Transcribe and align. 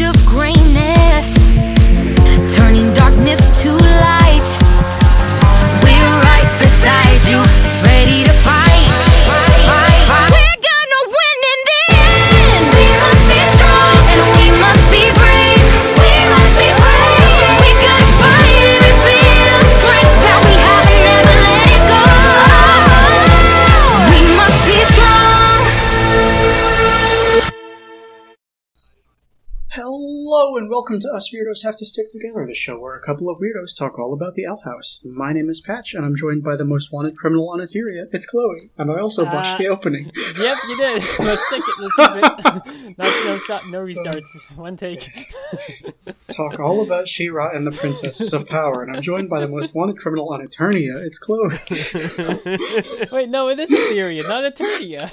of 0.00 0.14
greatness, 0.26 0.97
welcome 30.88 31.00
to 31.00 31.14
Us 31.14 31.30
Weirdos 31.34 31.64
Have 31.64 31.76
to 31.76 31.84
Stick 31.84 32.06
Together, 32.08 32.46
the 32.46 32.54
show 32.54 32.78
where 32.80 32.96
a 32.96 33.02
couple 33.02 33.28
of 33.28 33.36
weirdos 33.36 33.76
talk 33.76 33.98
all 33.98 34.14
about 34.14 34.32
the 34.32 34.46
Owl 34.46 34.62
House. 34.64 35.02
My 35.04 35.34
name 35.34 35.50
is 35.50 35.60
Patch, 35.60 35.92
and 35.92 36.02
I'm 36.02 36.16
joined 36.16 36.42
by 36.42 36.56
the 36.56 36.64
most 36.64 36.90
wanted 36.90 37.14
criminal 37.14 37.50
on 37.50 37.58
Etheria. 37.58 38.06
It's 38.10 38.24
Chloe, 38.24 38.70
and 38.78 38.90
I 38.90 38.98
also 38.98 39.26
botched 39.26 39.56
Uh, 39.56 39.58
the 39.58 39.66
opening. 39.66 40.10
Yep, 40.38 40.58
you 40.66 40.76
did. 40.78 40.94
Let's 41.18 41.46
stick 41.48 41.62
it. 41.66 41.74
Let's 41.78 41.94
keep 41.94 42.16
it. 42.16 42.94
no, 42.98 43.04
no 43.04 43.36
stop, 43.36 43.62
no 43.68 43.80
restarts. 43.84 44.22
One 44.56 44.78
take. 44.78 45.06
talk 46.30 46.58
all 46.58 46.82
about 46.82 47.06
She-Ra 47.06 47.50
and 47.50 47.66
the 47.66 47.72
Princesses 47.72 48.32
of 48.32 48.48
Power, 48.48 48.82
and 48.82 48.96
I'm 48.96 49.02
joined 49.02 49.28
by 49.28 49.40
the 49.40 49.48
most 49.48 49.74
wanted 49.74 49.98
criminal 49.98 50.32
on 50.32 50.40
Eternia. 50.40 51.04
It's 51.04 51.18
Chloe. 51.18 51.50
Wait, 53.12 53.28
no, 53.28 53.50
it 53.50 53.58
is 53.58 53.68
Etheria, 53.68 54.26
not 54.26 54.44
Eternia. 54.44 55.10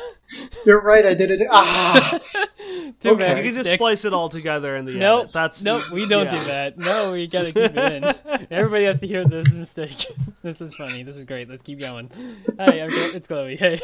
You're 0.66 0.82
right, 0.82 1.06
I 1.06 1.14
did 1.14 1.30
it. 1.32 1.48
Ah, 1.52 2.20
Too 3.02 3.12
Okay. 3.12 3.20
bad. 3.20 3.38
You 3.38 3.44
can 3.44 3.54
just 3.56 3.70
Dick. 3.70 3.78
splice 3.80 4.06
it 4.06 4.14
all 4.14 4.30
together 4.30 4.76
in 4.76 4.86
the 4.86 4.98
Nope. 4.98 5.22
edit. 5.22 5.34
That's 5.34 5.62
nope. 5.62 5.90
We 5.92 6.08
don't 6.08 6.26
yeah. 6.26 6.38
do 6.38 6.44
that. 6.46 6.78
No, 6.78 7.12
we 7.12 7.28
gotta 7.28 7.52
keep 7.52 7.76
it 7.76 8.04
in. 8.04 8.48
Everybody 8.52 8.86
has 8.86 9.00
to 9.02 9.08
hear 9.08 9.26
this 9.26 9.52
mistake. 9.52 10.06
this 10.42 10.62
is 10.62 10.76
funny. 10.76 11.04
This 11.04 11.16
is 11.18 11.26
great. 11.26 11.50
Let's 11.50 11.62
keep 11.64 11.80
going. 11.80 12.10
Hey, 12.58 12.82
I'm 12.82 12.90
it's 12.92 13.28
Chloe. 13.28 13.56
Hey. 13.56 13.80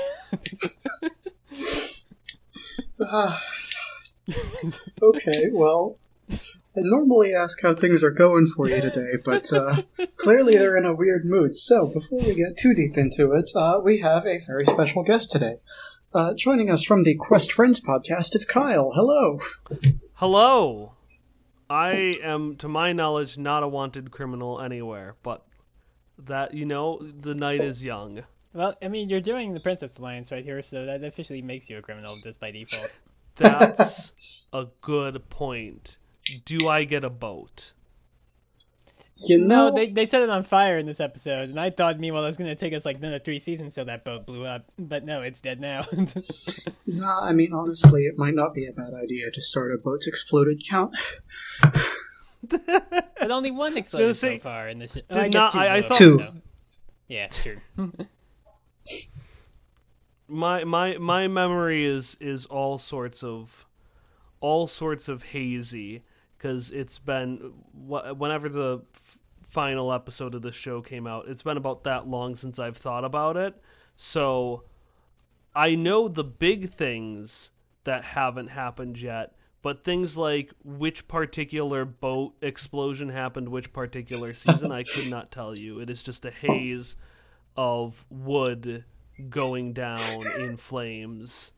ah. 3.01 3.43
okay, 5.01 5.49
well, 5.51 5.97
I 6.31 6.37
normally 6.77 7.33
ask 7.33 7.61
how 7.61 7.73
things 7.73 8.03
are 8.03 8.11
going 8.11 8.47
for 8.47 8.69
you 8.69 8.79
today, 8.81 9.13
but 9.23 9.51
uh, 9.51 9.81
clearly 10.17 10.53
they're 10.53 10.77
in 10.77 10.85
a 10.85 10.93
weird 10.93 11.25
mood. 11.25 11.55
So, 11.55 11.87
before 11.87 12.19
we 12.19 12.33
get 12.35 12.57
too 12.57 12.73
deep 12.73 12.97
into 12.97 13.33
it, 13.33 13.51
uh, 13.55 13.79
we 13.83 13.97
have 13.97 14.25
a 14.25 14.39
very 14.47 14.65
special 14.65 15.03
guest 15.03 15.31
today. 15.31 15.57
Uh, 16.13 16.33
joining 16.33 16.69
us 16.69 16.83
from 16.83 17.03
the 17.03 17.15
Quest 17.15 17.53
Friends 17.53 17.79
podcast, 17.79 18.35
it's 18.35 18.43
Kyle. 18.43 18.91
Hello. 18.93 19.39
Hello. 20.15 20.91
I 21.69 22.11
am, 22.21 22.57
to 22.57 22.67
my 22.67 22.91
knowledge, 22.91 23.37
not 23.37 23.63
a 23.63 23.67
wanted 23.69 24.11
criminal 24.11 24.59
anywhere, 24.59 25.15
but 25.23 25.45
that 26.17 26.53
you 26.53 26.65
know, 26.65 26.99
the 27.01 27.33
night 27.33 27.61
is 27.61 27.81
young. 27.81 28.23
Well, 28.53 28.75
I 28.81 28.89
mean, 28.89 29.07
you're 29.07 29.21
doing 29.21 29.53
the 29.53 29.61
Princess 29.61 29.97
Alliance 29.97 30.33
right 30.33 30.43
here, 30.43 30.61
so 30.61 30.85
that 30.85 31.01
officially 31.01 31.41
makes 31.41 31.69
you 31.69 31.77
a 31.77 31.81
criminal 31.81 32.17
just 32.21 32.41
by 32.41 32.51
default. 32.51 32.93
That's 33.37 34.49
a 34.53 34.67
good 34.81 35.29
point. 35.29 35.97
Do 36.43 36.67
I 36.67 36.83
get 36.83 37.05
a 37.05 37.09
boat? 37.09 37.71
You 39.27 39.37
know, 39.39 39.69
No, 39.69 39.75
they, 39.75 39.87
they 39.89 40.05
set 40.05 40.21
it 40.21 40.29
on 40.29 40.43
fire 40.43 40.77
in 40.77 40.85
this 40.85 40.99
episode, 40.99 41.49
and 41.49 41.59
I 41.59 41.69
thought, 41.69 41.99
meanwhile, 41.99 42.23
it 42.23 42.27
was 42.27 42.37
going 42.37 42.49
to 42.49 42.55
take 42.55 42.73
us 42.73 42.85
like 42.85 42.97
another 42.97 43.19
three 43.19 43.39
seasons 43.39 43.75
till 43.75 43.85
that 43.85 44.03
boat 44.03 44.25
blew 44.25 44.45
up. 44.45 44.65
But 44.79 45.05
no, 45.05 45.21
it's 45.21 45.41
dead 45.41 45.59
now. 45.59 45.85
nah, 46.87 47.21
I 47.23 47.31
mean, 47.33 47.53
honestly, 47.53 48.03
it 48.05 48.17
might 48.17 48.33
not 48.35 48.53
be 48.53 48.65
a 48.67 48.71
bad 48.71 48.93
idea 48.93 49.29
to 49.31 49.41
start 49.41 49.73
a 49.73 49.77
boats 49.77 50.07
exploded 50.07 50.63
count. 50.67 50.95
but 52.47 53.29
only 53.31 53.51
one 53.51 53.77
exploded 53.77 54.15
say, 54.15 54.37
so 54.37 54.43
far 54.43 54.67
in 54.69 54.79
this. 54.79 54.93
did 54.93 55.05
I 55.11 55.27
not- 55.27 55.51
two 55.53 55.59
I- 55.59 55.75
I 55.77 55.81
thought- 55.81 55.97
Two. 55.97 56.19
so- 56.19 56.33
Yeah, 57.07 57.27
true. 57.31 57.57
My 60.27 60.63
my 60.63 60.97
my 60.97 61.27
memory 61.27 61.83
is 61.83 62.15
is 62.21 62.45
all 62.45 62.77
sorts 62.77 63.21
of 63.23 63.65
all 64.41 64.65
sorts 64.65 65.07
of 65.09 65.23
hazy 65.23 66.03
because 66.37 66.71
it's 66.71 66.97
been 66.99 67.37
wh- 67.87 68.17
whenever 68.17 68.47
the 68.49 68.81
f- 68.90 68.90
final 69.51 69.91
episode 69.91 70.33
of 70.33 70.41
the 70.41 70.51
show 70.51 70.81
came 70.81 71.05
out. 71.05 71.27
It's 71.27 71.43
been 71.43 71.57
about 71.57 71.83
that 71.83 72.07
long 72.07 72.35
since 72.35 72.57
i've 72.57 72.77
thought 72.77 73.03
about 73.05 73.37
it. 73.37 73.61
So 73.95 74.63
i 75.53 75.75
know 75.75 76.07
the 76.07 76.23
big 76.23 76.71
things 76.71 77.51
that 77.83 78.03
haven't 78.05 78.47
happened 78.47 78.97
yet 78.97 79.35
but 79.61 79.83
things 79.83 80.17
like 80.17 80.51
which 80.63 81.07
particular 81.09 81.83
boat 81.83 82.33
explosion 82.41 83.09
happened 83.09 83.49
which 83.49 83.73
particular 83.73 84.33
season 84.33 84.71
i 84.71 84.83
could 84.83 85.09
not 85.09 85.29
tell 85.29 85.57
you. 85.57 85.79
It 85.79 85.89
is 85.89 86.01
just 86.01 86.25
a 86.25 86.31
haze 86.31 86.95
of 87.57 88.05
wood 88.09 88.85
going 89.29 89.73
down 89.73 90.23
in 90.39 90.55
flames 90.55 91.51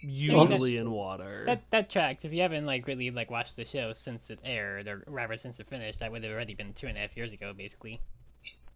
usually 0.00 0.76
in 0.76 0.90
water 0.90 1.44
that 1.46 1.70
that 1.70 1.90
tracks. 1.90 2.24
If 2.24 2.32
you 2.32 2.42
haven't 2.42 2.66
like 2.66 2.86
really 2.86 3.10
like 3.10 3.30
watched 3.30 3.56
the 3.56 3.64
show 3.64 3.92
since 3.92 4.30
it 4.30 4.38
aired, 4.44 4.88
or 4.88 5.02
rather 5.06 5.36
since 5.36 5.60
it 5.60 5.68
finished, 5.68 6.00
that 6.00 6.10
would 6.12 6.24
have 6.24 6.32
already 6.32 6.54
been 6.54 6.72
two 6.72 6.86
and 6.86 6.96
a 6.96 7.00
half 7.00 7.16
years 7.16 7.32
ago, 7.32 7.52
basically. 7.56 8.00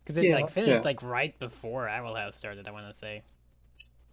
Because 0.03 0.17
it 0.17 0.25
Yeah, 0.25 0.37
like 0.37 0.51
finished 0.51 0.81
yeah. 0.81 0.85
like 0.85 1.03
right 1.03 1.39
before 1.39 1.89
Owl 1.89 2.15
House 2.15 2.37
started. 2.37 2.67
I 2.67 2.71
want 2.73 2.89
to 2.89 2.93
say, 2.93 3.23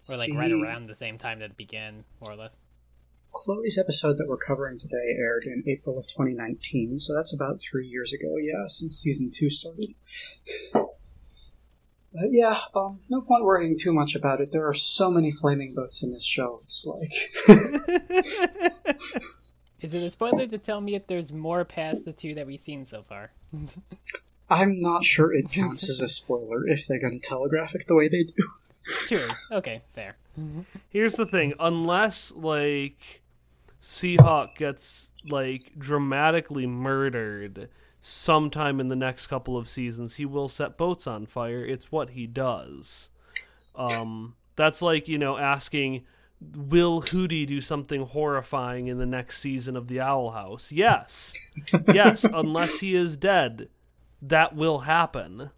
or 0.09 0.17
like 0.17 0.33
right 0.33 0.51
around 0.51 0.87
the 0.87 0.95
same 0.95 1.17
time 1.17 1.39
that 1.39 1.51
it 1.51 1.57
began, 1.57 2.03
more 2.25 2.33
or 2.33 2.37
less. 2.37 2.59
Chloe's 3.31 3.77
episode 3.77 4.17
that 4.17 4.27
we're 4.27 4.37
covering 4.37 4.79
today 4.79 5.15
aired 5.19 5.43
in 5.43 5.63
April 5.67 5.99
of 5.99 6.07
2019, 6.07 6.97
so 6.97 7.13
that's 7.13 7.33
about 7.33 7.59
three 7.59 7.87
years 7.87 8.11
ago, 8.11 8.37
yeah, 8.37 8.65
since 8.67 8.97
season 8.97 9.29
two 9.31 9.49
started. 9.49 9.93
But 12.13 12.31
yeah, 12.31 12.57
um, 12.75 13.01
no 13.09 13.21
point 13.21 13.43
worrying 13.43 13.77
too 13.77 13.93
much 13.93 14.15
about 14.15 14.41
it. 14.41 14.51
There 14.51 14.67
are 14.67 14.73
so 14.73 15.11
many 15.11 15.31
flaming 15.31 15.75
boats 15.75 16.01
in 16.01 16.11
this 16.11 16.25
show. 16.25 16.61
It's 16.63 16.85
like, 16.85 17.11
Is 19.81 19.93
it 19.93 20.03
a 20.03 20.11
spoiler 20.11 20.45
to 20.47 20.57
tell 20.57 20.81
me 20.81 20.95
if 20.95 21.07
there's 21.07 21.31
more 21.31 21.63
past 21.63 22.03
the 22.05 22.11
two 22.11 22.33
that 22.35 22.45
we've 22.45 22.59
seen 22.59 22.85
so 22.85 23.01
far? 23.01 23.31
I'm 24.49 24.81
not 24.81 25.05
sure 25.05 25.33
it 25.33 25.51
counts 25.51 25.87
as 25.87 26.01
a 26.01 26.09
spoiler 26.09 26.67
if 26.67 26.87
they're 26.87 26.99
going 26.99 27.17
to 27.19 27.27
telegraph 27.27 27.75
it 27.75 27.85
the 27.87 27.95
way 27.95 28.07
they 28.07 28.23
do. 28.23 28.43
True. 29.05 29.27
Okay, 29.51 29.81
fair. 29.93 30.15
Here's 30.89 31.15
the 31.15 31.25
thing, 31.25 31.53
unless 31.59 32.31
like 32.31 33.21
Seahawk 33.81 34.55
gets 34.55 35.11
like 35.29 35.77
dramatically 35.77 36.65
murdered 36.65 37.69
sometime 38.01 38.79
in 38.79 38.87
the 38.87 38.95
next 38.95 39.27
couple 39.27 39.57
of 39.57 39.69
seasons, 39.69 40.15
he 40.15 40.25
will 40.25 40.49
set 40.49 40.77
boats 40.77 41.07
on 41.07 41.25
fire. 41.25 41.65
It's 41.65 41.91
what 41.91 42.11
he 42.11 42.27
does. 42.27 43.09
Um 43.75 44.35
that's 44.55 44.81
like, 44.81 45.07
you 45.07 45.17
know, 45.17 45.37
asking 45.37 46.03
will 46.41 47.01
Hooty 47.01 47.45
do 47.45 47.61
something 47.61 48.01
horrifying 48.01 48.87
in 48.87 48.97
the 48.97 49.05
next 49.05 49.39
season 49.39 49.75
of 49.75 49.87
the 49.87 49.99
Owl 49.99 50.31
House? 50.31 50.71
Yes. 50.71 51.33
yes, 51.93 52.23
unless 52.23 52.79
he 52.79 52.95
is 52.95 53.17
dead. 53.17 53.69
That 54.21 54.55
will 54.55 54.79
happen. 54.79 55.51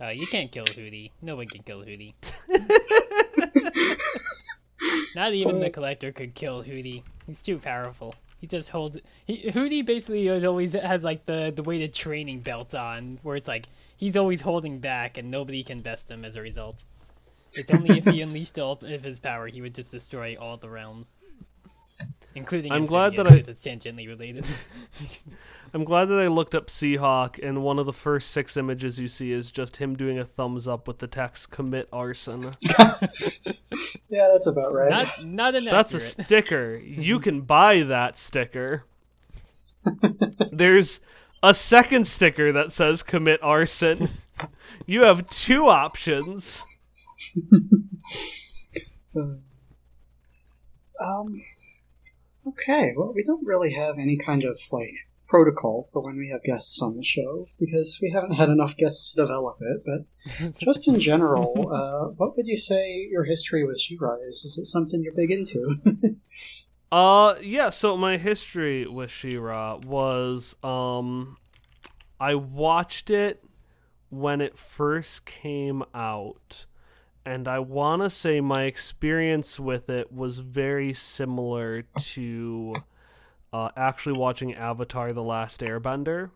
Uh, 0.00 0.08
you 0.08 0.26
can't 0.26 0.52
kill 0.52 0.64
Hooty. 0.64 1.12
No 1.20 1.36
one 1.36 1.46
can 1.46 1.62
kill 1.62 1.82
Hooty. 1.82 2.14
Not 5.16 5.32
even 5.32 5.60
the 5.60 5.70
collector 5.70 6.12
could 6.12 6.34
kill 6.34 6.62
Hooty. 6.62 7.02
He's 7.26 7.42
too 7.42 7.58
powerful. 7.58 8.14
He 8.40 8.46
just 8.46 8.70
holds. 8.70 8.98
He, 9.26 9.50
Hooty 9.50 9.82
basically 9.82 10.28
is 10.28 10.44
always 10.44 10.72
has 10.74 11.02
like 11.04 11.26
the 11.26 11.52
the 11.54 11.62
weighted 11.62 11.92
training 11.92 12.40
belt 12.40 12.74
on, 12.74 13.18
where 13.22 13.36
it's 13.36 13.48
like 13.48 13.66
he's 13.96 14.16
always 14.16 14.40
holding 14.40 14.78
back 14.78 15.18
and 15.18 15.30
nobody 15.30 15.62
can 15.62 15.80
best 15.80 16.10
him 16.10 16.24
as 16.24 16.36
a 16.36 16.42
result. 16.42 16.84
It's 17.54 17.70
only 17.70 17.98
if 17.98 18.04
he 18.04 18.20
unleashed 18.22 18.58
all 18.58 18.78
of 18.80 19.02
his 19.04 19.18
power 19.20 19.48
he 19.48 19.60
would 19.60 19.74
just 19.74 19.90
destroy 19.90 20.36
all 20.38 20.56
the 20.56 20.68
realms, 20.68 21.14
including. 22.34 22.70
I'm 22.72 22.86
glad 22.86 23.16
that 23.16 23.26
I- 23.28 23.34
it's 23.36 23.48
tangentially 23.48 24.06
related. 24.06 24.46
I'm 25.74 25.82
glad 25.82 26.06
that 26.06 26.18
I 26.18 26.28
looked 26.28 26.54
up 26.54 26.68
Seahawk, 26.68 27.38
and 27.42 27.62
one 27.62 27.78
of 27.78 27.86
the 27.86 27.92
first 27.92 28.30
six 28.30 28.56
images 28.56 28.98
you 28.98 29.08
see 29.08 29.32
is 29.32 29.50
just 29.50 29.76
him 29.76 29.96
doing 29.96 30.18
a 30.18 30.24
thumbs 30.24 30.66
up 30.66 30.88
with 30.88 30.98
the 30.98 31.06
text 31.06 31.50
"commit 31.50 31.88
arson." 31.92 32.42
Yeah, 34.10 34.30
that's 34.32 34.46
about 34.46 34.72
right. 34.72 34.88
not 34.88 35.24
not 35.24 35.54
inaccurate. 35.54 35.70
That's 35.70 35.94
a 35.94 36.00
sticker. 36.00 36.76
You 36.76 37.20
can 37.20 37.42
buy 37.42 37.82
that 37.82 38.16
sticker. 38.16 38.84
There's 40.50 41.00
a 41.42 41.52
second 41.52 42.06
sticker 42.06 42.50
that 42.52 42.72
says 42.72 43.02
"commit 43.02 43.38
arson." 43.42 44.08
You 44.86 45.02
have 45.02 45.28
two 45.28 45.68
options. 45.68 46.64
Um. 51.00 51.42
Okay, 52.46 52.92
well, 52.96 53.12
we 53.14 53.22
don't 53.22 53.46
really 53.46 53.72
have 53.74 53.98
any 53.98 54.16
kind 54.16 54.42
of 54.42 54.58
like 54.72 55.07
protocol 55.28 55.86
for 55.92 56.02
when 56.02 56.16
we 56.16 56.28
have 56.30 56.42
guests 56.42 56.80
on 56.82 56.96
the 56.96 57.04
show 57.04 57.46
because 57.60 57.98
we 58.00 58.10
haven't 58.10 58.34
had 58.34 58.48
enough 58.48 58.76
guests 58.76 59.12
to 59.12 59.16
develop 59.16 59.58
it. 59.60 59.82
But 59.84 60.58
just 60.58 60.88
in 60.88 60.98
general, 60.98 61.70
uh, 61.70 62.08
what 62.16 62.36
would 62.36 62.46
you 62.46 62.56
say 62.56 63.06
your 63.10 63.24
history 63.24 63.64
with 63.64 63.80
She-Ra 63.80 64.14
is? 64.28 64.44
Is 64.44 64.58
it 64.58 64.66
something 64.66 65.02
you're 65.02 65.14
big 65.14 65.30
into? 65.30 65.76
Uh, 66.90 67.34
yeah. 67.42 67.68
So 67.70 67.96
my 67.96 68.16
history 68.16 68.86
with 68.86 69.10
She-Ra 69.10 69.76
was, 69.76 70.56
um, 70.62 71.36
I 72.18 72.34
watched 72.34 73.10
it 73.10 73.44
when 74.08 74.40
it 74.40 74.56
first 74.56 75.26
came 75.26 75.82
out, 75.94 76.64
and 77.26 77.46
I 77.46 77.58
want 77.58 78.02
to 78.02 78.10
say 78.10 78.40
my 78.40 78.64
experience 78.64 79.60
with 79.60 79.90
it 79.90 80.10
was 80.10 80.38
very 80.38 80.94
similar 80.94 81.82
to, 81.82 82.72
uh, 83.52 83.70
actually 83.76 84.18
watching 84.18 84.54
Avatar: 84.54 85.12
The 85.12 85.22
Last 85.22 85.60
Airbender. 85.60 86.32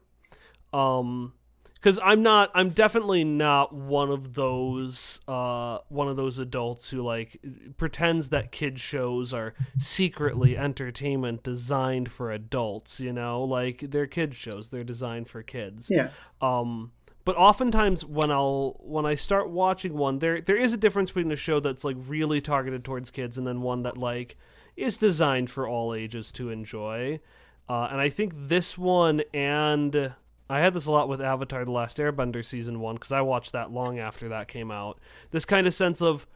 Um, 0.73 1.35
because 1.83 1.99
I'm 2.05 2.23
not, 2.23 2.53
I'm 2.55 2.69
definitely 2.71 3.25
not 3.25 3.75
one 3.75 4.13
of 4.13 4.35
those, 4.35 5.21
uh, 5.27 5.79
one 5.89 6.09
of 6.09 6.15
those 6.15 6.39
adults 6.39 6.91
who 6.91 7.03
like 7.03 7.45
pretends 7.77 8.29
that 8.29 8.53
kid 8.53 8.79
shows 8.79 9.35
are 9.35 9.53
secretly 9.79 10.57
entertainment 10.57 11.43
designed 11.43 12.13
for 12.13 12.31
adults. 12.31 13.01
You 13.01 13.13
know, 13.13 13.43
like 13.43 13.87
they're 13.91 14.07
kid 14.07 14.37
shows, 14.37 14.71
they're 14.71 14.85
designed 14.85 15.29
for 15.29 15.43
kids. 15.43 15.89
Yeah. 15.91 16.11
Um, 16.41 16.93
but 17.25 17.37
oftentimes 17.37 18.05
when 18.05 18.31
I'll 18.31 18.77
when 18.81 19.05
I 19.05 19.17
start 19.17 19.51
watching 19.51 19.95
one, 19.95 20.21
there 20.21 20.41
there 20.41 20.57
is 20.57 20.73
a 20.73 20.77
difference 20.77 21.11
between 21.11 21.33
a 21.33 21.37
show 21.37 21.59
that's 21.59 21.83
like 21.83 21.97
really 22.07 22.41
targeted 22.41 22.85
towards 22.85 23.11
kids 23.11 23.37
and 23.37 23.47
then 23.47 23.61
one 23.61 23.83
that 23.83 23.97
like 23.97 24.37
is 24.77 24.97
designed 24.97 25.51
for 25.51 25.69
all 25.69 25.95
ages 25.95 26.33
to 26.33 26.51
enjoy. 26.51 27.21
Uh, 27.69 27.89
and 27.91 28.01
I 28.01 28.09
think 28.09 28.33
this 28.37 28.77
one 28.77 29.23
and 29.33 30.15
I 30.51 30.61
had 30.61 30.75
this 30.75 30.87
a 30.87 30.91
lot 30.91 31.09
with 31.09 31.21
Avatar: 31.21 31.65
The 31.65 31.71
Last 31.71 31.99
Airbender 31.99 32.45
season 32.45 32.81
one 32.81 32.97
because 32.97 33.13
I 33.13 33.21
watched 33.21 33.53
that 33.53 33.71
long 33.71 33.99
after 33.99 34.29
that 34.29 34.49
came 34.49 34.71
out. 34.71 34.99
This 35.31 35.45
kind 35.45 35.67
of 35.67 35.75
sense 35.75 36.03
of 36.03 36.27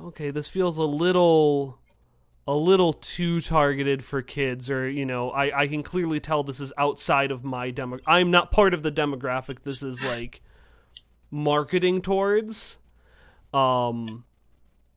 okay, 0.00 0.30
this 0.30 0.48
feels 0.48 0.78
a 0.78 0.84
little 0.84 1.78
a 2.46 2.54
little 2.54 2.92
too 2.92 3.40
targeted 3.40 4.04
for 4.04 4.20
kids 4.20 4.68
or 4.68 4.88
you 4.88 5.06
know 5.06 5.30
I, 5.30 5.62
I 5.62 5.66
can 5.68 5.82
clearly 5.82 6.18
tell 6.18 6.42
this 6.42 6.60
is 6.60 6.72
outside 6.76 7.30
of 7.30 7.44
my 7.44 7.70
demo 7.70 7.98
i'm 8.04 8.32
not 8.32 8.50
part 8.50 8.74
of 8.74 8.82
the 8.82 8.90
demographic 8.90 9.62
this 9.62 9.80
is 9.82 10.02
like 10.02 10.40
marketing 11.30 12.02
towards 12.02 12.78
um 13.54 14.24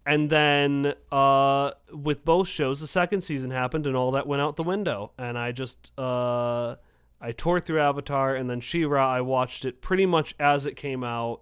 and 0.05 0.29
then 0.29 0.93
uh 1.11 1.71
with 1.91 2.23
both 2.23 2.47
shows 2.47 2.79
the 2.79 2.87
second 2.87 3.21
season 3.21 3.51
happened 3.51 3.87
and 3.87 3.95
all 3.95 4.11
that 4.11 4.27
went 4.27 4.41
out 4.41 4.55
the 4.55 4.63
window 4.63 5.11
and 5.17 5.37
i 5.37 5.51
just 5.51 5.91
uh 5.97 6.75
i 7.19 7.31
tore 7.31 7.59
through 7.59 7.79
avatar 7.79 8.35
and 8.35 8.49
then 8.49 8.61
She-Ra 8.61 9.13
i 9.13 9.21
watched 9.21 9.65
it 9.65 9.81
pretty 9.81 10.05
much 10.05 10.35
as 10.39 10.65
it 10.65 10.75
came 10.75 11.03
out 11.03 11.41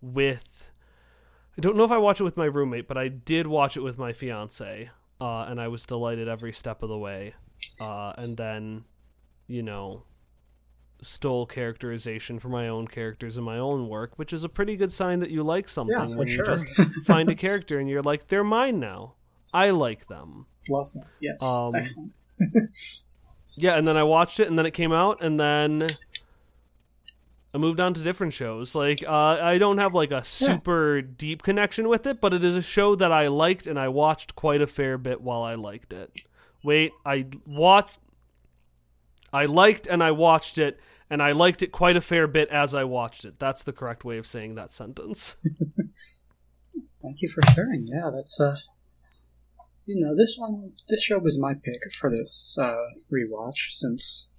with 0.00 0.70
i 1.56 1.60
don't 1.60 1.76
know 1.76 1.84
if 1.84 1.90
i 1.90 1.98
watched 1.98 2.20
it 2.20 2.24
with 2.24 2.36
my 2.36 2.46
roommate 2.46 2.88
but 2.88 2.98
i 2.98 3.08
did 3.08 3.46
watch 3.46 3.76
it 3.76 3.80
with 3.80 3.98
my 3.98 4.12
fiance 4.12 4.90
uh, 5.22 5.44
and 5.48 5.60
I 5.60 5.68
was 5.68 5.86
delighted 5.86 6.26
every 6.26 6.52
step 6.52 6.82
of 6.82 6.88
the 6.88 6.98
way. 6.98 7.34
Uh, 7.80 8.12
and 8.18 8.36
then, 8.36 8.84
you 9.46 9.62
know, 9.62 10.02
stole 11.02 11.44
characterization 11.46 12.38
for 12.38 12.48
my 12.48 12.68
own 12.68 12.86
characters 12.88 13.36
in 13.36 13.44
my 13.44 13.58
own 13.58 13.88
work, 13.88 14.12
which 14.18 14.32
is 14.32 14.44
a 14.44 14.48
pretty 14.48 14.76
good 14.76 14.92
sign 14.92 15.20
that 15.20 15.30
you 15.30 15.42
like 15.42 15.68
something 15.68 15.94
Yeah, 15.94 16.14
when 16.14 16.26
sure. 16.28 16.44
you 16.48 16.56
just 16.56 16.66
find 17.04 17.28
a 17.28 17.34
character 17.46 17.78
and 17.78 17.88
you're 17.88 18.02
like, 18.02 18.28
they're 18.28 18.44
mine 18.44 18.78
now. 18.80 19.14
I 19.52 19.70
like 19.70 20.06
them. 20.06 20.46
Love 20.70 20.92
them. 20.92 21.04
Yes. 21.20 21.42
Um, 21.42 21.74
Excellent. 21.74 22.12
Yeah, 23.54 23.76
and 23.76 23.86
then 23.86 23.98
I 23.98 24.02
watched 24.02 24.40
it, 24.40 24.48
and 24.48 24.58
then 24.58 24.64
it 24.64 24.70
came 24.70 24.92
out, 24.92 25.20
and 25.20 25.38
then 25.38 25.86
I 27.54 27.58
moved 27.58 27.80
on 27.80 27.92
to 27.92 28.02
different 28.02 28.32
shows. 28.32 28.74
Like, 28.74 29.06
uh, 29.06 29.12
I 29.42 29.58
don't 29.58 29.76
have 29.76 29.92
like 29.92 30.10
a 30.10 30.24
super 30.24 31.02
deep 31.02 31.42
connection 31.42 31.86
with 31.86 32.06
it, 32.06 32.18
but 32.18 32.32
it 32.32 32.42
is 32.42 32.56
a 32.56 32.62
show 32.62 32.94
that 32.94 33.12
I 33.12 33.28
liked, 33.28 33.66
and 33.66 33.78
I 33.78 33.88
watched 33.88 34.34
quite 34.34 34.62
a 34.62 34.66
fair 34.66 34.96
bit 34.96 35.20
while 35.20 35.42
I 35.42 35.54
liked 35.54 35.92
it. 35.92 36.22
Wait, 36.64 36.92
I 37.04 37.26
watched, 37.46 37.98
I 39.34 39.44
liked, 39.44 39.86
and 39.86 40.02
I 40.02 40.12
watched 40.12 40.56
it, 40.56 40.80
and 41.12 41.22
I 41.22 41.32
liked 41.32 41.60
it 41.62 41.72
quite 41.72 41.94
a 41.94 42.00
fair 42.00 42.26
bit 42.26 42.48
as 42.48 42.74
I 42.74 42.84
watched 42.84 43.26
it. 43.26 43.38
That's 43.38 43.62
the 43.62 43.72
correct 43.74 44.02
way 44.02 44.16
of 44.16 44.26
saying 44.26 44.54
that 44.54 44.72
sentence. 44.72 45.36
Thank 47.02 47.20
you 47.20 47.28
for 47.28 47.42
sharing. 47.54 47.86
Yeah, 47.86 48.08
that's 48.10 48.40
uh, 48.40 48.56
you 49.84 50.00
know, 50.00 50.16
this 50.16 50.36
one, 50.38 50.72
this 50.88 51.02
show 51.02 51.18
was 51.18 51.38
my 51.38 51.52
pick 51.52 51.92
for 51.92 52.08
this 52.08 52.56
uh, 52.58 52.86
rewatch 53.12 53.72
since 53.72 54.30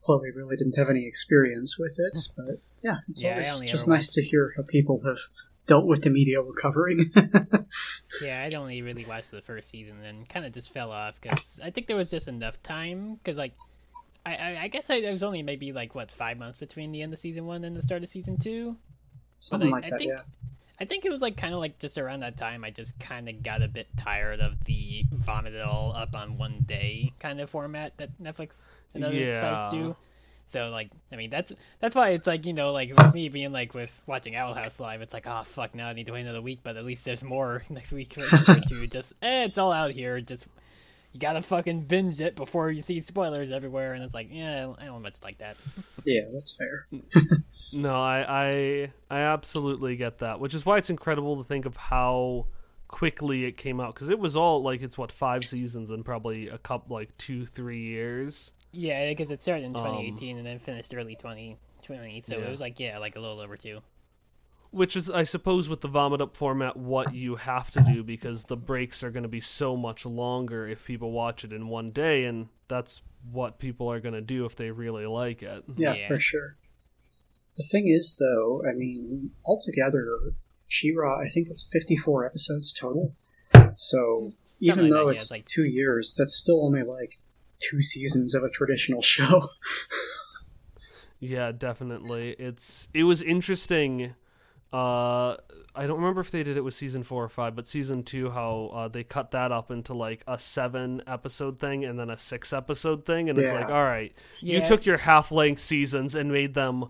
Chloe 0.00 0.30
really 0.32 0.56
didn't 0.56 0.78
have 0.78 0.88
any 0.88 1.04
experience 1.04 1.76
with 1.80 1.96
it. 1.98 2.16
But 2.36 2.60
yeah, 2.80 2.98
it's 3.08 3.20
Yeah, 3.20 3.30
always 3.32 3.68
just 3.68 3.88
ever 3.88 3.96
nice 3.96 4.08
to 4.10 4.22
hear 4.22 4.52
how 4.56 4.62
people 4.62 5.02
have 5.04 5.18
dealt 5.66 5.86
with 5.86 6.02
the 6.02 6.10
media 6.10 6.40
we're 6.40 6.52
covering. 6.52 7.10
Yeah, 8.22 8.42
I'd 8.44 8.54
only 8.54 8.82
really 8.82 9.04
watched 9.04 9.30
the 9.30 9.42
first 9.42 9.68
season 9.68 10.02
and 10.04 10.28
kind 10.28 10.46
of 10.46 10.52
just 10.52 10.72
fell 10.72 10.90
off 10.90 11.20
because 11.20 11.60
I 11.62 11.70
think 11.70 11.86
there 11.86 11.96
was 11.96 12.10
just 12.10 12.26
enough 12.26 12.62
time. 12.62 13.16
Because 13.16 13.36
like, 13.36 13.52
I, 14.26 14.34
I 14.34 14.58
I 14.64 14.68
guess 14.68 14.90
I, 14.90 15.00
there 15.00 15.12
was 15.12 15.22
only 15.22 15.42
maybe 15.42 15.72
like 15.72 15.94
what 15.94 16.10
five 16.10 16.38
months 16.38 16.58
between 16.58 16.90
the 16.90 17.02
end 17.02 17.12
of 17.12 17.18
season 17.18 17.46
one 17.46 17.64
and 17.64 17.76
the 17.76 17.82
start 17.82 18.02
of 18.02 18.08
season 18.08 18.36
two. 18.36 18.76
Something 19.40 19.68
I- 19.68 19.72
like 19.72 19.84
I 19.84 19.90
that. 19.90 19.98
think- 19.98 20.10
Yeah. 20.12 20.22
I 20.80 20.84
think 20.84 21.04
it 21.04 21.10
was 21.10 21.20
like 21.20 21.36
kind 21.36 21.52
of 21.54 21.58
like 21.58 21.80
just 21.80 21.98
around 21.98 22.20
that 22.20 22.36
time 22.36 22.62
I 22.62 22.70
just 22.70 23.00
kind 23.00 23.28
of 23.28 23.42
got 23.42 23.62
a 23.62 23.68
bit 23.68 23.88
tired 23.96 24.38
of 24.40 24.52
the 24.64 25.02
vomit 25.12 25.52
it 25.54 25.60
all 25.62 25.92
up 25.96 26.14
on 26.14 26.36
one 26.36 26.64
day 26.68 27.12
kind 27.18 27.40
of 27.40 27.50
format 27.50 27.96
that 27.96 28.10
Netflix 28.22 28.70
and 28.94 29.02
other 29.04 29.16
Yeah. 29.16 29.40
sites 29.40 29.72
do. 29.74 29.96
So 30.46 30.70
like, 30.70 30.90
I 31.12 31.16
mean, 31.16 31.30
that's 31.30 31.52
that's 31.80 31.96
why 31.96 32.10
it's 32.10 32.28
like 32.28 32.46
you 32.46 32.52
know 32.52 32.70
like 32.72 32.96
with 32.96 33.12
me 33.12 33.28
being 33.28 33.50
like 33.52 33.74
with 33.74 33.90
watching 34.06 34.36
Owl 34.36 34.54
House 34.54 34.78
live, 34.78 35.02
it's 35.02 35.12
like 35.12 35.26
oh 35.26 35.42
fuck 35.44 35.74
now 35.74 35.88
I 35.88 35.94
need 35.94 36.06
to 36.06 36.12
wait 36.12 36.20
another 36.20 36.40
week, 36.40 36.60
but 36.62 36.76
at 36.76 36.84
least 36.84 37.04
there's 37.04 37.24
more 37.24 37.64
next 37.70 37.90
week 37.90 38.16
or 38.16 38.60
two. 38.68 38.86
Just 38.90 39.14
eh, 39.20 39.44
it's 39.46 39.58
all 39.58 39.72
out 39.72 39.92
here. 39.92 40.20
Just 40.20 40.46
you 41.18 41.26
gotta 41.26 41.42
fucking 41.42 41.80
binge 41.82 42.20
it 42.20 42.36
before 42.36 42.70
you 42.70 42.80
see 42.80 43.00
spoilers 43.00 43.50
everywhere, 43.50 43.94
and 43.94 44.04
it's 44.04 44.14
like 44.14 44.28
yeah, 44.30 44.72
I 44.78 44.84
don't 44.84 45.02
much 45.02 45.16
like 45.24 45.38
that. 45.38 45.56
Yeah, 46.04 46.22
that's 46.32 46.56
fair. 46.56 46.86
No, 47.72 48.00
I, 48.00 48.24
I 48.28 48.92
I 49.10 49.20
absolutely 49.22 49.96
get 49.96 50.18
that, 50.18 50.38
which 50.38 50.54
is 50.54 50.64
why 50.64 50.78
it's 50.78 50.90
incredible 50.90 51.36
to 51.36 51.44
think 51.44 51.66
of 51.66 51.76
how 51.76 52.46
quickly 52.86 53.44
it 53.44 53.56
came 53.56 53.80
out 53.80 53.94
because 53.94 54.08
it 54.08 54.18
was 54.18 54.36
all 54.36 54.62
like 54.62 54.80
it's 54.80 54.96
what 54.96 55.10
five 55.12 55.44
seasons 55.44 55.90
and 55.90 56.04
probably 56.04 56.48
a 56.48 56.56
couple 56.58 56.96
like 56.96 57.16
two 57.18 57.44
three 57.46 57.80
years. 57.82 58.52
Yeah, 58.72 59.08
because 59.10 59.30
it 59.32 59.42
started 59.42 59.64
in 59.64 59.76
Um, 59.76 59.82
2018 59.84 60.38
and 60.38 60.46
then 60.46 60.58
finished 60.58 60.94
early 60.94 61.14
2020, 61.16 62.20
so 62.20 62.36
Yeah. 62.36 62.44
it 62.44 62.50
was 62.50 62.60
like 62.60 62.78
yeah, 62.78 62.98
like 62.98 63.16
a 63.16 63.20
little 63.20 63.40
over 63.40 63.56
two. 63.56 63.80
Which 64.70 64.96
is, 64.96 65.10
I 65.10 65.22
suppose, 65.22 65.66
with 65.68 65.80
the 65.80 65.88
vomit 65.88 66.20
up 66.20 66.36
format, 66.36 66.76
what 66.76 67.14
you 67.14 67.36
have 67.36 67.70
to 67.70 67.80
do 67.80 68.04
because 68.04 68.44
the 68.44 68.56
breaks 68.56 69.02
are 69.02 69.10
going 69.10 69.22
to 69.22 69.28
be 69.28 69.40
so 69.40 69.76
much 69.76 70.04
longer 70.04 70.68
if 70.68 70.84
people 70.84 71.10
watch 71.10 71.42
it 71.42 71.52
in 71.54 71.68
one 71.68 71.90
day, 71.90 72.24
and 72.24 72.48
that's 72.68 73.00
what 73.32 73.58
people 73.58 73.90
are 73.90 73.98
going 73.98 74.12
to 74.14 74.20
do 74.20 74.44
if 74.44 74.56
they 74.56 74.70
really 74.70 75.06
like 75.06 75.42
it. 75.42 75.64
Yeah, 75.76 75.94
Yeah. 75.94 76.08
for 76.08 76.18
sure. 76.18 76.56
The 77.56 77.62
thing 77.62 77.88
is, 77.88 78.18
though, 78.18 78.62
I 78.68 78.74
mean, 78.74 79.30
altogether, 79.44 80.34
She-Ra, 80.68 81.18
I 81.18 81.28
think 81.28 81.48
it's 81.48 81.62
54 81.72 82.26
episodes 82.26 82.70
total. 82.72 83.16
So 83.74 84.32
hmm, 84.34 84.54
even 84.60 84.84
like 84.84 84.90
though 84.90 85.06
that, 85.06 85.12
yeah, 85.12 85.14
it's 85.14 85.22
it's 85.22 85.30
like- 85.30 85.46
two 85.46 85.64
years, 85.64 86.14
that's 86.14 86.34
still 86.36 86.62
only 86.64 86.82
like 86.82 87.16
two 87.58 87.80
seasons 87.80 88.34
of 88.34 88.42
a 88.44 88.50
traditional 88.50 89.00
show. 89.14 89.48
Yeah, 91.20 91.52
definitely. 91.52 92.36
It's 92.38 92.86
it 92.94 93.04
was 93.04 93.22
interesting. 93.22 94.14
Uh, 94.72 95.36
I 95.74 95.86
don't 95.86 95.96
remember 95.96 96.20
if 96.20 96.30
they 96.30 96.42
did 96.42 96.56
it 96.56 96.64
with 96.64 96.74
season 96.74 97.04
four 97.04 97.24
or 97.24 97.28
five, 97.28 97.54
but 97.54 97.66
season 97.66 98.02
two, 98.02 98.30
how 98.30 98.70
uh, 98.74 98.88
they 98.88 99.04
cut 99.04 99.30
that 99.30 99.52
up 99.52 99.70
into 99.70 99.94
like 99.94 100.22
a 100.26 100.38
seven 100.38 101.02
episode 101.06 101.58
thing 101.58 101.84
and 101.84 101.98
then 101.98 102.10
a 102.10 102.18
six 102.18 102.52
episode 102.52 103.04
thing, 103.06 103.28
and 103.28 103.38
it's 103.38 103.52
like, 103.52 103.68
all 103.70 103.84
right, 103.84 104.14
you 104.40 104.64
took 104.66 104.84
your 104.84 104.98
half 104.98 105.30
length 105.30 105.60
seasons 105.60 106.14
and 106.14 106.32
made 106.32 106.54
them 106.54 106.86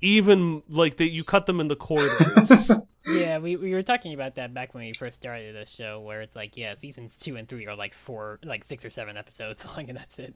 even 0.00 0.62
like 0.68 0.96
that. 0.98 1.10
You 1.10 1.24
cut 1.24 1.46
them 1.46 1.60
in 1.60 1.68
the 1.68 1.76
quarters. 1.76 2.70
Yeah, 3.06 3.38
we, 3.38 3.56
we 3.56 3.72
were 3.72 3.82
talking 3.82 4.12
about 4.12 4.34
that 4.34 4.52
back 4.52 4.74
when 4.74 4.84
we 4.84 4.92
first 4.92 5.16
started 5.16 5.56
the 5.56 5.64
show, 5.64 6.00
where 6.00 6.20
it's 6.20 6.36
like, 6.36 6.56
yeah, 6.56 6.74
seasons 6.74 7.18
two 7.18 7.36
and 7.36 7.48
three 7.48 7.66
are 7.66 7.74
like 7.74 7.94
four, 7.94 8.38
like 8.44 8.62
six 8.62 8.84
or 8.84 8.90
seven 8.90 9.16
episodes 9.16 9.64
long, 9.76 9.88
and 9.88 9.96
that's 9.96 10.18
it. 10.18 10.34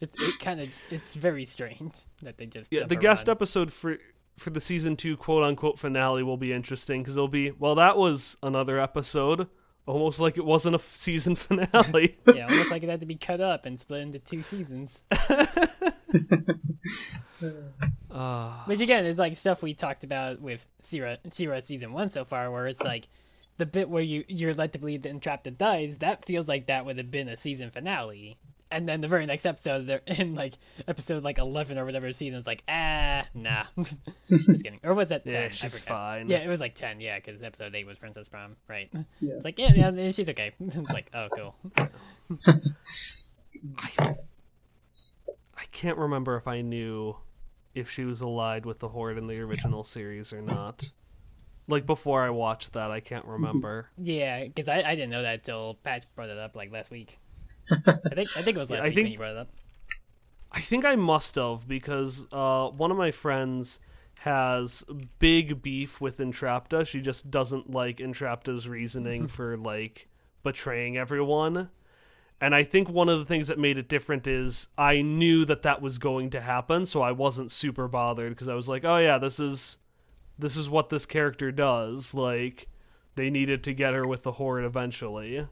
It, 0.00 0.10
it 0.18 0.38
kind 0.38 0.60
of, 0.60 0.68
it's 0.90 1.14
very 1.16 1.46
strange 1.46 1.94
that 2.22 2.36
they 2.36 2.46
just. 2.46 2.70
yeah, 2.72 2.80
jump 2.80 2.90
the 2.90 2.96
guest 2.96 3.28
around. 3.28 3.36
episode 3.36 3.72
for 3.72 3.98
for 4.36 4.50
the 4.50 4.60
season 4.60 4.96
two 4.96 5.16
quote 5.16 5.42
unquote 5.44 5.78
finale 5.78 6.22
will 6.22 6.36
be 6.36 6.52
interesting 6.52 7.02
because 7.02 7.16
it'll 7.16 7.28
be 7.28 7.50
well, 7.52 7.74
that 7.76 7.96
was 7.96 8.36
another 8.42 8.78
episode. 8.80 9.48
Almost 9.86 10.18
like 10.18 10.38
it 10.38 10.44
wasn't 10.46 10.76
a 10.76 10.78
f- 10.78 10.96
season 10.96 11.36
finale. 11.36 12.16
Yeah, 12.34 12.46
almost 12.48 12.70
like 12.70 12.82
it 12.82 12.88
had 12.88 13.00
to 13.00 13.06
be 13.06 13.16
cut 13.16 13.40
up 13.42 13.66
and 13.66 13.78
split 13.78 14.00
into 14.02 14.18
two 14.18 14.42
seasons. 14.42 15.02
uh, 18.10 18.62
Which 18.66 18.80
again 18.80 19.04
is 19.04 19.18
like 19.18 19.36
stuff 19.36 19.62
we 19.62 19.74
talked 19.74 20.04
about 20.04 20.40
with 20.40 20.64
She-Ra 20.82 21.16
She-Ra 21.32 21.60
season 21.60 21.92
one 21.92 22.08
so 22.10 22.24
far, 22.24 22.50
where 22.50 22.66
it's 22.66 22.82
like 22.82 23.08
the 23.58 23.66
bit 23.66 23.88
where 23.88 24.02
you 24.02 24.24
you're 24.28 24.54
led 24.54 24.72
to 24.72 24.78
believe 24.78 25.02
that 25.02 25.12
Entrapta 25.12 25.56
dies. 25.56 25.98
That 25.98 26.24
feels 26.24 26.48
like 26.48 26.66
that 26.66 26.86
would 26.86 26.96
have 26.98 27.10
been 27.10 27.28
a 27.28 27.36
season 27.36 27.70
finale, 27.70 28.38
and 28.70 28.88
then 28.88 29.00
the 29.00 29.08
very 29.08 29.26
next 29.26 29.46
episode, 29.46 29.86
they're 29.86 30.02
in 30.06 30.34
like 30.34 30.54
episode 30.88 31.22
like 31.22 31.38
eleven 31.38 31.78
or 31.78 31.84
whatever 31.84 32.12
season. 32.12 32.38
It's 32.38 32.46
like 32.46 32.62
ah 32.68 33.26
nah, 33.34 33.64
just 34.28 34.64
kidding. 34.64 34.80
Or 34.82 34.94
was 34.94 35.08
that 35.10 35.24
ten? 35.24 35.32
Yeah, 35.34 35.48
she's 35.48 35.78
fine. 35.78 36.28
Yeah, 36.28 36.38
it 36.38 36.48
was 36.48 36.60
like 36.60 36.74
ten. 36.74 37.00
Yeah, 37.00 37.16
because 37.16 37.42
episode 37.42 37.74
eight 37.74 37.86
was 37.86 37.98
Princess 37.98 38.28
Prom, 38.28 38.56
right? 38.68 38.90
Yeah. 39.20 39.34
It's 39.34 39.44
like 39.44 39.58
yeah, 39.58 39.72
yeah, 39.74 40.10
she's 40.10 40.28
okay. 40.28 40.52
it's 40.60 40.90
like 40.90 41.10
oh 41.14 41.28
cool. 41.34 41.54
I 45.56 45.64
can't 45.72 45.98
remember 45.98 46.36
if 46.36 46.46
I 46.46 46.60
knew 46.60 47.16
if 47.74 47.90
she 47.90 48.04
was 48.04 48.20
allied 48.20 48.66
with 48.66 48.78
the 48.78 48.88
Horde 48.88 49.18
in 49.18 49.26
the 49.26 49.40
original 49.40 49.84
series 49.84 50.32
or 50.32 50.42
not. 50.42 50.84
Like 51.66 51.86
before 51.86 52.22
I 52.22 52.30
watched 52.30 52.74
that, 52.74 52.90
I 52.90 53.00
can't 53.00 53.24
remember. 53.24 53.88
Yeah, 53.96 54.44
because 54.44 54.68
I, 54.68 54.82
I 54.82 54.94
didn't 54.94 55.10
know 55.10 55.22
that 55.22 55.44
till 55.44 55.74
Pat 55.82 56.04
brought 56.14 56.28
it 56.28 56.38
up 56.38 56.54
like 56.54 56.70
last 56.70 56.90
week. 56.90 57.18
I 57.70 58.14
think 58.14 58.36
I 58.36 58.42
think 58.42 58.56
it 58.56 58.60
was 58.60 58.70
last 58.70 58.82
I 58.82 58.86
week 58.86 58.94
think- 58.94 59.10
you 59.10 59.18
brought 59.18 59.32
it 59.32 59.38
up. 59.38 59.48
I 60.52 60.60
think 60.60 60.84
I 60.84 60.94
must 60.94 61.34
have 61.34 61.66
because 61.66 62.26
uh, 62.32 62.68
one 62.68 62.92
of 62.92 62.96
my 62.96 63.10
friends 63.10 63.80
has 64.20 64.84
big 65.18 65.60
beef 65.62 66.00
with 66.00 66.18
Entrapta. 66.18 66.86
She 66.86 67.00
just 67.00 67.28
doesn't 67.30 67.70
like 67.72 67.98
Entrapta's 67.98 68.68
reasoning 68.68 69.26
for 69.28 69.56
like 69.56 70.08
betraying 70.44 70.96
everyone. 70.96 71.70
And 72.40 72.54
I 72.54 72.62
think 72.62 72.88
one 72.88 73.08
of 73.08 73.18
the 73.18 73.24
things 73.24 73.48
that 73.48 73.58
made 73.58 73.78
it 73.78 73.88
different 73.88 74.26
is 74.28 74.68
I 74.78 75.02
knew 75.02 75.44
that 75.44 75.62
that 75.62 75.82
was 75.82 75.98
going 75.98 76.30
to 76.30 76.40
happen, 76.40 76.86
so 76.86 77.02
I 77.02 77.10
wasn't 77.12 77.50
super 77.50 77.88
bothered 77.88 78.30
because 78.30 78.48
I 78.48 78.54
was 78.54 78.68
like, 78.68 78.84
"Oh 78.84 78.98
yeah, 78.98 79.18
this 79.18 79.40
is 79.40 79.78
this 80.38 80.56
is 80.56 80.68
what 80.68 80.88
this 80.88 81.04
character 81.06 81.50
does." 81.50 82.14
Like 82.14 82.68
they 83.16 83.28
needed 83.28 83.64
to 83.64 83.72
get 83.72 83.94
her 83.94 84.06
with 84.06 84.22
the 84.22 84.32
horde 84.32 84.64
eventually. 84.64 85.42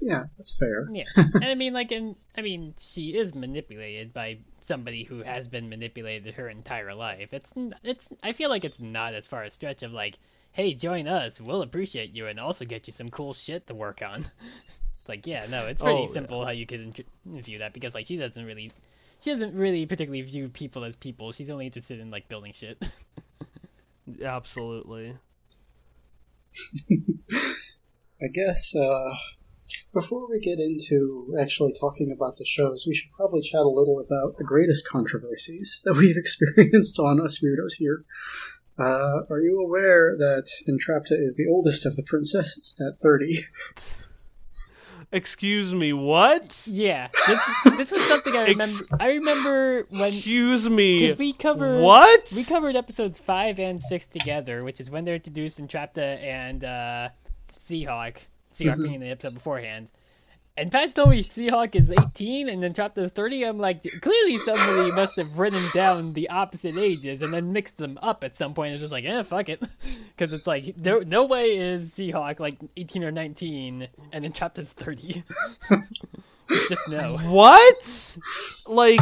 Yeah, 0.00 0.24
that's 0.36 0.56
fair. 0.56 0.88
Yeah, 0.92 1.04
and 1.16 1.44
I 1.44 1.54
mean, 1.54 1.72
like, 1.72 1.90
and 1.92 2.16
I 2.36 2.42
mean, 2.42 2.74
she 2.78 3.16
is 3.16 3.34
manipulated 3.34 4.12
by 4.12 4.38
somebody 4.60 5.04
who 5.04 5.22
has 5.22 5.48
been 5.48 5.68
manipulated 5.68 6.34
her 6.34 6.48
entire 6.48 6.94
life. 6.94 7.32
It's, 7.32 7.52
it's. 7.82 8.08
I 8.22 8.32
feel 8.32 8.50
like 8.50 8.64
it's 8.64 8.80
not 8.80 9.14
as 9.14 9.26
far 9.26 9.42
a 9.44 9.50
stretch 9.50 9.82
of 9.82 9.92
like, 9.92 10.18
hey, 10.52 10.74
join 10.74 11.06
us, 11.08 11.40
we'll 11.40 11.62
appreciate 11.62 12.14
you, 12.14 12.26
and 12.26 12.38
also 12.38 12.64
get 12.64 12.86
you 12.86 12.92
some 12.92 13.08
cool 13.08 13.32
shit 13.32 13.66
to 13.68 13.74
work 13.74 14.02
on. 14.02 14.26
It's 14.90 15.08
like, 15.08 15.26
yeah, 15.26 15.46
no, 15.48 15.66
it's 15.66 15.80
pretty 15.82 15.98
Oh, 16.00 16.06
yeah. 16.06 16.12
simple 16.12 16.44
how 16.44 16.50
you 16.52 16.66
could 16.66 17.04
view 17.24 17.58
that 17.60 17.72
because 17.72 17.94
like 17.94 18.06
she 18.06 18.16
doesn't 18.16 18.44
really, 18.44 18.70
she 19.20 19.30
doesn't 19.30 19.54
really 19.54 19.86
particularly 19.86 20.22
view 20.22 20.48
people 20.48 20.84
as 20.84 20.96
people. 20.96 21.32
She's 21.32 21.50
only 21.50 21.66
interested 21.66 22.00
in 22.00 22.10
like 22.10 22.28
building 22.28 22.52
shit. 22.52 22.82
Absolutely. 24.22 25.16
I 26.90 28.26
guess 28.32 28.74
uh, 28.74 29.14
before 29.96 30.28
we 30.28 30.38
get 30.38 30.58
into 30.58 31.34
actually 31.40 31.72
talking 31.72 32.12
about 32.14 32.36
the 32.36 32.44
shows, 32.44 32.84
we 32.86 32.94
should 32.94 33.10
probably 33.12 33.40
chat 33.40 33.60
a 33.60 33.68
little 33.68 33.98
about 33.98 34.36
the 34.36 34.44
greatest 34.44 34.86
controversies 34.86 35.80
that 35.86 35.94
we've 35.94 36.16
experienced 36.24 36.98
on 36.98 37.18
Us 37.18 37.40
Weirdos 37.42 37.78
here. 37.78 38.04
Uh, 38.78 39.22
are 39.30 39.40
you 39.40 39.58
aware 39.58 40.14
that 40.18 40.46
Entrapta 40.68 41.18
is 41.18 41.36
the 41.36 41.46
oldest 41.50 41.86
of 41.86 41.96
the 41.96 42.02
princesses 42.02 42.78
at 42.78 43.00
30? 43.00 43.38
Excuse 45.12 45.74
me, 45.74 45.94
what? 45.94 46.66
yeah, 46.70 47.08
this, 47.26 47.40
this 47.78 47.92
was 47.92 48.02
something 48.02 48.36
I 48.36 48.48
remember. 48.48 48.62
Ex- 48.64 48.82
I 49.00 49.08
remember 49.12 49.86
when 49.88 50.12
Excuse 50.12 50.68
me. 50.68 51.10
we 51.14 51.32
covered 51.32 51.80
What? 51.80 52.30
We 52.36 52.44
covered 52.44 52.76
episodes 52.76 53.18
five 53.18 53.58
and 53.58 53.82
six 53.82 54.06
together, 54.06 54.62
which 54.62 54.78
is 54.78 54.90
when 54.90 55.06
they're 55.06 55.14
introduced 55.14 55.58
Entrapta 55.58 56.22
and 56.22 56.64
uh, 56.64 57.08
Seahawk. 57.50 58.16
Seahawk 58.58 58.82
being 58.82 58.94
in 58.94 59.00
the 59.00 59.10
episode 59.10 59.34
beforehand. 59.34 59.88
And 60.58 60.72
Pat 60.72 60.94
told 60.94 61.10
me 61.10 61.22
Seahawk 61.22 61.74
is 61.74 61.90
18 61.90 62.48
and 62.48 62.62
Entrapta 62.62 62.98
is 62.98 63.10
30. 63.12 63.44
I'm 63.44 63.58
like, 63.58 63.82
clearly 64.00 64.38
somebody 64.38 64.90
must 64.92 65.16
have 65.16 65.38
written 65.38 65.62
down 65.74 66.14
the 66.14 66.30
opposite 66.30 66.78
ages 66.78 67.20
and 67.20 67.30
then 67.30 67.52
mixed 67.52 67.76
them 67.76 67.98
up 68.00 68.24
at 68.24 68.36
some 68.36 68.54
point. 68.54 68.72
It's 68.72 68.80
just 68.80 68.92
like, 68.92 69.04
eh, 69.04 69.22
fuck 69.22 69.48
it. 69.48 69.62
Because 70.16 70.32
it's 70.32 70.46
like, 70.46 70.78
no, 70.78 71.00
no 71.00 71.26
way 71.26 71.58
is 71.58 71.92
Seahawk 71.92 72.40
like 72.40 72.56
18 72.78 73.04
or 73.04 73.12
19 73.12 73.86
and 74.12 74.24
Entrapta's 74.24 74.72
30. 74.72 75.22
It's 76.48 76.68
just 76.68 76.88
no. 76.88 77.18
What? 77.18 78.16
Like, 78.66 79.00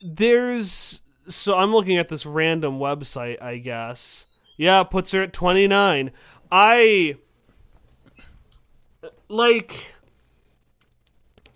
there's. 0.00 1.00
So 1.28 1.56
I'm 1.56 1.72
looking 1.72 1.98
at 1.98 2.08
this 2.08 2.24
random 2.24 2.78
website, 2.78 3.42
I 3.42 3.58
guess. 3.58 4.40
Yeah, 4.56 4.80
it 4.80 4.90
puts 4.90 5.12
her 5.12 5.22
at 5.22 5.32
29. 5.32 6.10
I. 6.50 7.16
Like. 9.28 9.94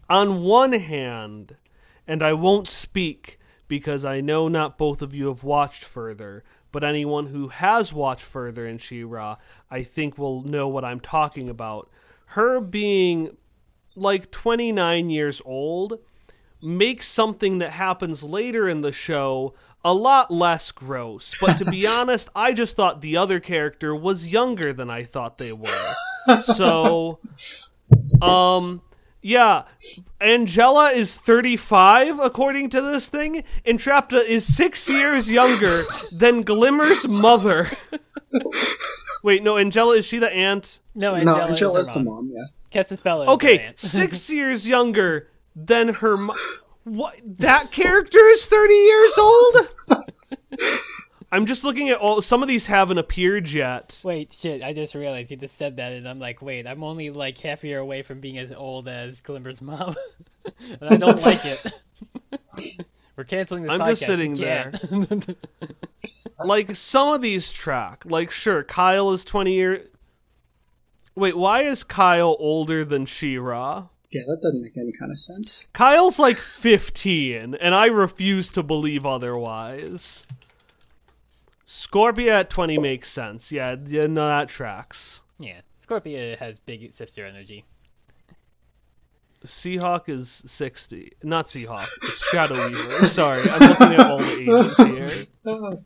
On 0.09 0.43
one 0.43 0.73
hand, 0.73 1.57
and 2.07 2.23
I 2.23 2.35
won't 2.35 2.69
speak 2.69 3.39
because 3.67 4.05
I 4.05 4.21
know 4.21 4.49
not 4.49 4.77
both 4.77 5.01
of 5.01 5.15
you 5.15 5.29
have 5.29 5.43
watched 5.45 5.85
further, 5.85 6.45
but 6.73 6.85
anyone 6.85 7.29
who 7.29 7.49
has 7.49 7.93
watched 7.93 8.25
further 8.25 8.67
in 8.67 8.77
She-Ra, 8.79 9.37
I 9.71 9.83
think 9.83 10.19
will 10.19 10.43
know 10.43 10.69
what 10.69 10.85
I'm 10.85 11.01
talking 11.01 11.49
about. 11.49 11.89
Her 12.27 12.61
being 12.61 13.37
like 13.95 14.31
29 14.31 15.09
years 15.09 15.41
old 15.45 15.99
makes 16.61 17.09
something 17.09 17.59
that 17.59 17.73
happens 17.73 18.23
later 18.23 18.69
in 18.69 18.81
the 18.81 18.93
show 18.93 19.55
a 19.85 19.93
lot 19.93 20.31
less 20.31 20.71
gross. 20.71 21.35
But 21.41 21.57
to 21.59 21.65
be 21.65 21.87
honest, 21.87 22.29
I 22.35 22.53
just 22.53 22.77
thought 22.77 23.01
the 23.01 23.17
other 23.17 23.41
character 23.41 23.95
was 23.95 24.29
younger 24.29 24.73
than 24.73 24.91
I 24.91 25.05
thought 25.05 25.37
they 25.37 25.53
were. 25.53 25.95
So, 26.43 27.19
um, 28.21 28.83
yeah, 29.23 29.65
Angella 30.21 30.95
is 30.95 31.17
35 31.17 32.19
according 32.21 32.71
to 32.71 32.81
this 32.81 33.09
thing. 33.09 33.45
Entrapta 33.67 34.25
is 34.25 34.47
six 34.55 34.89
years 34.89 35.31
younger 35.31 35.85
than 36.13 36.43
Glimmer's 36.43 37.07
mother. 37.09 37.69
Wait, 39.23 39.43
no, 39.43 39.55
Angella 39.55 39.99
is 39.99 40.05
she 40.05 40.19
the 40.19 40.33
aunt? 40.33 40.81
No, 40.95 41.17
no, 41.17 41.35
Angella, 41.35 41.49
Angella's 41.51 41.89
is 41.89 41.95
the 41.95 42.01
wrong. 42.01 42.29
mom, 42.29 42.31
yeah. 42.33 42.45
Castaspella 42.73 43.23
is 43.23 43.29
Okay, 43.29 43.73
six 43.77 44.29
years 44.31 44.67
younger 44.67 45.29
than 45.55 45.89
her. 45.95 46.17
Mo- 46.17 46.35
what? 46.85 47.15
That 47.25 47.71
character 47.71 48.19
is 48.19 48.47
thirty 48.47 48.75
years 48.75 49.19
old. 49.19 49.57
I'm 51.33 51.47
just 51.47 51.65
looking 51.65 51.89
at 51.89 51.97
all. 51.99 52.21
Some 52.21 52.43
of 52.43 52.49
these 52.49 52.67
haven't 52.67 52.99
appeared 52.99 53.51
yet. 53.51 54.03
Wait, 54.05 54.33
shit, 54.33 54.63
I 54.63 54.75
just 54.75 54.95
realized 54.95 55.31
you 55.31 55.39
just 55.39 55.57
said 55.57 55.79
that, 55.79 55.93
and 55.93 56.07
I'm 56.07 56.19
like, 56.19 56.43
wait, 56.43 56.67
I'm 56.67 56.85
only 56.85 57.09
like 57.09 57.39
half 57.39 57.65
a 57.65 57.69
year 57.69 57.79
away 57.79 58.03
from 58.03 58.21
being 58.21 58.37
as 58.37 58.53
old 58.53 58.87
as 58.87 59.23
Glimmer's 59.23 59.63
mom. 59.63 59.95
and 60.69 60.91
I 60.91 60.97
don't 60.97 61.21
like 61.27 61.41
it. 61.45 61.73
We're 63.17 63.25
canceling 63.25 63.63
this 63.63 63.73
I'm 63.73 63.81
podcast. 63.81 63.89
just 63.89 64.07
sitting 64.07 64.35
there. 64.35 64.73
Like 66.39 66.77
some 66.77 67.09
of 67.15 67.23
these 67.23 67.51
track. 67.51 68.05
Like 68.07 68.31
sure, 68.31 68.63
Kyle 68.63 69.11
is 69.11 69.25
twenty 69.25 69.55
year. 69.55 69.87
Wait, 71.15 71.37
why 71.37 71.63
is 71.63 71.83
Kyle 71.85 72.37
older 72.39 72.85
than 72.85 73.05
She-Ra? 73.05 73.89
Yeah, 74.11 74.23
that 74.27 74.41
doesn't 74.43 74.63
make 74.63 74.77
any 74.77 74.93
kind 74.93 75.11
of 75.11 75.19
sense. 75.19 75.67
Kyle's 75.75 76.19
like 76.19 76.39
15, 76.39 77.55
and 77.55 77.75
I 77.75 77.87
refuse 77.87 78.49
to 78.51 78.63
believe 78.63 79.05
otherwise. 79.05 80.27
Scorpia 81.73 82.33
at 82.41 82.51
20 82.51 82.77
makes 82.77 83.09
sense. 83.11 83.51
Yeah, 83.51 83.77
yeah 83.87 84.03
no, 84.07 84.27
that 84.29 84.51
tracks. 84.51 85.23
yeah, 85.39 85.63
Scorpia 85.83 86.37
has 86.37 86.61
big 86.61 86.93
sister 86.93 87.25
energy. 87.25 87.65
Seahawk 89.47 90.11
is 90.11 90.43
60. 90.45 91.13
Not 91.25 91.47
Seahawk, 91.47 91.89
it's 92.03 92.23
Shadow 92.29 92.55
Weaver. 92.69 93.07
Sorry, 93.07 93.49
I'm 93.49 93.71
looking 93.71 93.93
at 93.95 94.01
all 94.01 94.19
the 94.19 94.43
ages 94.43 94.77
here. 95.47 95.79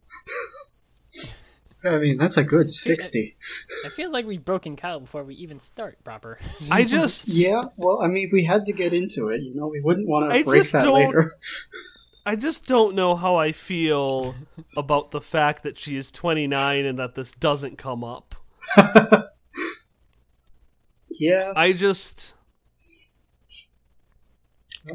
I 1.85 1.99
mean, 1.99 2.16
that's 2.19 2.37
a 2.37 2.43
good 2.43 2.69
60. 2.69 3.37
I 3.85 3.88
feel 3.90 4.11
like 4.11 4.26
we've 4.26 4.45
broken 4.45 4.75
Kyle 4.75 4.99
before 4.99 5.23
we 5.23 5.37
even 5.37 5.61
start 5.61 6.02
proper. 6.02 6.37
I 6.69 6.83
just. 6.83 7.28
Yeah, 7.28 7.66
well, 7.76 8.02
I 8.02 8.09
mean, 8.09 8.26
if 8.26 8.33
we 8.33 8.43
had 8.43 8.66
to 8.66 8.73
get 8.73 8.93
into 8.93 9.28
it. 9.28 9.40
You 9.43 9.52
know, 9.55 9.69
we 9.69 9.81
wouldn't 9.81 10.09
want 10.09 10.33
I 10.33 10.38
to 10.40 10.45
break 10.45 10.62
just 10.62 10.73
that 10.73 10.83
don't- 10.83 10.95
later. 10.95 11.37
I 12.26 12.35
just 12.37 12.66
don't 12.66 12.95
know 12.97 13.14
how 13.14 13.37
I 13.37 13.52
feel 13.52 14.35
about 14.76 15.12
the 15.12 15.21
fact 15.21 15.62
that 15.62 15.78
she 15.78 15.97
is 15.97 16.11
29 16.11 16.85
and 16.85 16.99
that 16.99 17.14
this 17.14 17.33
doesn't 17.33 17.78
come 17.78 18.02
up. 18.04 18.35
Yeah, 21.18 21.52
I 21.56 21.73
just. 21.73 22.35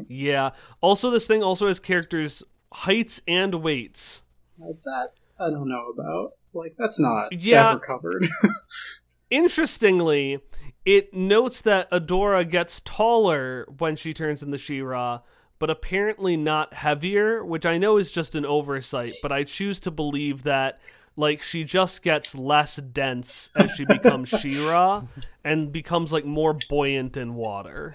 Yeah. 0.08 0.50
Also, 0.80 1.10
this 1.10 1.26
thing 1.26 1.42
also 1.42 1.66
has 1.66 1.80
characters' 1.80 2.42
heights 2.72 3.20
and 3.26 3.56
weights. 3.56 4.22
that's 4.58 4.84
that. 4.84 5.08
I 5.40 5.50
don't 5.50 5.68
know 5.68 5.88
about. 5.88 6.34
Like, 6.54 6.74
that's 6.78 7.00
not 7.00 7.32
Yeah. 7.32 7.70
ever 7.70 7.80
covered. 7.80 8.28
Interestingly, 9.30 10.38
it 10.84 11.12
notes 11.12 11.60
that 11.62 11.90
Adora 11.90 12.48
gets 12.48 12.80
taller 12.84 13.66
when 13.78 13.96
she 13.96 14.14
turns 14.14 14.42
into 14.42 14.58
She-Ra, 14.58 15.20
but 15.62 15.70
apparently 15.70 16.36
not 16.36 16.74
heavier, 16.74 17.44
which 17.44 17.64
I 17.64 17.78
know 17.78 17.96
is 17.96 18.10
just 18.10 18.34
an 18.34 18.44
oversight, 18.44 19.12
but 19.22 19.30
I 19.30 19.44
choose 19.44 19.78
to 19.78 19.92
believe 19.92 20.42
that 20.42 20.80
like 21.16 21.40
she 21.40 21.62
just 21.62 22.02
gets 22.02 22.34
less 22.34 22.74
dense 22.78 23.48
as 23.54 23.70
she 23.70 23.84
becomes 23.84 24.28
She-Ra 24.40 25.04
and 25.44 25.70
becomes 25.70 26.12
like 26.12 26.24
more 26.24 26.58
buoyant 26.68 27.16
in 27.16 27.36
water. 27.36 27.94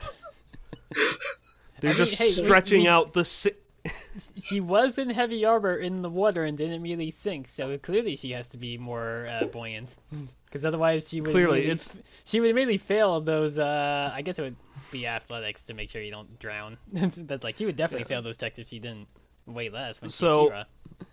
They're 1.82 1.92
I 1.92 1.94
mean, 1.94 1.96
just 1.98 2.16
hey, 2.16 2.28
we- 2.28 2.32
stretching 2.32 2.82
we- 2.84 2.88
out 2.88 3.12
the. 3.12 3.26
Si- 3.26 3.52
She 4.38 4.60
was 4.62 4.98
in 4.98 5.10
heavy 5.10 5.46
armor 5.46 5.76
in 5.76 6.02
the 6.02 6.10
water 6.10 6.44
and 6.44 6.58
didn't 6.58 6.82
really 6.82 7.12
sink, 7.12 7.48
so 7.48 7.78
clearly 7.78 8.16
she 8.16 8.32
has 8.32 8.48
to 8.48 8.58
be 8.58 8.78
more 8.78 9.28
uh, 9.30 9.46
buoyant. 9.46 9.96
Because 10.46 10.66
otherwise, 10.66 11.10
she 11.10 11.20
would 11.20 11.32
Clearly, 11.32 11.66
immediately- 11.66 12.00
it's- 12.00 12.08
she 12.24 12.40
would 12.40 12.50
immediately 12.50 12.78
fail 12.78 13.20
those. 13.20 13.58
Uh, 13.58 14.10
I 14.16 14.22
guess 14.22 14.40
it 14.40 14.44
would 14.44 14.56
be 14.92 15.06
athletics 15.06 15.64
to 15.64 15.74
make 15.74 15.90
sure 15.90 16.02
you 16.02 16.10
don't 16.10 16.40
drown. 16.40 16.78
That's 16.94 17.44
like 17.44 17.56
she 17.56 17.66
would 17.66 17.76
definitely 17.76 18.06
fail 18.06 18.22
those 18.22 18.38
checks 18.38 18.58
if 18.58 18.70
she 18.70 18.80
didn't 18.80 19.08
weigh 19.46 19.68
less 19.70 20.00
when 20.02 20.10
So- 20.10 20.52
she's 21.00 21.08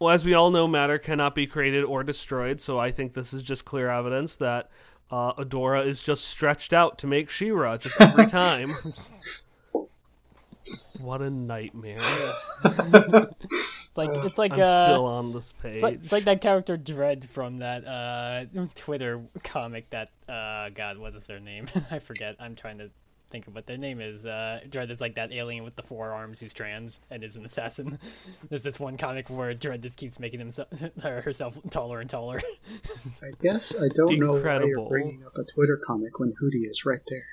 Well, 0.00 0.12
as 0.12 0.24
we 0.24 0.34
all 0.34 0.50
know, 0.50 0.66
matter 0.66 0.98
cannot 0.98 1.36
be 1.36 1.46
created 1.46 1.84
or 1.84 2.02
destroyed, 2.02 2.60
so 2.60 2.76
I 2.76 2.90
think 2.90 3.14
this 3.14 3.32
is 3.32 3.44
just 3.44 3.64
clear 3.64 3.88
evidence 3.88 4.34
that 4.36 4.68
uh, 5.12 5.32
Adora 5.34 5.86
is 5.86 6.02
just 6.02 6.24
stretched 6.24 6.72
out 6.72 6.98
to 6.98 7.06
make 7.06 7.30
She-Ra 7.30 7.76
just 7.76 8.00
every 8.00 8.26
time. 8.42 8.72
What 11.02 11.22
a 11.22 11.30
nightmare! 11.30 12.00
It's 13.92 13.98
like 13.98 14.24
it's 14.24 14.38
like 14.38 14.52
I'm 14.54 14.62
uh, 14.62 14.84
still 14.84 15.04
on 15.04 15.32
this 15.32 15.52
page. 15.52 15.74
It's 15.74 15.82
like, 15.82 16.00
it's 16.02 16.12
like 16.12 16.24
that 16.24 16.40
character 16.40 16.78
Dread 16.78 17.28
from 17.28 17.58
that 17.58 17.86
uh, 17.86 18.46
Twitter 18.74 19.20
comic 19.44 19.90
that 19.90 20.12
uh, 20.30 20.70
God, 20.70 20.96
what 20.96 21.14
is 21.14 21.26
their 21.26 21.40
name? 21.40 21.66
I 21.90 21.98
forget. 21.98 22.36
I'm 22.40 22.54
trying 22.54 22.78
to 22.78 22.88
think 23.32 23.48
of 23.48 23.54
what 23.54 23.66
their 23.66 23.78
name 23.78 24.00
is. 24.00 24.26
Uh, 24.26 24.60
Dread 24.68 24.90
is 24.90 25.00
like 25.00 25.14
that 25.16 25.32
alien 25.32 25.64
with 25.64 25.74
the 25.74 25.82
four 25.82 26.12
arms 26.12 26.38
who's 26.38 26.52
trans 26.52 27.00
and 27.10 27.24
is 27.24 27.34
an 27.36 27.44
assassin. 27.44 27.98
There's 28.48 28.62
this 28.62 28.78
one 28.78 28.96
comic 28.96 29.30
where 29.30 29.52
Dread 29.54 29.82
just 29.82 29.96
keeps 29.96 30.20
making 30.20 30.38
himself 30.38 30.68
or 31.04 31.22
herself 31.22 31.58
taller 31.70 32.00
and 32.00 32.08
taller. 32.08 32.40
I 33.22 33.30
guess 33.40 33.74
I 33.80 33.88
don't 33.88 34.20
know 34.20 34.34
why 34.34 34.62
you're 34.62 34.88
bringing 34.88 35.24
up 35.24 35.36
a 35.36 35.44
Twitter 35.44 35.80
comic 35.84 36.20
when 36.20 36.34
Hooty 36.38 36.66
is 36.66 36.84
right 36.84 37.00
there. 37.08 37.24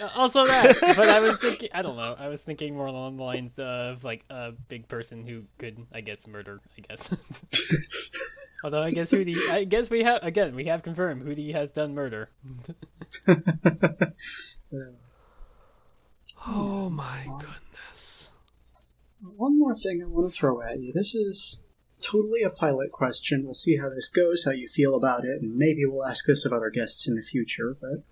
Uh, 0.00 0.08
also 0.16 0.46
that, 0.46 0.78
but 0.96 1.08
I 1.08 1.20
was 1.20 1.38
thinking, 1.38 1.68
I 1.74 1.82
don't 1.82 1.96
know. 1.96 2.16
I 2.18 2.28
was 2.28 2.42
thinking 2.42 2.74
more 2.74 2.86
along 2.86 3.18
the 3.18 3.24
lines 3.24 3.58
of 3.58 4.02
like 4.02 4.24
a 4.30 4.52
big 4.68 4.88
person 4.88 5.24
who 5.24 5.40
could, 5.58 5.86
I 5.92 6.00
guess, 6.00 6.26
murder. 6.26 6.60
I 6.78 6.80
guess. 6.80 7.10
Although 8.64 8.82
I 8.82 8.90
guess 8.90 9.10
Hooty, 9.10 9.36
I 9.50 9.64
guess 9.64 9.90
we 9.90 10.02
have 10.02 10.22
again 10.22 10.54
we 10.54 10.64
have 10.66 10.82
confirmed 10.82 11.22
Hooty 11.22 11.52
has 11.52 11.70
done 11.70 11.94
murder. 11.94 12.30
Oh 16.46 16.90
my 16.90 17.26
goodness! 17.38 18.30
One 19.22 19.58
more 19.58 19.74
thing 19.74 20.02
I 20.02 20.06
want 20.06 20.30
to 20.30 20.36
throw 20.36 20.60
at 20.62 20.80
you. 20.80 20.92
This 20.92 21.14
is 21.14 21.64
totally 22.02 22.42
a 22.42 22.50
pilot 22.50 22.92
question. 22.92 23.44
We'll 23.44 23.54
see 23.54 23.76
how 23.76 23.90
this 23.90 24.08
goes, 24.08 24.44
how 24.44 24.52
you 24.52 24.68
feel 24.68 24.94
about 24.94 25.24
it, 25.24 25.42
and 25.42 25.56
maybe 25.56 25.84
we'll 25.84 26.06
ask 26.06 26.26
this 26.26 26.44
of 26.44 26.52
other 26.52 26.70
guests 26.70 27.06
in 27.08 27.14
the 27.14 27.22
future. 27.22 27.76
But 27.80 28.04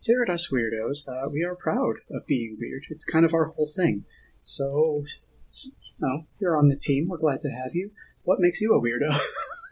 here 0.00 0.22
at 0.22 0.30
Us 0.30 0.48
Weirdos, 0.52 1.08
uh, 1.08 1.30
we 1.32 1.42
are 1.44 1.54
proud 1.54 1.96
of 2.10 2.26
being 2.26 2.56
weird. 2.60 2.86
It's 2.90 3.04
kind 3.04 3.24
of 3.24 3.34
our 3.34 3.46
whole 3.46 3.68
thing. 3.68 4.06
So, 4.42 5.04
you 5.64 5.92
know, 5.98 6.26
you're 6.38 6.58
on 6.58 6.68
the 6.68 6.76
team. 6.76 7.08
We're 7.08 7.16
glad 7.18 7.40
to 7.42 7.50
have 7.50 7.74
you. 7.74 7.90
What 8.22 8.40
makes 8.40 8.60
you 8.60 8.74
a 8.74 8.80
weirdo? 8.80 9.18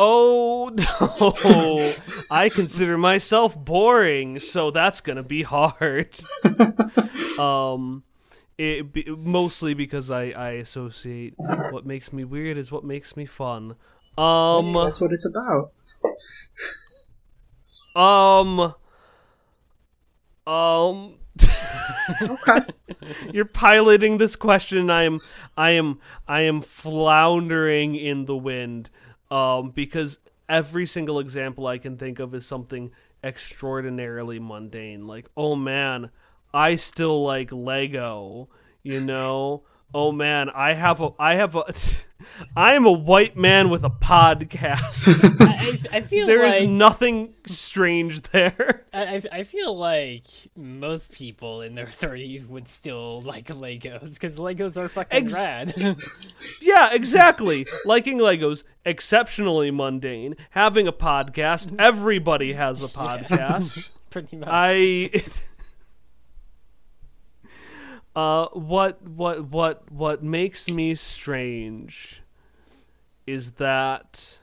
Oh 0.00 0.70
no! 0.72 1.92
I 2.30 2.48
consider 2.50 2.96
myself 2.96 3.58
boring, 3.58 4.38
so 4.38 4.70
that's 4.70 5.00
gonna 5.00 5.24
be 5.24 5.42
hard. 5.42 6.18
um, 7.38 8.04
it 8.56 8.92
be, 8.92 9.04
mostly 9.06 9.74
because 9.74 10.10
I 10.12 10.26
I 10.30 10.50
associate 10.50 11.34
what 11.36 11.84
makes 11.84 12.12
me 12.12 12.22
weird 12.24 12.56
is 12.56 12.70
what 12.70 12.84
makes 12.84 13.16
me 13.16 13.26
fun. 13.26 13.74
Um, 14.16 14.72
That's 14.72 15.00
what 15.00 15.12
it's 15.12 15.26
about. 15.26 15.72
um, 17.96 18.74
um. 20.46 21.14
Okay. 22.22 22.60
You're 23.32 23.44
piloting 23.44 24.18
this 24.18 24.34
question. 24.34 24.90
I 24.90 25.04
am, 25.04 25.20
I 25.56 25.70
am, 25.70 26.00
I 26.26 26.42
am 26.42 26.62
floundering 26.62 27.94
in 27.94 28.24
the 28.24 28.36
wind, 28.36 28.90
um, 29.30 29.70
because 29.70 30.18
every 30.48 30.86
single 30.86 31.18
example 31.18 31.66
I 31.66 31.78
can 31.78 31.96
think 31.96 32.18
of 32.18 32.34
is 32.34 32.46
something 32.46 32.90
extraordinarily 33.22 34.38
mundane. 34.38 35.06
Like, 35.06 35.28
oh 35.36 35.56
man, 35.56 36.10
I 36.52 36.76
still 36.76 37.22
like 37.22 37.52
Lego. 37.52 38.48
You 38.82 39.00
know, 39.00 39.64
oh 39.92 40.12
man, 40.12 40.48
I 40.50 40.72
have 40.74 41.00
a, 41.00 41.10
I 41.18 41.34
have 41.34 41.56
a, 41.56 41.64
I 42.56 42.74
am 42.74 42.86
a 42.86 42.92
white 42.92 43.36
man 43.36 43.68
with 43.70 43.84
a 43.84 43.90
podcast. 43.90 45.24
I, 45.40 45.88
I, 45.92 45.96
I 45.98 46.00
feel 46.00 46.26
there 46.26 46.44
is 46.44 46.60
like 46.60 46.68
nothing 46.70 47.34
strange 47.46 48.22
there. 48.22 48.86
I, 48.94 49.16
I- 49.16 49.22
I 49.38 49.42
feel 49.42 49.74
like 49.74 50.24
most 50.56 51.12
people 51.12 51.60
in 51.62 51.74
their 51.74 51.86
30s 51.86 52.46
would 52.48 52.68
still 52.68 53.20
like 53.22 53.46
Legos 53.48 54.14
because 54.14 54.38
Legos 54.38 54.76
are 54.76 54.88
fucking 54.88 55.24
Ex- 55.24 55.34
rad. 55.34 55.74
Yeah, 56.62 56.92
exactly. 56.94 57.66
Liking 57.84 58.18
Legos, 58.18 58.62
exceptionally 58.84 59.70
mundane. 59.70 60.36
Having 60.50 60.86
a 60.86 60.92
podcast, 60.92 61.74
everybody 61.78 62.52
has 62.54 62.82
a 62.82 62.86
podcast. 62.86 63.94
Pretty 64.10 64.36
much. 64.36 64.48
I 64.50 65.10
Uh 68.18 68.48
what 68.48 69.00
what 69.00 69.44
what 69.44 69.92
what 69.92 70.24
makes 70.24 70.68
me 70.68 70.96
strange 70.96 72.20
is 73.28 73.52
that 73.52 74.40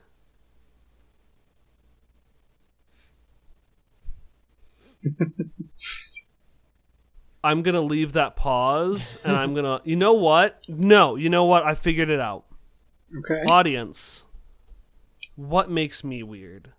I'm 7.44 7.60
going 7.60 7.74
to 7.74 7.82
leave 7.82 8.14
that 8.14 8.34
pause 8.34 9.18
and 9.22 9.36
I'm 9.36 9.52
going 9.52 9.66
to 9.66 9.82
You 9.84 9.96
know 9.96 10.14
what? 10.14 10.62
No, 10.68 11.16
you 11.16 11.28
know 11.28 11.44
what? 11.44 11.62
I 11.64 11.74
figured 11.74 12.08
it 12.08 12.18
out. 12.18 12.46
Okay. 13.18 13.42
Audience, 13.42 14.24
what 15.34 15.70
makes 15.70 16.02
me 16.02 16.22
weird? 16.22 16.72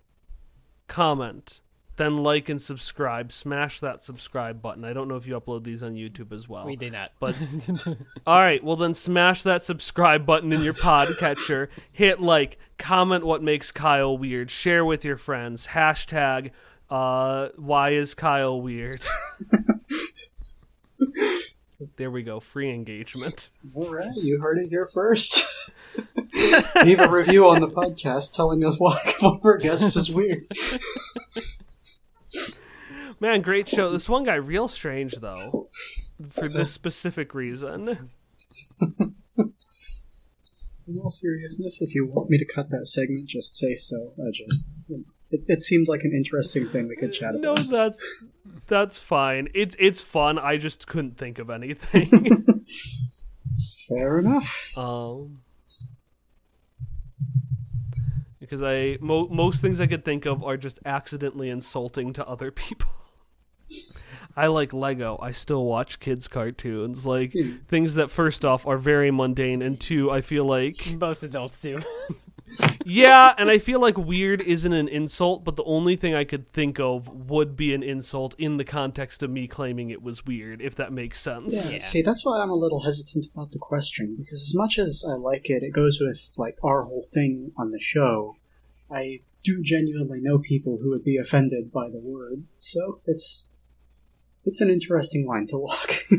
Comment, 0.88 1.60
then 1.98 2.16
like 2.16 2.48
and 2.48 2.60
subscribe. 2.60 3.30
Smash 3.30 3.80
that 3.80 4.02
subscribe 4.02 4.62
button. 4.62 4.84
I 4.84 4.92
don't 4.92 5.08
know 5.08 5.16
if 5.16 5.26
you 5.26 5.38
upload 5.38 5.64
these 5.64 5.82
on 5.82 5.94
YouTube 5.94 6.32
as 6.32 6.48
well. 6.48 6.64
we 6.64 6.76
did 6.76 6.92
not. 6.92 7.12
But 7.20 7.36
all 8.26 8.40
right, 8.40 8.64
well 8.64 8.76
then 8.76 8.94
smash 8.94 9.42
that 9.42 9.62
subscribe 9.62 10.24
button 10.24 10.52
in 10.52 10.62
your 10.62 10.74
podcatcher. 10.74 11.68
Hit 11.92 12.20
like, 12.20 12.58
comment 12.78 13.26
what 13.26 13.42
makes 13.42 13.70
Kyle 13.70 14.16
weird. 14.16 14.50
Share 14.50 14.84
with 14.84 15.04
your 15.04 15.18
friends. 15.18 15.68
Hashtag 15.68 16.52
uh, 16.90 17.48
why 17.56 17.90
is 17.90 18.14
Kyle 18.14 18.60
weird? 18.60 19.04
there 21.96 22.10
we 22.10 22.22
go. 22.22 22.40
Free 22.40 22.70
engagement. 22.70 23.50
All 23.74 23.94
right, 23.94 24.10
you 24.14 24.40
heard 24.40 24.58
it 24.58 24.68
here 24.68 24.86
first. 24.86 25.44
Leave 26.84 27.00
a 27.00 27.10
review 27.10 27.48
on 27.48 27.60
the 27.60 27.68
podcast 27.68 28.34
telling 28.34 28.64
us 28.64 28.78
why 28.78 28.98
one 29.20 29.36
of 29.36 29.44
our 29.44 29.58
guests 29.58 29.96
is 29.96 30.10
weird. 30.10 30.46
Man, 33.20 33.42
great 33.42 33.68
show. 33.68 33.90
This 33.90 34.08
one 34.08 34.24
guy 34.24 34.36
real 34.36 34.68
strange 34.68 35.16
though. 35.16 35.68
For 36.30 36.48
this 36.48 36.72
specific 36.72 37.34
reason. 37.34 38.10
In 38.80 39.14
all 41.02 41.10
seriousness, 41.10 41.82
if 41.82 41.94
you 41.94 42.06
want 42.06 42.30
me 42.30 42.38
to 42.38 42.46
cut 42.46 42.70
that 42.70 42.86
segment, 42.86 43.28
just 43.28 43.54
say 43.54 43.74
so. 43.74 44.14
I 44.18 44.30
just, 44.32 44.68
you 44.86 44.98
know, 44.98 45.04
it, 45.30 45.44
it 45.48 45.60
seemed 45.60 45.88
like 45.88 46.04
an 46.04 46.12
interesting 46.14 46.68
thing 46.68 46.88
we 46.88 46.96
could 46.96 47.12
chat 47.12 47.34
about. 47.34 47.42
No, 47.42 47.54
that's 47.54 48.00
that's 48.66 48.98
fine. 48.98 49.48
It's 49.54 49.76
it's 49.78 50.00
fun. 50.00 50.38
I 50.38 50.56
just 50.56 50.86
couldn't 50.86 51.18
think 51.18 51.38
of 51.38 51.50
anything. 51.50 52.08
Fair 53.88 54.18
enough. 54.18 54.72
um 54.76 55.40
because 58.40 58.62
I 58.62 58.96
mo- 59.00 59.28
most 59.30 59.60
things 59.60 59.80
I 59.80 59.86
could 59.86 60.04
think 60.04 60.24
of 60.24 60.42
are 60.42 60.56
just 60.56 60.78
accidentally 60.86 61.50
insulting 61.50 62.14
to 62.14 62.26
other 62.26 62.50
people. 62.50 62.88
I 64.38 64.46
like 64.46 64.72
Lego. 64.72 65.18
I 65.20 65.32
still 65.32 65.64
watch 65.64 65.98
kids 65.98 66.28
cartoons. 66.28 67.04
Like 67.04 67.32
hmm. 67.32 67.56
things 67.66 67.94
that 67.94 68.08
first 68.08 68.44
off 68.44 68.66
are 68.66 68.78
very 68.78 69.10
mundane 69.10 69.62
and 69.62 69.80
two 69.80 70.10
I 70.10 70.20
feel 70.20 70.44
like 70.44 70.76
Most 71.00 71.24
adults 71.24 71.60
do. 71.60 71.76
Yeah, 72.84 73.34
and 73.38 73.50
I 73.50 73.58
feel 73.58 73.80
like 73.80 73.98
weird 73.98 74.40
isn't 74.42 74.72
an 74.72 74.86
insult, 74.86 75.44
but 75.44 75.56
the 75.56 75.64
only 75.64 75.96
thing 75.96 76.14
I 76.14 76.22
could 76.22 76.50
think 76.52 76.78
of 76.78 77.08
would 77.28 77.56
be 77.56 77.74
an 77.74 77.82
insult 77.82 78.34
in 78.38 78.58
the 78.58 78.64
context 78.64 79.24
of 79.24 79.30
me 79.30 79.48
claiming 79.48 79.90
it 79.90 80.02
was 80.02 80.24
weird, 80.24 80.62
if 80.62 80.76
that 80.76 80.92
makes 80.92 81.20
sense. 81.20 81.66
Yeah, 81.66 81.72
Yeah. 81.72 81.78
see, 81.78 82.02
that's 82.02 82.24
why 82.24 82.40
I'm 82.40 82.50
a 82.50 82.54
little 82.54 82.84
hesitant 82.84 83.26
about 83.34 83.50
the 83.50 83.58
question 83.58 84.16
because 84.18 84.42
as 84.42 84.54
much 84.54 84.78
as 84.78 85.04
I 85.06 85.14
like 85.14 85.50
it, 85.50 85.64
it 85.64 85.72
goes 85.72 85.98
with 86.00 86.32
like 86.36 86.56
our 86.62 86.84
whole 86.84 87.06
thing 87.12 87.50
on 87.56 87.72
the 87.72 87.80
show. 87.80 88.36
I 88.90 89.20
do 89.42 89.62
genuinely 89.62 90.20
know 90.20 90.38
people 90.38 90.78
who 90.80 90.90
would 90.90 91.04
be 91.04 91.16
offended 91.16 91.72
by 91.72 91.88
the 91.90 92.00
word, 92.00 92.44
so 92.56 93.00
it's 93.04 93.48
it's 94.48 94.60
an 94.60 94.70
interesting 94.70 95.26
line 95.26 95.46
to 95.46 95.58
walk. 95.58 96.04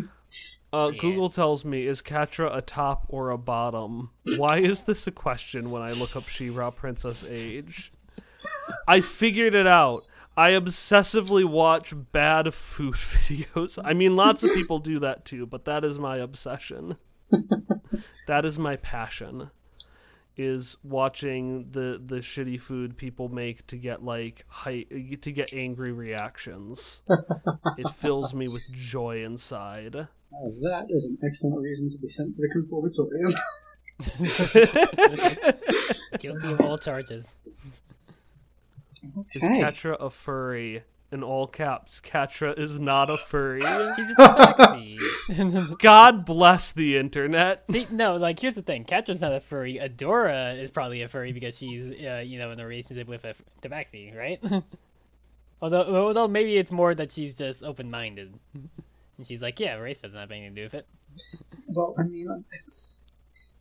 Uh, 0.71 0.91
Yeah. 0.93 1.01
Google 1.01 1.29
tells 1.31 1.65
me, 1.65 1.87
is 1.87 1.99
Catra 2.03 2.55
a 2.55 2.61
top 2.61 3.07
or 3.09 3.31
a 3.31 3.39
bottom? 3.39 4.11
Why 4.37 4.59
is 4.59 4.83
this 4.83 5.07
a 5.07 5.11
question 5.11 5.71
when 5.71 5.81
I 5.81 5.93
look 5.93 6.15
up 6.15 6.27
She-Ra 6.27 6.69
Princess 6.69 7.25
Age? 7.27 7.91
I 8.87 9.01
figured 9.01 9.55
it 9.55 9.65
out. 9.65 10.01
I 10.37 10.51
obsessively 10.51 11.43
watch 11.43 11.91
bad 12.11 12.53
food 12.53 12.93
videos. 12.93 13.79
I 13.83 13.93
mean, 13.93 14.15
lots 14.15 14.43
of 14.43 14.53
people 14.53 14.77
do 14.77 14.99
that 14.99 15.25
too, 15.25 15.47
but 15.47 15.65
that 15.65 15.83
is 15.83 15.97
my 15.97 16.17
obsession. 16.17 16.97
that 18.27 18.45
is 18.45 18.59
my 18.59 18.75
passion. 18.75 19.49
Is 20.41 20.77
watching 20.83 21.69
the 21.71 22.01
the 22.01 22.19
shitty 22.21 22.61
food 22.61 22.95
people 22.95 23.27
make 23.27 23.67
to 23.67 23.75
get 23.75 24.01
like 24.05 24.45
hi- 24.47 24.85
to 25.21 25.31
get 25.33 25.51
angry 25.53 25.91
reactions. 25.91 27.01
it 27.77 27.89
fills 27.89 28.33
me 28.33 28.47
with 28.47 28.63
joy 28.71 29.21
inside. 29.21 29.95
Now 29.95 30.07
that 30.61 30.85
is 30.89 31.03
an 31.03 31.17
excellent 31.25 31.59
reason 31.61 31.89
to 31.89 31.97
be 31.97 32.07
sent 32.07 32.35
to 32.35 32.41
the 32.41 32.47
conformatorium. 32.55 33.33
Guilty 36.19 36.51
of 36.53 36.61
all 36.61 36.77
charges. 36.77 37.35
Is 39.33 39.43
Okay. 39.43 39.61
Catra 39.61 39.97
a 39.99 40.09
furry? 40.09 40.83
In 41.11 41.23
all 41.23 41.47
caps, 41.47 41.99
Catra 41.99 42.57
is 42.57 42.79
not 42.79 43.09
a 43.09 43.17
furry. 43.17 43.61
She's 43.61 44.11
a 44.11 44.15
tabaxi. 44.15 45.79
God 45.79 46.23
bless 46.23 46.71
the 46.71 46.97
internet. 46.97 47.63
See, 47.71 47.87
no, 47.91 48.15
like 48.15 48.39
here's 48.39 48.53
the 48.53 48.61
thing. 48.61 48.85
Catra's 48.85 49.21
not 49.21 49.33
a 49.33 49.39
furry. 49.39 49.79
Adora 49.81 50.55
is 50.61 50.69
probably 50.69 51.01
a 51.01 51.07
furry 51.07 51.31
because 51.31 51.57
she's, 51.57 51.99
uh, 52.05 52.23
you 52.23 52.37
know, 52.37 52.51
in 52.51 52.59
a 52.59 52.65
relationship 52.65 53.07
with 53.07 53.25
a 53.25 53.29
f- 53.29 53.41
tabaxi, 53.63 54.15
right? 54.15 54.39
although, 55.63 56.07
although 56.07 56.27
maybe 56.27 56.57
it's 56.57 56.71
more 56.71 56.93
that 56.93 57.11
she's 57.11 57.35
just 57.35 57.63
open-minded, 57.63 58.31
and 58.53 59.25
she's 59.25 59.41
like, 59.41 59.59
yeah, 59.59 59.75
race 59.77 60.01
doesn't 60.01 60.19
have 60.19 60.29
anything 60.29 60.53
to 60.53 60.61
do 60.61 60.63
with 60.63 60.75
it. 60.75 60.85
Well, 61.69 61.95
I 61.97 62.03
mean, 62.03 62.45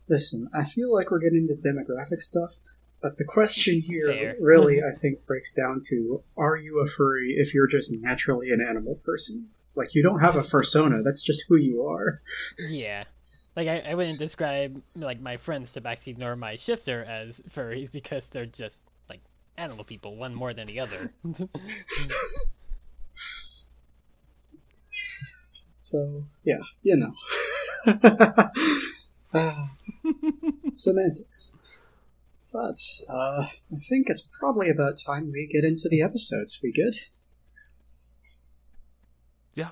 listen, 0.07 0.49
I 0.53 0.63
feel 0.65 0.93
like 0.93 1.09
we're 1.09 1.19
getting 1.19 1.47
into 1.49 1.55
demographic 1.55 2.21
stuff, 2.21 2.57
but 3.01 3.17
the 3.17 3.25
question 3.25 3.81
here 3.81 4.07
Fair. 4.07 4.35
really, 4.39 4.81
I 4.81 4.91
think, 4.91 5.25
breaks 5.25 5.51
down 5.51 5.81
to 5.89 6.23
are 6.37 6.57
you 6.57 6.81
a 6.81 6.87
furry 6.87 7.35
if 7.37 7.53
you're 7.53 7.67
just 7.67 7.91
naturally 7.91 8.51
an 8.51 8.65
animal 8.67 8.99
person? 9.03 9.49
Like, 9.75 9.95
you 9.95 10.03
don't 10.03 10.19
have 10.19 10.35
a 10.35 10.41
fursona, 10.41 11.03
that's 11.03 11.23
just 11.23 11.45
who 11.47 11.55
you 11.55 11.83
are. 11.83 12.21
Yeah. 12.69 13.05
Like 13.55 13.67
I, 13.67 13.91
I 13.91 13.95
wouldn't 13.95 14.19
describe 14.19 14.81
like 14.95 15.19
my 15.19 15.37
friends 15.37 15.73
tabaxi 15.73 16.17
nor 16.17 16.35
my 16.35 16.55
shifter 16.55 17.03
as 17.03 17.41
furries 17.49 17.91
because 17.91 18.27
they're 18.29 18.45
just 18.45 18.81
like 19.09 19.21
animal 19.57 19.83
people, 19.83 20.15
one 20.15 20.33
more 20.33 20.53
than 20.53 20.67
the 20.67 20.79
other. 20.79 21.13
So, 25.81 26.25
yeah, 26.43 26.59
you 26.83 26.97
know. 26.97 27.13
Ah, 29.31 29.69
semantics. 30.75 31.51
But, 32.51 32.77
uh, 33.07 33.45
I 33.45 33.77
think 33.89 34.09
it's 34.09 34.27
probably 34.39 34.69
about 34.69 34.97
time 34.97 35.31
we 35.31 35.47
get 35.47 35.63
into 35.63 35.87
the 35.89 36.01
episodes. 36.01 36.59
We 36.63 36.71
good? 36.71 36.95
yeah. 39.55 39.69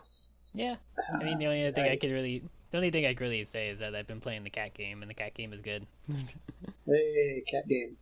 Yeah. 0.54 0.76
I 1.14 1.24
mean, 1.24 1.40
the 1.40 1.46
only 1.46 1.64
other 1.64 1.72
thing 1.74 1.90
I 1.90 1.96
could 1.98 2.12
really, 2.12 2.44
the 2.72 2.78
only 2.78 2.92
thing 2.92 3.06
I 3.06 3.14
could 3.14 3.22
really 3.22 3.46
say 3.46 3.70
is 3.70 3.80
that 3.80 3.96
I've 3.96 4.08
been 4.08 4.20
playing 4.20 4.44
the 4.44 4.50
cat 4.50 4.74
game, 4.74 5.02
and 5.02 5.10
the 5.10 5.16
cat 5.16 5.34
game 5.34 5.54
is 5.54 5.62
good. 5.62 5.86
Hey, 6.86 7.44
cat 7.50 7.68
game. 7.68 7.98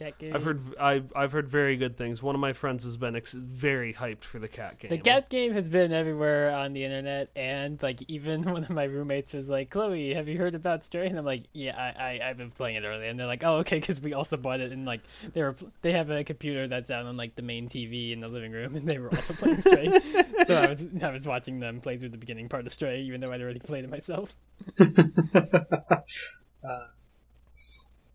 Cat 0.00 0.18
game. 0.18 0.34
I've 0.34 0.44
heard 0.44 0.62
I've 0.80 1.12
I've 1.14 1.32
heard 1.32 1.46
very 1.46 1.76
good 1.76 1.98
things. 1.98 2.22
One 2.22 2.34
of 2.34 2.40
my 2.40 2.54
friends 2.54 2.84
has 2.84 2.96
been 2.96 3.16
ex- 3.16 3.34
very 3.34 3.92
hyped 3.92 4.24
for 4.24 4.38
the 4.38 4.48
cat 4.48 4.78
game. 4.78 4.88
The 4.88 4.96
cat 4.96 5.28
game 5.28 5.52
has 5.52 5.68
been 5.68 5.92
everywhere 5.92 6.52
on 6.52 6.72
the 6.72 6.84
internet, 6.84 7.28
and 7.36 7.80
like 7.82 8.00
even 8.08 8.42
one 8.50 8.62
of 8.62 8.70
my 8.70 8.84
roommates 8.84 9.34
was 9.34 9.50
like, 9.50 9.68
"Chloe, 9.68 10.14
have 10.14 10.26
you 10.26 10.38
heard 10.38 10.54
about 10.54 10.86
Stray?" 10.86 11.06
And 11.06 11.18
I'm 11.18 11.26
like, 11.26 11.42
"Yeah, 11.52 11.76
I, 11.76 12.02
I 12.02 12.30
I've 12.30 12.38
been 12.38 12.50
playing 12.50 12.76
it 12.76 12.84
earlier." 12.84 13.10
And 13.10 13.20
they're 13.20 13.26
like, 13.26 13.44
"Oh, 13.44 13.56
okay," 13.56 13.78
because 13.78 14.00
we 14.00 14.14
also 14.14 14.38
bought 14.38 14.60
it, 14.60 14.72
and 14.72 14.86
like 14.86 15.02
they 15.34 15.42
were 15.42 15.54
they 15.82 15.92
have 15.92 16.08
a 16.08 16.24
computer 16.24 16.66
that's 16.66 16.90
out 16.90 17.04
on 17.04 17.18
like 17.18 17.34
the 17.34 17.42
main 17.42 17.68
TV 17.68 18.12
in 18.12 18.20
the 18.20 18.28
living 18.28 18.52
room, 18.52 18.76
and 18.76 18.88
they 18.88 18.96
were 18.96 19.10
also 19.10 19.34
playing 19.34 19.56
Stray. 19.56 19.90
so 20.46 20.54
I 20.54 20.66
was 20.66 20.88
I 21.02 21.10
was 21.10 21.26
watching 21.26 21.60
them 21.60 21.78
play 21.78 21.98
through 21.98 22.08
the 22.08 22.16
beginning 22.16 22.48
part 22.48 22.66
of 22.66 22.72
Stray, 22.72 23.02
even 23.02 23.20
though 23.20 23.32
I'd 23.32 23.42
already 23.42 23.60
played 23.60 23.84
it 23.84 23.90
myself. 23.90 24.34
uh, 24.80 26.86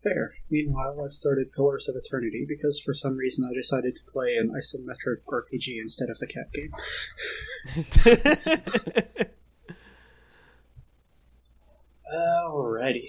fair. 0.02 0.34
Meanwhile, 0.50 1.00
I've 1.04 1.12
started 1.12 1.52
Pillars 1.52 1.88
of 1.88 1.96
Eternity 1.96 2.44
because 2.48 2.80
for 2.80 2.94
some 2.94 3.16
reason 3.16 3.48
I 3.48 3.54
decided 3.54 3.96
to 3.96 4.04
play 4.04 4.36
an 4.36 4.50
isometric 4.50 5.22
RPG 5.26 5.78
instead 5.78 6.10
of 6.10 6.18
the 6.18 6.26
cat 6.26 6.52
game. 6.52 6.72
Alrighty. 12.12 13.08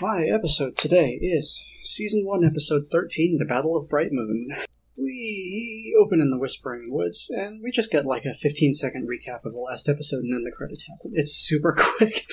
My 0.00 0.24
episode 0.24 0.76
today 0.76 1.18
is 1.20 1.62
Season 1.82 2.24
1, 2.24 2.44
Episode 2.44 2.90
13 2.90 3.38
The 3.38 3.44
Battle 3.44 3.76
of 3.76 3.88
Bright 3.88 4.12
Moon. 4.12 4.56
We 4.96 5.94
open 5.98 6.20
in 6.20 6.30
the 6.30 6.38
Whispering 6.38 6.88
Woods, 6.92 7.30
and 7.34 7.62
we 7.62 7.70
just 7.70 7.90
get 7.90 8.04
like 8.04 8.24
a 8.24 8.34
15 8.34 8.74
second 8.74 9.08
recap 9.08 9.44
of 9.44 9.52
the 9.52 9.58
last 9.58 9.88
episode, 9.88 10.24
and 10.24 10.32
then 10.32 10.44
the 10.44 10.52
credits 10.52 10.86
happen. 10.88 11.12
It's 11.14 11.32
super 11.32 11.72
quick. 11.78 12.26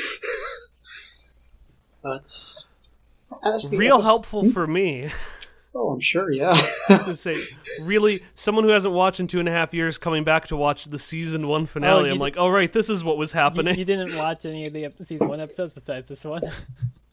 But. 2.07 2.65
As 3.43 3.69
the 3.69 3.77
Real 3.77 3.95
episode- 3.95 4.05
helpful 4.05 4.41
hmm? 4.43 4.49
for 4.51 4.67
me. 4.67 5.09
Oh, 5.75 5.91
I'm 5.91 5.99
sure, 5.99 6.31
yeah. 6.31 6.59
to 6.87 7.15
say, 7.15 7.39
really, 7.81 8.23
someone 8.35 8.63
who 8.63 8.71
hasn't 8.71 8.95
watched 8.95 9.19
in 9.19 9.27
two 9.27 9.39
and 9.39 9.47
a 9.47 9.51
half 9.51 9.75
years 9.75 9.99
coming 9.99 10.23
back 10.23 10.47
to 10.47 10.55
watch 10.55 10.85
the 10.85 10.97
season 10.97 11.47
one 11.47 11.63
oh, 11.63 11.65
finale. 11.67 12.05
you 12.05 12.11
I'm 12.11 12.17
d- 12.17 12.21
like, 12.21 12.37
oh 12.37 12.49
right, 12.49 12.71
this 12.71 12.89
is 12.89 13.03
what 13.03 13.17
was 13.17 13.31
happening. 13.31 13.77
you 13.77 13.85
didn't 13.85 14.15
watch 14.17 14.45
any 14.45 14.65
of 14.65 14.73
the 14.73 14.91
season 15.03 15.27
one 15.27 15.39
episodes 15.39 15.73
besides 15.73 16.09
this 16.09 16.25
one. 16.25 16.41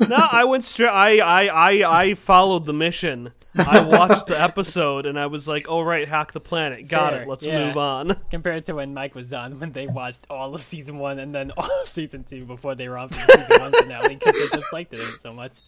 no, 0.00 0.16
I 0.16 0.44
went 0.44 0.64
straight. 0.64 0.88
I, 0.88 1.18
I, 1.18 1.46
I, 1.46 2.00
I 2.02 2.14
followed 2.14 2.66
the 2.66 2.72
mission. 2.72 3.32
I 3.56 3.80
watched 3.80 4.26
the 4.26 4.40
episode 4.40 5.06
and 5.06 5.18
I 5.18 5.26
was 5.26 5.46
like, 5.48 5.66
oh 5.68 5.82
right, 5.82 6.06
hack 6.08 6.32
the 6.32 6.40
planet. 6.40 6.88
Got 6.88 7.12
Fair, 7.12 7.22
it. 7.22 7.28
Let's 7.28 7.44
yeah. 7.46 7.66
move 7.66 7.76
on. 7.76 8.16
compared 8.30 8.66
to 8.66 8.74
when 8.74 8.94
Mike 8.94 9.14
was 9.14 9.32
on, 9.32 9.58
when 9.60 9.72
they 9.72 9.86
watched 9.86 10.26
all 10.30 10.54
of 10.54 10.60
season 10.60 10.98
one 10.98 11.18
and 11.18 11.34
then 11.34 11.50
all 11.56 11.82
of 11.82 11.88
season 11.88 12.24
two 12.24 12.44
before 12.44 12.74
they 12.74 12.88
were 12.88 12.98
on 12.98 13.08
for 13.08 13.14
the 13.26 13.38
season 13.46 13.60
one 13.62 13.72
finale 13.82 14.14
because 14.16 14.32
they 14.50 14.58
just 14.58 14.72
liked 14.72 14.92
it 14.94 15.00
so 15.20 15.32
much. 15.32 15.58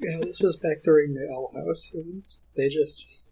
yeah, 0.00 0.18
this 0.22 0.40
was 0.40 0.56
back 0.56 0.82
during 0.84 1.14
the 1.14 1.28
Owl 1.32 1.52
House, 1.54 1.90
and 1.94 2.22
they 2.56 2.68
just. 2.68 3.24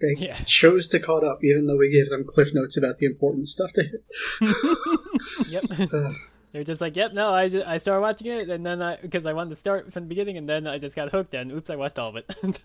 They 0.00 0.14
Yeah. 0.18 0.36
chose 0.46 0.88
to 0.88 0.98
caught 0.98 1.22
up, 1.22 1.44
even 1.44 1.66
though 1.68 1.76
we 1.76 1.88
gave 1.88 2.08
them 2.08 2.24
cliff 2.26 2.48
notes 2.52 2.76
about 2.76 2.98
the 2.98 3.06
important 3.06 3.46
stuff 3.46 3.70
to 3.74 3.82
hit. 3.84 4.04
Yep. 5.48 5.64
Uh, 5.92 6.12
They're 6.52 6.64
just 6.64 6.80
like, 6.82 6.96
yep, 6.96 7.14
no, 7.14 7.30
I, 7.30 7.48
ju- 7.48 7.64
I 7.66 7.78
started 7.78 8.02
watching 8.02 8.26
it 8.26 8.50
and 8.50 8.64
then 8.64 8.82
I 8.82 8.96
because 8.96 9.24
I 9.24 9.32
wanted 9.32 9.50
to 9.50 9.56
start 9.56 9.92
from 9.92 10.04
the 10.04 10.08
beginning 10.08 10.36
and 10.36 10.48
then 10.48 10.66
I 10.66 10.78
just 10.78 10.94
got 10.94 11.10
hooked 11.10 11.34
and 11.34 11.50
oops, 11.50 11.70
I 11.70 11.76
watched 11.76 11.98
all 11.98 12.10
of 12.10 12.16
it. 12.16 12.34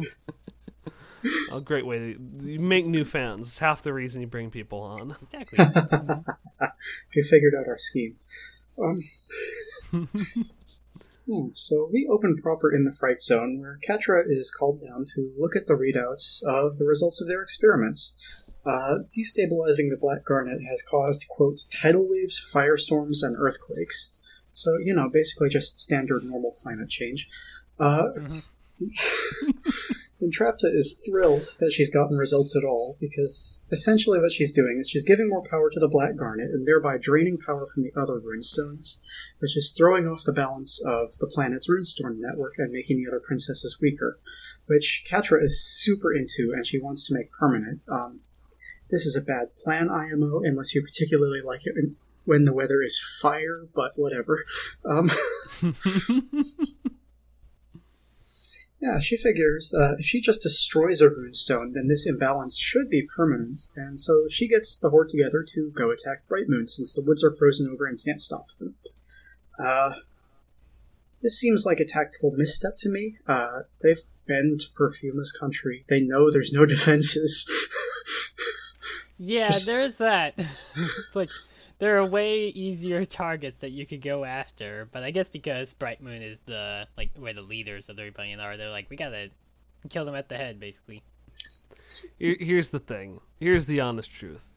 A 1.52 1.62
great 1.62 1.86
way 1.86 1.98
to 2.14 2.20
you 2.44 2.60
make 2.60 2.86
new 2.86 3.04
fans. 3.04 3.48
It's 3.48 3.60
half 3.60 3.82
the 3.82 3.94
reason 3.94 4.22
you 4.22 4.28
bring 4.28 4.52
people 4.52 4.82
on. 4.82 5.16
exactly. 5.34 6.16
we 7.16 7.22
figured 7.24 7.54
out 7.58 7.68
our 7.68 7.78
scheme. 7.78 8.18
Um, 8.82 9.02
hmm, 11.26 11.48
so 11.54 11.90
we 11.92 12.08
open 12.12 12.38
proper 12.38 12.72
in 12.72 12.86
the 12.86 12.92
Fright 12.92 13.22
Zone, 13.22 13.60
where 13.60 13.80
Catra 13.88 14.24
is 14.28 14.52
called 14.52 14.82
down 14.82 15.06
to 15.16 15.34
look 15.38 15.56
at 15.56 15.68
the 15.68 15.74
readouts 15.74 16.44
of 16.44 16.78
the 16.78 16.86
results 16.86 17.20
of 17.20 17.28
their 17.28 17.42
experiments. 17.42 18.14
Uh, 18.68 19.00
destabilizing 19.18 19.90
the 19.90 19.98
Black 19.98 20.26
Garnet 20.26 20.60
has 20.70 20.82
caused, 20.82 21.26
quote, 21.30 21.62
tidal 21.72 22.10
waves, 22.10 22.38
firestorms, 22.54 23.24
and 23.24 23.38
earthquakes. 23.40 24.14
So, 24.52 24.78
you 24.84 24.94
know, 24.94 25.08
basically 25.08 25.48
just 25.48 25.80
standard 25.80 26.26
normal 26.26 26.52
climate 26.52 26.90
change. 26.90 27.30
Uh, 27.80 28.10
Entrapta 30.22 30.66
is 30.66 31.02
thrilled 31.08 31.48
that 31.60 31.72
she's 31.72 31.92
gotten 31.92 32.18
results 32.18 32.56
at 32.56 32.64
all 32.64 32.98
because 33.00 33.64
essentially 33.72 34.20
what 34.20 34.32
she's 34.32 34.52
doing 34.52 34.80
is 34.82 34.90
she's 34.90 35.04
giving 35.04 35.30
more 35.30 35.44
power 35.44 35.70
to 35.70 35.80
the 35.80 35.88
Black 35.88 36.16
Garnet 36.16 36.50
and 36.50 36.68
thereby 36.68 36.98
draining 36.98 37.38
power 37.38 37.68
from 37.68 37.84
the 37.84 37.92
other 37.96 38.20
runestones, 38.20 38.98
which 39.40 39.56
is 39.56 39.72
throwing 39.78 40.08
off 40.08 40.24
the 40.26 40.34
balance 40.34 40.82
of 40.84 41.18
the 41.20 41.28
planet's 41.28 41.70
runestone 41.70 42.18
network 42.18 42.56
and 42.58 42.72
making 42.72 42.98
the 42.98 43.10
other 43.10 43.22
princesses 43.24 43.78
weaker, 43.80 44.20
which 44.66 45.06
Catra 45.08 45.42
is 45.42 45.64
super 45.64 46.12
into 46.12 46.52
and 46.54 46.66
she 46.66 46.80
wants 46.80 47.08
to 47.08 47.14
make 47.14 47.32
permanent. 47.32 47.82
Um, 47.88 48.22
this 48.90 49.06
is 49.06 49.16
a 49.16 49.22
bad 49.22 49.56
plan, 49.56 49.90
IMO, 49.90 50.42
unless 50.44 50.74
you 50.74 50.82
particularly 50.82 51.42
like 51.42 51.66
it 51.66 51.76
when, 52.26 52.46
the 52.46 52.54
weather 52.54 52.82
is 52.82 53.00
fire, 53.22 53.68
but 53.74 53.94
whatever. 53.96 54.44
Um, 54.86 55.12
Yeah, 58.80 59.00
she 59.00 59.18
figures 59.18 59.74
uh, 59.74 59.96
if 59.98 60.06
she 60.06 60.22
just 60.22 60.44
destroys 60.44 61.02
a 61.02 61.10
runestone, 61.10 61.74
then 61.74 61.88
this 61.88 62.06
imbalance 62.06 62.56
should 62.56 62.90
be 62.90 63.08
permanent, 63.16 63.68
and 63.76 64.00
so 64.00 64.28
she 64.30 64.48
gets 64.48 64.78
the 64.78 64.92
horde 64.92 65.10
together 65.10 65.44
to 65.50 65.72
go 65.72 65.90
attack 65.90 66.28
Bright 66.28 66.48
Moon 66.48 66.68
since 66.68 66.94
the 66.94 67.02
woods 67.02 67.24
are 67.24 67.32
frozen 67.32 67.68
over 67.72 67.86
and 67.88 68.02
can't 68.04 68.22
stop 68.22 68.50
them. 68.60 68.76
Uh, 69.58 69.94
this 71.24 71.40
seems 71.40 71.66
like 71.66 71.80
a 71.80 71.86
tactical 71.86 72.32
misstep 72.32 72.78
to 72.80 72.90
me. 72.90 73.18
Uh, 73.28 73.62
they've 73.82 74.04
been 74.28 74.60
to 74.60 74.68
Perfuma's 74.78 75.32
country. 75.32 75.84
They 75.90 76.00
know 76.00 76.30
there's 76.30 76.54
no 76.54 76.66
defenses. 76.68 77.50
Yeah, 79.18 79.48
Just- 79.48 79.66
there's 79.66 79.98
that. 79.98 80.34
It's 80.38 80.56
like 81.16 81.30
there 81.80 81.98
are 82.00 82.08
way 82.08 82.48
easier 82.48 83.06
targets 83.06 83.60
that 83.62 83.72
you 83.72 83.86
could 83.86 84.02
go 84.02 84.24
after, 84.26 84.88
but 84.92 85.04
I 85.04 85.12
guess 85.12 85.30
because 85.30 85.74
Bright 85.74 86.02
Moon 86.02 86.22
is 86.22 86.40
the 86.42 86.88
like 86.98 87.12
where 87.18 87.34
the 87.34 87.42
leaders 87.42 87.90
of 87.90 87.96
the 87.96 88.04
rebellion 88.04 88.40
are, 88.40 88.58
they're 88.58 88.70
like 88.70 88.90
we 88.90 88.96
gotta 88.98 89.30
kill 89.90 90.06
them 90.06 90.16
at 90.16 90.30
the 90.30 90.38
head, 90.38 90.60
basically. 90.60 91.04
Here- 92.20 92.38
Here's 92.40 92.70
the 92.70 92.80
thing. 92.80 93.22
Here's 93.40 93.66
the 93.66 93.80
honest 93.80 94.12
truth. 94.12 94.52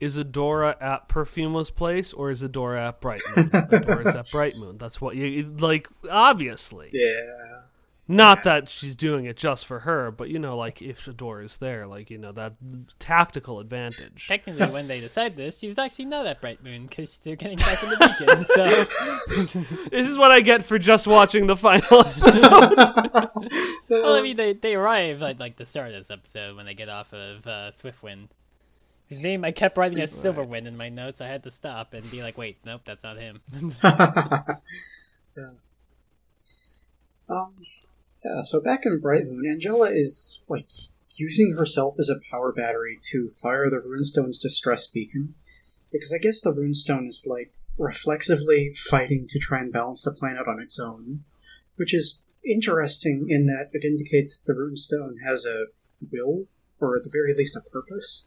Is 0.00 0.18
Adora 0.18 0.74
at 0.82 1.08
Perfuma's 1.08 1.70
place 1.70 2.12
or 2.12 2.30
is 2.30 2.42
Adora 2.42 2.88
at 2.88 3.00
Bright 3.00 3.22
Moon? 3.36 3.46
Adora's 3.50 4.16
at 4.16 4.28
Bright 4.32 4.56
Moon. 4.56 4.76
That's 4.76 5.00
what 5.00 5.14
you 5.14 5.54
like. 5.60 5.88
Obviously, 6.10 6.90
Yeah. 6.92 7.60
Not 8.08 8.42
that 8.42 8.68
she's 8.68 8.96
doing 8.96 9.26
it 9.26 9.36
just 9.36 9.64
for 9.64 9.80
her, 9.80 10.10
but 10.10 10.28
you 10.28 10.38
know, 10.38 10.56
like 10.56 10.82
if 10.82 11.06
Adora's 11.06 11.58
there, 11.58 11.86
like 11.86 12.10
you 12.10 12.18
know 12.18 12.32
that 12.32 12.54
tactical 12.98 13.60
advantage. 13.60 14.26
Technically, 14.26 14.66
when 14.66 14.88
they 14.88 14.98
decide 15.08 15.36
this, 15.36 15.58
she's 15.58 15.78
actually 15.78 16.06
not 16.06 16.26
at 16.26 16.40
Bright 16.40 16.62
Moon 16.64 16.86
because 16.86 17.18
they're 17.20 17.36
getting 17.36 17.58
back 17.58 17.82
in 17.82 17.90
the 17.90 17.96
beacon. 17.96 18.44
So, 18.52 19.88
This 19.90 20.08
is 20.08 20.18
what 20.18 20.32
I 20.32 20.40
get 20.40 20.64
for 20.64 20.78
just 20.78 21.06
watching 21.06 21.46
the 21.46 21.56
final 21.56 22.00
episode. 22.00 22.50
well, 23.88 24.14
I 24.16 24.20
mean, 24.20 24.36
they 24.36 24.54
they 24.54 24.74
arrive 24.74 25.22
at 25.22 25.38
like 25.38 25.56
the 25.56 25.66
start 25.66 25.88
of 25.88 25.94
this 25.94 26.10
episode 26.10 26.56
when 26.56 26.66
they 26.66 26.74
get 26.74 26.88
off 26.88 27.12
of 27.12 27.46
uh, 27.46 27.70
Swiftwind. 27.70 28.28
His 29.08 29.22
name, 29.22 29.44
I 29.44 29.52
kept 29.52 29.76
writing 29.76 30.00
as 30.00 30.12
Silverwind 30.12 30.66
in 30.66 30.76
my 30.76 30.88
notes. 30.88 31.20
I 31.20 31.26
had 31.26 31.42
to 31.44 31.50
stop 31.50 31.92
and 31.94 32.10
be 32.10 32.22
like, 32.22 32.36
wait, 32.38 32.56
nope, 32.64 32.80
that's 32.84 33.04
not 33.04 33.16
him. 33.16 33.40
yeah. 33.84 35.50
Um, 37.28 37.54
yeah, 38.24 38.42
so 38.42 38.60
back 38.60 38.86
in 38.86 39.00
Bright 39.00 39.24
Moon, 39.24 39.44
Angella 39.44 39.94
is, 39.94 40.42
like, 40.48 40.70
using 41.16 41.56
herself 41.56 41.96
as 41.98 42.08
a 42.08 42.20
power 42.30 42.52
battery 42.52 42.98
to 43.10 43.28
fire 43.28 43.68
the 43.68 43.76
Runestone's 43.76 44.38
distress 44.38 44.86
beacon. 44.86 45.34
Because 45.90 46.12
I 46.12 46.18
guess 46.18 46.40
the 46.40 46.52
Runestone 46.52 47.08
is, 47.08 47.26
like, 47.26 47.52
reflexively 47.76 48.72
fighting 48.72 49.26
to 49.28 49.38
try 49.38 49.60
and 49.60 49.72
balance 49.72 50.02
the 50.04 50.12
planet 50.12 50.46
on 50.46 50.60
its 50.60 50.78
own. 50.78 51.24
Which 51.76 51.92
is 51.94 52.22
interesting 52.44 53.26
in 53.28 53.46
that 53.46 53.70
it 53.72 53.84
indicates 53.84 54.38
the 54.38 54.52
Runestone 54.52 55.16
has 55.24 55.44
a 55.44 55.66
will, 56.10 56.46
or 56.80 56.96
at 56.96 57.04
the 57.04 57.10
very 57.10 57.34
least 57.34 57.56
a 57.56 57.60
purpose. 57.70 58.26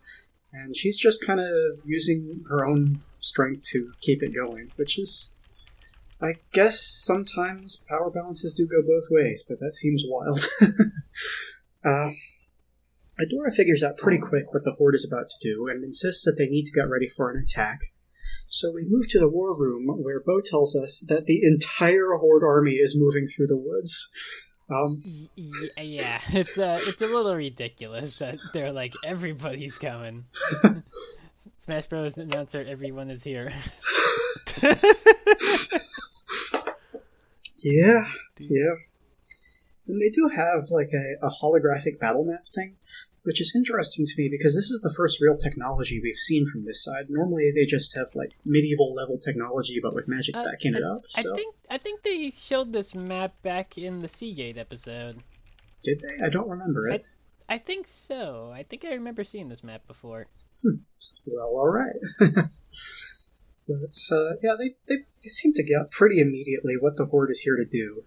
And 0.53 0.75
she's 0.75 0.97
just 0.97 1.25
kind 1.25 1.39
of 1.39 1.81
using 1.83 2.45
her 2.49 2.65
own 2.65 3.01
strength 3.19 3.63
to 3.71 3.91
keep 4.01 4.23
it 4.23 4.33
going, 4.33 4.71
which 4.77 4.97
is 4.97 5.34
I 6.21 6.35
guess 6.53 6.79
sometimes 6.79 7.83
power 7.89 8.09
balances 8.09 8.53
do 8.53 8.67
go 8.67 8.81
both 8.81 9.07
ways, 9.11 9.43
but 9.47 9.59
that 9.59 9.73
seems 9.73 10.03
wild. 10.07 10.39
uh, 11.85 12.11
Adora 13.19 13.53
figures 13.53 13.83
out 13.83 13.97
pretty 13.97 14.17
quick 14.17 14.53
what 14.53 14.63
the 14.63 14.73
Horde 14.77 14.95
is 14.95 15.05
about 15.09 15.29
to 15.29 15.35
do 15.41 15.67
and 15.67 15.83
insists 15.83 16.23
that 16.25 16.35
they 16.37 16.47
need 16.47 16.65
to 16.65 16.73
get 16.73 16.89
ready 16.89 17.07
for 17.07 17.29
an 17.29 17.41
attack. 17.41 17.79
So 18.47 18.71
we 18.73 18.85
move 18.87 19.07
to 19.09 19.19
the 19.19 19.29
war 19.29 19.57
room 19.57 19.87
where 19.87 20.21
Bow 20.25 20.41
tells 20.43 20.75
us 20.75 21.03
that 21.07 21.25
the 21.25 21.41
entire 21.43 22.15
Horde 22.17 22.43
army 22.43 22.73
is 22.73 22.95
moving 22.97 23.27
through 23.27 23.47
the 23.47 23.57
woods. 23.57 24.09
Um, 24.69 25.03
yeah, 25.35 26.19
it's 26.29 26.57
uh, 26.57 26.79
it's 26.81 27.01
a 27.01 27.07
little 27.07 27.35
ridiculous 27.35 28.19
that 28.19 28.39
they're 28.53 28.71
like 28.71 28.93
everybody's 29.03 29.77
coming. 29.77 30.25
Smash 31.65 31.87
Bros. 31.87 32.19
announcer, 32.19 32.63
everyone 32.67 33.09
is 33.09 33.23
here. 33.23 33.51
yeah, 37.57 38.05
yeah. 38.37 38.75
And 39.87 39.99
they 39.99 40.11
do 40.11 40.29
have 40.35 40.65
like 40.69 40.89
a, 40.93 41.25
a 41.25 41.31
holographic 41.31 41.99
battle 41.99 42.23
map 42.23 42.45
thing, 42.47 42.75
which 43.23 43.41
is 43.41 43.51
interesting 43.55 44.05
to 44.05 44.13
me 44.15 44.29
because 44.29 44.55
this 44.55 44.69
is 44.69 44.81
the 44.81 44.93
first 44.95 45.19
real 45.19 45.37
technology 45.37 45.99
we've 45.99 46.13
seen 46.13 46.45
from 46.45 46.65
this 46.65 46.83
side. 46.83 47.05
Normally 47.09 47.51
they 47.55 47.65
just 47.65 47.95
have 47.95 48.09
like 48.13 48.33
medieval 48.45 48.93
level 48.93 49.17
technology 49.17 49.79
but 49.81 49.95
with 49.95 50.07
magic 50.07 50.35
Uh, 50.35 50.43
backing 50.43 50.75
it 50.75 50.83
up. 50.83 51.01
So 51.09 51.31
I 51.31 51.35
think 51.35 51.55
I 51.71 51.77
think 51.79 52.03
they 52.03 52.29
showed 52.29 52.73
this 52.73 52.93
map 52.93 53.41
back 53.41 53.75
in 53.75 54.03
the 54.03 54.07
Seagate 54.07 54.59
episode. 54.59 55.23
did 55.81 55.99
they? 56.01 56.23
I 56.23 56.29
don't 56.29 56.47
remember 56.47 56.89
it. 56.89 57.03
I 57.49 57.57
think 57.57 57.87
so. 57.87 58.51
I 58.53 58.61
think 58.61 58.85
I 58.85 58.89
remember 58.93 59.23
seeing 59.23 59.49
this 59.49 59.63
map 59.63 59.87
before. 59.87 60.27
Well, 61.25 61.47
all 61.47 61.69
right. 61.69 61.95
but 62.19 63.97
uh, 64.11 64.33
yeah, 64.43 64.55
they, 64.57 64.75
they 64.87 65.03
they 65.23 65.29
seem 65.29 65.53
to 65.53 65.63
get 65.63 65.91
pretty 65.91 66.19
immediately 66.19 66.75
what 66.79 66.97
the 66.97 67.05
horde 67.05 67.31
is 67.31 67.41
here 67.41 67.55
to 67.55 67.65
do, 67.65 68.03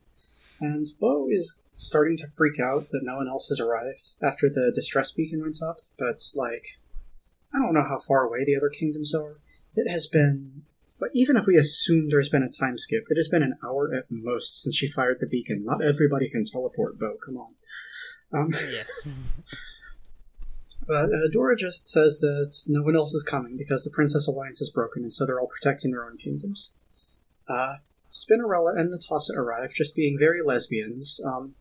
and 0.60 0.86
Bow 1.00 1.28
is 1.30 1.62
starting 1.74 2.16
to 2.18 2.26
freak 2.26 2.58
out 2.60 2.88
that 2.90 3.00
no 3.02 3.16
one 3.16 3.28
else 3.28 3.48
has 3.48 3.60
arrived 3.60 4.14
after 4.22 4.48
the 4.48 4.72
distress 4.74 5.10
beacon 5.12 5.40
went 5.40 5.62
up. 5.62 5.80
But 5.98 6.22
like, 6.34 6.66
I 7.54 7.58
don't 7.58 7.74
know 7.74 7.86
how 7.88 7.98
far 7.98 8.24
away 8.24 8.44
the 8.44 8.56
other 8.56 8.68
kingdoms 8.68 9.14
are. 9.14 9.38
It 9.74 9.90
has 9.90 10.06
been. 10.06 10.62
But 11.00 11.10
even 11.12 11.36
if 11.36 11.46
we 11.46 11.56
assume 11.56 12.08
there's 12.08 12.28
been 12.28 12.42
a 12.42 12.50
time 12.50 12.76
skip, 12.76 13.04
it 13.08 13.16
has 13.16 13.28
been 13.28 13.44
an 13.44 13.56
hour 13.64 13.94
at 13.94 14.06
most 14.10 14.60
since 14.60 14.74
she 14.76 14.88
fired 14.88 15.18
the 15.20 15.28
beacon. 15.28 15.64
Not 15.64 15.80
everybody 15.80 16.28
can 16.28 16.44
teleport, 16.44 16.98
Bow. 16.98 17.14
Come 17.24 17.36
on. 17.36 17.54
Um, 18.32 18.52
Yeah. 18.52 18.82
But 20.88 21.12
uh, 21.12 21.28
Dora 21.30 21.54
just 21.54 21.90
says 21.90 22.18
that 22.20 22.56
no 22.66 22.82
one 22.82 22.96
else 22.96 23.12
is 23.12 23.22
coming 23.22 23.58
because 23.58 23.84
the 23.84 23.90
Princess 23.90 24.26
Alliance 24.26 24.62
is 24.62 24.70
broken, 24.70 25.02
and 25.02 25.12
so 25.12 25.26
they're 25.26 25.38
all 25.38 25.46
protecting 25.46 25.90
their 25.90 26.06
own 26.06 26.16
kingdoms. 26.16 26.72
Uh, 27.46 27.74
Spinnerella 28.10 28.74
and 28.74 28.90
Netossa 28.90 29.36
arrive, 29.36 29.74
just 29.74 29.94
being 29.94 30.16
very 30.18 30.40
lesbians. 30.40 31.20
Um, 31.24 31.56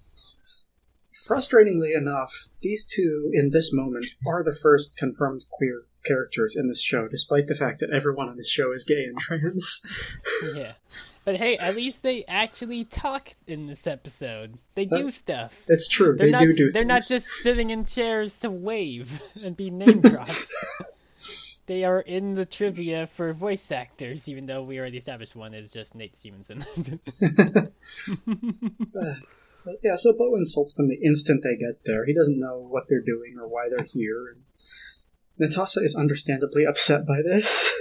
frustratingly 1.27 1.95
enough, 1.95 2.47
these 2.61 2.85
two, 2.85 3.29
in 3.33 3.49
this 3.49 3.73
moment, 3.73 4.05
are 4.25 4.43
the 4.43 4.55
first 4.55 4.95
confirmed 4.95 5.45
queer 5.51 5.83
characters 6.05 6.55
in 6.55 6.67
this 6.67 6.81
show, 6.81 7.07
despite 7.07 7.47
the 7.47 7.55
fact 7.55 7.79
that 7.79 7.89
everyone 7.91 8.29
on 8.29 8.37
this 8.37 8.49
show 8.49 8.71
is 8.71 8.83
gay 8.83 9.03
and 9.03 9.17
trans. 9.19 9.81
yeah. 10.55 10.73
But 11.25 11.35
hey, 11.35 11.57
at 11.57 11.75
least 11.75 12.03
they 12.03 12.23
actually 12.29 12.85
talk 12.85 13.29
in 13.47 13.67
this 13.67 13.85
episode. 13.85 14.57
They 14.75 14.87
Uh, 14.89 14.97
do 14.99 15.11
stuff. 15.11 15.63
That's 15.67 15.87
true, 15.89 16.15
They're 16.15 16.27
they 16.27 16.31
not, 16.31 16.41
do 16.41 16.53
do 16.53 16.71
They're 16.71 16.85
not 16.85 17.03
just 17.05 17.27
sitting 17.41 17.69
in 17.69 17.83
chairs 17.83 18.37
to 18.39 18.49
wave 18.49 19.21
and 19.43 19.55
be 19.57 19.69
name 19.69 19.99
dropped. 19.99 20.47
they 21.65 21.83
are 21.83 21.99
in 21.99 22.35
the 22.35 22.45
trivia 22.45 23.07
for 23.07 23.33
voice 23.33 23.69
actors, 23.73 24.29
even 24.29 24.45
though 24.45 24.63
we 24.63 24.79
already 24.79 24.99
established 24.99 25.35
one 25.35 25.53
is 25.53 25.73
just 25.73 25.95
Nate 25.95 26.15
Stevenson. 26.15 26.63
But 29.65 29.75
yeah, 29.83 29.97
so 29.97 30.13
Bow 30.17 30.35
insults 30.37 30.75
them 30.75 30.87
the 30.87 30.99
instant 31.05 31.43
they 31.43 31.57
get 31.57 31.83
there. 31.83 32.05
He 32.05 32.13
doesn't 32.13 32.39
know 32.39 32.57
what 32.57 32.85
they're 32.87 33.01
doing 33.01 33.33
or 33.37 33.47
why 33.47 33.67
they're 33.69 33.85
here. 33.85 34.27
And 34.33 34.43
Netossa 35.39 35.83
is 35.83 35.95
understandably 35.95 36.65
upset 36.65 37.05
by 37.07 37.21
this. 37.21 37.73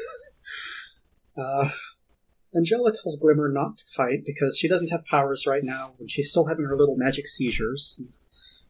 uh, 1.37 1.69
Angella 2.55 2.93
tells 2.93 3.19
Glimmer 3.21 3.51
not 3.51 3.79
to 3.79 3.85
fight 3.95 4.25
because 4.25 4.59
she 4.59 4.69
doesn't 4.69 4.91
have 4.91 5.05
powers 5.05 5.47
right 5.47 5.65
now 5.65 5.95
and 5.99 6.11
she's 6.11 6.31
still 6.31 6.47
having 6.47 6.65
her 6.65 6.77
little 6.77 6.97
magic 6.97 7.27
seizures. 7.27 8.01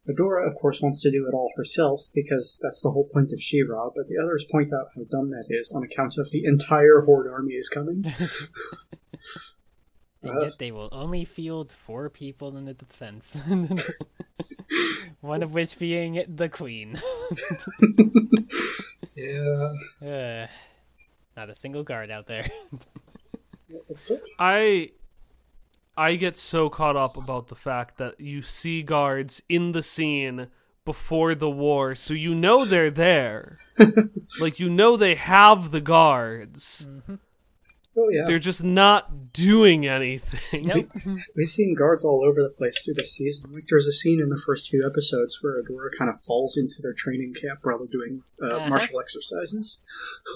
Adora, 0.09 0.47
of 0.47 0.55
course, 0.55 0.81
wants 0.81 1.03
to 1.03 1.11
do 1.11 1.27
it 1.27 1.35
all 1.35 1.53
herself 1.57 2.03
because 2.15 2.61
that's 2.63 2.81
the 2.81 2.91
whole 2.91 3.09
point 3.13 3.33
of 3.33 3.41
She-Ra, 3.41 3.91
but 3.95 4.07
the 4.07 4.19
others 4.23 4.47
point 4.51 4.73
out 4.73 4.87
how 4.95 5.03
dumb 5.11 5.31
that 5.31 5.47
is 5.51 5.73
on 5.73 5.83
account 5.83 6.17
of 6.17 6.31
the 6.31 6.45
entire 6.45 7.03
Horde 7.03 7.29
army 7.29 7.55
is 7.55 7.69
coming. 7.69 8.05
and 10.29 10.43
yet 10.43 10.59
they 10.59 10.73
will 10.73 10.89
only 10.93 11.25
field 11.25 11.73
four 11.73 12.11
people 12.11 12.57
in 12.57 12.65
the 12.65 12.75
defense. 12.75 13.37
one 15.21 15.43
of 15.43 15.55
which 15.55 15.79
being 15.79 16.25
the 16.29 16.49
Queen. 16.49 17.01
yeah. 19.15 19.73
Uh, 20.07 20.47
not 21.37 21.51
a 21.51 21.55
single 21.55 21.83
guard 21.83 22.11
out 22.11 22.27
there. 22.27 22.47
I 24.39 24.91
I 25.97 26.17
get 26.17 26.37
so 26.37 26.71
caught 26.71 26.97
up 26.97 27.17
about 27.17 27.49
the 27.49 27.55
fact 27.55 27.99
that 27.99 28.21
you 28.21 28.43
see 28.43 28.83
guards 28.83 29.43
in 29.49 29.73
the 29.73 29.83
scene 29.83 30.49
before 30.85 31.35
the 31.35 31.51
war, 31.51 31.95
so 31.95 32.15
you 32.15 32.35
know 32.35 32.65
they're 32.65 32.91
there. 32.91 33.59
like 34.41 34.61
you 34.61 34.69
know 34.69 34.97
they 34.97 35.15
have 35.15 35.73
the 35.73 35.81
guards. 35.81 36.87
Oh, 37.99 38.09
yeah. 38.11 38.25
They're 38.27 38.39
just 38.39 38.63
not 38.63 39.33
doing 39.33 39.87
anything. 39.87 40.63
Nope. 40.67 40.91
We've 41.35 41.49
seen 41.49 41.75
guards 41.75 42.05
all 42.05 42.25
over 42.25 42.43
the 42.43 42.51
place 42.51 42.79
through 42.83 42.95
the 42.95 43.07
season. 43.07 43.53
Like 43.53 43.65
there's 43.69 43.87
a 43.87 43.93
scene 43.93 44.21
in 44.21 44.29
the 44.29 44.41
first 44.47 44.69
few 44.69 44.87
episodes 44.87 45.39
where 45.43 45.63
Adora 45.63 45.89
kind 45.99 46.11
of 46.11 46.21
falls 46.21 46.57
into 46.57 46.77
their 46.83 46.93
training 46.93 47.35
camp 47.35 47.61
while 47.63 47.79
they're 47.79 47.87
doing 47.87 48.23
uh, 48.43 48.57
Uh-huh. 48.57 48.69
martial 48.69 49.01
exercises. 49.01 49.83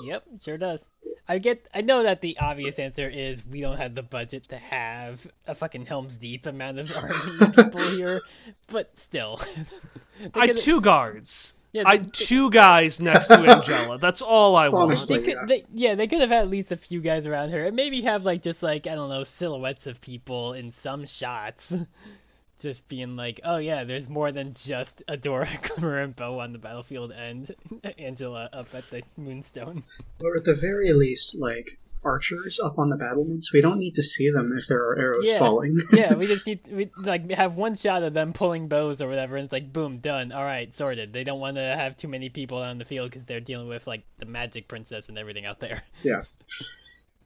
Yep, 0.05 0.25
sure 0.43 0.59
does. 0.59 0.89
I 1.29 1.39
get. 1.39 1.69
I 1.75 1.81
know 1.83 2.03
that 2.03 2.21
the 2.21 2.37
obvious 2.41 2.79
answer 2.79 3.09
is 3.09 3.47
we 3.47 3.61
don't 3.61 3.77
have 3.79 3.95
the 3.95 4.03
budget 4.03 4.45
to 4.45 4.57
have 4.57 5.27
a 5.47 5.55
fucking 5.55 5.87
Helm's 5.87 6.17
Deep 6.17 6.47
amount 6.47 6.79
of 6.79 6.95
army 7.03 7.53
people 7.55 7.81
here, 7.97 8.21
but 8.69 8.97
still. 8.99 9.41
I 10.35 10.47
could've- 10.49 10.63
two 10.63 10.81
guards. 10.81 11.55
Yeah, 11.73 11.85
I 11.87 11.99
they- 11.99 12.09
two 12.13 12.51
guys 12.51 13.01
next 13.01 13.29
to 13.29 13.37
Angella. 13.37 14.01
That's 14.01 14.23
all 14.23 14.57
I 14.57 14.69
want. 14.69 14.85
Honestly. 14.85 15.19
They 15.19 15.25
could, 15.25 15.35
yeah. 15.35 15.47
They, 15.47 15.65
yeah, 15.73 15.95
they 15.95 16.07
could 16.09 16.21
have 16.21 16.31
had 16.31 16.43
at 16.43 16.49
least 16.51 16.73
a 16.73 16.77
few 16.77 17.01
guys 17.01 17.27
around 17.27 17.51
her, 17.51 17.59
and 17.67 17.77
maybe 17.77 18.01
have 18.03 18.25
like 18.25 18.43
just 18.43 18.63
like 18.63 18.87
I 18.87 18.95
don't 18.95 19.09
know 19.09 19.25
silhouettes 19.25 19.87
of 19.87 20.01
people 20.01 20.55
in 20.55 20.73
some 20.73 21.07
shots, 21.07 21.75
just 22.61 22.89
being 22.89 23.15
like, 23.17 23.41
oh 23.45 23.59
yeah, 23.59 23.85
there's 23.85 24.09
more 24.09 24.33
than 24.33 24.53
just 24.55 25.05
Adora, 25.07 25.49
Glimmer, 25.77 25.99
and 25.99 26.17
Bow 26.17 26.41
on 26.41 26.53
the 26.53 26.59
battlefield, 26.59 27.13
and 27.13 27.55
Angella 27.85 28.49
up 28.53 28.75
at 28.75 28.91
the 28.91 29.03
Moonstone. 29.17 29.85
Or 30.21 30.37
at 30.37 30.45
the 30.45 30.55
very 30.55 30.93
least, 30.93 31.37
like 31.37 31.79
archers 32.03 32.59
up 32.59 32.79
on 32.79 32.89
the 32.89 32.97
battlements. 32.97 33.53
We 33.53 33.61
don't 33.61 33.79
need 33.79 33.95
to 33.97 34.03
see 34.03 34.31
them 34.31 34.53
if 34.57 34.67
there 34.67 34.83
are 34.89 34.99
arrows 34.99 35.25
Yeah. 35.27 35.39
falling. 35.39 35.79
yeah, 35.93 36.15
we 36.15 36.27
just 36.27 36.47
need 36.47 36.61
we 36.71 36.91
like 36.97 37.31
have 37.33 37.57
one 37.57 37.75
shot 37.75 38.03
of 38.03 38.15
them 38.15 38.33
pulling 38.33 38.69
bows 38.69 39.03
or 39.03 39.09
whatever, 39.09 39.37
and 39.37 39.45
it's 39.45 39.53
like 39.53 39.73
boom, 39.73 39.99
done. 39.99 40.33
All 40.33 40.45
right, 40.45 40.73
sorted. 40.73 41.13
They 41.13 41.25
don't 41.25 41.41
want 41.41 41.57
to 41.57 41.63
have 41.65 41.97
too 41.97 42.09
many 42.09 42.29
people 42.29 42.59
on 42.59 42.79
the 42.79 42.85
field 42.85 43.11
because 43.11 43.27
they're 43.27 43.41
dealing 43.41 43.69
with 43.69 43.87
like 43.87 44.03
the 44.19 44.27
magic 44.27 44.69
princess 44.69 45.09
and 45.09 45.19
everything 45.19 45.45
out 45.47 45.61
there. 45.61 45.83
yeah. 46.03 46.23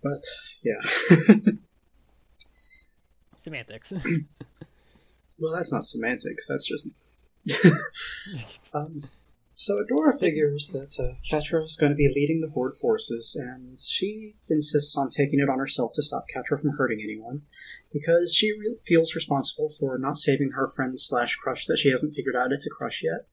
But 0.02 0.20
yeah. 0.62 1.36
Semantics. 3.42 3.92
well, 5.38 5.52
that's 5.54 5.72
not 5.72 5.84
semantics. 5.84 6.46
That's 6.48 6.66
just. 6.66 6.88
um, 8.74 9.02
so 9.54 9.82
Adora 9.82 10.18
figures 10.18 10.70
that 10.70 10.98
uh, 10.98 11.14
Catra 11.28 11.64
is 11.64 11.76
going 11.76 11.92
to 11.92 11.96
be 11.96 12.12
leading 12.14 12.40
the 12.40 12.50
Horde 12.50 12.74
forces, 12.74 13.36
and 13.36 13.78
she 13.78 14.34
insists 14.48 14.96
on 14.96 15.10
taking 15.10 15.40
it 15.40 15.48
on 15.48 15.58
herself 15.58 15.92
to 15.94 16.02
stop 16.02 16.26
Catra 16.34 16.60
from 16.60 16.76
hurting 16.76 17.00
anyone, 17.02 17.42
because 17.92 18.34
she 18.34 18.52
re- 18.52 18.76
feels 18.84 19.14
responsible 19.14 19.68
for 19.68 19.96
not 19.98 20.16
saving 20.16 20.52
her 20.52 20.66
friend 20.66 21.00
slash 21.00 21.36
crush 21.36 21.66
that 21.66 21.78
she 21.78 21.90
hasn't 21.90 22.14
figured 22.14 22.36
out 22.36 22.52
it's 22.52 22.66
a 22.66 22.70
crush 22.70 23.02
yet. 23.02 23.28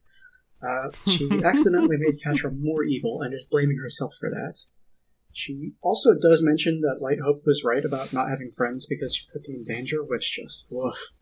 Uh, 0.62 0.90
she 1.08 1.30
accidentally 1.44 1.98
made 1.98 2.20
Catra 2.20 2.56
more 2.56 2.84
evil 2.84 3.22
and 3.22 3.34
is 3.34 3.46
blaming 3.46 3.78
herself 3.78 4.16
for 4.20 4.30
that. 4.30 4.60
She 5.34 5.72
also 5.82 6.18
does 6.20 6.44
mention 6.44 6.82
that 6.82 7.02
Light 7.02 7.22
Hope 7.22 7.44
was 7.46 7.64
right 7.64 7.84
about 7.84 8.14
not 8.14 8.30
having 8.30 8.52
friends 8.52 8.86
because 8.86 9.16
she 9.16 9.26
put 9.32 9.46
them 9.46 9.56
in 9.56 9.64
danger, 9.64 10.04
which 10.04 10.36
just 10.36 10.68
woof. 10.72 11.14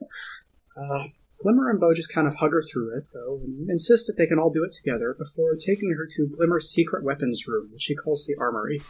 uh, 0.76 1.04
Glimmer 1.40 1.68
and 1.68 1.80
Bow 1.80 1.92
just 1.94 2.12
kind 2.12 2.26
of 2.26 2.36
hug 2.36 2.52
her 2.52 2.62
through 2.62 2.96
it, 2.96 3.04
though, 3.12 3.40
and 3.42 3.68
insist 3.68 4.06
that 4.06 4.14
they 4.16 4.26
can 4.26 4.38
all 4.38 4.50
do 4.50 4.64
it 4.64 4.72
together 4.72 5.14
before 5.18 5.56
taking 5.56 5.90
her 5.96 6.06
to 6.10 6.28
Glimmer's 6.28 6.70
secret 6.70 7.04
weapons 7.04 7.46
room, 7.46 7.70
which 7.72 7.82
she 7.82 7.94
calls 7.94 8.26
the 8.26 8.36
armory. 8.38 8.80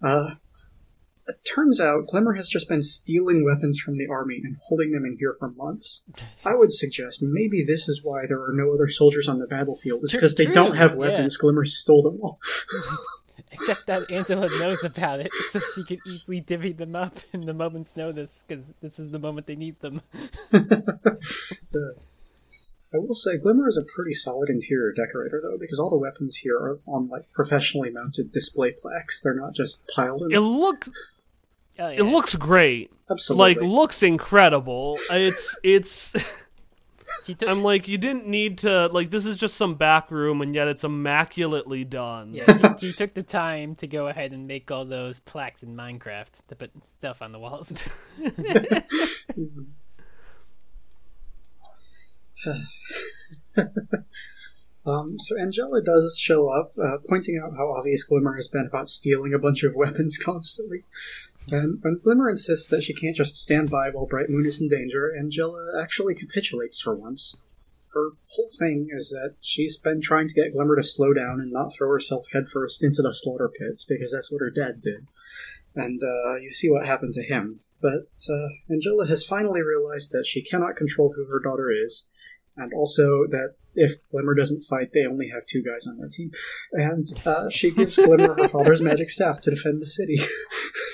Uh, 0.00 0.34
it 1.28 1.36
turns 1.44 1.80
out 1.80 2.08
Glimmer 2.08 2.34
has 2.34 2.48
just 2.48 2.68
been 2.68 2.82
stealing 2.82 3.44
weapons 3.44 3.78
from 3.78 3.96
the 3.96 4.08
army 4.08 4.40
and 4.42 4.56
holding 4.68 4.92
them 4.92 5.04
in 5.04 5.16
here 5.18 5.34
for 5.38 5.50
months. 5.50 6.04
I 6.44 6.54
would 6.54 6.72
suggest 6.72 7.22
maybe 7.22 7.64
this 7.64 7.88
is 7.88 8.02
why 8.02 8.26
there 8.26 8.42
are 8.42 8.52
no 8.52 8.72
other 8.72 8.88
soldiers 8.88 9.28
on 9.28 9.38
the 9.38 9.46
battlefield, 9.46 10.02
is 10.04 10.12
because 10.12 10.36
they 10.36 10.46
don't 10.46 10.76
have 10.76 10.92
yeah. 10.92 10.98
weapons. 10.98 11.36
Glimmer 11.36 11.64
stole 11.64 12.02
them 12.02 12.20
all. 12.22 12.38
Except 13.52 13.86
that 13.86 14.08
Angella 14.08 14.48
knows 14.60 14.82
about 14.82 15.20
it, 15.20 15.32
so 15.50 15.60
she 15.74 15.84
can 15.84 15.98
easily 16.06 16.40
divvy 16.40 16.72
them 16.72 16.96
up 16.96 17.16
in 17.32 17.40
the 17.40 17.54
moment's 17.54 17.96
notice, 17.96 18.42
because 18.46 18.64
this 18.80 18.98
is 18.98 19.12
the 19.12 19.18
moment 19.18 19.46
they 19.46 19.56
need 19.56 19.78
them. 19.80 20.00
I 22.94 22.98
will 22.98 23.14
say, 23.14 23.38
Glimmer 23.38 23.68
is 23.68 23.78
a 23.78 23.84
pretty 23.84 24.12
solid 24.12 24.50
interior 24.50 24.92
decorator, 24.92 25.40
though, 25.42 25.56
because 25.58 25.78
all 25.78 25.88
the 25.88 25.96
weapons 25.96 26.36
here 26.36 26.56
are 26.56 26.78
on 26.88 27.08
like 27.08 27.30
professionally 27.32 27.90
mounted 27.90 28.32
display 28.32 28.72
plaques. 28.72 29.22
They're 29.22 29.34
not 29.34 29.54
just 29.54 29.88
piled 29.94 30.24
in. 30.24 30.32
It 30.32 30.40
looks 30.40 30.90
Oh, 31.78 31.88
yeah. 31.88 32.00
it 32.00 32.02
looks 32.04 32.34
great. 32.34 32.90
Absolutely. 33.10 33.54
Like 33.54 33.62
looks 33.62 34.02
incredible. 34.02 34.98
It's 35.10 35.56
it's 35.62 36.12
She 36.12 36.20
took, 37.24 37.48
I'm 37.48 37.62
like 37.62 37.88
you 37.88 37.98
didn't 37.98 38.26
need 38.26 38.58
to 38.58 38.86
like 38.88 39.10
this 39.10 39.26
is 39.26 39.36
just 39.36 39.56
some 39.56 39.74
back 39.74 40.10
room 40.10 40.40
and 40.40 40.54
yet 40.54 40.68
it's 40.68 40.84
immaculately 40.84 41.84
done. 41.84 42.24
yeah, 42.32 42.74
she, 42.76 42.78
she 42.88 42.92
took 42.92 43.14
the 43.14 43.22
time 43.22 43.74
to 43.76 43.86
go 43.86 44.08
ahead 44.08 44.32
and 44.32 44.46
make 44.46 44.70
all 44.70 44.84
those 44.84 45.20
plaques 45.20 45.62
in 45.62 45.76
Minecraft 45.76 46.30
to 46.48 46.56
put 46.56 46.70
stuff 46.86 47.22
on 47.22 47.32
the 47.32 47.38
walls. 47.38 47.72
Um, 54.84 55.16
so 55.18 55.36
Angella 55.36 55.84
does 55.84 56.18
show 56.18 56.48
up, 56.48 56.72
uh, 56.82 56.98
pointing 57.08 57.38
out 57.42 57.52
how 57.56 57.70
obvious 57.70 58.02
Glimmer 58.02 58.34
has 58.34 58.48
been 58.48 58.66
about 58.66 58.88
stealing 58.88 59.32
a 59.32 59.38
bunch 59.38 59.62
of 59.62 59.76
weapons 59.76 60.18
constantly. 60.18 60.84
And 61.50 61.78
when 61.82 61.98
Glimmer 62.02 62.30
insists 62.30 62.68
that 62.68 62.82
she 62.82 62.92
can't 62.92 63.16
just 63.16 63.36
stand 63.36 63.70
by 63.70 63.90
while 63.90 64.06
Bright 64.06 64.30
Moon 64.30 64.46
is 64.46 64.60
in 64.60 64.68
danger, 64.68 65.12
Angella 65.18 65.80
actually 65.80 66.14
capitulates 66.14 66.80
for 66.80 66.94
once. 66.94 67.42
Her 67.94 68.10
whole 68.30 68.48
thing 68.58 68.88
is 68.90 69.10
that 69.10 69.34
she's 69.40 69.76
been 69.76 70.00
trying 70.00 70.28
to 70.28 70.34
get 70.34 70.52
Glimmer 70.52 70.76
to 70.76 70.82
slow 70.82 71.12
down 71.12 71.40
and 71.40 71.52
not 71.52 71.72
throw 71.74 71.90
herself 71.90 72.26
headfirst 72.32 72.82
into 72.82 73.02
the 73.02 73.12
slaughter 73.12 73.50
pits, 73.50 73.84
because 73.84 74.12
that's 74.12 74.32
what 74.32 74.40
her 74.40 74.50
dad 74.50 74.80
did. 74.80 75.06
And 75.74 76.00
uh, 76.02 76.36
you 76.36 76.52
see 76.52 76.70
what 76.70 76.86
happened 76.86 77.14
to 77.14 77.22
him. 77.22 77.60
But 77.82 78.06
uh, 78.30 78.48
Angella 78.70 79.08
has 79.08 79.24
finally 79.24 79.60
realized 79.60 80.12
that 80.12 80.26
she 80.26 80.42
cannot 80.42 80.76
control 80.76 81.12
who 81.14 81.26
her 81.26 81.40
daughter 81.40 81.70
is, 81.70 82.06
and 82.56 82.72
also 82.72 83.26
that 83.28 83.54
if 83.74 83.92
Glimmer 84.10 84.34
doesn't 84.34 84.62
fight, 84.62 84.92
they 84.92 85.06
only 85.06 85.28
have 85.28 85.46
two 85.46 85.62
guys 85.62 85.86
on 85.86 85.96
their 85.96 86.08
team. 86.08 86.30
And 86.72 87.02
uh, 87.26 87.50
she 87.50 87.70
gives 87.70 87.96
Glimmer 87.96 88.34
her 88.34 88.48
father's 88.48 88.80
magic 88.80 89.10
staff 89.10 89.40
to 89.42 89.50
defend 89.50 89.82
the 89.82 89.86
city. 89.86 90.18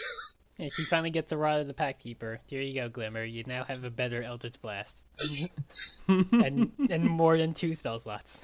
and 0.59 0.73
she 0.73 0.85
finally 0.85 1.11
gets 1.11 1.33
a 1.33 1.37
rod 1.37 1.61
of 1.61 1.67
the 1.67 1.75
Pact 1.75 2.01
Keeper. 2.01 2.41
Here 2.47 2.61
you 2.61 2.75
go, 2.75 2.89
Glimmer. 2.89 3.25
You 3.25 3.45
now 3.47 3.65
have 3.65 3.85
a 3.85 3.91
better 3.91 4.23
Eldritch 4.23 4.61
Blast. 4.61 5.03
and 6.09 6.73
and 6.91 7.05
more 7.05 7.37
than 7.37 7.55
two 7.55 7.75
spell 7.75 7.99
slots. 7.99 8.41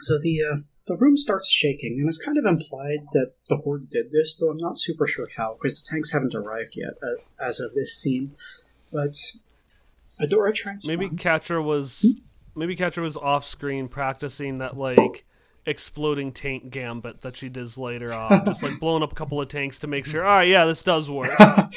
so 0.00 0.18
the 0.18 0.42
uh, 0.42 0.56
the 0.86 0.96
room 0.96 1.16
starts 1.16 1.50
shaking, 1.50 1.98
and 2.00 2.08
it's 2.08 2.22
kind 2.22 2.38
of 2.38 2.46
implied 2.46 3.06
that 3.12 3.32
the 3.48 3.56
Horde 3.58 3.90
did 3.90 4.12
this, 4.12 4.36
though 4.36 4.50
I'm 4.50 4.58
not 4.58 4.78
super 4.78 5.06
sure 5.06 5.28
how, 5.36 5.56
because 5.60 5.82
the 5.82 5.88
tanks 5.90 6.12
haven't 6.12 6.34
arrived 6.34 6.74
yet 6.76 6.94
uh, 7.02 7.16
as 7.44 7.60
of 7.60 7.74
this 7.74 7.94
scene. 7.94 8.34
But 8.90 9.16
Adora 10.20 10.54
transforms. 10.54 10.86
Maybe 10.86 11.10
Catra 11.14 11.62
was 11.62 12.16
maybe 12.56 12.76
Catra 12.76 13.02
was 13.02 13.16
off 13.16 13.46
screen 13.46 13.88
practicing 13.88 14.58
that 14.58 14.76
like 14.76 15.26
exploding 15.68 16.32
tank 16.32 16.70
gambit 16.70 17.20
that 17.20 17.36
she 17.36 17.48
does 17.48 17.76
later 17.78 18.12
on. 18.12 18.44
just 18.46 18.62
like 18.62 18.78
blowing 18.80 19.02
up 19.02 19.12
a 19.12 19.14
couple 19.14 19.40
of 19.40 19.48
tanks 19.48 19.78
to 19.80 19.86
make 19.86 20.06
sure, 20.06 20.24
all 20.24 20.30
right, 20.38 20.48
yeah, 20.48 20.64
this 20.64 20.82
does 20.82 21.10
work. 21.10 21.30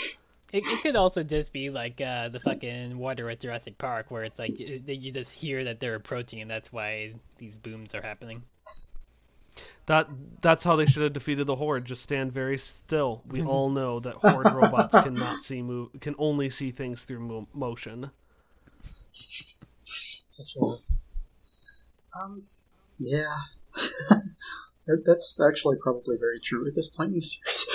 It, 0.53 0.65
it 0.65 0.81
could 0.81 0.97
also 0.97 1.23
just 1.23 1.53
be 1.53 1.69
like 1.69 2.01
uh, 2.01 2.27
the 2.27 2.41
fucking 2.41 2.97
water 2.97 3.29
at 3.29 3.39
Jurassic 3.39 3.77
Park, 3.77 4.11
where 4.11 4.23
it's 4.25 4.37
like 4.37 4.53
y- 4.59 4.81
you 4.85 5.09
just 5.09 5.31
hear 5.31 5.63
that 5.63 5.79
they're 5.79 5.95
approaching, 5.95 6.41
and 6.41 6.51
that's 6.51 6.73
why 6.73 7.13
these 7.37 7.55
booms 7.57 7.95
are 7.95 8.01
happening. 8.01 8.43
That 9.85 10.09
that's 10.41 10.65
how 10.65 10.75
they 10.75 10.85
should 10.85 11.03
have 11.03 11.13
defeated 11.13 11.47
the 11.47 11.55
horde. 11.55 11.85
Just 11.85 12.03
stand 12.03 12.33
very 12.33 12.57
still. 12.57 13.21
We 13.29 13.41
all 13.45 13.69
know 13.69 14.01
that 14.01 14.15
horde 14.15 14.51
robots 14.53 14.93
cannot 14.93 15.41
see 15.41 15.61
move 15.61 15.87
can 16.01 16.15
only 16.17 16.49
see 16.49 16.71
things 16.71 17.05
through 17.05 17.21
mo- 17.21 17.47
motion. 17.53 18.11
That's 20.37 20.53
right. 20.59 20.77
Um, 22.21 22.41
yeah. 22.99 23.35
that, 24.87 25.03
that's 25.05 25.39
actually 25.39 25.77
probably 25.81 26.17
very 26.17 26.39
true 26.39 26.67
at 26.67 26.75
this 26.75 26.89
point 26.89 27.13
in 27.13 27.19
the 27.19 27.21
series. 27.21 27.67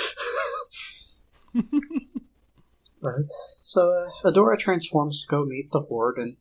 but, 3.01 3.13
so, 3.61 3.89
uh, 3.89 4.29
Adora 4.29 4.57
transforms 4.57 5.23
to 5.23 5.27
go 5.27 5.45
meet 5.45 5.71
the 5.71 5.81
Horde, 5.81 6.17
and 6.17 6.37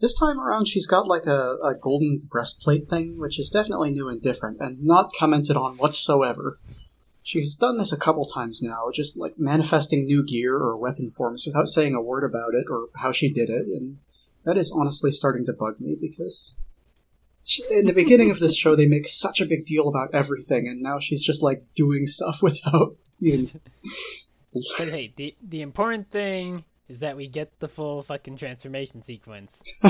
this 0.00 0.18
time 0.18 0.38
around 0.38 0.68
she's 0.68 0.86
got 0.86 1.06
like 1.06 1.26
a, 1.26 1.56
a 1.62 1.74
golden 1.74 2.22
breastplate 2.28 2.88
thing, 2.88 3.18
which 3.18 3.38
is 3.38 3.48
definitely 3.48 3.90
new 3.90 4.08
and 4.08 4.20
different, 4.20 4.58
and 4.60 4.82
not 4.82 5.12
commented 5.18 5.56
on 5.56 5.76
whatsoever. 5.76 6.58
She's 7.22 7.54
done 7.54 7.78
this 7.78 7.90
a 7.92 7.96
couple 7.96 8.26
times 8.26 8.60
now, 8.60 8.90
just 8.92 9.16
like 9.16 9.38
manifesting 9.38 10.04
new 10.04 10.22
gear 10.22 10.56
or 10.56 10.76
weapon 10.76 11.08
forms 11.08 11.46
without 11.46 11.68
saying 11.68 11.94
a 11.94 12.02
word 12.02 12.22
about 12.22 12.52
it 12.52 12.66
or 12.68 12.88
how 12.96 13.12
she 13.12 13.32
did 13.32 13.48
it, 13.48 13.64
and 13.66 13.96
that 14.44 14.58
is 14.58 14.70
honestly 14.70 15.10
starting 15.10 15.44
to 15.46 15.54
bug 15.54 15.80
me 15.80 15.96
because 15.98 16.60
in 17.70 17.86
the 17.86 17.92
beginning 17.92 18.30
of 18.30 18.38
this 18.38 18.56
show 18.56 18.74
they 18.74 18.86
make 18.86 19.08
such 19.08 19.40
a 19.40 19.46
big 19.46 19.66
deal 19.66 19.88
about 19.88 20.14
everything, 20.14 20.68
and 20.68 20.80
now 20.80 20.98
she's 20.98 21.22
just 21.22 21.42
like 21.42 21.64
doing 21.74 22.06
stuff 22.06 22.42
without 22.42 22.96
even. 23.20 23.60
But 24.78 24.88
hey, 24.88 25.12
the 25.16 25.34
the 25.42 25.62
important 25.62 26.08
thing 26.08 26.64
is 26.88 27.00
that 27.00 27.16
we 27.16 27.28
get 27.28 27.58
the 27.60 27.68
full 27.68 28.02
fucking 28.02 28.36
transformation 28.36 29.02
sequence. 29.02 29.62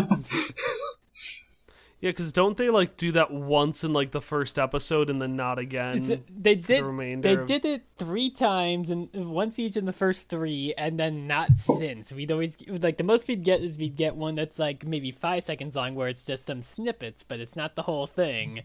Yeah, 2.01 2.11
because 2.11 2.33
don't 2.35 2.57
they 2.59 2.69
like 2.69 2.99
do 2.99 3.13
that 3.13 3.31
once 3.31 3.83
in 3.83 3.93
like 3.95 4.11
the 4.11 4.21
first 4.21 4.59
episode 4.59 5.09
and 5.09 5.23
then 5.23 5.37
not 5.37 5.59
again? 5.59 6.23
they 6.29 6.55
the 6.55 6.63
did 6.67 6.83
remainder 6.85 7.29
they 7.29 7.41
of- 7.41 7.47
did 7.47 7.65
it 7.65 7.83
three 7.97 8.29
times 8.31 8.91
and 8.91 9.09
once 9.15 9.59
each 9.59 9.77
in 9.79 9.87
the 9.87 9.93
first 9.93 10.29
three 10.29 10.75
and 10.77 11.01
then 11.01 11.27
not 11.27 11.57
since 11.57 12.13
we'd 12.13 12.31
always 12.31 12.57
like 12.69 12.99
the 12.99 13.05
most 13.05 13.27
we'd 13.27 13.43
get 13.43 13.61
is 13.63 13.79
we'd 13.79 13.97
get 13.97 14.15
one 14.17 14.35
that's 14.35 14.59
like 14.59 14.85
maybe 14.85 15.13
five 15.13 15.45
seconds 15.45 15.77
long 15.77 15.95
where 15.95 16.09
it's 16.09 16.27
just 16.27 16.45
some 16.45 16.61
snippets 16.61 17.23
but 17.23 17.41
it's 17.41 17.57
not 17.57 17.75
the 17.75 17.83
whole 17.83 18.07
thing 18.07 18.61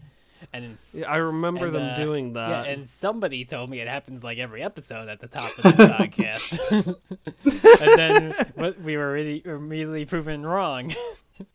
and 0.52 0.64
then 0.64 0.76
Yeah, 0.92 1.10
I 1.10 1.16
remember 1.16 1.66
and, 1.66 1.74
them 1.74 1.88
uh, 1.90 1.96
doing 1.98 2.32
that. 2.34 2.48
yeah 2.66 2.72
and 2.72 2.88
somebody 2.88 3.44
told 3.44 3.68
me 3.70 3.80
it 3.80 3.88
happens 3.88 4.22
like 4.24 4.38
every 4.38 4.62
episode 4.62 5.08
at 5.08 5.20
the 5.20 5.28
top 5.28 5.50
of 5.58 5.62
the 5.62 5.70
podcast 5.98 6.58
and 7.82 7.98
then 7.98 8.34
we 8.82 8.96
were 8.96 9.12
really 9.12 9.42
immediately 9.44 10.04
proven 10.06 10.44
wrong 10.46 10.94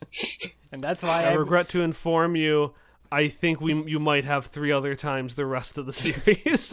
and 0.71 0.81
that's 0.83 1.03
why 1.03 1.23
I 1.23 1.31
I, 1.31 1.33
regret 1.33 1.69
to 1.69 1.81
inform 1.81 2.36
you. 2.36 2.73
I 3.11 3.27
think 3.29 3.61
we 3.61 3.73
you 3.83 3.99
might 3.99 4.25
have 4.25 4.47
three 4.47 4.71
other 4.71 4.95
times 4.95 5.36
the 5.36 5.45
rest 5.45 5.77
of 5.77 5.86
the 5.86 5.93
series. 5.93 6.71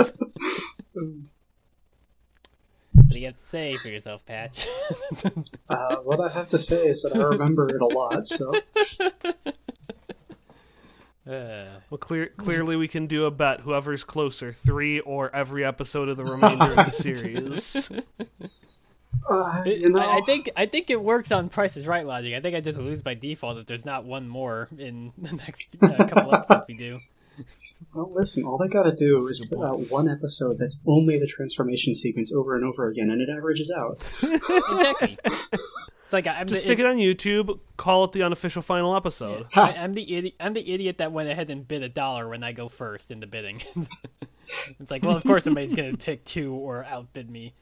what 2.94 3.08
do 3.08 3.18
you 3.18 3.26
have 3.26 3.36
to 3.36 3.44
say 3.44 3.76
for 3.76 3.88
yourself 3.88 4.24
patch 4.26 4.66
Uh, 5.68 5.96
what 5.96 6.20
I 6.20 6.28
have 6.30 6.48
to 6.48 6.58
say 6.58 6.86
is 6.88 7.02
that 7.02 7.14
I 7.14 7.22
remember 7.22 7.68
it 7.68 7.80
a 7.82 7.86
lot, 7.86 8.26
so 8.26 8.52
Uh, 11.26 11.66
Well, 11.90 11.98
clear, 11.98 12.26
clearly 12.36 12.76
we 12.76 12.88
can 12.88 13.06
do 13.06 13.26
a 13.26 13.30
bet. 13.30 13.60
Whoever's 13.60 14.02
closer, 14.04 14.52
three 14.52 15.00
or 15.00 15.34
every 15.34 15.64
episode 15.64 16.08
of 16.08 16.16
the 16.16 16.24
remainder 16.24 16.70
of 16.70 16.76
the 16.86 16.90
series. 16.92 17.92
Uh, 19.28 19.62
you 19.64 19.90
know, 19.90 20.00
I, 20.00 20.16
I 20.16 20.20
think 20.22 20.50
I 20.56 20.66
think 20.66 20.90
it 20.90 21.00
works 21.00 21.30
on 21.30 21.48
Price 21.48 21.76
is 21.76 21.86
Right 21.86 22.04
logic. 22.04 22.34
I 22.34 22.40
think 22.40 22.56
I 22.56 22.60
just 22.60 22.78
lose 22.78 23.02
by 23.02 23.14
default 23.14 23.58
if 23.58 23.66
there's 23.66 23.84
not 23.84 24.04
one 24.04 24.28
more 24.28 24.68
in 24.78 25.12
the 25.18 25.34
next 25.36 25.76
uh, 25.82 26.06
couple 26.08 26.34
episodes 26.34 26.64
we 26.66 26.74
do. 26.74 26.98
Well, 27.94 28.12
listen, 28.14 28.44
all 28.44 28.58
they 28.58 28.68
gotta 28.68 28.94
do 28.94 29.26
is 29.28 29.40
put 29.40 29.62
out 29.62 29.90
one 29.90 30.08
episode 30.08 30.58
that's 30.58 30.80
only 30.86 31.18
the 31.18 31.26
transformation 31.26 31.94
sequence 31.94 32.32
over 32.32 32.56
and 32.56 32.64
over 32.64 32.88
again, 32.88 33.10
and 33.10 33.20
it 33.20 33.28
averages 33.28 33.70
out. 33.70 33.98
Exactly. 34.72 35.18
It's 36.12 36.12
like 36.12 36.26
I'm 36.26 36.46
Just 36.46 36.60
the, 36.62 36.66
stick 36.66 36.78
it 36.78 36.84
on 36.84 36.96
YouTube. 36.96 37.58
Call 37.78 38.04
it 38.04 38.12
the 38.12 38.22
unofficial 38.22 38.60
final 38.60 38.94
episode. 38.94 39.46
I, 39.54 39.72
I'm 39.72 39.94
the 39.94 40.14
idiot. 40.14 40.34
I'm 40.40 40.52
the 40.52 40.70
idiot 40.70 40.98
that 40.98 41.10
went 41.10 41.30
ahead 41.30 41.48
and 41.48 41.66
bid 41.66 41.82
a 41.82 41.88
dollar 41.88 42.28
when 42.28 42.44
I 42.44 42.52
go 42.52 42.68
first 42.68 43.10
in 43.10 43.18
the 43.18 43.26
bidding. 43.26 43.62
it's 44.78 44.90
like, 44.90 45.02
well, 45.02 45.16
of 45.16 45.24
course 45.24 45.44
somebody's 45.44 45.72
gonna 45.72 45.96
pick 45.96 46.24
two 46.26 46.52
or 46.52 46.84
outbid 46.84 47.30
me. 47.30 47.54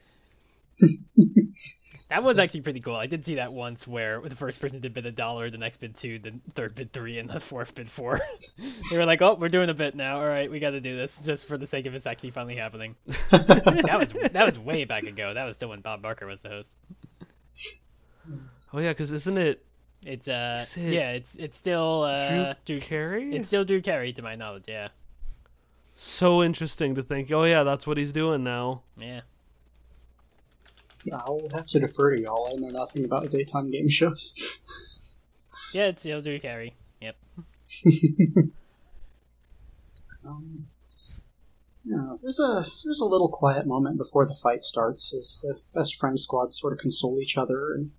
That 2.10 2.24
was 2.24 2.38
actually 2.38 2.62
pretty 2.62 2.80
cool. 2.80 2.96
I 2.96 3.06
did 3.06 3.24
see 3.24 3.36
that 3.36 3.52
once 3.52 3.86
where 3.86 4.20
the 4.20 4.34
first 4.34 4.60
person 4.60 4.80
did 4.80 4.92
bid 4.92 5.06
a 5.06 5.12
dollar, 5.12 5.48
the 5.48 5.58
next 5.58 5.78
bid 5.78 5.94
two, 5.96 6.18
the 6.18 6.34
third 6.54 6.74
bid 6.74 6.92
three, 6.92 7.18
and 7.18 7.30
the 7.30 7.38
fourth 7.38 7.74
bid 7.74 7.88
four. 7.88 8.20
they 8.90 8.98
were 8.98 9.04
like, 9.06 9.22
"Oh, 9.22 9.34
we're 9.34 9.48
doing 9.48 9.68
a 9.70 9.74
bit 9.74 9.94
now. 9.94 10.20
All 10.20 10.26
right, 10.26 10.50
we 10.50 10.58
got 10.58 10.70
to 10.70 10.80
do 10.80 10.96
this 10.96 11.24
just 11.24 11.46
for 11.46 11.56
the 11.56 11.66
sake 11.66 11.86
of 11.86 11.94
it's 11.94 12.06
actually 12.06 12.30
finally 12.32 12.56
happening." 12.56 12.96
that 13.30 13.96
was 13.98 14.30
that 14.32 14.46
was 14.46 14.58
way 14.58 14.84
back 14.84 15.04
ago. 15.04 15.34
That 15.34 15.44
was 15.44 15.56
still 15.56 15.68
when 15.68 15.80
Bob 15.80 16.02
Barker 16.02 16.26
was 16.26 16.42
the 16.42 16.48
host. 16.48 16.74
Oh 18.72 18.78
yeah, 18.78 18.88
because 18.90 19.12
isn't 19.12 19.38
it 19.38 19.64
It's 20.04 20.28
uh, 20.28 20.64
it 20.76 20.92
yeah, 20.92 21.12
it's 21.12 21.34
it's 21.36 21.56
still 21.56 22.02
uh, 22.02 22.54
Drew 22.64 22.80
Carey? 22.80 23.34
It's 23.34 23.48
still 23.48 23.64
Drew 23.64 23.80
Carey, 23.80 24.12
to 24.14 24.22
my 24.22 24.34
knowledge. 24.34 24.64
Yeah, 24.68 24.88
so 25.94 26.42
interesting 26.42 26.94
to 26.96 27.02
think. 27.02 27.30
Oh 27.30 27.44
yeah, 27.44 27.62
that's 27.62 27.86
what 27.86 27.98
he's 27.98 28.12
doing 28.12 28.42
now. 28.42 28.82
yeah. 28.96 29.20
I'll 31.12 31.48
have 31.52 31.66
to 31.68 31.80
defer 31.80 32.14
to 32.14 32.20
y'all. 32.20 32.48
I 32.50 32.56
know 32.60 32.70
nothing 32.70 33.04
about 33.04 33.30
daytime 33.30 33.70
game 33.70 33.88
shows. 33.90 34.34
Yeah, 35.72 35.86
it's 35.86 36.02
still 36.02 36.20
Drew 36.20 36.38
Carey. 36.38 36.74
Yep. 37.00 37.16
Um, 40.22 40.66
yeah, 41.84 42.16
there's 42.22 42.38
a 42.38 42.66
there's 42.84 43.00
a 43.00 43.06
little 43.06 43.28
quiet 43.28 43.66
moment 43.66 43.98
before 43.98 44.26
the 44.26 44.34
fight 44.34 44.62
starts 44.62 45.14
as 45.14 45.40
the 45.42 45.60
best 45.74 45.96
friend 45.96 46.18
squad 46.18 46.52
sort 46.52 46.72
of 46.72 46.78
console 46.78 47.18
each 47.20 47.38
other 47.38 47.72
and 47.72 47.90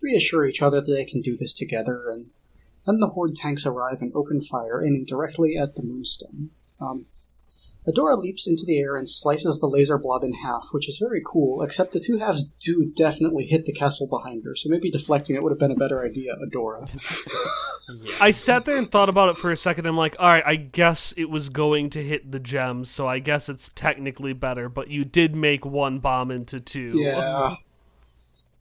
reassure 0.00 0.44
each 0.44 0.62
other 0.62 0.80
that 0.80 0.92
they 0.92 1.04
can 1.04 1.20
do 1.20 1.36
this 1.36 1.52
together. 1.52 2.10
And 2.10 2.30
then 2.86 3.00
the 3.00 3.08
horde 3.08 3.34
tanks 3.34 3.66
arrive 3.66 4.02
and 4.02 4.12
open 4.14 4.40
fire, 4.40 4.84
aiming 4.84 5.06
directly 5.06 5.56
at 5.56 5.74
the 5.74 5.82
moonstone. 5.82 6.50
Um, 6.80 7.06
Adora 7.88 8.16
leaps 8.18 8.46
into 8.46 8.64
the 8.66 8.78
air 8.78 8.96
and 8.96 9.08
slices 9.08 9.58
the 9.58 9.66
laser 9.66 9.96
blob 9.96 10.22
in 10.22 10.34
half, 10.34 10.68
which 10.72 10.88
is 10.88 10.98
very 10.98 11.22
cool. 11.24 11.62
Except 11.62 11.92
the 11.92 12.00
two 12.00 12.18
halves 12.18 12.44
do 12.44 12.92
definitely 12.94 13.46
hit 13.46 13.64
the 13.64 13.72
castle 13.72 14.06
behind 14.06 14.44
her, 14.44 14.54
so 14.54 14.68
maybe 14.68 14.90
deflecting 14.90 15.34
it 15.34 15.42
would 15.42 15.52
have 15.52 15.58
been 15.58 15.70
a 15.70 15.76
better 15.76 16.04
idea, 16.04 16.34
Adora. 16.36 16.88
Yeah. 17.88 18.14
I 18.20 18.30
sat 18.32 18.66
there 18.66 18.76
and 18.76 18.90
thought 18.90 19.08
about 19.08 19.30
it 19.30 19.38
for 19.38 19.50
a 19.50 19.56
second. 19.56 19.86
I'm 19.86 19.96
like, 19.96 20.14
all 20.18 20.28
right, 20.28 20.44
I 20.46 20.56
guess 20.56 21.14
it 21.16 21.30
was 21.30 21.48
going 21.48 21.90
to 21.90 22.02
hit 22.02 22.30
the 22.30 22.38
gems, 22.38 22.90
so 22.90 23.06
I 23.08 23.18
guess 23.18 23.48
it's 23.48 23.70
technically 23.70 24.34
better. 24.34 24.68
But 24.68 24.88
you 24.88 25.04
did 25.04 25.34
make 25.34 25.64
one 25.64 25.98
bomb 26.00 26.30
into 26.30 26.60
two. 26.60 26.92
Yeah. 26.94 27.56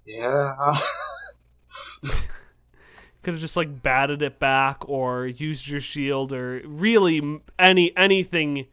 Yeah. 0.06 0.78
could 3.22 3.34
have 3.34 3.42
just 3.42 3.58
like 3.58 3.84
batted 3.84 4.22
it 4.22 4.40
back 4.40 4.88
or 4.88 5.28
used 5.28 5.68
your 5.68 5.82
shield 5.82 6.32
or 6.32 6.62
really 6.66 7.42
any 7.58 7.96
anything 7.98 8.66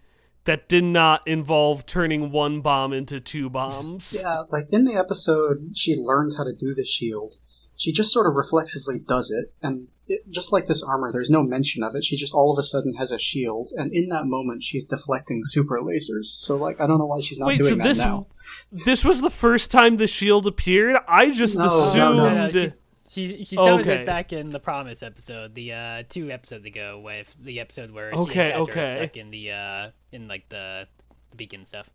that 0.47 0.69
did 0.69 0.85
not 0.85 1.27
involve 1.27 1.87
turning 1.87 2.33
one 2.33 2.61
bomb 2.61 2.93
into 2.93 3.21
two 3.21 3.51
bombs. 3.51 4.17
Yeah, 4.19 4.43
like 4.51 4.65
in 4.71 4.85
the 4.85 4.95
episode, 4.95 5.73
she 5.75 5.95
learns 5.95 6.37
how 6.37 6.45
to 6.45 6.55
do 6.55 6.75
the 6.75 6.85
shield. 6.85 7.35
She 7.77 7.93
just 7.93 8.13
sort 8.13 8.27
of 8.27 8.35
reflexively 8.35 8.99
does 8.99 9.31
it, 9.31 9.55
and 9.63 9.89
it, 10.09 10.23
just 10.31 10.53
like 10.53 10.65
this 10.67 10.83
armor, 10.83 11.13
there's 11.13 11.29
no 11.29 11.43
mention 11.43 11.83
of 11.83 11.95
it. 11.95 12.05
She 12.05 12.17
just 12.17 12.33
all 12.33 12.51
of 12.51 12.59
a 12.59 12.63
sudden 12.63 12.95
has 12.95 13.11
a 13.11 13.19
shield, 13.19 13.69
and 13.77 13.93
in 13.93 14.09
that 14.09 14.25
moment, 14.25 14.63
she's 14.63 14.85
deflecting 14.87 15.43
super 15.45 15.79
lasers. 15.81 16.25
So, 16.25 16.57
like, 16.57 16.81
I 16.81 16.87
don't 16.87 16.99
know 16.99 17.07
why 17.07 17.21
she's 17.21 17.39
not 17.39 17.49
Wait, 17.49 17.59
doing 17.59 17.73
so 17.73 17.77
that 17.77 17.85
this 17.85 17.99
now. 17.99 18.27
this 18.73 19.05
was 19.05 19.21
the 19.21 19.31
first 19.31 19.71
time 19.71 19.97
the 19.99 20.07
shield 20.07 20.47
appeared? 20.47 20.97
I 21.07 21.33
just 21.33 21.57
No, 21.57 21.67
no, 21.67 21.79
assumed 21.83 22.17
no. 22.17 22.35
No, 22.35 22.51
no, 22.51 22.73
she, 23.09 23.39
she, 23.39 23.45
she 23.45 23.59
Okay. 23.59 24.03
it 24.03 24.07
back 24.07 24.33
in 24.33 24.51
the 24.51 24.61
Promise 24.61 25.03
episode, 25.03 25.55
the 25.55 25.73
uh, 25.73 26.03
two 26.09 26.31
episodes 26.31 26.65
ago, 26.65 27.01
with 27.05 27.35
the 27.41 27.61
episode 27.61 27.91
where 27.93 28.13
she 28.13 28.19
Okay, 28.19 28.53
and 28.53 28.67
Catra 28.67 28.77
are 28.77 28.81
okay. 28.81 28.95
stuck 28.97 29.17
in 29.17 29.31
the 29.31 29.53
uh, 29.53 29.91
in 30.13 30.29
like 30.29 30.49
the, 30.49 30.87
the 31.31 31.37
beacon 31.37 31.65
stuff. 31.65 31.89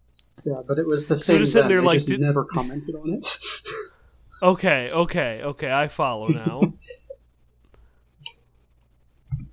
Yeah, 0.44 0.62
but 0.68 0.80
it 0.80 0.88
was 0.88 1.08
the 1.08 1.18
So 1.18 1.24
same. 1.34 1.38
just 1.40 1.52
sitting 1.54 1.68
then, 1.68 1.70
there 1.70 1.82
they 1.82 1.88
like, 1.88 1.96
just 1.98 2.08
did- 2.08 2.20
never 2.22 2.44
commented 2.46 2.96
on 2.96 3.10
it. 3.12 3.38
Okay, 4.44 4.90
okay, 4.92 5.42
okay, 5.44 5.72
I 5.72 5.88
follow 5.88 6.28
now. 6.30 6.62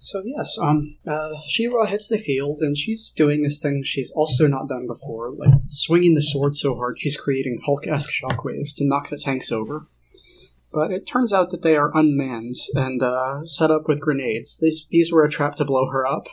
So 0.00 0.22
yes, 0.24 0.56
um, 0.60 0.96
uh, 1.08 1.32
She-Ra 1.48 1.86
hits 1.86 2.08
the 2.08 2.18
field, 2.18 2.60
and 2.60 2.76
she's 2.76 3.10
doing 3.10 3.42
this 3.42 3.60
thing 3.60 3.82
she's 3.84 4.12
also 4.12 4.46
not 4.46 4.68
done 4.68 4.86
before, 4.86 5.32
like 5.32 5.52
swinging 5.66 6.14
the 6.14 6.22
sword 6.22 6.54
so 6.56 6.76
hard 6.76 7.00
she's 7.00 7.16
creating 7.16 7.60
Hulk-esque 7.64 8.10
shockwaves 8.12 8.74
to 8.76 8.86
knock 8.86 9.08
the 9.08 9.18
tanks 9.18 9.50
over. 9.50 9.86
But 10.72 10.90
it 10.90 11.06
turns 11.06 11.32
out 11.32 11.50
that 11.50 11.62
they 11.62 11.76
are 11.76 11.96
unmanned 11.96 12.56
and 12.74 13.02
uh, 13.02 13.44
set 13.44 13.70
up 13.70 13.88
with 13.88 14.00
grenades. 14.00 14.58
These 14.58 14.86
these 14.90 15.10
were 15.10 15.24
a 15.24 15.30
trap 15.30 15.54
to 15.56 15.64
blow 15.64 15.88
her 15.90 16.06
up, 16.06 16.28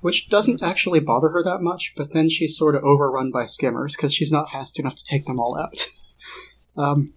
which 0.00 0.28
doesn't 0.28 0.62
actually 0.62 1.00
bother 1.00 1.30
her 1.30 1.42
that 1.42 1.62
much. 1.62 1.94
But 1.96 2.12
then 2.12 2.28
she's 2.28 2.56
sort 2.56 2.74
of 2.74 2.84
overrun 2.84 3.30
by 3.30 3.46
skimmers 3.46 3.96
because 3.96 4.14
she's 4.14 4.32
not 4.32 4.50
fast 4.50 4.78
enough 4.78 4.94
to 4.96 5.04
take 5.04 5.24
them 5.24 5.40
all 5.40 5.58
out. 5.58 5.86
um, 6.76 7.14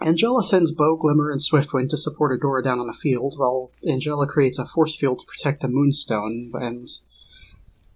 Angella 0.00 0.44
sends 0.44 0.72
Bow, 0.72 0.96
Glimmer, 0.96 1.30
and 1.30 1.40
Swiftwind 1.40 1.88
to 1.90 1.96
support 1.96 2.38
Adora 2.38 2.62
down 2.62 2.80
on 2.80 2.88
the 2.88 2.92
field, 2.92 3.34
while 3.38 3.70
Angella 3.86 4.26
creates 4.26 4.58
a 4.58 4.64
force 4.64 4.96
field 4.96 5.20
to 5.20 5.26
protect 5.26 5.60
the 5.60 5.68
Moonstone, 5.68 6.50
and 6.54 6.88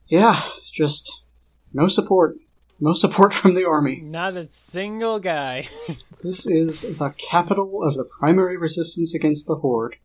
yeah, 0.07 0.41
just 0.73 1.25
no 1.73 1.89
support. 1.89 2.37
No 2.81 2.93
support 2.93 3.35
from 3.35 3.55
the 3.55 3.65
army. 3.65 4.01
Not 4.01 4.37
a 4.37 4.49
single 4.53 5.19
guy. 5.19 5.69
This 6.23 6.47
is 6.47 6.83
the 6.83 7.15
capital 7.17 7.83
of 7.85 7.95
the 7.95 8.05
primary 8.05 8.57
resistance 8.57 9.15
against 9.15 9.47
the 9.47 9.57
Horde, 9.57 9.97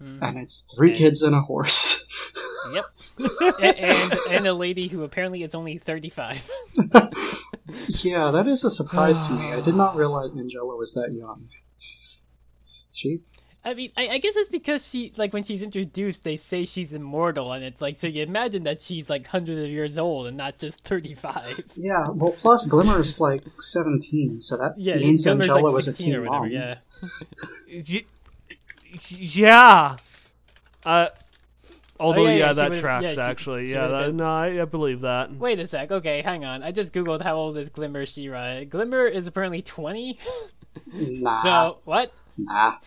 Hmm. 0.00 0.18
and 0.22 0.36
it's 0.38 0.62
three 0.74 0.90
Okay. 0.90 0.98
kids 0.98 1.22
and 1.22 1.34
a 1.34 1.40
horse. 1.42 2.04
yep. 2.72 2.84
A- 3.60 3.80
and 3.80 4.18
and 4.30 4.46
a 4.46 4.52
lady 4.54 4.88
who 4.88 5.02
apparently 5.04 5.42
is 5.44 5.54
only 5.54 5.78
thirty 5.78 6.08
five. 6.08 6.48
yeah, 8.02 8.30
that 8.32 8.46
is 8.48 8.64
a 8.64 8.70
surprise 8.70 9.26
to 9.28 9.34
me. 9.34 9.52
I 9.52 9.60
did 9.60 9.76
not 9.76 9.94
realize 9.96 10.34
Angella 10.34 10.76
was 10.76 10.94
that 10.94 11.12
young. 11.12 11.44
She 12.92 13.20
I 13.66 13.72
mean, 13.74 13.88
I, 13.96 14.08
I 14.08 14.18
guess 14.18 14.36
it's 14.36 14.50
because 14.50 14.86
she 14.86 15.12
like 15.16 15.32
when 15.32 15.42
she's 15.42 15.62
introduced, 15.62 16.22
they 16.22 16.36
say 16.36 16.64
she's 16.66 16.92
immortal, 16.92 17.52
and 17.52 17.64
it's 17.64 17.80
like 17.80 17.98
so 17.98 18.06
you 18.06 18.22
imagine 18.22 18.64
that 18.64 18.80
she's 18.80 19.08
like 19.08 19.24
hundreds 19.26 19.62
of 19.62 19.70
years 19.70 19.96
old 19.98 20.26
and 20.26 20.36
not 20.36 20.58
just 20.58 20.84
thirty 20.84 21.14
five. 21.14 21.58
Yeah, 21.74 22.08
well, 22.10 22.32
plus 22.32 22.66
Glimmer's 22.66 23.20
like 23.20 23.42
17, 23.60 24.42
so 24.42 24.56
that 24.58 24.74
Yeah, 24.78 24.96
means 24.96 25.24
Glimmer's 25.24 25.48
Angella 25.48 25.62
like 25.62 25.72
was 25.74 25.88
a 25.88 25.92
teen 25.94 26.14
or 26.14 26.20
whatever. 26.22 26.40
mom. 26.44 26.50
Yeah. 26.50 26.74
Y- 27.88 28.04
yeah. 29.08 29.96
Uh, 30.84 31.08
although, 31.98 32.22
Oh, 32.22 32.24
yeah, 32.26 32.30
yeah, 32.32 32.36
yeah, 32.46 32.52
that 32.52 32.74
tracks, 32.74 33.02
yeah, 33.04 33.10
she- 33.14 33.20
actually. 33.20 33.66
she 33.68 33.72
yeah, 33.72 33.86
that, 33.88 34.06
been- 34.08 34.16
no, 34.18 34.26
I, 34.26 34.60
I 34.62 34.64
believe 34.66 35.00
that. 35.00 35.34
Wait 35.34 35.58
a 35.58 35.66
sec. 35.66 35.90
Okay, 35.90 36.20
hang 36.22 36.44
on. 36.44 36.62
I 36.62 36.70
just 36.70 36.92
googled 36.92 37.22
how 37.22 37.34
old 37.36 37.56
is 37.56 37.68
Glimmer 37.70 38.04
She-Ra. 38.06 38.64
Glimmer 38.64 39.06
is 39.06 39.26
apparently 39.26 39.62
twenty. 39.62 40.18
Nah, 40.92 41.42
So 41.42 41.78
what? 41.84 42.12
nah. 42.36 42.74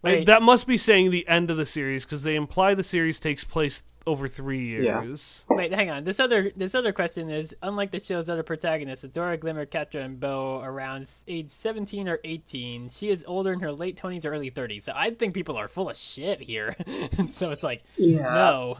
Wait. 0.00 0.26
That 0.26 0.42
must 0.42 0.66
be 0.68 0.76
saying 0.76 1.10
the 1.10 1.26
end 1.26 1.50
of 1.50 1.56
the 1.56 1.66
series, 1.66 2.04
because 2.04 2.22
they 2.22 2.36
imply 2.36 2.74
the 2.74 2.84
series 2.84 3.18
takes 3.18 3.42
place 3.42 3.82
over 4.06 4.28
three 4.28 4.76
Yeah. 4.84 5.02
years. 5.02 5.44
Wait, 5.50 5.72
hang 5.74 5.90
on. 5.90 6.04
This 6.04 6.20
other 6.20 6.50
this 6.56 6.74
other 6.76 6.92
question 6.92 7.28
is 7.28 7.54
unlike 7.62 7.90
the 7.90 7.98
show's 7.98 8.28
other 8.28 8.44
protagonists, 8.44 9.04
Adora, 9.04 9.38
Glimmer, 9.38 9.66
Catra, 9.66 10.04
and 10.04 10.20
Bow 10.20 10.60
around 10.62 11.10
age 11.26 11.50
17 11.50 12.08
or 12.08 12.20
18. 12.22 12.88
She 12.90 13.10
is 13.10 13.24
older 13.26 13.52
in 13.52 13.58
her 13.60 13.72
late 13.72 13.96
20s 14.00 14.24
or 14.24 14.30
early 14.32 14.50
30s. 14.52 14.84
So 14.84 14.92
I 14.94 15.10
think 15.10 15.34
people 15.34 15.56
are 15.56 15.66
full 15.68 15.90
of 15.90 15.96
shit 15.96 16.40
here. 16.40 16.76
so 17.32 17.50
it's 17.50 17.64
like, 17.64 17.82
Yeah. 17.96 18.32
no, 18.32 18.78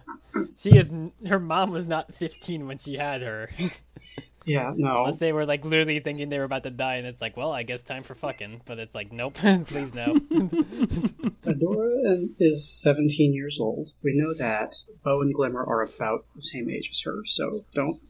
she 0.57 0.77
is. 0.79 0.91
Her 1.27 1.41
mom 1.41 1.71
was 1.73 1.87
not 1.89 2.15
15 2.15 2.67
when 2.69 2.79
she 2.79 2.95
had 2.95 3.23
her. 3.23 3.51
Yeah, 4.49 4.73
no. 4.77 5.01
Unless 5.01 5.19
they 5.19 5.33
were 5.33 5.47
like 5.47 5.65
literally 5.65 6.01
thinking 6.01 6.29
they 6.29 6.39
were 6.39 6.45
about 6.45 6.63
to 6.65 6.71
die, 6.71 6.97
and 6.97 7.07
it's 7.07 7.21
like, 7.21 7.37
well, 7.37 7.53
I 7.53 7.63
guess 7.63 7.83
time 7.83 8.03
for 8.03 8.15
fucking. 8.15 8.63
But 8.65 8.79
it's 8.79 8.95
like, 8.95 9.13
nope, 9.13 9.35
please 9.35 9.95
no. 9.95 10.15
Adora 11.45 12.29
is 12.39 12.69
17 12.83 13.33
years 13.33 13.59
old. 13.61 13.89
We 14.03 14.15
know 14.15 14.35
that. 14.35 14.77
Bow 15.05 15.21
and 15.21 15.33
Glimmer 15.33 15.65
are 15.65 15.83
about 15.83 16.27
the 16.35 16.43
same 16.43 16.69
age 16.69 16.91
as 16.91 17.01
her, 17.03 17.25
so 17.25 17.65
don't 17.75 18.01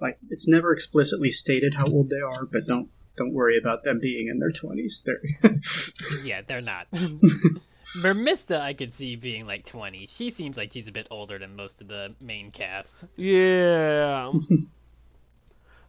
like 0.00 0.18
it's 0.28 0.48
never 0.48 0.72
explicitly 0.72 1.30
stated 1.30 1.74
how 1.74 1.86
old 1.86 2.10
they 2.10 2.20
are, 2.20 2.44
but 2.44 2.66
don't 2.66 2.90
don't 3.16 3.32
worry 3.32 3.56
about 3.56 3.84
them 3.84 3.98
being 4.00 4.28
in 4.28 4.38
their 4.38 4.50
20s. 4.50 5.04
They're 5.04 6.20
yeah, 6.24 6.42
they're 6.46 6.60
not. 6.60 6.88
Mermista, 7.98 8.60
I 8.60 8.74
could 8.74 8.92
see 8.92 9.14
being 9.14 9.46
like 9.46 9.64
20. 9.64 10.06
She 10.06 10.30
seems 10.30 10.56
like 10.56 10.72
she's 10.72 10.88
a 10.88 10.92
bit 10.92 11.06
older 11.10 11.38
than 11.38 11.54
most 11.54 11.80
of 11.80 11.88
the 11.88 12.14
main 12.20 12.50
cast. 12.50 13.04
Yeah. 13.16 14.32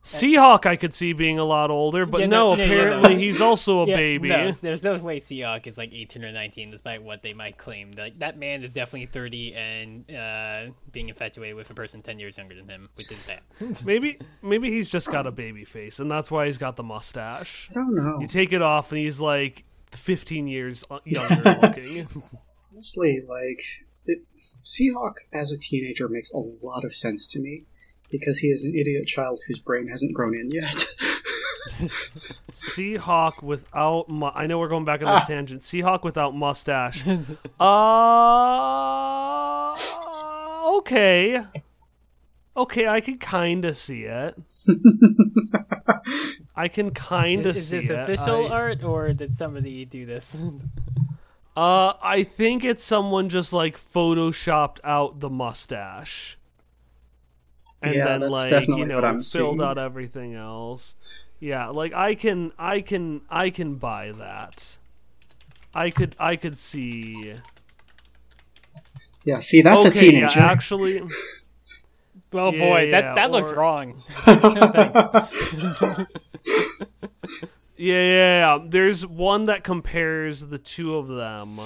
Seahawk, 0.06 0.68
I 0.68 0.76
could 0.76 0.94
see 0.94 1.14
being 1.14 1.40
a 1.40 1.44
lot 1.44 1.72
older, 1.72 2.06
but 2.06 2.22
Yeah, 2.22 2.28
no, 2.28 2.54
no, 2.54 2.64
yeah, 2.64 2.66
yeah, 2.66 2.76
apparently 2.76 3.14
no. 3.16 3.20
he's 3.20 3.42
also 3.42 3.82
a 3.82 3.88
Yeah, 3.88 3.96
baby. 3.96 4.30
No, 4.30 4.52
there's 4.52 4.84
no 4.84 4.96
way 4.98 5.20
Seahawk 5.20 5.66
is 5.66 5.80
like 5.80 5.94
18 5.94 6.24
or 6.24 6.32
19, 6.32 6.72
despite 6.72 7.02
what 7.02 7.24
they 7.24 7.34
might 7.34 7.58
claim. 7.58 7.92
Like 7.98 8.20
that 8.20 8.38
man 8.38 8.64
is 8.64 8.74
definitely 8.76 9.08
30 9.08 9.56
and 9.56 10.16
uh, 10.16 10.72
being 10.92 11.10
infatuated 11.10 11.56
with 11.56 11.72
a 11.72 11.74
person 11.74 12.04
10 12.04 12.20
years 12.20 12.38
younger 12.38 12.54
than 12.54 12.70
him, 12.70 12.88
which 12.98 13.12
is 13.12 13.28
bad. 13.28 13.42
Maybe 13.86 14.20
maybe 14.44 14.70
he's 14.72 14.90
just 14.90 15.12
got 15.12 15.26
a 15.26 15.32
baby 15.32 15.66
face, 15.66 16.00
and 16.00 16.10
that's 16.10 16.30
why 16.30 16.46
he's 16.46 16.58
got 16.58 16.76
the 16.76 16.84
mustache. 16.84 17.70
I 17.72 17.74
don't 17.74 17.96
know. 17.96 18.20
You 18.20 18.28
take 18.28 18.54
it 18.54 18.62
off, 18.62 18.92
and 18.92 19.00
he's 19.00 19.20
like 19.20 19.64
15 19.92 20.48
years 20.48 20.84
uh, 20.92 21.00
younger 21.04 21.58
looking. 21.62 22.08
Honestly, 22.74 23.22
like 23.28 23.64
it, 24.06 24.20
Seahawk 24.64 25.16
as 25.34 25.52
a 25.52 25.58
teenager 25.58 26.08
makes 26.08 26.32
a 26.32 26.38
lot 26.38 26.84
of 26.86 26.96
sense 26.96 27.28
to 27.30 27.40
me 27.40 27.66
because 28.12 28.40
he 28.40 28.48
is 28.48 28.64
an 28.64 28.74
idiot 28.76 29.08
child 29.08 29.40
whose 29.48 29.60
brain 29.60 29.88
hasn't 29.88 30.14
grown 30.14 30.36
in 30.36 30.52
yet. 30.52 30.76
Seahawk 32.52 33.42
without 33.44 34.10
mu- 34.10 34.32
I 34.34 34.48
know 34.48 34.60
we're 34.60 34.70
going 34.70 34.86
back 34.86 35.02
on 35.02 35.08
Ah. 35.08 35.20
this 35.20 35.28
tangent. 35.28 35.62
Seahawk 35.62 36.04
without 36.04 36.36
mustache. 36.36 37.04
uh 37.60 39.76
okay. 40.78 41.42
Okay, 42.58 42.88
I 42.88 43.02
can 43.02 43.18
kind 43.18 43.66
of 43.66 43.76
see 43.78 44.04
it. 44.04 44.36
I 46.56 46.68
can 46.70 46.92
kind 46.92 47.46
of 47.46 47.58
Is 47.58 47.68
see 47.68 47.80
this 47.80 47.90
it. 47.90 48.00
official 48.00 48.48
I- 48.48 48.50
art 48.50 48.84
or 48.84 49.12
did 49.14 49.38
somebody 49.38 49.84
do 49.86 50.06
this? 50.06 50.36
Uh, 51.58 51.94
I 52.04 52.24
think 52.24 52.64
it's 52.64 52.84
someone 52.84 53.30
just 53.30 53.52
like 53.54 53.78
photoshopped 53.78 54.80
out 54.84 55.20
the 55.20 55.30
mustache, 55.30 56.35
and 57.86 57.96
Yeah, 57.96 58.04
then 58.04 58.20
that's 58.20 58.30
like 58.30 58.50
definitely 58.50 58.86
you 58.86 58.86
know 58.86 58.96
what 58.96 59.06
I'm 59.06 59.24
filled 59.24 59.60
seeing. 59.60 59.62
out 59.62 59.78
everything 59.78 60.36
else. 60.36 60.96
Yeah, 61.40 61.70
like 61.70 61.94
I 61.94 62.16
can, 62.16 62.52
I 62.58 62.82
can, 62.82 63.22
I 63.30 63.50
can 63.50 63.76
buy 63.76 64.12
that. 64.18 64.78
I 65.74 65.90
could, 65.92 66.16
I 66.20 66.36
could 66.38 66.58
see. 66.58 67.36
yeah, 69.24 69.40
see, 69.40 69.62
that's 69.62 69.86
okay, 69.86 69.90
a 69.90 69.92
teenager. 69.92 70.40
Yeah, 70.40 70.52
actually, 70.52 71.02
oh 72.34 72.52
Yeah, 72.52 72.60
boy, 72.60 72.88
yeah, 72.88 72.92
that 72.92 73.16
that 73.16 73.32
looks 73.32 73.54
wrong. 73.54 73.98
yeah, 74.26 75.28
yeah, 77.78 78.58
yeah. 78.58 78.60
There's 78.66 79.06
one 79.06 79.46
that 79.46 79.64
compares 79.64 80.48
the 80.48 80.58
two 80.58 80.96
of 80.96 81.08
them. 81.08 81.60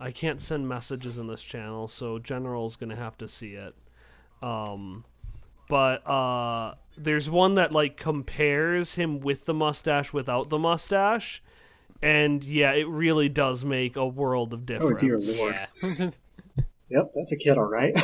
I 0.00 0.10
can't 0.12 0.40
send 0.40 0.66
messages 0.66 1.18
in 1.18 1.26
this 1.26 1.42
channel, 1.42 1.88
so 1.88 2.18
General's 2.18 2.76
gonna 2.76 2.96
have 2.96 3.16
to 3.18 3.28
see 3.28 3.54
it. 3.54 3.74
Um, 4.42 5.04
but 5.68 6.06
uh, 6.08 6.74
there's 6.96 7.30
one 7.30 7.54
that 7.56 7.72
like 7.72 7.96
compares 7.96 8.94
him 8.94 9.20
with 9.20 9.44
the 9.44 9.54
mustache 9.54 10.12
without 10.12 10.48
the 10.50 10.58
mustache, 10.58 11.42
and 12.02 12.42
yeah, 12.44 12.72
it 12.72 12.88
really 12.88 13.28
does 13.28 13.64
make 13.64 13.96
a 13.96 14.06
world 14.06 14.52
of 14.52 14.66
difference. 14.66 15.02
oh 15.02 15.06
difference. 15.06 15.36
dear 15.36 15.90
lord. 15.90 15.94
yeah. 15.98 16.10
Yep, 16.90 17.12
that's 17.14 17.32
a 17.32 17.36
kid, 17.36 17.58
all 17.58 17.64
right. 17.64 17.92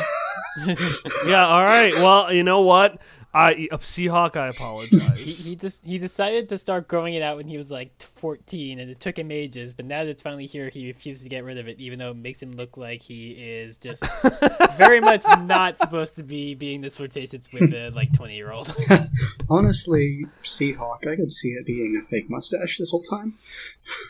Yeah, 1.27 1.47
all 1.47 1.63
right. 1.63 1.93
Well, 1.95 2.31
you 2.31 2.43
know 2.43 2.61
what? 2.61 3.01
I 3.35 3.67
uh, 3.69 3.77
Seahawk, 3.79 4.37
I 4.37 4.49
he 4.51 4.55
apologize. 4.55 5.45
he 5.45 5.55
just 5.57 5.83
he 5.85 5.97
decided 5.97 6.47
to 6.49 6.57
start 6.57 6.87
growing 6.87 7.15
it 7.15 7.21
out 7.21 7.35
when 7.37 7.47
he 7.47 7.57
was 7.57 7.69
like 7.69 7.91
14 8.01 8.79
and 8.79 8.89
it 8.89 9.01
took 9.01 9.19
him 9.19 9.29
ages 9.29 9.73
but 9.73 9.85
now 9.85 10.05
that 10.05 10.09
it's 10.09 10.21
finally 10.21 10.45
here 10.45 10.69
he 10.69 10.87
refuses 10.87 11.23
to 11.23 11.29
get 11.29 11.43
rid 11.43 11.57
of 11.57 11.67
it 11.67 11.77
even 11.77 11.99
though 11.99 12.11
it 12.11 12.15
makes 12.15 12.41
him 12.41 12.53
look 12.53 12.77
like 12.77 13.01
he 13.01 13.31
is 13.31 13.75
just 13.77 14.03
very 14.77 15.01
much 15.01 15.25
not 15.41 15.75
supposed 15.75 16.15
to 16.15 16.23
be 16.23 16.55
being 16.55 16.79
this 16.79 16.95
flirtatious 16.95 17.51
with 17.51 17.73
a 17.73 17.89
like 17.89 18.13
20 18.15 18.33
year 18.35 18.51
old 18.53 18.73
Honestly, 19.49 20.25
Seahawk, 20.43 21.05
I 21.07 21.15
could 21.15 21.31
see 21.31 21.49
it 21.49 21.67
being 21.67 21.99
a 22.01 22.05
fake 22.05 22.29
mustache 22.29 22.79
this 22.79 22.89
whole 22.89 23.01
time. 23.01 23.37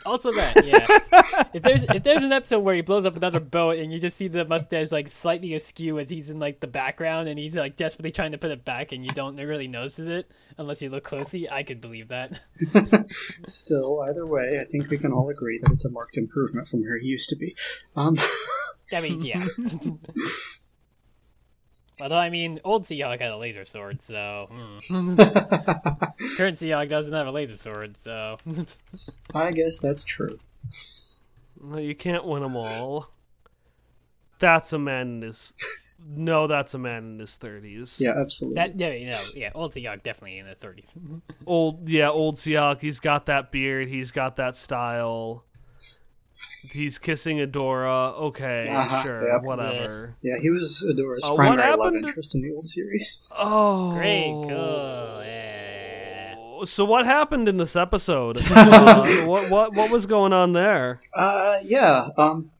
also 0.05 0.32
that 0.32 0.53
yeah 0.65 1.43
if 1.53 1.63
there's 1.63 1.84
if 1.84 2.03
there's 2.03 2.21
an 2.21 2.32
episode 2.32 2.59
where 2.59 2.76
he 2.76 2.82
blows 2.82 3.05
up 3.05 3.17
another 3.17 3.39
boat 3.41 3.78
and 3.78 3.91
you 3.91 3.99
just 3.99 4.17
see 4.17 4.28
the 4.28 4.45
mustache 4.45 4.91
like 4.91 5.09
slightly 5.11 5.55
askew 5.55 5.99
as 5.99 6.09
he's 6.09 6.30
in 6.30 6.39
like 6.39 6.59
the 6.59 6.67
background 6.67 7.28
and 7.28 7.38
he's 7.39 7.55
like 7.55 7.76
desperately 7.76 8.11
trying 8.11 8.32
to 8.32 8.38
put 8.38 8.51
it 8.51 8.63
back 8.63 8.91
and 8.91 9.03
you 9.03 9.09
don't 9.16 9.38
really 9.38 9.68
notice 9.68 9.97
it 9.97 10.30
unless 10.57 10.82
you 10.82 10.89
look 10.89 11.03
closely 11.03 11.49
i 11.49 11.63
could 11.63 11.82
believe 11.82 12.09
that 12.09 12.32
Still, 13.47 14.01
either 14.01 14.26
way, 14.26 14.59
I 14.59 14.63
think 14.63 14.89
we 14.89 14.97
can 14.97 15.11
all 15.11 15.30
agree 15.30 15.59
that 15.59 15.72
it's 15.72 15.86
a 15.86 15.89
marked 15.89 16.18
improvement 16.18 16.68
from 16.68 16.82
where 16.82 16.97
he 16.97 17.07
used 17.07 17.30
to 17.30 17.36
be. 17.36 17.55
Um, 17.95 18.18
I 18.93 19.01
mean, 19.01 19.22
yeah. 19.22 19.45
Although, 22.01 22.18
I 22.18 22.30
mean, 22.30 22.59
old 22.66 22.84
Seahawk 22.84 23.20
had 23.22 23.32
a 23.32 23.38
laser 23.38 23.63
sword, 23.63 24.01
so. 24.01 24.47
hmm. 24.51 25.16
Current 25.16 26.59
Seahawk 26.59 26.89
doesn't 26.89 27.13
have 27.13 27.28
a 27.28 27.32
laser 27.32 27.55
sword, 27.55 27.95
so. 27.95 28.38
I 29.34 29.51
guess 29.51 29.80
that's 29.80 30.03
true. 30.03 30.39
Well, 31.59 31.80
you 31.80 31.95
can't 31.95 32.26
win 32.26 32.43
them 32.43 32.57
all. 32.57 33.07
That's 34.39 34.74
a 34.74 34.80
man 34.80 35.07
in 35.07 35.22
his. 35.22 35.55
No, 36.08 36.45
that's 36.47 36.74
a 36.76 36.78
man 36.78 37.03
in 37.14 37.20
his 37.20 37.36
thirties. 37.38 37.99
Yeah, 37.99 38.14
absolutely. 38.20 38.56
that, 38.56 38.80
yeah, 38.80 38.89
you 38.93 39.08
know, 39.08 39.22
yeah, 39.36 39.49
old 39.56 39.74
Seahawk 39.74 40.03
definitely 40.03 40.38
in 40.38 40.45
the 40.45 40.53
30s. 40.56 40.95
Old, 41.47 41.89
yeah, 41.89 42.10
old 42.12 42.36
Seahawk. 42.36 42.80
He's 42.82 42.99
got 42.99 43.26
that 43.26 43.51
beard. 43.51 43.88
He's 43.88 44.12
got 44.12 44.36
that 44.36 44.56
style. 44.56 45.45
He's 46.72 46.97
kissing 46.99 47.38
Adora. 47.38 48.14
Okay, 48.20 48.68
Uh-huh, 48.70 49.01
sure, 49.03 49.28
yep. 49.34 49.43
whatever. 49.43 50.16
yeah, 50.22 50.36
he 50.39 50.49
was 50.49 50.84
Adora's 50.84 51.24
Uh, 51.26 51.30
what 51.30 51.38
primary 51.38 51.72
love 51.72 51.80
happened 51.80 52.03
to- 52.03 52.08
interest 52.10 52.36
in 52.36 52.41
the 52.41 52.51
old 52.53 52.68
series. 52.68 53.26
Oh, 53.36 53.93
Great, 53.93 54.32
cool, 54.32 55.22
yeah. 55.26 56.36
So 56.66 56.86
what 56.86 57.06
happened 57.06 57.47
in 57.47 57.58
this 57.58 57.76
episode? 57.76 58.38
uh, 58.51 59.06
what 59.26 59.49
what 59.49 59.76
what 59.76 59.91
was 59.91 60.06
going 60.06 60.34
on 60.34 60.53
there? 60.53 60.99
Uh, 61.14 61.58
yeah. 61.64 62.10
Um, 62.18 62.51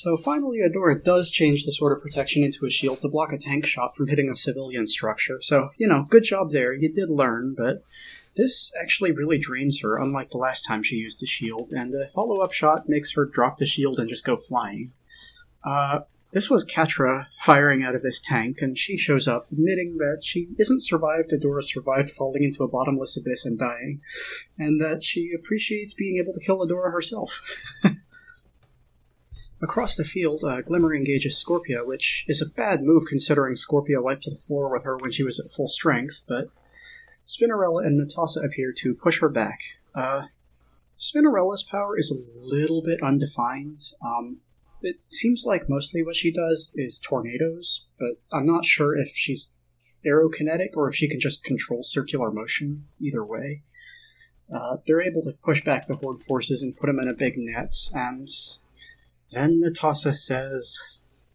so 0.00 0.16
finally, 0.16 0.60
Adora 0.60 1.04
does 1.04 1.30
change 1.30 1.66
the 1.66 1.72
sword 1.74 1.94
of 1.94 2.02
protection 2.02 2.42
into 2.42 2.64
a 2.64 2.70
shield 2.70 3.02
to 3.02 3.08
block 3.10 3.34
a 3.34 3.36
tank 3.36 3.66
shot 3.66 3.94
from 3.94 4.08
hitting 4.08 4.30
a 4.30 4.34
civilian 4.34 4.86
structure. 4.86 5.42
So 5.42 5.68
you 5.76 5.86
know, 5.86 6.06
good 6.08 6.24
job 6.24 6.52
there. 6.52 6.72
You 6.72 6.90
did 6.90 7.10
learn, 7.10 7.54
but 7.54 7.84
this 8.34 8.72
actually 8.80 9.12
really 9.12 9.36
drains 9.36 9.82
her, 9.82 9.98
unlike 9.98 10.30
the 10.30 10.38
last 10.38 10.64
time 10.64 10.82
she 10.82 10.96
used 10.96 11.20
the 11.20 11.26
shield. 11.26 11.72
And 11.72 11.94
a 11.94 12.08
follow-up 12.08 12.50
shot 12.50 12.88
makes 12.88 13.12
her 13.12 13.26
drop 13.26 13.58
the 13.58 13.66
shield 13.66 13.98
and 13.98 14.08
just 14.08 14.24
go 14.24 14.38
flying. 14.38 14.92
Uh, 15.62 16.00
this 16.32 16.48
was 16.48 16.64
Catra 16.64 17.26
firing 17.42 17.82
out 17.82 17.94
of 17.94 18.00
this 18.00 18.20
tank, 18.20 18.62
and 18.62 18.78
she 18.78 18.96
shows 18.96 19.28
up, 19.28 19.52
admitting 19.52 19.98
that 19.98 20.22
she 20.24 20.48
isn't 20.58 20.82
survived. 20.82 21.32
Adora 21.32 21.62
survived 21.62 22.08
falling 22.08 22.42
into 22.42 22.64
a 22.64 22.68
bottomless 22.68 23.18
abyss 23.18 23.44
and 23.44 23.58
dying, 23.58 24.00
and 24.58 24.80
that 24.80 25.02
she 25.02 25.32
appreciates 25.34 25.92
being 25.92 26.16
able 26.16 26.32
to 26.32 26.40
kill 26.40 26.66
Adora 26.66 26.90
herself. 26.90 27.42
Across 29.62 29.96
the 29.96 30.04
field, 30.04 30.42
uh, 30.42 30.62
Glimmer 30.62 30.94
engages 30.94 31.42
Scorpia, 31.42 31.86
which 31.86 32.24
is 32.26 32.40
a 32.40 32.48
bad 32.48 32.82
move 32.82 33.04
considering 33.06 33.54
Scorpia 33.54 34.02
wiped 34.02 34.24
the 34.24 34.34
floor 34.34 34.72
with 34.72 34.84
her 34.84 34.96
when 34.96 35.12
she 35.12 35.22
was 35.22 35.38
at 35.38 35.50
full 35.50 35.68
strength, 35.68 36.24
but 36.26 36.48
Spinnerella 37.26 37.86
and 37.86 38.00
Netossa 38.00 38.44
appear 38.44 38.72
to 38.78 38.94
push 38.94 39.20
her 39.20 39.28
back. 39.28 39.60
Uh, 39.94 40.26
Spinnerella's 40.98 41.62
power 41.62 41.98
is 41.98 42.10
a 42.10 42.54
little 42.54 42.82
bit 42.82 43.02
undefined. 43.02 43.80
Um, 44.04 44.40
it 44.82 44.96
seems 45.04 45.44
like 45.44 45.68
mostly 45.68 46.02
what 46.02 46.16
she 46.16 46.32
does 46.32 46.72
is 46.74 46.98
tornadoes, 46.98 47.90
but 47.98 48.16
I'm 48.32 48.46
not 48.46 48.64
sure 48.64 48.96
if 48.96 49.08
she's 49.08 49.58
aerokinetic 50.06 50.70
or 50.74 50.88
if 50.88 50.94
she 50.94 51.08
can 51.08 51.20
just 51.20 51.44
control 51.44 51.82
circular 51.82 52.30
motion. 52.30 52.80
Either 52.98 53.24
way. 53.24 53.62
Uh, 54.52 54.78
they're 54.86 55.02
able 55.02 55.22
to 55.22 55.36
push 55.44 55.62
back 55.62 55.86
the 55.86 55.96
Horde 55.96 56.22
forces 56.22 56.62
and 56.62 56.76
put 56.76 56.86
them 56.86 56.98
in 56.98 57.08
a 57.08 57.14
big 57.14 57.34
net, 57.36 57.72
and 57.94 58.28
then 59.32 59.60
Netossa 59.62 60.14
says, 60.14 60.76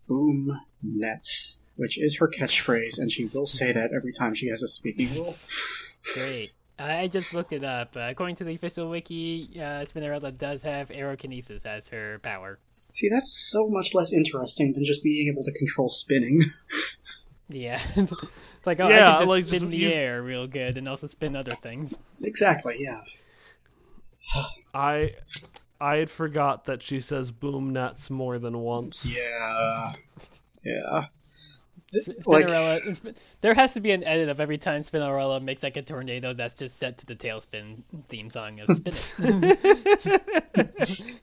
Boom 0.08 0.60
nets, 0.84 1.62
which 1.76 1.98
is 2.00 2.18
her 2.18 2.28
catchphrase, 2.28 2.98
and 3.00 3.12
she 3.12 3.26
will 3.26 3.46
say 3.46 3.72
that 3.72 3.92
every 3.96 4.14
time 4.14 4.34
she 4.36 4.48
has 4.50 4.62
a 4.64 4.68
speaking 4.68 5.14
role. 5.16 5.36
Great. 6.14 6.52
I 6.78 7.08
just 7.08 7.34
looked 7.34 7.54
it 7.54 7.64
up. 7.64 7.96
Uh, 7.96 8.02
according 8.10 8.36
to 8.36 8.44
the 8.44 8.54
official 8.54 8.90
wiki, 8.90 9.50
uh, 9.56 9.86
Spinnerella 9.86 10.38
does 10.38 10.62
have 10.64 10.90
aerokinesis 10.90 11.66
as 11.66 11.88
her 11.88 12.20
power. 12.20 12.58
See, 12.92 13.08
that's 13.08 13.32
so 13.50 13.70
much 13.70 13.94
less 13.94 14.12
interesting 14.12 14.74
than 14.74 14.84
just 14.84 15.02
being 15.02 15.28
able 15.30 15.44
to 15.44 15.52
control 15.54 15.90
spinning. 15.90 16.44
Yeah. 17.48 17.80
it's 17.96 18.66
like, 18.66 18.80
oh, 18.80 18.88
I 18.88 18.90
Yeah, 18.90 19.06
can 19.12 19.20
just 19.20 19.28
like, 19.28 19.46
spin 19.48 19.60
just- 19.60 19.70
the 19.70 19.78
you- 19.78 19.90
air 19.90 20.24
real 20.24 20.48
good 20.48 20.78
and 20.80 20.88
also 20.88 21.06
spin 21.06 21.36
other 21.36 21.52
things. 21.52 21.94
exactly, 22.24 22.78
yeah. 22.80 23.02
I 24.74 25.14
I 25.80 25.98
had 25.98 26.10
forgot 26.10 26.66
that 26.66 26.82
she 26.82 27.00
says 27.00 27.32
boom 27.32 27.72
nuts 27.74 28.10
more 28.10 28.40
than 28.40 28.60
once. 28.60 29.06
Yeah. 29.18 29.94
Yeah. 30.64 31.06
Th- 31.92 32.04
Sp- 32.06 32.26
Like, 32.28 32.48
Spinnerella, 32.48 32.78
it's- 32.88 33.14
there 33.42 33.54
has 33.54 33.74
to 33.74 33.80
be 33.82 33.92
an 33.92 34.04
edit 34.04 34.30
of 34.30 34.40
every 34.42 34.58
time 34.58 34.82
Spinnerella 34.84 35.42
makes 35.42 35.64
like 35.64 35.78
a 35.78 35.82
tornado 35.82 36.34
that's 36.34 36.56
just 36.56 36.78
set 36.78 36.98
to 37.00 37.06
the 37.06 37.16
TaleSpin 37.16 37.84
theme 38.08 38.30
song 38.30 38.60
of 38.62 38.76
Spin 38.76 38.94
It. 39.44 41.12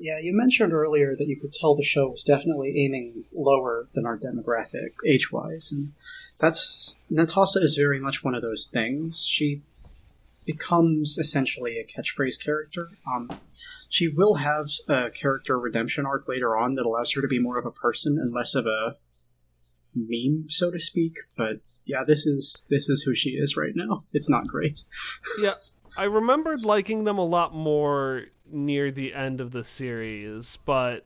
Yeah, 0.00 0.18
you 0.22 0.32
mentioned 0.32 0.72
earlier 0.72 1.16
that 1.16 1.26
you 1.26 1.36
could 1.40 1.52
tell 1.52 1.74
the 1.74 1.82
show 1.82 2.08
was 2.10 2.22
definitely 2.22 2.72
aiming 2.78 3.24
lower 3.34 3.88
than 3.94 4.06
our 4.06 4.16
demographic 4.16 4.90
age 5.04 5.32
wise, 5.32 5.72
and 5.72 5.92
that's 6.38 7.00
Netossa 7.10 7.60
is 7.62 7.74
very 7.76 7.98
much 7.98 8.22
one 8.22 8.34
of 8.36 8.42
those 8.42 8.66
things. 8.68 9.24
She 9.24 9.62
becomes 10.48 11.18
essentially 11.18 11.76
a 11.78 11.84
catchphrase 11.84 12.42
character. 12.42 12.88
Um, 13.06 13.28
she 13.90 14.08
will 14.08 14.36
have 14.36 14.68
a 14.88 15.10
character 15.10 15.60
redemption 15.60 16.06
arc 16.06 16.26
later 16.26 16.56
on 16.56 16.74
that 16.74 16.86
allows 16.86 17.12
her 17.12 17.20
to 17.20 17.28
be 17.28 17.38
more 17.38 17.58
of 17.58 17.66
a 17.66 17.70
person 17.70 18.16
and 18.18 18.32
less 18.32 18.54
of 18.54 18.64
a 18.64 18.96
meme, 19.94 20.46
so 20.48 20.70
to 20.70 20.80
speak. 20.80 21.16
But 21.36 21.60
yeah, 21.84 22.02
this 22.02 22.24
is 22.24 22.64
this 22.70 22.88
is 22.88 23.02
who 23.02 23.14
she 23.14 23.30
is 23.30 23.58
right 23.58 23.74
now. 23.74 24.04
It's 24.14 24.30
not 24.30 24.46
great. 24.46 24.84
Yeah, 25.38 25.54
I 25.98 26.04
remembered 26.04 26.64
liking 26.64 27.04
them 27.04 27.18
a 27.18 27.26
lot 27.26 27.54
more 27.54 28.24
near 28.50 28.90
the 28.90 29.12
end 29.12 29.42
of 29.42 29.52
the 29.52 29.64
series, 29.64 30.56
but 30.64 31.04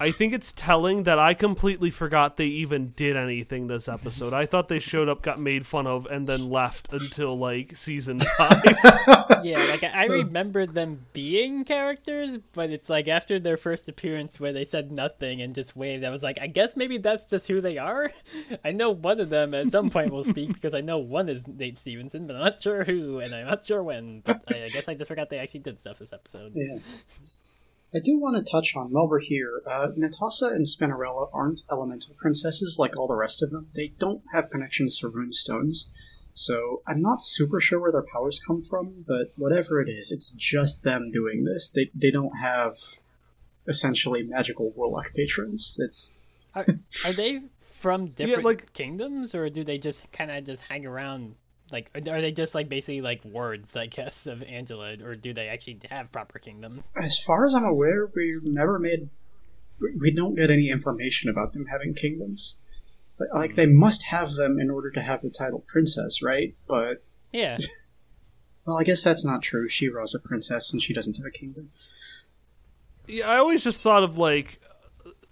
I 0.00 0.10
think 0.10 0.32
it's 0.32 0.52
telling 0.52 1.02
that 1.02 1.18
I 1.18 1.34
completely 1.34 1.90
forgot 1.90 2.36
they 2.38 2.46
even 2.46 2.92
did 2.96 3.14
anything 3.16 3.66
this 3.66 3.88
episode. 3.88 4.32
I 4.32 4.46
thought 4.46 4.68
they 4.68 4.78
showed 4.78 5.08
up, 5.08 5.22
got 5.22 5.38
made 5.38 5.66
fun 5.66 5.86
of, 5.86 6.06
and 6.06 6.26
then 6.26 6.48
left 6.48 6.92
until 6.92 7.36
like 7.38 7.76
season 7.76 8.20
five. 8.20 8.62
Yeah, 9.42 9.58
like 9.58 9.84
I 9.84 10.06
I 10.06 10.06
remembered 10.06 10.74
them 10.74 11.04
being 11.12 11.64
characters, 11.64 12.38
but 12.52 12.70
it's 12.70 12.88
like 12.88 13.06
after 13.06 13.38
their 13.38 13.56
first 13.56 13.88
appearance 13.88 14.40
where 14.40 14.52
they 14.52 14.64
said 14.64 14.90
nothing 14.90 15.42
and 15.42 15.54
just 15.54 15.76
waved, 15.76 16.04
I 16.04 16.10
was 16.10 16.22
like, 16.22 16.38
I 16.40 16.46
guess 16.46 16.76
maybe 16.76 16.98
that's 16.98 17.26
just 17.26 17.46
who 17.46 17.60
they 17.60 17.78
are. 17.78 18.10
I 18.64 18.72
know 18.72 18.90
one 18.90 19.20
of 19.20 19.28
them 19.28 19.54
at 19.54 19.70
some 19.70 19.90
point 19.90 20.10
will 20.12 20.24
speak 20.24 20.52
because 20.52 20.74
I 20.74 20.80
know 20.80 20.98
one 20.98 21.28
is 21.28 21.46
Nate 21.46 21.76
Stevenson, 21.76 22.26
but 22.26 22.36
I'm 22.36 22.42
not 22.42 22.60
sure 22.60 22.82
who 22.84 23.18
and 23.20 23.34
I'm 23.34 23.46
not 23.46 23.66
sure 23.66 23.82
when. 23.82 24.20
But 24.20 24.42
I, 24.48 24.64
I 24.64 24.68
guess 24.68 24.88
I 24.88 24.94
just 24.94 25.08
forgot 25.08 25.30
they 25.30 25.38
actually 25.38 25.60
did 25.60 25.78
stuff 25.78 25.98
this 25.98 26.12
episode. 26.12 26.52
Yeah. 26.54 26.78
I 27.96 28.00
do 28.00 28.18
want 28.18 28.36
to 28.36 28.42
touch 28.42 28.76
on 28.76 28.88
while 28.92 29.08
we're 29.08 29.20
here. 29.20 29.62
Uh, 29.66 29.88
Netossa 29.96 30.52
and 30.54 30.66
Spinnerella 30.66 31.30
aren't 31.32 31.62
elemental 31.70 32.14
princesses 32.14 32.76
like 32.78 32.98
all 32.98 33.08
the 33.08 33.14
rest 33.16 33.42
of 33.42 33.50
them. 33.50 33.68
They 33.74 33.88
don't 33.98 34.22
have 34.34 34.50
connections 34.50 34.98
to 34.98 35.10
runestones, 35.10 35.90
so 36.34 36.82
I'm 36.86 37.00
not 37.00 37.24
super 37.24 37.58
sure 37.58 37.80
where 37.80 37.92
their 37.92 38.04
powers 38.12 38.38
come 38.46 38.60
from. 38.60 39.06
But 39.08 39.32
whatever 39.36 39.80
it 39.80 39.88
is, 39.88 40.12
it's 40.12 40.30
just 40.32 40.82
them 40.82 41.10
doing 41.10 41.44
this. 41.44 41.70
They 41.70 41.90
they 41.94 42.10
don't 42.10 42.36
have 42.38 42.76
essentially 43.66 44.22
magical 44.24 44.72
warlock 44.72 45.14
patrons. 45.14 45.76
It's 45.78 46.16
Are, 46.54 46.66
are 47.06 47.12
they 47.12 47.44
from 47.62 48.08
different 48.08 48.44
like- 48.44 48.72
kingdoms, 48.74 49.34
or 49.34 49.48
do 49.48 49.64
they 49.64 49.78
just 49.78 50.12
kind 50.12 50.30
of 50.30 50.44
just 50.44 50.62
hang 50.62 50.84
around? 50.84 51.36
Like, 51.72 51.90
are 51.94 52.14
are 52.14 52.20
they 52.20 52.32
just 52.32 52.54
like 52.54 52.68
basically 52.68 53.00
like 53.00 53.24
words, 53.24 53.76
I 53.76 53.86
guess, 53.86 54.26
of 54.26 54.40
Angella, 54.40 55.02
or 55.04 55.16
do 55.16 55.32
they 55.32 55.48
actually 55.48 55.80
have 55.90 56.12
proper 56.12 56.38
kingdoms? 56.38 56.90
as 56.96 57.18
far 57.18 57.44
as 57.44 57.54
I'm 57.54 57.64
aware, 57.64 58.08
we've 58.14 58.44
never 58.44 58.78
made. 58.78 59.08
we- 59.80 59.96
We 60.00 60.10
don't 60.10 60.36
get 60.36 60.50
any 60.50 60.70
information 60.70 61.28
about 61.28 61.52
them 61.52 61.66
having 61.66 61.94
kingdoms. 61.94 62.60
But, 63.18 63.28
like 63.34 63.54
they 63.54 63.64
hmm. 63.64 63.78
must 63.78 64.04
have 64.04 64.34
them 64.34 64.58
in 64.60 64.70
order 64.70 64.90
to 64.90 65.00
have 65.02 65.22
the 65.22 65.30
title 65.30 65.60
princess, 65.66 66.22
right? 66.22 66.54
But 66.68 66.98
Yeah, 67.32 67.58
well, 68.66 68.78
I 68.78 68.84
guess 68.84 69.02
that's 69.02 69.24
not 69.24 69.42
true. 69.42 69.68
she 69.68 69.88
was 69.88 70.14
a 70.14 70.20
princess 70.20 70.72
and 70.72 70.82
she 70.82 70.92
doesn't 70.92 71.16
have 71.16 71.26
a 71.26 71.30
kingdom. 71.30 71.70
yeah, 73.08 73.28
I 73.28 73.38
always 73.38 73.64
just 73.64 73.80
thought 73.80 74.02
of 74.04 74.18
like. 74.18 74.60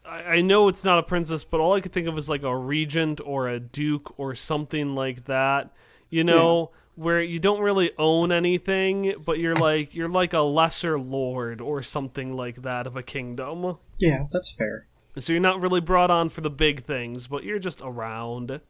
I 0.04 0.36
I 0.36 0.40
know 0.40 0.68
it's 0.68 0.84
not 0.84 0.98
a 0.98 1.02
princess, 1.02 1.44
but 1.44 1.60
all 1.60 1.74
I 1.74 1.80
could 1.80 1.92
think 1.92 2.08
of 2.08 2.18
is 2.18 2.28
like 2.28 2.42
a 2.42 2.56
regent 2.56 3.20
or 3.24 3.48
a 3.48 3.60
duke 3.60 4.18
or 4.18 4.34
something 4.34 4.94
like 4.94 5.24
that. 5.26 5.70
You 6.14 6.24
know, 6.24 6.70
where 6.94 7.20
you 7.20 7.40
don't 7.40 7.60
really 7.60 7.90
own 7.98 8.30
anything, 8.30 9.14
but 9.24 9.38
you're 9.38 9.56
like 9.56 9.94
you're 9.94 10.08
like 10.08 10.32
a 10.32 10.40
lesser 10.40 10.98
lord 10.98 11.60
or 11.60 11.82
something 11.82 12.34
like 12.34 12.62
that 12.62 12.86
of 12.86 12.96
a 12.96 13.02
kingdom. 13.02 13.78
Yeah, 13.98 14.26
that's 14.30 14.54
fair. 14.56 14.86
So 15.18 15.32
you're 15.32 15.40
not 15.40 15.60
really 15.60 15.80
brought 15.80 16.10
on 16.10 16.28
for 16.28 16.40
the 16.40 16.50
big 16.50 16.84
things, 16.84 17.26
but 17.26 17.44
you're 17.44 17.58
just 17.58 17.80
around. 17.82 18.60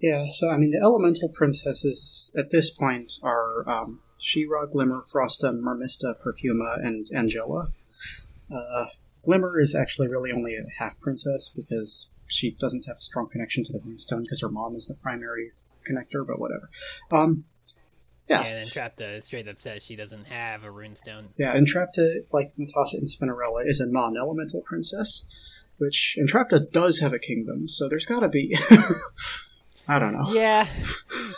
Yeah, 0.00 0.26
so 0.30 0.48
I 0.48 0.56
mean, 0.56 0.70
the 0.70 0.80
elemental 0.82 1.28
princesses 1.28 2.32
at 2.36 2.50
this 2.50 2.70
point 2.70 3.12
are 3.22 3.68
um, 3.68 4.00
She-Ra, 4.18 4.66
Glimmer, 4.66 5.02
Frosta, 5.02 5.52
Mermista, 5.52 6.14
Perfuma, 6.18 6.78
and 6.82 7.06
Angella. 7.14 7.72
Uh, 8.50 8.86
Glimmer 9.22 9.60
is 9.60 9.74
actually 9.74 10.08
really 10.08 10.32
only 10.32 10.54
a 10.54 10.64
half 10.78 10.98
princess 11.00 11.50
because 11.54 12.12
she 12.26 12.52
doesn't 12.52 12.86
have 12.86 12.96
a 12.96 13.02
strong 13.02 13.28
connection 13.28 13.64
to 13.64 13.72
the 13.72 13.78
Runestone 13.80 14.22
because 14.22 14.40
her 14.40 14.48
mom 14.48 14.74
is 14.74 14.86
the 14.86 14.94
primary 14.94 15.52
connector, 15.88 16.26
but 16.26 16.38
whatever. 16.38 16.70
Um, 17.10 17.44
yeah, 18.28 18.42
and 18.42 18.56
then 18.56 18.66
Trapta 18.66 19.22
straight 19.22 19.48
up 19.48 19.58
says 19.58 19.84
she 19.84 19.96
doesn't 19.96 20.26
have 20.28 20.64
a 20.64 20.68
runestone. 20.68 21.24
yeah, 21.36 21.54
Entrapta, 21.54 22.32
like 22.32 22.52
Netossa 22.58 22.94
and 22.94 23.06
Spinnerella, 23.06 23.66
is 23.66 23.80
a 23.80 23.86
non-elemental 23.86 24.62
princess, 24.62 25.26
which 25.78 26.16
Entrapta 26.18 26.70
does 26.72 27.00
have 27.00 27.12
a 27.12 27.18
kingdom, 27.18 27.68
so 27.68 27.88
there's 27.88 28.06
gotta 28.06 28.28
be. 28.28 28.56
I 29.86 29.98
don't 29.98 30.14
know. 30.14 30.32
Yeah, 30.32 30.66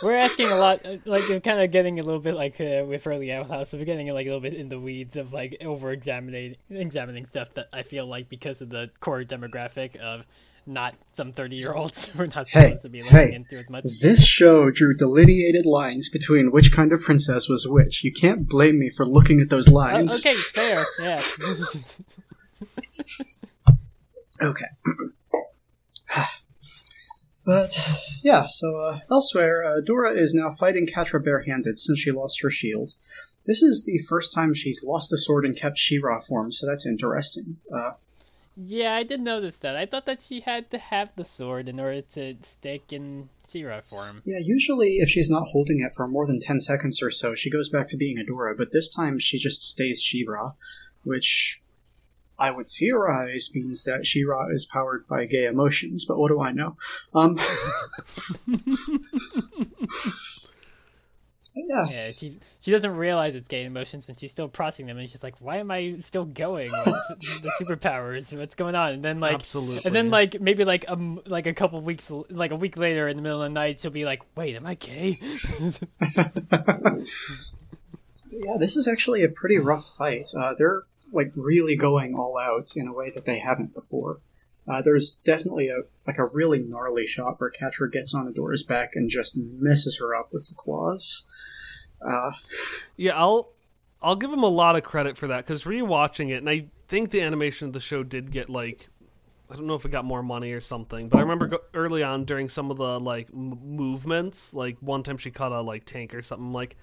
we're 0.01 0.15
asking 0.15 0.47
a 0.47 0.55
lot. 0.55 0.85
Like, 1.05 1.27
we're 1.27 1.41
kind 1.41 1.59
of 1.59 1.69
getting 1.69 1.99
a 1.99 2.03
little 2.03 2.21
bit 2.21 2.33
like 2.33 2.61
uh, 2.61 2.85
with 2.87 3.05
early 3.05 3.33
Owl 3.33 3.43
House. 3.43 3.69
So 3.69 3.77
we're 3.77 3.83
getting 3.83 4.07
like 4.13 4.25
a 4.25 4.29
little 4.29 4.39
bit 4.39 4.53
in 4.53 4.69
the 4.69 4.79
weeds 4.79 5.17
of 5.17 5.33
like 5.33 5.57
over 5.65 5.91
examining 5.91 6.55
examining 6.69 7.25
stuff 7.25 7.53
that 7.55 7.65
I 7.73 7.83
feel 7.83 8.05
like 8.05 8.29
because 8.29 8.61
of 8.61 8.69
the 8.69 8.89
core 9.01 9.23
demographic 9.23 9.97
of 9.97 10.25
not 10.67 10.95
some 11.13 11.31
thirty 11.31 11.55
year 11.55 11.73
olds, 11.73 12.09
we're 12.17 12.27
not 12.27 12.47
Hey, 12.49 12.61
supposed 12.69 12.83
to 12.83 12.89
be 12.89 13.01
looking 13.03 13.17
hey, 13.17 13.33
into 13.33 13.57
as 13.57 13.69
much. 13.69 13.83
This 14.01 14.25
show 14.25 14.69
drew 14.69 14.93
delineated 14.93 15.65
lines 15.65 16.09
between 16.09 16.51
which 16.51 16.71
kind 16.71 16.91
of 16.91 17.01
princess 17.01 17.47
was 17.47 17.65
which. 17.67 18.03
You 18.03 18.11
can't 18.11 18.47
blame 18.47 18.79
me 18.79 18.89
for 18.89 19.05
looking 19.05 19.39
at 19.41 19.49
those 19.49 19.69
Oh, 19.69 19.73
lines. 19.73 20.25
okay, 20.25 20.35
fair. 20.35 20.83
Yeah. 20.99 21.21
Okay. 24.39 24.65
but, 27.45 27.75
yeah, 28.23 28.45
so 28.47 28.75
uh, 28.77 28.99
elsewhere, 29.09 29.63
uh, 29.63 29.81
Dora 29.83 30.11
is 30.11 30.33
now 30.33 30.51
fighting 30.51 30.85
Catra 30.85 31.23
barehanded 31.23 31.79
since 31.79 31.99
she 31.99 32.11
lost 32.11 32.41
her 32.43 32.51
shield. 32.51 32.91
This 33.45 33.63
is 33.63 33.85
the 33.85 33.99
first 34.07 34.33
time 34.33 34.53
she's 34.53 34.83
lost 34.83 35.11
a 35.13 35.17
sword 35.17 35.45
and 35.45 35.55
kept 35.57 35.77
She-Ra 35.77 36.19
form, 36.19 36.51
so 36.51 36.67
that's 36.67 36.85
interesting. 36.85 37.57
Uh, 37.73 37.91
yeah, 38.63 38.95
I 38.95 39.03
did 39.03 39.21
notice 39.21 39.57
that. 39.59 39.75
I 39.75 39.85
thought 39.85 40.05
that 40.07 40.19
she 40.19 40.39
had 40.39 40.71
to 40.71 40.77
have 40.77 41.09
the 41.15 41.23
sword 41.23 41.69
in 41.69 41.79
order 41.79 42.01
to 42.13 42.35
stick 42.41 42.91
in 42.91 43.29
She-Ra 43.47 43.81
form. 43.81 44.23
yeah, 44.25 44.39
usually 44.39 44.97
if 44.97 45.09
she's 45.09 45.29
not 45.29 45.49
holding 45.49 45.79
it 45.79 45.93
for 45.95 46.07
more 46.07 46.25
than 46.25 46.39
10 46.39 46.59
seconds 46.61 47.01
or 47.01 47.11
so, 47.11 47.35
she 47.35 47.51
goes 47.51 47.69
back 47.69 47.87
to 47.87 47.97
being 47.97 48.17
a 48.17 48.25
Dora, 48.25 48.55
but 48.55 48.71
this 48.71 48.89
time 48.89 49.19
she 49.19 49.37
just 49.37 49.63
stays 49.63 50.01
She-Ra, 50.01 50.53
which 51.03 51.59
I 52.39 52.51
would 52.51 52.67
theorize 52.67 53.49
means 53.53 53.83
that 53.83 54.05
She-Ra 54.05 54.47
is 54.49 54.65
powered 54.65 55.07
by 55.07 55.25
gay 55.25 55.45
emotions, 55.45 56.05
but 56.05 56.17
what 56.17 56.29
do 56.29 56.41
I 56.41 56.51
know? 56.51 56.77
Um, 57.13 57.37
yeah, 61.67 61.87
Yeah, 61.89 62.11
she's 62.11 62.37
she 62.59 62.71
doesn't 62.71 62.95
realize 62.95 63.35
it's 63.35 63.47
gay 63.47 63.65
emotions 63.65 64.09
and 64.09 64.17
she's 64.17 64.31
still 64.31 64.47
processing 64.47 64.87
them 64.87 64.97
and 64.97 65.09
she's 65.09 65.23
like, 65.23 65.35
Why 65.39 65.57
am 65.57 65.71
I 65.71 65.93
still 66.01 66.25
going? 66.25 66.71
with 66.71 66.85
the 67.41 67.51
superpowers, 67.59 68.37
what's 68.37 68.55
going 68.55 68.75
on? 68.75 68.93
And 68.93 69.03
then 69.03 69.19
like 69.19 69.35
Absolutely. 69.35 69.81
and 69.85 69.95
then 69.95 70.09
like 70.09 70.39
maybe 70.39 70.65
like 70.65 70.85
um 70.87 71.21
like 71.25 71.47
a 71.47 71.53
couple 71.53 71.79
weeks 71.81 72.11
like 72.29 72.51
a 72.51 72.55
week 72.55 72.77
later 72.77 73.07
in 73.07 73.17
the 73.17 73.23
middle 73.23 73.41
of 73.41 73.49
the 73.49 73.53
night 73.53 73.79
she'll 73.79 73.91
be 73.91 74.05
like, 74.05 74.21
Wait, 74.35 74.55
am 74.55 74.65
I 74.65 74.75
gay? 74.75 75.17
Yeah, 78.29 78.57
this 78.59 78.75
is 78.75 78.87
actually 78.87 79.23
a 79.23 79.29
pretty 79.29 79.57
rough 79.57 79.85
fight. 79.97 80.29
Uh, 80.37 80.53
they're 80.57 80.83
like 81.11 81.31
really 81.35 81.75
going 81.75 82.15
all 82.15 82.37
out 82.37 82.73
in 82.75 82.87
a 82.87 82.93
way 82.93 83.09
that 83.13 83.25
they 83.25 83.39
haven't 83.39 83.73
before. 83.73 84.19
Uh, 84.67 84.81
there's 84.81 85.15
definitely 85.23 85.69
a 85.69 85.83
like 86.05 86.17
a 86.17 86.25
really 86.25 86.59
gnarly 86.59 87.07
shot 87.07 87.39
where 87.39 87.51
Catra 87.51 87.91
gets 87.91 88.13
on 88.13 88.27
Adora's 88.27 88.63
back 88.63 88.91
and 88.95 89.09
just 89.09 89.35
messes 89.37 89.97
her 89.99 90.13
up 90.13 90.29
with 90.33 90.49
the 90.49 90.55
claws. 90.55 91.25
Uh, 92.01 92.31
Yeah, 92.95 93.17
I'll 93.17 93.49
I'll 94.01 94.15
give 94.15 94.31
him 94.31 94.43
a 94.43 94.47
lot 94.49 94.75
of 94.75 94.83
credit 94.83 95.17
for 95.17 95.27
that 95.27 95.45
because 95.45 95.63
rewatching 95.63 96.29
it, 96.29 96.35
and 96.37 96.49
I 96.49 96.67
think 96.87 97.09
the 97.11 97.21
animation 97.21 97.67
of 97.67 97.73
the 97.73 97.79
show 97.79 98.03
did 98.03 98.31
get 98.31 98.49
like 98.49 98.87
I 99.49 99.55
don't 99.55 99.65
know 99.65 99.75
if 99.75 99.85
it 99.85 99.89
got 99.91 100.03
more 100.05 100.21
money 100.21 100.51
or 100.51 100.59
something, 100.61 101.07
but 101.09 101.17
I 101.17 101.21
remember 101.21 101.47
go- 101.47 101.61
early 101.73 102.03
on 102.03 102.25
during 102.25 102.49
some 102.49 102.69
of 102.69 102.77
the 102.77 102.99
like 102.99 103.29
m- 103.33 103.57
movements, 103.63 104.53
like 104.53 104.77
one 104.81 105.03
time 105.03 105.17
she 105.17 105.31
caught 105.31 105.51
a 105.53 105.61
like 105.61 105.85
tank 105.85 106.13
or 106.13 106.21
something. 106.21 106.51
Like, 106.51 106.75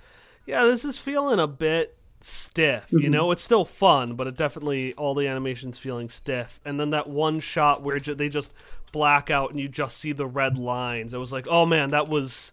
yeah, 0.47 0.65
this 0.65 0.85
is 0.85 0.99
feeling 0.99 1.39
a 1.39 1.47
bit 1.47 1.97
stiff. 2.23 2.87
You 2.91 3.11
know, 3.11 3.31
it's 3.33 3.43
still 3.43 3.67
fun, 3.67 4.15
but 4.15 4.27
it 4.27 4.37
definitely 4.37 4.95
all 4.95 5.15
the 5.15 5.29
animations 5.29 5.79
feeling 5.79 6.09
stiff. 6.09 6.59
And 6.65 6.81
then 6.81 6.89
that 6.91 7.07
one 7.09 7.39
shot 7.39 7.83
where 7.83 7.99
ju- 7.99 8.15
they 8.15 8.31
just 8.31 8.53
black 8.93 9.29
out 9.31 9.51
and 9.51 9.61
you 9.61 9.69
just 9.69 9.99
see 9.99 10.13
the 10.13 10.27
red 10.27 10.57
lines. 10.57 11.13
I 11.13 11.19
was 11.19 11.33
like, 11.35 11.47
oh 11.51 11.67
man, 11.67 11.91
that 11.91 12.09
was 12.09 12.51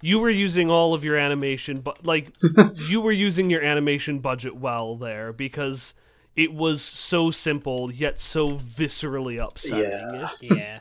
you 0.00 0.18
were 0.18 0.30
using 0.30 0.70
all 0.70 0.94
of 0.94 1.04
your 1.04 1.16
animation 1.16 1.80
but 1.80 2.04
like 2.06 2.32
you 2.88 3.00
were 3.00 3.12
using 3.12 3.50
your 3.50 3.62
animation 3.62 4.18
budget 4.18 4.56
well 4.56 4.96
there 4.96 5.32
because 5.32 5.94
it 6.36 6.52
was 6.52 6.82
so 6.82 7.30
simple 7.30 7.92
yet 7.92 8.18
so 8.18 8.50
viscerally 8.56 9.38
upsetting 9.38 9.90
Yeah. 9.90 10.28
yeah. 10.40 10.78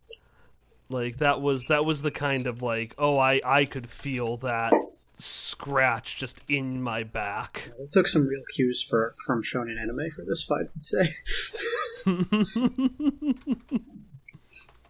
like 0.88 1.18
that 1.18 1.40
was 1.40 1.64
that 1.64 1.84
was 1.84 2.02
the 2.02 2.12
kind 2.12 2.46
of 2.46 2.62
like 2.62 2.94
oh 2.98 3.18
i 3.18 3.40
i 3.44 3.64
could 3.64 3.88
feel 3.90 4.36
that 4.38 4.72
scratch 5.18 6.16
just 6.18 6.42
in 6.48 6.82
my 6.82 7.02
back. 7.02 7.70
It 7.78 7.90
took 7.90 8.06
some 8.06 8.26
real 8.26 8.42
cues 8.54 8.82
for 8.82 9.14
from 9.24 9.42
shonen 9.42 9.80
anime 9.80 10.10
for 10.10 10.24
this 10.24 10.44
fight, 10.44 10.66
I'd 10.76 10.84
say. 10.84 11.08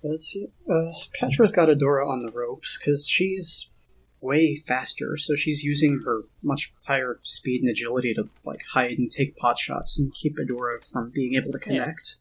Let's 0.02 0.26
see. 0.26 0.48
Uh, 0.68 0.92
Catra's 1.18 1.52
got 1.52 1.68
Adora 1.68 2.06
on 2.06 2.20
the 2.20 2.32
ropes 2.32 2.78
because 2.78 3.08
she's 3.08 3.72
way 4.20 4.56
faster, 4.56 5.16
so 5.16 5.34
she's 5.34 5.62
using 5.62 6.02
her 6.04 6.22
much 6.42 6.72
higher 6.86 7.18
speed 7.22 7.62
and 7.62 7.70
agility 7.70 8.14
to 8.14 8.28
like 8.44 8.62
hide 8.72 8.98
and 8.98 9.10
take 9.10 9.36
pot 9.36 9.58
shots 9.58 9.98
and 9.98 10.12
keep 10.14 10.36
Adora 10.36 10.84
from 10.84 11.10
being 11.10 11.34
able 11.34 11.52
to 11.52 11.58
connect. 11.58 12.16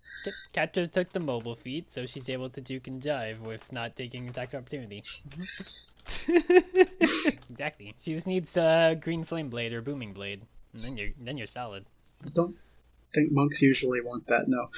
Catra 0.54 0.92
took 0.92 1.12
the 1.14 1.20
mobile 1.20 1.56
feat, 1.56 1.92
so 1.92 2.06
she's 2.06 2.30
able 2.30 2.50
to 2.50 2.62
juke 2.62 2.88
and 2.88 3.02
jive 3.02 3.40
with 3.42 3.72
not 3.72 3.96
taking 3.96 4.28
attack 4.28 4.56
opportunity. 4.56 5.04
exactly. 6.28 7.94
She 8.00 8.14
just 8.16 8.28
needs 8.28 8.58
uh, 8.58 8.96
green 9.00 9.24
flame 9.24 9.50
blade 9.50 9.74
or 9.74 9.82
booming 9.82 10.14
blade, 10.14 10.44
and 10.74 10.82
then 10.84 10.98
you're 10.98 11.12
then 11.20 11.38
you're 11.38 11.48
solid. 11.48 11.86
I 12.26 12.30
don't 12.34 12.56
think 13.14 13.32
monks 13.32 13.62
usually 13.62 14.02
want 14.02 14.28
that. 14.28 14.46
No. 14.48 14.70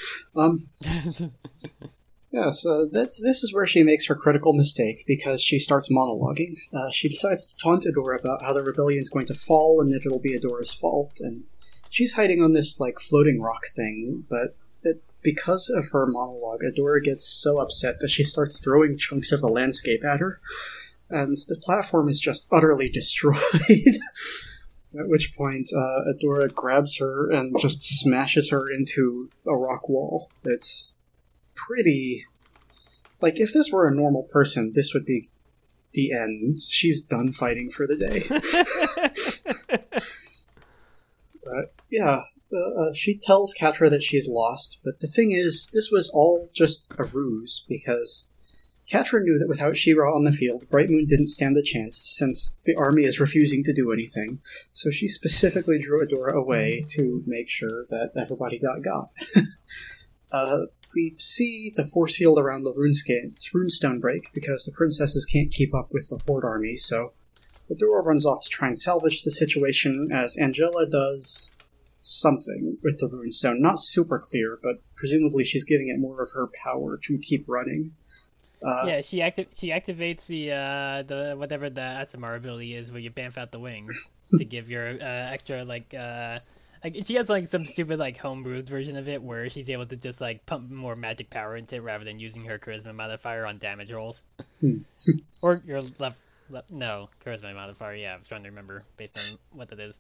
Um. 0.41 0.68
Yeah, 2.38 2.52
so 2.52 2.86
that's 2.86 3.20
this 3.20 3.44
is 3.44 3.52
where 3.52 3.66
she 3.66 3.82
makes 3.82 4.06
her 4.06 4.14
critical 4.14 4.54
mistake 4.54 5.06
because 5.08 5.42
she 5.42 5.58
starts 5.58 5.90
monologuing. 5.90 6.54
Uh, 6.72 6.92
she 6.92 7.10
decides 7.10 7.48
to 7.48 7.58
taunt 7.58 7.86
Adora 7.86 8.20
about 8.20 8.44
how 8.44 8.54
the 8.54 8.62
rebellion 8.62 9.02
is 9.02 9.10
going 9.10 9.26
to 9.26 9.34
fall 9.34 9.82
and 9.82 9.92
that 9.92 10.06
it'll 10.06 10.20
be 10.20 10.38
Adora's 10.38 10.72
fault, 10.72 11.20
and 11.20 11.46
she's 11.90 12.14
hiding 12.14 12.44
on 12.44 12.54
this 12.54 12.80
like 12.80 13.00
floating 13.00 13.42
rock 13.42 13.64
thing. 13.76 14.26
But 14.30 14.56
it, 14.84 15.04
because 15.24 15.68
of 15.68 15.88
her 15.88 16.06
monologue, 16.06 16.62
Adora 16.62 17.04
gets 17.04 17.28
so 17.28 17.58
upset 17.60 18.02
that 18.02 18.12
she 18.12 18.24
starts 18.24 18.60
throwing 18.60 19.00
chunks 19.00 19.32
of 19.32 19.42
the 19.42 19.48
landscape 19.48 20.06
at 20.06 20.20
her, 20.20 20.40
and 21.10 21.40
the 21.48 21.58
platform 21.58 22.08
is 22.08 22.20
just 22.20 22.46
utterly 22.52 22.88
destroyed. 22.94 23.98
At 24.98 25.10
which 25.10 25.34
point, 25.36 25.72
uh, 25.76 26.02
Adora 26.14 26.54
grabs 26.54 27.00
her 27.00 27.32
and 27.32 27.60
just 27.60 27.84
smashes 27.84 28.52
her 28.52 28.70
into 28.70 29.32
a 29.48 29.56
rock 29.56 29.90
wall. 29.90 30.30
It's 30.44 30.94
pretty. 31.68 32.26
Like, 33.20 33.39
if 33.39 33.51
this 33.53 33.72
were 33.72 33.88
a 33.88 33.95
normal 33.95 34.24
person, 34.24 34.74
this 34.76 34.93
would 34.93 35.05
be 35.05 35.30
the 35.93 36.14
end. 36.14 36.62
She's 36.62 37.01
done 37.01 37.32
fighting 37.32 37.72
for 37.72 37.88
the 37.88 37.95
day. 37.95 38.24
but, 41.43 41.74
yeah, 41.89 42.22
uh, 42.53 42.82
uh, 42.82 42.93
she 42.93 43.18
tells 43.18 43.53
Catra 43.53 43.89
that 43.89 44.03
she's 44.03 44.28
lost, 44.28 44.80
but 44.84 44.99
the 44.99 45.08
thing 45.08 45.32
is, 45.32 45.70
this 45.74 45.89
was 45.91 46.10
all 46.14 46.49
just 46.53 46.91
a 46.97 47.03
ruse, 47.03 47.66
because 47.68 48.30
Catra 48.89 49.22
knew 49.22 49.38
that 49.38 49.49
without 49.49 49.76
She-Ra 49.76 50.16
on 50.16 50.24
the 50.24 50.32
field, 50.32 50.66
Bright 50.70 50.89
Moon 50.89 51.05
didn't 51.05 51.28
stand 51.28 51.58
a 51.58 51.62
chance, 51.62 51.97
since 51.97 52.62
the 52.64 52.76
army 52.76 53.03
is 53.03 53.20
refusing 53.20 53.64
to 53.66 53.74
do 53.74 53.91
anything. 53.91 54.39
So 54.72 54.89
she 54.91 55.10
specifically 55.10 55.78
drew 55.78 56.05
Adora 56.05 56.34
away 56.34 56.86
to 56.91 57.22
make 57.26 57.49
sure 57.49 57.86
that 57.89 58.12
everybody 58.16 58.60
got 58.60 58.82
got. 58.82 59.10
uh, 60.32 60.68
we 60.96 61.16
see 61.18 61.72
the 61.76 61.86
force 61.86 62.18
field 62.18 62.40
around 62.40 62.64
the 62.64 62.74
runestone 62.74 64.02
break 64.02 64.32
because 64.34 64.66
the 64.66 64.72
princesses 64.72 65.26
can't 65.26 65.52
keep 65.52 65.74
up 65.74 65.94
with 65.94 66.10
the 66.10 66.20
horde 66.26 66.46
army, 66.46 66.78
so 66.78 67.14
the 67.68 67.76
Adora 67.76 68.06
runs 68.06 68.26
off 68.26 68.42
to 68.44 68.50
try 68.50 68.68
and 68.68 68.80
salvage 68.80 69.24
the 69.24 69.32
situation 69.32 70.10
as 70.12 70.38
Angella 70.38 70.90
does 70.90 71.56
something 72.02 72.78
with 72.84 73.00
the 73.00 73.08
runestone. 73.08 73.60
Not 73.60 73.80
super 73.80 74.20
clear, 74.20 74.58
but 74.64 74.76
presumably 74.96 75.44
she's 75.44 75.66
giving 75.66 75.90
it 75.90 76.00
more 76.00 76.22
of 76.22 76.32
her 76.32 76.48
power 76.64 76.98
to 77.04 77.18
keep 77.18 77.46
running. 77.48 77.94
Uh, 78.66 78.86
yeah, 78.88 79.02
she 79.02 79.22
acti- 79.22 79.48
she 79.54 79.72
activates 79.72 80.26
the 80.26 80.52
uh, 80.52 81.04
the 81.04 81.36
whatever 81.38 81.70
the 81.70 81.82
Aasimar 81.82 82.36
ability 82.36 82.76
is, 82.76 82.92
where 82.92 83.00
you 83.00 83.12
bamf 83.12 83.38
out 83.38 83.52
the 83.52 83.60
wings 83.60 84.10
to 84.38 84.46
give 84.46 84.70
your 84.70 84.88
uh, 84.88 85.32
extra 85.32 85.64
like 85.64 85.94
uh, 85.94 86.40
like 86.84 86.96
she 87.04 87.16
has 87.16 87.30
like 87.30 87.48
some 87.48 87.66
stupid 87.66 88.00
like 88.00 88.18
homebrewed 88.18 88.68
version 88.70 88.96
of 88.98 89.08
it 89.08 89.22
where 89.22 89.50
she's 89.50 89.70
able 89.70 89.86
to 89.88 89.96
just 89.96 90.22
like 90.22 90.46
pump 90.46 90.70
more 90.70 90.96
magic 90.96 91.30
power 91.30 91.56
into 91.56 91.76
it 91.76 91.82
rather 91.82 92.04
than 92.04 92.20
using 92.20 92.44
her 92.46 92.58
charisma 92.60 92.94
modifier 92.94 93.46
on 93.46 93.58
damage 93.58 93.92
rolls. 93.92 94.26
Hmm. 94.60 94.78
or 95.42 95.62
your 95.66 95.82
left, 96.00 96.20
left 96.50 96.72
no 96.72 97.10
charisma 97.26 97.54
modifier. 97.54 97.96
Yeah, 97.96 98.14
I 98.14 98.18
was 98.18 98.28
trying 98.28 98.44
to 98.44 98.50
remember 98.50 98.84
based 98.98 99.18
on 99.18 99.38
what 99.52 99.70
that 99.70 99.80
is. 99.80 100.00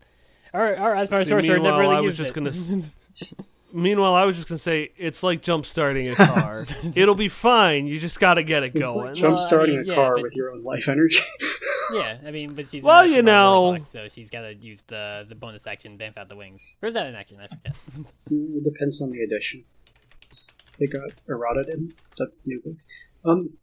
Our 0.53 0.75
our 0.75 0.95
Aasimar 0.95 1.23
See, 1.23 1.29
sorcerer 1.29 1.57
never 1.59 1.63
meanwhile, 1.63 1.79
really 1.79 1.95
I 1.95 1.99
was 2.01 2.17
used 2.17 2.17
just 2.17 2.31
it. 2.31 2.35
gonna 2.35 2.49
s- 2.49 3.33
Meanwhile, 3.73 4.13
I 4.13 4.23
was 4.23 4.37
just 4.37 4.47
gonna 4.47 4.57
say 4.57 4.91
it's 4.95 5.23
like 5.23 5.41
jump 5.41 5.65
starting 5.65 6.09
a 6.09 6.15
car. 6.15 6.65
It'll 6.95 7.15
be 7.15 7.27
fine. 7.27 7.85
You 7.85 7.99
just 7.99 8.17
got 8.17 8.35
to 8.35 8.43
get 8.43 8.63
it 8.63 8.71
it's 8.73 8.87
going. 8.87 9.07
like 9.07 9.15
jump 9.15 9.37
starting 9.37 9.75
Well, 9.75 9.81
I 9.81 9.83
mean, 9.83 9.89
a 9.89 9.93
yeah, 9.93 9.95
car 9.95 10.13
but- 10.15 10.23
with 10.23 10.35
your 10.37 10.51
own 10.51 10.63
life 10.63 10.87
energy. 10.87 11.19
yeah, 11.93 12.17
I 12.25 12.31
mean, 12.31 12.53
but 12.53 12.69
she's 12.69 12.83
Well, 12.83 13.05
you 13.05 13.21
know. 13.21 13.61
warlock, 13.63 13.85
so 13.85 14.07
she's 14.09 14.29
got 14.29 14.41
to 14.41 14.53
use 14.55 14.83
the 14.83 15.25
the 15.27 15.35
bonus 15.35 15.67
action 15.67 15.97
bamf 15.97 16.17
out 16.17 16.29
the 16.29 16.35
wings. 16.35 16.77
Or 16.81 16.87
is 16.87 16.93
that 16.93 17.05
an 17.07 17.15
action? 17.15 17.39
I 17.41 17.47
forget. 17.47 17.75
Mm, 18.31 18.63
Depends 18.63 19.01
on 19.01 19.11
the 19.11 19.21
edition. 19.23 19.63
They 20.79 20.87
got 20.87 21.09
errata 21.29 21.65
in 21.71 21.93
the 22.17 22.27
new 22.45 22.61
book. 22.61 22.77
Um, 23.25 23.57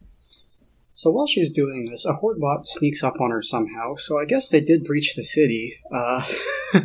so 0.94 1.10
while 1.10 1.26
she's 1.26 1.52
doing 1.52 1.88
this, 1.90 2.04
a 2.06 2.14
horde 2.14 2.40
bot 2.40 2.66
sneaks 2.66 3.02
up 3.04 3.20
on 3.20 3.30
her 3.30 3.42
somehow. 3.42 3.94
So 3.96 4.18
I 4.18 4.24
guess 4.24 4.48
they 4.48 4.60
did 4.60 4.84
breach 4.84 5.14
the 5.14 5.24
city. 5.24 5.74
Uh, 5.92 6.24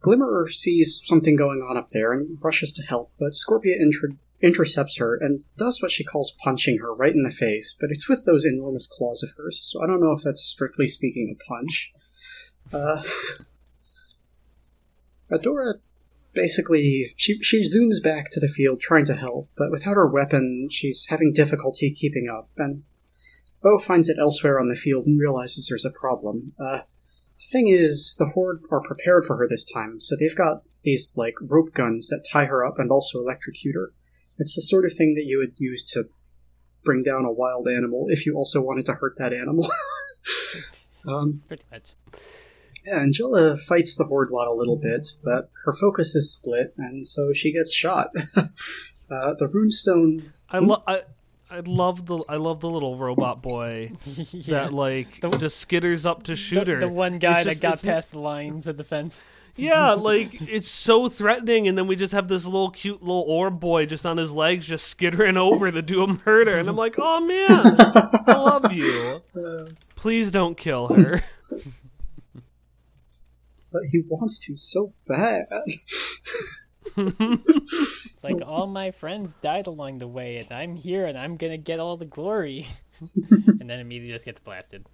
Glimmer 0.00 0.48
sees 0.48 1.02
something 1.06 1.34
going 1.34 1.60
on 1.68 1.76
up 1.78 1.88
there 1.90 2.12
and 2.12 2.38
rushes 2.44 2.72
to 2.72 2.82
help, 2.82 3.10
but 3.18 3.32
Scorpia 3.32 3.74
inter- 3.80 4.16
intercepts 4.42 4.98
her 4.98 5.16
and 5.16 5.44
does 5.56 5.80
what 5.80 5.90
she 5.90 6.04
calls 6.04 6.36
punching 6.42 6.78
her 6.78 6.94
right 6.94 7.14
in 7.14 7.22
the 7.22 7.30
face. 7.30 7.74
But 7.78 7.90
it's 7.90 8.08
with 8.08 8.24
those 8.24 8.44
enormous 8.44 8.86
claws 8.86 9.22
of 9.22 9.30
hers, 9.36 9.60
so 9.62 9.82
I 9.82 9.86
don't 9.86 10.00
know 10.00 10.12
if 10.12 10.22
that's 10.22 10.42
strictly 10.42 10.88
speaking 10.88 11.34
a 11.34 11.44
punch. 11.44 11.92
Uh, 12.72 13.02
Adora 15.30 15.74
basically 16.34 17.14
she 17.16 17.38
she 17.40 17.62
zooms 17.62 18.02
back 18.02 18.30
to 18.30 18.40
the 18.40 18.48
field 18.48 18.80
trying 18.80 19.06
to 19.06 19.14
help, 19.14 19.48
but 19.56 19.70
without 19.70 19.94
her 19.94 20.06
weapon, 20.06 20.68
she's 20.70 21.06
having 21.08 21.32
difficulty 21.32 21.90
keeping 21.90 22.28
up. 22.28 22.50
And 22.56 22.82
Bow 23.62 23.78
finds 23.78 24.08
it 24.08 24.18
elsewhere 24.18 24.60
on 24.60 24.68
the 24.68 24.76
field 24.76 25.06
and 25.06 25.18
realizes 25.18 25.68
there's 25.68 25.86
a 25.86 25.90
problem. 25.90 26.52
Uh, 26.60 26.80
the 27.38 27.48
thing 27.50 27.68
is, 27.68 28.14
the 28.18 28.26
horde 28.26 28.62
are 28.70 28.82
prepared 28.82 29.24
for 29.24 29.36
her 29.36 29.48
this 29.48 29.64
time, 29.64 30.00
so 30.00 30.16
they've 30.16 30.36
got 30.36 30.62
these 30.82 31.14
like 31.16 31.34
rope 31.40 31.72
guns 31.72 32.08
that 32.08 32.26
tie 32.30 32.44
her 32.44 32.64
up 32.64 32.78
and 32.78 32.90
also 32.90 33.18
electrocute 33.18 33.74
her. 33.74 33.92
It's 34.38 34.54
the 34.54 34.62
sort 34.62 34.84
of 34.84 34.92
thing 34.92 35.14
that 35.14 35.24
you 35.24 35.38
would 35.38 35.58
use 35.58 35.84
to 35.92 36.04
bring 36.84 37.02
down 37.02 37.24
a 37.24 37.32
wild 37.32 37.68
animal 37.68 38.06
if 38.08 38.26
you 38.26 38.34
also 38.34 38.60
wanted 38.60 38.86
to 38.86 38.94
hurt 38.94 39.16
that 39.18 39.32
animal. 39.32 39.68
um, 41.08 41.40
Pretty 41.46 41.62
much. 41.70 41.92
yeah, 42.86 42.98
Angella 42.98 43.58
fights 43.58 43.96
the 43.96 44.04
horde 44.04 44.30
bot 44.30 44.48
a 44.48 44.52
little 44.52 44.76
bit, 44.76 45.08
but 45.22 45.50
her 45.64 45.72
focus 45.72 46.14
is 46.14 46.32
split, 46.32 46.74
and 46.76 47.06
so 47.06 47.32
she 47.32 47.52
gets 47.52 47.72
shot. 47.72 48.08
uh, 48.36 49.34
the 49.38 49.46
runestone. 49.54 50.30
I 50.48 50.58
love. 50.58 50.82
I, 50.86 51.02
I 51.50 51.60
love 51.60 52.06
the 52.06 52.24
I 52.28 52.36
love 52.36 52.60
the 52.60 52.70
little 52.70 52.96
robot 52.98 53.40
boy 53.42 53.92
yeah. 54.32 54.40
that 54.64 54.72
like 54.72 55.20
The- 55.20 55.30
just 55.36 55.66
skitters 55.68 56.04
up 56.04 56.24
to 56.24 56.34
shoot 56.36 56.64
the, 56.64 56.72
her. 56.72 56.80
the 56.80 56.88
one 56.88 57.18
guy 57.18 57.40
It's 57.42 57.60
that 57.60 57.60
just- 57.70 57.84
got 57.84 57.92
past 57.92 58.12
the 58.12 58.18
lines 58.18 58.66
of 58.66 58.76
the 58.76 58.82
fence. 58.84 59.24
Yeah, 59.56 59.92
like 59.94 60.40
it's 60.42 60.68
so 60.68 61.08
threatening, 61.08 61.68
and 61.68 61.78
then 61.78 61.86
we 61.86 61.96
just 61.96 62.12
have 62.12 62.28
this 62.28 62.44
little 62.44 62.70
cute 62.70 63.02
little 63.02 63.22
orb 63.22 63.60
boy 63.60 63.86
just 63.86 64.04
on 64.04 64.16
his 64.16 64.32
legs, 64.32 64.66
just 64.66 64.86
skittering 64.88 65.36
over 65.36 65.70
to 65.70 65.82
do 65.82 66.02
a 66.02 66.18
murder, 66.26 66.56
and 66.56 66.68
I'm 66.68 66.76
like, 66.76 66.96
oh 66.98 67.20
man, 67.20 67.76
I 67.78 68.32
love 68.36 68.72
you. 68.72 69.20
Please 69.96 70.32
don't 70.32 70.56
kill 70.56 70.88
her. 70.88 71.22
but 73.72 73.82
he 73.90 74.02
wants 74.08 74.38
to 74.40 74.56
so 74.56 74.92
bad. 75.06 75.46
It's 76.96 78.22
like 78.24 78.42
all 78.44 78.66
my 78.66 78.90
friends 78.90 79.34
died 79.34 79.66
along 79.66 79.98
the 79.98 80.08
way, 80.08 80.38
and 80.38 80.52
I'm 80.52 80.76
here, 80.76 81.06
and 81.06 81.16
I'm 81.18 81.36
gonna 81.36 81.56
get 81.58 81.80
all 81.80 81.96
the 81.96 82.06
glory. 82.06 82.66
and 83.18 83.68
then 83.68 83.80
immediately 83.80 84.12
just 84.14 84.24
gets 84.24 84.40
blasted. 84.40 84.86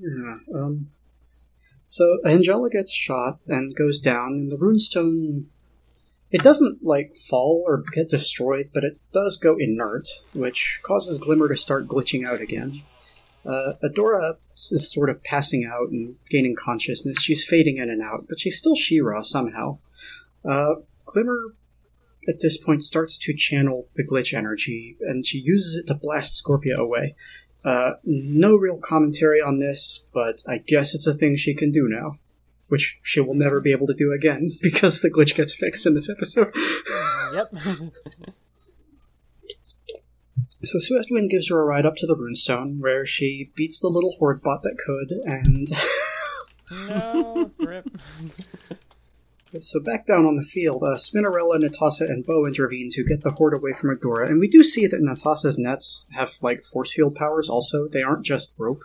Yeah. 0.00 0.36
Um. 0.54 0.88
So 1.86 2.18
Angella 2.24 2.70
gets 2.70 2.92
shot 2.92 3.40
and 3.48 3.76
goes 3.76 4.00
down, 4.00 4.32
and 4.32 4.50
the 4.50 4.56
runestone. 4.56 5.46
It 6.30 6.42
doesn't 6.42 6.84
like 6.84 7.12
fall 7.14 7.62
or 7.66 7.84
get 7.92 8.08
destroyed, 8.08 8.70
but 8.74 8.82
it 8.82 8.98
does 9.12 9.36
go 9.36 9.56
inert, 9.58 10.08
which 10.32 10.80
causes 10.82 11.18
Glimmer 11.18 11.48
to 11.48 11.56
start 11.56 11.86
glitching 11.86 12.26
out 12.26 12.40
again. 12.40 12.82
Uh, 13.46 13.74
Adora 13.84 14.36
is 14.56 14.90
sort 14.90 15.10
of 15.10 15.22
passing 15.22 15.70
out 15.70 15.90
and 15.90 16.16
gaining 16.30 16.56
consciousness. 16.58 17.22
She's 17.22 17.44
fading 17.44 17.76
in 17.76 17.90
and 17.90 18.02
out, 18.02 18.24
but 18.28 18.40
she's 18.40 18.56
still 18.56 18.74
She-Ra 18.74 19.22
somehow. 19.22 19.78
Uh, 20.44 20.76
Glimmer, 21.04 21.54
at 22.26 22.40
this 22.40 22.56
point, 22.56 22.82
starts 22.82 23.18
to 23.18 23.34
channel 23.34 23.88
the 23.94 24.04
glitch 24.04 24.32
energy, 24.32 24.96
and 25.02 25.26
she 25.26 25.38
uses 25.38 25.76
it 25.76 25.86
to 25.88 25.94
blast 25.94 26.42
Scorpia 26.42 26.76
away. 26.76 27.14
Uh, 27.64 27.94
no 28.04 28.56
real 28.56 28.78
commentary 28.78 29.40
on 29.40 29.58
this, 29.58 30.08
but 30.12 30.42
I 30.46 30.58
guess 30.58 30.94
it's 30.94 31.06
a 31.06 31.14
thing 31.14 31.36
she 31.36 31.54
can 31.54 31.70
do 31.70 31.88
now. 31.88 32.18
Which 32.68 32.98
she 33.02 33.20
will 33.20 33.34
never 33.34 33.60
be 33.60 33.72
able 33.72 33.86
to 33.86 33.94
do 33.94 34.12
again, 34.12 34.50
because 34.62 35.00
the 35.00 35.10
glitch 35.10 35.34
gets 35.34 35.54
fixed 35.54 35.86
in 35.86 35.94
this 35.94 36.08
episode. 36.08 36.54
yep. 37.32 37.52
So 40.62 40.78
Swiftwind 40.78 41.28
gives 41.28 41.50
her 41.50 41.60
a 41.60 41.64
ride 41.64 41.84
up 41.84 41.96
to 41.96 42.06
the 42.06 42.14
runestone, 42.14 42.80
where 42.80 43.04
she 43.04 43.50
beats 43.54 43.78
the 43.78 43.88
little 43.88 44.12
horde 44.18 44.40
bot 44.40 44.62
that 44.62 44.78
could, 44.78 45.10
and 45.26 45.68
No, 46.88 47.50
rip. 47.58 47.86
So 49.60 49.80
back 49.80 50.06
down 50.06 50.26
on 50.26 50.36
the 50.36 50.42
field, 50.42 50.82
uh, 50.82 50.96
Spinnerella, 50.96 51.58
Netossa, 51.58 52.02
and 52.02 52.26
Bow 52.26 52.46
intervene 52.46 52.88
to 52.92 53.04
get 53.04 53.22
the 53.22 53.30
horde 53.32 53.54
away 53.54 53.72
from 53.72 53.96
Adora, 53.96 54.26
and 54.28 54.40
we 54.40 54.48
do 54.48 54.62
see 54.64 54.86
that 54.86 55.00
Netossa's 55.00 55.58
nets 55.58 56.06
have 56.12 56.32
like 56.42 56.62
force 56.62 56.94
field 56.94 57.14
powers. 57.14 57.48
Also, 57.48 57.88
they 57.88 58.02
aren't 58.02 58.24
just 58.24 58.56
rope, 58.58 58.82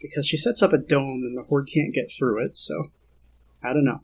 because 0.00 0.26
she 0.26 0.36
sets 0.36 0.62
up 0.62 0.72
a 0.72 0.78
dome 0.78 1.22
and 1.24 1.38
the 1.38 1.42
horde 1.42 1.68
can't 1.72 1.94
get 1.94 2.10
through 2.10 2.44
it. 2.44 2.56
So 2.56 2.88
I 3.62 3.72
don't 3.72 3.84
know. 3.84 4.00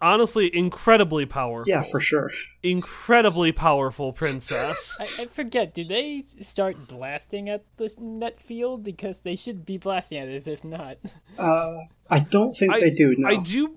Honestly, 0.00 0.48
incredibly 0.56 1.26
powerful. 1.26 1.64
Yeah, 1.66 1.82
for 1.82 1.98
sure. 1.98 2.30
Incredibly 2.62 3.50
powerful 3.50 4.12
princess. 4.12 4.96
I, 5.00 5.22
I 5.22 5.26
forget. 5.26 5.74
Do 5.74 5.84
they 5.84 6.24
start 6.40 6.76
blasting 6.86 7.48
at 7.48 7.64
this 7.78 7.98
net 7.98 8.40
field 8.40 8.84
because 8.84 9.18
they 9.18 9.34
should 9.34 9.66
be 9.66 9.76
blasting 9.76 10.18
at 10.18 10.28
it 10.28 10.46
if 10.46 10.62
not? 10.64 10.98
Uh, 11.36 11.78
I 12.08 12.20
don't 12.20 12.52
think 12.52 12.74
I- 12.74 12.80
they 12.80 12.90
do. 12.90 13.16
No. 13.18 13.28
I 13.28 13.36
do, 13.38 13.74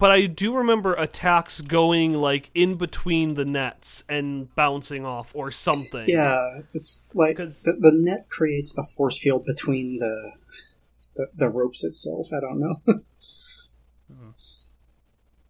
but 0.00 0.10
I 0.10 0.24
do 0.26 0.56
remember 0.56 0.94
attacks 0.94 1.60
going 1.60 2.14
like 2.14 2.50
in 2.54 2.76
between 2.76 3.34
the 3.34 3.44
nets 3.44 4.02
and 4.08 4.52
bouncing 4.54 5.04
off 5.04 5.32
or 5.34 5.50
something. 5.50 6.08
Yeah, 6.08 6.62
it's 6.72 7.08
like 7.14 7.36
the, 7.36 7.76
the 7.78 7.92
net 7.92 8.30
creates 8.30 8.76
a 8.78 8.82
force 8.82 9.18
field 9.18 9.44
between 9.44 9.98
the 9.98 10.32
the, 11.16 11.28
the 11.36 11.48
ropes 11.50 11.84
itself. 11.84 12.32
I 12.32 12.40
don't 12.40 12.58
know. 12.58 12.80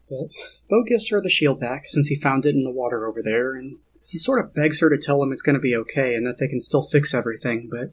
but 0.09 0.27
Bow 0.69 0.83
gives 0.83 1.11
her 1.11 1.21
the 1.21 1.31
shield 1.31 1.61
back 1.61 1.85
since 1.85 2.09
he 2.09 2.17
found 2.17 2.45
it 2.45 2.57
in 2.57 2.65
the 2.65 2.73
water 2.73 3.07
over 3.07 3.23
there, 3.23 3.55
and 3.55 3.79
he 4.09 4.19
sort 4.19 4.45
of 4.45 4.53
begs 4.53 4.81
her 4.81 4.91
to 4.91 4.99
tell 4.99 5.23
him 5.23 5.31
it's 5.31 5.43
going 5.43 5.55
to 5.55 5.61
be 5.61 5.77
okay 5.77 6.17
and 6.17 6.27
that 6.27 6.39
they 6.39 6.49
can 6.49 6.59
still 6.59 6.83
fix 6.83 7.15
everything. 7.15 7.69
But 7.71 7.93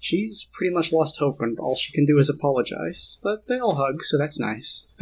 she's 0.00 0.48
pretty 0.54 0.72
much 0.72 0.90
lost 0.90 1.18
hope, 1.18 1.42
and 1.42 1.58
all 1.58 1.76
she 1.76 1.92
can 1.92 2.06
do 2.06 2.18
is 2.18 2.30
apologize. 2.30 3.18
But 3.22 3.46
they 3.46 3.58
all 3.58 3.74
hug, 3.74 4.02
so 4.02 4.16
that's 4.16 4.40
nice. 4.40 4.90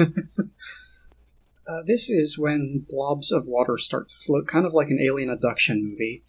Uh, 1.67 1.83
this 1.85 2.09
is 2.09 2.39
when 2.39 2.87
blobs 2.89 3.33
of 3.33 3.49
water 3.49 3.77
start 3.77 4.09
to 4.09 4.17
float, 4.17 4.47
kind 4.47 4.65
of 4.65 4.73
like 4.73 4.89
an 4.89 5.01
alien 5.03 5.31
abduction 5.31 5.85
movie, 5.85 6.23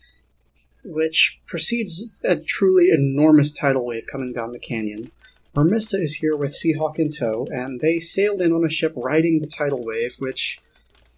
which 0.83 1.39
precedes 1.45 2.19
a 2.23 2.35
truly 2.35 2.89
enormous 2.89 3.51
tidal 3.51 3.85
wave 3.85 4.05
coming 4.11 4.33
down 4.33 4.51
the 4.51 4.59
canyon. 4.59 5.11
Mermista 5.55 6.01
is 6.01 6.15
here 6.15 6.35
with 6.35 6.55
Seahawk 6.55 6.97
in 6.97 7.11
tow, 7.11 7.47
and 7.51 7.81
they 7.81 7.99
sailed 7.99 8.41
in 8.41 8.51
on 8.51 8.65
a 8.65 8.69
ship 8.69 8.93
riding 8.95 9.39
the 9.39 9.47
tidal 9.47 9.83
wave, 9.83 10.15
which 10.19 10.59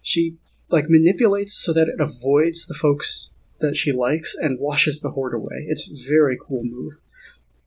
she 0.02 0.36
like 0.70 0.88
manipulates 0.88 1.54
so 1.54 1.72
that 1.72 1.88
it 1.88 2.00
avoids 2.00 2.66
the 2.66 2.74
folks 2.74 3.30
that 3.60 3.76
she 3.76 3.92
likes 3.92 4.34
and 4.34 4.58
washes 4.60 5.00
the 5.00 5.10
horde 5.10 5.34
away. 5.34 5.66
It's 5.68 5.90
a 5.90 6.08
very 6.08 6.38
cool 6.40 6.62
move. 6.64 7.00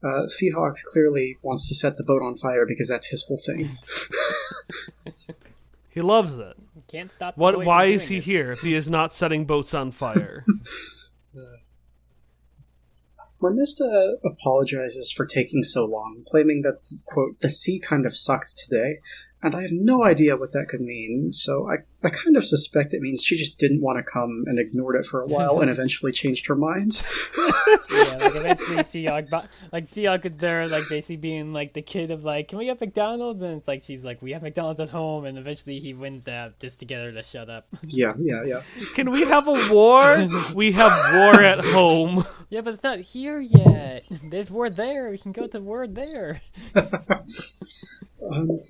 Uh, 0.02 0.26
Seahawk 0.26 0.76
clearly 0.84 1.38
wants 1.42 1.68
to 1.68 1.74
set 1.74 1.96
the 1.96 2.04
boat 2.04 2.22
on 2.22 2.36
fire 2.36 2.66
because 2.66 2.88
that's 2.88 3.08
his 3.08 3.24
whole 3.24 3.38
thing. 3.38 3.78
He 5.94 6.00
loves 6.00 6.38
it. 6.38 6.56
Can't 6.88 7.12
stop. 7.12 7.36
the 7.36 7.40
What? 7.40 7.54
boy 7.54 7.64
Why 7.64 7.84
from 7.86 7.92
is 7.94 8.08
he 8.08 8.16
it. 8.18 8.24
here 8.24 8.50
if 8.50 8.60
he 8.62 8.74
is 8.74 8.90
not 8.90 9.12
setting 9.12 9.44
boats 9.44 9.72
on 9.74 9.92
fire? 9.92 10.44
Mermista 13.42 14.14
apologizes 14.24 15.12
for 15.12 15.26
taking 15.26 15.62
so 15.64 15.84
long, 15.84 16.24
claiming 16.28 16.62
that, 16.62 16.78
quote, 17.04 17.40
the 17.40 17.50
sea 17.50 17.78
kind 17.78 18.06
of 18.06 18.16
sucked 18.16 18.56
today, 18.56 19.00
and 19.44 19.54
I 19.54 19.60
have 19.62 19.70
no 19.72 20.02
idea 20.02 20.36
what 20.36 20.52
that 20.52 20.68
could 20.68 20.80
mean, 20.80 21.32
so 21.34 21.68
I, 21.68 21.76
I 22.02 22.08
kind 22.08 22.34
of 22.36 22.46
suspect 22.46 22.94
it 22.94 23.02
means 23.02 23.22
she 23.22 23.36
just 23.36 23.58
didn't 23.58 23.82
want 23.82 23.98
to 23.98 24.02
come 24.02 24.44
and 24.46 24.58
ignored 24.58 24.96
it 24.96 25.04
for 25.04 25.20
a 25.20 25.26
while 25.26 25.60
and 25.60 25.70
eventually 25.76 26.12
changed 26.12 26.46
her 26.46 26.56
mind. 26.56 27.02
Yeah, 27.90 28.16
like 28.16 28.34
eventually 28.36 28.76
Seahawk, 28.78 29.30
bu- 29.30 29.46
like 29.72 29.84
Seahawk 29.84 30.24
is 30.24 30.36
there, 30.36 30.66
like 30.68 30.88
basically 30.88 31.16
being 31.16 31.52
like 31.52 31.72
the 31.74 31.82
kid 31.82 32.10
of 32.10 32.24
like, 32.24 32.48
can 32.48 32.58
we 32.58 32.66
have 32.68 32.80
McDonald's? 32.80 33.42
And 33.42 33.58
it's 33.58 33.68
like 33.68 33.82
she's 33.82 34.04
like, 34.04 34.20
we 34.22 34.32
have 34.32 34.42
McDonald's 34.42 34.80
at 34.80 34.88
home, 34.88 35.24
and 35.24 35.38
eventually 35.38 35.78
he 35.78 35.94
wins 35.94 36.24
that 36.24 36.58
just 36.60 36.80
to 36.80 36.86
get 36.86 37.00
her 37.02 37.12
to 37.12 37.22
shut 37.22 37.50
up. 37.50 37.66
yeah, 37.86 38.14
yeah, 38.18 38.42
yeah. 38.44 38.62
Can 38.94 39.10
we 39.10 39.22
have 39.24 39.46
a 39.46 39.72
war? 39.72 40.26
we 40.54 40.72
have 40.72 41.14
war 41.14 41.42
at 41.42 41.64
home. 41.64 42.24
yeah, 42.48 42.62
but 42.62 42.74
it's 42.74 42.82
not 42.82 43.00
here 43.00 43.38
yet. 43.40 44.02
There's 44.24 44.50
war 44.50 44.70
there. 44.70 45.10
We 45.10 45.18
can 45.18 45.32
go 45.32 45.46
to 45.46 45.60
war 45.60 45.86
there. 45.86 46.40
Um, 48.30 48.60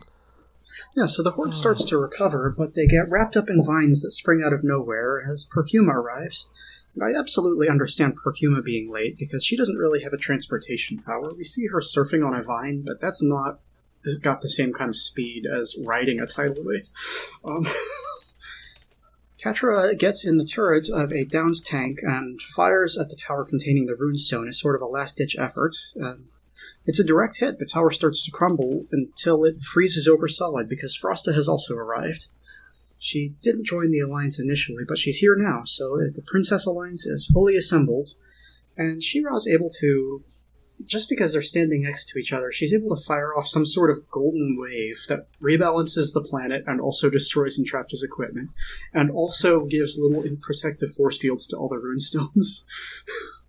yeah, 0.96 1.06
so 1.06 1.22
the 1.22 1.32
horde 1.32 1.54
starts 1.54 1.84
to 1.84 1.98
recover, 1.98 2.54
but 2.56 2.74
they 2.74 2.86
get 2.86 3.10
wrapped 3.10 3.36
up 3.36 3.50
in 3.50 3.64
vines 3.64 4.02
that 4.02 4.12
spring 4.12 4.42
out 4.44 4.52
of 4.52 4.64
nowhere 4.64 5.22
as 5.30 5.46
Perfuma 5.46 5.94
arrives. 5.94 6.50
And 6.94 7.02
I 7.02 7.18
absolutely 7.18 7.68
understand 7.68 8.16
Perfuma 8.16 8.62
being 8.62 8.92
late 8.92 9.18
because 9.18 9.44
she 9.44 9.56
doesn't 9.56 9.78
really 9.78 10.02
have 10.02 10.12
a 10.12 10.18
transportation 10.18 10.98
power. 10.98 11.32
We 11.36 11.44
see 11.44 11.66
her 11.68 11.80
surfing 11.80 12.24
on 12.26 12.34
a 12.34 12.42
vine, 12.42 12.82
but 12.86 13.00
that's 13.00 13.22
not 13.22 13.60
got 14.22 14.42
the 14.42 14.50
same 14.50 14.72
kind 14.72 14.90
of 14.90 14.96
speed 14.96 15.46
as 15.46 15.76
riding 15.84 16.20
a 16.20 16.26
tidal 16.26 16.62
wave. 16.62 16.90
Um, 17.44 17.66
Catra 19.42 19.98
gets 19.98 20.26
in 20.26 20.38
the 20.38 20.44
turret 20.44 20.88
of 20.92 21.12
a 21.12 21.24
downed 21.24 21.64
tank 21.64 21.98
and 22.02 22.40
fires 22.40 22.96
at 22.96 23.10
the 23.10 23.16
tower 23.16 23.44
containing 23.44 23.86
the 23.86 23.94
runestone 23.94 24.48
as 24.48 24.60
sort 24.60 24.74
of 24.74 24.82
a 24.82 24.86
last 24.86 25.16
ditch 25.16 25.36
effort. 25.38 25.74
And 25.96 26.22
it's 26.86 27.00
a 27.00 27.04
direct 27.04 27.38
hit. 27.38 27.58
The 27.58 27.66
tower 27.66 27.90
starts 27.90 28.24
to 28.24 28.30
crumble 28.30 28.86
until 28.92 29.44
it 29.44 29.60
freezes 29.60 30.06
over 30.06 30.28
solid 30.28 30.68
because 30.68 30.98
Frosta 30.98 31.34
has 31.34 31.48
also 31.48 31.74
arrived. 31.74 32.28
She 32.98 33.34
didn't 33.42 33.66
join 33.66 33.90
the 33.90 34.00
alliance 34.00 34.38
initially, 34.38 34.84
but 34.86 34.98
she's 34.98 35.18
here 35.18 35.36
now, 35.36 35.62
so 35.64 35.98
the 36.14 36.22
Princess 36.26 36.64
Alliance 36.64 37.04
is 37.04 37.26
fully 37.26 37.54
assembled, 37.54 38.10
and 38.78 39.02
She-Ra's 39.02 39.46
able 39.46 39.68
to, 39.80 40.24
just 40.82 41.10
because 41.10 41.34
they're 41.34 41.42
standing 41.42 41.82
next 41.82 42.08
to 42.08 42.18
each 42.18 42.32
other, 42.32 42.50
she's 42.50 42.72
able 42.72 42.96
to 42.96 43.02
fire 43.02 43.36
off 43.36 43.46
some 43.46 43.66
sort 43.66 43.90
of 43.90 44.08
golden 44.10 44.56
wave 44.58 44.96
that 45.08 45.26
rebalances 45.42 46.14
the 46.14 46.26
planet 46.26 46.64
and 46.66 46.80
also 46.80 47.10
destroys 47.10 47.58
Entrapta's 47.58 48.02
equipment, 48.02 48.48
and 48.94 49.10
also 49.10 49.66
gives 49.66 49.98
little 49.98 50.24
protective 50.40 50.90
force 50.90 51.18
fields 51.18 51.46
to 51.48 51.56
all 51.56 51.68
the 51.68 51.76
runestones. 51.76 52.64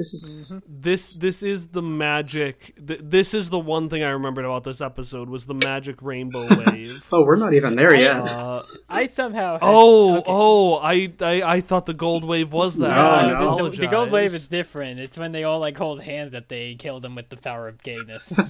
this 0.00 0.14
is 0.14 0.62
This 0.66 1.12
this 1.12 1.42
is 1.42 1.68
the 1.68 1.82
magic. 1.82 2.74
Th- 2.86 3.00
this 3.02 3.34
is 3.34 3.50
the 3.50 3.58
one 3.58 3.90
thing 3.90 4.02
I 4.02 4.10
remembered 4.10 4.46
about 4.46 4.64
this 4.64 4.80
episode 4.80 5.28
was 5.28 5.46
the 5.46 5.54
magic 5.54 6.00
rainbow 6.00 6.46
wave. 6.66 7.06
oh, 7.12 7.22
we're 7.22 7.36
not 7.36 7.52
even 7.52 7.76
there 7.76 7.94
yet. 7.94 8.16
Uh, 8.16 8.62
I 8.88 9.06
somehow. 9.06 9.54
Had, 9.54 9.60
oh, 9.62 10.16
okay. 10.16 10.24
oh! 10.26 10.74
I, 10.76 11.12
I 11.20 11.42
I 11.42 11.60
thought 11.60 11.84
the 11.84 11.94
gold 11.94 12.24
wave 12.24 12.52
was 12.52 12.78
that. 12.78 12.88
No, 12.88 13.56
no. 13.56 13.64
the, 13.64 13.70
the, 13.70 13.76
the 13.82 13.86
gold 13.88 14.10
wave 14.10 14.34
is 14.34 14.46
different. 14.46 15.00
It's 15.00 15.18
when 15.18 15.32
they 15.32 15.44
all 15.44 15.60
like 15.60 15.76
hold 15.76 16.02
hands 16.02 16.32
that 16.32 16.48
they 16.48 16.76
kill 16.76 17.00
them 17.00 17.14
with 17.14 17.28
the 17.28 17.36
power 17.36 17.68
of 17.68 17.82
gayness, 17.82 18.30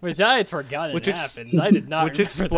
which 0.00 0.20
I 0.20 0.38
had 0.38 0.48
forgotten 0.48 0.94
Which 0.94 1.06
ex- 1.06 1.36
happens. 1.36 1.58
I 1.58 1.70
did 1.70 1.88
not. 1.88 2.04
Which 2.04 2.18
remember 2.18 2.48
that. 2.48 2.50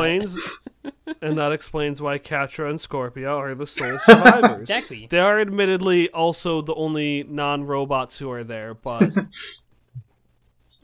Explains, 0.85 1.19
and 1.23 1.39
that 1.39 1.53
explains 1.53 2.03
why 2.03 2.19
Catra 2.19 2.69
and 2.71 2.79
Scorpia 2.79 3.29
are 3.37 3.55
the 3.55 3.67
sole 3.67 3.99
survivors. 3.99 4.61
Exactly. 4.71 5.07
They 5.11 5.21
are 5.21 5.41
admittedly 5.41 6.09
also 6.11 6.61
the 6.63 6.75
only 6.75 7.23
non-robots 7.25 8.19
who 8.19 8.31
are 8.31 8.45
there, 8.45 8.75
but 8.75 9.11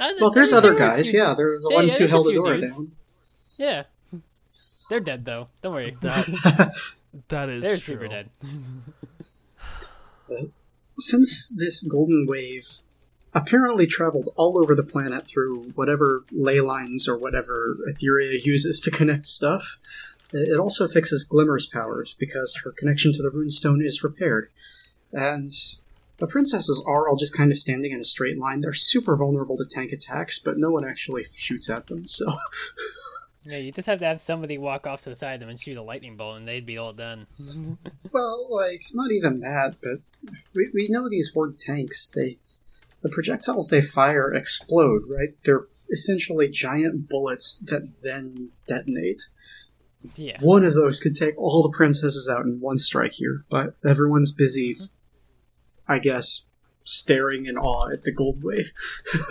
Uh, 0.01 0.07
Well, 0.21 0.31
there's 0.31 0.53
other 0.53 0.75
there 0.75 0.87
were 0.87 0.93
a 0.93 0.97
guys. 0.97 1.11
few- 1.11 1.19
Yeah, 1.21 1.35
there's 1.37 1.61
the 1.63 1.71
Yeah, 1.71 1.77
ones 1.77 1.93
yeah, 1.99 2.07
who 2.07 2.11
held 2.11 2.27
few 2.29 2.41
Adora 2.43 2.61
dudes. 2.61 2.73
down. 2.73 2.93
Yeah, 3.57 3.83
they're 4.89 5.01
dead 5.01 5.25
though. 5.25 5.49
Don't 5.61 5.73
worry. 5.75 5.97
that 6.03 6.29
that 7.29 7.49
is 7.49 7.63
They're 7.65 7.77
true. 7.79 7.95
super 7.95 8.07
dead. 8.07 8.31
Since 10.99 11.49
this 11.49 11.83
golden 11.83 12.27
wave 12.29 12.67
apparently 13.39 13.87
traveled 13.87 14.31
all 14.37 14.59
over 14.59 14.75
the 14.75 14.83
planet 14.83 15.27
through 15.27 15.71
whatever 15.75 16.25
ley 16.33 16.61
lines 16.61 17.09
or 17.09 17.17
whatever 17.17 17.77
Etheria 17.89 18.45
uses 18.45 18.81
to 18.81 18.91
connect 18.99 19.27
stuff, 19.27 19.79
it 20.33 20.59
also 20.59 20.87
fixes 20.87 21.25
Glimmer's 21.25 21.67
powers 21.67 22.15
because 22.19 22.61
her 22.65 22.73
connection 22.73 23.13
to 23.13 23.23
the 23.23 23.31
runestone 23.31 23.85
is 23.85 24.03
repaired. 24.03 24.51
And 25.13 25.53
the 26.19 26.27
princesses 26.27 26.83
are 26.87 27.09
all 27.09 27.17
just 27.17 27.33
kind 27.33 27.51
of 27.51 27.59
standing 27.59 27.93
in 27.93 28.01
a 28.01 28.05
straight 28.05 28.39
line. 28.39 28.61
They're 28.61 28.75
super 28.75 29.17
vulnerable 29.17 29.57
to 29.57 29.65
tank 29.65 29.93
attacks, 29.93 30.39
but 30.39 30.59
no 30.59 30.71
one 30.71 30.87
actually 30.87 31.25
shoots 31.37 31.71
at 31.71 31.87
them, 31.87 32.07
so. 32.09 32.27
Yeah, 33.45 33.59
you 33.59 33.73
just 33.73 33.87
have 33.87 34.01
to 34.01 34.05
have 34.05 34.21
somebody 34.21 34.59
walk 34.59 34.87
off 34.87 35.03
to 35.05 35.11
the 35.11 35.17
side 35.17 35.35
of 35.35 35.41
them 35.41 35.49
and 35.49 35.59
shoot 35.59 35.77
a 35.77 35.83
lightning 35.83 36.17
bolt, 36.17 36.37
and 36.37 36.47
they'd 36.47 36.67
be 36.67 36.79
all 36.79 36.93
done. 36.93 37.27
Well, 38.11 38.49
like, 38.51 38.85
not 38.95 39.13
even 39.13 39.41
that, 39.41 39.77
but 39.83 40.01
we, 40.55 40.71
we 40.73 40.89
know 40.89 41.11
these 41.11 41.31
horde 41.35 41.59
tanks, 41.59 42.11
they. 42.11 42.39
The 43.03 43.09
projectiles 43.09 43.69
they 43.69 43.83
fire 43.83 44.33
explode, 44.33 45.03
right? 45.09 45.31
They're 45.45 45.67
essentially 45.91 46.49
giant 46.49 47.09
bullets 47.09 47.59
that 47.69 48.03
then 48.03 48.51
detonate. 48.67 49.23
Yeah. 50.17 50.39
One 50.41 50.65
of 50.65 50.75
those 50.75 51.01
could 51.01 51.17
take 51.17 51.39
all 51.39 51.63
the 51.63 51.77
princesses 51.77 52.29
out 52.29 52.45
in 52.45 52.61
one 52.61 52.79
strike 52.79 53.15
here, 53.15 53.45
but 53.49 53.75
everyone's 53.85 54.33
busy, 54.33 54.77
I 55.87 55.99
guess, 55.99 56.51
staring 56.85 57.47
in 57.47 57.57
awe 57.57 57.91
at 57.93 58.05
the 58.05 58.13
gold 58.13 58.43
wave. 58.43 58.73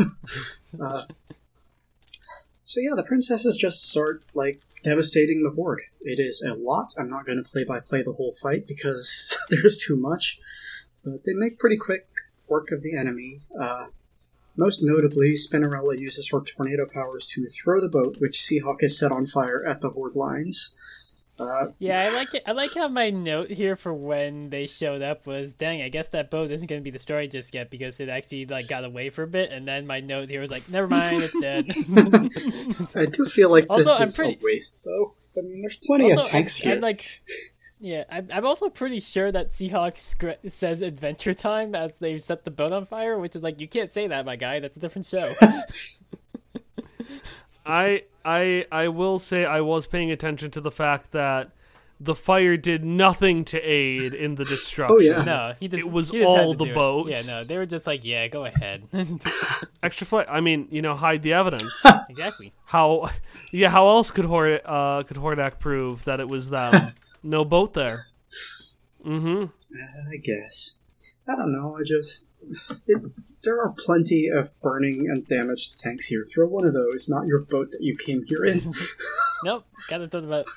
uh, 0.81 1.05
so 2.63 2.79
yeah, 2.81 2.95
the 2.95 3.03
princesses 3.03 3.55
just 3.55 3.81
start 3.89 4.23
like 4.33 4.61
devastating 4.83 5.43
the 5.43 5.51
horde. 5.51 5.81
It 6.01 6.19
is 6.19 6.41
a 6.41 6.53
lot. 6.53 6.93
I'm 6.97 7.09
not 7.09 7.25
going 7.25 7.41
to 7.41 7.49
play 7.49 7.63
by 7.63 7.79
play 7.79 8.03
the 8.03 8.13
whole 8.13 8.33
fight 8.33 8.67
because 8.67 9.37
there's 9.49 9.77
too 9.77 9.97
much. 9.97 10.39
But 11.03 11.23
they 11.23 11.33
make 11.33 11.59
pretty 11.59 11.77
quick 11.77 12.07
work 12.47 12.71
of 12.71 12.81
the 12.81 12.95
enemy. 12.97 13.41
Uh, 13.59 13.87
most 14.55 14.79
notably, 14.81 15.33
Spinnerella 15.35 15.97
uses 15.97 16.29
her 16.29 16.41
tornado 16.41 16.85
powers 16.91 17.27
to 17.27 17.45
throw 17.47 17.79
the 17.79 17.89
boat, 17.89 18.17
which 18.19 18.39
Seahawk 18.39 18.81
has 18.81 18.97
set 18.97 19.11
on 19.11 19.25
fire 19.25 19.63
at 19.67 19.81
the 19.81 19.89
horde 19.91 20.15
lines. 20.15 20.75
Uh, 21.39 21.67
Yeah, 21.77 22.01
I 22.01 22.09
like 22.09 22.33
it. 22.33 22.41
I 22.47 22.53
like 22.53 22.73
how 22.73 22.87
my 22.87 23.11
note 23.11 23.51
here 23.51 23.75
for 23.75 23.93
when 23.93 24.49
they 24.49 24.65
showed 24.65 25.03
up 25.03 25.27
was, 25.27 25.53
"Dang, 25.53 25.83
I 25.83 25.89
guess 25.89 26.07
that 26.09 26.31
boat 26.31 26.49
isn't 26.49 26.65
going 26.65 26.81
to 26.81 26.83
be 26.83 26.89
destroyed 26.89 27.29
just 27.29 27.53
yet 27.53 27.69
because 27.69 27.99
it 27.99 28.09
actually 28.09 28.47
like 28.47 28.67
got 28.67 28.83
away 28.83 29.11
for 29.11 29.21
a 29.21 29.27
bit." 29.27 29.51
And 29.51 29.67
then 29.67 29.85
my 29.85 29.99
note 29.99 30.29
here 30.31 30.41
was 30.41 30.49
like, 30.49 30.67
"Never 30.67 30.87
mind, 30.87 31.21
it's 31.21 31.39
dead." 31.39 31.69
I 32.95 33.05
do 33.05 33.25
feel 33.25 33.51
like 33.51 33.67
this 33.77 33.87
I'm 33.87 34.07
is 34.07 34.15
pretty- 34.15 34.39
a 34.41 34.43
waste, 34.43 34.83
though. 34.83 35.13
I 35.37 35.41
mean, 35.41 35.61
there's 35.61 35.77
plenty 35.77 36.09
of 36.09 36.23
tanks 36.25 36.59
I, 36.59 36.63
here. 36.63 36.75
I'm 36.77 36.81
like, 36.81 37.05
yeah, 37.79 38.03
I'm, 38.09 38.27
I'm 38.31 38.45
also 38.45 38.69
pretty 38.69 38.99
sure 38.99 39.31
that 39.31 39.49
Seahawks 39.51 40.51
says 40.51 40.81
Adventure 40.81 41.33
Time 41.33 41.75
as 41.75 41.97
they 41.97 42.17
set 42.17 42.43
the 42.43 42.51
boat 42.51 42.71
on 42.71 42.85
fire, 42.85 43.17
which 43.19 43.35
is 43.35 43.43
like, 43.43 43.59
you 43.61 43.67
can't 43.67 43.91
say 43.91 44.07
that, 44.07 44.25
my 44.25 44.35
guy. 44.35 44.59
That's 44.59 44.77
a 44.77 44.79
different 44.79 45.05
show. 45.05 45.31
I 47.65 48.03
I 48.23 48.65
I 48.71 48.87
will 48.87 49.19
say 49.19 49.45
I 49.45 49.61
was 49.61 49.87
paying 49.87 50.09
attention 50.11 50.51
to 50.51 50.61
the 50.61 50.71
fact 50.71 51.11
that 51.11 51.51
the 51.99 52.13
fire 52.15 52.55
did 52.55 52.85
nothing 52.85 53.43
to 53.45 53.59
aid 53.59 54.13
in 54.13 54.35
the 54.35 54.45
destruction. 54.45 54.95
Oh, 54.97 54.99
yeah. 55.01 55.23
no, 55.23 55.53
he 55.59 55.67
just 55.67 55.87
It 55.87 55.93
was 55.93 56.09
he 56.11 56.19
just 56.19 56.27
all 56.29 56.53
the 56.53 56.65
do 56.65 56.71
it. 56.71 56.75
boat. 56.75 57.09
Yeah, 57.09 57.21
no, 57.25 57.43
they 57.43 57.57
were 57.57 57.65
just 57.65 57.87
like, 57.87 58.05
yeah, 58.05 58.27
go 58.27 58.45
ahead. 58.45 58.83
Extra 59.83 60.05
flight. 60.05 60.27
I 60.29 60.39
mean, 60.39 60.67
you 60.69 60.81
know, 60.83 60.95
hide 60.95 61.23
the 61.23 61.33
evidence. 61.33 61.83
exactly. 62.07 62.53
how? 62.65 63.09
Yeah. 63.51 63.69
How 63.69 63.87
else 63.87 64.11
could 64.11 64.25
Hor 64.25 64.59
uh, 64.63 65.03
could 65.03 65.17
Hordak 65.17 65.59
prove 65.59 66.05
that 66.05 66.19
it 66.19 66.27
was 66.29 66.49
them? 66.49 66.93
No 67.23 67.45
boat 67.45 67.73
there. 67.73 68.05
Mm-hmm. 69.05 69.45
I 70.11 70.17
guess. 70.17 71.13
I 71.27 71.35
don't 71.35 71.51
know. 71.51 71.77
I 71.77 71.83
just 71.83 72.31
it's 72.87 73.19
there 73.43 73.61
are 73.61 73.69
plenty 73.69 74.27
of 74.27 74.49
burning 74.61 75.07
and 75.09 75.27
damaged 75.27 75.79
tanks 75.79 76.05
here. 76.05 76.25
Throw 76.25 76.47
one 76.47 76.65
of 76.65 76.73
those, 76.73 77.07
not 77.09 77.27
your 77.27 77.39
boat 77.39 77.71
that 77.71 77.81
you 77.81 77.97
came 77.97 78.23
here 78.23 78.45
in. 78.45 78.73
Nope, 79.43 79.65
gotta 79.87 80.07
throw 80.07 80.21
the 80.21 80.27
boat. 80.27 80.47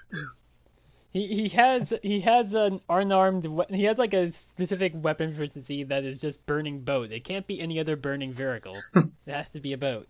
He 1.12 1.26
he 1.26 1.48
has 1.50 1.92
he 2.02 2.20
has 2.20 2.54
an 2.54 2.80
unarmed 2.88 3.44
we- 3.44 3.64
he 3.68 3.84
has 3.84 3.98
like 3.98 4.14
a 4.14 4.32
specific 4.32 4.92
weapon 4.94 5.32
for 5.32 5.38
proficiency 5.38 5.84
that 5.84 6.04
is 6.04 6.18
just 6.18 6.46
burning 6.46 6.80
boat. 6.80 7.12
It 7.12 7.24
can't 7.24 7.46
be 7.46 7.60
any 7.60 7.78
other 7.78 7.96
burning 7.96 8.32
vehicle. 8.32 8.78
it 8.94 9.10
has 9.26 9.50
to 9.50 9.60
be 9.60 9.74
a 9.74 9.78
boat. 9.78 10.06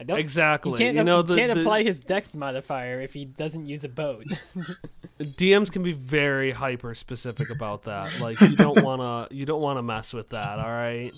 I 0.00 0.04
don't. 0.04 0.18
Exactly. 0.18 0.72
You 0.72 0.78
can't, 0.78 0.96
you 0.96 1.04
know, 1.04 1.22
he 1.22 1.28
the, 1.28 1.36
can't 1.36 1.54
the 1.54 1.60
apply 1.60 1.82
his 1.82 2.00
dex 2.00 2.34
modifier 2.34 3.00
if 3.00 3.12
he 3.12 3.24
doesn't 3.24 3.66
use 3.66 3.84
a 3.84 3.88
boat. 3.88 4.26
DMs 5.18 5.70
can 5.70 5.82
be 5.82 5.92
very 5.92 6.50
hyper 6.50 6.94
specific 6.94 7.50
about 7.50 7.84
that. 7.84 8.20
Like 8.20 8.40
you 8.40 8.56
don't 8.56 8.82
wanna 8.84 9.28
you 9.30 9.46
don't 9.46 9.62
wanna 9.62 9.82
mess 9.82 10.12
with 10.12 10.30
that. 10.30 10.58
All 10.58 10.70
right. 10.70 11.12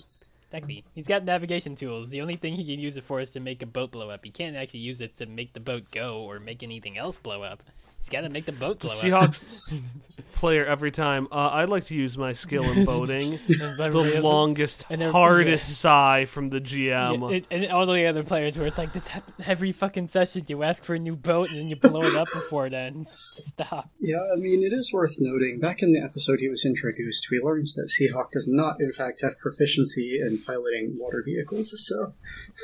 Technically, 0.51 0.85
he's 0.95 1.07
got 1.07 1.25
navigation 1.25 1.75
tools. 1.75 2.09
The 2.09 2.21
only 2.21 2.37
thing 2.37 2.53
he 2.55 2.63
can 2.63 2.79
use 2.79 2.95
it 2.95 3.03
for 3.03 3.19
is 3.19 3.31
to 3.31 3.39
make 3.39 3.61
a 3.63 3.65
boat 3.65 3.91
blow 3.91 4.09
up. 4.09 4.23
He 4.23 4.31
can't 4.31 4.55
actually 4.55 4.79
use 4.79 5.01
it 5.01 5.15
to 5.17 5.25
make 5.25 5.51
the 5.53 5.59
boat 5.59 5.83
go 5.91 6.21
or 6.21 6.39
make 6.39 6.63
anything 6.63 6.97
else 6.97 7.17
blow 7.17 7.43
up. 7.43 7.61
He's 8.07 8.13
got 8.13 8.21
to 8.21 8.29
make 8.29 8.45
the 8.45 8.53
boat 8.53 8.79
blow 8.79 8.89
up. 8.89 8.97
Seahawks 8.97 9.81
player 10.35 10.63
every 10.63 10.91
time. 10.91 11.27
Uh, 11.29 11.49
I'd 11.51 11.67
like 11.67 11.87
to 11.87 11.95
use 11.95 12.17
my 12.17 12.31
skill 12.31 12.63
in 12.63 12.85
boating. 12.85 13.31
the 13.49 14.21
longest, 14.23 14.85
and 14.89 15.01
hardest 15.01 15.69
yeah. 15.69 15.75
sigh 15.75 16.25
from 16.25 16.47
the 16.47 16.59
GM. 16.59 17.29
Yeah, 17.29 17.35
it, 17.35 17.47
and 17.51 17.65
all 17.69 17.85
the 17.85 18.05
other 18.05 18.23
players 18.23 18.57
where 18.57 18.65
it's 18.65 18.77
like 18.77 18.93
this 18.93 19.05
hap- 19.09 19.29
every 19.45 19.73
fucking 19.73 20.07
session 20.07 20.45
you 20.47 20.63
ask 20.63 20.85
for 20.85 20.95
a 20.95 20.99
new 20.99 21.17
boat 21.17 21.49
and 21.49 21.59
then 21.59 21.69
you 21.69 21.75
blow 21.75 22.01
it 22.01 22.15
up 22.15 22.29
before 22.31 22.65
it 22.65 22.73
ends. 22.73 23.09
Stop. 23.45 23.89
yeah, 23.99 24.23
I 24.33 24.37
mean 24.37 24.63
it 24.63 24.71
is 24.71 24.93
worth 24.93 25.17
noting. 25.19 25.59
Back 25.59 25.81
in 25.81 25.91
the 25.91 25.99
episode 25.99 26.39
he 26.39 26.47
was 26.47 26.63
introduced, 26.63 27.27
we 27.29 27.39
learned 27.39 27.67
that 27.75 27.91
Seahawk 27.99 28.31
does 28.31 28.47
not, 28.47 28.79
in 28.79 28.93
fact, 28.93 29.19
have 29.21 29.37
proficiency 29.37 30.17
in 30.17 30.37
piloting 30.37 30.95
water 30.97 31.21
vehicles. 31.25 31.73
So 31.85 32.13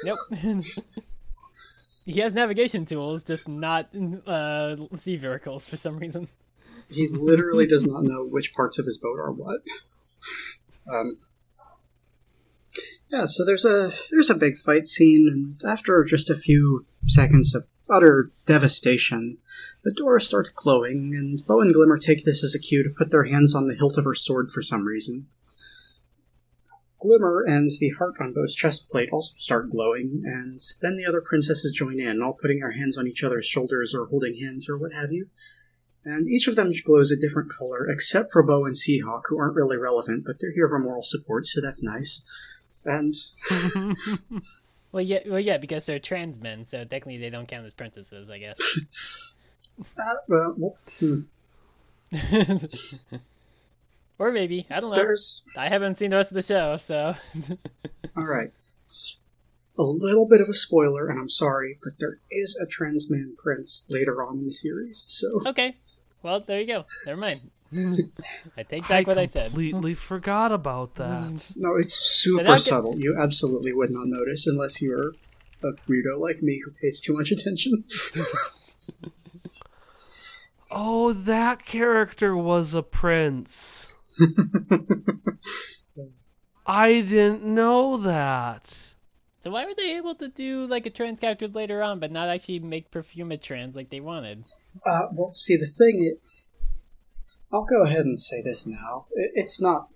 Nope. 0.05 0.19
he 2.05 2.19
has 2.19 2.33
navigation 2.33 2.85
tools, 2.85 3.23
just 3.23 3.47
not 3.47 3.89
uh, 4.27 4.75
sea 4.97 5.17
vehicles 5.17 5.69
for 5.69 5.77
some 5.77 5.97
reason. 5.97 6.27
he 6.89 7.07
literally 7.07 7.65
does 7.67 7.85
not 7.85 8.03
know 8.03 8.25
which 8.25 8.53
parts 8.53 8.77
of 8.79 8.85
his 8.85 8.97
boat 8.97 9.19
are 9.19 9.31
what. 9.31 9.61
Um, 10.91 11.17
yeah, 13.09 13.25
so 13.25 13.45
there's 13.45 13.65
a 13.65 13.91
there's 14.11 14.29
a 14.29 14.35
big 14.35 14.57
fight 14.57 14.85
scene, 14.85 15.27
and 15.31 15.61
after 15.69 16.03
just 16.03 16.29
a 16.29 16.35
few 16.35 16.85
seconds 17.05 17.53
of 17.53 17.65
utter 17.89 18.31
devastation, 18.45 19.37
the 19.83 19.93
door 19.93 20.19
starts 20.19 20.49
glowing, 20.49 21.13
and 21.15 21.45
Bow 21.45 21.61
and 21.61 21.73
Glimmer 21.73 21.97
take 21.97 22.25
this 22.25 22.43
as 22.43 22.55
a 22.55 22.59
cue 22.59 22.83
to 22.83 22.89
put 22.89 23.11
their 23.11 23.25
hands 23.25 23.53
on 23.53 23.67
the 23.67 23.75
hilt 23.75 23.97
of 23.97 24.05
her 24.05 24.15
sword 24.15 24.51
for 24.51 24.61
some 24.61 24.87
reason. 24.87 25.27
Glimmer 27.03 27.43
and 27.45 27.69
the 27.79 27.89
heart 27.91 28.15
on 28.19 28.33
Bow's 28.33 28.55
chest 28.55 28.89
plate 28.89 29.09
also 29.11 29.33
start 29.35 29.69
glowing, 29.69 30.23
and 30.25 30.59
then 30.81 30.97
the 30.97 31.05
other 31.05 31.21
princesses 31.21 31.73
join 31.73 31.99
in, 31.99 32.21
all 32.21 32.33
putting 32.33 32.59
their 32.59 32.71
hands 32.71 32.97
on 32.97 33.07
each 33.07 33.23
other's 33.23 33.45
shoulders 33.45 33.93
or 33.93 34.07
holding 34.07 34.39
hands 34.39 34.67
or 34.67 34.77
what 34.77 34.93
have 34.93 35.11
you. 35.11 35.27
And 36.05 36.27
each 36.27 36.47
of 36.47 36.55
them 36.55 36.71
glows 36.83 37.11
a 37.11 37.19
different 37.19 37.51
color, 37.51 37.87
except 37.87 38.31
for 38.31 38.43
Bow 38.43 38.65
and 38.65 38.75
Seahawk, 38.75 39.23
who 39.27 39.37
aren't 39.37 39.55
really 39.55 39.77
relevant, 39.77 40.23
but 40.25 40.37
they're 40.39 40.53
here 40.53 40.67
for 40.67 40.79
moral 40.79 41.03
support, 41.03 41.45
so 41.45 41.61
that's 41.61 41.83
nice. 41.83 42.25
And 42.83 43.13
Well, 44.93 45.03
yeah, 45.03 45.19
well, 45.25 45.39
yeah, 45.39 45.57
because 45.57 45.87
they're 45.87 45.97
trans 45.97 46.39
men, 46.39 46.65
so 46.65 46.85
technically 46.85 47.17
they 47.17 47.31
don't 47.31 47.47
count 47.47 47.65
as 47.65 47.73
princesses, 47.73 48.29
I 48.29 48.37
guess. 48.37 48.79
uh, 49.97 50.15
well, 50.27 50.53
well, 50.55 50.77
hmm, 50.99 51.21
or 54.23 54.31
maybe 54.31 54.65
I 54.69 54.79
don't 54.79 54.91
know. 54.91 54.95
there's 54.95 55.43
I 55.57 55.67
haven't 55.67 55.97
seen 55.97 56.11
the 56.11 56.15
rest 56.15 56.31
of 56.31 56.35
the 56.35 56.41
show, 56.41 56.77
so 56.77 57.13
All 58.17 58.23
right, 58.23 58.51
a 59.77 59.83
little 59.83 60.25
bit 60.27 60.39
of 60.39 60.47
a 60.47 60.53
spoiler, 60.53 61.09
and 61.09 61.19
I'm 61.19 61.27
sorry, 61.29 61.77
but 61.83 61.93
there 61.99 62.19
is 62.31 62.55
a 62.55 62.65
trans 62.65 63.09
man 63.09 63.35
prince 63.37 63.85
later 63.89 64.23
on 64.23 64.37
in 64.37 64.45
the 64.45 64.53
series. 64.53 65.03
So 65.09 65.27
okay. 65.45 65.75
Well, 66.21 66.39
there 66.39 66.61
you 66.61 66.67
go. 66.67 66.85
Never 67.05 67.19
mind. 67.19 67.41
I 68.57 68.63
take 68.63 68.85
I 68.85 68.99
back 68.99 69.07
what 69.07 69.17
I 69.17 69.25
said. 69.25 69.47
completely 69.47 69.93
forgot 69.93 70.53
about 70.53 70.95
that. 70.95 71.51
no, 71.57 71.75
it's 71.75 71.93
super 71.95 72.43
get- 72.43 72.61
subtle. 72.61 72.97
You 72.97 73.17
absolutely 73.19 73.73
would 73.73 73.91
not 73.91 74.07
notice 74.07 74.47
unless 74.47 74.81
you're 74.81 75.15
a 75.61 75.73
weirdo 75.89 76.17
like 76.17 76.41
me 76.41 76.61
who 76.63 76.71
pays 76.71 77.01
too 77.01 77.13
much 77.13 77.29
attention. 77.29 77.83
Oh, 80.75 81.13
that 81.13 81.65
character 81.65 82.35
was 82.35 82.73
a 82.73 82.81
prince. 82.81 83.92
I 86.65 87.01
didn't 87.01 87.43
know 87.43 87.97
that. 87.97 88.93
So 89.41 89.51
why 89.51 89.65
were 89.65 89.73
they 89.75 89.97
able 89.97 90.15
to 90.15 90.29
do 90.29 90.65
like 90.65 90.85
a 90.85 90.89
trans 90.89 91.19
character 91.19 91.49
later 91.49 91.83
on, 91.83 91.99
but 91.99 92.11
not 92.11 92.29
actually 92.29 92.59
make 92.59 92.91
Perfuma 92.91 93.33
a 93.33 93.37
trans 93.37 93.75
like 93.75 93.89
they 93.89 93.99
wanted? 93.99 94.47
Uh, 94.85 95.07
well, 95.11 95.33
see, 95.35 95.57
the 95.57 95.65
thing, 95.65 96.01
it, 96.03 96.21
I'll 97.51 97.65
go 97.65 97.83
ahead 97.83 98.05
and 98.05 98.19
say 98.19 98.41
this 98.41 98.65
now. 98.65 99.07
It, 99.11 99.31
it's 99.35 99.61
not 99.61 99.89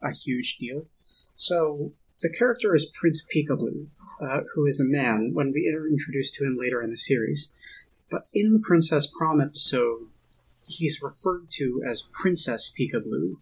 a 0.00 0.12
huge 0.12 0.58
deal. 0.58 0.86
So, 1.34 1.92
the 2.22 2.30
character 2.30 2.74
is 2.74 2.86
Prince 2.86 3.24
Peekaboo, 3.34 3.88
uh, 4.22 4.40
who 4.54 4.64
is 4.66 4.78
a 4.78 4.84
man 4.84 5.32
when 5.34 5.50
we 5.52 5.68
are 5.76 5.88
introduced 5.88 6.34
to 6.34 6.44
him 6.44 6.56
later 6.56 6.80
in 6.80 6.90
the 6.90 6.96
series. 6.96 7.52
But 8.10 8.28
in 8.32 8.52
the 8.52 8.60
Princess 8.60 9.08
Prom 9.08 9.40
episode, 9.40 10.10
he's 10.66 11.02
referred 11.02 11.50
to 11.52 11.82
as 11.88 12.02
Princess 12.12 12.72
Peekaboo. 12.78 13.36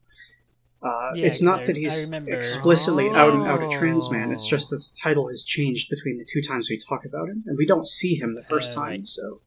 Uh, 0.83 1.13
Yeah, 1.15 1.27
it's 1.27 1.41
not 1.41 1.61
I- 1.61 1.65
that 1.67 1.77
he's 1.77 2.07
remember. 2.07 2.33
explicitly 2.33 3.09
out 3.11 3.33
and 3.35 3.45
out 3.47 3.63
a 3.63 3.69
trans 3.69 4.11
man. 4.11 4.31
Oh. 4.31 4.33
It's 4.33 4.47
just 4.49 4.71
that 4.71 4.79
the 4.79 4.91
title 5.01 5.29
has 5.29 5.45
changed 5.45 5.89
between 5.91 6.19
the 6.19 6.25
two 6.25 6.43
times 6.43 6.69
we 6.69 6.77
talk 6.79 7.05
about 7.05 7.29
him, 7.29 7.45
and 7.47 7.57
we 7.57 7.67
don't 7.67 7.87
see 7.87 8.17
him 8.17 8.35
the 8.35 8.43
first 8.43 8.73
Uh, 8.73 8.83
time. 8.87 9.07
So, 9.07 9.41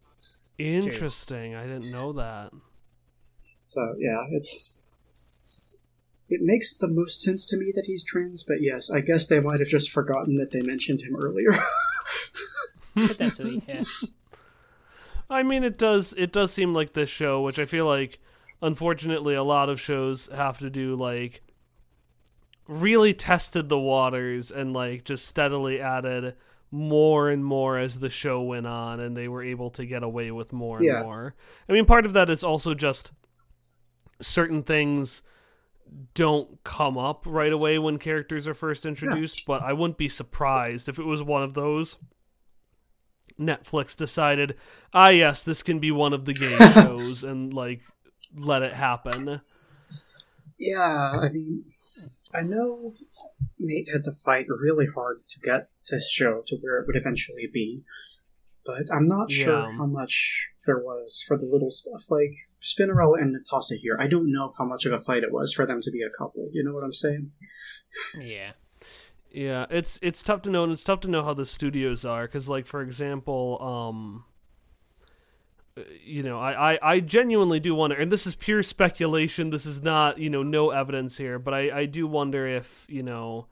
Interesting. 0.57 1.53
I 1.53 1.63
didn't 1.67 1.91
know 1.91 2.13
that. 2.13 2.53
So 3.65 3.95
yeah, 3.99 4.25
it's 4.31 4.71
it 6.29 6.39
makes 6.41 6.73
the 6.75 6.87
most 6.87 7.21
sense 7.21 7.45
to 7.47 7.57
me 7.57 7.71
that 7.75 7.85
he's 7.87 8.03
trans, 8.03 8.41
but 8.43 8.61
yes, 8.61 8.89
I 8.89 9.01
guess 9.01 9.27
they 9.27 9.39
might 9.39 9.59
have 9.59 9.67
just 9.69 9.91
forgotten 9.91 10.37
that 10.37 10.51
they 10.51 10.61
mentioned 10.61 11.01
him 11.01 11.15
earlier. 11.15 11.55
Potentially, 12.95 13.61
yeah. 13.67 13.83
I 15.29 15.43
mean, 15.43 15.63
it 15.63 15.77
does. 15.77 16.13
It 16.17 16.31
does 16.31 16.51
seem 16.53 16.73
like 16.73 16.93
this 16.93 17.09
show, 17.09 17.41
which 17.41 17.57
I 17.59 17.65
feel 17.65 17.85
like, 17.85 18.17
unfortunately, 18.61 19.33
a 19.35 19.43
lot 19.43 19.69
of 19.69 19.81
shows 19.81 20.27
have 20.33 20.59
to 20.59 20.69
do 20.69 20.95
like 20.95 21.41
really 22.67 23.13
tested 23.13 23.69
the 23.69 23.79
waters 23.79 24.49
and 24.51 24.73
like 24.73 25.03
just 25.03 25.27
steadily 25.27 25.79
added 25.79 26.35
more 26.71 27.29
and 27.29 27.45
more 27.45 27.77
as 27.77 27.99
the 27.99 28.09
show 28.09 28.41
went 28.41 28.67
on, 28.67 28.99
and 28.99 29.15
they 29.15 29.27
were 29.27 29.43
able 29.43 29.69
to 29.71 29.85
get 29.85 30.03
away 30.03 30.31
with 30.31 30.51
more 30.51 30.77
and 30.77 30.85
Yeah. 30.85 31.03
more. 31.03 31.35
I 31.69 31.73
mean, 31.73 31.85
part 31.85 32.05
of 32.05 32.13
that 32.13 32.29
is 32.29 32.43
also 32.43 32.73
just 32.73 33.11
certain 34.21 34.63
things 34.63 35.21
don't 36.15 36.61
come 36.63 36.97
up 36.97 37.23
right 37.25 37.53
away 37.53 37.77
when 37.77 37.97
characters 37.99 38.47
are 38.47 38.53
first 38.55 38.85
introduced, 38.85 39.45
but 39.45 39.61
I 39.61 39.71
wouldn't 39.73 39.97
be 39.97 40.09
surprised 40.09 40.89
if 40.89 40.97
it 40.97 41.05
was 41.05 41.21
one 41.21 41.43
of 41.43 41.53
those 41.53 41.97
Netflix 43.39 43.95
decided, 43.95 44.55
ah, 44.93 45.09
yes, 45.09 45.43
this 45.43 45.61
can 45.63 45.79
be 45.79 45.91
one 45.91 46.13
of 46.13 46.25
the 46.25 46.33
game 46.33 46.57
shows, 46.73 47.23
and 47.23 47.53
like 47.53 47.81
let 48.33 48.61
it 48.63 48.73
happen. 48.73 49.39
Yeah, 50.59 51.19
I 51.21 51.29
mean, 51.29 51.65
I 52.33 52.41
know 52.41 52.91
Nate 53.59 53.89
had 53.91 54.03
to 54.05 54.11
fight 54.13 54.45
really 54.49 54.87
hard 54.93 55.27
to 55.29 55.39
get 55.39 55.69
this 55.91 56.09
show 56.09 56.41
to 56.47 56.55
where 56.57 56.79
it 56.79 56.87
would 56.87 56.95
eventually 56.95 57.47
be, 57.51 57.83
but 58.65 58.83
I'm 58.93 59.05
not 59.05 59.31
sure 59.31 59.59
Yeah. 59.69 59.77
how 59.77 59.85
much 59.85 60.49
there 60.65 60.79
was 60.79 61.23
for 61.27 61.37
the 61.37 61.45
little 61.45 61.71
stuff 61.71 62.09
like 62.09 62.33
Spinnerella 62.61 63.21
and 63.21 63.35
Netossa 63.35 63.75
here. 63.77 63.97
I 63.99 64.07
don't 64.07 64.31
know 64.31 64.53
how 64.57 64.65
much 64.65 64.85
of 64.85 64.93
a 64.93 64.99
fight 64.99 65.23
it 65.23 65.31
was 65.31 65.53
for 65.53 65.65
them 65.65 65.81
to 65.81 65.91
be 65.91 66.01
a 66.01 66.09
couple. 66.09 66.49
You 66.53 66.63
know 66.63 66.73
what 66.73 66.83
I'm 66.83 66.93
saying? 66.93 67.31
Yeah. 68.17 68.53
Yeah, 69.35 69.65
it's 69.69 69.99
it's 70.01 70.23
tough 70.23 70.43
to 70.43 70.49
know, 70.49 70.63
and 70.63 70.71
it's 70.71 70.83
tough 70.85 71.01
to 71.01 71.09
know 71.09 71.21
how 71.21 71.33
the 71.33 71.45
studios 71.45 72.05
are, 72.05 72.21
because 72.25 72.47
like 72.47 72.65
for 72.65 72.81
example, 72.81 73.61
um, 73.61 74.23
you 76.05 76.23
know, 76.23 76.39
I, 76.39 76.75
I 76.75 76.79
I 76.81 76.99
genuinely 77.01 77.59
do 77.59 77.75
wonder, 77.75 77.97
and 77.97 78.09
this 78.09 78.25
is 78.25 78.33
pure 78.35 78.63
speculation. 78.63 79.49
This 79.49 79.65
is 79.65 79.83
not 79.83 80.19
you 80.19 80.29
know 80.29 80.41
no 80.41 80.69
evidence 80.69 81.17
here, 81.17 81.37
but 81.37 81.53
I 81.53 81.79
I 81.81 81.85
do 81.85 82.07
wonder 82.07 82.47
if 82.47 82.85
you 82.87 83.03
know 83.03 83.47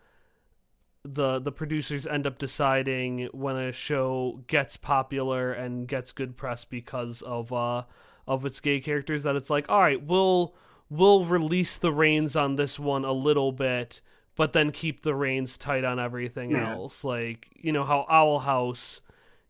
the 1.03 1.39
the 1.39 1.51
producers 1.51 2.07
end 2.07 2.25
up 2.25 2.37
deciding 2.37 3.27
when 3.33 3.57
a 3.57 3.73
show 3.73 4.41
gets 4.47 4.77
popular 4.77 5.51
and 5.51 5.87
gets 5.87 6.13
good 6.13 6.37
press 6.37 6.63
because 6.63 7.21
of 7.21 7.51
uh 7.51 7.83
of 8.25 8.45
its 8.45 8.61
gay 8.61 8.79
characters 8.79 9.23
that 9.23 9.35
it's 9.35 9.49
like 9.49 9.67
all 9.67 9.81
right 9.81 10.01
we'll 10.01 10.55
we'll 10.89 11.25
release 11.25 11.77
the 11.77 11.91
reins 11.91 12.37
on 12.37 12.55
this 12.55 12.79
one 12.79 13.03
a 13.03 13.11
little 13.11 13.51
bit 13.51 13.99
but 14.35 14.53
then 14.53 14.71
keep 14.71 15.03
the 15.03 15.13
reins 15.15 15.57
tight 15.57 15.83
on 15.83 15.99
everything 15.99 16.51
Yeah. 16.51 16.71
else 16.73 17.03
like 17.03 17.47
you 17.55 17.71
know 17.71 17.83
how 17.83 18.05
owl 18.09 18.39
house 18.39 19.01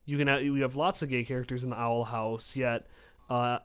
you 0.06 0.18
can 0.18 0.28
have, 0.28 0.44
you 0.44 0.56
have 0.62 0.76
lots 0.76 1.02
of 1.02 1.10
gay 1.10 1.24
characters 1.24 1.64
in 1.64 1.70
the 1.70 1.80
owl 1.80 2.06
house 2.06 2.56
yet 2.56 2.86
uh 3.30 3.60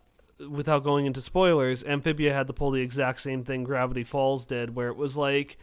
without 0.48 0.84
going 0.84 1.04
into 1.06 1.20
spoilers 1.20 1.82
amphibia 1.84 2.32
had 2.32 2.46
to 2.46 2.52
pull 2.52 2.70
the 2.70 2.80
exact 2.80 3.20
same 3.20 3.42
thing 3.44 3.64
gravity 3.64 4.04
falls 4.04 4.46
did 4.46 4.74
where 4.76 4.88
it 4.88 4.96
was 4.96 5.16
like 5.16 5.58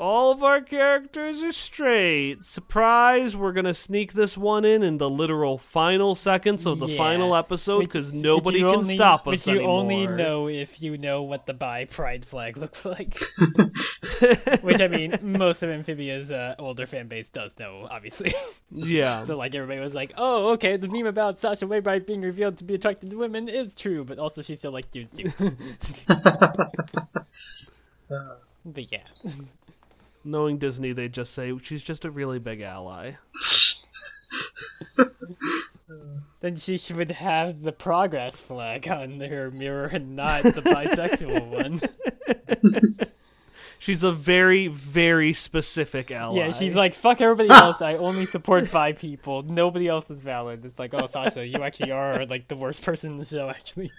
all 0.00 0.32
of 0.32 0.42
our 0.42 0.60
characters 0.62 1.42
are 1.42 1.52
straight. 1.52 2.42
Surprise, 2.44 3.36
we're 3.36 3.52
going 3.52 3.66
to 3.66 3.74
sneak 3.74 4.14
this 4.14 4.36
one 4.36 4.64
in 4.64 4.82
in 4.82 4.98
the 4.98 5.08
literal 5.10 5.58
final 5.58 6.14
seconds 6.14 6.66
of 6.66 6.78
the 6.78 6.88
Yeah. 6.88 6.96
final 6.96 7.36
episode 7.36 7.80
because 7.80 8.12
nobody 8.12 8.60
can 8.60 8.66
only- 8.68 8.94
stop 8.94 9.20
us 9.20 9.26
Which 9.26 9.46
you 9.46 9.56
anymore. 9.60 9.80
only 9.80 10.06
know 10.06 10.48
if 10.48 10.82
you 10.82 10.96
know 10.98 11.22
what 11.22 11.46
the 11.46 11.54
bi 11.54 11.84
pride 11.84 12.24
flag 12.24 12.56
looks 12.56 12.84
like. 12.84 13.18
which 14.62 14.80
I 14.80 14.88
mean, 14.88 15.18
most 15.22 15.62
of 15.62 15.70
Amphibia's 15.70 16.30
uh, 16.30 16.54
older 16.58 16.86
fan 16.86 17.06
base 17.06 17.28
does 17.28 17.54
know, 17.58 17.86
obviously. 17.90 18.34
yeah. 18.72 19.22
so 19.24 19.36
like 19.36 19.54
everybody 19.54 19.80
was 19.80 19.94
like, 19.94 20.12
"Oh, 20.16 20.50
okay, 20.52 20.76
the 20.78 20.88
meme 20.88 21.06
about 21.06 21.38
Sasha 21.38 21.66
Waybright 21.66 22.06
being 22.06 22.22
revealed 22.22 22.56
to 22.58 22.64
be 22.64 22.74
attracted 22.74 23.10
to 23.10 23.16
women 23.18 23.48
is 23.48 23.74
true, 23.74 24.04
but 24.04 24.18
also 24.18 24.40
she 24.42 24.56
still 24.56 24.72
likes 24.72 24.88
dudes 24.88 25.10
too." 25.16 25.30
but 28.64 28.92
yeah, 28.92 28.98
Knowing 30.24 30.58
Disney, 30.58 30.92
they'd 30.92 31.12
just 31.12 31.32
say 31.32 31.52
she's 31.62 31.82
just 31.82 32.04
a 32.04 32.10
really 32.10 32.38
big 32.38 32.60
ally. 32.60 33.12
then 36.40 36.56
she 36.56 36.76
should 36.78 37.10
have 37.10 37.62
the 37.62 37.72
progress 37.72 38.40
flag 38.40 38.88
on 38.88 39.18
her 39.20 39.50
mirror 39.50 39.86
and 39.86 40.16
not 40.16 40.42
the 40.42 40.60
bisexual 40.62 41.50
one. 41.62 41.80
She's 43.78 44.02
a 44.02 44.12
very, 44.12 44.66
very 44.68 45.32
specific 45.32 46.10
ally. 46.10 46.36
Yeah, 46.36 46.50
she's 46.52 46.74
like, 46.74 46.92
fuck 46.92 47.22
everybody 47.22 47.48
else. 47.52 47.80
I 47.80 47.94
only 47.94 48.26
support 48.26 48.70
bi 48.70 48.92
people. 48.92 49.42
Nobody 49.42 49.88
else 49.88 50.10
is 50.10 50.20
valid. 50.20 50.66
It's 50.66 50.78
like, 50.78 50.92
oh, 50.92 51.06
Sasha, 51.06 51.46
you 51.46 51.62
actually 51.62 51.92
are 51.92 52.26
like 52.26 52.46
the 52.46 52.56
worst 52.56 52.82
person 52.82 53.12
in 53.12 53.16
the 53.16 53.24
show, 53.24 53.48
actually. 53.48 53.90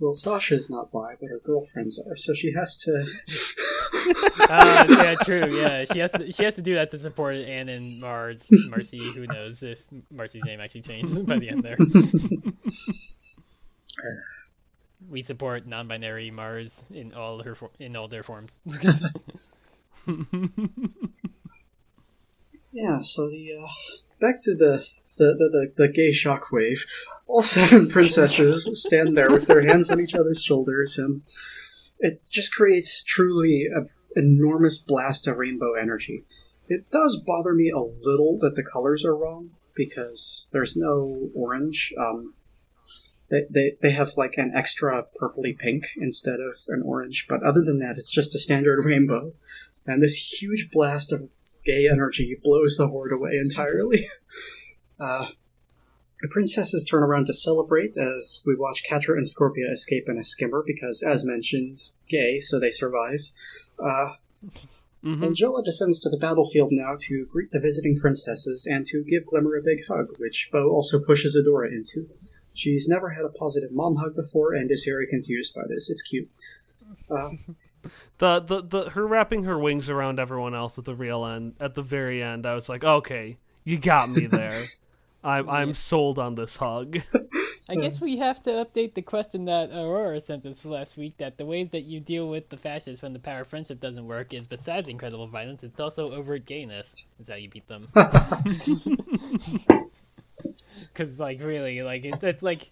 Well, 0.00 0.12
Sasha's 0.12 0.68
not 0.68 0.90
bi, 0.90 1.14
but 1.20 1.28
her 1.28 1.40
girlfriends 1.44 2.00
are, 2.04 2.16
so 2.16 2.34
she 2.34 2.52
has 2.52 2.76
to. 2.78 3.06
Uh, 4.50 4.86
yeah, 4.90 5.14
true. 5.24 5.46
Yeah, 5.56 5.84
she 5.84 6.00
has 6.00 6.10
to. 6.12 6.32
She 6.32 6.44
has 6.44 6.56
to 6.56 6.62
do 6.62 6.74
that 6.74 6.90
to 6.90 6.98
support 6.98 7.36
Anne 7.36 7.68
and 7.68 8.00
Mars. 8.00 8.48
Marcy. 8.70 8.98
Who 9.14 9.26
knows 9.26 9.62
if 9.62 9.84
Marcy's 10.10 10.44
name 10.44 10.60
actually 10.60 10.82
changed 10.82 11.26
by 11.28 11.38
the 11.38 11.48
end 11.48 11.62
there. 11.62 11.76
we 15.08 15.22
support 15.22 15.66
non-binary 15.66 16.30
Mars 16.34 16.82
in 16.92 17.14
all 17.14 17.42
her 17.42 17.56
in 17.78 17.96
all 17.96 18.08
their 18.08 18.24
forms. 18.24 18.58
Yeah, 22.72 23.00
so 23.02 23.28
the 23.28 23.52
uh, 23.62 23.68
back 24.20 24.40
to 24.42 24.56
the 24.56 24.84
the, 25.16 25.26
the, 25.26 25.48
the 25.76 25.86
the 25.86 25.88
gay 25.88 26.10
shockwave. 26.10 26.80
All 27.26 27.42
seven 27.42 27.88
princesses 27.90 28.68
stand 28.82 29.16
there 29.16 29.30
with 29.30 29.46
their 29.46 29.62
hands 29.62 29.90
on 29.90 30.00
each 30.00 30.14
other's 30.14 30.42
shoulders, 30.42 30.98
and 30.98 31.22
it 31.98 32.22
just 32.28 32.54
creates 32.54 33.02
truly 33.02 33.66
an 33.66 33.88
enormous 34.16 34.78
blast 34.78 35.26
of 35.26 35.38
rainbow 35.38 35.74
energy. 35.74 36.24
It 36.68 36.90
does 36.90 37.16
bother 37.16 37.54
me 37.54 37.70
a 37.70 37.78
little 37.78 38.38
that 38.40 38.54
the 38.56 38.62
colors 38.62 39.04
are 39.04 39.16
wrong 39.16 39.50
because 39.74 40.48
there's 40.52 40.76
no 40.76 41.30
orange. 41.34 41.92
Um, 41.98 42.34
they, 43.30 43.42
they, 43.50 43.72
they 43.80 43.90
have 43.90 44.12
like 44.16 44.34
an 44.36 44.52
extra 44.54 45.06
purpley 45.20 45.58
pink 45.58 45.84
instead 45.96 46.40
of 46.40 46.56
an 46.68 46.82
orange, 46.84 47.26
but 47.28 47.42
other 47.42 47.62
than 47.62 47.78
that, 47.80 47.96
it's 47.96 48.10
just 48.10 48.34
a 48.34 48.38
standard 48.38 48.84
rainbow. 48.84 49.32
And 49.86 50.00
this 50.00 50.40
huge 50.40 50.70
blast 50.70 51.12
of 51.12 51.28
gay 51.64 51.88
energy 51.90 52.36
blows 52.42 52.76
the 52.76 52.88
horde 52.88 53.12
away 53.12 53.36
entirely. 53.36 54.06
uh, 55.00 55.28
the 56.24 56.30
princesses 56.30 56.84
turn 56.84 57.02
around 57.02 57.26
to 57.26 57.34
celebrate 57.34 57.98
as 57.98 58.42
we 58.46 58.56
watch 58.56 58.82
Catra 58.90 59.18
and 59.18 59.26
Scorpia 59.26 59.70
escape 59.70 60.04
in 60.08 60.16
a 60.16 60.24
skimmer 60.24 60.64
because, 60.66 61.02
as 61.02 61.22
mentioned, 61.22 61.76
gay, 62.08 62.40
so 62.40 62.58
they 62.58 62.70
survived. 62.70 63.30
Uh, 63.78 64.14
Mhm. 65.04 65.20
Angella 65.20 65.62
descends 65.62 65.98
to 66.00 66.08
the 66.08 66.16
battlefield 66.16 66.70
now 66.72 66.96
to 66.98 67.26
greet 67.26 67.50
the 67.50 67.60
visiting 67.60 67.94
princesses 67.94 68.66
and 68.66 68.86
to 68.86 69.04
give 69.04 69.26
Glimmer 69.26 69.54
a 69.54 69.62
big 69.62 69.84
hug, 69.86 70.16
which 70.18 70.48
Bow 70.50 70.70
also 70.70 70.98
pushes 70.98 71.36
Adora 71.36 71.68
into. 71.70 72.08
She's 72.54 72.88
never 72.88 73.10
had 73.10 73.26
a 73.26 73.28
positive 73.28 73.70
mom 73.70 73.96
hug 73.96 74.16
before 74.16 74.54
and 74.54 74.70
is 74.70 74.86
very 74.86 75.06
confused 75.06 75.52
by 75.54 75.64
this. 75.68 75.90
It's 75.90 76.00
cute. 76.00 76.30
Uh, 77.10 77.32
the, 78.18 78.40
the 78.40 78.62
the 78.62 78.90
her 78.90 79.06
wrapping 79.06 79.44
her 79.44 79.58
wings 79.58 79.90
around 79.90 80.18
everyone 80.18 80.54
else 80.54 80.78
at 80.78 80.86
the 80.86 80.94
real 80.94 81.26
end 81.26 81.56
at 81.60 81.74
the 81.74 81.82
very 81.82 82.22
end. 82.22 82.46
I 82.46 82.54
was 82.54 82.70
like, 82.70 82.82
okay, 82.82 83.36
you 83.62 83.76
got 83.76 84.08
me 84.08 84.24
there. 84.40 84.64
I'm 85.24 85.48
I'm 85.48 85.74
sold 85.74 86.18
on 86.18 86.34
this 86.34 86.56
hug. 86.56 86.98
I 87.68 87.76
guess 87.76 87.98
we 87.98 88.18
have 88.18 88.42
to 88.42 88.50
update 88.50 88.92
the 88.92 89.00
question 89.00 89.46
that 89.46 89.70
Aurora 89.70 90.20
sent 90.20 90.44
us 90.44 90.66
last 90.66 90.98
week 90.98 91.16
that 91.16 91.38
the 91.38 91.46
ways 91.46 91.70
that 91.70 91.84
you 91.84 91.98
deal 91.98 92.28
with 92.28 92.50
the 92.50 92.58
fascists 92.58 93.02
when 93.02 93.14
the 93.14 93.18
power 93.18 93.40
of 93.40 93.46
friendship 93.46 93.80
doesn't 93.80 94.06
work 94.06 94.34
is 94.34 94.46
besides 94.46 94.88
incredible 94.88 95.26
violence, 95.26 95.64
it's 95.64 95.80
also 95.80 96.12
overt 96.12 96.44
gayness. 96.44 96.94
Is 97.18 97.28
how 97.28 97.36
you 97.36 97.48
beat 97.48 97.66
them. 97.66 97.88
Because, 100.94 101.18
like, 101.18 101.42
really, 101.42 101.82
like, 101.82 102.04
it's, 102.04 102.22
it's 102.22 102.42
like 102.42 102.70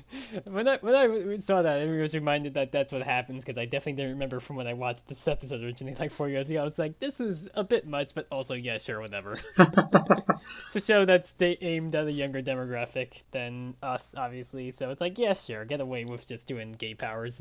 when 0.50 0.68
I 0.68 0.76
when 0.82 0.94
I 0.94 1.36
saw 1.36 1.62
that, 1.62 1.80
I 1.80 2.00
was 2.00 2.14
reminded 2.14 2.54
that 2.54 2.70
that's 2.70 2.92
what 2.92 3.02
happens. 3.02 3.44
Because 3.44 3.60
I 3.60 3.64
definitely 3.64 3.94
didn't 3.94 4.12
remember 4.12 4.40
from 4.40 4.56
when 4.56 4.66
I 4.66 4.74
watched 4.74 5.08
this 5.08 5.26
episode 5.26 5.62
originally, 5.62 5.94
like 5.94 6.12
four 6.12 6.28
years 6.28 6.50
ago. 6.50 6.60
I 6.60 6.64
was 6.64 6.78
like, 6.78 6.98
this 7.00 7.18
is 7.18 7.48
a 7.54 7.64
bit 7.64 7.86
much, 7.86 8.14
but 8.14 8.26
also, 8.30 8.54
yeah, 8.54 8.78
sure, 8.78 9.00
whatever. 9.00 9.34
to 10.72 10.80
show 10.80 11.06
that's 11.06 11.32
they 11.32 11.56
aimed 11.62 11.94
at 11.94 12.06
a 12.06 12.12
younger 12.12 12.42
demographic 12.42 13.22
than 13.30 13.74
us, 13.82 14.14
obviously. 14.16 14.70
So 14.72 14.90
it's 14.90 15.00
like, 15.00 15.18
yeah, 15.18 15.32
sure, 15.32 15.64
get 15.64 15.80
away 15.80 16.04
with 16.04 16.28
just 16.28 16.46
doing 16.46 16.72
gay 16.72 16.94
powers. 16.94 17.40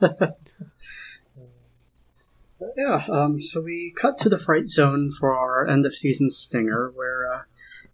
Yeah, 2.76 3.04
um, 3.08 3.40
so 3.40 3.62
we 3.62 3.92
cut 3.96 4.18
to 4.18 4.28
the 4.28 4.38
fright 4.38 4.66
zone 4.66 5.10
for 5.12 5.32
our 5.32 5.66
end 5.66 5.86
of 5.86 5.94
season 5.94 6.28
stinger, 6.28 6.90
where 6.92 7.32
uh, 7.32 7.42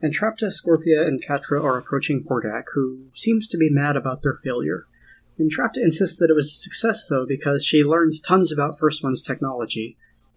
Entrapta, 0.02 0.50
Scorpia, 0.50 1.06
and 1.06 1.24
Catra 1.24 1.62
are 1.62 1.78
approaching 1.78 2.22
Hordak, 2.22 2.64
who 2.74 3.06
seems 3.14 3.48
to 3.48 3.56
be 3.56 3.70
mad 3.70 3.96
about 3.96 4.22
their 4.22 4.34
failure. 4.34 4.86
Entrapta 5.38 5.78
insists 5.78 6.18
that 6.18 6.30
it 6.30 6.34
was 6.34 6.48
a 6.48 6.54
success, 6.54 7.08
though, 7.08 7.26
because 7.26 7.64
she 7.64 7.82
learned 7.82 8.12
tons 8.24 8.52
about 8.52 8.78
First 8.78 9.02
One's 9.02 9.22
technology. 9.22 9.96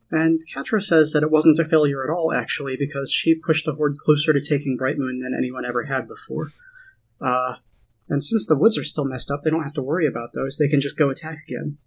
And 0.09 0.41
Catra 0.53 0.81
says 0.81 1.11
that 1.11 1.23
it 1.23 1.31
wasn't 1.31 1.59
a 1.59 1.65
failure 1.65 2.03
at 2.03 2.09
all, 2.09 2.33
actually, 2.33 2.77
because 2.77 3.11
she 3.11 3.35
pushed 3.35 3.65
the 3.65 3.73
Horde 3.73 3.97
closer 3.97 4.31
to 4.31 4.41
taking 4.41 4.77
Bright 4.77 4.97
Moon 4.97 5.19
than 5.19 5.35
anyone 5.37 5.65
ever 5.65 5.83
had 5.83 6.07
before. 6.07 6.51
Uh, 7.19 7.55
and 8.07 8.23
since 8.23 8.45
the 8.45 8.57
woods 8.57 8.77
are 8.77 8.83
still 8.83 9.05
messed 9.05 9.29
up, 9.29 9.43
they 9.43 9.49
don't 9.49 9.63
have 9.63 9.73
to 9.73 9.81
worry 9.81 10.07
about 10.07 10.33
those. 10.33 10.57
They 10.57 10.69
can 10.69 10.79
just 10.79 10.97
go 10.97 11.09
attack 11.09 11.39
again. 11.47 11.77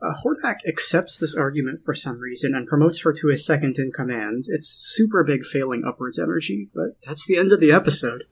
Uh, 0.00 0.14
Hordak 0.14 0.58
accepts 0.66 1.18
this 1.18 1.34
argument 1.34 1.80
for 1.84 1.94
some 1.94 2.20
reason 2.20 2.54
and 2.54 2.68
promotes 2.68 3.00
her 3.00 3.12
to 3.14 3.30
a 3.30 3.36
second 3.36 3.78
in 3.78 3.90
command. 3.90 4.44
It's 4.48 4.68
super 4.68 5.24
big 5.24 5.44
failing 5.44 5.82
upwards 5.84 6.18
energy, 6.18 6.68
but 6.72 7.02
that's 7.04 7.26
the 7.26 7.36
end 7.36 7.50
of 7.50 7.58
the 7.58 7.72
episode. 7.72 8.24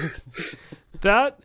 that 1.02 1.40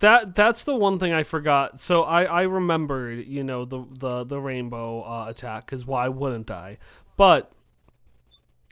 that 0.00 0.34
that's 0.34 0.64
the 0.64 0.74
one 0.74 0.98
thing 0.98 1.12
I 1.12 1.22
forgot. 1.22 1.80
So 1.80 2.02
I 2.02 2.24
I 2.24 2.42
remembered, 2.42 3.26
you 3.26 3.44
know, 3.44 3.64
the 3.64 3.84
the 3.90 4.24
the 4.24 4.40
rainbow 4.40 5.02
uh, 5.02 5.26
attack 5.28 5.66
because 5.66 5.84
why 5.84 6.08
wouldn't 6.08 6.50
I? 6.50 6.78
But 7.16 7.52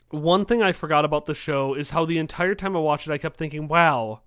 one 0.09 0.45
thing 0.45 0.63
I 0.63 0.71
forgot 0.71 1.05
about 1.05 1.25
the 1.25 1.33
show 1.33 1.73
is 1.73 1.89
how 1.89 2.05
the 2.05 2.17
entire 2.17 2.55
time 2.55 2.75
I 2.75 2.79
watched 2.79 3.07
it, 3.07 3.11
I 3.11 3.17
kept 3.17 3.37
thinking, 3.37 3.67
"Wow, 3.67 4.21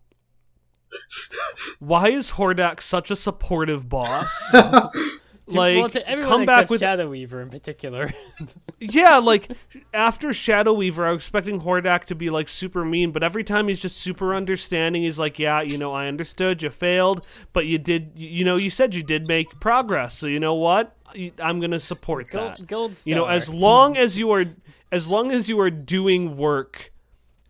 why 1.79 2.09
is 2.09 2.33
Hordak 2.33 2.81
such 2.81 3.11
a 3.11 3.17
supportive 3.17 3.89
boss?" 3.89 4.55
like, 5.55 5.77
well, 5.77 5.89
to 5.90 6.09
everyone 6.09 6.31
come 6.31 6.44
back 6.47 6.70
with 6.70 6.81
Shadow 6.81 7.09
Weaver 7.09 7.43
in 7.43 7.51
particular. 7.51 8.12
yeah, 8.81 9.18
like 9.18 9.51
after 9.93 10.32
Shadow 10.32 10.72
Weaver, 10.72 11.06
I 11.06 11.10
was 11.10 11.18
expecting 11.18 11.60
Hordak 11.60 12.05
to 12.05 12.14
be 12.14 12.31
like 12.31 12.48
super 12.48 12.85
mean, 12.85 13.12
but 13.12 13.22
every 13.22 13.44
time 13.44 13.68
he's 13.68 13.78
just 13.78 13.98
super 13.98 14.35
understanding. 14.35 15.02
He's 15.02 15.18
like, 15.18 15.39
"Yeah, 15.39 15.62
you 15.62 15.78
know, 15.78 15.93
I 15.93 16.09
understood. 16.09 16.62
You 16.62 16.70
failed, 16.70 17.27
but 17.52 17.66
you 17.66 17.78
did. 17.78 18.12
You 18.16 18.44
know, 18.44 18.56
you 18.56 18.70
said 18.70 18.94
you 18.94 19.02
did 19.02 19.28
make 19.28 19.48
progress. 19.60 20.16
So 20.16 20.27
you 20.27 20.40
know 20.40 20.55
what? 20.55 20.97
I'm 21.39 21.60
gonna 21.60 21.81
support 21.81 22.28
that. 22.32 22.56
Gold, 22.59 22.68
gold 22.68 22.94
star. 22.94 23.09
You 23.09 23.14
know, 23.16 23.27
as 23.27 23.48
long 23.48 23.97
as 23.97 24.18
you 24.18 24.31
are, 24.31 24.44
as 24.93 25.06
long 25.09 25.32
as 25.32 25.48
you 25.48 25.60
are 25.60 25.70
doing 25.70 26.36
work." 26.36 26.93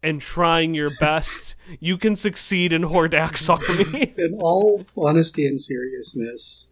And 0.03 0.19
trying 0.19 0.73
your 0.73 0.89
best, 0.99 1.57
you 1.79 1.99
can 1.99 2.17
succeed 2.17 2.73
in 2.73 2.85
Hordak's 2.85 3.47
army. 3.51 4.15
In 4.17 4.39
all 4.41 4.87
honesty 4.97 5.47
and 5.47 5.61
seriousness, 5.61 6.70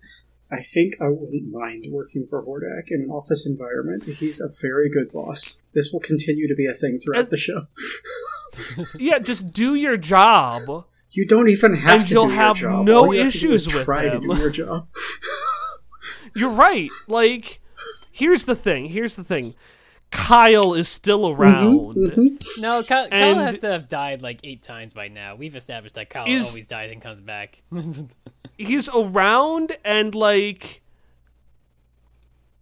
I 0.51 0.63
think 0.63 0.95
I 1.01 1.09
wouldn't 1.09 1.51
mind 1.53 1.87
working 1.91 2.25
for 2.25 2.43
Hordak 2.43 2.91
in 2.91 3.03
an 3.03 3.11
office 3.11 3.47
environment. 3.47 4.05
He's 4.05 4.41
a 4.41 4.49
very 4.63 4.89
good 4.89 5.13
boss. 5.13 5.61
This 5.75 5.91
will 5.93 6.01
continue 6.01 6.49
to 6.49 6.55
be 6.55 6.67
a 6.67 6.73
thing 6.73 6.99
throughout 6.99 7.27
uh, 7.27 7.31
the 7.31 7.37
show. 7.37 7.67
yeah, 8.99 9.19
just 9.19 9.53
do 9.53 9.75
your 9.75 9.97
job. 9.97 10.87
You 11.11 11.27
don't 11.27 11.49
even 11.51 11.75
have 11.75 12.01
And 12.01 12.09
to 12.09 12.15
you'll 12.15 12.27
do 12.29 12.33
have 12.35 12.59
your 12.59 12.71
job. 12.71 12.87
no 12.87 12.99
All 13.07 13.15
you 13.15 13.25
have 13.25 13.33
to 13.33 13.39
do 13.39 13.53
is 13.53 13.67
issues 13.67 13.75
with 13.75 13.85
try 13.85 14.05
him. 14.05 14.23
to 14.23 14.35
do 14.35 14.41
your 14.41 14.51
job. 14.51 14.89
You're 16.35 16.51
right. 16.51 16.91
Like, 17.07 17.61
here's 18.11 18.45
the 18.45 18.55
thing. 18.55 18.87
Here's 18.87 19.17
the 19.17 19.25
thing. 19.25 19.55
Kyle 20.11 20.73
is 20.73 20.89
still 20.89 21.21
mm-hmm, 21.29 21.43
around. 21.43 21.97
Mm-hmm. 21.97 22.61
No, 22.63 22.83
Kyle, 22.83 23.09
Kyle 23.11 23.35
has 23.41 23.59
to 23.61 23.69
have 23.69 23.89
died 23.89 24.23
like 24.23 24.41
eight 24.45 24.63
times 24.63 24.95
by 24.95 25.09
now. 25.09 25.35
We've 25.35 25.55
established 25.57 25.97
that 25.97 26.09
Kyle 26.09 26.25
Is- 26.27 26.49
always 26.49 26.67
dies 26.67 26.91
and 26.93 27.03
comes 27.03 27.21
back. 27.21 27.61
He's 28.59 28.89
around 28.89 29.79
and 29.85 30.15
like 30.15 30.83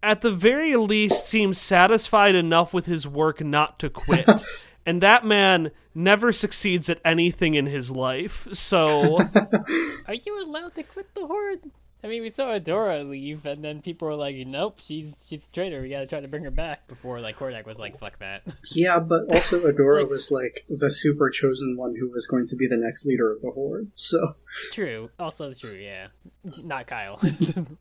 at 0.03 0.21
the 0.21 0.31
very 0.31 0.77
least 0.77 1.27
seems 1.27 1.59
satisfied 1.59 2.37
enough 2.37 2.73
with 2.73 2.87
his 2.87 3.09
work 3.09 3.41
not 3.43 3.79
to 3.81 3.91
quit. 3.91 4.29
and 4.87 5.03
that 5.03 5.25
man 5.25 5.73
never 5.95 6.31
succeeds 6.31 6.89
at 6.89 7.01
anything 7.05 7.55
in 7.55 7.67
his 7.67 7.91
life. 7.91 8.47
So 8.53 9.19
Are 10.07 10.15
you 10.15 10.45
allowed 10.45 10.75
to 10.77 10.85
quit 10.85 11.13
the 11.15 11.27
horde? 11.27 11.71
I 12.07 12.09
mean, 12.09 12.23
we 12.23 12.31
saw 12.31 12.57
Adora 12.57 13.09
leave, 13.09 13.45
and 13.47 13.65
then 13.65 13.83
people 13.83 14.07
were 14.07 14.15
like, 14.15 14.37
"Nope, 14.47 14.79
she's 14.79 15.27
she's 15.29 15.49
a 15.49 15.51
traitor. 15.51 15.83
We 15.83 15.89
gotta 15.89 16.07
try 16.07 16.21
to 16.21 16.29
bring 16.29 16.45
her 16.45 16.53
back." 16.53 16.87
Before 16.87 17.21
like 17.21 17.37
Hordak 17.37 17.67
was 17.67 17.81
like, 17.81 17.99
"Fuck 17.99 18.21
that." 18.21 18.43
Yeah, 18.77 19.01
but 19.01 19.23
also 19.33 19.59
Adora 19.61 20.09
was 20.09 20.31
like 20.31 20.65
the 20.69 20.93
super 20.93 21.31
chosen 21.31 21.77
one 21.77 21.97
who 21.99 22.09
was 22.09 22.29
going 22.29 22.47
to 22.47 22.55
be 22.55 22.69
the 22.69 22.77
next 22.77 23.07
leader 23.07 23.33
of 23.33 23.43
the 23.43 23.51
Horde. 23.51 23.91
So 23.97 24.35
true. 24.71 25.11
Also 25.19 25.53
true. 25.53 25.75
Yeah. 25.75 26.09
Not 26.65 26.87
Kyle. 26.87 27.21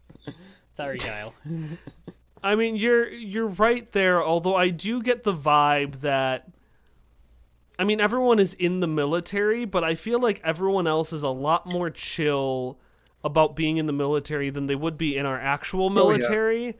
Sorry, 0.73 0.97
Kyle. 0.97 1.35
I 2.41 2.55
mean, 2.55 2.77
you're 2.77 3.07
you're 3.07 3.45
right 3.45 3.91
there. 3.91 4.23
Although 4.23 4.55
I 4.55 4.69
do 4.69 5.03
get 5.03 5.23
the 5.23 5.33
vibe 5.35 5.99
that, 5.99 6.47
I 7.77 7.83
mean, 7.83 8.01
everyone 8.01 8.39
is 8.39 8.55
in 8.55 8.79
the 8.79 8.87
military, 8.87 9.65
but 9.65 9.83
I 9.83 9.93
feel 9.93 10.19
like 10.19 10.41
everyone 10.43 10.87
else 10.87 11.13
is 11.13 11.21
a 11.21 11.29
lot 11.29 11.71
more 11.71 11.91
chill 11.91 12.79
about 13.25 13.55
being 13.55 13.77
in 13.77 13.87
the 13.87 13.93
military 13.93 14.49
than 14.49 14.67
they 14.67 14.75
would 14.75 14.97
be 14.97 15.17
in 15.17 15.25
our 15.25 15.39
actual 15.39 15.85
oh, 15.85 15.89
yeah. 15.89 15.93
military. 15.95 16.77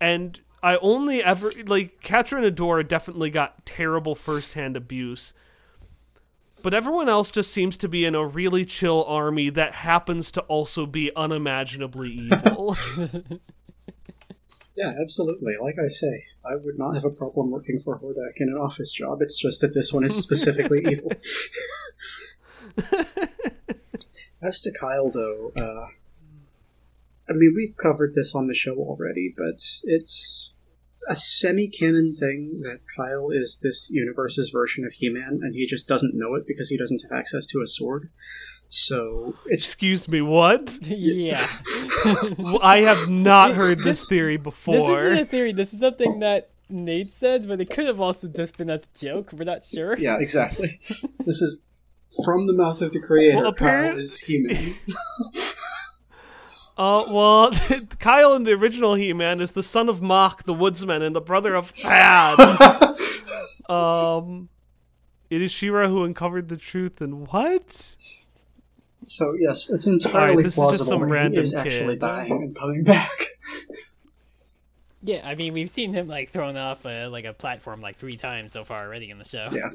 And 0.00 0.40
I 0.62 0.78
only 0.78 1.22
ever 1.22 1.52
like 1.66 2.02
Catra 2.02 2.44
and 2.44 2.56
Adora 2.56 2.86
definitely 2.86 3.30
got 3.30 3.64
terrible 3.66 4.14
firsthand 4.14 4.76
abuse. 4.76 5.34
But 6.62 6.74
everyone 6.74 7.08
else 7.08 7.30
just 7.30 7.52
seems 7.52 7.76
to 7.78 7.88
be 7.88 8.04
in 8.04 8.14
a 8.14 8.24
really 8.24 8.64
chill 8.64 9.04
army 9.04 9.50
that 9.50 9.74
happens 9.74 10.30
to 10.32 10.40
also 10.42 10.86
be 10.86 11.10
unimaginably 11.14 12.10
evil. 12.10 12.76
yeah, 14.76 14.94
absolutely. 15.00 15.54
Like 15.60 15.74
I 15.84 15.88
say, 15.88 16.24
I 16.44 16.54
would 16.56 16.78
not 16.78 16.94
have 16.94 17.04
a 17.04 17.10
problem 17.10 17.50
working 17.50 17.80
for 17.80 17.98
Hordak 17.98 18.34
in 18.36 18.48
an 18.48 18.56
office 18.56 18.92
job. 18.92 19.20
It's 19.20 19.38
just 19.38 19.60
that 19.60 19.74
this 19.74 19.92
one 19.92 20.04
is 20.04 20.14
specifically 20.14 20.84
evil. 20.90 21.10
As 24.42 24.60
to 24.60 24.72
Kyle, 24.72 25.10
though, 25.10 25.52
uh, 25.58 25.86
I 27.30 27.34
mean, 27.34 27.52
we've 27.54 27.76
covered 27.76 28.14
this 28.14 28.34
on 28.34 28.46
the 28.46 28.54
show 28.54 28.74
already, 28.74 29.32
but 29.36 29.62
it's 29.84 30.54
a 31.08 31.16
semi-canon 31.16 32.16
thing 32.16 32.60
that 32.62 32.80
Kyle 32.96 33.30
is 33.30 33.60
this 33.62 33.88
universe's 33.90 34.50
version 34.50 34.84
of 34.84 34.92
He-Man, 34.94 35.40
and 35.42 35.54
he 35.54 35.66
just 35.66 35.88
doesn't 35.88 36.14
know 36.14 36.34
it 36.34 36.46
because 36.46 36.68
he 36.68 36.76
doesn't 36.76 37.02
have 37.02 37.16
access 37.16 37.46
to 37.46 37.60
a 37.60 37.66
sword. 37.66 38.10
So 38.68 39.34
it's 39.46 39.64
Excuse 39.64 40.08
me, 40.08 40.22
what? 40.22 40.78
yeah. 40.82 41.46
I 42.62 42.82
have 42.86 43.08
not 43.08 43.52
heard 43.52 43.80
this 43.80 44.06
theory 44.06 44.38
before. 44.38 44.74
This 44.74 45.12
isn't 45.12 45.18
a 45.18 45.26
theory. 45.26 45.52
This 45.52 45.72
is 45.72 45.80
something 45.80 46.20
that 46.20 46.50
Nate 46.68 47.12
said, 47.12 47.46
but 47.46 47.60
it 47.60 47.68
could 47.68 47.86
have 47.86 48.00
also 48.00 48.28
just 48.28 48.56
been 48.56 48.70
a 48.70 48.80
joke. 48.98 49.32
We're 49.32 49.44
not 49.44 49.62
sure. 49.62 49.96
yeah, 49.98 50.16
exactly. 50.18 50.80
this 51.26 51.42
is 51.42 51.66
from 52.24 52.46
the 52.46 52.52
mouth 52.52 52.80
of 52.80 52.92
the 52.92 53.00
creator. 53.00 53.42
Well, 53.42 53.52
Kyle 53.52 53.98
is 53.98 54.18
human. 54.20 54.56
Uh, 56.76 57.04
well, 57.10 57.50
Kyle 57.98 58.34
in 58.34 58.44
the 58.44 58.52
original 58.52 58.94
He-Man 58.94 59.40
is 59.40 59.52
the 59.52 59.62
son 59.62 59.88
of 59.88 60.00
Mach 60.00 60.44
the 60.44 60.54
Woodsman 60.54 61.02
and 61.02 61.14
the 61.14 61.20
brother 61.20 61.54
of 61.54 61.68
Thad. 61.70 62.40
um, 63.70 64.48
it 65.28 65.42
is 65.42 65.52
She-Ra 65.52 65.88
who 65.88 66.02
uncovered 66.02 66.48
the 66.48 66.56
truth, 66.56 67.00
and 67.00 67.28
what? 67.28 67.72
So 69.06 69.34
yes, 69.38 69.68
it's 69.68 69.86
entirely 69.86 70.42
this 70.42 70.54
is 70.54 70.56
just 70.56 70.56
plausible 70.56 70.86
some 70.86 71.00
that 71.00 71.06
he 71.06 71.12
random 71.12 71.44
is 71.44 71.54
actually 71.54 71.94
kid. 71.94 72.00
dying 72.00 72.32
and 72.32 72.56
coming 72.56 72.84
back. 72.84 73.28
Yeah, 75.02 75.20
I 75.24 75.34
mean, 75.34 75.52
we've 75.52 75.70
seen 75.70 75.92
him 75.92 76.06
like 76.06 76.30
thrown 76.30 76.56
off 76.56 76.86
a, 76.86 77.08
like 77.08 77.24
a 77.24 77.32
platform 77.32 77.80
like 77.80 77.96
three 77.96 78.16
times 78.16 78.52
so 78.52 78.64
far 78.64 78.84
already 78.86 79.10
in 79.10 79.18
the 79.18 79.24
show. 79.24 79.48
Yeah. 79.52 79.68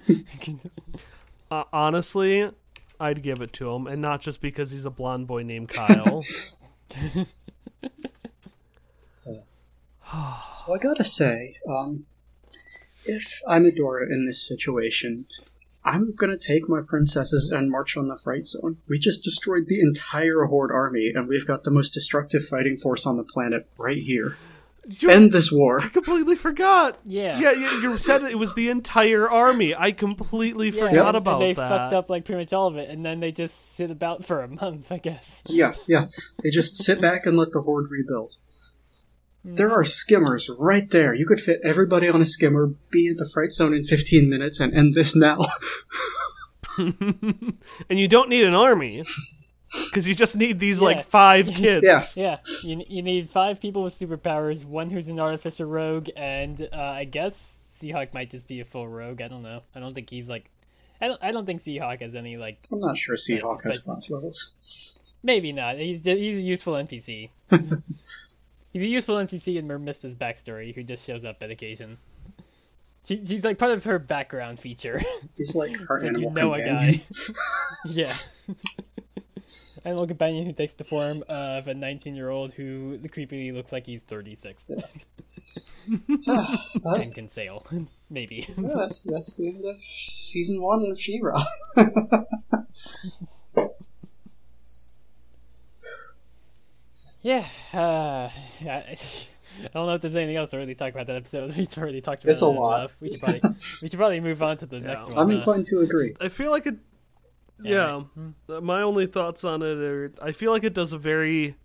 Uh, 1.49 1.63
honestly, 1.71 2.49
I'd 2.99 3.23
give 3.23 3.41
it 3.41 3.53
to 3.53 3.71
him, 3.71 3.87
and 3.87 4.01
not 4.01 4.21
just 4.21 4.41
because 4.41 4.71
he's 4.71 4.85
a 4.85 4.89
blonde 4.89 5.27
boy 5.27 5.43
named 5.43 5.69
Kyle. 5.69 6.23
So 10.53 10.73
I 10.73 10.77
gotta 10.79 11.03
say, 11.05 11.55
um, 11.69 12.05
if 13.05 13.41
I'm 13.47 13.65
Adora 13.65 14.03
in 14.03 14.25
this 14.25 14.45
situation, 14.45 15.25
I'm 15.83 16.13
gonna 16.13 16.37
take 16.37 16.67
my 16.67 16.81
princesses 16.85 17.51
and 17.51 17.69
march 17.69 17.95
on 17.97 18.07
the 18.07 18.17
Fright 18.17 18.45
Zone. 18.45 18.77
We 18.87 18.99
just 18.99 19.23
destroyed 19.23 19.67
the 19.67 19.81
entire 19.81 20.45
Horde 20.45 20.71
army, 20.71 21.11
and 21.13 21.27
we've 21.27 21.45
got 21.45 21.63
the 21.63 21.71
most 21.71 21.91
destructive 21.93 22.45
fighting 22.45 22.77
force 22.77 23.05
on 23.05 23.17
the 23.17 23.23
planet 23.23 23.69
right 23.77 23.97
here. 23.97 24.37
You- 24.89 25.09
End 25.09 25.31
this 25.31 25.51
war. 25.51 25.81
I 25.81 25.89
completely 25.89 26.35
forgot. 26.35 26.99
Yeah. 27.03 27.37
Yeah, 27.39 27.51
you, 27.51 27.67
you 27.81 27.97
said 27.97 28.23
it 28.23 28.37
was 28.37 28.55
the 28.55 28.69
entire 28.69 29.29
army. 29.29 29.75
I 29.75 29.91
completely 29.91 30.69
Yeah, 30.69 30.87
forgot 30.87 31.07
and- 31.09 31.17
about 31.17 31.41
and 31.41 31.49
they 31.49 31.53
that. 31.53 31.69
fucked 31.69 31.93
up 31.93 32.09
like 32.09 32.25
pretty 32.25 32.39
much 32.41 32.53
all 32.53 32.67
of 32.67 32.77
it, 32.77 32.89
and 32.89 33.05
then 33.05 33.19
they 33.19 33.31
just 33.31 33.75
sit 33.75 33.91
about 33.91 34.23
for 34.25 34.41
a 34.43 34.47
month, 34.47 34.91
I 34.91 34.97
guess. 34.99 35.47
Yeah, 35.49 35.73
yeah. 35.87 36.05
They 36.43 36.49
just 36.49 36.77
sit 36.77 37.01
back 37.01 37.25
and 37.25 37.35
let 37.37 37.51
the 37.51 37.61
Horde 37.61 37.91
rebuild. 37.91 38.37
Hmm. 39.43 39.55
There 39.55 39.71
are 39.71 39.83
skimmers 39.83 40.49
right 40.57 40.89
there. 40.89 41.13
You 41.13 41.25
could 41.25 41.41
fit 41.41 41.59
everybody 41.63 42.07
on 42.09 42.21
a 42.21 42.25
skimmer, 42.25 42.67
be 42.89 43.09
at 43.09 43.17
the 43.17 43.29
Fright 43.31 43.51
Zone 43.51 43.73
in 43.73 43.83
15 43.83 44.29
minutes, 44.29 44.59
and 44.59 44.73
end 44.73 44.93
this 44.93 45.15
now. 45.15 45.45
and 46.77 47.99
you 47.99 48.07
don't 48.07 48.29
need 48.29 48.45
an 48.45 48.53
army 48.55 49.03
because 49.85 50.07
you 50.07 50.15
just 50.15 50.35
need 50.35 50.59
these 50.59 50.79
Yeah. 50.79 50.85
like 50.85 51.05
five 51.05 51.47
kids. 51.47 51.85
Yeah. 51.85 52.01
Yeah, 52.15 52.37
you, 52.63 52.83
you 52.87 53.01
need 53.01 53.29
five 53.29 53.59
people 53.61 53.83
with 53.83 53.93
superpowers, 53.93 54.65
one 54.65 54.89
who's 54.89 55.07
an 55.07 55.19
artificer 55.19 55.65
rogue, 55.65 56.09
and 56.17 56.67
uh, 56.73 56.77
I 56.95 57.05
guess 57.05 57.63
Seahawk 57.79 58.13
might 58.13 58.29
just 58.29 58.47
be 58.47 58.59
a 58.61 58.65
full 58.65 58.87
rogue. 58.87 59.21
I 59.21 59.27
don't 59.27 59.43
know. 59.43 59.61
I 59.75 59.79
don't 59.79 59.93
think 59.93 60.09
he's 60.09 60.27
like. 60.27 60.49
I 60.99 61.07
don't. 61.07 61.23
I 61.23 61.31
don't 61.31 61.45
think 61.45 61.61
Seahawk 61.61 62.01
has 62.01 62.15
any 62.15 62.37
like. 62.37 62.57
I'm 62.71 62.79
not 62.79 62.97
sure 62.97 63.15
Seahawk 63.15 63.63
has 63.63 63.79
but- 63.79 63.93
class 63.93 64.09
levels. 64.09 64.99
Maybe 65.23 65.51
not. 65.51 65.77
He's 65.77 66.03
he's 66.03 66.37
a 66.37 66.41
useful 66.41 66.75
NPC. 66.75 67.29
he's 68.71 68.81
a 68.83 68.87
useful 68.87 69.15
NPC 69.17 69.57
in 69.57 69.67
Mermista's 69.67 70.15
backstory, 70.15 70.73
who 70.73 70.83
just 70.83 71.05
shows 71.05 71.25
up 71.25 71.41
at 71.41 71.49
occasion. 71.51 71.97
She, 73.05 73.17
he's 73.17 73.43
like 73.43 73.57
part 73.57 73.71
of 73.71 73.83
her 73.85 73.99
background 73.99 74.59
feature. 74.59 75.01
He's 75.35 75.55
like 75.55 75.75
her 75.77 75.99
that 76.01 76.05
you 76.19 76.27
animal 76.27 76.31
know 76.31 76.53
a 76.53 76.57
companion. 76.63 77.01
guy. 77.27 77.33
yeah. 77.85 78.13
Animal 79.87 80.05
companion 80.05 80.45
who 80.45 80.51
takes 80.51 80.73
the 80.73 80.83
form 80.83 81.23
of 81.29 81.69
a 81.69 81.73
19 81.73 82.13
year 82.13 82.29
old 82.29 82.53
who 82.53 82.97
creepily 83.07 83.53
looks 83.53 83.71
like 83.71 83.85
he's 83.85 84.01
36 84.01 84.69
and 85.87 87.15
can 87.15 87.29
sail. 87.29 87.65
Maybe. 88.09 88.45
Yeah, 88.57 88.73
that's 88.75 89.03
that's 89.03 89.37
the 89.37 89.47
end 89.47 89.63
of 89.63 89.77
season 89.77 90.61
one 90.61 90.85
of 90.91 90.99
She-Ra. 90.99 91.41
Yeah. 97.21 97.45
Uh, 97.73 98.29
I, 98.61 98.67
I 98.67 98.97
don't 99.73 99.87
know 99.87 99.93
if 99.95 100.01
there's 100.01 100.15
anything 100.15 100.35
else 100.35 100.51
to 100.51 100.57
really 100.57 100.75
talk 100.75 100.93
about 100.93 101.07
that 101.07 101.15
episode. 101.15 101.55
We've 101.57 101.77
already 101.77 102.01
talked 102.01 102.23
about 102.23 102.33
It's 102.33 102.41
a 102.41 102.45
it 102.45 102.49
lot. 102.49 102.79
enough. 102.79 102.95
We 102.99 103.09
should 103.09 103.19
probably 103.19 103.41
we 103.81 103.87
should 103.89 103.97
probably 103.97 104.19
move 104.19 104.41
on 104.43 104.57
to 104.57 104.65
the 104.65 104.79
next 104.79 105.09
one. 105.09 105.17
I'm 105.17 105.29
uh, 105.29 105.35
inclined 105.35 105.65
to 105.67 105.79
agree. 105.81 106.15
I 106.21 106.29
feel 106.29 106.51
like 106.51 106.65
it. 106.67 106.75
Yeah, 107.61 108.03
uh, 108.49 108.61
my 108.61 108.81
only 108.81 109.07
thoughts 109.07 109.43
on 109.43 109.61
it 109.61 109.77
are 109.79 110.13
I 110.21 110.31
feel 110.31 110.51
like 110.51 110.63
it 110.63 110.73
does 110.73 110.93
a 110.93 110.97
very. 110.97 111.55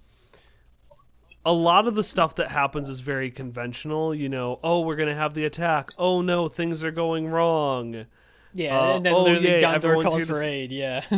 A 1.44 1.52
lot 1.52 1.88
of 1.88 1.96
the 1.96 2.04
stuff 2.04 2.36
that 2.36 2.52
happens 2.52 2.88
is 2.88 3.00
very 3.00 3.30
conventional. 3.30 4.14
You 4.14 4.28
know, 4.28 4.60
oh, 4.62 4.80
we're 4.80 4.96
gonna 4.96 5.14
have 5.14 5.34
the 5.34 5.44
attack. 5.44 5.90
Oh 5.98 6.22
no, 6.22 6.48
things 6.48 6.84
are 6.84 6.92
going 6.92 7.28
wrong. 7.28 8.06
yeah, 8.54 8.78
uh, 8.78 8.96
and 8.96 9.06
then 9.06 9.14
oh, 9.14 9.22
literally 9.24 9.60
yeah, 9.60 9.78
Gondor 9.78 10.02
calls 10.02 10.24
for 10.24 10.42
aid. 10.42 10.72
Yeah. 10.72 11.04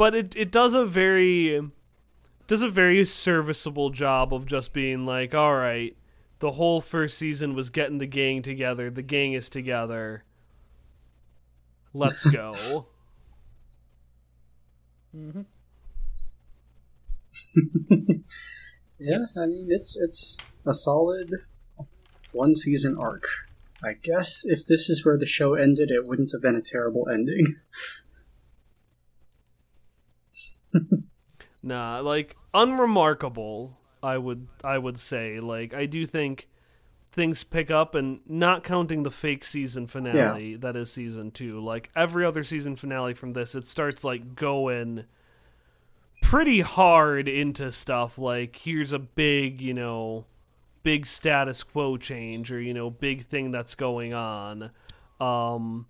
But 0.00 0.14
it 0.14 0.34
it 0.34 0.50
does 0.50 0.72
a 0.72 0.86
very 0.86 1.60
does 2.46 2.62
a 2.62 2.70
very 2.70 3.04
serviceable 3.04 3.90
job 3.90 4.32
of 4.32 4.46
just 4.46 4.72
being 4.72 5.04
like, 5.04 5.34
all 5.34 5.54
right, 5.54 5.94
the 6.38 6.52
whole 6.52 6.80
first 6.80 7.18
season 7.18 7.54
was 7.54 7.68
getting 7.68 7.98
the 7.98 8.06
gang 8.06 8.40
together. 8.40 8.90
The 8.90 9.02
gang 9.02 9.34
is 9.34 9.50
together. 9.50 10.24
Let's 11.92 12.24
go. 12.24 12.86
Mm-hmm. 15.16 15.42
Yeah, 19.02 19.24
I 19.34 19.46
mean 19.46 19.68
it's 19.70 19.96
it's 19.96 20.36
a 20.66 20.74
solid 20.74 21.32
one 22.32 22.54
season 22.54 22.98
arc. 23.00 23.24
I 23.82 23.94
guess 23.94 24.42
if 24.44 24.66
this 24.66 24.90
is 24.90 25.06
where 25.06 25.16
the 25.16 25.24
show 25.24 25.54
ended, 25.54 25.90
it 25.90 26.06
wouldn't 26.06 26.32
have 26.32 26.42
been 26.42 26.54
a 26.54 26.60
terrible 26.60 27.08
ending. 27.08 27.46
Nah, 31.62 32.00
like 32.00 32.36
unremarkable. 32.54 33.76
I 34.02 34.16
would 34.16 34.48
I 34.64 34.78
would 34.78 34.98
say 34.98 35.40
like 35.40 35.74
I 35.74 35.84
do 35.86 36.06
think 36.06 36.48
things 37.12 37.42
pick 37.42 37.70
up 37.70 37.94
and 37.94 38.20
not 38.26 38.62
counting 38.62 39.02
the 39.02 39.10
fake 39.10 39.44
season 39.44 39.86
finale 39.86 40.54
that 40.56 40.76
is 40.76 40.92
season 40.92 41.30
2 41.30 41.58
like 41.60 41.90
every 41.96 42.24
other 42.24 42.44
season 42.44 42.76
finale 42.76 43.14
from 43.14 43.32
this 43.32 43.54
it 43.54 43.66
starts 43.66 44.04
like 44.04 44.36
going 44.36 45.04
pretty 46.20 46.60
hard 46.60 47.28
into 47.28 47.72
stuff. 47.72 48.18
Like 48.18 48.56
here's 48.56 48.92
a 48.92 48.98
big 48.98 49.60
you 49.60 49.74
know 49.74 50.26
big 50.82 51.06
status 51.06 51.62
quo 51.62 51.96
change 51.96 52.52
or 52.52 52.60
you 52.60 52.72
know 52.72 52.90
big 52.90 53.24
thing 53.24 53.50
that's 53.50 53.74
going 53.74 54.14
on. 54.14 54.70
Um 55.20 55.86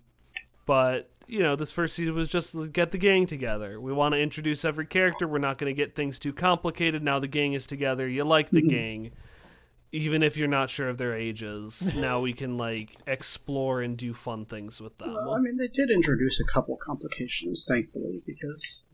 but 0.65 1.09
you 1.27 1.43
know 1.43 1.55
this 1.55 1.71
first 1.71 1.95
season 1.95 2.15
was 2.15 2.27
just 2.27 2.53
to 2.53 2.67
get 2.67 2.91
the 2.91 2.97
gang 2.97 3.27
together. 3.27 3.79
We 3.79 3.93
want 3.93 4.13
to 4.13 4.19
introduce 4.19 4.65
every 4.65 4.85
character. 4.85 5.27
We're 5.27 5.37
not 5.37 5.57
going 5.57 5.73
to 5.73 5.79
get 5.79 5.95
things 5.95 6.19
too 6.19 6.33
complicated. 6.33 7.03
Now 7.03 7.19
the 7.19 7.27
gang 7.27 7.53
is 7.53 7.67
together. 7.67 8.07
You 8.07 8.23
like 8.23 8.49
the 8.49 8.61
gang 8.61 9.11
even 9.91 10.23
if 10.23 10.37
you're 10.37 10.47
not 10.47 10.69
sure 10.69 10.89
of 10.89 10.97
their 10.97 11.15
ages 11.15 11.93
now 11.95 12.21
we 12.21 12.33
can 12.33 12.57
like 12.57 12.95
explore 13.07 13.81
and 13.81 13.97
do 13.97 14.13
fun 14.13 14.45
things 14.45 14.79
with 14.79 14.97
them 14.97 15.13
Well, 15.13 15.33
I 15.33 15.39
mean, 15.39 15.57
they 15.57 15.67
did 15.67 15.89
introduce 15.89 16.39
a 16.39 16.45
couple 16.45 16.77
complications, 16.77 17.65
thankfully, 17.67 18.21
because 18.25 18.87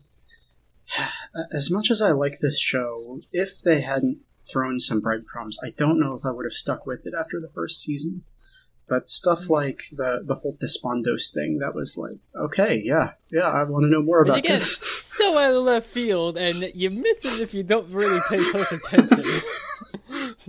as 1.52 1.70
much 1.70 1.90
as 1.90 2.00
I 2.02 2.12
like 2.12 2.38
this 2.40 2.58
show, 2.58 3.20
if 3.32 3.60
they 3.62 3.80
hadn't 3.80 4.18
thrown 4.50 4.80
some 4.80 5.00
breadcrumbs, 5.00 5.58
I 5.64 5.70
don't 5.70 6.00
know 6.00 6.14
if 6.14 6.24
I 6.24 6.30
would 6.30 6.46
have 6.46 6.52
stuck 6.52 6.86
with 6.86 7.06
it 7.06 7.14
after 7.18 7.40
the 7.40 7.50
first 7.52 7.80
season. 7.82 8.24
But 8.88 9.10
stuff 9.10 9.46
hmm. 9.46 9.52
like 9.52 9.82
the 9.92 10.22
the 10.24 10.36
whole 10.36 10.54
Despondos 10.54 11.30
thing, 11.32 11.58
that 11.58 11.74
was 11.74 11.98
like, 11.98 12.20
okay, 12.34 12.80
yeah, 12.82 13.12
yeah, 13.30 13.48
I 13.48 13.64
want 13.64 13.84
to 13.84 13.90
know 13.90 14.00
more 14.00 14.20
Which 14.20 14.28
about 14.28 14.38
again, 14.38 14.60
this. 14.60 14.78
so 14.78 15.36
out 15.36 15.54
of 15.54 15.62
left 15.62 15.86
field, 15.86 16.38
and 16.38 16.70
you 16.74 16.88
miss 16.88 17.22
it 17.22 17.40
if 17.40 17.52
you 17.52 17.62
don't 17.62 17.92
really 17.92 18.18
pay 18.30 18.38
close 18.50 18.72
attention. 18.72 19.24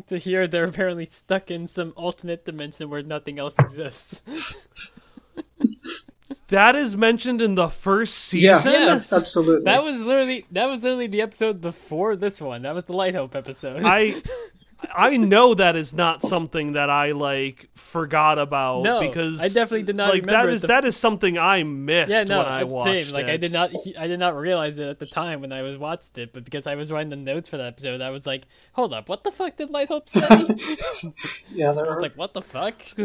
to 0.07 0.17
hear 0.17 0.47
they're 0.47 0.65
apparently 0.65 1.05
stuck 1.05 1.51
in 1.51 1.67
some 1.67 1.93
alternate 1.95 2.45
dimension 2.45 2.89
where 2.89 3.03
nothing 3.03 3.39
else 3.39 3.57
exists. 3.59 4.21
that 6.49 6.75
is 6.75 6.97
mentioned 6.97 7.41
in 7.41 7.55
the 7.55 7.69
first 7.69 8.33
Yeah, 8.33 8.57
season 8.57 8.73
Yes. 8.73 9.13
absolutely. 9.19 9.65
That 9.65 9.83
was 9.83 10.01
literally 10.01 10.43
that 10.51 10.69
was 10.69 10.83
literally 10.83 11.07
the 11.07 11.21
episode 11.21 11.61
before 11.61 12.15
this 12.15 12.41
one. 12.41 12.63
That 12.63 12.75
was 12.75 12.85
the 12.85 12.93
Light 12.93 13.15
Hope 13.15 13.35
episode. 13.35 13.83
I 13.83 14.21
I 14.95 15.17
know 15.17 15.53
that 15.53 15.75
is 15.75 15.93
not 15.93 16.23
something 16.23 16.73
that 16.73 16.89
I 16.89 17.11
like 17.11 17.69
forgot 17.75 18.39
about 18.39 18.83
No, 18.83 18.99
because 19.01 19.41
I 19.41 19.47
definitely 19.47 19.83
did 19.83 19.95
not 19.95 20.09
like 20.13 20.21
remember 20.21 20.47
that 20.47 20.51
it 20.51 20.55
is 20.55 20.61
the- 20.61 20.67
that 20.67 20.85
is 20.85 20.95
something 20.95 21.37
I 21.37 21.63
missed 21.63 22.11
yeah, 22.11 22.23
no, 22.23 22.37
when 22.37 22.47
I 22.47 22.63
watched 22.63 23.07
same. 23.07 23.13
Like 23.13 23.25
I 23.25 23.37
did 23.37 23.51
not, 23.51 23.71
I 23.97 24.07
did 24.07 24.19
not 24.19 24.37
realize 24.37 24.77
it 24.77 24.87
at 24.87 24.99
the 24.99 25.05
time 25.05 25.41
when 25.41 25.51
I 25.51 25.61
was 25.63 25.77
watched 25.77 26.17
it, 26.17 26.33
but 26.33 26.45
because 26.45 26.65
I 26.65 26.75
was 26.75 26.91
writing 26.91 27.09
the 27.09 27.15
notes 27.17 27.49
for 27.49 27.57
that 27.57 27.67
episode, 27.67 28.01
I 28.01 28.09
was 28.09 28.25
like, 28.25 28.43
"Hold 28.73 28.93
up, 28.93 29.09
what 29.09 29.23
the 29.23 29.31
fuck 29.31 29.57
did 29.57 29.69
Light 29.69 29.89
Hope 29.89 30.07
say?" 30.07 30.21
Yeah, 31.53 31.71
there 31.73 31.85
was 31.85 31.95
are, 31.95 32.01
like, 32.01 32.15
"What 32.15 32.33
the 32.33 32.41
fuck?" 32.41 32.75
I 32.97 33.01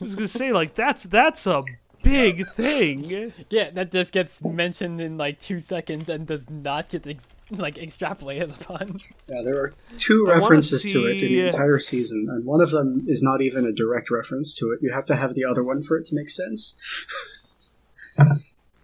was 0.00 0.14
gonna 0.14 0.28
say 0.28 0.52
like 0.52 0.74
that's 0.74 1.04
that's 1.04 1.46
a 1.46 1.62
big 2.06 2.46
thing. 2.52 3.32
Yeah, 3.50 3.70
that 3.70 3.90
just 3.90 4.12
gets 4.12 4.42
mentioned 4.42 5.00
in 5.00 5.18
like 5.18 5.40
two 5.40 5.60
seconds 5.60 6.08
and 6.08 6.26
does 6.26 6.48
not 6.50 6.88
get 6.88 7.06
ex- 7.06 7.26
like 7.50 7.76
extrapolated 7.76 8.60
upon. 8.60 8.96
yeah, 9.28 9.42
there 9.42 9.56
are 9.56 9.74
two 9.98 10.26
I 10.28 10.34
wanna 10.34 10.42
references 10.42 10.82
to 10.92 11.06
it 11.06 11.22
in 11.22 11.32
the 11.32 11.46
entire 11.46 11.78
season, 11.78 12.26
and 12.30 12.44
one 12.44 12.60
of 12.60 12.70
them 12.70 13.04
is 13.06 13.22
not 13.22 13.40
even 13.40 13.66
a 13.66 13.72
direct 13.72 14.10
reference 14.10 14.54
to 14.54 14.72
it. 14.72 14.80
You 14.82 14.92
have 14.92 15.06
to 15.06 15.16
have 15.16 15.34
the 15.34 15.44
other 15.44 15.62
one 15.62 15.82
for 15.82 15.96
it 15.96 16.04
to 16.06 16.14
make 16.14 16.30
sense. 16.30 16.80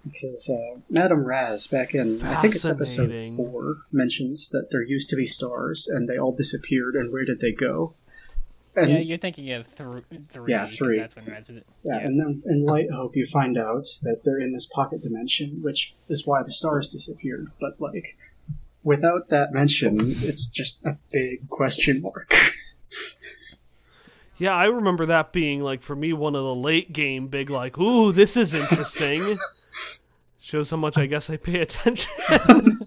because 0.04 0.50
uh, 0.50 0.80
Madame 0.90 1.24
Raz, 1.24 1.66
back 1.66 1.94
in 1.94 2.22
I 2.22 2.36
think 2.36 2.54
it's 2.54 2.64
episode 2.64 3.16
four, 3.34 3.76
mentions 3.90 4.48
that 4.50 4.68
there 4.70 4.82
used 4.82 5.08
to 5.10 5.16
be 5.16 5.26
stars 5.26 5.86
and 5.86 6.08
they 6.08 6.18
all 6.18 6.34
disappeared, 6.34 6.94
and 6.94 7.12
where 7.12 7.24
did 7.24 7.40
they 7.40 7.52
go? 7.52 7.94
And 8.74 8.90
yeah, 8.90 8.98
you're 9.00 9.18
thinking 9.18 9.50
of 9.52 9.66
thr 9.66 9.98
three. 10.30 10.50
Yeah, 10.52 10.62
'cause 10.62 10.76
three. 10.76 10.98
That's 10.98 11.14
when 11.14 11.26
Raz 11.26 11.48
was 11.48 11.58
it. 11.58 11.66
Yeah, 11.84 11.98
and 11.98 12.18
then 12.18 12.42
in 12.46 12.64
Light 12.64 12.90
Hope, 12.90 13.14
you 13.14 13.26
find 13.26 13.58
out 13.58 13.84
that 14.02 14.22
they're 14.24 14.38
in 14.38 14.52
this 14.54 14.64
pocket 14.66 15.02
dimension, 15.02 15.60
which 15.62 15.94
is 16.08 16.26
why 16.26 16.42
the 16.42 16.52
stars 16.52 16.88
disappeared. 16.88 17.48
But, 17.60 17.78
like, 17.80 18.16
without 18.82 19.28
that 19.28 19.52
mention, 19.52 19.98
it's 20.00 20.46
just 20.46 20.84
a 20.86 20.96
big 21.12 21.48
question 21.50 22.00
mark. 22.00 22.34
Yeah, 24.38 24.54
I 24.54 24.64
remember 24.64 25.06
that 25.06 25.32
being 25.32 25.60
like 25.60 25.82
for 25.82 25.94
me 25.94 26.12
one 26.12 26.34
of 26.34 26.42
the 26.42 26.54
late 26.54 26.92
game 26.92 27.28
big 27.28 27.48
like, 27.50 27.78
ooh, 27.78 28.10
this 28.10 28.36
is 28.36 28.54
interesting. 28.54 29.38
Shows 30.40 30.70
how 30.70 30.78
much 30.78 30.98
I 30.98 31.06
guess 31.06 31.30
I 31.30 31.36
pay 31.36 31.60
attention. 31.60 32.10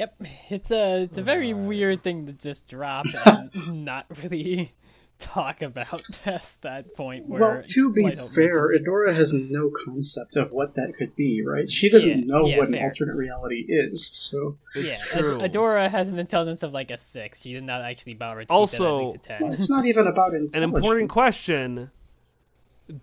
Yep, 0.00 0.10
it's 0.48 0.70
a 0.70 1.02
it's 1.02 1.18
a 1.18 1.22
very 1.22 1.52
weird 1.52 2.02
thing 2.02 2.24
to 2.26 2.32
just 2.32 2.68
drop 2.68 3.04
and 3.26 3.84
not 3.84 4.06
really 4.22 4.72
talk 5.18 5.60
about 5.60 6.02
past 6.24 6.62
that 6.62 6.94
point. 6.94 7.28
Where 7.28 7.40
well, 7.40 7.62
to 7.62 7.92
be 7.92 8.10
fair, 8.10 8.68
mentions 8.68 8.88
Adora 8.88 9.14
has 9.14 9.34
no 9.34 9.68
concept 9.70 10.36
of 10.36 10.52
what 10.52 10.74
that 10.76 10.94
could 10.96 11.14
be, 11.16 11.42
right? 11.44 11.68
She 11.68 11.90
doesn't 11.90 12.20
Yeah, 12.20 12.24
know 12.24 12.46
yeah, 12.46 12.56
what 12.56 12.68
an 12.68 12.78
alternate 12.78 13.14
reality 13.14 13.66
is, 13.68 14.06
so. 14.06 14.56
it. 14.74 14.86
yeah, 14.86 14.96
true. 15.04 15.42
Ad- 15.42 15.52
Adora 15.52 15.90
has 15.90 16.08
an 16.08 16.18
intelligence 16.18 16.62
of 16.62 16.72
like 16.72 16.90
a 16.90 16.96
six. 16.96 17.42
She 17.42 17.52
did 17.52 17.64
not 17.64 17.82
actually 17.82 18.14
bother 18.14 18.40
to 18.40 18.46
keep 18.46 18.48
that 18.48 18.54
at 18.54 18.58
Also- 18.58 19.02
least 19.04 19.16
a 19.16 19.18
ten. 19.18 19.42
Well, 19.42 19.52
it's 19.52 19.68
not 19.68 19.84
even 19.84 20.06
about 20.06 20.32
intelligence. 20.32 20.56
An 20.56 20.62
important 20.62 21.10
question: 21.10 21.90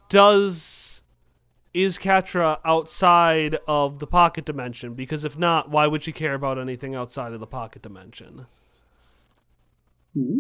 Does 0.10 0.87
is 1.78 1.98
Catra 2.00 2.60
outside 2.66 3.60
of 3.68 4.00
the 4.00 4.08
pocket 4.08 4.46
dimension? 4.46 4.94
Because 4.94 5.24
if 5.24 5.38
not, 5.38 5.70
why 5.70 5.86
would 5.88 6.04
she 6.04 6.12
care 6.12 6.34
about 6.34 6.58
anything 6.58 6.96
outside 6.96 7.34
of 7.34 7.40
the 7.40 7.48
pocket 7.48 7.82
dimension? 7.82 8.48
Hmm? 10.14 10.40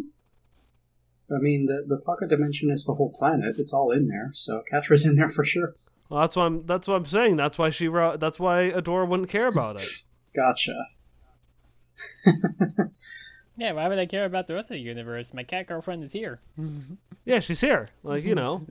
I 1.31 1.39
mean, 1.39 1.67
the, 1.67 1.83
the 1.85 1.99
pocket 1.99 2.29
dimension 2.29 2.71
is 2.71 2.85
the 2.85 2.93
whole 2.93 3.11
planet. 3.11 3.59
It's 3.59 3.73
all 3.73 3.91
in 3.91 4.07
there, 4.07 4.31
so 4.33 4.63
Catra's 4.71 5.05
in 5.09 5.15
there 5.15 5.29
for 5.29 5.45
sure. 5.45 5.75
Well, 6.09 6.21
that's 6.21 6.35
why 6.35 6.45
I'm. 6.45 6.65
That's 6.65 6.87
what 6.87 6.95
I'm 6.95 7.05
saying. 7.05 7.35
That's 7.35 7.57
why 7.57 7.69
she. 7.69 7.87
That's 7.87 8.39
why 8.39 8.71
Adora 8.71 9.07
wouldn't 9.07 9.29
care 9.29 9.47
about 9.47 9.81
it. 9.81 10.05
Gotcha. 10.33 10.85
Yeah, 13.57 13.71
why 13.71 13.87
would 13.87 13.97
I 13.97 14.05
care 14.05 14.25
about 14.25 14.45
the 14.45 14.53
rest 14.53 14.69
of 14.69 14.75
the 14.75 14.81
universe? 14.81 15.33
My 15.33 15.41
cat 15.43 15.65
girlfriend 15.67 16.03
is 16.03 16.11
here. 16.11 16.39
Yeah, 17.25 17.39
she's 17.39 17.59
here. 17.59 17.89
Like 18.03 18.23
you 18.23 18.35
know. 18.35 18.67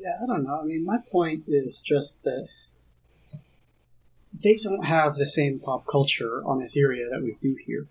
Yeah, 0.00 0.16
I 0.22 0.26
don't 0.26 0.44
know. 0.44 0.60
I 0.60 0.64
mean, 0.64 0.84
my 0.84 0.98
point 1.10 1.44
is 1.48 1.82
just 1.84 2.22
that 2.24 2.48
they 4.42 4.56
don't 4.56 4.84
have 4.84 5.16
the 5.16 5.26
same 5.26 5.58
pop 5.58 5.86
culture 5.86 6.42
on 6.44 6.60
Etheria 6.60 7.10
that 7.10 7.20
we 7.22 7.36
do 7.40 7.56
here. 7.66 7.86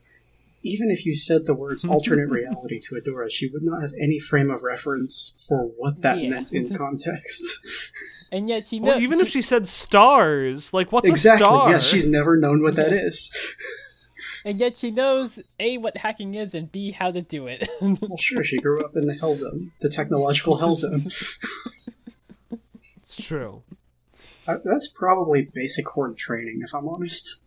Even 0.63 0.89
if 0.91 1.05
you 1.05 1.15
said 1.15 1.45
the 1.45 1.53
words 1.53 1.83
alternate 1.89 2.29
reality 2.29 2.79
to 2.79 2.95
Adora, 2.95 3.29
she 3.29 3.47
would 3.47 3.63
not 3.63 3.81
have 3.81 3.93
any 4.01 4.19
frame 4.19 4.49
of 4.51 4.63
reference 4.63 5.45
for 5.47 5.63
what 5.77 6.01
that 6.01 6.19
Yeah. 6.19 6.29
meant 6.29 6.53
in 6.53 6.75
context. 6.77 7.57
And 8.31 8.49
yet 8.49 8.65
she 8.65 8.79
Or 8.79 8.83
knows. 8.83 9.01
even 9.01 9.19
if 9.19 9.29
she 9.29 9.41
said 9.41 9.67
stars, 9.67 10.73
like 10.73 10.91
what's 10.91 11.07
exactly. 11.07 11.45
a 11.45 11.47
star? 11.49 11.69
Yeah, 11.71 11.79
she's 11.79 12.05
never 12.05 12.35
known 12.37 12.61
what 12.61 12.75
that 12.75 12.91
Yeah. 12.91 12.97
is. 13.07 13.31
and 14.45 14.59
yet 14.59 14.75
she 14.77 14.91
knows 14.91 15.39
a 15.59 15.77
what 15.77 15.95
hacking 15.97 16.33
is 16.33 16.53
and 16.53 16.71
b 16.71 16.91
how 16.91 17.11
to 17.11 17.21
do 17.21 17.47
it. 17.47 17.67
Well, 17.81 18.17
sure, 18.17 18.43
she 18.43 18.57
grew 18.57 18.81
up 18.83 18.95
in 18.95 19.05
the 19.05 19.13
Hell 19.15 19.35
Zone, 19.35 19.71
the 19.81 19.89
technological 19.89 20.57
Hell 20.57 20.75
Zone. 20.75 21.07
It's 23.17 23.27
true. 23.27 23.63
Uh, 24.47 24.57
That's 24.63 24.87
probably 24.87 25.49
basic 25.53 25.87
horde 25.89 26.17
training, 26.17 26.61
if 26.63 26.73
I'm 26.73 26.87
honest. 26.87 27.37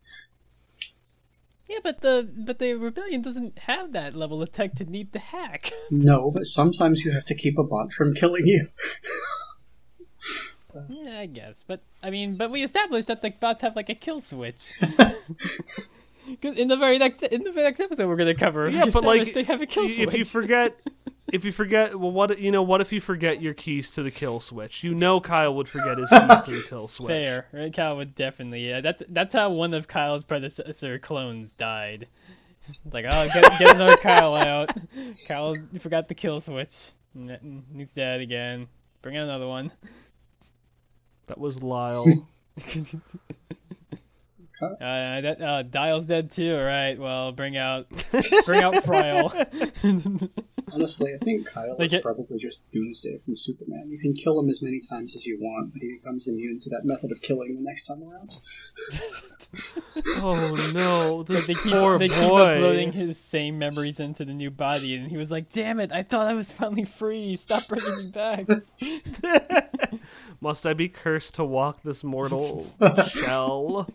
Yeah, 1.69 1.79
but 1.85 2.01
the 2.01 2.29
but 2.37 2.59
the 2.59 2.75
rebellion 2.75 3.23
doesn't 3.23 3.59
have 3.61 3.93
that 3.93 4.17
level 4.17 4.43
of 4.43 4.51
tech 4.51 4.75
to 4.77 4.85
need 4.85 5.13
to 5.13 5.19
hack. 5.21 5.71
No, 5.91 6.31
but 6.33 6.47
sometimes 6.47 7.05
you 7.05 7.13
have 7.13 7.25
to 7.27 7.35
keep 7.35 7.59
a 7.59 7.63
bot 7.65 7.93
from 7.93 8.13
killing 8.15 8.47
you. 8.47 8.67
yeah, 10.89 11.19
I 11.21 11.27
guess. 11.27 11.65
But 11.67 11.81
I 12.03 12.11
mean, 12.11 12.37
but 12.37 12.51
we 12.51 12.63
established 12.63 13.09
that 13.09 13.23
the 13.23 13.31
bots 13.31 13.63
have 13.63 13.77
like 13.77 13.89
a 13.89 13.95
kill 13.95 14.21
switch. 14.21 14.73
'Cause 16.43 16.57
in 16.57 16.69
the 16.69 16.77
very 16.77 16.99
next 16.99 17.23
in 17.25 17.43
the 17.43 17.51
very 17.51 17.67
next 17.67 17.81
episode 17.81 18.07
we're 18.07 18.15
gonna 18.17 18.35
cover, 18.35 18.67
we 18.69 18.75
Yeah, 18.75 18.87
but 18.93 19.03
like 19.03 19.33
they 19.33 19.43
have 19.45 19.63
a 19.63 19.67
kill 19.67 19.87
y- 19.87 19.93
switch. 19.95 20.09
if 20.09 20.15
you 20.15 20.25
forget 20.25 20.77
if 21.33 21.45
you 21.45 21.53
forget 21.53 21.99
well 21.99 22.11
what 22.11 22.39
you 22.39 22.51
know 22.51 22.63
what 22.63 22.81
if 22.81 22.93
you 22.93 23.01
forget 23.01 23.41
your 23.41 23.55
keys 23.55 23.91
to 23.93 24.03
the 24.03 24.11
kill 24.11 24.41
switch? 24.41 24.83
You 24.83 24.95
know 24.95 25.21
Kyle 25.21 25.55
would 25.55 25.69
forget 25.69 25.99
his 25.99 26.09
keys 26.11 26.41
to 26.43 26.51
the 26.51 26.65
kill 26.69 26.89
switch. 26.89 27.09
Fair, 27.09 27.47
right? 27.53 27.73
Kyle 27.73 27.97
would 27.97 28.15
definitely. 28.15 28.69
Yeah, 28.69 28.81
that's 28.81 29.03
that's 29.09 29.33
how 29.33 29.51
one 29.51 29.75
of 29.75 29.89
Kyle's 29.89 30.25
predecessor 30.25 30.99
clones 30.99 31.53
died. 31.53 32.09
It's 32.69 32.95
like, 32.95 33.07
oh, 33.09 33.29
get, 33.33 33.59
get 33.59 33.75
another 33.75 33.97
Kyle 33.97 34.35
out. 34.35 34.71
Kyle 35.27 35.57
forgot 35.79 36.09
the 36.09 36.15
kill 36.15 36.41
switch. 36.41 36.93
He's 37.75 37.93
dead 37.95 38.21
again. 38.21 38.69
Bring 39.03 39.17
out 39.17 39.25
another 39.25 39.49
one. 39.49 39.73
That 41.27 41.39
was 41.39 41.63
Lyle. 41.63 42.07
Uh, 44.63 45.21
that 45.21 45.41
uh, 45.41 45.63
Dial's 45.63 46.07
dead 46.07 46.31
too. 46.31 46.57
All 46.57 46.65
right, 46.65 46.99
well, 46.99 47.33
bring 47.33 47.57
out, 47.57 47.89
bring 48.47 48.63
out 48.63 48.75
Friel. 48.85 49.31
Honestly, 50.73 51.15
I 51.15 51.19
think 51.19 51.47
Kyle 51.47 51.75
Like 51.79 51.87
is 51.87 51.95
it- 51.95 52.03
probably 52.03 52.39
just 52.39 52.71
Doomsday 52.71 53.19
from 53.19 53.37
Superman. 53.37 53.89
You 53.89 53.99
can 53.99 54.13
kill 54.15 54.39
him 54.39 54.49
as 54.49 54.63
many 54.63 54.81
times 54.89 55.17
as 55.17 55.27
you 55.27 55.39
want, 55.41 55.73
but 55.73 55.83
he 55.83 55.97
becomes 55.97 56.29
immune 56.29 56.59
to 56.61 56.71
that 56.71 56.83
method 56.85 57.11
of 57.11 57.21
killing 57.23 57.55
the 57.55 57.63
next 57.63 57.87
time 57.87 58.03
around. 58.03 58.39
oh 60.23 60.71
no, 60.73 61.23
this 61.25 61.47
they 61.47 61.55
keep 61.55 61.73
poor 61.73 61.99
they 61.99 62.09
keep 62.09 62.19
uploading 62.19 62.93
his 62.93 63.19
same 63.19 63.59
memories 63.59 63.99
into 63.99 64.25
the 64.25 64.33
new 64.33 64.51
body, 64.51 64.95
and 64.95 65.11
he 65.11 65.17
was 65.17 65.31
like, 65.31 65.53
"Damn 65.53 65.81
it! 65.81 65.91
I 65.93 66.03
thought 66.05 66.29
I 66.29 66.35
was 66.35 66.53
finally 66.53 66.85
free. 66.85 67.35
Stop 67.37 67.67
bringing 67.67 67.97
me 67.97 68.11
back." 68.11 68.47
Must 70.41 70.67
I 70.67 70.73
be 70.73 70.89
cursed 70.89 71.35
to 71.35 71.45
walk 71.45 71.83
this 71.83 72.03
mortal 72.05 72.67
shell? 73.09 73.89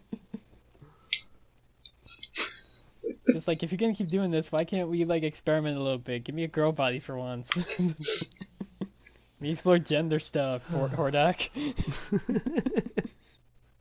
Just 3.31 3.47
like 3.47 3.63
if 3.63 3.71
you're 3.71 3.77
gonna 3.77 3.93
keep 3.95 4.07
doing 4.07 4.31
this, 4.31 4.51
why 4.51 4.63
can't 4.63 4.87
we 4.89 5.03
like 5.05 5.23
experiment 5.23 5.77
a 5.77 5.81
little 5.81 5.97
bit? 5.97 6.23
Give 6.23 6.35
me 6.35 6.43
a 6.43 6.47
girl 6.47 6.71
body 6.71 6.99
for 6.99 7.17
once. 7.17 7.49
we 9.39 9.49
explore 9.51 9.79
gender 9.79 10.19
stuff, 10.19 10.67
Hor- 10.69 10.89
Hordak. 11.11 11.49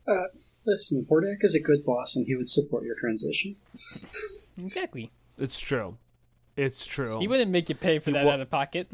Uh, 0.07 0.25
listen, 0.67 1.03
Hordak 1.09 1.37
is 1.43 1.55
a 1.55 1.59
good 1.59 1.83
boss, 1.83 2.15
and 2.15 2.27
he 2.27 2.35
would 2.35 2.47
support 2.47 2.83
your 2.83 2.93
transition. 2.95 3.55
exactly. 4.55 5.11
It's 5.39 5.59
true. 5.59 5.97
It's 6.55 6.85
true. 6.85 7.19
He 7.19 7.27
wouldn't 7.27 7.49
make 7.49 7.69
you 7.69 7.75
pay 7.75 7.97
for 7.97 8.11
He 8.11 8.13
that 8.13 8.23
wa- 8.23 8.33
out 8.33 8.39
of 8.39 8.51
pocket. 8.51 8.87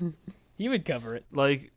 he 0.56 0.70
would 0.70 0.86
cover 0.86 1.16
it. 1.16 1.26
like 1.32 1.70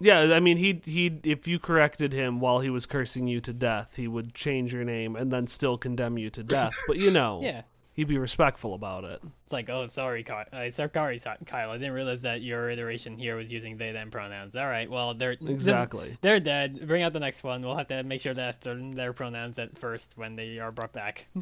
yeah 0.00 0.34
i 0.34 0.40
mean 0.40 0.56
he 0.58 0.80
he 0.84 1.18
if 1.24 1.46
you 1.48 1.58
corrected 1.58 2.12
him 2.12 2.38
while 2.40 2.60
he 2.60 2.68
was 2.70 2.84
cursing 2.86 3.26
you 3.26 3.40
to 3.40 3.52
death 3.52 3.96
he 3.96 4.06
would 4.06 4.34
change 4.34 4.72
your 4.72 4.84
name 4.84 5.16
and 5.16 5.30
then 5.32 5.46
still 5.46 5.78
condemn 5.78 6.18
you 6.18 6.28
to 6.30 6.42
death 6.56 6.74
but 6.86 6.98
you 6.98 7.10
know 7.10 7.40
Yeah. 7.42 7.62
he'd 7.94 8.08
be 8.08 8.18
respectful 8.18 8.74
about 8.74 9.04
it 9.04 9.20
It's 9.44 9.52
like, 9.52 9.70
oh, 9.70 9.86
sorry, 9.86 10.22
Kyle. 10.24 10.44
Uh, 10.52 10.70
sorry, 10.72 10.90
Kyle. 10.90 11.70
I 11.70 11.78
didn't 11.78 11.92
realize 11.94 12.22
that 12.22 12.42
your 12.42 12.68
iteration 12.68 13.16
here 13.16 13.36
was 13.36 13.52
using 13.52 13.76
they 13.78 13.92
them 13.92 14.10
pronouns. 14.10 14.56
All 14.56 14.66
right, 14.66 14.90
well, 14.90 15.14
they're 15.14 15.36
Exactly. 15.40 16.18
They're 16.20 16.40
dead. 16.40 16.86
Bring 16.88 17.02
out 17.04 17.12
the 17.12 17.20
next 17.20 17.44
one. 17.44 17.62
We'll 17.62 17.76
have 17.76 17.86
to 17.88 18.02
make 18.02 18.20
sure 18.20 18.34
to 18.34 18.40
ask 18.42 18.60
them 18.60 18.90
their 18.92 19.12
pronouns 19.12 19.58
at 19.60 19.78
first 19.78 20.12
when 20.16 20.34
they 20.34 20.58
are 20.58 20.72
brought 20.72 20.92
back. 20.92 21.26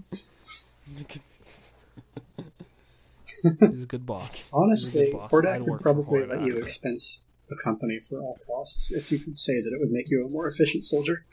he's 3.43 3.83
a 3.83 3.87
good 3.87 4.07
boss 4.07 4.51
Honestly, 4.53 5.13
boss. 5.13 5.33
I'd 5.33 5.45
Hordak 5.45 5.67
would 5.67 5.81
probably 5.81 6.25
let 6.27 6.43
you 6.43 6.59
expense 6.59 7.31
the 7.49 7.57
company 7.63 7.99
for 7.99 8.21
all 8.21 8.37
costs 8.47 8.93
if 8.93 9.13
you 9.13 9.19
could 9.19 9.39
say 9.39 9.61
that 9.61 9.73
it 9.73 9.81
would 9.81 9.91
make 9.91 10.11
you 10.11 10.25
a 10.25 10.29
more 10.29 10.47
efficient 10.47 10.85
soldier. 10.85 11.25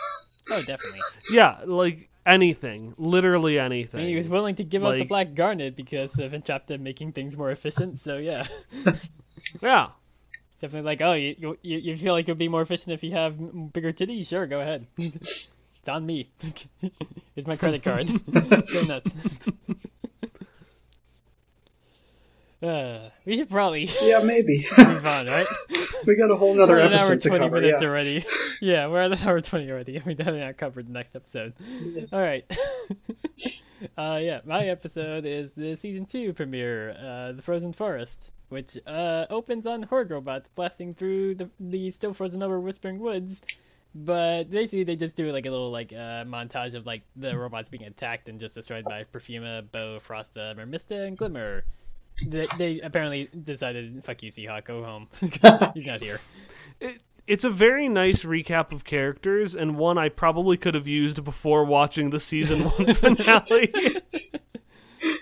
oh, 0.50 0.62
definitely. 0.62 1.00
yeah 1.30 1.58
like 1.66 2.08
anything 2.24 2.94
literally 2.98 3.58
I 3.58 3.64
anything 3.64 4.00
mean, 4.00 4.08
he 4.08 4.16
was 4.16 4.28
willing 4.28 4.54
to 4.56 4.64
give 4.64 4.84
up 4.84 4.98
the 4.98 5.04
black 5.04 5.34
garnet 5.34 5.76
because 5.76 6.18
of 6.18 6.32
Entrapta 6.32 6.78
making 6.78 7.12
things 7.12 7.36
more 7.36 7.50
efficient. 7.50 8.00
So 8.00 8.18
yeah, 8.18 8.46
yeah 9.62 9.88
it's 10.58 10.62
definitely 10.62 10.90
like, 10.90 11.00
oh, 11.02 11.12
you, 11.12 11.56
you 11.62 11.78
you 11.78 11.96
feel 11.96 12.14
like 12.14 12.26
it 12.26 12.32
would 12.32 12.38
be 12.38 12.48
more 12.48 12.62
efficient 12.62 12.92
if 12.92 13.04
you 13.04 13.12
have 13.12 13.38
bigger 13.72 13.92
titties? 13.92 14.26
Sure, 14.26 14.44
go 14.44 14.60
ahead. 14.60 14.88
it's 14.98 15.88
on 15.88 16.04
me. 16.04 16.32
Here's 17.36 17.46
my 17.46 17.54
credit 17.54 17.84
card. 17.84 18.08
go 18.08 18.82
nuts. 18.88 19.14
Uh, 22.60 22.98
we 23.24 23.36
should 23.36 23.48
probably 23.48 23.88
Yeah, 24.02 24.20
maybe. 24.20 24.66
move 24.78 25.06
on, 25.06 25.26
right? 25.26 25.46
we 26.06 26.16
got 26.16 26.30
a 26.30 26.36
whole 26.36 26.54
nother 26.54 26.74
we're 26.74 26.80
an 26.80 26.92
hour 26.92 27.12
episode 27.12 27.20
to 27.22 27.38
cover. 27.38 27.60
minutes 27.60 27.82
Yeah. 27.82 27.88
already. 27.88 28.24
Yeah, 28.60 28.86
we're 28.88 29.00
at 29.00 29.12
an 29.12 29.18
hour 29.26 29.40
twenty 29.40 29.70
already. 29.70 30.02
We 30.06 30.14
definitely 30.14 30.44
not 30.44 30.56
covered 30.56 30.88
the 30.88 30.92
next 30.92 31.14
episode. 31.14 31.52
All 32.12 32.20
right. 32.20 32.44
uh, 33.96 34.18
yeah, 34.20 34.40
my 34.46 34.66
episode 34.66 35.24
is 35.24 35.54
the 35.54 35.76
season 35.76 36.04
two 36.04 36.32
premiere, 36.32 36.90
uh, 36.98 37.32
the 37.32 37.42
Frozen 37.42 37.74
Forest, 37.74 38.32
which 38.48 38.76
uh 38.86 39.26
opens 39.30 39.66
on 39.66 39.82
horde 39.82 40.10
robots 40.10 40.48
blasting 40.56 40.94
through 40.94 41.36
the 41.36 41.48
the 41.60 41.90
still 41.92 42.12
frozen 42.12 42.42
over 42.42 42.58
Whispering 42.58 42.98
Woods. 42.98 43.40
But 43.94 44.50
basically, 44.50 44.84
they 44.84 44.96
just 44.96 45.16
do 45.16 45.30
like 45.32 45.46
a 45.46 45.50
little 45.50 45.70
like 45.70 45.92
uh, 45.92 46.24
montage 46.24 46.74
of 46.74 46.86
like 46.86 47.02
the 47.16 47.36
robots 47.38 47.68
being 47.68 47.84
attacked 47.84 48.28
and 48.28 48.38
just 48.38 48.54
destroyed 48.54 48.84
by 48.84 49.04
Perfuma, 49.04 49.62
Bow, 49.72 49.98
Frosta, 49.98 50.56
Mermista, 50.56 51.06
and 51.06 51.16
Glimmer. 51.16 51.64
They, 52.26 52.46
they 52.56 52.80
apparently 52.80 53.28
decided, 53.44 54.04
"Fuck 54.04 54.22
you, 54.22 54.30
Seahawk, 54.30 54.64
go 54.64 54.82
home. 54.82 55.08
He's 55.74 55.86
not 55.86 56.00
here." 56.00 56.20
it, 56.80 57.00
it's 57.26 57.44
a 57.44 57.50
very 57.50 57.88
nice 57.88 58.22
recap 58.22 58.72
of 58.72 58.84
characters 58.84 59.54
and 59.54 59.76
one 59.76 59.98
i 59.98 60.08
probably 60.08 60.56
could 60.56 60.74
have 60.74 60.86
used 60.86 61.22
before 61.24 61.64
watching 61.64 62.08
the 62.10 62.20
season 62.20 62.60
one 62.62 62.94
finale 62.94 63.70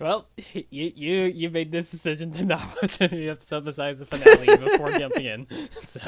Well, 0.00 0.26
you 0.36 0.92
you 0.94 1.24
you 1.24 1.50
made 1.50 1.70
this 1.70 1.90
decision 1.90 2.32
to 2.32 2.44
not 2.44 2.62
watch 2.82 3.00
any 3.00 3.28
episode 3.28 3.64
besides 3.64 3.98
the 3.98 4.06
finale 4.06 4.56
before 4.56 4.90
jumping 4.92 5.26
in. 5.26 5.46
So 5.86 6.00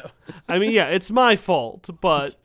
I 0.48 0.58
mean, 0.58 0.72
yeah, 0.72 0.86
it's 0.86 1.10
my 1.10 1.36
fault, 1.36 1.88
but 2.00 2.36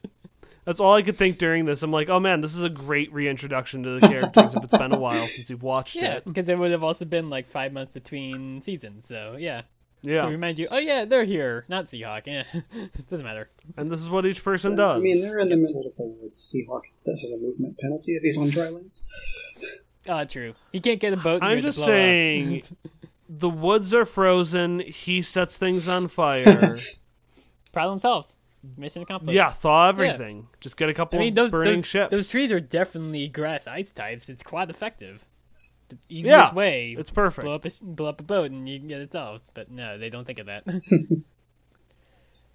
that's 0.66 0.80
all 0.80 0.96
I 0.96 1.02
could 1.02 1.18
think 1.18 1.38
during 1.38 1.66
this. 1.66 1.84
I'm 1.84 1.92
like, 1.92 2.10
oh 2.10 2.20
man, 2.20 2.42
this 2.42 2.56
is 2.56 2.64
a 2.64 2.70
great 2.70 3.12
reintroduction 3.14 3.84
to 3.84 4.00
the 4.00 4.08
characters 4.08 4.54
if 4.54 4.64
it's 4.64 4.78
been 4.78 4.94
a 4.94 5.00
while 5.00 5.28
since 5.28 5.50
you've 5.50 5.64
watched 5.64 5.96
yeah, 5.96 6.16
it. 6.16 6.26
because 6.26 6.50
it 6.50 6.58
would 6.58 6.72
have 6.72 6.84
also 6.84 7.06
been 7.06 7.30
like 7.30 7.48
five 7.48 7.74
months 7.74 7.92
between 7.92 8.62
seasons. 8.62 9.08
So 9.08 9.36
yeah, 9.38 9.62
to 10.04 10.12
Yeah, 10.12 10.28
remind 10.28 10.60
you, 10.60 10.68
oh 10.72 10.78
yeah, 10.78 11.06
they're 11.06 11.26
here, 11.26 11.66
not 11.68 11.86
Seahawk. 11.86 12.28
Yeah, 12.28 12.44
doesn't 13.10 13.26
matter. 13.26 13.50
and 13.78 13.92
this 13.92 14.00
is 14.02 14.10
what 14.10 14.26
each 14.26 14.44
person 14.44 14.76
does. 14.76 14.98
I 14.98 15.02
mean, 15.02 15.22
they're 15.22 15.40
in 15.40 15.50
the 15.50 15.58
middle 15.58 15.86
of 15.86 15.96
the 15.96 16.04
woods. 16.04 16.54
Seahawk 16.54 16.84
has 17.08 17.32
a 17.32 17.38
movement 17.38 17.78
penalty 17.80 18.14
if 18.14 18.24
he's 18.24 18.38
on 18.38 18.50
dry 18.50 18.70
land. 18.70 19.00
Ah, 20.10 20.26
true. 20.26 20.54
He 20.72 20.80
can't 20.80 21.00
get 21.00 21.14
a 21.14 21.18
boat. 21.18 21.42
I'm 21.42 21.52
near 21.52 21.56
to 21.58 21.62
just 21.70 21.78
saying, 21.84 22.64
the 23.30 23.50
woods 23.50 23.94
are 23.94 24.06
frozen. 24.06 24.80
He 24.82 25.22
sets 25.22 25.58
things 25.58 25.88
on 25.88 26.10
fire. 26.10 26.78
Problem 27.72 28.00
solved. 28.00 28.34
Mission 28.78 29.02
accomplished. 29.02 29.36
yeah, 29.36 29.52
thaw 29.52 29.90
everything. 29.90 30.48
Just 30.62 30.78
get 30.78 30.90
a 30.90 30.94
couple 30.94 31.20
I 31.20 31.24
mean, 31.24 31.34
those 31.34 31.52
burning 31.52 31.76
those, 31.76 31.86
ships. 31.86 32.12
those 32.12 32.30
trees 32.30 32.52
are 32.52 32.60
definitely 32.62 33.28
grass 33.28 33.68
ice 33.68 33.92
types. 33.92 34.30
It's 34.30 34.44
quite 34.44 34.70
effective. 34.70 35.26
The 35.90 35.96
easiest 36.10 36.26
Yeah, 36.28 36.54
way 36.54 36.96
it's 36.98 37.10
perfect. 37.10 37.46
blow 37.46 37.56
up 37.56 37.66
a 37.66 37.70
blow 37.84 38.10
up 38.10 38.22
a 38.22 38.24
boat 38.24 38.52
and 38.52 38.68
you 38.68 38.80
can 38.80 38.88
get 38.88 39.02
it 39.02 39.12
solved. 39.12 39.50
But 39.54 39.70
no, 39.70 39.98
they 39.98 40.10
don't 40.10 40.26
think 40.26 40.40
of 40.40 40.46
that. 40.48 40.64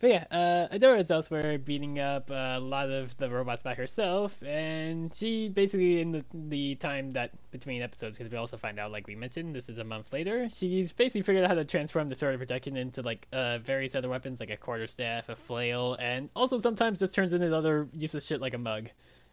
but 0.01 0.11
yeah, 0.11 0.25
uh, 0.31 0.75
Adora 0.75 1.01
is 1.01 1.11
elsewhere 1.11 1.59
beating 1.59 1.99
up 1.99 2.31
uh, 2.31 2.55
a 2.57 2.61
lot 2.61 2.91
of 2.91 3.17
the 3.17 3.29
robots 3.29 3.63
by 3.63 3.75
herself, 3.75 4.41
and 4.45 5.13
she 5.13 5.49
basically 5.49 6.01
in 6.01 6.13
the 6.13 6.25
the 6.33 6.75
time 6.77 7.11
that 7.11 7.33
between 7.51 7.83
episodes, 7.83 8.17
because 8.17 8.31
we 8.31 8.39
also 8.39 8.57
find 8.57 8.79
out, 8.79 8.93
like 8.93 9.07
we 9.07 9.17
mentioned, 9.17 9.55
this 9.55 9.69
is 9.69 9.79
a 9.79 9.85
month 9.85 10.13
later. 10.13 10.49
She's 10.51 10.93
basically 10.93 11.23
figured 11.23 11.45
out 11.45 11.51
how 11.51 11.57
to 11.57 11.65
transform 11.65 12.09
the 12.09 12.15
sword 12.15 12.35
of 12.35 12.41
protection 12.41 12.77
into 12.77 13.03
like 13.03 13.27
uh, 13.33 13.59
various 13.59 13.95
other 13.97 14.09
weapons, 14.09 14.39
like 14.41 14.51
a 14.51 14.57
quarterstaff, 14.57 15.29
a 15.29 15.37
flail, 15.37 15.97
and 15.99 16.29
also 16.37 16.61
sometimes 16.61 17.01
just 17.01 17.15
turns 17.15 17.33
into 17.33 17.55
other 17.55 17.89
useless 17.93 18.25
shit 18.27 18.41
like 18.41 18.55
a 18.55 18.59
mug. 18.59 18.89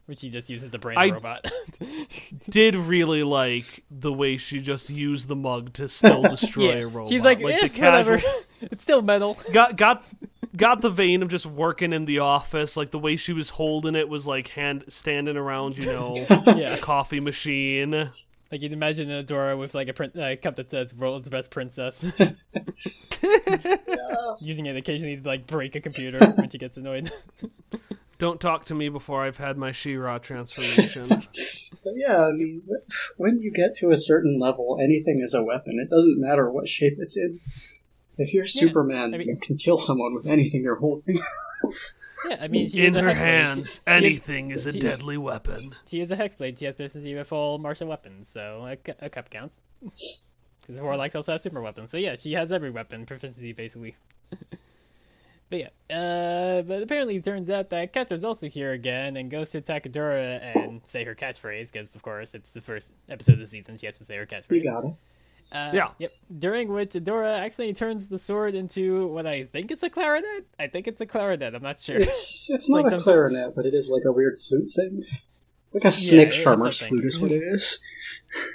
Which 0.08 0.20
she 0.20 0.30
just 0.30 0.52
uses 0.52 0.70
the 0.70 0.78
brain 0.78 1.00
I- 1.00 1.10
robot. 1.10 1.52
Did 2.50 2.76
really 2.76 3.24
like 3.24 3.84
the 3.90 4.14
way 4.14 4.38
she 4.38 4.60
just 4.60 4.92
used 4.92 5.28
the 5.28 5.36
mug 5.36 5.74
to 5.74 5.90
still 5.90 6.22
destroy 6.30 6.84
a 6.84 6.88
robot. 6.88 7.10
She's 7.10 7.24
like, 7.24 7.42
eh, 7.42 7.62
the 7.62 7.70
casual 7.70 8.18
whatever. 8.18 8.44
it's 8.62 8.84
still 8.84 9.02
metal. 9.02 9.36
got 9.52 9.78
got 9.78 10.06
got 10.58 10.82
the 10.82 10.90
vein 10.90 11.22
of 11.22 11.30
just 11.30 11.46
working 11.46 11.94
in 11.94 12.06
the 12.06 12.20
office. 12.20 12.76
Like 12.78 12.92
the 12.92 13.00
way 13.00 13.16
she 13.16 13.34
was 13.34 13.50
holding 13.50 13.96
it 13.96 14.10
was 14.10 14.28
like 14.28 14.50
hand 14.50 14.86
standing 14.88 15.38
around, 15.38 15.78
you 15.78 15.86
know, 15.86 16.14
Yeah. 16.48 16.76
a 16.76 16.78
coffee 16.80 17.20
machine. 17.20 18.10
Like 18.52 18.62
you'd 18.62 18.74
imagine 18.74 19.08
Adora 19.10 19.58
with 19.58 19.74
like 19.74 19.88
a 19.90 19.94
print, 19.94 20.16
uh, 20.18 20.36
cup 20.38 20.56
that 20.58 20.70
says 20.70 20.94
"World's 20.94 21.30
Best 21.30 21.50
Princess," 21.52 22.04
using 24.42 24.66
it 24.68 24.76
occasionally 24.76 25.18
to 25.18 25.28
like 25.28 25.48
break 25.48 25.76
a 25.76 25.82
computer 25.82 26.20
when 26.36 26.50
she 26.50 26.58
gets 26.58 26.78
annoyed. 26.78 27.12
Don't 28.18 28.40
talk 28.40 28.64
to 28.66 28.76
me 28.76 28.88
before 28.88 29.26
I've 29.26 29.38
had 29.38 29.58
my 29.58 29.74
She-Ra 29.74 30.20
transformation. 30.20 31.08
But 31.10 31.94
yeah, 31.96 32.28
I 32.28 32.32
mean, 32.32 32.62
when 33.18 33.34
you 33.40 33.52
get 33.52 33.76
to 33.78 33.92
a 33.92 33.98
certain 33.98 34.40
level, 34.40 34.78
anything 34.82 35.20
is 35.24 35.34
a 35.34 35.44
weapon. 35.44 35.78
It 35.82 35.90
doesn't 35.90 36.22
matter 36.22 36.50
what 36.50 36.70
shape 36.70 36.94
it's 36.98 37.18
in. 37.18 37.40
If 38.18 38.34
you're 38.34 38.48
Superman, 38.48 39.14
I 39.14 39.18
mean- 39.18 39.28
you 39.30 39.38
can 39.38 39.58
kill 39.58 39.78
someone 39.80 40.14
with 40.16 40.26
anything 40.26 40.64
you're 40.64 40.76
holding. 40.78 41.20
Yeah, 42.30 42.38
I 42.42 42.48
mean, 42.48 42.68
In 42.78 42.94
her 42.96 43.14
hands, 43.14 43.76
She- 43.76 43.82
anything 43.88 44.52
is 44.52 44.66
a 44.68 44.74
she- 44.74 44.80
deadly 44.80 45.18
weapon. 45.18 45.74
She 45.88 46.00
is 46.00 46.12
a 46.12 46.16
Hexblade. 46.16 46.58
She 46.60 46.66
has 46.66 46.76
proficiency 46.76 47.16
with 47.16 47.28
full 47.28 47.58
martial 47.60 47.88
weapons, 47.88 48.28
so 48.28 48.66
a, 48.68 48.76
cu- 48.76 48.94
a 49.00 49.10
cup 49.10 49.30
counts. 49.30 49.60
Because 50.62 50.82
Warlocks 50.82 51.16
also 51.16 51.32
have 51.34 51.42
super 51.42 51.62
weapons, 51.62 51.92
so 51.92 51.98
yeah, 51.98 52.16
she 52.16 52.34
has 52.34 52.52
every 52.52 52.72
weapon 52.72 53.06
proficiency 53.06 53.54
basically. 53.54 53.96
but 55.50 55.60
yeah, 55.60 55.96
uh, 55.96 56.64
but 56.64 56.82
apparently 56.82 57.18
it 57.18 57.24
turns 57.24 57.50
out 57.52 57.70
that 57.70 57.94
Catra's 57.94 58.26
also 58.26 58.48
here 58.50 58.72
again 58.72 59.16
and 59.18 59.30
goes 59.30 59.52
to 59.52 59.62
Takadura 59.62 60.42
and 60.56 60.82
say 60.88 61.04
her 61.04 61.14
catchphrase 61.14 61.72
because 61.72 61.94
of 61.94 62.02
course 62.02 62.34
it's 62.34 62.52
the 62.52 62.62
first 62.62 62.92
episode 63.10 63.34
of 63.34 63.40
the 63.40 63.48
season. 63.48 63.78
She 63.78 63.86
has 63.86 63.98
to 64.00 64.06
say 64.06 64.18
her 64.18 64.26
catchphrase. 64.26 64.56
you 64.56 64.64
got 64.64 64.86
it. 64.86 64.94
Uh, 65.52 65.72
Yeah. 65.74 65.90
Yep. 66.00 66.12
During 66.40 66.68
which 66.70 66.90
Adora 66.92 67.40
accidentally 67.40 67.74
turns 67.74 68.08
the 68.08 68.20
sword 68.20 68.56
into 68.56 69.08
what 69.08 69.26
I 69.26 69.44
think 69.46 69.72
is 69.72 69.84
a 69.84 69.90
clarinet. 69.90 70.46
I 70.60 70.68
think 70.68 70.88
it's 70.88 71.00
a 71.02 71.06
clarinet. 71.06 71.54
I'm 71.56 71.62
not 71.64 71.80
sure. 71.80 71.98
It's 71.98 72.50
it's 72.50 72.70
not 72.70 72.84
Like 72.84 72.88
a 72.88 72.90
some 72.92 73.00
sort- 73.00 73.32
clarinet, 73.32 73.56
but 73.56 73.66
it 73.66 73.74
is 73.74 73.90
like 73.90 74.04
a 74.06 74.12
weird 74.12 74.38
flute 74.38 74.70
thing. 74.76 75.04
Like 75.74 75.86
a 75.86 75.92
snake 75.92 76.30
it's 76.30 76.38
charmer's 76.42 76.80
flute 76.80 77.06
is 77.06 77.20
what 77.20 77.32
it 77.32 77.44
is. 77.44 77.80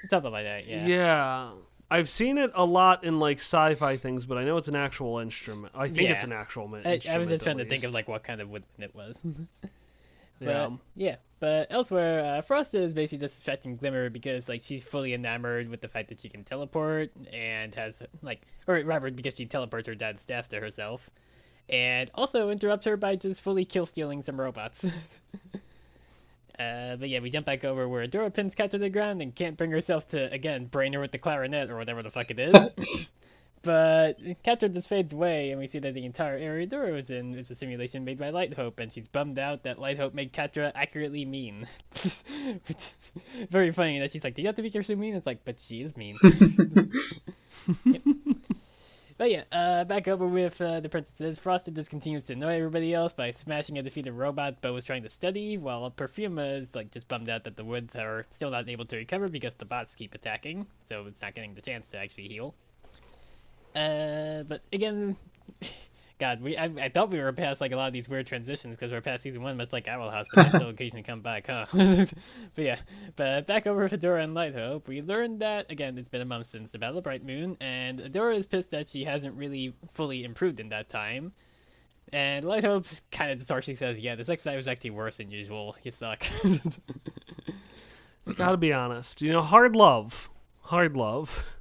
Something 0.08 0.32
like 0.32 0.46
that. 0.46 0.66
Yeah. 0.66 0.86
Yeah. 0.86 1.50
I've 1.92 2.08
seen 2.08 2.38
it 2.38 2.50
a 2.54 2.64
lot 2.64 3.02
in 3.04 3.18
like 3.18 3.38
sci-fi 3.38 3.96
things, 3.96 4.24
but 4.24 4.38
I 4.38 4.44
know 4.44 4.56
it's 4.56 4.68
an 4.68 4.76
actual 4.76 5.18
instrument. 5.18 5.72
I 5.74 5.88
think 5.88 6.08
it's 6.10 6.22
an 6.24 6.32
actual 6.32 6.68
mi- 6.68 6.80
I, 6.84 6.92
instrument. 6.94 7.16
I 7.16 7.18
was 7.18 7.28
just 7.30 7.42
at 7.42 7.44
trying 7.44 7.58
to 7.58 7.64
think 7.66 7.82
of 7.84 7.92
like 7.92 8.06
what 8.08 8.22
kind 8.22 8.40
of 8.40 8.48
woodwind 8.48 8.84
it 8.84 8.94
was. 8.94 9.22
But, 10.40 10.48
Yeah. 10.48 10.70
yeah. 10.96 11.16
But 11.38 11.68
elsewhere, 11.70 12.20
uh, 12.20 12.42
Frosta 12.42 12.80
is 12.80 12.92
basically 12.92 13.24
just 13.24 13.36
distracting 13.36 13.76
Glimmer 13.76 14.10
because 14.10 14.48
like 14.48 14.60
she's 14.60 14.84
fully 14.84 15.14
enamored 15.14 15.68
with 15.70 15.80
the 15.80 15.88
fact 15.88 16.08
that 16.10 16.20
she 16.20 16.28
can 16.28 16.44
teleport 16.44 17.12
and 17.32 17.74
has 17.74 18.02
like, 18.22 18.42
or 18.66 18.82
rather 18.82 19.10
because 19.10 19.36
she 19.36 19.46
teleports 19.46 19.88
her 19.88 19.94
dad's 19.94 20.20
staff 20.20 20.48
to 20.50 20.60
herself, 20.60 21.08
and 21.70 22.10
also 22.14 22.50
interrupts 22.50 22.84
her 22.86 22.96
by 22.98 23.16
just 23.16 23.40
fully 23.40 23.64
kill 23.64 23.86
stealing 23.86 24.20
some 24.22 24.38
robots. 24.40 24.86
Uh, 26.58 26.96
but 26.96 27.08
yeah, 27.08 27.20
we 27.20 27.30
jump 27.30 27.46
back 27.46 27.64
over 27.64 27.88
where 27.88 28.06
Adora 28.06 28.30
pins 28.34 28.54
Cat 28.54 28.72
to 28.72 28.76
the 28.76 28.90
ground 28.90 29.22
and 29.22 29.34
can't 29.34 29.56
bring 29.56 29.70
herself 29.70 30.06
to 30.08 30.30
again 30.30 30.66
brain 30.66 30.92
her 30.92 31.00
with 31.00 31.10
the 31.10 31.16
clarinet 31.18 31.70
or 31.70 31.76
whatever 31.76 32.02
the 32.02 32.10
fuck 32.10 32.30
it 32.30 32.38
is. 32.38 32.54
But 33.62 34.18
Catra 34.42 34.72
just 34.72 34.88
fades 34.88 35.12
away, 35.12 35.50
and 35.50 35.60
we 35.60 35.66
see 35.66 35.80
that 35.80 35.92
the 35.92 36.06
entire 36.06 36.36
area 36.36 36.66
Dora 36.66 36.92
was 36.92 37.10
in 37.10 37.34
is 37.34 37.50
a 37.50 37.54
simulation 37.54 38.04
made 38.04 38.18
by 38.18 38.30
Light 38.30 38.54
Hope, 38.54 38.80
and 38.80 38.90
she's 38.90 39.06
bummed 39.06 39.38
out 39.38 39.64
that 39.64 39.78
Light 39.78 39.98
Hope 39.98 40.14
made 40.14 40.32
Catra 40.32 40.72
accurately 40.74 41.26
mean. 41.26 41.66
Which 42.66 42.76
is 42.76 42.96
very 43.50 43.70
funny 43.70 43.98
that 43.98 44.10
she's 44.10 44.24
like, 44.24 44.34
"Do 44.34 44.42
you 44.42 44.48
have 44.48 44.56
to 44.56 44.62
make 44.62 44.72
her 44.72 44.82
so 44.82 44.96
mean?" 44.96 45.14
It's 45.14 45.26
like, 45.26 45.44
but 45.44 45.60
she 45.60 45.82
is 45.82 45.96
mean. 45.96 46.16
But 49.20 49.30
yeah, 49.30 49.44
uh, 49.52 49.84
back 49.84 50.08
over 50.08 50.26
with 50.26 50.58
uh, 50.62 50.80
the 50.80 50.88
princesses. 50.88 51.38
Frosta 51.38 51.74
just 51.74 51.90
continues 51.90 52.24
to 52.24 52.32
annoy 52.32 52.56
everybody 52.56 52.94
else 52.94 53.12
by 53.12 53.32
smashing 53.32 53.76
a 53.76 53.82
defeated 53.82 54.12
robot 54.12 54.62
Bow 54.62 54.72
was 54.72 54.86
trying 54.86 55.02
to 55.02 55.10
study, 55.10 55.58
while 55.58 55.90
Perfuma 55.90 56.56
is 56.56 56.74
like 56.74 56.90
just 56.90 57.06
bummed 57.06 57.28
out 57.28 57.44
that 57.44 57.54
the 57.54 57.62
woods 57.62 57.94
are 57.96 58.24
still 58.30 58.48
not 58.48 58.66
able 58.66 58.86
to 58.86 58.96
recover 58.96 59.28
because 59.28 59.52
the 59.56 59.66
bots 59.66 59.94
keep 59.94 60.14
attacking, 60.14 60.66
so 60.84 61.04
it's 61.04 61.20
not 61.20 61.34
getting 61.34 61.52
the 61.52 61.60
chance 61.60 61.90
to 61.90 61.98
actually 61.98 62.28
heal. 62.28 62.54
Uh, 63.74 64.42
but 64.44 64.62
again, 64.72 65.16
God, 66.18 66.42
we 66.42 66.56
I, 66.56 66.64
I 66.64 66.88
thought 66.90 67.10
we 67.10 67.18
were 67.18 67.32
past 67.32 67.60
like 67.60 67.72
a 67.72 67.76
lot 67.76 67.86
of 67.86 67.92
these 67.92 68.08
weird 68.08 68.26
transitions 68.26 68.76
because 68.76 68.92
we're 68.92 69.00
past 69.00 69.22
season 69.22 69.42
one, 69.42 69.56
much 69.56 69.72
like 69.72 69.88
Owl 69.88 70.10
House, 70.10 70.26
but 70.34 70.48
still 70.54 70.68
occasionally 70.70 71.02
come 71.02 71.20
back, 71.20 71.46
huh? 71.46 71.66
but 71.72 72.64
yeah, 72.64 72.76
but 73.16 73.46
back 73.46 73.66
over 73.66 73.88
Adora 73.88 74.22
and 74.22 74.34
Light 74.34 74.54
Hope, 74.54 74.86
we 74.86 75.00
learned 75.00 75.40
that 75.40 75.70
again 75.70 75.96
it's 75.96 76.08
been 76.08 76.20
a 76.20 76.26
month 76.26 76.46
since 76.46 76.72
the 76.72 76.78
Battle 76.78 76.98
of 76.98 77.04
Bright 77.04 77.24
Moon, 77.24 77.56
and 77.60 78.00
Adora 78.00 78.36
is 78.36 78.46
pissed 78.46 78.70
that 78.70 78.88
she 78.88 79.02
hasn't 79.02 79.34
really 79.36 79.74
fully 79.94 80.24
improved 80.24 80.60
in 80.60 80.68
that 80.68 80.88
time. 80.88 81.32
And 82.12 82.44
Light 82.44 82.64
Hope 82.64 82.86
kind 83.12 83.30
of 83.30 83.38
just 83.38 83.48
harshly 83.48 83.76
says, 83.76 83.98
"Yeah, 83.98 84.14
this 84.14 84.28
exercise 84.28 84.56
was 84.56 84.68
actually 84.68 84.90
worse 84.90 85.16
than 85.16 85.30
usual. 85.30 85.76
You 85.84 85.90
suck." 85.90 86.22
Gotta 88.36 88.56
be 88.56 88.72
honest. 88.72 89.22
You 89.22 89.32
know, 89.32 89.42
hard 89.42 89.74
love. 89.74 90.28
Hard 90.62 90.96
love. 90.96 91.58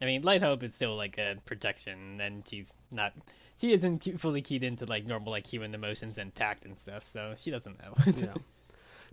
I 0.00 0.04
mean, 0.04 0.22
Light 0.22 0.42
Hope 0.42 0.62
is 0.62 0.74
still 0.74 0.96
like 0.96 1.18
a 1.18 1.36
protection, 1.44 2.20
and 2.20 2.46
she's 2.48 2.72
not. 2.92 3.12
She 3.60 3.72
isn't 3.72 4.20
fully 4.20 4.40
keyed 4.42 4.62
into 4.62 4.86
like 4.86 5.06
normal 5.08 5.32
like 5.32 5.46
human 5.46 5.74
emotions 5.74 6.18
and 6.18 6.32
tact 6.34 6.64
and 6.64 6.76
stuff, 6.76 7.02
so 7.02 7.34
she 7.36 7.50
doesn't 7.50 7.76
know. 7.82 7.94
Yeah. 8.16 8.34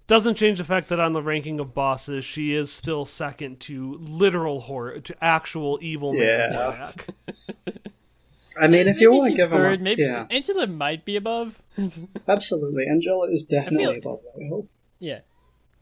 Doesn't 0.07 0.35
change 0.35 0.59
the 0.59 0.63
fact 0.63 0.89
that 0.89 0.99
on 0.99 1.13
the 1.13 1.21
ranking 1.23 1.59
of 1.59 1.73
bosses, 1.73 2.23
she 2.23 2.53
is 2.53 2.71
still 2.71 3.05
second 3.05 3.59
to 3.61 3.95
literal 3.99 4.59
horror, 4.59 4.99
to 4.99 5.15
actual 5.23 5.79
evil 5.81 6.13
Yeah. 6.13 6.91
I 8.61 8.67
mean, 8.67 8.87
if 8.87 8.99
you 8.99 9.11
want 9.11 9.31
to 9.31 9.35
give 9.35 9.49
them, 9.49 9.63
third, 9.63 9.81
a, 9.81 9.83
maybe 9.83 10.03
yeah, 10.03 10.27
Angella 10.29 10.71
might 10.71 11.03
be 11.05 11.15
above. 11.15 11.61
absolutely. 12.27 12.85
Angella 12.85 13.31
is 13.31 13.43
definitely 13.43 13.99
feel- 14.01 14.13
above 14.13 14.19
Light 14.37 14.47
Hope. 14.49 14.69
yeah. 14.99 15.19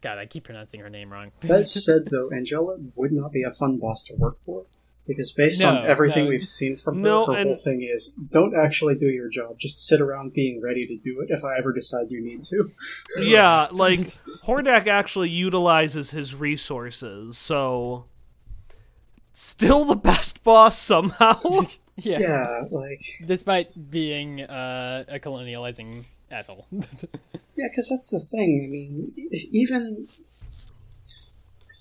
God, 0.01 0.17
I 0.17 0.25
keep 0.25 0.43
pronouncing 0.45 0.81
her 0.81 0.89
name 0.89 1.11
wrong. 1.13 1.31
That 1.41 1.67
said, 1.69 2.07
though, 2.09 2.29
Angella 2.29 2.91
would 2.95 3.11
not 3.13 3.31
be 3.31 3.43
a 3.43 3.51
fun 3.51 3.77
boss 3.77 4.03
to 4.05 4.15
work 4.15 4.37
for. 4.37 4.65
Because 5.05 5.33
based 5.33 5.61
No, 5.61 5.69
on 5.69 5.85
everything 5.85 6.23
no. 6.25 6.29
we've 6.29 6.45
seen 6.45 6.77
from 6.77 6.95
her, 6.95 7.01
No, 7.01 7.25
her 7.25 7.33
and- 7.37 7.47
whole 7.49 7.57
thing 7.57 7.81
is 7.81 8.07
don't 8.07 8.55
actually 8.55 8.95
do 8.95 9.07
your 9.09 9.27
job. 9.29 9.59
Just 9.59 9.85
sit 9.85 9.99
around 9.99 10.31
being 10.33 10.61
ready 10.61 10.87
to 10.87 10.95
do 10.97 11.19
it 11.19 11.29
if 11.29 11.43
I 11.43 11.57
ever 11.57 11.73
decide 11.73 12.09
you 12.09 12.21
need 12.21 12.43
to. 12.45 12.71
yeah, 13.19 13.67
like 13.71 13.99
Hordak 14.45 14.87
actually 14.87 15.29
utilizes 15.29 16.11
his 16.11 16.33
resources, 16.33 17.37
so 17.37 18.05
still 19.33 19.83
the 19.83 19.95
best 19.97 20.41
boss 20.43 20.77
somehow. 20.79 21.37
yeah. 21.97 22.19
Yeah, 22.19 22.63
like 22.71 23.01
Despite 23.25 23.89
being 23.91 24.41
uh, 24.41 25.03
a 25.09 25.19
colonializing 25.19 26.03
asshole. 26.31 26.65
Yeah, 27.55 27.67
because 27.69 27.87
that's 27.87 28.09
the 28.09 28.19
thing. 28.19 28.63
I 28.65 28.67
mean, 28.67 29.13
even 29.51 30.07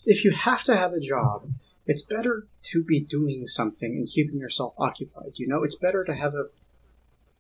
if 0.05 0.23
you 0.23 0.33
have 0.33 0.63
to 0.65 0.77
have 0.77 0.93
a 0.93 1.01
job, 1.01 1.47
it's 1.87 2.03
better 2.03 2.47
to 2.63 2.85
be 2.85 3.01
doing 3.01 3.47
something 3.47 3.93
and 3.93 4.07
keeping 4.07 4.39
yourself 4.39 4.75
occupied. 4.79 5.33
You 5.37 5.49
know, 5.49 5.63
it's 5.63 5.75
better 5.75 6.05
to 6.05 6.15
have 6.15 6.35
a 6.35 6.47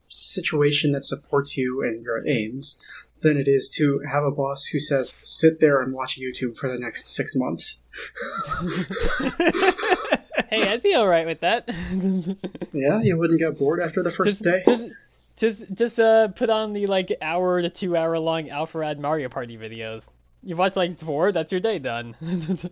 situation 0.09 0.93
that 0.93 1.05
supports 1.05 1.57
you 1.57 1.83
and 1.83 2.03
your 2.03 2.27
aims 2.29 2.81
than 3.23 3.37
it 3.39 3.49
is 3.49 3.69
to 3.69 4.01
have 4.01 4.25
a 4.25 4.31
boss 4.31 4.67
who 4.67 4.81
says, 4.81 5.15
sit 5.23 5.61
there 5.61 5.81
and 5.81 5.93
watch 5.93 6.21
YouTube 6.21 6.57
for 6.57 6.69
the 6.69 6.79
next 6.79 7.09
six 7.09 7.35
months. 7.35 7.85
hey, 10.51 10.69
I'd 10.69 10.83
be 10.83 10.95
all 10.95 11.09
right 11.09 11.27
with 11.27 11.41
that. 11.41 11.69
Yeah, 12.75 13.03
you 13.03 13.19
wouldn't 13.19 13.39
get 13.39 13.59
bored 13.59 13.81
after 13.81 14.03
the 14.03 14.11
first 14.11 14.43
just, 14.43 14.43
day. 14.43 14.63
just, 14.65 14.87
just, 15.37 15.75
just 15.75 16.01
uh, 16.01 16.29
put 16.29 16.49
on 16.49 16.73
the 16.73 16.87
like 16.87 17.13
hour 17.21 17.61
to 17.61 17.69
two 17.69 17.99
hour 17.99 18.19
long 18.19 18.47
Alpharad 18.47 18.99
Mario 18.99 19.29
Party 19.29 19.59
videos. 19.59 20.09
You 20.43 20.57
watch 20.57 20.77
like 20.77 20.97
four, 20.99 21.33
that's 21.33 21.53
your 21.53 21.61
day 21.61 21.79
done. 21.79 22.17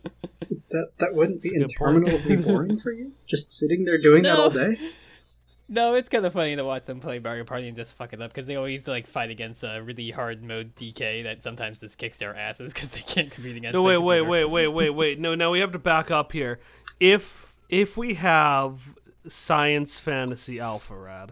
That, 0.70 0.90
that 0.98 1.14
wouldn't 1.14 1.42
be 1.42 1.50
That's 1.58 1.74
a 1.74 1.76
good 1.76 1.84
point. 1.84 2.08
interminably 2.08 2.36
boring 2.52 2.78
for 2.78 2.92
you? 2.92 3.12
Just 3.26 3.50
sitting 3.50 3.84
there 3.84 3.98
doing 3.98 4.22
that 4.22 4.38
all 4.38 4.50
day? 4.50 4.78
no, 5.68 5.94
it's 5.94 6.08
kind 6.08 6.24
of 6.24 6.32
funny 6.32 6.54
to 6.54 6.64
watch 6.64 6.84
them 6.84 7.00
play 7.00 7.18
Mario 7.18 7.44
Party 7.44 7.66
and 7.66 7.76
just 7.76 7.94
fuck 7.94 8.12
it 8.12 8.22
up 8.22 8.30
because 8.32 8.46
they 8.46 8.54
always 8.56 8.86
like 8.86 9.06
fight 9.06 9.30
against 9.30 9.64
a 9.64 9.82
really 9.82 10.10
hard 10.10 10.42
mode 10.44 10.74
DK 10.76 11.24
that 11.24 11.42
sometimes 11.42 11.80
just 11.80 11.98
kicks 11.98 12.18
their 12.18 12.36
asses 12.36 12.72
because 12.72 12.90
they 12.90 13.00
can't 13.00 13.30
compete 13.30 13.56
against. 13.56 13.74
No, 13.74 13.82
wait, 13.82 13.98
wait, 13.98 14.22
wait, 14.22 14.44
wait, 14.44 14.68
wait, 14.68 14.90
wait. 14.90 15.18
No, 15.18 15.34
now 15.34 15.50
we 15.50 15.58
have 15.58 15.72
to 15.72 15.78
back 15.78 16.10
up 16.10 16.30
here. 16.32 16.60
If 17.00 17.56
if 17.68 17.96
we 17.96 18.14
have 18.14 18.94
science 19.26 19.98
fantasy 19.98 20.56
Alpharad, 20.56 21.30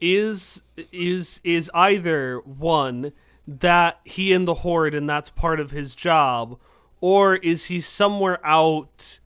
is 0.00 0.62
is 0.92 1.40
is 1.42 1.68
either 1.74 2.38
one 2.44 3.12
that 3.48 3.98
he 4.04 4.32
in 4.32 4.44
the 4.44 4.56
horde 4.56 4.94
and 4.94 5.08
that's 5.08 5.30
part 5.30 5.58
of 5.58 5.70
his 5.70 5.94
job, 5.94 6.58
or 7.00 7.36
is 7.36 7.66
he 7.66 7.80
somewhere 7.80 8.44
out 8.46 9.18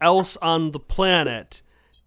else 0.00 0.36
on 0.38 0.70
the 0.70 0.80
planet? 0.80 1.60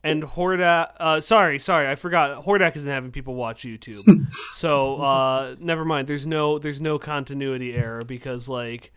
And 0.03 0.23
Hordak, 0.23 0.91
uh, 0.97 1.21
sorry, 1.21 1.59
sorry, 1.59 1.87
I 1.87 1.95
forgot. 1.95 2.43
Hordak 2.43 2.75
isn't 2.75 2.91
having 2.91 3.11
people 3.11 3.35
watch 3.35 3.63
YouTube, 3.63 4.29
so 4.55 4.95
uh, 4.95 5.55
never 5.59 5.85
mind. 5.85 6.09
There's 6.09 6.27
no, 6.27 6.59
there's 6.59 6.81
no 6.81 6.99
continuity 6.99 7.73
error 7.73 8.03
because 8.03 8.49
like, 8.49 8.91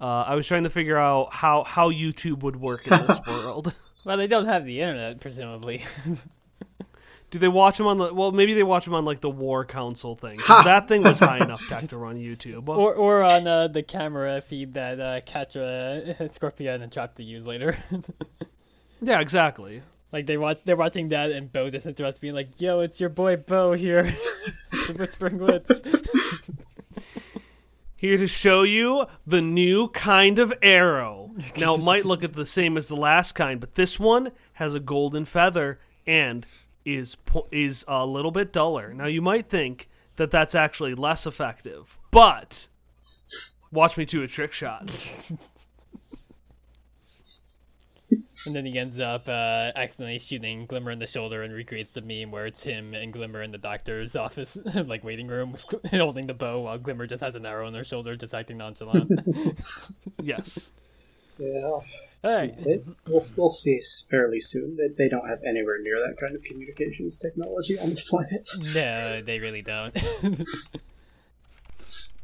uh, 0.00 0.22
I 0.22 0.34
was 0.36 0.46
trying 0.46 0.64
to 0.64 0.70
figure 0.70 0.98
out 0.98 1.32
how 1.32 1.64
how 1.64 1.90
YouTube 1.90 2.42
would 2.42 2.56
work 2.56 2.86
in 2.86 3.06
this 3.06 3.20
world. 3.26 3.74
Well, 4.04 4.16
they 4.16 4.26
don't 4.26 4.46
have 4.46 4.64
the 4.64 4.80
internet, 4.80 5.20
presumably. 5.20 5.84
Do 7.32 7.38
they 7.38 7.48
watch 7.48 7.78
them 7.78 7.86
on 7.86 7.96
the? 7.96 8.12
Well, 8.12 8.30
maybe 8.30 8.52
they 8.52 8.62
watch 8.62 8.84
them 8.84 8.92
on 8.92 9.06
like 9.06 9.22
the 9.22 9.30
War 9.30 9.64
Council 9.64 10.14
thing. 10.14 10.38
that 10.48 10.86
thing 10.86 11.02
was 11.02 11.18
high 11.18 11.38
enough 11.38 11.66
tech 11.66 11.88
to 11.88 11.96
run 11.96 12.16
YouTube. 12.18 12.68
or 12.68 12.94
or 12.94 13.22
on 13.22 13.46
uh, 13.46 13.68
the 13.68 13.82
camera 13.82 14.42
feed 14.42 14.74
that 14.74 15.00
uh, 15.00 15.20
Catra, 15.22 16.14
Scorpia, 16.30 16.78
and 16.80 16.92
Chop 16.92 17.14
to 17.14 17.22
use 17.22 17.46
later. 17.46 17.74
yeah, 19.00 19.20
exactly. 19.20 19.80
like 20.12 20.26
they 20.26 20.36
watch, 20.36 20.58
they're 20.66 20.76
watching 20.76 21.08
that, 21.08 21.30
and 21.30 21.50
Bow 21.50 21.70
just 21.70 21.86
interrupts, 21.86 22.18
being 22.18 22.34
like, 22.34 22.60
"Yo, 22.60 22.80
it's 22.80 23.00
your 23.00 23.08
boy 23.08 23.36
Bow 23.36 23.72
here, 23.72 24.14
the 24.70 24.94
Whispering 24.98 25.38
Lips." 25.38 25.70
here 27.96 28.18
to 28.18 28.26
show 28.26 28.62
you 28.62 29.06
the 29.26 29.40
new 29.40 29.88
kind 29.88 30.38
of 30.38 30.52
arrow. 30.60 31.34
Now, 31.56 31.76
it 31.76 31.80
might 31.80 32.04
look 32.04 32.22
at 32.22 32.34
the 32.34 32.44
same 32.44 32.76
as 32.76 32.88
the 32.88 32.96
last 32.96 33.32
kind, 33.32 33.58
but 33.58 33.76
this 33.76 33.98
one 33.98 34.32
has 34.54 34.74
a 34.74 34.80
golden 34.80 35.24
feather 35.24 35.78
and 36.06 36.44
is 36.84 37.16
is 37.50 37.84
a 37.88 38.06
little 38.06 38.30
bit 38.30 38.52
duller. 38.52 38.92
Now, 38.92 39.06
you 39.06 39.22
might 39.22 39.48
think 39.48 39.88
that 40.16 40.30
that's 40.30 40.54
actually 40.54 40.94
less 40.94 41.26
effective, 41.26 41.98
but 42.10 42.68
watch 43.70 43.96
me 43.96 44.04
do 44.04 44.22
a 44.22 44.28
trick 44.28 44.52
shot. 44.52 44.90
And 48.44 48.56
then 48.56 48.66
he 48.66 48.78
ends 48.78 48.98
up 48.98 49.28
uh, 49.28 49.70
accidentally 49.76 50.18
shooting 50.18 50.66
Glimmer 50.66 50.90
in 50.90 50.98
the 50.98 51.06
shoulder 51.06 51.42
and 51.42 51.54
recreates 51.54 51.92
the 51.92 52.00
meme 52.00 52.30
where 52.32 52.46
it's 52.46 52.62
him 52.62 52.88
and 52.94 53.12
Glimmer 53.12 53.42
in 53.42 53.52
the 53.52 53.58
doctor's 53.58 54.16
office, 54.26 54.58
like 54.74 55.04
waiting 55.04 55.28
room, 55.28 55.56
holding 55.90 56.26
the 56.26 56.34
bow 56.34 56.60
while 56.60 56.78
Glimmer 56.78 57.06
just 57.06 57.22
has 57.22 57.34
an 57.34 57.46
arrow 57.46 57.66
on 57.66 57.74
her 57.74 57.84
shoulder, 57.84 58.16
just 58.16 58.34
acting 58.34 58.58
nonchalant. 58.58 59.10
Yes. 60.20 60.72
Yeah. 61.38 61.78
It, 62.58 62.86
we'll, 63.08 63.24
we'll 63.36 63.50
see 63.50 63.80
fairly 64.08 64.40
soon 64.40 64.76
that 64.76 64.96
they 64.96 65.08
don't 65.08 65.28
have 65.28 65.42
anywhere 65.42 65.78
near 65.80 65.98
that 65.98 66.16
kind 66.20 66.34
of 66.34 66.42
communications 66.44 67.16
technology 67.16 67.78
on 67.78 67.90
this 67.90 68.08
planet. 68.08 68.46
No, 68.74 69.20
they 69.22 69.38
really 69.40 69.62
don't. 69.62 69.92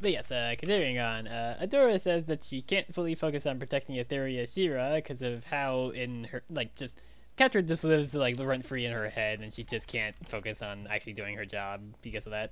but 0.01 0.11
yes, 0.11 0.31
uh, 0.31 0.55
continuing 0.57 0.99
on, 0.99 1.27
uh, 1.27 1.57
Adora 1.61 1.99
says 1.99 2.25
that 2.25 2.43
she 2.43 2.61
can't 2.61 2.93
fully 2.93 3.15
focus 3.15 3.45
on 3.45 3.59
protecting 3.59 3.97
Etheria 3.97 4.51
She-Ra 4.51 4.95
because 4.95 5.21
of 5.21 5.45
how 5.45 5.89
in 5.89 6.23
her 6.25 6.43
like 6.49 6.75
just 6.75 7.01
Catra 7.37 7.65
just 7.65 7.83
lives 7.85 8.13
like 8.13 8.35
rent 8.39 8.65
free 8.65 8.85
in 8.85 8.91
her 8.91 9.09
head, 9.09 9.39
and 9.39 9.51
she 9.51 9.63
just 9.63 9.87
can't 9.87 10.15
focus 10.27 10.61
on 10.61 10.87
actually 10.89 11.13
doing 11.13 11.35
her 11.35 11.45
job 11.45 11.81
because 12.01 12.25
of 12.25 12.31
that. 12.31 12.51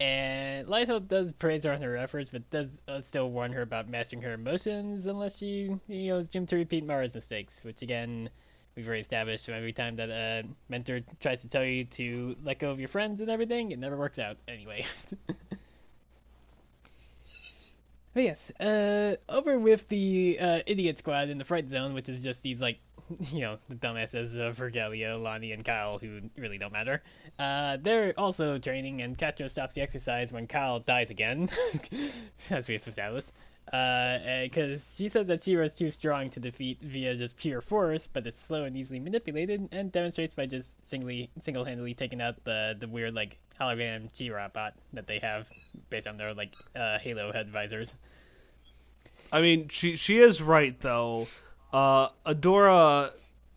And 0.00 0.68
Light 0.68 0.88
Hope 0.88 1.08
does 1.08 1.32
praise 1.32 1.64
her 1.64 1.72
on 1.72 1.82
her 1.82 1.96
efforts, 1.96 2.30
but 2.30 2.48
does 2.50 2.82
uh, 2.86 3.00
still 3.00 3.30
warn 3.30 3.52
her 3.52 3.62
about 3.62 3.88
mastering 3.88 4.22
her 4.22 4.34
emotions 4.34 5.06
unless 5.06 5.38
she, 5.38 5.74
you 5.88 6.08
know, 6.08 6.18
is 6.18 6.28
doomed 6.28 6.48
to 6.50 6.56
repeat 6.56 6.84
Mara's 6.84 7.14
mistakes, 7.14 7.64
which 7.64 7.82
again, 7.82 8.30
we've 8.76 8.86
already 8.86 9.00
established 9.00 9.46
from 9.46 9.54
every 9.54 9.72
time 9.72 9.96
that 9.96 10.08
a 10.10 10.44
mentor 10.68 11.00
tries 11.18 11.40
to 11.40 11.48
tell 11.48 11.64
you 11.64 11.84
to 11.84 12.36
let 12.44 12.60
go 12.60 12.70
of 12.70 12.78
your 12.78 12.88
friends 12.88 13.20
and 13.20 13.28
everything, 13.28 13.72
it 13.72 13.78
never 13.78 13.96
works 13.96 14.20
out 14.20 14.36
anyway. 14.46 14.86
but 18.18 18.24
yes, 18.24 18.50
uh, 18.58 19.14
over 19.28 19.60
with 19.60 19.88
the 19.88 20.36
uh, 20.40 20.58
idiot 20.66 20.98
squad 20.98 21.28
in 21.28 21.38
the 21.38 21.44
fright 21.44 21.70
zone, 21.70 21.94
which 21.94 22.08
is 22.08 22.20
just 22.20 22.42
these 22.42 22.60
like, 22.60 22.80
you 23.30 23.42
know, 23.42 23.58
the 23.68 23.76
dumbasses 23.76 24.36
of 24.36 24.56
Vergelia, 24.56 25.22
Lonnie, 25.22 25.52
and 25.52 25.64
Kyle 25.64 26.00
who 26.00 26.22
really 26.36 26.58
don't 26.58 26.72
matter. 26.72 27.00
Uh, 27.38 27.76
they're 27.80 28.14
also 28.18 28.58
training, 28.58 29.02
and 29.02 29.16
Catra 29.16 29.48
stops 29.48 29.76
the 29.76 29.82
exercise 29.82 30.32
when 30.32 30.48
Kyle 30.48 30.80
dies 30.80 31.10
again, 31.10 31.48
as 32.50 32.68
we've 32.68 32.84
established. 32.88 33.30
Because 33.66 34.96
she 34.96 35.08
says 35.08 35.28
that 35.28 35.44
She-Ra 35.44 35.66
is 35.66 35.74
too 35.74 35.92
strong 35.92 36.28
to 36.30 36.40
defeat 36.40 36.78
via 36.82 37.14
just 37.14 37.36
pure 37.36 37.60
force, 37.60 38.08
but 38.08 38.26
it's 38.26 38.36
slow 38.36 38.64
and 38.64 38.76
easily 38.76 38.98
manipulated, 38.98 39.68
and 39.70 39.92
demonstrates 39.92 40.34
by 40.34 40.46
just 40.46 40.84
singly, 40.84 41.30
single-handedly 41.38 41.94
taking 41.94 42.20
out 42.20 42.42
the 42.42 42.74
the 42.80 42.88
weird 42.88 43.14
like 43.14 43.38
hologram 43.60 44.08
She-Ra 44.16 44.48
bot 44.48 44.74
that 44.92 45.06
they 45.06 45.18
have 45.18 45.48
based 45.90 46.06
on 46.06 46.16
their 46.16 46.34
like 46.34 46.52
uh, 46.76 46.98
Halo 46.98 47.32
head 47.32 47.50
visors. 47.50 47.94
I 49.32 49.40
mean, 49.40 49.68
she 49.68 49.96
she 49.96 50.18
is 50.18 50.40
right 50.42 50.78
though. 50.80 51.26
Uh, 51.72 52.08
Adora 52.26 53.10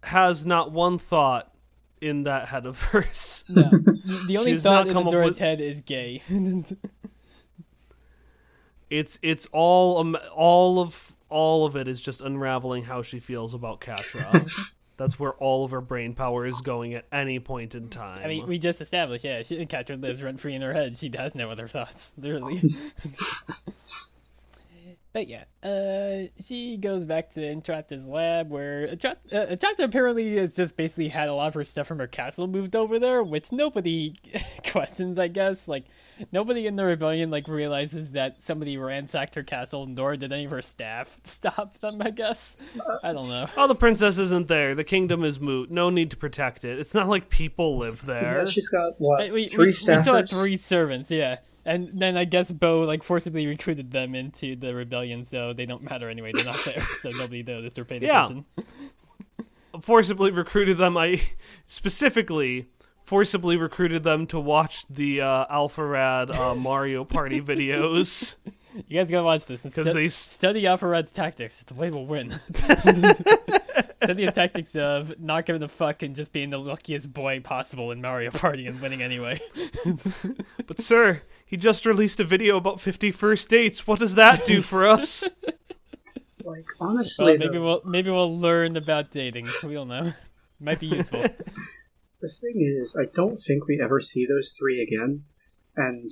has 0.04 0.46
not 0.46 0.72
one 0.72 0.98
thought 0.98 1.54
in 2.02 2.24
that 2.24 2.48
head 2.50 2.66
of 2.66 2.80
hers. 2.86 3.44
No, 3.50 3.62
the 4.28 4.38
only 4.38 4.58
thought 4.58 4.72
not 4.72 4.88
in 4.88 4.94
come 4.94 5.08
up 5.08 5.14
Adora's 5.14 5.26
with- 5.32 5.40
head 5.40 5.62
is 5.62 5.82
gay. 5.82 6.22
It's 8.90 9.18
it's 9.22 9.48
all 9.54 10.00
um, 10.00 10.18
all 10.36 10.80
of 10.80 11.14
all 11.30 11.66
of 11.66 11.78
it 11.78 11.88
is 11.88 12.02
just 12.02 12.20
unraveling 12.22 12.84
how 12.84 13.02
she 13.02 13.20
feels 13.22 13.54
about 13.54 13.80
Catra. 13.80 14.74
That's 15.02 15.20
where 15.20 15.32
all 15.34 15.66
of 15.66 15.72
her 15.72 15.82
brain 15.82 16.14
power 16.14 16.46
is 16.46 16.62
going 16.62 16.94
at 16.94 17.06
any 17.12 17.40
point 17.40 17.74
in 17.74 17.90
time. 17.90 18.22
I 18.24 18.28
mean, 18.28 18.46
we 18.46 18.60
just 18.60 18.82
established, 18.82 19.26
yeah, 19.26 19.42
she, 19.42 19.66
Catra 19.66 20.00
lives 20.00 20.22
rent 20.22 20.40
free 20.40 20.54
in 20.54 20.62
her 20.62 20.74
head. 20.74 20.96
She 20.96 21.12
has 21.18 21.34
no 21.34 21.50
other 21.50 21.68
thoughts, 21.68 22.12
literally. 22.20 22.62
but 25.14 25.28
yeah, 25.28 25.44
uh, 25.64 26.28
she 26.42 26.78
goes 26.78 27.06
back 27.06 27.32
to 27.34 27.42
Entrapta's 27.42 28.06
lab, 28.06 28.50
where 28.50 28.88
Entrap- 28.88 29.20
uh, 29.34 29.46
Entrapta 29.56 29.80
apparently 29.84 30.38
has 30.38 30.56
just 30.56 30.78
basically 30.78 31.10
had 31.10 31.28
a 31.28 31.34
lot 31.34 31.48
of 31.50 31.54
her 31.54 31.64
stuff 31.64 31.88
from 31.88 32.00
her 32.00 32.08
castle 32.08 32.48
moved 32.48 32.76
over 32.76 32.98
there, 32.98 33.22
which 33.22 33.52
nobody 33.52 34.14
questions, 34.72 35.20
I 35.20 35.28
guess. 35.28 35.68
Like, 35.68 35.86
nobody 36.32 36.66
in 36.68 36.76
the 36.76 36.86
rebellion 36.86 37.30
like 37.30 37.48
realizes 37.48 38.12
that 38.14 38.42
somebody 38.42 38.78
ransacked 38.78 39.36
her 39.36 39.44
castle, 39.44 39.86
nor 39.86 40.16
did 40.16 40.32
any 40.32 40.46
of 40.46 40.52
her 40.52 40.62
staff 40.62 41.20
stop 41.26 41.78
them. 41.80 42.02
I 42.02 42.12
guess. 42.12 42.62
I 43.04 43.12
don't 43.14 43.28
know. 43.28 43.48
Oh, 43.58 43.68
the 43.68 43.76
princess 43.76 44.18
isn't 44.18 44.48
there. 44.48 44.76
The 44.76 44.84
kingdom 44.86 45.24
is 45.24 45.40
moot. 45.40 45.70
No 45.70 45.90
need 45.90 46.12
to 46.12 46.18
protect 46.18 46.64
it. 46.64 46.80
It's 46.80 46.94
not 46.94 47.10
like 47.10 47.30
people 47.30 47.78
live 47.78 48.06
there. 48.06 48.40
Yeah, 48.40 48.46
she's 48.46 48.70
got 48.70 48.94
what 49.00 49.26
We, 49.26 49.32
we, 49.32 49.48
three 49.50 49.66
we 49.68 49.72
still 49.74 50.16
had 50.16 50.30
three 50.30 50.58
servants, 50.58 51.12
yeah. 51.12 51.38
And 51.66 51.90
then 51.94 52.18
I 52.18 52.26
guess 52.26 52.52
Bow 52.52 52.82
like 52.84 53.04
forcibly 53.04 53.46
recruited 53.48 53.92
them 53.92 54.16
into 54.16 54.56
the 54.56 54.74
rebellion, 54.74 55.26
so 55.26 55.54
they 55.54 55.66
don't 55.66 55.84
matter 55.84 56.10
anyway. 56.10 56.32
They're 56.34 56.46
not 56.46 56.56
there, 56.66 56.82
so 57.02 57.10
nobody 57.10 57.44
noticed 57.44 57.78
or 57.78 57.86
paid 57.86 58.02
Yeah. 58.02 58.24
attention. 58.26 58.46
forcibly 59.82 60.32
recruited 60.32 60.78
them. 60.78 60.98
I 60.98 61.22
specifically 61.68 62.68
forcibly 63.04 63.58
recruited 63.58 64.04
them 64.04 64.26
to 64.28 64.40
watch 64.40 64.86
the 64.90 65.22
uh, 65.22 65.46
Alpharad 65.48 66.34
uh, 66.34 66.56
Mario 66.56 67.04
Party 67.04 67.42
videos 67.52 68.36
You 68.88 69.00
guys 69.00 69.10
gotta 69.12 69.24
watch 69.24 69.46
this 69.46 69.64
because 69.64 69.86
stu- 69.86 69.94
they. 69.94 70.08
study 70.08 70.64
Alpharad's 70.64 71.12
tactics. 71.12 71.62
It's 71.62 71.72
the 71.72 71.78
way 71.78 71.90
we'll 71.90 72.06
win. 72.06 72.32
study 74.04 74.24
his 74.26 74.34
tactics 74.34 74.76
of 74.76 75.20
not 75.20 75.46
giving 75.46 75.64
a 75.64 75.68
fuck 75.68 76.04
and 76.04 76.16
just 76.16 76.32
being 76.34 76.50
the 76.50 76.58
luckiest 76.60 77.12
boy 77.14 77.40
possible 77.40 77.92
in 77.92 78.02
Mario 78.02 78.32
Party 78.32 78.68
and 78.68 78.80
winning 78.82 79.02
anyway. 79.02 79.40
But 80.68 80.80
sir, 80.80 81.22
he 81.52 81.58
just 81.58 81.86
released 81.86 82.22
a 82.22 82.24
video 82.24 82.56
about 82.56 82.80
50 82.80 83.12
first 83.12 83.50
dates. 83.50 83.86
What 83.86 84.00
does 84.00 84.16
that 84.16 84.46
do 84.46 84.62
for 84.62 84.86
us? 84.86 85.24
Like 86.44 86.66
Well, 86.80 86.90
honestly, 86.90 87.38
maybe 87.38 87.60
though, 87.60 87.64
we'll 87.64 87.82
maybe 87.86 88.10
we'll 88.10 88.36
learn 88.36 88.76
about 88.76 89.12
dating. 89.12 89.48
We 89.64 89.76
don't 89.76 89.90
know. 89.90 90.12
Might 90.60 90.80
be 90.80 90.88
useful. 90.88 91.22
the 92.22 92.30
thing 92.30 92.56
is, 92.82 92.98
I 93.00 93.06
don't 93.14 93.38
think 93.38 93.68
we 93.68 93.80
ever 93.80 94.02
see 94.02 94.26
those 94.26 94.56
three 94.58 94.82
again. 94.82 95.26
And 95.78 96.10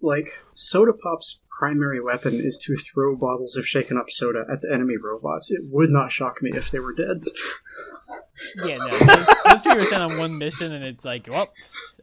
like, 0.00 0.38
Soda 0.54 0.92
Pop's 0.92 1.42
primary 1.58 2.00
weapon 2.00 2.34
is 2.34 2.56
to 2.58 2.76
throw 2.76 3.16
bottles 3.16 3.56
of 3.56 3.66
shaken 3.66 3.98
up 3.98 4.06
soda 4.08 4.44
at 4.50 4.60
the 4.60 4.72
enemy 4.72 4.94
robots. 5.02 5.50
It 5.50 5.62
would 5.68 5.90
not 5.90 6.12
shock 6.12 6.42
me 6.42 6.52
if 6.54 6.70
they 6.70 6.78
were 6.78 6.94
dead. 6.94 7.24
Yeah, 8.64 8.78
no. 8.78 8.88
Those, 8.88 9.26
those 9.44 9.60
three 9.62 9.74
were 9.74 9.84
sent 9.84 10.02
on 10.02 10.18
one 10.18 10.38
mission, 10.38 10.72
and 10.72 10.84
it's 10.84 11.04
like, 11.04 11.26
well, 11.28 11.52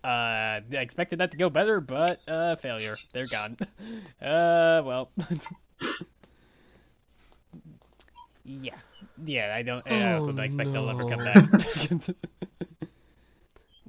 uh, 0.03 0.07
I 0.07 0.63
expected 0.71 1.19
that 1.19 1.31
to 1.31 1.37
go 1.37 1.49
better, 1.49 1.81
but 1.81 2.27
uh, 2.29 2.55
failure. 2.55 2.95
They're 3.13 3.27
gone. 3.27 3.57
Uh, 4.21 4.81
well. 4.85 5.11
yeah, 8.43 8.75
yeah. 9.25 9.53
I 9.55 9.61
don't. 9.61 9.81
I 9.91 10.13
also 10.13 10.31
don't 10.31 10.39
Oh, 10.39 10.43
expect 10.43 10.73
they'll 10.73 10.89
ever 10.89 11.03
come 11.03 11.19
back. 11.23 11.43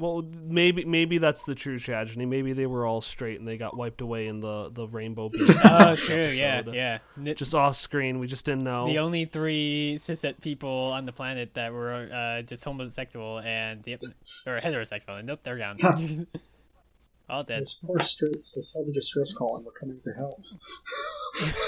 well, 0.01 0.25
maybe 0.47 0.85
maybe 0.85 1.19
that's 1.19 1.45
the 1.45 1.55
true 1.55 1.79
tragedy. 1.79 2.25
Maybe 2.27 2.53
they 2.55 2.67
were 2.67 2.87
all 2.87 3.01
straight 3.03 3.39
and 3.39 3.47
they 3.47 3.57
got 3.59 3.77
wiped 3.77 4.01
away 4.01 4.27
in 4.27 4.41
the 4.41 4.71
the 4.73 4.87
rainbow. 4.89 5.31
Oh, 5.65 5.95
true. 5.95 6.17
Yeah, 6.25 6.57
episode. 6.57 6.75
yeah. 6.75 6.99
N- 7.19 7.35
Just 7.37 7.55
off 7.55 7.77
screen, 7.77 8.19
we 8.19 8.27
just 8.27 8.45
didn't 8.47 8.65
know. 8.65 8.87
The 8.89 8.99
only 8.99 9.27
three 9.27 9.97
cishet 10.01 10.41
people 10.41 10.91
on 10.93 11.05
the 11.07 11.13
planet 11.13 11.55
that 11.55 11.73
were 11.73 12.09
uh, 12.13 12.43
just 12.43 12.65
homosexual 12.65 13.39
and 13.41 13.87
yep, 13.87 14.01
or 14.47 14.59
heterosexual, 14.59 15.19
and 15.19 15.27
nope, 15.27 15.41
they're 15.43 15.59
gone. 15.59 16.27
All 17.29 17.45
dead. 17.45 17.61
Those 17.63 17.75
poor 17.75 18.01
straights, 18.01 18.55
they 18.55 18.63
saw 18.63 18.83
the 18.85 18.93
distress 18.93 19.33
call 19.33 19.55
and 19.57 19.65
were 19.65 19.71
coming 19.71 20.01
to 20.01 20.13
help. 20.15 20.43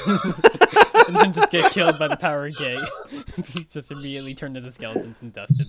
and 1.06 1.14
then 1.16 1.32
just 1.32 1.52
get 1.52 1.70
killed 1.70 1.98
by 2.00 2.09
the 2.09 2.16
power 2.16 2.46
of 2.46 2.56
gay. 2.59 2.76
just 3.70 3.92
immediately 3.92 4.34
turned 4.34 4.56
into 4.56 4.72
skeletons 4.72 5.14
and 5.20 5.32
dusted. 5.32 5.66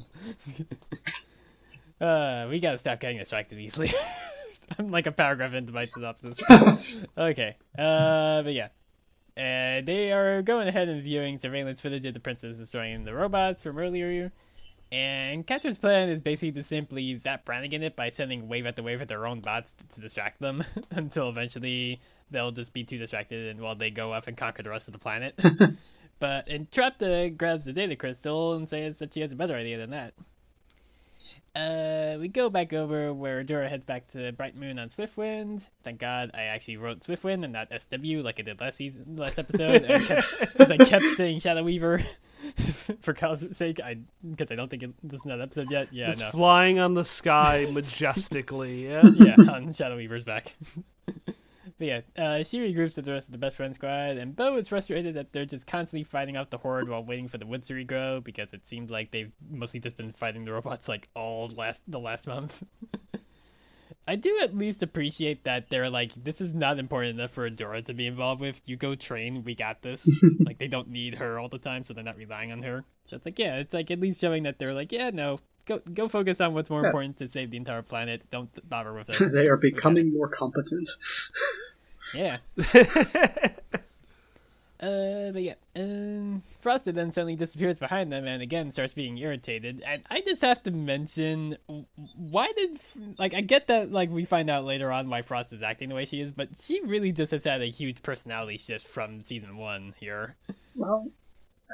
Uh, 2.03 2.47
we 2.49 2.59
gotta 2.59 2.77
stop 2.77 2.99
getting 2.99 3.17
distracted 3.17 3.57
easily. 3.57 3.89
I'm 4.77 4.89
like 4.89 5.07
a 5.07 5.11
paragraph 5.11 5.53
into 5.53 5.71
my 5.71 5.85
synopsis. 5.85 6.41
okay, 7.17 7.55
uh, 7.79 8.43
but 8.43 8.53
yeah. 8.53 8.67
Uh, 9.37 9.81
they 9.81 10.11
are 10.11 10.41
going 10.41 10.67
ahead 10.67 10.89
and 10.89 11.01
viewing 11.01 11.37
surveillance 11.37 11.79
footage 11.79 12.05
of 12.05 12.13
the 12.13 12.19
princess 12.19 12.57
destroying 12.57 13.05
the 13.05 13.13
robots 13.13 13.63
from 13.63 13.79
earlier. 13.79 14.33
And 14.91 15.47
Catra's 15.47 15.77
plan 15.77 16.09
is 16.09 16.21
basically 16.21 16.51
to 16.51 16.63
simply 16.63 17.15
Zapp 17.15 17.45
Brannigan 17.45 17.81
it 17.83 17.95
by 17.95 18.09
sending 18.09 18.49
wave 18.49 18.67
after 18.67 18.83
wave 18.83 19.01
at 19.01 19.07
their 19.07 19.25
own 19.25 19.39
bots 19.39 19.71
to, 19.71 19.87
to 19.95 20.01
distract 20.01 20.41
them 20.41 20.61
until 20.91 21.29
eventually 21.29 22.01
they'll 22.31 22.51
just 22.51 22.73
be 22.73 22.83
too 22.83 22.97
distracted 22.97 23.47
and 23.47 23.61
while 23.61 23.75
they 23.75 23.89
go 23.89 24.11
off 24.11 24.27
and 24.27 24.35
conquer 24.35 24.61
the 24.61 24.69
rest 24.69 24.89
of 24.89 24.93
the 24.93 24.99
planet. 24.99 25.39
but 26.19 26.47
Entrapta 26.47 27.35
grabs 27.35 27.63
the 27.63 27.71
data 27.71 27.95
crystal 27.95 28.55
and 28.55 28.67
says 28.67 28.99
that 28.99 29.13
she 29.13 29.21
has 29.21 29.31
a 29.31 29.37
better 29.37 29.55
idea 29.55 29.77
than 29.77 29.91
that. 29.91 30.13
Uh, 31.55 32.17
we 32.19 32.27
go 32.27 32.49
back 32.49 32.73
over 32.73 33.13
where 33.13 33.43
Dora 33.43 33.69
heads 33.69 33.85
back 33.85 34.07
to 34.09 34.31
Bright 34.33 34.55
Moon 34.55 34.79
on 34.79 34.89
Swiftwind. 34.89 35.67
Thank 35.83 35.99
God 35.99 36.31
I 36.33 36.43
actually 36.43 36.77
wrote 36.77 36.99
Swiftwind 37.01 37.43
and 37.43 37.53
not 37.53 37.69
SW 37.71 38.23
like 38.23 38.39
I 38.39 38.43
did 38.43 38.59
last 38.59 38.77
season, 38.77 39.15
last 39.15 39.37
episode. 39.39 39.83
Because 39.87 40.71
I 40.71 40.77
kept 40.77 41.05
saying 41.15 41.39
Shadow 41.39 41.63
Weaver 41.63 42.01
for 43.01 43.13
Kyle's 43.13 43.45
sake. 43.55 43.79
I 43.79 43.97
because 44.29 44.51
I 44.51 44.55
don't 44.55 44.69
think 44.69 44.83
it, 44.83 44.91
this 45.03 45.21
is 45.21 45.25
not 45.25 45.39
episode 45.41 45.71
yet. 45.71 45.93
Yeah, 45.93 46.11
It's 46.11 46.19
no. 46.19 46.31
flying 46.31 46.79
on 46.79 46.93
the 46.95 47.05
sky 47.05 47.67
majestically. 47.71 48.87
Yeah. 48.87 49.03
yeah, 49.15 49.35
on 49.49 49.73
Shadow 49.73 49.95
Weaver's 49.97 50.25
back. 50.25 50.55
But 51.77 51.87
yeah, 51.87 52.01
uh, 52.17 52.43
she 52.43 52.59
regroups 52.59 52.95
with 52.95 53.05
the 53.05 53.11
rest 53.11 53.27
of 53.27 53.31
the 53.31 53.37
best 53.37 53.57
friend 53.57 53.73
squad, 53.73 54.17
and 54.17 54.35
Bow 54.35 54.55
is 54.57 54.69
frustrated 54.69 55.15
that 55.15 55.31
they're 55.31 55.45
just 55.45 55.67
constantly 55.67 56.03
fighting 56.03 56.37
off 56.37 56.49
the 56.49 56.57
horde 56.57 56.87
while 56.87 57.03
waiting 57.03 57.27
for 57.27 57.37
the 57.37 57.45
woods 57.45 57.67
to 57.67 57.73
regrow 57.73 58.23
because 58.23 58.53
it 58.53 58.65
seems 58.65 58.91
like 58.91 59.11
they've 59.11 59.31
mostly 59.49 59.79
just 59.79 59.97
been 59.97 60.11
fighting 60.11 60.45
the 60.45 60.53
robots 60.53 60.87
like 60.87 61.07
all 61.15 61.47
last 61.55 61.83
the 61.87 61.99
last 61.99 62.27
month. 62.27 62.63
I 64.07 64.17
do 64.17 64.39
at 64.41 64.55
least 64.55 64.83
appreciate 64.83 65.45
that 65.45 65.69
they're 65.69 65.89
like, 65.89 66.11
this 66.13 66.41
is 66.41 66.53
not 66.53 66.77
important 66.77 67.17
enough 67.17 67.31
for 67.31 67.49
Adora 67.49 67.85
to 67.85 67.93
be 67.93 68.05
involved 68.05 68.41
with. 68.41 68.61
You 68.67 68.75
go 68.75 68.95
train, 68.95 69.43
we 69.43 69.55
got 69.55 69.81
this. 69.81 70.05
like 70.45 70.57
they 70.57 70.67
don't 70.67 70.89
need 70.89 71.15
her 71.15 71.39
all 71.39 71.47
the 71.47 71.57
time, 71.57 71.83
so 71.83 71.93
they're 71.93 72.03
not 72.03 72.17
relying 72.17 72.51
on 72.51 72.63
her. 72.63 72.83
So 73.05 73.15
it's 73.15 73.25
like, 73.25 73.39
yeah, 73.39 73.57
it's 73.57 73.73
like 73.73 73.91
at 73.91 73.99
least 73.99 74.19
showing 74.19 74.43
that 74.43 74.59
they're 74.59 74.73
like, 74.73 74.91
yeah, 74.91 75.09
no, 75.11 75.39
go 75.65 75.79
go 75.93 76.07
focus 76.07 76.41
on 76.41 76.53
what's 76.53 76.69
more 76.69 76.81
Yeah. 76.81 76.87
important 76.87 77.17
to 77.17 77.29
save 77.29 77.51
the 77.51 77.57
entire 77.57 77.81
planet. 77.81 78.23
Don't 78.29 78.49
bother 78.69 78.93
with 78.93 79.09
it. 79.09 79.31
they 79.33 79.47
are 79.47 79.57
becoming 79.57 80.13
more 80.13 80.27
competent. 80.27 80.89
yeah. 82.15 82.37
Uh, 84.79 85.31
but 85.31 85.41
yeah, 85.41 85.53
um, 85.77 86.43
Frosta 86.61 86.93
then 86.93 87.09
suddenly 87.09 87.37
disappears 87.37 87.79
behind 87.79 88.11
them 88.11 88.25
and 88.27 88.41
again 88.41 88.69
starts 88.69 88.93
being 88.93 89.17
irritated. 89.17 89.81
And 89.87 90.03
I 90.11 90.19
just 90.19 90.41
have 90.41 90.61
to 90.63 90.71
mention, 90.71 91.55
why 92.17 92.51
did 92.57 92.81
like 93.17 93.33
I 93.33 93.39
get 93.39 93.67
that 93.67 93.93
like 93.93 94.09
we 94.09 94.25
find 94.25 94.49
out 94.49 94.65
later 94.65 94.91
on 94.91 95.09
why 95.09 95.21
Frosta 95.21 95.53
is 95.53 95.63
acting 95.63 95.87
the 95.87 95.95
way 95.95 96.03
she 96.03 96.19
is, 96.19 96.33
but 96.33 96.49
she 96.61 96.81
really 96.81 97.13
just 97.13 97.31
has 97.31 97.45
had 97.45 97.61
a 97.61 97.67
huge 97.67 98.01
personality 98.01 98.57
shift 98.57 98.85
from 98.85 99.23
season 99.23 99.55
one 99.55 99.93
here. 100.01 100.35
Well, 100.75 101.07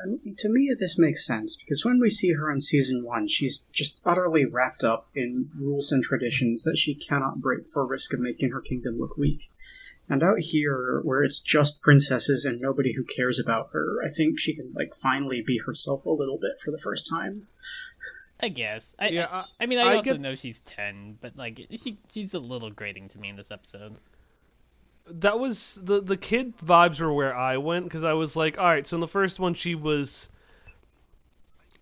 um, 0.04 0.20
to 0.38 0.50
me, 0.50 0.74
this 0.78 0.98
makes 0.98 1.26
sense 1.26 1.56
because 1.56 1.84
when 1.86 2.00
we 2.00 2.10
see 2.10 2.34
her 2.34 2.52
in 2.52 2.62
season 2.62 3.04
one, 3.06 3.28
she's 3.28 3.60
just 3.74 4.02
utterly 4.06 4.46
wrapped 4.46 4.84
up 4.84 5.08
in 5.16 5.50
rules 5.60 5.92
and 5.92 6.04
traditions 6.04 6.64
that 6.64 6.78
she 6.78 6.94
cannot 6.96 7.42
break 7.42 7.68
for 7.68 7.86
risk 7.86 8.14
of 8.14 8.20
making 8.20 8.52
her 8.52 8.62
kingdom 8.62 8.98
look 9.00 9.18
weak. 9.18 9.50
And 10.12 10.24
out 10.24 10.40
here, 10.40 11.02
where 11.04 11.22
it's 11.24 11.40
just 11.40 11.82
princesses 11.84 12.44
and 12.44 12.60
nobody 12.60 12.94
who 12.94 13.04
cares 13.04 13.38
about 13.40 13.70
her, 13.74 13.98
I 14.04 14.10
think 14.10 14.40
she 14.40 14.56
can 14.56 14.74
like 14.76 14.94
finally 14.96 15.44
be 15.46 15.60
herself 15.66 16.04
a 16.06 16.10
little 16.10 16.40
bit 16.40 16.60
for 16.64 16.72
the 16.72 16.80
first 16.80 17.08
time. 17.10 17.48
I 18.40 18.48
guess. 18.50 18.96
I, 18.98 19.10
Yeah, 19.10 19.28
I, 19.30 19.38
I- 19.42 19.46
I 19.60 19.66
mean, 19.68 19.78
I, 19.80 19.84
I 19.92 19.96
also 19.98 20.14
get- 20.14 20.20
know 20.22 20.34
she's 20.34 20.62
ten, 20.62 21.18
but 21.22 21.36
like 21.36 21.68
she 21.76 22.00
she's 22.10 22.34
a 22.34 22.40
little 22.40 22.72
grating 22.72 23.08
to 23.10 23.20
me 23.20 23.30
in 23.30 23.36
this 23.36 23.52
episode. 23.52 23.98
That 25.10 25.40
was 25.40 25.80
the 25.81 26.02
the 26.02 26.18
kid 26.18 26.57
vibes 26.57 26.99
were 26.99 27.14
where 27.14 27.36
I 27.36 27.57
went 27.57 27.86
because 27.86 28.03
I 28.03 28.14
was 28.14 28.36
like, 28.36 28.57
all 28.57 28.65
right. 28.65 28.86
So 28.86 28.98
in 28.98 29.02
the 29.02 29.07
first 29.07 29.40
one, 29.40 29.53
she 29.53 29.76
was. 29.76 30.30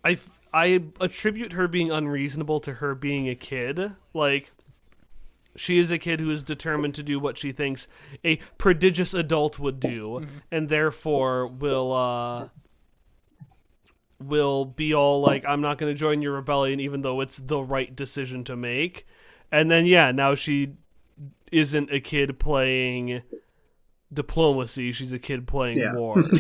I 0.03 0.17
I 0.53 0.83
attribute 1.01 1.53
her 1.53 1.67
being 1.67 1.91
unreasonable 1.91 2.59
to 2.61 2.75
her 2.75 2.95
being 2.95 3.27
a 3.27 3.35
kid. 3.35 3.93
Like, 4.13 4.51
she 5.55 5.79
is 5.79 5.91
a 5.91 5.97
kid 5.97 6.19
who 6.19 6.31
is 6.31 6.43
determined 6.43 6.95
to 6.95 7.03
do 7.03 7.19
what 7.19 7.37
she 7.37 7.51
thinks 7.51 7.87
a 8.23 8.37
prodigious 8.57 9.13
adult 9.13 9.59
would 9.59 9.79
do, 9.79 10.25
and 10.51 10.69
therefore 10.69 11.47
will 11.47 11.91
uh 11.91 12.47
will 14.19 14.65
be 14.65 14.93
all 14.93 15.21
like, 15.21 15.45
I'm 15.45 15.61
not 15.61 15.77
going 15.77 15.93
to 15.93 15.99
join 15.99 16.21
your 16.21 16.33
rebellion, 16.33 16.79
even 16.79 17.01
though 17.01 17.21
it's 17.21 17.37
the 17.37 17.61
right 17.61 17.95
decision 17.95 18.43
to 18.45 18.55
make. 18.55 19.05
And 19.51 19.69
then 19.69 19.85
yeah, 19.85 20.11
now 20.11 20.35
she 20.35 20.73
isn't 21.51 21.91
a 21.91 21.99
kid 21.99 22.39
playing 22.39 23.21
diplomacy. 24.13 24.91
She's 24.91 25.13
a 25.13 25.19
kid 25.19 25.47
playing 25.47 25.77
Yeah. 25.77 25.93
war. 25.95 26.23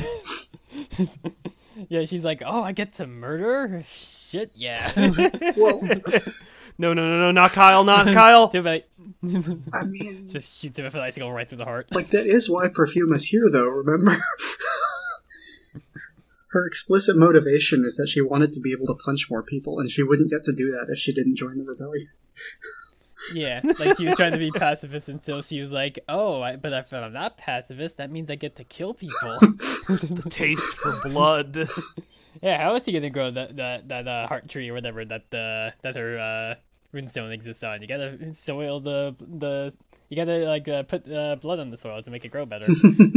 Yeah, 1.89 2.05
she's 2.05 2.23
like, 2.23 2.41
oh, 2.43 2.63
I 2.63 2.71
get 2.71 2.93
to 2.93 3.05
murder? 3.05 3.83
Shit, 3.85 4.49
yeah. 4.55 4.91
Well, 5.55 5.79
no, 6.79 6.93
no, 6.93 7.07
no, 7.07 7.19
no, 7.19 7.31
not 7.31 7.51
Kyle, 7.51 7.83
not 7.83 8.07
Kyle. 8.07 8.47
Too 8.49 8.63
bad. 8.63 8.83
I 9.73 9.83
mean, 9.85 10.27
Just 10.27 10.59
shoots 10.59 10.79
him 10.79 10.85
with 10.85 10.95
an 10.95 11.01
icicle 11.01 11.31
right 11.31 11.47
through 11.47 11.59
the 11.59 11.65
heart. 11.65 11.93
like 11.93 12.07
that 12.09 12.25
is 12.25 12.49
why 12.49 12.67
Perfuma 12.69 13.17
is 13.17 13.25
here, 13.25 13.47
though. 13.51 13.65
Remember, 13.67 14.17
her 16.49 16.65
explicit 16.65 17.15
motivation 17.15 17.85
is 17.85 17.95
that 17.97 18.07
she 18.09 18.21
wanted 18.21 18.53
to 18.53 18.59
be 18.59 18.71
able 18.71 18.87
to 18.87 18.95
punch 18.95 19.27
more 19.29 19.43
people, 19.43 19.79
and 19.79 19.91
she 19.91 20.01
wouldn't 20.01 20.31
get 20.31 20.43
to 20.45 20.53
do 20.53 20.71
that 20.71 20.87
if 20.89 20.97
she 20.97 21.13
didn't 21.13 21.35
join 21.35 21.59
the 21.59 21.63
rebellion. 21.63 22.07
Yeah, 23.33 23.61
like 23.79 23.97
she 23.97 24.05
was 24.05 24.15
trying 24.15 24.31
to 24.33 24.37
be 24.37 24.51
pacifist 24.51 25.09
until 25.09 25.41
she 25.41 25.61
was 25.61 25.71
like, 25.71 25.99
"Oh, 26.07 26.41
I, 26.41 26.55
but 26.55 26.73
if 26.73 26.93
I'm 26.93 27.13
not 27.13 27.37
pacifist, 27.37 27.97
that 27.97 28.11
means 28.11 28.29
I 28.29 28.35
get 28.35 28.55
to 28.57 28.63
kill 28.63 28.93
people." 28.93 29.37
The 29.39 30.23
taste 30.29 30.73
for 30.75 30.99
blood. 31.03 31.67
yeah, 32.41 32.61
how 32.61 32.75
is 32.75 32.83
she 32.83 32.91
gonna 32.91 33.09
grow 33.09 33.31
that 33.31 33.55
that 33.55 33.87
that 33.89 34.07
uh, 34.07 34.27
heart 34.27 34.47
tree 34.47 34.69
or 34.69 34.73
whatever 34.73 35.05
that 35.05 35.33
uh, 35.33 35.75
that 35.81 35.95
her 35.95 36.17
uh, 36.17 36.97
runestone 36.97 37.31
exists 37.31 37.63
on? 37.63 37.81
You 37.81 37.87
gotta 37.87 38.33
soil 38.33 38.79
the 38.79 39.15
the 39.19 39.73
you 40.09 40.15
gotta 40.15 40.39
like 40.45 40.67
uh, 40.67 40.83
put 40.83 41.09
uh, 41.11 41.35
blood 41.35 41.59
on 41.59 41.69
the 41.69 41.77
soil 41.77 42.01
to 42.01 42.11
make 42.11 42.25
it 42.25 42.29
grow 42.29 42.45
better. 42.45 42.67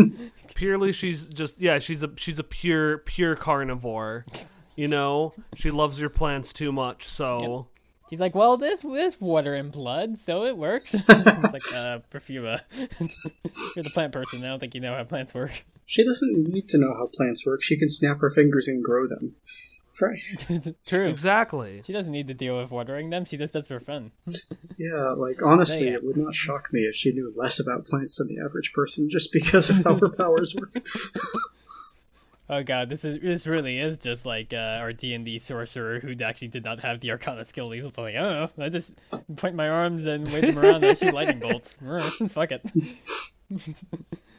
Purely, 0.54 0.92
she's 0.92 1.26
just 1.26 1.60
yeah, 1.60 1.78
she's 1.78 2.02
a 2.02 2.10
she's 2.16 2.38
a 2.38 2.44
pure 2.44 2.98
pure 2.98 3.36
carnivore. 3.36 4.24
You 4.76 4.88
know, 4.88 5.34
she 5.56 5.70
loves 5.70 6.00
your 6.00 6.10
plants 6.10 6.52
too 6.52 6.72
much, 6.72 7.06
so 7.06 7.68
She's 8.10 8.18
like, 8.18 8.34
"Well, 8.34 8.56
this 8.56 8.82
this 8.82 9.20
water 9.20 9.54
and 9.54 9.70
blood, 9.70 10.18
so 10.18 10.44
it 10.44 10.56
works." 10.56 10.94
it's 11.08 11.08
like, 11.08 11.62
uh, 11.74 12.00
Perfuma, 12.10 12.60
you're 13.76 13.84
the 13.84 13.90
plant 13.94 14.12
person. 14.12 14.42
I 14.42 14.48
don't 14.48 14.58
think 14.58 14.74
you 14.74 14.80
know 14.80 14.96
how 14.96 15.04
plants 15.04 15.32
work. 15.32 15.64
She 15.86 16.04
doesn't 16.04 16.48
need 16.48 16.68
to 16.70 16.78
know 16.78 16.92
how 16.92 17.06
plants 17.06 17.46
work. 17.46 17.62
She 17.62 17.78
can 17.78 17.88
snap 17.88 18.20
her 18.20 18.28
fingers 18.28 18.66
and 18.66 18.82
grow 18.82 19.06
them. 19.06 19.36
Right. 20.00 20.20
True. 20.86 21.08
exactly. 21.08 21.82
She 21.84 21.92
doesn't 21.92 22.10
need 22.10 22.28
to 22.28 22.34
deal 22.34 22.56
with 22.56 22.70
watering 22.70 23.10
them. 23.10 23.26
She 23.26 23.36
just 23.36 23.52
does 23.52 23.66
for 23.66 23.80
fun. 23.80 24.12
Yeah, 24.78 25.10
like 25.10 25.44
honestly, 25.44 25.88
it 25.88 26.02
would 26.02 26.16
not 26.16 26.34
shock 26.34 26.72
me 26.72 26.80
if 26.80 26.94
she 26.94 27.12
knew 27.12 27.32
less 27.36 27.60
about 27.60 27.84
plants 27.84 28.16
than 28.16 28.26
the 28.28 28.42
average 28.42 28.72
person 28.72 29.10
just 29.10 29.30
because 29.30 29.68
of 29.68 29.84
how 29.84 29.98
her 29.98 30.08
powers 30.08 30.56
work. 30.56 30.82
Oh 32.52 32.64
god, 32.64 32.88
this 32.90 33.04
is 33.04 33.20
this 33.20 33.46
really 33.46 33.78
is 33.78 33.96
just 33.96 34.26
like 34.26 34.52
uh, 34.52 34.78
our 34.80 34.92
D 34.92 35.14
and 35.14 35.24
D 35.24 35.38
sorcerer 35.38 36.00
who 36.00 36.12
actually 36.20 36.48
did 36.48 36.64
not 36.64 36.80
have 36.80 36.98
the 36.98 37.12
Arcana 37.12 37.44
skill. 37.44 37.70
He's 37.70 37.84
like, 37.96 38.16
I 38.16 38.18
don't 38.18 38.58
know, 38.58 38.64
I 38.64 38.68
just 38.68 38.92
point 39.36 39.54
my 39.54 39.68
arms 39.68 40.04
and 40.04 40.26
wave 40.26 40.42
them 40.42 40.58
around 40.58 40.74
and 40.82 40.86
I 40.86 40.94
shoot 40.94 41.14
lightning 41.14 41.38
bolts. 41.38 41.76
Fuck 42.32 42.50
it. 42.50 42.66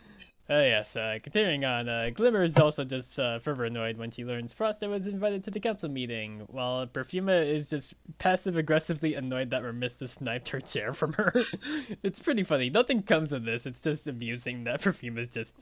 Oh 0.52 0.61
yes, 0.61 0.98
uh, 0.98 1.18
continuing 1.23 1.64
on, 1.64 1.88
uh, 1.88 2.10
Glimmer 2.14 2.44
is 2.44 2.57
also 2.57 2.84
just 2.84 3.18
uh, 3.18 3.40
further 3.40 3.64
annoyed 3.64 3.98
when 3.98 4.11
she 4.11 4.26
learns 4.26 4.53
Frosta 4.53 4.90
was 4.90 5.07
invited 5.07 5.45
to 5.45 5.52
the 5.52 5.61
council 5.61 5.88
meeting, 5.88 6.41
while 6.49 6.86
Perfuma 6.86 7.48
is 7.48 7.69
just 7.69 7.94
passive 8.18 8.57
aggressively 8.57 9.15
annoyed 9.15 9.52
that 9.52 9.64
Mermista 9.64 10.10
sniped 10.10 10.49
her 10.49 10.60
chair 10.60 10.94
from 10.94 11.14
her. 11.14 11.32
it's 12.03 12.19
pretty 12.19 12.44
funny. 12.44 12.69
Nothing 12.69 13.02
comes 13.02 13.32
of 13.32 13.45
this. 13.45 13.65
It's 13.65 13.82
just 13.82 14.07
amusing 14.07 14.65
that 14.65 14.82
Perfuma 14.82 15.19
is 15.19 15.30
just 15.30 15.53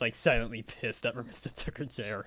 like 0.00 0.14
silently 0.14 0.62
pissed 0.62 1.02
that 1.02 1.16
Mermista 1.16 1.52
took 1.52 1.78
her 1.78 1.86
chair. 1.86 2.24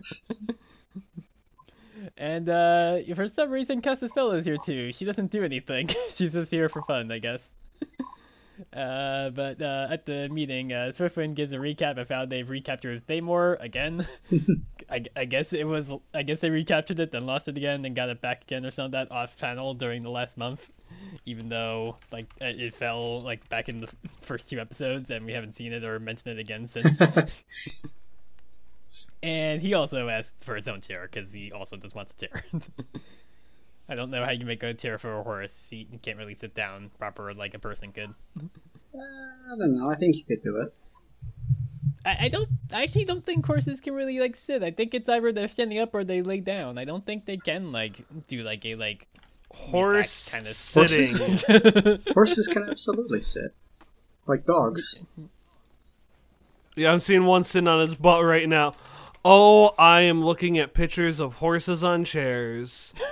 and 2.17 2.49
uh, 2.49 2.97
for 3.15 3.29
some 3.29 3.49
reason, 3.49 3.81
Castaspella 3.81 4.39
is 4.39 4.45
here 4.45 4.57
too. 4.57 4.91
She 4.91 5.05
doesn't 5.05 5.31
do 5.31 5.45
anything. 5.45 5.87
She's 6.09 6.33
just 6.33 6.51
here 6.51 6.67
for 6.67 6.81
fun, 6.81 7.13
I 7.13 7.19
guess. 7.19 7.53
Uh, 8.73 9.29
but 9.29 9.61
uh, 9.61 9.87
at 9.89 10.05
the 10.05 10.27
meeting, 10.29 10.73
uh, 10.73 10.91
Swiftwind 10.93 11.35
gives 11.35 11.53
a 11.53 11.57
recap 11.57 11.97
of 11.97 12.09
how 12.09 12.25
they've 12.25 12.49
recaptured 12.49 13.05
Thaymor 13.07 13.61
again. 13.61 14.05
I, 14.89 15.03
I 15.15 15.25
guess 15.25 15.53
it 15.53 15.65
was. 15.65 15.91
I 16.13 16.23
guess 16.23 16.41
they 16.41 16.49
recaptured 16.49 16.99
it, 16.99 17.11
then 17.11 17.25
lost 17.25 17.47
it 17.47 17.57
again, 17.57 17.81
then 17.81 17.93
got 17.93 18.09
it 18.09 18.21
back 18.21 18.43
again, 18.43 18.65
or 18.65 18.71
something 18.71 18.99
like 18.99 19.09
that 19.09 19.15
off 19.15 19.37
panel 19.37 19.73
during 19.73 20.03
the 20.03 20.09
last 20.09 20.37
month. 20.37 20.69
Even 21.25 21.49
though 21.49 21.97
like 22.11 22.31
it 22.41 22.59
it 22.59 22.73
fell 22.73 23.21
like 23.21 23.47
back 23.49 23.69
in 23.69 23.81
the 23.81 23.89
first 24.21 24.49
two 24.49 24.59
episodes, 24.59 25.09
and 25.09 25.25
we 25.25 25.31
haven't 25.31 25.55
seen 25.55 25.71
it 25.71 25.83
or 25.83 25.97
mentioned 25.99 26.37
it 26.37 26.41
again 26.41 26.67
since. 26.67 26.99
and 29.23 29.61
he 29.61 29.73
also 29.73 30.09
asked 30.09 30.43
for 30.43 30.55
his 30.55 30.67
own 30.67 30.81
chair 30.81 31.07
because 31.09 31.31
he 31.31 31.51
also 31.51 31.77
just 31.77 31.95
wants 31.95 32.13
a 32.13 32.27
chair. 32.27 32.43
I 33.89 33.95
don't 33.95 34.11
know 34.11 34.23
how 34.23 34.31
you 34.31 34.45
make 34.45 34.63
a 34.63 34.73
chair 34.73 34.97
for 34.97 35.17
a 35.17 35.23
horse. 35.23 35.69
He 35.69 35.87
can't 36.03 36.17
really 36.17 36.35
sit 36.35 36.53
down 36.53 36.91
proper 36.99 37.33
like 37.33 37.53
a 37.55 37.59
person 37.59 37.91
could. 37.91 38.13
Uh, 38.39 38.99
I 39.51 39.57
don't 39.57 39.75
know. 39.77 39.89
I 39.89 39.95
think 39.95 40.15
you 40.15 40.23
could 40.23 40.41
do 40.41 40.55
it. 40.57 40.73
I, 42.05 42.25
I 42.25 42.27
don't. 42.29 42.47
I 42.71 42.83
actually 42.83 43.05
don't 43.05 43.25
think 43.25 43.45
horses 43.45 43.81
can 43.81 43.93
really 43.93 44.19
like 44.19 44.35
sit. 44.35 44.63
I 44.63 44.71
think 44.71 44.93
it's 44.93 45.09
either 45.09 45.31
they're 45.31 45.47
standing 45.47 45.79
up 45.79 45.93
or 45.93 46.03
they 46.03 46.21
lay 46.21 46.39
down. 46.39 46.77
I 46.77 46.85
don't 46.85 47.05
think 47.05 47.25
they 47.25 47.37
can 47.37 47.71
like 47.71 48.05
do 48.27 48.43
like 48.43 48.65
a 48.65 48.75
like 48.75 49.07
Horse 49.51 50.31
kind 50.31 50.45
of 50.45 50.51
sitting. 50.51 51.39
Horses 52.13 52.47
can 52.47 52.63
absolutely 52.69 53.21
sit, 53.21 53.53
like 54.27 54.45
dogs. 54.45 55.01
Yeah, 56.75 56.93
I'm 56.93 56.99
seeing 56.99 57.25
one 57.25 57.43
sitting 57.43 57.67
on 57.67 57.81
his 57.81 57.95
butt 57.95 58.23
right 58.23 58.47
now. 58.47 58.73
Oh, 59.25 59.73
I 59.77 60.01
am 60.01 60.23
looking 60.23 60.57
at 60.57 60.73
pictures 60.73 61.19
of 61.19 61.35
horses 61.35 61.83
on 61.83 62.05
chairs. 62.05 62.93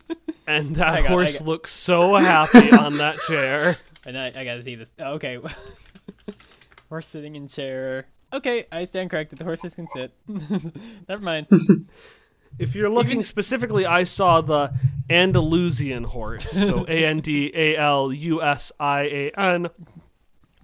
and 0.46 0.76
that 0.76 1.00
on, 1.00 1.04
horse 1.06 1.40
on. 1.40 1.46
looks 1.46 1.72
so 1.72 2.16
happy 2.16 2.70
on 2.70 2.98
that 2.98 3.16
chair. 3.26 3.76
And 4.04 4.18
I, 4.18 4.26
I 4.34 4.44
gotta 4.44 4.62
see 4.62 4.74
this. 4.74 4.92
Oh, 4.98 5.14
okay. 5.14 5.38
horse 6.88 7.06
sitting 7.06 7.36
in 7.36 7.48
chair. 7.48 8.06
Okay, 8.32 8.66
I 8.72 8.84
stand 8.86 9.10
corrected. 9.10 9.38
The 9.38 9.44
horses 9.44 9.74
can 9.74 9.86
sit. 9.88 10.12
Never 11.08 11.22
mind. 11.22 11.48
If 12.58 12.74
you're 12.74 12.88
looking 12.88 13.24
specifically, 13.24 13.84
I 13.84 14.04
saw 14.04 14.40
the 14.40 14.72
Andalusian 15.10 16.04
horse, 16.04 16.50
so 16.50 16.86
A 16.88 17.04
N 17.04 17.20
D 17.20 17.50
A 17.54 17.76
L 17.76 18.12
U 18.12 18.42
S 18.42 18.72
I 18.80 19.02
A 19.02 19.30
N 19.36 19.68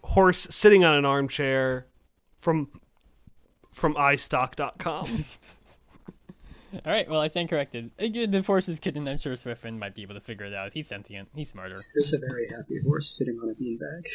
horse 0.02 0.46
sitting 0.50 0.84
on 0.84 0.94
an 0.94 1.04
armchair 1.04 1.86
from 2.40 2.68
from 3.72 3.94
iStock.com. 3.94 5.24
All 6.88 6.94
right. 6.94 7.06
Well, 7.06 7.20
I 7.20 7.28
stand 7.28 7.50
corrected. 7.50 7.90
Uh, 8.00 8.06
The 8.08 8.42
horse 8.46 8.66
is 8.66 8.80
kitten. 8.80 9.06
I'm 9.06 9.18
sure 9.18 9.34
Swiftwind 9.34 9.78
might 9.78 9.94
be 9.94 10.00
able 10.00 10.14
to 10.14 10.22
figure 10.22 10.46
it 10.46 10.54
out. 10.54 10.72
He's 10.72 10.86
sentient. 10.86 11.28
He's 11.34 11.50
smarter. 11.50 11.84
There's 11.94 12.14
a 12.14 12.18
very 12.18 12.48
happy 12.48 12.80
horse 12.86 13.10
sitting 13.10 13.38
on 13.42 13.50
a 13.50 13.54
beanbag. 13.54 14.06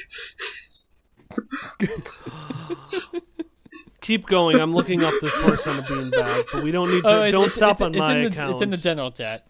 Keep 4.01 4.25
going. 4.25 4.59
I'm 4.59 4.73
looking 4.73 5.03
up 5.03 5.13
this 5.21 5.35
horse 5.35 5.67
on 5.67 5.77
the 5.77 5.83
beanbag, 5.83 6.45
but 6.51 6.63
we 6.63 6.71
don't 6.71 6.89
need 6.91 7.03
to. 7.03 7.07
Oh, 7.07 7.29
don't 7.29 7.41
it's- 7.43 7.53
stop 7.53 7.77
it's- 7.79 7.85
on 7.85 7.91
it's 7.91 7.99
my 7.99 8.13
the, 8.15 8.25
account. 8.25 8.53
It's 8.53 8.61
in 8.63 8.69
the 8.71 8.77
general 8.77 9.11
chat. 9.11 9.43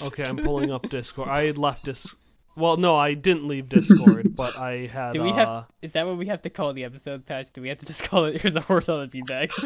Okay, 0.00 0.22
I'm 0.22 0.36
pulling 0.36 0.70
up 0.70 0.88
Discord. 0.88 1.28
I 1.28 1.42
had 1.46 1.58
left 1.58 1.86
Dis. 1.86 2.06
Well, 2.60 2.76
no, 2.76 2.94
I 2.94 3.14
didn't 3.14 3.48
leave 3.48 3.70
Discord, 3.70 4.36
but 4.36 4.58
I 4.58 4.86
had. 4.86 5.12
Do 5.12 5.22
we 5.22 5.30
uh, 5.30 5.34
have? 5.34 5.64
Is 5.80 5.92
that 5.92 6.06
what 6.06 6.18
we 6.18 6.26
have 6.26 6.42
to 6.42 6.50
call 6.50 6.74
the 6.74 6.84
episode 6.84 7.24
patch? 7.24 7.52
Do 7.52 7.62
we 7.62 7.68
have 7.68 7.78
to 7.78 7.86
just 7.86 8.04
call 8.04 8.26
it? 8.26 8.36
Here's 8.42 8.54
a 8.54 8.60
horse 8.60 8.90
on 8.90 9.00
a 9.00 9.08
feedback. 9.08 9.50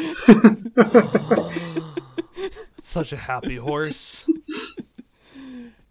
such 2.81 3.13
a 3.13 3.17
happy 3.17 3.57
horse. 3.57 4.29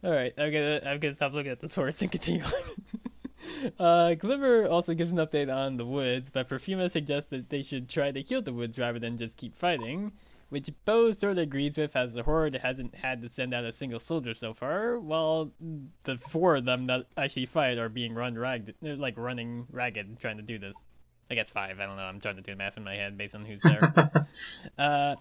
All 0.03 0.11
right, 0.11 0.33
I'm 0.37 0.51
gonna 0.51 0.79
I'm 0.85 0.99
gonna 0.99 1.13
stop 1.13 1.33
looking 1.33 1.51
at 1.51 1.59
this 1.59 1.75
horse 1.75 2.01
and 2.01 2.09
continue 2.09 2.43
on. 2.43 2.53
uh, 3.79 4.13
Glimmer 4.13 4.67
also 4.67 4.93
gives 4.93 5.11
an 5.11 5.17
update 5.17 5.53
on 5.53 5.75
the 5.75 5.85
woods, 5.85 6.29
but 6.29 6.47
Perfuma 6.47 6.89
suggests 6.89 7.29
that 7.31 7.49
they 7.49 7.63
should 7.63 7.89
try 7.89 8.11
to 8.11 8.23
kill 8.23 8.41
the 8.41 8.53
woods 8.53 8.79
rather 8.79 8.99
than 8.99 9.17
just 9.17 9.37
keep 9.37 9.57
fighting, 9.57 10.13
which 10.53 10.69
Bow 10.85 11.11
sort 11.11 11.31
of 11.31 11.39
agrees 11.39 11.79
with, 11.79 11.95
as 11.95 12.13
the 12.13 12.21
Horde 12.21 12.53
hasn't 12.61 12.93
had 12.93 13.23
to 13.23 13.29
send 13.29 13.55
out 13.55 13.65
a 13.65 13.71
single 13.71 13.99
soldier 13.99 14.35
so 14.35 14.53
far, 14.53 14.93
while 14.99 15.51
the 16.03 16.19
four 16.19 16.57
of 16.57 16.65
them 16.65 16.85
that 16.85 17.07
actually 17.17 17.47
fight 17.47 17.79
are 17.79 17.89
being 17.89 18.13
run 18.13 18.37
ragged, 18.37 18.75
they're 18.79 18.95
like 18.95 19.17
running 19.17 19.65
ragged 19.71 20.19
trying 20.19 20.37
to 20.37 20.43
do 20.43 20.59
this. 20.59 20.75
I 21.31 21.33
guess 21.33 21.49
five. 21.49 21.79
I 21.79 21.87
don't 21.87 21.97
know. 21.97 22.03
I'm 22.03 22.21
trying 22.21 22.35
to 22.35 22.43
do 22.43 22.51
the 22.51 22.57
math 22.57 22.77
in 22.77 22.83
my 22.83 22.93
head 22.93 23.17
based 23.17 23.33
on 23.33 23.45
who's 23.45 23.63
there. 23.63 24.27
uh, 24.77 25.15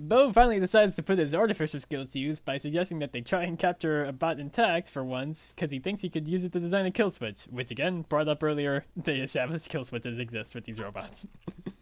Bow 0.00 0.32
finally 0.32 0.58
decides 0.58 0.96
to 0.96 1.04
put 1.04 1.18
his 1.18 1.36
artificer 1.36 1.78
skills 1.78 2.10
to 2.10 2.18
use 2.18 2.40
by 2.40 2.56
suggesting 2.56 2.98
that 2.98 3.12
they 3.12 3.20
try 3.20 3.44
and 3.44 3.56
capture 3.56 4.06
a 4.06 4.12
bot 4.12 4.40
intact 4.40 4.90
for 4.90 5.04
once, 5.04 5.52
because 5.54 5.70
he 5.70 5.78
thinks 5.78 6.00
he 6.00 6.08
could 6.08 6.26
use 6.26 6.42
it 6.42 6.52
to 6.52 6.58
design 6.58 6.84
a 6.86 6.90
kill 6.90 7.12
switch, 7.12 7.42
which 7.44 7.70
again, 7.70 8.02
brought 8.02 8.26
up 8.26 8.42
earlier, 8.42 8.84
the 8.96 9.22
established 9.22 9.68
kill 9.68 9.84
switches 9.84 10.18
exist 10.18 10.56
with 10.56 10.64
these 10.64 10.80
robots. 10.80 11.28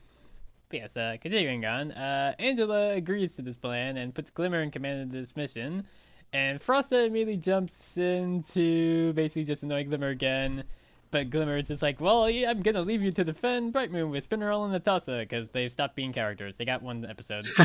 yes, 0.72 0.96
uh, 0.96 1.16
continuing 1.20 1.64
on, 1.64 1.92
uh, 1.92 2.34
Angella 2.38 2.96
agrees 2.96 3.34
to 3.36 3.42
this 3.42 3.56
plan 3.56 3.96
and 3.96 4.14
puts 4.14 4.30
Glimmer 4.30 4.62
in 4.62 4.70
command 4.70 5.02
of 5.02 5.12
this 5.12 5.36
mission, 5.36 5.84
and 6.32 6.60
Frosta 6.60 7.06
immediately 7.06 7.36
jumps 7.36 7.98
in 7.98 8.42
to 8.54 9.12
basically 9.12 9.44
just 9.44 9.62
annoy 9.62 9.84
Glimmer 9.84 10.08
again, 10.08 10.64
but 11.10 11.30
Glimmer 11.30 11.58
is 11.58 11.68
just 11.68 11.82
like, 11.82 12.00
well, 12.00 12.28
yeah, 12.28 12.50
I'm 12.50 12.60
gonna 12.60 12.82
leave 12.82 13.02
you 13.02 13.12
to 13.12 13.24
defend 13.24 13.72
Bright 13.72 13.90
Moon 13.90 14.10
with 14.10 14.28
Spinnerella 14.28 14.72
and 14.72 14.82
Netossa, 14.82 15.20
because 15.20 15.50
they've 15.50 15.70
stopped 15.70 15.94
being 15.96 16.12
characters. 16.12 16.56
They 16.56 16.64
got 16.64 16.82
one 16.82 17.04
episode. 17.04 17.46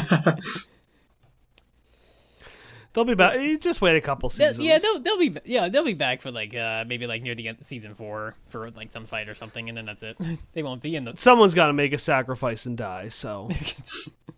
They'll 2.98 3.06
be 3.06 3.14
back. 3.14 3.38
Just 3.60 3.80
wait 3.80 3.95
a 3.95 4.02
couple 4.02 4.28
seasons. 4.28 4.57
yeah, 4.57 4.80
they'll 4.80 4.98
they'll 4.98 5.19
be 5.19 5.38
yeah 5.45 5.69
they'll 5.69 5.84
be 5.86 5.94
back 5.94 6.19
for 6.19 6.32
like 6.32 6.56
uh 6.56 6.84
maybe 6.88 7.06
like 7.06 7.22
near 7.22 7.36
the 7.36 7.48
end 7.48 7.60
of 7.60 7.65
season 7.68 7.94
four 7.94 8.34
for 8.48 8.72
like 8.72 8.91
some 8.91 9.06
fight 9.06 9.30
or 9.30 9.36
something, 9.36 9.69
and 9.69 9.78
then 9.78 9.86
that's 9.86 10.02
it. 10.02 10.18
they 10.53 10.64
won't 10.64 10.82
be 10.82 10.95
in 10.95 11.03
the. 11.03 11.15
Someone's 11.15 11.53
got 11.53 11.68
to 11.68 11.74
make 11.74 11.94
a 11.94 11.99
sacrifice 11.99 12.65
and 12.65 12.76
die. 12.76 13.10
So 13.10 13.49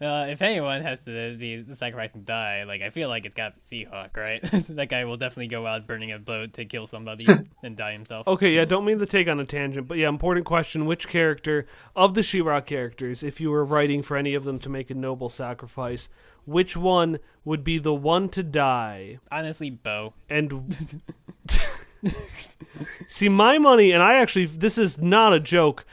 Uh, 0.00 0.26
if 0.28 0.42
anyone 0.42 0.80
has 0.82 1.02
to 1.04 1.36
be 1.36 1.56
the 1.62 1.74
sacrifice 1.74 2.14
and 2.14 2.24
die, 2.24 2.62
like 2.62 2.82
I 2.82 2.90
feel 2.90 3.08
like 3.08 3.26
it's 3.26 3.34
got 3.34 3.54
Sea 3.64 3.84
Hawk, 3.84 4.16
right? 4.16 4.40
that 4.68 4.88
guy 4.88 5.04
will 5.04 5.16
definitely 5.16 5.48
go 5.48 5.66
out 5.66 5.88
burning 5.88 6.12
a 6.12 6.20
boat 6.20 6.52
to 6.52 6.64
kill 6.64 6.86
somebody 6.86 7.26
and 7.64 7.76
die 7.76 7.92
himself. 7.92 8.28
okay, 8.28 8.50
yeah. 8.54 8.64
Don't 8.64 8.84
mean 8.84 9.00
to 9.00 9.06
take 9.06 9.26
on 9.26 9.40
a 9.40 9.44
tangent, 9.44 9.88
but 9.88 9.98
yeah, 9.98 10.08
important 10.08 10.46
question: 10.46 10.86
Which 10.86 11.08
character 11.08 11.66
of 11.96 12.14
the 12.14 12.22
She-Ra 12.22 12.60
characters, 12.60 13.24
if 13.24 13.40
you 13.40 13.50
were 13.50 13.64
writing 13.64 14.02
for 14.02 14.16
any 14.16 14.34
of 14.34 14.44
them 14.44 14.60
to 14.60 14.68
make 14.68 14.88
a 14.90 14.94
noble 14.94 15.28
sacrifice, 15.30 16.08
which 16.44 16.76
one 16.76 17.18
would 17.44 17.64
be 17.64 17.78
the 17.78 17.94
one 17.94 18.28
to 18.30 18.44
die? 18.44 19.18
Honestly, 19.32 19.70
Bow. 19.70 20.14
And 20.30 20.76
see, 23.08 23.28
my 23.28 23.58
money, 23.58 23.90
and 23.90 24.02
I 24.02 24.14
actually, 24.14 24.46
this 24.46 24.78
is 24.78 25.02
not 25.02 25.32
a 25.32 25.40
joke. 25.40 25.84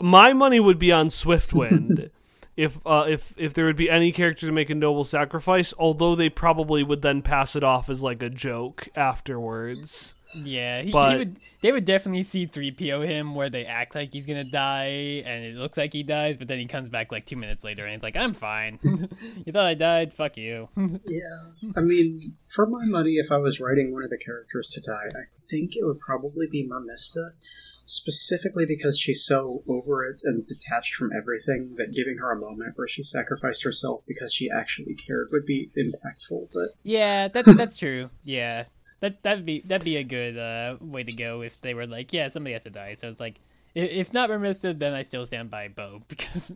My 0.00 0.32
money 0.32 0.58
would 0.58 0.78
be 0.78 0.90
on 0.90 1.08
Swiftwind. 1.08 2.10
If 2.56 2.80
uh, 2.86 3.04
if 3.08 3.34
if 3.36 3.52
there 3.52 3.66
would 3.66 3.76
be 3.76 3.90
any 3.90 4.12
character 4.12 4.46
to 4.46 4.52
make 4.52 4.70
a 4.70 4.74
noble 4.74 5.04
sacrifice, 5.04 5.74
although 5.78 6.16
they 6.16 6.30
probably 6.30 6.82
would 6.82 7.02
then 7.02 7.20
pass 7.20 7.54
it 7.54 7.62
off 7.62 7.90
as 7.90 8.02
like 8.02 8.22
a 8.22 8.30
joke 8.30 8.88
afterwards. 8.96 10.14
Yeah, 10.34 10.80
he, 10.82 10.90
But- 10.90 11.12
he 11.12 11.18
would. 11.18 11.36
They 11.62 11.72
would 11.72 11.86
definitely 11.86 12.22
C-3PO 12.22 13.04
him 13.06 13.34
where 13.34 13.50
they 13.50 13.64
act 13.64 13.94
like 13.96 14.12
he's 14.12 14.26
gonna 14.26 14.44
die, 14.44 15.22
and 15.26 15.44
it 15.44 15.56
looks 15.56 15.76
like 15.76 15.92
he 15.92 16.04
dies, 16.04 16.36
but 16.36 16.46
then 16.46 16.58
he 16.60 16.66
comes 16.66 16.88
back 16.88 17.10
like 17.10 17.24
two 17.24 17.34
minutes 17.34 17.64
later 17.64 17.84
and 17.84 17.94
he's 17.94 18.02
like, 18.02 18.14
"I'm 18.16 18.34
fine. 18.34 18.78
you 18.84 19.52
thought 19.52 19.66
I 19.66 19.74
died? 19.74 20.14
Fuck 20.14 20.36
you." 20.36 20.68
Yeah. 20.76 21.70
I 21.76 21.80
mean, 21.80 22.20
for 22.44 22.66
my 22.66 22.84
money, 22.84 23.12
if 23.14 23.32
I 23.32 23.38
was 23.38 23.58
writing 23.58 23.92
one 23.92 24.04
of 24.04 24.10
the 24.10 24.18
characters 24.18 24.68
to 24.74 24.80
die, 24.80 25.08
I 25.18 25.24
think 25.26 25.74
it 25.74 25.84
would 25.84 25.98
probably 25.98 26.46
be 26.46 26.68
Mermista. 26.68 27.30
Specifically 27.88 28.66
because 28.66 28.98
she's 28.98 29.24
so 29.24 29.62
over 29.68 30.04
it 30.04 30.20
and 30.24 30.44
detached 30.44 30.94
from 30.96 31.10
everything 31.16 31.74
that 31.76 31.92
giving 31.94 32.18
her 32.18 32.32
a 32.32 32.38
moment 32.38 32.72
where 32.76 32.88
she 32.88 33.02
sacrificed 33.02 33.62
herself 33.62 34.00
because 34.08 34.34
she 34.34 34.50
actually 34.50 34.94
cared 34.94 35.28
would 35.30 35.46
be 35.46 35.70
impactful. 35.78 36.48
But 36.52 36.70
Yeah, 36.82 37.28
that's 37.28 37.54
that's 37.56 37.76
true. 37.76 38.10
Yeah, 38.24 38.64
that 39.00 39.22
that'd 39.22 39.46
be 39.46 39.60
that'd 39.60 39.84
be 39.84 39.96
a 39.98 40.04
good 40.04 40.36
uh, 40.36 40.76
way 40.80 41.04
to 41.04 41.12
go 41.14 41.42
if 41.42 41.60
they 41.60 41.74
were 41.74 41.86
like, 41.86 42.12
yeah, 42.12 42.26
somebody 42.28 42.54
has 42.54 42.64
to 42.64 42.70
die. 42.70 42.94
So 42.94 43.08
it's 43.08 43.20
like, 43.20 43.40
if, 43.74 43.88
if 43.90 44.12
not 44.12 44.30
Mermista, 44.30 44.76
then 44.76 44.92
I 44.92 45.02
still 45.02 45.24
stand 45.24 45.48
by 45.50 45.68
Bow 45.68 46.02
because 46.08 46.50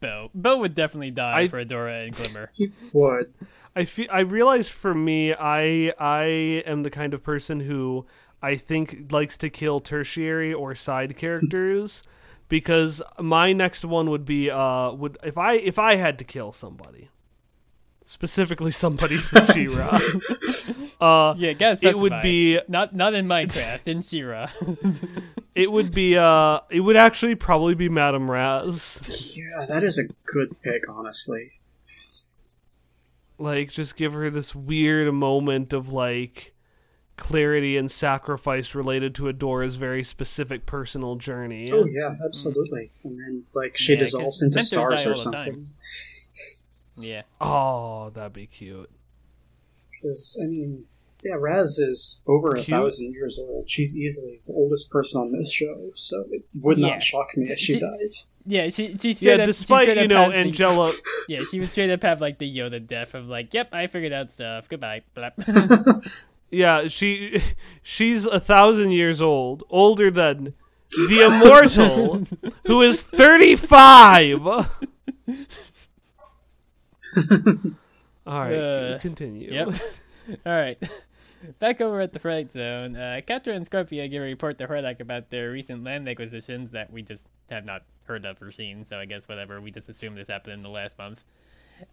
Bow 0.00 0.28
Bow 0.34 0.58
would 0.58 0.74
definitely 0.74 1.12
die 1.12 1.42
I- 1.42 1.48
for 1.48 1.64
Adora 1.64 2.02
and 2.02 2.12
Glimmer. 2.12 2.50
he 2.52 2.72
would. 2.92 3.32
I 3.76 3.84
feel 3.86 4.06
I 4.12 4.20
realize 4.20 4.68
for 4.68 4.92
me, 4.94 5.34
I 5.34 5.92
I 5.98 6.24
am 6.66 6.82
the 6.84 6.90
kind 6.90 7.14
of 7.14 7.22
person 7.22 7.60
who 7.60 8.06
I 8.44 8.56
think 8.56 9.10
likes 9.10 9.38
to 9.38 9.48
kill 9.48 9.80
tertiary 9.80 10.52
or 10.52 10.74
side 10.74 11.16
characters 11.16 12.02
because 12.48 13.00
my 13.18 13.52
next 13.52 13.84
one 13.84 14.10
would 14.10 14.24
be 14.24 14.50
uh 14.50 14.92
would 14.92 15.16
if 15.24 15.38
I 15.38 15.54
if 15.54 15.78
I 15.78 15.96
had 15.96 16.18
to 16.18 16.24
kill 16.24 16.52
somebody 16.52 17.08
specifically 18.04 18.70
somebody 18.70 19.16
from 19.16 19.46
She-Ra 19.52 19.98
uh 21.00 21.34
Yeah, 21.38 21.54
gotta 21.54 21.88
it 21.88 21.96
would 21.96 22.20
be 22.22 22.60
not 22.68 22.94
not 22.94 23.14
in 23.14 23.26
Minecraft 23.26 23.88
in 23.88 24.02
She-Ra. 24.02 24.48
it 25.54 25.72
would 25.72 25.94
be 25.94 26.16
uh 26.18 26.60
it 26.70 26.80
would 26.80 26.96
actually 26.96 27.34
probably 27.34 27.74
be 27.74 27.88
Madame 27.88 28.30
Razz 28.30 29.34
Yeah, 29.36 29.64
that 29.66 29.82
is 29.82 29.96
a 29.98 30.04
good 30.26 30.60
pick, 30.62 30.84
honestly. 30.90 31.52
like 33.38 33.70
just 33.70 33.96
give 33.96 34.12
her 34.12 34.28
this 34.30 34.54
weird 34.54 35.12
moment 35.14 35.72
of 35.72 35.88
like 35.88 36.53
clarity 37.16 37.76
and 37.76 37.90
sacrifice 37.90 38.74
related 38.74 39.14
to 39.16 39.28
Adora's 39.28 39.76
very 39.76 40.02
specific 40.02 40.66
personal 40.66 41.16
journey. 41.16 41.66
Oh 41.70 41.84
yeah, 41.86 42.14
absolutely. 42.24 42.90
And 43.04 43.18
then 43.18 43.44
like 43.54 43.76
she 43.76 43.92
Yeah, 43.94 44.00
'cause 44.00 44.10
dissolves 44.12 44.42
into 44.42 44.56
mentors 44.56 44.68
stars 45.00 45.06
or 45.06 45.14
something. 45.16 45.70
yeah, 46.96 47.22
Oh, 47.40 48.10
that'd 48.10 48.32
be 48.32 48.46
cute. 48.46 48.90
Because 49.92 50.38
I 50.42 50.46
mean, 50.46 50.84
yeah, 51.22 51.34
Razz 51.38 51.78
is 51.78 52.22
over 52.26 52.54
a 52.56 52.62
thousand 52.62 53.12
years 53.14 53.38
old. 53.38 53.70
She's 53.70 53.96
easily 53.96 54.40
the 54.46 54.52
oldest 54.52 54.90
person 54.90 55.20
on 55.20 55.32
this 55.32 55.52
show, 55.52 55.90
so 55.94 56.24
it 56.30 56.44
would 56.60 56.78
Yeah. 56.78 56.88
not 56.88 57.02
shock 57.02 57.36
me 57.36 57.46
if 57.48 57.58
she 57.58 57.74
She- 57.74 57.80
died. 57.80 58.14
yeah. 58.44 58.68
She 58.68 58.96
she 58.98 59.14
straight 59.14 59.22
Yeah, 59.22 59.32
up, 59.34 59.40
she 59.40 59.46
despite 59.46 59.84
straight 59.84 60.02
you 60.02 60.08
know 60.08 60.30
has 60.30 60.56
the- 60.58 61.00
yeah, 61.28 61.40
she 61.50 61.60
would 61.60 61.68
straight 61.70 61.90
up 61.90 62.02
have 62.02 62.20
like 62.20 62.38
the 62.38 62.56
Yoda 62.58 62.84
death 62.86 63.14
of 63.14 63.26
like, 63.28 63.54
yep, 63.54 63.72
I 63.72 63.86
figured 63.86 64.12
out 64.12 64.30
stuff. 64.30 64.68
Goodbye. 64.68 65.02
Yeah, 66.54 66.88
she 66.88 67.42
she's 67.82 68.26
a 68.26 68.40
thousand 68.40 68.92
years 68.92 69.20
old, 69.22 69.62
older 69.70 70.10
than 70.10 70.54
the 71.08 71.26
immortal, 71.26 72.26
who 72.66 72.82
is 72.82 73.02
thirty-five. 73.02 74.46
All 78.26 78.40
right, 78.40 78.54
Uh, 78.54 78.98
continue. 79.00 79.52
Yep. 79.52 79.68
All 80.46 80.52
right. 80.52 80.78
Back 81.58 81.82
over 81.82 82.00
at 82.00 82.12
the 82.14 82.18
Fright 82.18 82.50
Zone, 82.50 82.96
uh, 82.96 83.20
Catra 83.26 83.54
and 83.54 83.68
Scorpia 83.68 84.10
give 84.10 84.22
a 84.22 84.24
report 84.24 84.56
to 84.58 84.66
Hordak 84.66 85.00
about 85.00 85.28
their 85.28 85.50
recent 85.50 85.84
land 85.84 86.08
acquisitions 86.08 86.70
that 86.70 86.90
we 86.90 87.02
just 87.02 87.28
have 87.50 87.66
not 87.66 87.82
heard 88.04 88.24
of 88.24 88.40
or 88.40 88.50
seen, 88.50 88.82
so 88.82 88.98
I 88.98 89.04
guess 89.04 89.28
whatever, 89.28 89.60
we 89.60 89.70
just 89.70 89.90
assume 89.90 90.14
this 90.14 90.28
happened 90.28 90.54
in 90.54 90.60
the 90.62 90.70
last 90.70 90.96
month. 90.96 91.22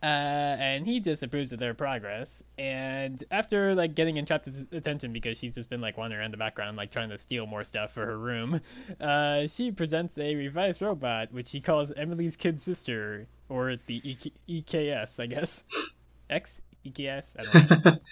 Uh, 0.03 0.05
and 0.05 0.85
he 0.85 0.99
disapproves 0.99 1.53
of 1.53 1.59
their 1.59 1.73
progress. 1.73 2.43
And 2.57 3.23
after 3.31 3.75
like 3.75 3.95
getting 3.95 4.17
Entrapta's 4.17 4.67
attention 4.71 5.13
because 5.13 5.37
she's 5.37 5.55
just 5.55 5.69
been 5.69 5.81
like 5.81 5.97
wandering 5.97 6.21
around 6.21 6.31
the 6.31 6.37
background, 6.37 6.77
like 6.77 6.91
trying 6.91 7.09
to 7.09 7.19
steal 7.19 7.45
more 7.45 7.63
stuff 7.63 7.93
for 7.93 8.05
her 8.05 8.17
room, 8.17 8.61
uh, 8.99 9.47
she 9.47 9.71
presents 9.71 10.17
a 10.17 10.35
revised 10.35 10.81
robot 10.81 11.31
which 11.31 11.49
she 11.49 11.61
calls 11.61 11.91
Emily's 11.91 12.35
kid 12.35 12.59
sister, 12.59 13.27
or 13.49 13.75
the 13.87 14.01
EK- 14.03 14.33
EKS, 14.47 15.19
I 15.19 15.25
guess. 15.27 15.63
X 16.29 16.61
EKS. 16.85 17.35
I 17.39 17.67
don't 17.67 17.85
know. 17.85 17.97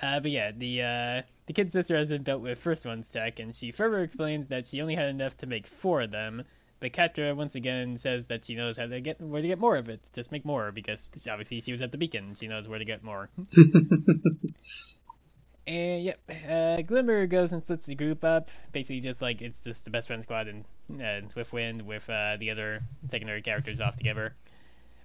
Uh, 0.00 0.20
but 0.20 0.30
yeah, 0.30 0.52
the 0.56 0.82
uh, 0.82 1.22
the 1.46 1.52
kid 1.52 1.72
sister 1.72 1.96
has 1.96 2.08
been 2.08 2.22
built 2.22 2.40
with 2.40 2.58
first 2.58 2.86
one's 2.86 3.08
tech, 3.08 3.40
and 3.40 3.54
she 3.54 3.72
further 3.72 4.00
explains 4.00 4.48
that 4.48 4.66
she 4.66 4.80
only 4.80 4.94
had 4.94 5.08
enough 5.08 5.36
to 5.38 5.46
make 5.46 5.66
four 5.66 6.02
of 6.02 6.10
them. 6.12 6.44
But 6.80 6.92
Catra 6.92 7.34
once 7.34 7.54
again 7.56 7.96
says 7.96 8.26
that 8.28 8.44
she 8.44 8.54
knows 8.54 8.76
how 8.76 8.86
to 8.86 9.00
get 9.00 9.20
where 9.20 9.42
to 9.42 9.48
get 9.48 9.58
more 9.58 9.76
of 9.76 9.88
it. 9.88 10.00
Just 10.12 10.30
make 10.30 10.44
more 10.44 10.70
because 10.70 11.10
obviously 11.28 11.60
she 11.60 11.72
was 11.72 11.82
at 11.82 11.90
the 11.90 11.98
beacon. 11.98 12.34
She 12.34 12.46
knows 12.46 12.68
where 12.68 12.78
to 12.78 12.84
get 12.84 13.02
more. 13.02 13.28
and 15.66 16.04
yep, 16.04 16.20
uh, 16.48 16.82
Glimmer 16.82 17.26
goes 17.26 17.52
and 17.52 17.62
splits 17.62 17.86
the 17.86 17.96
group 17.96 18.22
up. 18.22 18.48
Basically, 18.72 19.00
just 19.00 19.20
like 19.20 19.42
it's 19.42 19.64
just 19.64 19.84
the 19.84 19.90
best 19.90 20.06
friend 20.06 20.22
squad 20.22 20.46
and, 20.46 20.64
uh, 20.92 21.02
and 21.02 21.34
Swiftwind 21.34 21.82
with 21.82 22.08
uh, 22.08 22.36
the 22.38 22.50
other 22.50 22.82
secondary 23.08 23.42
characters 23.42 23.80
off 23.80 23.96
together 23.96 24.34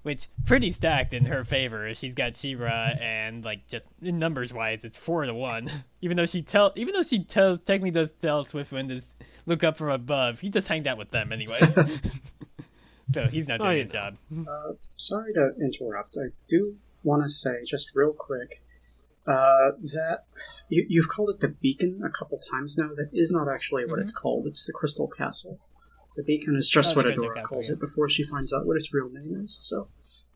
which 0.03 0.27
pretty 0.45 0.71
stacked 0.71 1.13
in 1.13 1.25
her 1.25 1.43
favor. 1.43 1.93
She's 1.95 2.13
got 2.13 2.35
She-Ra 2.35 2.91
and 3.01 3.43
like 3.43 3.67
just 3.67 3.89
in 4.01 4.19
numbers 4.19 4.53
wise, 4.53 4.83
it's 4.83 4.97
four 4.97 5.25
to 5.25 5.33
one. 5.33 5.69
Even 6.01 6.17
though 6.17 6.25
she 6.25 6.41
tell, 6.41 6.71
even 6.75 6.93
though 6.93 7.03
she 7.03 7.23
tells 7.23 7.61
technically 7.61 7.91
does 7.91 8.11
tell 8.11 8.43
Swiftwind 8.45 8.89
to 8.89 9.01
look 9.45 9.63
up 9.63 9.77
from 9.77 9.89
above, 9.89 10.39
he 10.39 10.49
just 10.49 10.67
hanged 10.67 10.85
out 10.87 10.97
with 10.97 11.09
them 11.11 11.31
anyway. 11.31 11.59
so 13.13 13.23
he's 13.27 13.47
not 13.47 13.59
doing 13.59 13.71
Oh, 13.71 13.75
his 13.79 13.93
yeah. 13.93 14.09
job. 14.11 14.17
Uh, 14.47 14.73
sorry 14.97 15.33
to 15.33 15.51
interrupt. 15.61 16.17
I 16.17 16.29
do 16.49 16.75
want 17.03 17.23
to 17.23 17.29
say, 17.29 17.63
just 17.65 17.91
real 17.95 18.13
quick, 18.13 18.61
uh, 19.25 19.71
that 19.93 20.25
you, 20.69 20.85
you've 20.89 21.07
called 21.09 21.29
it 21.29 21.39
the 21.39 21.47
Beacon 21.49 22.01
a 22.03 22.09
couple 22.09 22.37
times 22.37 22.77
now. 22.77 22.89
That 22.93 23.09
is 23.13 23.31
not 23.31 23.47
actually 23.47 23.85
what 23.85 23.99
it's 23.99 24.11
called. 24.13 24.45
It's 24.47 24.65
the 24.65 24.73
Crystal 24.73 25.07
Castle. 25.07 25.59
The 26.15 26.23
Beacon 26.23 26.55
is 26.55 26.69
just. 26.69 26.95
Oh, 26.95 26.97
what 26.97 27.05
Adora 27.05 27.35
Castle, 27.35 27.43
calls 27.43 27.67
yeah. 27.67 27.73
it 27.73 27.79
before 27.79 28.09
she 28.09 28.23
finds 28.23 28.53
out 28.53 28.65
what 28.65 28.77
its 28.77 28.93
real 28.93 29.09
name 29.09 29.39
is. 29.43 29.57
So, 29.61 29.87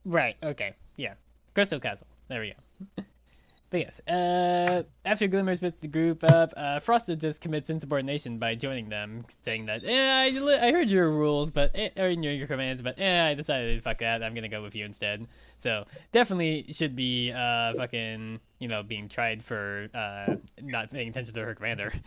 Right. 0.06 0.36
Okay. 0.42 0.74
Yeah. 0.96 1.14
Crystal 1.54 1.80
Castle. 1.80 2.08
There 2.30 2.42
we 2.42 2.54
go. 2.54 3.04
but 3.70 3.80
yes, 3.80 4.00
uh, 4.08 4.84
after 5.08 5.28
Glimmer 5.28 5.56
splits 5.56 5.82
the 5.82 5.88
group 5.88 6.24
up, 6.24 6.54
uh, 6.58 6.80
Frosta 6.80 7.18
just 7.20 7.42
commits 7.42 7.70
insubordination 7.70 8.38
by 8.38 8.56
joining 8.56 8.90
them, 8.90 9.26
saying 9.44 9.66
that, 9.68 9.84
eh, 9.84 10.10
I, 10.26 10.30
li- 10.30 10.58
I 10.62 10.72
heard 10.72 10.90
your 10.90 11.10
rules, 11.10 11.50
but 11.50 11.72
eh, 11.76 11.90
or 11.98 12.10
your, 12.10 12.34
your 12.34 12.48
commands, 12.48 12.82
but 12.82 13.00
eh, 13.00 13.28
I 13.30 13.34
decided 13.34 13.82
fuck 13.84 14.00
that. 14.00 14.22
I'm 14.24 14.34
gonna 14.36 14.50
go 14.50 14.62
with 14.62 14.76
you 14.76 14.86
instead. 14.86 15.26
So 15.60 15.86
definitely 16.12 16.64
should 16.72 16.96
be 16.96 17.32
uh 17.32 17.74
fucking 17.74 18.40
you 18.60 18.68
know 18.68 18.84
being 18.84 19.08
tried 19.10 19.44
for 19.44 19.88
uh 19.96 20.36
not 20.62 20.92
paying 20.92 21.08
attention 21.10 21.34
to 21.34 21.44
her 21.46 21.56
commander. 21.56 21.92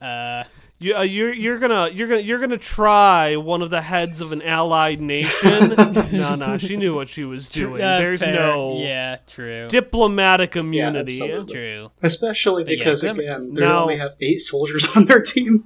Uh, 0.00 0.44
You, 0.80 0.96
uh, 0.96 1.02
you're 1.02 1.32
you're 1.32 1.58
gonna 1.60 1.88
you're 1.92 2.08
gonna 2.08 2.20
you're 2.20 2.40
gonna 2.40 2.56
try 2.58 3.36
one 3.36 3.62
of 3.62 3.70
the 3.70 3.80
heads 3.80 4.20
of 4.20 4.32
an 4.32 4.42
allied 4.42 5.00
nation. 5.00 5.74
no, 6.12 6.34
no, 6.34 6.58
she 6.58 6.76
knew 6.76 6.94
what 6.94 7.08
she 7.08 7.24
was 7.24 7.48
doing. 7.48 7.80
uh, 7.82 7.98
There's 7.98 8.20
fair. 8.20 8.34
no 8.34 8.74
yeah, 8.78 9.18
true, 9.28 9.66
diplomatic 9.68 10.56
immunity. 10.56 11.12
absolutely. 11.12 11.54
true, 11.54 11.90
especially 12.02 12.41
But 12.44 12.70
yeah, 12.72 12.76
because 12.78 13.00
Glim- 13.02 13.18
again, 13.18 13.54
they 13.54 13.60
Now- 13.62 13.82
only 13.82 13.96
have 13.96 14.14
eight 14.20 14.40
soldiers 14.40 14.88
on 14.96 15.06
their 15.06 15.20
team. 15.22 15.64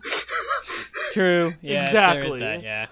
true. 1.13 1.53
Yeah, 1.63 1.85
Exactly. 1.87 2.41
that, 2.41 2.63
yeah. 2.63 2.87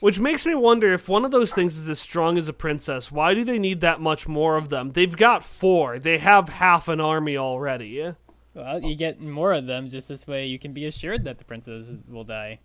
Which 0.00 0.18
makes 0.18 0.46
me 0.46 0.54
wonder 0.54 0.94
if 0.94 1.10
one 1.10 1.26
of 1.26 1.30
those 1.30 1.52
things 1.52 1.76
is 1.76 1.86
as 1.90 1.98
strong 2.00 2.38
as 2.38 2.48
a 2.48 2.54
princess, 2.54 3.12
why 3.12 3.34
do 3.34 3.44
they 3.44 3.58
need 3.58 3.82
that 3.82 4.00
much 4.00 4.26
more 4.26 4.54
of 4.56 4.70
them? 4.70 4.92
They've 4.92 5.14
got 5.14 5.44
four. 5.44 5.98
They 5.98 6.16
have 6.16 6.48
half 6.48 6.88
an 6.88 7.00
army 7.00 7.36
already. 7.36 8.12
Well, 8.54 8.80
you 8.82 8.96
get 8.96 9.20
more 9.20 9.52
of 9.52 9.66
them 9.66 9.88
just 9.90 10.08
this 10.08 10.26
way. 10.26 10.46
You 10.46 10.58
can 10.58 10.72
be 10.72 10.86
assured 10.86 11.24
that 11.24 11.36
the 11.36 11.44
princess 11.44 11.88
will 12.08 12.24
die. 12.24 12.60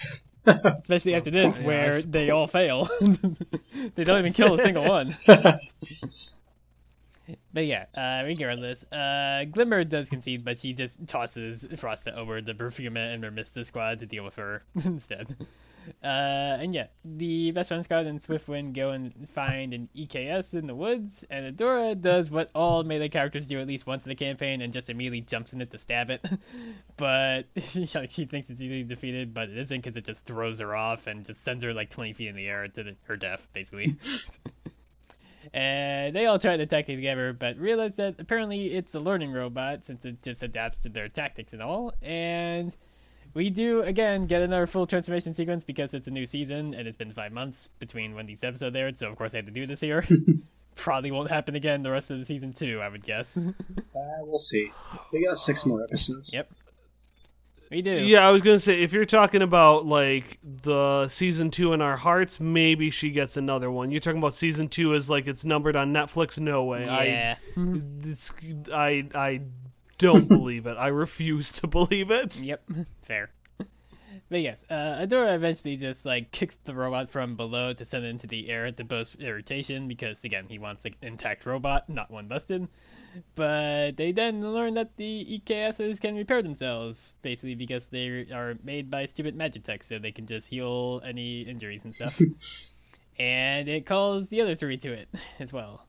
Especially 0.46 1.14
after 1.14 1.30
this, 1.30 1.58
where 1.58 1.96
suppose. 1.96 2.10
they 2.10 2.30
all 2.30 2.46
fail. 2.46 2.88
they 3.94 4.04
don't 4.04 4.18
even 4.20 4.32
kill 4.32 4.58
a 4.58 4.62
single 4.62 4.84
one. 4.88 5.14
But 7.58 7.66
yeah, 7.66 7.86
uh, 7.96 8.22
regardless, 8.24 8.84
uh, 8.92 9.44
Glimmer 9.50 9.82
does 9.82 10.10
concede, 10.10 10.44
but 10.44 10.58
she 10.58 10.74
just 10.74 11.08
tosses 11.08 11.66
Frosta 11.66 12.16
over 12.16 12.40
the 12.40 12.54
Perfuma 12.54 13.12
and 13.12 13.24
Mermista 13.24 13.66
squad 13.66 13.98
to 13.98 14.06
deal 14.06 14.22
with 14.22 14.36
her 14.36 14.62
instead. 14.84 15.34
Uh, 16.00 16.06
and 16.62 16.72
yeah, 16.72 16.86
the 17.04 17.50
best 17.50 17.66
friend 17.66 17.82
squad 17.82 18.06
and 18.06 18.22
Swiftwind 18.22 18.74
go 18.74 18.90
and 18.90 19.28
find 19.30 19.74
an 19.74 19.88
EKS 19.96 20.54
in 20.54 20.68
the 20.68 20.74
woods, 20.76 21.24
and 21.30 21.56
Adora 21.56 22.00
does 22.00 22.30
what 22.30 22.48
all 22.54 22.84
melee 22.84 23.08
characters 23.08 23.48
do 23.48 23.58
at 23.58 23.66
least 23.66 23.88
once 23.88 24.04
in 24.04 24.10
the 24.10 24.14
campaign 24.14 24.60
and 24.60 24.72
just 24.72 24.88
immediately 24.88 25.22
jumps 25.22 25.52
in 25.52 25.60
it 25.60 25.72
to 25.72 25.78
stab 25.78 26.10
it. 26.10 26.24
but 26.96 27.46
she 27.56 27.86
thinks 27.86 28.50
it's 28.50 28.60
easily 28.60 28.84
defeated, 28.84 29.34
but 29.34 29.50
it 29.50 29.58
isn't 29.58 29.78
because 29.78 29.96
it 29.96 30.04
just 30.04 30.24
throws 30.24 30.60
her 30.60 30.76
off 30.76 31.08
and 31.08 31.24
just 31.24 31.42
sends 31.42 31.64
her 31.64 31.74
like 31.74 31.90
20 31.90 32.12
feet 32.12 32.28
in 32.28 32.36
the 32.36 32.46
air 32.46 32.68
to 32.68 32.84
the, 32.84 32.96
her 33.06 33.16
death, 33.16 33.48
basically. 33.52 33.96
And 35.52 36.14
they 36.14 36.26
all 36.26 36.38
try 36.38 36.56
to 36.56 36.62
attack 36.62 36.88
it 36.88 36.96
together, 36.96 37.32
but 37.32 37.56
realize 37.58 37.96
that 37.96 38.16
apparently 38.18 38.74
it's 38.74 38.94
a 38.94 38.98
learning 38.98 39.32
robot 39.32 39.84
since 39.84 40.04
it 40.04 40.22
just 40.22 40.42
adapts 40.42 40.82
to 40.82 40.88
their 40.88 41.08
tactics 41.08 41.52
and 41.52 41.62
all. 41.62 41.92
And 42.02 42.76
we 43.34 43.50
do 43.50 43.82
again 43.82 44.26
get 44.26 44.42
another 44.42 44.66
full 44.66 44.86
transformation 44.86 45.34
sequence 45.34 45.64
because 45.64 45.94
it's 45.94 46.08
a 46.08 46.10
new 46.10 46.26
season 46.26 46.74
and 46.74 46.88
it's 46.88 46.96
been 46.96 47.12
five 47.12 47.32
months 47.32 47.68
between 47.78 48.14
when 48.14 48.26
these 48.26 48.42
episodes 48.42 48.74
aired, 48.74 48.98
so 48.98 49.08
of 49.08 49.16
course 49.16 49.34
I 49.34 49.38
had 49.38 49.46
to 49.46 49.52
do 49.52 49.66
this 49.66 49.80
here. 49.80 50.04
Probably 50.76 51.10
won't 51.10 51.30
happen 51.30 51.54
again 51.54 51.82
the 51.82 51.90
rest 51.90 52.10
of 52.10 52.18
the 52.18 52.24
season 52.24 52.52
too, 52.52 52.80
I 52.80 52.88
would 52.88 53.02
guess. 53.02 53.36
uh, 53.36 53.52
we'll 54.20 54.38
see. 54.38 54.70
We 55.12 55.24
got 55.24 55.38
six 55.38 55.66
more 55.66 55.82
episodes. 55.82 56.32
Yep. 56.32 56.48
We 57.70 57.82
do. 57.82 57.90
Yeah, 57.90 58.26
I 58.26 58.30
was 58.30 58.42
gonna 58.42 58.58
say 58.58 58.82
if 58.82 58.92
you're 58.92 59.04
talking 59.04 59.42
about 59.42 59.86
like 59.86 60.38
the 60.42 61.08
season 61.08 61.50
two 61.50 61.72
in 61.72 61.80
our 61.82 61.96
hearts, 61.96 62.40
maybe 62.40 62.90
she 62.90 63.10
gets 63.10 63.36
another 63.36 63.70
one. 63.70 63.90
You're 63.90 64.00
talking 64.00 64.18
about 64.18 64.34
season 64.34 64.68
two 64.68 64.94
as 64.94 65.10
like 65.10 65.26
it's 65.26 65.44
numbered 65.44 65.76
on 65.76 65.92
Netflix. 65.92 66.38
No 66.38 66.64
way. 66.64 66.84
Yeah. 66.84 67.36
I, 67.56 67.80
it's, 68.04 68.32
I 68.72 69.08
I 69.14 69.40
don't 69.98 70.28
believe 70.28 70.66
it. 70.66 70.76
I 70.78 70.88
refuse 70.88 71.52
to 71.52 71.66
believe 71.66 72.10
it. 72.10 72.40
Yep, 72.40 72.62
fair. 73.02 73.30
But 74.30 74.40
yes, 74.42 74.64
uh, 74.68 74.98
Adora 75.00 75.34
eventually 75.34 75.76
just 75.76 76.04
like 76.04 76.30
kicks 76.32 76.58
the 76.64 76.74
robot 76.74 77.08
from 77.08 77.34
below 77.34 77.72
to 77.72 77.84
send 77.84 78.04
it 78.04 78.08
into 78.08 78.26
the 78.26 78.50
air 78.50 78.70
to 78.70 78.84
boost 78.84 79.16
irritation 79.22 79.88
because 79.88 80.22
again 80.24 80.44
he 80.48 80.58
wants 80.58 80.84
an 80.84 80.94
intact 81.02 81.46
robot, 81.46 81.88
not 81.88 82.10
one 82.10 82.28
busted. 82.28 82.68
But 83.34 83.96
they 83.96 84.12
then 84.12 84.42
learn 84.52 84.74
that 84.74 84.96
the 84.96 85.42
EKSs 85.46 86.00
can 86.00 86.16
repair 86.16 86.42
themselves, 86.42 87.14
basically 87.22 87.54
because 87.54 87.88
they 87.88 88.26
are 88.32 88.56
made 88.62 88.90
by 88.90 89.06
stupid 89.06 89.36
Magitech, 89.36 89.82
so 89.82 89.98
they 89.98 90.12
can 90.12 90.26
just 90.26 90.48
heal 90.48 91.00
any 91.04 91.42
injuries 91.42 91.82
and 91.84 91.94
stuff. 91.94 92.18
and 93.18 93.68
it 93.68 93.86
calls 93.86 94.28
the 94.28 94.40
other 94.40 94.54
three 94.54 94.76
to 94.78 94.92
it 94.92 95.08
as 95.38 95.52
well. 95.52 95.86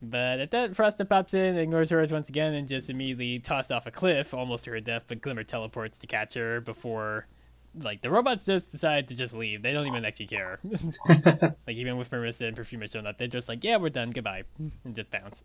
But 0.00 0.38
at 0.38 0.52
that, 0.52 0.72
Frosta 0.72 1.08
pops 1.08 1.34
in, 1.34 1.58
ignores 1.58 1.90
hers 1.90 2.12
once 2.12 2.28
again, 2.28 2.54
and 2.54 2.68
just 2.68 2.88
immediately 2.88 3.40
tossed 3.40 3.72
off 3.72 3.86
a 3.86 3.90
cliff, 3.90 4.32
almost 4.32 4.64
to 4.64 4.70
her 4.70 4.80
death. 4.80 5.04
But 5.08 5.20
Glimmer 5.20 5.42
teleports 5.42 5.98
to 5.98 6.06
catch 6.06 6.34
her 6.34 6.60
before, 6.60 7.26
like, 7.74 8.00
the 8.00 8.10
robots 8.10 8.46
just 8.46 8.70
decide 8.70 9.08
to 9.08 9.16
just 9.16 9.34
leave. 9.34 9.62
They 9.62 9.72
don't 9.72 9.88
even 9.88 10.04
actually 10.04 10.28
care. 10.28 10.60
like, 11.08 11.76
even 11.76 11.96
with 11.96 12.10
Mermista 12.10 12.46
and 12.46 12.56
Perfuma 12.56 12.90
showing 12.90 13.06
up, 13.06 13.18
they're 13.18 13.26
just 13.26 13.48
like, 13.48 13.64
yeah, 13.64 13.76
we're 13.76 13.88
done, 13.88 14.10
goodbye, 14.10 14.44
and 14.58 14.94
just 14.94 15.10
bounce. 15.10 15.42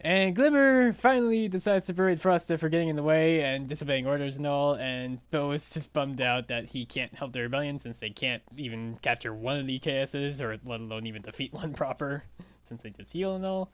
And 0.00 0.36
Glimmer 0.36 0.92
finally 0.92 1.48
decides 1.48 1.88
to 1.88 1.94
berate 1.94 2.20
Frosta 2.20 2.58
for 2.58 2.68
getting 2.68 2.88
in 2.88 2.94
the 2.94 3.02
way 3.02 3.42
and 3.42 3.68
disobeying 3.68 4.06
orders 4.06 4.36
and 4.36 4.46
all, 4.46 4.74
and 4.74 5.18
Bow 5.32 5.50
is 5.50 5.70
just 5.70 5.92
bummed 5.92 6.20
out 6.20 6.48
that 6.48 6.66
he 6.66 6.86
can't 6.86 7.12
help 7.14 7.32
the 7.32 7.40
rebellion 7.40 7.80
since 7.80 7.98
they 7.98 8.10
can't 8.10 8.42
even 8.56 8.96
capture 9.02 9.34
one 9.34 9.58
of 9.58 9.66
the 9.66 9.80
EKSs, 9.80 10.40
or 10.40 10.56
let 10.64 10.80
alone 10.80 11.06
even 11.06 11.22
defeat 11.22 11.52
one 11.52 11.74
proper, 11.74 12.22
since 12.68 12.82
they 12.82 12.90
just 12.90 13.12
heal 13.12 13.34
and 13.34 13.44
all. 13.44 13.72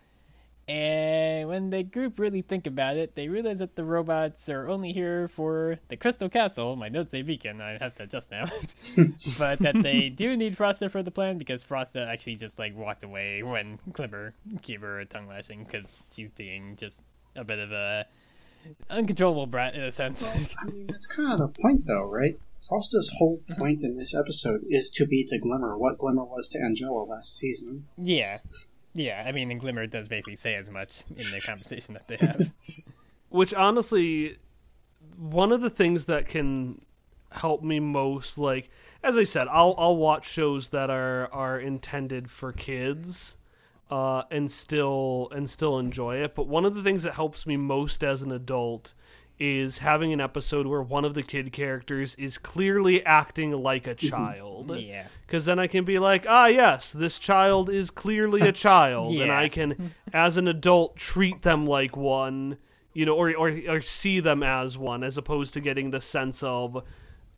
And 0.66 1.46
when 1.48 1.68
the 1.68 1.82
group 1.82 2.18
really 2.18 2.40
think 2.40 2.66
about 2.66 2.96
it, 2.96 3.14
they 3.14 3.28
realize 3.28 3.58
that 3.58 3.76
the 3.76 3.84
robots 3.84 4.48
are 4.48 4.68
only 4.68 4.92
here 4.92 5.28
for 5.28 5.78
the 5.88 5.96
Crystal 5.96 6.28
Castle. 6.30 6.74
My 6.74 6.88
notes 6.88 7.10
say 7.10 7.20
beacon, 7.20 7.60
I 7.60 7.76
have 7.78 7.94
to 7.96 8.04
adjust 8.04 8.30
now. 8.30 8.46
but 9.38 9.58
that 9.58 9.82
they 9.82 10.08
do 10.16 10.34
need 10.36 10.56
Frosta 10.56 10.90
for 10.90 11.02
the 11.02 11.10
plan 11.10 11.36
because 11.36 11.62
Frosta 11.62 12.06
actually 12.08 12.36
just 12.36 12.58
like 12.58 12.74
walked 12.74 13.04
away 13.04 13.42
when 13.42 13.78
Glimmer 13.92 14.32
gave 14.62 14.80
her 14.80 15.00
a 15.00 15.04
tongue 15.04 15.28
lashing 15.28 15.64
because 15.64 16.02
she's 16.12 16.30
being 16.30 16.76
just 16.76 17.02
a 17.36 17.44
bit 17.44 17.58
of 17.58 17.70
a 17.72 18.06
uncontrollable 18.88 19.46
brat 19.46 19.74
in 19.74 19.82
a 19.82 19.92
sense. 19.92 20.24
I 20.24 20.70
mean, 20.72 20.86
that's 20.86 21.06
kind 21.06 21.30
of 21.30 21.38
the 21.38 21.48
point, 21.48 21.86
though, 21.86 22.08
right? 22.08 22.38
Frosta's 22.62 23.12
whole 23.18 23.42
point 23.58 23.82
in 23.82 23.98
this 23.98 24.14
episode 24.14 24.62
is 24.70 24.88
to 24.94 25.06
be 25.06 25.22
to 25.24 25.38
Glimmer 25.38 25.76
what 25.76 25.98
Glimmer 25.98 26.24
was 26.24 26.48
to 26.48 26.58
Angella 26.58 27.06
last 27.06 27.36
season. 27.36 27.86
yeah. 27.98 28.38
Yeah, 28.94 29.24
I 29.26 29.32
mean, 29.32 29.50
and 29.50 29.60
Glimmer 29.60 29.86
does 29.86 30.08
basically 30.08 30.36
say 30.36 30.54
as 30.54 30.70
much 30.70 31.02
in 31.10 31.30
the 31.32 31.40
conversation 31.40 31.94
that 31.94 32.06
they 32.06 32.16
have. 32.16 32.50
Which 33.28 33.52
honestly, 33.52 34.38
one 35.18 35.50
of 35.50 35.60
the 35.60 35.70
things 35.70 36.06
that 36.06 36.26
can 36.26 36.80
help 37.32 37.62
me 37.64 37.80
most, 37.80 38.38
like, 38.38 38.70
as 39.02 39.16
I 39.16 39.24
said, 39.24 39.48
I'll 39.48 39.74
I'll 39.76 39.96
watch 39.96 40.28
shows 40.30 40.68
that 40.68 40.90
are 40.90 41.30
are 41.32 41.58
intended 41.58 42.30
for 42.30 42.52
kids, 42.52 43.36
uh, 43.90 44.22
and 44.30 44.50
still 44.50 45.28
and 45.34 45.50
still 45.50 45.78
enjoy 45.78 46.16
it. 46.16 46.34
But 46.36 46.46
one 46.46 46.64
of 46.64 46.76
the 46.76 46.82
things 46.82 47.02
that 47.02 47.14
helps 47.14 47.46
me 47.46 47.56
most 47.56 48.04
as 48.04 48.22
an 48.22 48.30
adult 48.30 48.94
is 49.44 49.78
having 49.78 50.12
an 50.12 50.20
episode 50.20 50.66
where 50.66 50.82
one 50.82 51.04
of 51.04 51.14
the 51.14 51.22
kid 51.22 51.52
characters 51.52 52.14
is 52.16 52.38
clearly 52.38 53.04
acting 53.04 53.52
like 53.52 53.86
a 53.86 53.94
child. 53.94 54.76
Yeah. 54.76 55.06
Because 55.26 55.44
then 55.44 55.58
I 55.58 55.66
can 55.66 55.84
be 55.84 55.98
like, 55.98 56.24
ah, 56.28 56.46
yes, 56.46 56.92
this 56.92 57.18
child 57.18 57.68
is 57.68 57.90
clearly 57.90 58.40
a 58.42 58.52
child, 58.66 59.14
and 59.14 59.30
I 59.32 59.48
can, 59.48 59.94
as 60.12 60.36
an 60.36 60.48
adult, 60.48 60.96
treat 60.96 61.42
them 61.42 61.66
like 61.66 61.96
one, 61.96 62.58
you 62.92 63.04
know, 63.04 63.14
or, 63.14 63.34
or 63.34 63.52
or 63.68 63.80
see 63.80 64.20
them 64.20 64.42
as 64.42 64.78
one, 64.78 65.02
as 65.02 65.18
opposed 65.18 65.54
to 65.54 65.60
getting 65.60 65.90
the 65.90 66.00
sense 66.00 66.42
of 66.42 66.82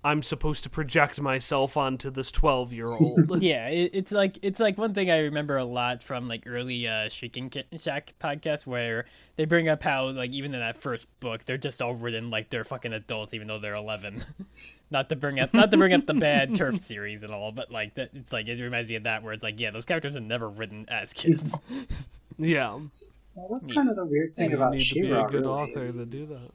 I'm 0.07 0.23
supposed 0.23 0.63
to 0.63 0.71
project 0.71 1.21
myself 1.21 1.77
onto 1.77 2.11
this 2.11 2.31
twelve 2.31 2.73
year 2.73 2.87
old. 2.87 3.43
Yeah, 3.43 3.67
it, 3.69 3.91
it's 3.93 4.13
like 4.13 4.39
it's 4.43 4.61
like 4.61 4.79
one 4.79 4.95
thing 4.95 5.11
I 5.11 5.19
remember 5.23 5.57
a 5.57 5.65
lot 5.65 6.03
from 6.03 6.29
like 6.29 6.45
early 6.47 6.87
uh, 6.87 7.09
Shrieking 7.09 7.51
Ki- 7.51 7.65
Shack 7.77 8.15
podcast 8.21 8.67
where 8.67 9.07
they 9.35 9.47
bring 9.47 9.69
up 9.69 9.83
how 9.83 10.07
like 10.11 10.31
even 10.31 10.55
in 10.55 10.61
that 10.61 10.77
first 10.77 11.09
book 11.19 11.45
they're 11.45 11.59
just 11.59 11.83
all 11.83 11.95
written 11.95 12.31
like 12.31 12.51
they're 12.51 12.63
fucking 12.65 12.93
adults 12.93 13.35
even 13.35 13.49
though 13.49 13.59
they're 13.59 13.75
eleven. 13.75 14.17
not 14.93 15.09
to 15.09 15.17
bring 15.17 15.41
up 15.41 15.53
not 15.53 15.73
to 15.73 15.77
bring 15.77 15.93
up 15.93 16.07
the 16.07 16.15
bad 16.15 16.51
TERF 16.55 16.79
series 16.79 17.25
and 17.25 17.33
all, 17.33 17.51
but 17.51 17.73
like 17.73 17.95
that 17.97 18.11
it's 18.15 18.33
like 18.33 18.47
it 18.49 18.63
reminds 18.63 18.89
me 18.91 18.97
of 18.97 19.03
that 19.03 19.23
where 19.25 19.33
it's 19.33 19.43
like 19.43 19.59
yeah 19.59 19.71
those 19.73 19.87
characters 19.87 20.15
are 20.15 20.21
never 20.21 20.47
written 20.57 20.87
as 20.89 21.13
kids. 21.13 21.53
yeah, 22.39 22.79
Well, 23.35 23.49
that's 23.51 23.67
kind 23.67 23.89
of 23.91 23.97
the 23.97 24.07
weird 24.07 24.37
thing 24.37 24.51
you 24.51 24.57
about 24.57 24.73
need 24.75 24.85
to 24.85 24.95
be 24.95 25.01
a 25.01 25.05
She-Ra. 25.07 25.27
good 25.27 25.35
really. 25.43 25.47
author 25.49 25.91
to 25.93 26.07
do 26.07 26.27
that. 26.27 26.51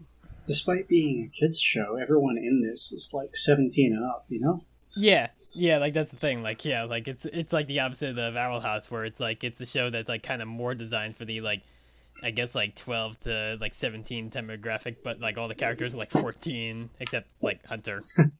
Despite 0.45 0.87
being 0.87 1.23
a 1.23 1.27
kids 1.27 1.59
show, 1.59 1.95
everyone 1.95 2.37
in 2.37 2.61
this 2.61 2.91
is 2.91 3.11
like 3.13 3.35
17 3.35 3.93
and 3.93 4.03
up. 4.03 4.25
You 4.29 4.41
know? 4.41 4.61
Yeah, 4.95 5.27
yeah, 5.53 5.77
like 5.77 5.93
that's 5.93 6.11
the 6.11 6.17
thing. 6.17 6.41
Like, 6.43 6.65
yeah, 6.65 6.83
like 6.83 7.07
it's 7.07 7.25
it's 7.25 7.53
like 7.53 7.67
the 7.67 7.79
opposite 7.79 8.09
of 8.09 8.15
the 8.15 8.37
Owl 8.37 8.59
House, 8.59 8.91
where 8.91 9.05
it's 9.05 9.19
like 9.19 9.43
it's 9.43 9.61
a 9.61 9.65
show 9.65 9.89
that's 9.89 10.09
like 10.09 10.23
kind 10.23 10.41
of 10.41 10.47
more 10.47 10.75
designed 10.75 11.15
for 11.15 11.23
the 11.25 11.39
like, 11.41 11.61
I 12.21 12.31
guess 12.31 12.55
like 12.55 12.75
twelve 12.75 13.19
to 13.21 13.57
like 13.61 13.73
seventeen 13.73 14.29
demographic, 14.29 14.97
but 15.03 15.21
like 15.21 15.37
all 15.37 15.47
the 15.47 15.55
characters 15.55 15.93
are 15.93 15.97
like 15.97 16.11
fourteen, 16.11 16.89
except 16.99 17.27
like 17.41 17.65
Hunter, 17.65 18.03
and 18.17 18.31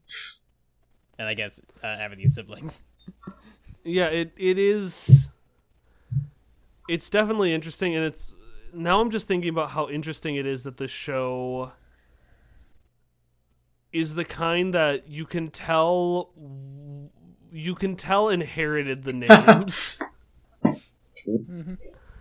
I 1.19 1.33
guess 1.35 1.61
uh, 1.83 1.97
Amity's 1.99 2.35
siblings. 2.35 2.81
yeah 3.83 4.05
it 4.07 4.31
it 4.37 4.59
is 4.59 5.29
it's 6.87 7.09
definitely 7.09 7.51
interesting 7.53 7.95
and 7.95 8.05
it's 8.05 8.35
now 8.73 9.01
i'm 9.01 9.09
just 9.09 9.27
thinking 9.27 9.49
about 9.49 9.71
how 9.71 9.89
interesting 9.89 10.35
it 10.35 10.45
is 10.45 10.61
that 10.61 10.77
the 10.77 10.87
show 10.87 11.71
is 13.93 14.15
the 14.15 14.25
kind 14.25 14.73
that 14.73 15.07
you 15.09 15.25
can 15.25 15.49
tell 15.49 16.31
you 17.51 17.75
can 17.75 17.95
tell 17.95 18.29
inherited 18.29 19.03
the 19.03 19.13
names 19.13 19.99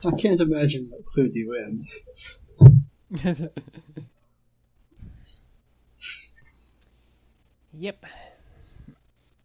I 0.05 0.10
can't 0.16 0.40
imagine 0.40 0.88
what 0.90 1.05
clued 1.05 1.34
you 1.34 1.55
in. 1.55 3.51
Yep. 7.72 8.05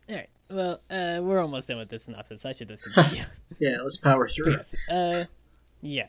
All 0.10 0.15
right. 0.15 0.30
Well, 0.49 0.81
uh, 0.89 1.19
we're 1.22 1.39
almost 1.39 1.68
done 1.68 1.77
with 1.77 1.89
this 1.89 2.03
synopsis. 2.03 2.45
I 2.45 2.52
should 2.52 2.68
just 2.68 2.84
continue. 2.84 3.23
Yeah, 3.57 3.77
let's 3.81 3.95
power 3.95 4.27
through. 4.27 4.52
yes. 4.52 4.76
Uh, 4.89 5.23
yeah. 5.81 6.07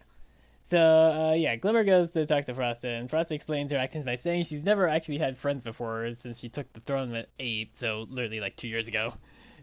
So, 0.66 0.78
uh, 0.78 1.34
yeah, 1.34 1.54
Glimmer 1.54 1.84
goes 1.84 2.10
to 2.10 2.26
talk 2.26 2.44
to 2.46 2.54
Frosta, 2.54 2.98
and 2.98 3.08
Frosta 3.08 3.32
explains 3.32 3.70
her 3.70 3.78
actions 3.78 4.04
by 4.04 4.16
saying 4.16 4.44
she's 4.44 4.64
never 4.64 4.88
actually 4.88 5.18
had 5.18 5.38
friends 5.38 5.62
before 5.62 6.12
since 6.14 6.40
she 6.40 6.48
took 6.48 6.72
the 6.72 6.80
throne 6.80 7.14
at 7.14 7.28
eight, 7.38 7.78
so 7.78 8.06
literally 8.10 8.40
like 8.40 8.56
two 8.56 8.66
years 8.66 8.88
ago. 8.88 9.14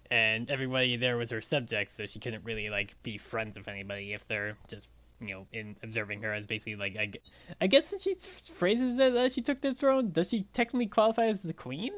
And 0.09 0.49
everybody 0.49 0.95
there 0.95 1.17
was 1.17 1.29
her 1.31 1.41
subject, 1.41 1.91
so 1.91 2.05
she 2.05 2.19
couldn't 2.19 2.45
really 2.45 2.69
like 2.69 2.95
be 3.03 3.17
friends 3.17 3.57
with 3.57 3.67
anybody 3.67 4.13
if 4.13 4.25
they're 4.27 4.55
just 4.69 4.89
you 5.19 5.31
know 5.31 5.47
in 5.51 5.75
observing 5.83 6.21
her 6.21 6.31
as 6.31 6.45
basically 6.45 6.75
like 6.75 6.95
I, 6.97 7.11
I 7.59 7.67
guess 7.67 7.89
that 7.89 8.01
she 8.01 8.13
phrases 8.53 8.97
it 8.97 9.13
as 9.13 9.33
she 9.33 9.41
took 9.41 9.59
the 9.59 9.73
throne. 9.73 10.11
Does 10.11 10.29
she 10.29 10.41
technically 10.53 10.87
qualify 10.87 11.25
as 11.25 11.41
the 11.41 11.53
queen? 11.53 11.91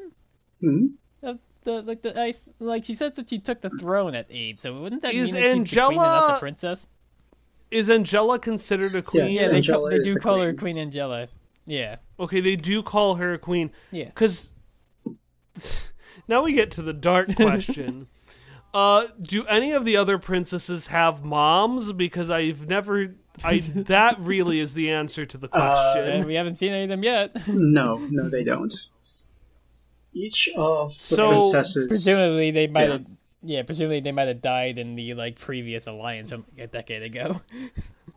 Hmm? 0.61 0.86
of 1.22 1.40
the 1.64 1.82
like 1.82 2.02
the 2.02 2.19
ice 2.19 2.48
like 2.60 2.86
she 2.86 2.95
says 2.95 3.15
that 3.15 3.30
she 3.30 3.40
took 3.40 3.61
the 3.61 3.69
throne 3.69 4.15
at 4.15 4.27
eight, 4.30 4.61
so 4.61 4.82
wouldn't 4.82 5.02
that 5.02 5.14
Is 5.14 5.34
mean 5.34 5.44
that 5.44 5.53
she's 5.53 5.72
the 5.72 5.82
queen 5.82 5.91
and 5.91 5.98
not 5.98 6.34
the 6.34 6.40
princess? 6.40 6.88
Is 7.76 7.90
angella 7.90 8.42
considered 8.42 8.96
a 8.96 9.02
queen 9.02 9.26
Yes, 9.28 9.42
Yeah, 9.42 9.48
they, 9.50 9.60
Angella 9.62 9.90
ca- 9.90 9.98
they 9.98 10.00
do 10.00 10.14
the 10.14 10.20
call 10.20 10.40
her 10.42 10.54
queen. 10.54 10.76
Queen 10.76 10.92
Angella. 10.92 11.28
Yeah, 11.66 11.96
okay 12.20 12.40
they 12.42 12.56
do 12.56 12.82
call 12.84 13.16
her 13.16 13.34
a 13.34 13.38
queen 13.40 13.72
yeah. 13.92 14.06
because 14.06 14.52
now 16.28 16.44
we 16.44 16.54
get 16.54 16.72
to 16.72 16.82
the 16.82 16.94
dark 16.94 17.36
question 17.36 18.08
uh 18.74 19.08
do 19.22 19.46
any 19.48 19.72
of 19.72 19.84
the 19.86 19.96
other 19.98 20.18
princesses 20.20 20.88
have 20.88 21.24
moms 21.24 21.92
because 21.94 22.30
i've 22.30 22.68
never 22.68 23.16
i 23.44 23.60
that 23.76 24.20
really 24.20 24.60
is 24.60 24.74
the 24.76 24.90
answer 24.92 25.26
to 25.26 25.38
the 25.38 25.48
question 25.48 26.04
And 26.04 26.26
we 26.26 26.36
haven't 26.36 26.56
seen 26.56 26.72
any 26.72 26.84
of 26.84 26.90
them 26.90 27.04
yet. 27.04 27.48
No, 27.48 27.98
no, 28.10 28.30
they 28.30 28.44
don't. 28.44 28.74
Each 30.14 30.50
of 30.56 30.90
the 30.90 30.94
So, 30.96 31.52
princesses. 31.52 31.88
presumably 31.90 32.52
they 32.52 32.68
might 32.68 32.84
Yeah. 32.88 32.92
have. 32.94 33.06
Yeah, 33.46 33.62
presumably 33.64 34.00
they 34.00 34.12
might 34.12 34.28
have 34.28 34.42
died 34.42 34.78
in 34.80 34.96
the 34.96 35.14
like 35.14 35.40
previous 35.40 35.86
alliance 35.88 36.32
a 36.32 36.68
decade 36.68 37.04
ago. 37.04 37.42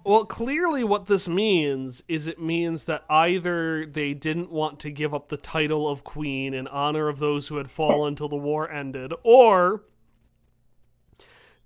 Well, 0.05 0.25
clearly, 0.25 0.85
what 0.85 1.05
this 1.05 1.29
means 1.29 2.03
is 2.09 2.27
it 2.27 2.41
means 2.41 2.85
that 2.85 3.05
either 3.11 3.85
they 3.85 4.15
didn't 4.15 4.51
want 4.51 4.81
to 4.81 4.91
give 4.91 5.13
up 5.13 5.29
the 5.29 5.37
title 5.37 5.87
of 5.87 6.03
queen 6.03 6.55
in 6.55 6.67
honor 6.67 7.09
of 7.09 7.19
those 7.19 7.49
who 7.49 7.59
had 7.59 7.71
fallen 7.71 8.15
till 8.15 8.31
the 8.31 8.37
war 8.37 8.71
ended, 8.71 9.13
or 9.23 9.83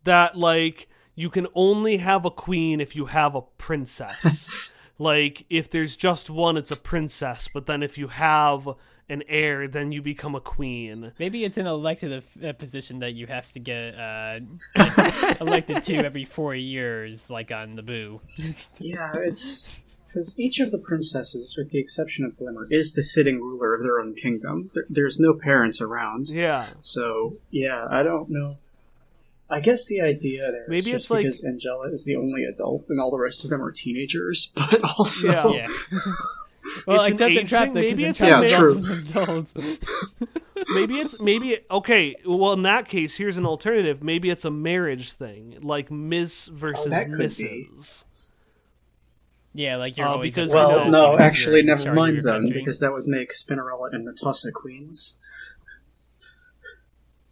that, 0.02 0.36
like, 0.36 0.88
you 1.14 1.30
can 1.30 1.46
only 1.54 1.98
have 1.98 2.24
a 2.24 2.32
queen 2.32 2.80
if 2.80 2.96
you 2.96 3.06
have 3.06 3.36
a 3.36 3.42
princess. 3.42 4.72
like, 4.98 5.44
if 5.48 5.70
there's 5.70 5.94
just 5.94 6.28
one, 6.28 6.56
it's 6.56 6.72
a 6.72 6.76
princess, 6.76 7.48
but 7.52 7.66
then 7.66 7.80
if 7.80 7.96
you 7.96 8.08
have 8.08 8.68
an 9.12 9.22
heir, 9.28 9.68
then 9.68 9.92
you 9.92 10.00
become 10.02 10.34
a 10.34 10.40
queen. 10.40 11.12
Maybe 11.18 11.44
it's 11.44 11.58
an 11.58 11.66
elected 11.66 12.12
of- 12.12 12.44
uh, 12.44 12.52
position 12.54 12.98
that 13.00 13.14
you 13.14 13.26
have 13.26 13.52
to 13.52 13.58
get 13.60 13.94
uh, 13.98 14.40
elected 15.40 15.82
to 15.84 15.94
every 15.96 16.24
four 16.24 16.54
years, 16.54 17.28
like 17.30 17.52
on 17.52 17.76
Naboo. 17.76 18.20
Yeah, 18.78 19.12
it's 19.16 19.68
because 20.08 20.38
each 20.38 20.60
of 20.60 20.72
the 20.72 20.78
princesses, 20.78 21.54
with 21.56 21.70
the 21.70 21.78
exception 21.78 22.24
of 22.24 22.36
Glimmer, 22.36 22.66
is 22.70 22.94
the 22.94 23.02
sitting 23.02 23.40
ruler 23.40 23.74
of 23.74 23.82
their 23.82 24.00
own 24.00 24.14
kingdom. 24.14 24.70
There, 24.74 24.84
there's 24.88 25.18
no 25.20 25.34
parents 25.34 25.80
around, 25.80 26.28
Yeah. 26.28 26.66
so 26.80 27.36
yeah, 27.50 27.86
I 27.90 28.02
don't 28.02 28.28
know. 28.30 28.56
I 29.50 29.60
guess 29.60 29.86
the 29.86 30.00
idea 30.00 30.50
there 30.50 30.64
Maybe 30.68 30.92
just 30.92 30.94
it's 31.04 31.10
like- 31.10 31.24
because 31.24 31.42
Angella 31.44 31.92
is 31.92 32.04
the 32.06 32.16
only 32.16 32.44
adult 32.44 32.86
and 32.88 32.98
all 33.00 33.10
the 33.10 33.18
rest 33.18 33.44
of 33.44 33.50
them 33.50 33.62
are 33.62 33.70
teenagers, 33.72 34.50
but 34.56 34.80
also 34.98 35.52
Yeah. 35.52 35.66
Yeah. 35.66 35.98
well, 36.86 37.04
It's 37.04 37.20
an 37.20 37.26
except 37.26 37.30
age 37.30 37.50
Entrapta, 37.50 37.72
thing? 37.72 37.74
Maybe 37.74 38.04
it's 38.04 38.20
a 38.20 38.24
Entrapta 38.26 38.50
Yeah, 38.50 38.58
true. 38.58 38.74
was 38.76 39.10
adults. 39.10 39.54
maybe 40.74 40.98
it's 41.00 41.20
maybe 41.20 41.58
okay 41.70 42.14
well 42.24 42.52
in 42.52 42.62
that 42.62 42.86
case 42.86 43.16
here's 43.16 43.36
an 43.36 43.44
alternative 43.44 44.00
maybe 44.02 44.30
it's 44.30 44.44
a 44.44 44.50
marriage 44.50 45.12
thing 45.12 45.58
like 45.60 45.90
miss 45.90 46.46
versus 46.46 46.86
Oh, 46.86 46.90
that 46.90 47.06
could 47.10 47.18
be. 47.18 47.24
mrs 47.74 48.04
Yeah, 49.54 49.76
like 49.76 49.96
you're 49.96 50.06
Uh, 50.06 50.12
always 50.12 50.32
because 50.32 50.52
Well, 50.52 50.88
no, 50.88 51.14
even 51.14 51.14
if 51.14 51.18
you're 51.18 51.20
actually, 51.20 51.62
never 51.64 51.92
mind 51.92 52.14
your 52.14 52.22
then, 52.22 52.42
country. 52.42 52.58
because 52.60 52.78
that 52.78 52.92
would 52.92 53.06
make 53.08 53.32
Spinnerella 53.32 53.92
and 53.92 54.06
Netossa 54.08 54.52
queens. 54.52 55.18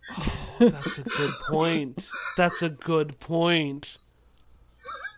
that's 0.59 0.99
a 0.99 1.03
good 1.05 1.33
point 1.49 2.11
that's 2.37 2.63
a 2.63 2.69
good 2.69 3.21
point 3.21 3.97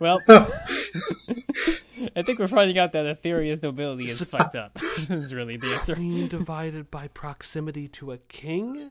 Well, 0.03 0.21
I 0.29 2.23
think 2.23 2.41
we're 2.41 2.49
finding 2.49 2.77
out 2.77 2.91
that 2.93 3.07
Etheria's 3.07 3.63
nobility 3.63 4.11
is 4.11 4.25
fucked 4.25 4.57
up. 4.57 4.75
this 4.75 5.11
is 5.11 5.33
really 5.33 5.57
the 5.57 5.75
answer. 5.75 5.95
queen 5.95 6.27
divided 6.27 6.91
by 6.91 7.07
proximity 7.07 7.87
to 7.87 8.11
a 8.11 8.19
king 8.19 8.91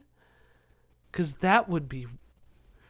because 1.10 1.34
that 1.36 1.68
would 1.68 1.86
be 1.86 2.06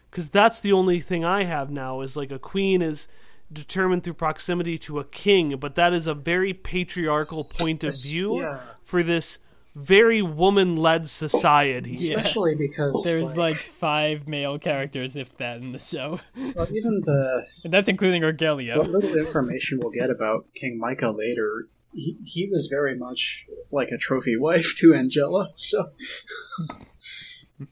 because 0.08 0.30
that's 0.30 0.60
the 0.60 0.72
only 0.72 1.00
thing 1.00 1.24
i 1.24 1.42
have 1.42 1.70
now 1.70 2.00
is 2.00 2.16
like 2.16 2.30
a 2.30 2.38
queen 2.38 2.80
is 2.80 3.08
determined 3.52 4.04
through 4.04 4.14
proximity 4.14 4.78
to 4.78 5.00
a 5.00 5.04
king 5.04 5.56
but 5.56 5.74
that 5.74 5.92
is 5.92 6.06
a 6.06 6.14
very 6.14 6.52
patriarchal 6.52 7.42
point 7.42 7.82
of 7.82 7.94
view 8.04 8.40
yeah. 8.40 8.60
for 8.84 9.02
this 9.02 9.40
very 9.74 10.20
woman-led 10.22 11.08
society 11.08 11.92
Yeah. 11.92 12.16
Especially 12.18 12.54
because 12.54 13.02
There's 13.04 13.28
like, 13.28 13.36
like 13.36 13.56
five 13.56 14.28
male 14.28 14.58
characters, 14.58 15.16
if 15.16 15.34
that, 15.38 15.58
in 15.58 15.72
the 15.72 15.78
show, 15.78 16.20
well, 16.54 16.68
even 16.72 17.00
the 17.00 17.46
and 17.64 17.72
that's 17.72 17.88
including 17.88 18.22
Rogelio. 18.22 18.78
what 18.78 18.90
little 18.90 19.16
information 19.16 19.78
we'll 19.80 19.90
get 19.90 20.10
about 20.10 20.46
King 20.54 20.78
Micah 20.78 21.10
later, 21.10 21.68
he, 21.94 22.16
he 22.24 22.48
was 22.50 22.66
very 22.68 22.94
much 22.96 23.46
like 23.70 23.88
a 23.90 23.98
trophy 23.98 24.36
wife 24.36 24.74
to 24.78 24.90
Angella. 24.92 25.48
So 25.56 25.84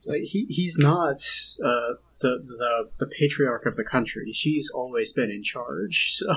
like, 0.06 0.22
he 0.22 0.46
he's 0.48 0.78
not 0.78 1.16
uh, 1.64 1.94
the 2.20 2.38
the 2.38 2.90
the 2.98 3.06
patriarch 3.06 3.66
of 3.66 3.76
the 3.76 3.84
country. 3.84 4.32
She's 4.32 4.70
always 4.70 5.12
been 5.12 5.30
in 5.30 5.42
charge. 5.42 6.12
So 6.20 6.34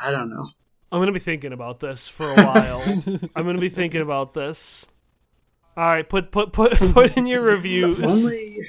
I 0.00 0.10
don't 0.12 0.30
know. 0.30 0.50
I'm 0.90 1.00
gonna 1.00 1.12
be 1.12 1.18
thinking 1.18 1.52
about 1.52 1.80
this 1.80 2.08
for 2.08 2.30
a 2.30 2.34
while. 2.34 2.82
I'm 3.36 3.44
gonna 3.44 3.58
be 3.58 3.68
thinking 3.68 4.00
about 4.00 4.34
this. 4.34 4.86
All 5.76 5.86
right, 5.86 6.08
put 6.08 6.30
put 6.30 6.52
put 6.52 6.72
put 6.92 7.16
in 7.16 7.26
your 7.26 7.42
reviews. 7.42 8.02
Only 8.02 8.66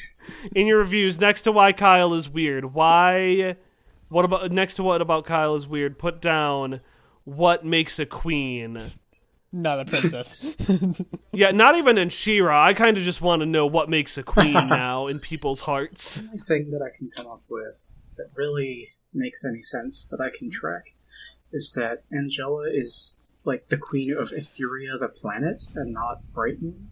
in 0.54 0.68
your 0.68 0.80
reviews 0.80 1.20
next 1.20 1.44
to 1.44 1.52
why 1.52 1.72
Kyle 1.72 2.14
is 2.14 2.30
weird. 2.30 2.74
Why? 2.74 3.56
What 4.10 4.26
about 4.26 4.52
next 4.52 4.76
to 4.76 4.84
what 4.84 5.02
about 5.02 5.26
Kyle 5.26 5.56
is 5.56 5.68
weird? 5.68 5.98
Put 5.98 6.22
down 6.22 6.82
what 7.24 7.64
makes 7.66 8.00
a 8.00 8.06
queen. 8.06 8.91
Not 9.52 9.80
a 9.80 9.86
princess. 9.86 10.56
Yeah, 11.32 11.52
not 11.52 11.78
even 11.78 11.98
in 11.98 12.10
She-Ra. 12.10 12.66
I 12.66 12.74
kind 12.74 12.98
of 12.98 13.04
just 13.04 13.22
want 13.22 13.40
to 13.41 13.46
know 13.46 13.66
what 13.66 13.88
makes 13.90 14.18
a 14.18 14.24
queen 14.24 14.54
now 14.54 15.08
in 15.08 15.20
people's 15.20 15.62
hearts. 15.62 16.16
the 16.16 16.28
only 16.28 16.38
thing 16.40 16.72
that 16.72 16.82
I 16.82 16.96
can 16.96 17.10
come 17.16 17.28
up 17.28 17.44
with 17.48 18.10
that 18.18 18.28
really 18.36 18.90
makes 19.14 19.46
any 19.46 19.62
sense 19.62 20.06
that 20.08 20.20
I 20.20 20.36
can 20.36 20.52
track 20.52 20.96
is 21.51 21.73
that 21.73 22.03
Angella 22.11 22.65
is 22.73 23.23
like 23.43 23.69
the 23.69 23.77
queen 23.77 24.15
of 24.17 24.30
Etheria, 24.31 24.99
the 24.99 25.07
planet, 25.09 25.63
and 25.76 25.93
not 25.93 26.31
Brighton. 26.34 26.89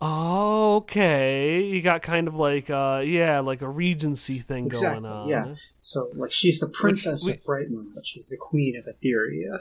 Oh, 0.00 0.76
okay. 0.76 1.62
You 1.64 1.80
got 1.80 2.02
kind 2.02 2.28
of 2.28 2.34
like 2.34 2.68
uh 2.68 3.02
yeah, 3.04 3.40
like 3.40 3.62
a 3.62 3.68
regency 3.68 4.38
thing 4.38 4.66
Exactly. 4.66 5.00
going 5.02 5.12
on. 5.12 5.28
Yeah. 5.28 5.54
So 5.80 6.10
like 6.14 6.32
she's 6.32 6.60
the 6.60 6.68
princess 6.68 7.24
we- 7.24 7.32
of 7.32 7.42
Brightmoon, 7.42 7.94
but 7.94 8.04
she's 8.06 8.28
the 8.28 8.36
queen 8.36 8.76
of 8.76 8.84
Etheria. 8.86 9.60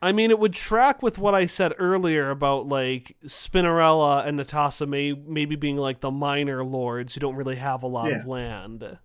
I 0.00 0.12
mean, 0.12 0.30
it 0.30 0.38
would 0.38 0.52
track 0.52 1.02
with 1.02 1.18
what 1.18 1.34
I 1.34 1.46
said 1.46 1.72
earlier 1.78 2.30
about 2.30 2.68
like 2.68 3.16
Spinnerella 3.26 4.26
and 4.26 4.38
Netossa 4.38 4.86
may 4.86 5.12
maybe 5.14 5.56
being 5.56 5.76
like 5.78 6.00
the 6.00 6.10
minor 6.12 6.62
lords 6.62 7.14
who 7.14 7.20
don't 7.20 7.36
really 7.36 7.56
have 7.56 7.82
a 7.82 7.86
lot 7.88 8.06
of 8.12 8.18
Yeah. 8.18 8.24
land. 8.26 8.98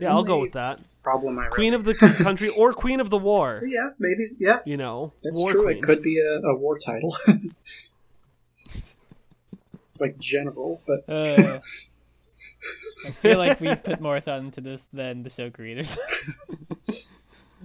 Yeah, 0.00 0.10
I'll 0.12 0.22
go 0.24 0.40
with 0.40 0.52
that. 0.52 0.80
Problem 1.02 1.38
I 1.38 1.46
Queen 1.48 1.72
of 1.74 1.84
the 1.84 1.94
country 2.22 2.48
or 2.50 2.72
Queen 2.72 3.00
of 3.00 3.08
the 3.10 3.18
War. 3.18 3.62
Yeah, 3.66 3.90
maybe. 3.98 4.30
Yeah, 4.38 4.60
You 4.66 4.76
know, 4.76 5.12
that's 5.22 5.38
war 5.40 5.52
true. 5.52 5.62
queen. 5.64 5.76
It 5.78 5.82
could 5.82 6.02
be 6.02 6.18
a, 6.18 6.40
a 6.40 6.54
war 6.54 6.78
title. 6.78 7.16
like 9.98 10.18
general, 10.18 10.80
but 10.86 11.08
Uh, 11.08 11.60
I 13.06 13.10
feel 13.10 13.38
like 13.38 13.60
we 13.60 13.74
put 13.74 14.00
more 14.00 14.20
thought 14.20 14.40
into 14.40 14.60
this 14.60 14.86
than 14.92 15.22
the 15.22 15.30
show 15.30 15.50
creators. 15.50 15.96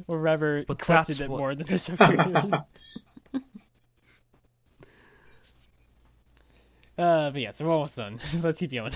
or 0.07 0.19
rather, 0.19 0.63
But 0.67 0.79
questioned 0.79 1.17
that's 1.17 1.19
it 1.21 1.29
what- 1.29 1.37
more 1.39 1.55
than 1.55 1.67
the 1.67 1.77
show 1.77 1.95
creators. 1.95 3.09
Uh, 6.97 7.29
but 7.29 7.41
yes, 7.41 7.61
we're 7.61 7.71
almost 7.71 7.97
done. 7.97 8.19
Let's 8.41 8.59
keep 8.59 8.71
going. 8.71 8.93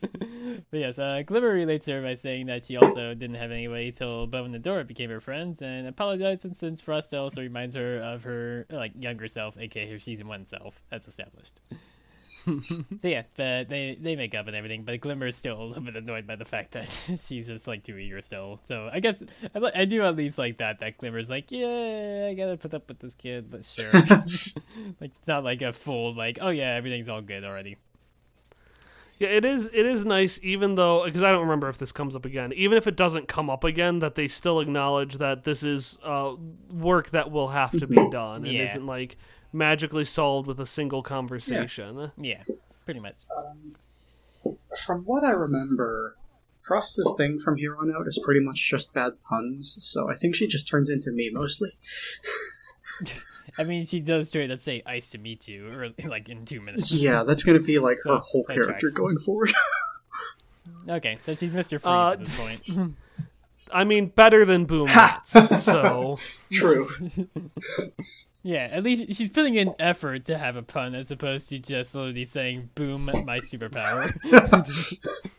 but 0.00 0.78
yes, 0.78 0.98
uh, 0.98 1.22
Glimmer 1.26 1.52
relates 1.52 1.86
her 1.86 2.00
by 2.00 2.14
saying 2.14 2.46
that 2.46 2.64
she 2.64 2.78
also 2.78 3.12
didn't 3.12 3.36
have 3.36 3.50
any 3.50 3.68
way 3.68 3.90
till 3.90 4.26
Bow 4.26 4.44
and 4.44 4.54
Adora 4.54 4.86
became 4.86 5.10
her 5.10 5.20
friends, 5.20 5.60
and 5.60 5.86
apologizes 5.86 6.56
since 6.56 6.80
Frosta 6.80 7.20
also 7.20 7.42
reminds 7.42 7.76
her 7.76 7.98
of 7.98 8.22
her 8.22 8.66
like 8.70 8.92
younger 8.98 9.28
self, 9.28 9.58
aka 9.58 9.90
her 9.90 9.98
season 9.98 10.28
one 10.28 10.46
self, 10.46 10.82
as 10.90 11.06
established. 11.06 11.60
so 12.62 13.08
yeah, 13.08 13.22
but 13.36 13.68
they 13.68 13.96
they 14.00 14.16
make 14.16 14.34
up 14.34 14.46
and 14.46 14.56
everything, 14.56 14.82
but 14.84 15.00
Glimmer 15.00 15.26
is 15.26 15.36
still 15.36 15.60
a 15.60 15.64
little 15.64 15.82
bit 15.82 15.96
annoyed 15.96 16.26
by 16.26 16.36
the 16.36 16.44
fact 16.44 16.72
that 16.72 16.86
she's 17.24 17.46
just 17.46 17.66
like 17.66 17.84
too 17.84 17.96
eager 17.96 18.20
still. 18.22 18.58
So 18.64 18.88
I 18.92 19.00
guess 19.00 19.22
I, 19.54 19.70
I 19.74 19.84
do 19.84 20.02
at 20.02 20.16
least 20.16 20.38
like 20.38 20.58
that. 20.58 20.80
That 20.80 20.98
Glimmer's 20.98 21.30
like, 21.30 21.50
yeah, 21.52 22.28
I 22.30 22.34
gotta 22.34 22.56
put 22.56 22.74
up 22.74 22.88
with 22.88 22.98
this 22.98 23.14
kid, 23.14 23.50
but 23.50 23.64
sure. 23.64 23.92
like 23.92 24.54
it's 25.00 25.26
not 25.26 25.44
like 25.44 25.62
a 25.62 25.72
full 25.72 26.14
like, 26.14 26.38
oh 26.40 26.50
yeah, 26.50 26.74
everything's 26.74 27.08
all 27.08 27.20
good 27.22 27.44
already. 27.44 27.76
Yeah, 29.18 29.28
it 29.28 29.44
is. 29.44 29.66
It 29.72 29.86
is 29.86 30.04
nice, 30.04 30.40
even 30.42 30.74
though 30.74 31.04
because 31.04 31.22
I 31.22 31.30
don't 31.30 31.42
remember 31.42 31.68
if 31.68 31.78
this 31.78 31.92
comes 31.92 32.16
up 32.16 32.24
again. 32.24 32.52
Even 32.54 32.76
if 32.76 32.88
it 32.88 32.96
doesn't 32.96 33.28
come 33.28 33.48
up 33.50 33.62
again, 33.62 34.00
that 34.00 34.16
they 34.16 34.26
still 34.26 34.58
acknowledge 34.58 35.18
that 35.18 35.44
this 35.44 35.62
is 35.62 35.96
uh, 36.02 36.32
work 36.72 37.10
that 37.10 37.30
will 37.30 37.48
have 37.48 37.70
to 37.78 37.86
be 37.86 38.08
done. 38.10 38.44
It 38.46 38.52
Yeah. 38.52 38.64
isn't 38.64 38.84
like 38.86 39.16
magically 39.52 40.04
solved 40.04 40.46
with 40.48 40.58
a 40.60 40.66
single 40.66 41.02
conversation. 41.02 42.10
Yeah, 42.16 42.42
pretty 42.84 43.00
much. 43.00 43.16
from 44.84 45.04
what 45.04 45.24
I 45.24 45.30
remember, 45.32 46.16
Frosta's 46.60 47.14
thing 47.16 47.38
from 47.38 47.56
here 47.56 47.76
on 47.76 47.94
out 47.94 48.06
is 48.06 48.18
pretty 48.24 48.40
much 48.40 48.68
just 48.70 48.92
bad 48.94 49.12
puns. 49.28 49.76
So 49.80 50.10
I 50.10 50.14
think 50.14 50.34
she 50.34 50.46
just 50.46 50.68
turns 50.68 50.88
into 50.90 51.10
me 51.10 51.30
mostly. 51.32 51.70
I 53.58 53.64
mean, 53.64 53.84
she 53.84 54.00
does 54.00 54.28
do 54.28 54.38
straight 54.38 54.50
up 54.50 54.60
say 54.60 54.82
"ice 54.86 55.10
to 55.10 55.18
meet 55.18 55.46
you" 55.48 55.68
or 55.68 55.88
like 56.08 56.28
in 56.28 56.44
two 56.44 56.60
minutes. 56.60 56.90
Yeah, 56.92 57.22
that's 57.24 57.42
gonna 57.42 57.60
be 57.60 57.78
like 57.78 57.98
her 58.04 58.10
So, 58.10 58.18
whole 58.18 58.44
character 58.44 58.72
tracks. 58.90 58.94
going 58.94 59.18
forward. 59.18 59.52
Okay, 60.88 61.18
so 61.24 61.34
she's 61.34 61.52
Mr. 61.52 61.70
Freeze 61.80 61.84
Uh, 61.86 62.12
at 62.12 62.18
this 62.20 62.36
point. 62.36 62.94
I 63.72 63.84
mean, 63.84 64.06
better 64.06 64.44
than 64.44 64.64
Boom 64.64 64.86
Rats. 64.86 65.30
so 65.64 66.18
True. 66.52 66.88
Yeah, 68.42 68.68
at 68.70 68.82
least 68.82 69.14
she's 69.14 69.30
putting 69.30 69.54
in 69.54 69.74
effort 69.78 70.24
to 70.26 70.36
have 70.36 70.56
a 70.56 70.62
pun 70.62 70.94
as 70.94 71.10
opposed 71.10 71.48
to 71.50 71.58
just 71.58 71.94
literally 71.94 72.24
saying 72.24 72.70
"boom, 72.74 73.04
my 73.24 73.38
superpower." 73.40 74.12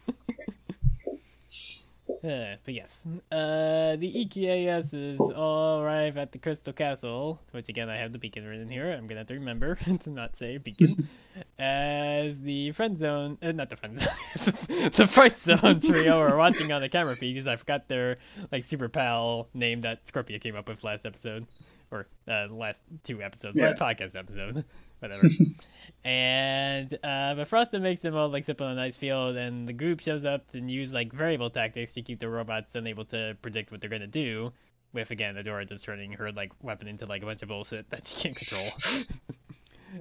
Uh, 2.24 2.56
but 2.64 2.74
yes, 2.74 3.04
uh, 3.34 3.98
the 3.98 4.26
EKASs 4.26 5.20
all 5.36 5.82
arrive 5.82 6.16
at 6.16 6.32
the 6.32 6.38
Crystal 6.38 6.72
Castle, 6.72 7.38
which 7.52 7.68
again 7.68 7.90
I 7.90 7.98
have 7.98 8.14
the 8.14 8.18
beacon 8.18 8.46
written 8.46 8.70
here. 8.70 8.94
I'm 8.94 9.08
gonna 9.08 9.20
have 9.20 9.28
to 9.28 9.34
remember 9.34 9.76
to 10.04 10.10
not 10.10 10.38
say 10.38 10.58
beacon. 10.58 11.10
As 11.60 12.40
the 12.40 12.72
friend 12.72 12.98
zone, 12.98 13.38
uh, 13.42 13.52
not 13.52 13.70
the 13.70 13.76
friend 13.76 14.00
zone, 14.00 14.90
the 14.96 15.06
fright 15.06 15.38
zone 15.38 15.82
trio 15.82 16.18
are 16.18 16.38
watching 16.38 16.72
on 16.72 16.80
the 16.80 16.88
camera 16.88 17.16
feed 17.18 17.34
because 17.34 17.48
I 17.48 17.58
forgot 17.58 17.90
their 17.90 18.16
like 18.54 18.64
super 18.64 18.88
pal 18.88 19.50
name 19.54 19.82
that 19.82 20.06
Scorpia 20.06 20.40
came 20.40 20.56
up 20.56 20.70
with 20.70 20.82
last 20.86 21.06
episode, 21.06 21.46
or 21.94 22.08
uh, 22.28 22.48
last 22.50 22.84
two 23.04 23.22
episodes, 23.22 23.58
Yeah. 23.58 23.70
last 23.70 23.78
podcast 23.80 24.18
episode, 24.18 24.66
whatever. 25.00 25.28
and 26.04 26.92
uh, 26.96 27.36
but 27.36 27.50
Frosta 27.50 27.80
makes 27.82 28.02
them 28.02 28.16
all 28.16 28.30
like 28.30 28.44
sit 28.44 28.60
on 28.62 28.72
a 28.72 28.76
nice 28.76 28.98
field, 28.98 29.36
and 29.38 29.68
the 29.68 29.74
group 29.74 30.00
shows 30.00 30.26
up 30.26 30.54
and 30.54 30.70
use 30.70 30.94
like 30.94 31.14
variable 31.14 31.50
tactics 31.50 31.94
to 31.94 32.02
keep 32.02 32.20
the 32.20 32.28
robots 32.30 32.76
unable 32.76 33.06
to 33.06 33.38
predict 33.42 33.72
what 33.72 33.80
they're 33.82 33.90
gonna 33.90 34.08
do. 34.08 34.52
With 34.94 35.10
again, 35.12 35.36
Adora 35.36 35.68
just 35.68 35.86
turning 35.86 36.12
her 36.14 36.32
like 36.32 36.52
weapon 36.62 36.88
into 36.88 37.06
like 37.06 37.24
a 37.24 37.26
bunch 37.26 37.42
of 37.42 37.48
bullshit 37.50 37.90
that 37.92 38.06
she 38.06 38.22
can't 38.22 38.36
control. 38.36 38.68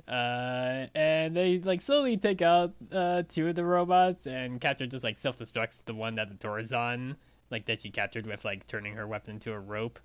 uh, 0.09 0.87
and 0.95 1.37
they 1.37 1.59
like 1.59 1.81
slowly 1.83 2.17
take 2.17 2.43
out 2.43 2.73
uh 2.93 3.23
two 3.29 3.49
of 3.49 3.55
the 3.55 3.65
robots, 3.65 4.27
and 4.27 4.61
Catra 4.61 4.89
just 4.89 5.05
like 5.05 5.17
self 5.19 5.39
destructs 5.39 5.85
the 5.85 5.95
one 5.95 6.15
that 6.17 6.31
Adora's 6.31 6.73
on, 6.73 7.17
like 7.51 7.65
that 7.67 7.81
she 7.81 7.91
captured 7.91 8.27
with 8.27 8.45
like 8.45 8.67
turning 8.67 8.95
her 8.95 9.07
weapon 9.07 9.35
into 9.35 9.53
a 9.53 9.59
rope. 9.59 9.99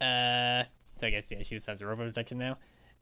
uh, 0.00 0.62
so 1.00 1.06
I 1.06 1.10
guess 1.10 1.30
yeah, 1.30 1.38
she 1.42 1.54
just 1.56 1.66
has 1.66 1.80
a 1.80 1.86
robot 1.86 2.06
protection 2.08 2.38
now. 2.38 2.58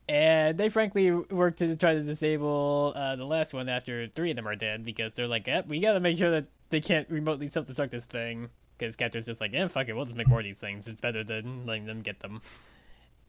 And 0.08 0.56
they 0.56 0.70
frankly 0.70 1.10
work 1.10 1.56
to 1.58 1.76
try 1.76 1.92
to 1.92 2.00
disable 2.02 2.94
uh, 2.96 3.16
the 3.16 3.26
last 3.26 3.52
one 3.52 3.68
after 3.68 4.06
three 4.08 4.30
of 4.30 4.36
them 4.36 4.48
are 4.48 4.56
dead 4.56 4.84
because 4.84 5.12
they're 5.12 5.28
like, 5.28 5.46
eh, 5.48 5.62
we 5.68 5.80
gotta 5.80 6.00
make 6.00 6.16
sure 6.16 6.30
that 6.30 6.46
they 6.70 6.80
can't 6.80 7.08
remotely 7.10 7.48
self-destruct 7.50 7.90
this 7.90 8.06
thing. 8.06 8.48
Because 8.78 8.96
Catra's 8.96 9.26
just 9.26 9.40
like, 9.40 9.52
eh, 9.54 9.66
fuck 9.68 9.88
it, 9.88 9.92
we'll 9.94 10.04
just 10.06 10.16
make 10.16 10.28
more 10.28 10.38
of 10.38 10.44
these 10.44 10.60
things. 10.60 10.88
It's 10.88 11.00
better 11.00 11.24
than 11.24 11.66
letting 11.66 11.84
them 11.84 12.00
get 12.00 12.20
them. 12.20 12.40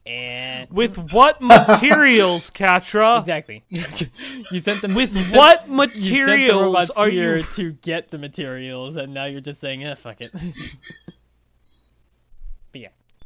And 0.06 0.70
with 0.72 0.96
what 1.12 1.42
materials, 1.42 2.50
Catra? 2.50 3.20
exactly, 3.20 3.64
you 3.70 4.60
sent 4.62 4.82
them 4.82 4.96
With 4.96 5.14
you 5.16 5.24
sent- 5.24 5.36
what 5.68 5.68
you 5.96 6.26
materials 6.26 6.62
robots 6.62 6.90
are 6.92 7.10
here 7.10 7.38
you? 7.38 7.44
to 7.56 7.72
get 7.74 8.08
the 8.08 8.18
materials, 8.18 8.96
and 8.96 9.14
now 9.14 9.26
you're 9.26 9.42
just 9.42 9.60
saying, 9.60 9.84
eh, 9.84 9.96
fuck 9.96 10.22
it. 10.22 10.32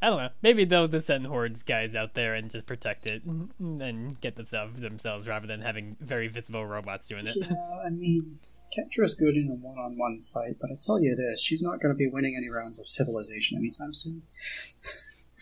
but 0.03 0.07
yeah, 0.07 0.07
I 0.07 0.09
don't 0.09 0.23
know. 0.23 0.29
Maybe 0.41 0.65
they'll 0.65 0.87
just 0.87 1.07
send 1.07 1.25
hordes 1.25 1.63
guys 1.63 1.95
out 1.95 2.13
there 2.13 2.33
and 2.35 2.49
just 2.49 2.65
protect 2.65 3.05
it 3.05 3.23
and 3.23 4.19
get 4.21 4.35
the 4.35 4.45
stuff 4.45 4.73
themselves 4.73 5.27
rather 5.27 5.47
than 5.47 5.61
having 5.61 5.95
very 5.99 6.27
visible 6.27 6.65
robots 6.65 7.07
doing 7.07 7.27
it. 7.27 7.35
yeah, 7.35 7.55
I 7.85 7.89
mean, 7.89 8.37
Catra's 8.75 9.15
good 9.15 9.35
in 9.35 9.49
a 9.49 9.55
one-on-one 9.55 10.21
fight, 10.21 10.57
but 10.59 10.71
I 10.71 10.75
tell 10.81 10.99
you 11.01 11.15
this, 11.15 11.41
she's 11.41 11.61
not 11.61 11.79
going 11.81 11.93
to 11.93 11.97
be 11.97 12.07
winning 12.07 12.35
any 12.37 12.49
rounds 12.49 12.79
of 12.79 12.87
Civilization 12.87 13.57
anytime 13.57 13.93
soon. 13.93 14.23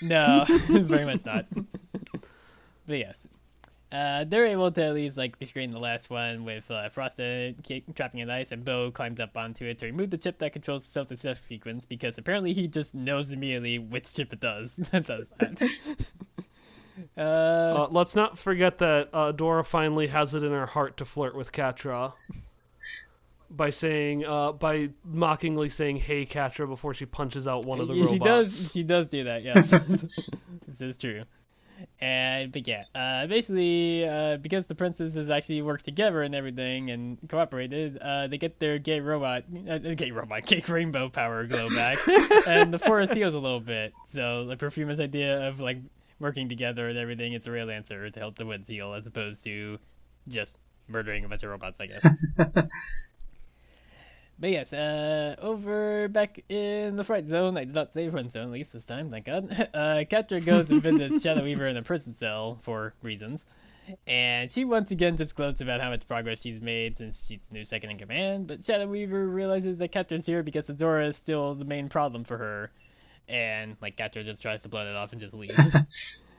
No, 0.03 0.45
very 0.49 1.05
much 1.05 1.25
not. 1.25 1.45
but 2.87 2.97
yes. 2.97 3.27
Uh, 3.91 4.23
they're 4.23 4.45
able 4.45 4.71
to 4.71 4.81
at 4.83 4.93
least 4.93 5.17
like 5.17 5.35
restrain 5.41 5.69
the 5.69 5.79
last 5.79 6.09
one 6.09 6.45
with 6.45 6.69
uh, 6.71 6.87
Frosta 6.89 7.53
trapping 7.93 8.21
in 8.21 8.29
ice, 8.29 8.53
and 8.53 8.63
Bow 8.63 8.89
climbs 8.89 9.19
up 9.19 9.35
onto 9.35 9.65
it 9.65 9.79
to 9.79 9.85
remove 9.85 10.09
the 10.09 10.17
chip 10.17 10.37
that 10.39 10.53
controls 10.53 10.85
the 10.85 10.91
self-destruct 10.91 11.41
sequence 11.49 11.85
because 11.85 12.17
apparently 12.17 12.53
he 12.53 12.67
just 12.67 12.95
knows 12.95 13.31
immediately 13.31 13.79
which 13.79 14.13
chip 14.13 14.31
it 14.31 14.39
does 14.39 14.75
that 14.91 15.05
does 15.07 15.29
that. 15.39 15.61
uh, 17.17 17.21
Uh, 17.21 17.87
let's 17.91 18.15
not 18.15 18.37
forget 18.37 18.77
that 18.77 19.09
uh, 19.13 19.31
Dora 19.33 19.63
finally 19.63 20.07
has 20.07 20.33
it 20.33 20.43
in 20.43 20.51
her 20.51 20.67
heart 20.67 20.95
to 20.97 21.05
flirt 21.05 21.35
with 21.35 21.51
Catra 21.51 22.13
by 23.49 23.69
saying, 23.69 24.23
uh, 24.25 24.53
by 24.53 24.89
mockingly 25.03 25.67
saying 25.67 25.97
"Hey, 25.97 26.25
Catra" 26.25 26.67
before 26.67 26.93
she 26.93 27.05
punches 27.05 27.47
out 27.47 27.65
one 27.65 27.81
of 27.81 27.87
the 27.89 27.95
Yeah, 27.95 28.05
robots. 28.05 28.13
She 28.13 28.19
does. 28.19 28.71
She 28.73 28.83
does 28.83 29.09
do 29.09 29.23
that. 29.25 29.43
Yes, 29.43 29.69
this 30.67 30.81
is 30.81 30.97
true. 30.97 31.23
And 31.99 32.51
but 32.51 32.67
yeah, 32.67 32.85
uh, 32.95 33.27
basically, 33.27 34.07
uh, 34.07 34.37
because 34.37 34.65
the 34.65 34.75
princesses 34.75 35.29
actually 35.29 35.61
worked 35.61 35.85
together 35.85 36.21
and 36.21 36.33
everything 36.33 36.89
and 36.91 37.17
cooperated, 37.29 37.97
uh, 37.97 38.27
they 38.27 38.37
get 38.37 38.59
their 38.59 38.79
gay 38.79 38.99
robot, 38.99 39.43
uh, 39.69 39.77
gay 39.77 40.11
robot, 40.11 40.45
gay 40.45 40.63
rainbow 40.67 41.09
power 41.09 41.45
glow 41.45 41.69
back, 41.69 41.97
and 42.47 42.73
the 42.73 42.79
forest 42.79 43.13
heals 43.15 43.33
a 43.33 43.39
little 43.39 43.59
bit. 43.59 43.93
So 44.07 44.45
the 44.45 44.57
Perfuma's 44.57 44.99
idea 44.99 45.47
of 45.47 45.59
like 45.59 45.77
working 46.19 46.49
together 46.49 46.87
and 46.89 46.97
everything, 46.97 47.33
it's 47.33 47.47
a 47.47 47.51
real 47.51 47.69
answer 47.69 48.09
to 48.09 48.19
help 48.19 48.35
the 48.35 48.45
woods 48.45 48.67
heal 48.67 48.93
as 48.93 49.07
opposed 49.07 49.43
to 49.43 49.79
just 50.27 50.57
murdering 50.87 51.25
a 51.25 51.29
bunch 51.29 51.43
of 51.43 51.49
robots, 51.49 51.79
I 51.79 51.87
guess. 51.87 52.07
but 54.41 54.49
yes, 54.49 54.73
uh, 54.73 55.35
over 55.39 56.07
back 56.07 56.43
in 56.49 56.95
the 56.95 57.03
fright 57.03 57.27
zone, 57.27 57.57
I 57.57 57.63
did 57.63 57.75
not 57.75 57.93
say 57.93 58.09
friend 58.09 58.31
zone, 58.31 58.45
at 58.45 58.51
least 58.51 58.73
this 58.73 58.83
time, 58.83 59.11
thank 59.11 59.25
God. 59.25 59.49
Uh, 59.73 60.03
Catra 60.09 60.43
goes 60.43 60.69
and 60.69 60.81
visits 60.81 61.21
Shadow 61.23 61.43
Weaver 61.43 61.67
in 61.67 61.77
a 61.77 61.83
prison 61.83 62.13
cell 62.13 62.57
for 62.61 62.93
reasons. 63.03 63.45
And 64.07 64.51
she 64.51 64.65
once 64.65 64.91
again 64.91 65.15
just 65.15 65.35
gloats 65.35 65.61
about 65.61 65.79
how 65.79 65.89
much 65.89 66.07
progress 66.07 66.41
she's 66.41 66.59
made 66.59 66.97
since 66.97 67.25
she's 67.25 67.39
new 67.51 67.63
second 67.63 67.91
in 67.91 67.97
command, 67.97 68.47
but 68.47 68.63
Shadow 68.63 68.87
Weaver 68.87 69.27
realizes 69.27 69.77
that 69.77 69.91
Catra's 69.91 70.25
here 70.25 70.43
because 70.43 70.67
Adora 70.67 71.07
is 71.09 71.17
still 71.17 71.53
the 71.53 71.65
main 71.65 71.87
problem 71.87 72.23
for 72.23 72.37
her. 72.37 72.71
And, 73.29 73.77
like, 73.81 73.95
Catra 73.95 74.25
just 74.25 74.41
tries 74.41 74.63
to 74.63 74.69
blow 74.69 74.85
it 74.85 74.95
off 74.95 75.11
and 75.11 75.21
just 75.21 75.33
leaves. 75.33 75.53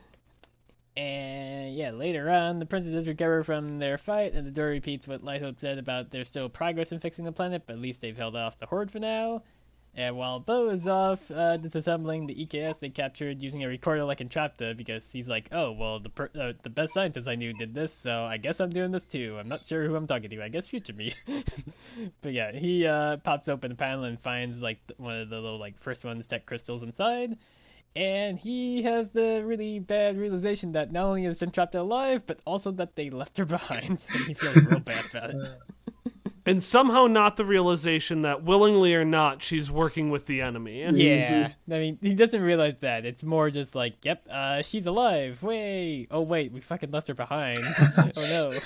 And 0.95 1.73
yeah, 1.75 1.91
later 1.91 2.29
on, 2.29 2.59
the 2.59 2.65
princesses 2.65 3.07
recover 3.07 3.43
from 3.43 3.79
their 3.79 3.97
fight, 3.97 4.33
and 4.33 4.45
the 4.45 4.51
door 4.51 4.67
repeats 4.67 5.07
what 5.07 5.23
Light 5.23 5.41
Hope 5.41 5.59
said 5.59 5.79
about 5.79 6.11
there's 6.11 6.27
still 6.27 6.49
progress 6.49 6.91
in 6.91 6.99
fixing 6.99 7.25
the 7.25 7.31
planet, 7.31 7.63
but 7.65 7.73
at 7.73 7.79
least 7.79 8.01
they've 8.01 8.17
held 8.17 8.35
off 8.35 8.59
the 8.59 8.67
Horde 8.67 8.91
for 8.91 8.99
now. 8.99 9.41
And 9.95 10.17
while 10.17 10.39
Bow 10.39 10.69
is 10.69 10.87
off 10.87 11.29
uh, 11.29 11.57
disassembling 11.57 12.25
the 12.25 12.33
EKS 12.33 12.79
they 12.79 12.89
captured 12.89 13.43
using 13.43 13.63
a 13.63 13.67
recorder 13.67 14.03
like 14.03 14.19
Entrapta, 14.19 14.75
because 14.75 15.11
he's 15.11 15.29
like, 15.29 15.49
oh, 15.51 15.71
well, 15.71 15.99
the 15.99 16.09
per- 16.09 16.31
uh, 16.39 16.53
the 16.63 16.69
best 16.71 16.93
scientist 16.93 17.27
I 17.27 17.35
knew 17.35 17.53
did 17.53 17.75
this, 17.75 17.93
so 17.93 18.25
I 18.25 18.37
guess 18.37 18.59
I'm 18.59 18.71
doing 18.71 18.91
this 18.91 19.09
too. 19.09 19.37
I'm 19.39 19.47
not 19.47 19.61
sure 19.61 19.85
who 19.85 19.95
I'm 19.95 20.07
talking 20.07 20.31
to. 20.31 20.43
I 20.43 20.49
guess 20.49 20.67
future 20.67 20.93
me. 20.97 21.13
but 22.21 22.33
yeah, 22.33 22.51
he 22.51 22.87
uh, 22.87 23.17
pops 23.17 23.47
open 23.47 23.69
the 23.69 23.75
panel 23.75 24.05
and 24.05 24.19
finds 24.19 24.61
like 24.61 24.79
one 24.97 25.19
of 25.19 25.29
the 25.29 25.39
little 25.39 25.59
like 25.59 25.79
first 25.79 26.03
one's 26.03 26.25
tech 26.25 26.47
crystals 26.47 26.81
inside, 26.81 27.37
and 27.95 28.39
he 28.39 28.81
has 28.83 29.09
the 29.09 29.43
really 29.45 29.79
bad 29.79 30.17
realization 30.17 30.71
that 30.73 30.91
not 30.91 31.05
only 31.05 31.23
has 31.23 31.37
been 31.37 31.51
trapped 31.51 31.75
alive, 31.75 32.25
but 32.25 32.39
also 32.45 32.71
that 32.71 32.95
they 32.95 33.09
left 33.09 33.37
her 33.37 33.45
behind. 33.57 33.89
and 34.13 34.25
he 34.27 34.33
feels 34.33 34.55
real 34.55 34.79
bad 34.79 35.05
about 35.09 35.29
it. 35.31 35.35
And 36.45 36.61
somehow 36.61 37.07
not 37.07 37.37
the 37.37 37.45
realization 37.45 38.23
that 38.23 38.43
willingly 38.43 38.93
or 38.95 39.05
not, 39.05 39.41
she's 39.41 39.71
working 39.71 40.09
with 40.09 40.25
the 40.25 40.41
enemy. 40.41 40.83
Yeah, 40.91 41.51
I 41.71 41.73
mean, 41.79 41.97
he 42.01 42.15
doesn't 42.15 42.41
realize 42.41 42.79
that. 42.79 43.05
It's 43.05 43.23
more 43.23 43.49
just 43.49 43.75
like, 43.75 44.03
yep, 44.03 44.27
uh, 44.29 44.61
she's 44.61 44.85
alive. 44.85 45.41
Wait, 45.41 46.07
oh 46.11 46.19
wait, 46.19 46.51
we 46.51 46.59
fucking 46.59 46.91
left 46.91 47.07
her 47.07 47.13
behind. 47.13 47.59
oh 47.97 48.11
no. 48.29 48.59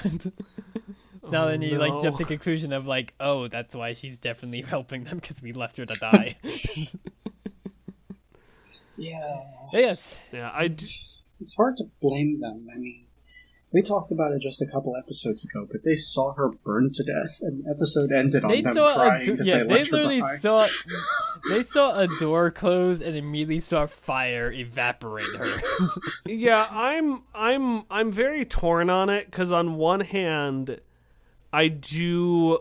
so 1.29 1.47
then 1.49 1.61
he 1.61 1.77
like 1.77 2.01
jump 2.01 2.17
to 2.17 2.23
the 2.23 2.27
conclusion 2.27 2.73
of 2.73 2.87
like, 2.87 3.13
oh, 3.19 3.47
that's 3.47 3.75
why 3.75 3.93
she's 3.93 4.17
definitely 4.17 4.61
helping 4.63 5.03
them 5.03 5.19
because 5.19 5.39
we 5.43 5.53
left 5.53 5.77
her 5.77 5.85
to 5.85 5.99
die. 5.99 6.35
Yeah. 8.98 9.41
yes. 9.74 10.19
Yeah, 10.32 10.52
I 10.53 10.68
d- 10.69 10.86
It's 11.40 11.53
hard 11.56 11.78
to 11.78 11.86
blame 12.02 12.38
them. 12.40 12.68
I 12.74 12.78
mean, 12.78 13.06
we 13.72 13.82
talked 13.82 14.11
about 14.11 14.32
it 14.32 14.41
just 14.41 14.61
a 14.61 14.65
couple 14.65 14.95
episodes 14.95 15.44
ago, 15.44 15.68
but 15.69 15.84
they 15.84 15.95
saw 15.95 16.34
her 16.34 16.49
burned 16.49 16.95
to 16.95 17.03
death, 17.03 17.40
and 17.41 17.64
the 17.65 17.69
episode 17.69 18.11
ended 18.11 18.44
on 18.44 18.52
They 18.52 18.61
them 18.61 18.76
saw 18.76 18.95
crying 18.95 19.26
do- 19.26 19.36
that 19.36 19.45
yeah, 19.45 19.57
they 19.57 19.64
they 19.64 19.69
left 19.76 19.88
her 19.88 19.91
literally 19.98 20.19
behind. 20.22 20.41
saw 20.41 20.68
they 21.49 21.64
saw 21.64 21.99
a 21.99 22.07
door 22.19 22.49
close 22.49 23.02
and 23.02 23.15
immediately 23.15 23.60
saw 23.60 23.86
fire 23.86 24.52
evaporate 24.52 25.28
her. 25.38 25.61
yeah, 26.26 26.65
I'm 26.72 27.24
I'm 27.36 27.84
I'm 27.91 28.11
very 28.11 28.45
torn 28.45 28.90
on 28.90 29.10
it 29.10 29.32
cuz 29.32 29.52
on 29.52 29.76
one 29.76 29.99
hand 30.02 30.80
I 31.53 31.68
do 31.68 32.60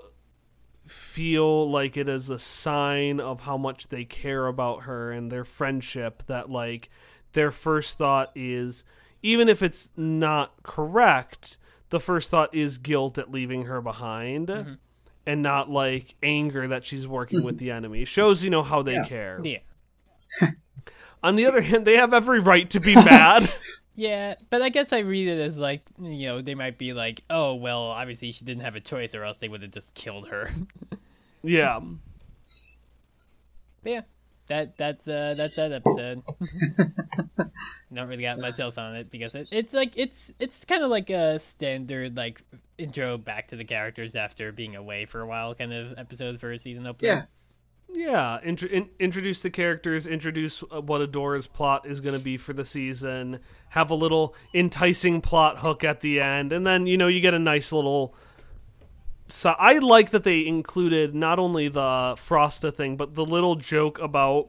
feel 0.86 1.70
like 1.70 1.96
it 1.96 2.08
is 2.08 2.30
a 2.30 2.38
sign 2.38 3.20
of 3.20 3.40
how 3.40 3.56
much 3.56 3.88
they 3.88 4.04
care 4.04 4.46
about 4.46 4.82
her 4.84 5.10
and 5.10 5.30
their 5.30 5.44
friendship 5.44 6.22
that 6.26 6.50
like 6.50 6.88
their 7.32 7.50
first 7.50 7.98
thought 7.98 8.30
is 8.34 8.84
even 9.22 9.48
if 9.48 9.62
it's 9.62 9.90
not 9.96 10.62
correct, 10.62 11.58
the 11.90 12.00
first 12.00 12.30
thought 12.30 12.54
is 12.54 12.78
guilt 12.78 13.18
at 13.18 13.30
leaving 13.30 13.64
her 13.64 13.80
behind. 13.80 14.48
Mm-hmm. 14.48 14.74
And 15.28 15.42
not 15.42 15.68
like 15.68 16.14
anger 16.22 16.68
that 16.68 16.86
she's 16.86 17.08
working 17.08 17.42
with 17.42 17.56
mm-hmm. 17.56 17.64
the 17.64 17.70
enemy. 17.72 18.04
Shows 18.04 18.44
you 18.44 18.50
know 18.50 18.62
how 18.62 18.82
they 18.82 18.92
Yeah. 18.92 19.04
care. 19.06 19.40
yeah. 19.42 19.58
On 21.24 21.34
the 21.34 21.46
other 21.46 21.62
hand, 21.62 21.84
they 21.84 21.96
have 21.96 22.14
every 22.14 22.38
right 22.38 22.70
to 22.70 22.78
be 22.78 22.94
mad. 22.94 23.52
Yeah, 23.96 24.34
but 24.50 24.60
I 24.60 24.68
guess 24.68 24.92
I 24.92 24.98
read 24.98 25.26
it 25.26 25.40
as 25.40 25.56
like, 25.56 25.82
you 25.98 26.28
know, 26.28 26.42
they 26.42 26.54
might 26.54 26.76
be 26.76 26.92
like, 26.92 27.22
oh, 27.30 27.54
well, 27.54 27.84
obviously 27.84 28.30
she 28.30 28.44
didn't 28.44 28.62
have 28.62 28.76
a 28.76 28.80
choice 28.80 29.14
or 29.14 29.24
else 29.24 29.38
they 29.38 29.48
would 29.48 29.62
have 29.62 29.70
just 29.70 29.94
killed 29.94 30.28
her. 30.28 30.50
yeah. 31.42 31.80
But 33.82 33.92
yeah, 33.92 34.00
that 34.48 34.76
that's 34.76 35.08
uh 35.08 35.34
that's 35.36 35.56
that 35.56 35.72
episode. 35.72 36.22
Not 37.90 38.08
really 38.08 38.22
got 38.22 38.38
much 38.38 38.60
else 38.60 38.76
on 38.76 38.96
it 38.96 39.10
because 39.10 39.34
it, 39.34 39.48
it's 39.50 39.72
like 39.72 39.94
it's 39.96 40.30
it's 40.38 40.66
kind 40.66 40.82
of 40.82 40.90
like 40.90 41.08
a 41.08 41.38
standard 41.38 42.18
like 42.18 42.42
intro 42.76 43.16
back 43.16 43.48
to 43.48 43.56
the 43.56 43.64
characters 43.64 44.14
after 44.14 44.52
being 44.52 44.76
away 44.76 45.06
for 45.06 45.22
a 45.22 45.26
while 45.26 45.54
kind 45.54 45.72
of 45.72 45.98
episode 45.98 46.38
for 46.38 46.52
a 46.52 46.58
season 46.58 46.86
opener. 46.86 47.08
Yeah. 47.08 47.22
Yeah, 47.92 48.40
intro 48.42 48.68
in, 48.68 48.90
introduce 48.98 49.42
the 49.42 49.50
characters, 49.50 50.06
introduce 50.06 50.62
uh, 50.64 50.80
what 50.80 51.00
Adora's 51.00 51.46
plot 51.46 51.86
is 51.86 52.00
going 52.00 52.16
to 52.16 52.22
be 52.22 52.36
for 52.36 52.52
the 52.52 52.64
season, 52.64 53.40
have 53.70 53.90
a 53.90 53.94
little 53.94 54.34
enticing 54.52 55.20
plot 55.20 55.58
hook 55.58 55.84
at 55.84 56.00
the 56.00 56.20
end, 56.20 56.52
and 56.52 56.66
then 56.66 56.86
you 56.86 56.96
know 56.96 57.06
you 57.06 57.20
get 57.20 57.32
a 57.34 57.38
nice 57.38 57.72
little. 57.72 58.14
So 59.28 59.54
I 59.58 59.78
like 59.78 60.10
that 60.10 60.24
they 60.24 60.46
included 60.46 61.14
not 61.14 61.38
only 61.38 61.68
the 61.68 61.80
Frosta 62.16 62.72
thing, 62.74 62.96
but 62.96 63.14
the 63.14 63.24
little 63.24 63.56
joke 63.56 63.98
about 63.98 64.48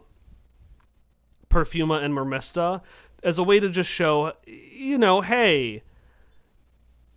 Perfuma 1.50 2.04
and 2.04 2.14
Mermista 2.14 2.82
as 3.24 3.38
a 3.38 3.44
way 3.44 3.60
to 3.60 3.70
just 3.70 3.90
show, 3.90 4.34
you 4.46 4.98
know, 4.98 5.22
hey, 5.22 5.84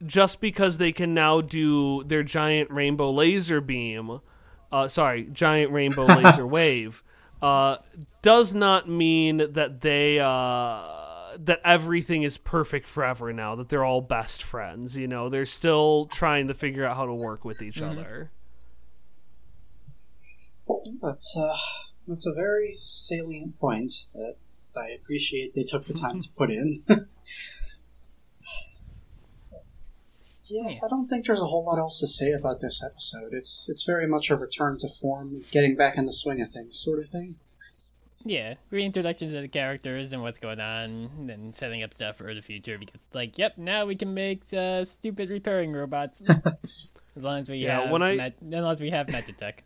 just 0.04 0.40
because 0.40 0.78
they 0.78 0.92
can 0.92 1.12
now 1.12 1.40
do 1.40 2.02
their 2.04 2.22
giant 2.22 2.70
rainbow 2.70 3.10
laser 3.10 3.60
beam, 3.60 4.20
uh, 4.72 4.88
sorry, 4.88 5.24
giant 5.24 5.72
rainbow 5.72 6.06
laser 6.06 6.46
wave, 6.46 7.02
uh, 7.42 7.78
does 8.22 8.54
not 8.54 8.88
mean 8.88 9.38
that 9.52 9.80
they 9.80 10.18
uh, 10.18 11.36
that 11.38 11.60
everything 11.64 12.22
is 12.22 12.36
perfect 12.38 12.86
forever 12.86 13.32
now. 13.32 13.54
That 13.54 13.68
they're 13.68 13.84
all 13.84 14.00
best 14.00 14.42
friends. 14.42 14.96
You 14.96 15.08
know, 15.08 15.28
they're 15.28 15.46
still 15.46 16.06
trying 16.06 16.48
to 16.48 16.54
figure 16.54 16.84
out 16.84 16.96
how 16.96 17.06
to 17.06 17.14
work 17.14 17.44
with 17.44 17.62
each 17.62 17.80
other. 17.80 18.30
That's 21.02 21.36
uh, 21.36 21.56
that's 22.06 22.26
a 22.26 22.34
very 22.34 22.76
salient 22.78 23.58
point 23.58 23.92
that 24.14 24.36
I 24.76 24.88
appreciate 24.90 25.54
they 25.54 25.64
took 25.64 25.84
the 25.84 25.94
time 25.94 26.20
to 26.20 26.28
put 26.36 26.50
in. 26.50 26.82
yeah, 30.50 30.78
I 30.84 30.88
don't 30.88 31.08
think 31.08 31.26
there's 31.26 31.40
a 31.40 31.46
whole 31.46 31.64
lot 31.64 31.78
else 31.78 32.00
to 32.00 32.06
say 32.08 32.32
about 32.32 32.60
this 32.60 32.82
episode. 32.84 33.32
It's 33.32 33.68
it's 33.68 33.84
very 33.84 34.06
much 34.06 34.30
a 34.30 34.36
return 34.36 34.76
to 34.78 34.88
form, 34.88 35.42
getting 35.50 35.76
back 35.76 35.96
in 35.96 36.06
the 36.06 36.12
swing 36.12 36.40
of 36.42 36.50
things, 36.50 36.78
sort 36.78 36.98
of 36.98 37.08
thing. 37.08 37.36
Yeah, 38.22 38.54
reintroduction 38.70 39.32
to 39.32 39.40
the 39.40 39.48
characters 39.48 40.12
and 40.12 40.20
what's 40.22 40.38
going 40.38 40.60
on, 40.60 41.28
and 41.30 41.56
setting 41.56 41.82
up 41.82 41.94
stuff 41.94 42.16
for 42.16 42.34
the 42.34 42.42
future 42.42 42.76
because, 42.76 43.06
like, 43.14 43.38
yep, 43.38 43.56
now 43.56 43.86
we 43.86 43.96
can 43.96 44.12
make 44.12 44.42
uh, 44.52 44.84
stupid 44.84 45.30
repairing 45.30 45.72
robots 45.72 46.22
as 47.16 47.24
long 47.24 47.38
as 47.40 47.48
we 47.48 47.56
Yeah, 47.58 47.80
have 47.82 47.90
when 47.90 48.02
I- 48.02 48.16
ma- 48.16 48.24
as 48.24 48.62
long 48.62 48.72
as 48.72 48.80
we 48.82 48.90
have 48.90 49.06
Magitech. 49.06 49.60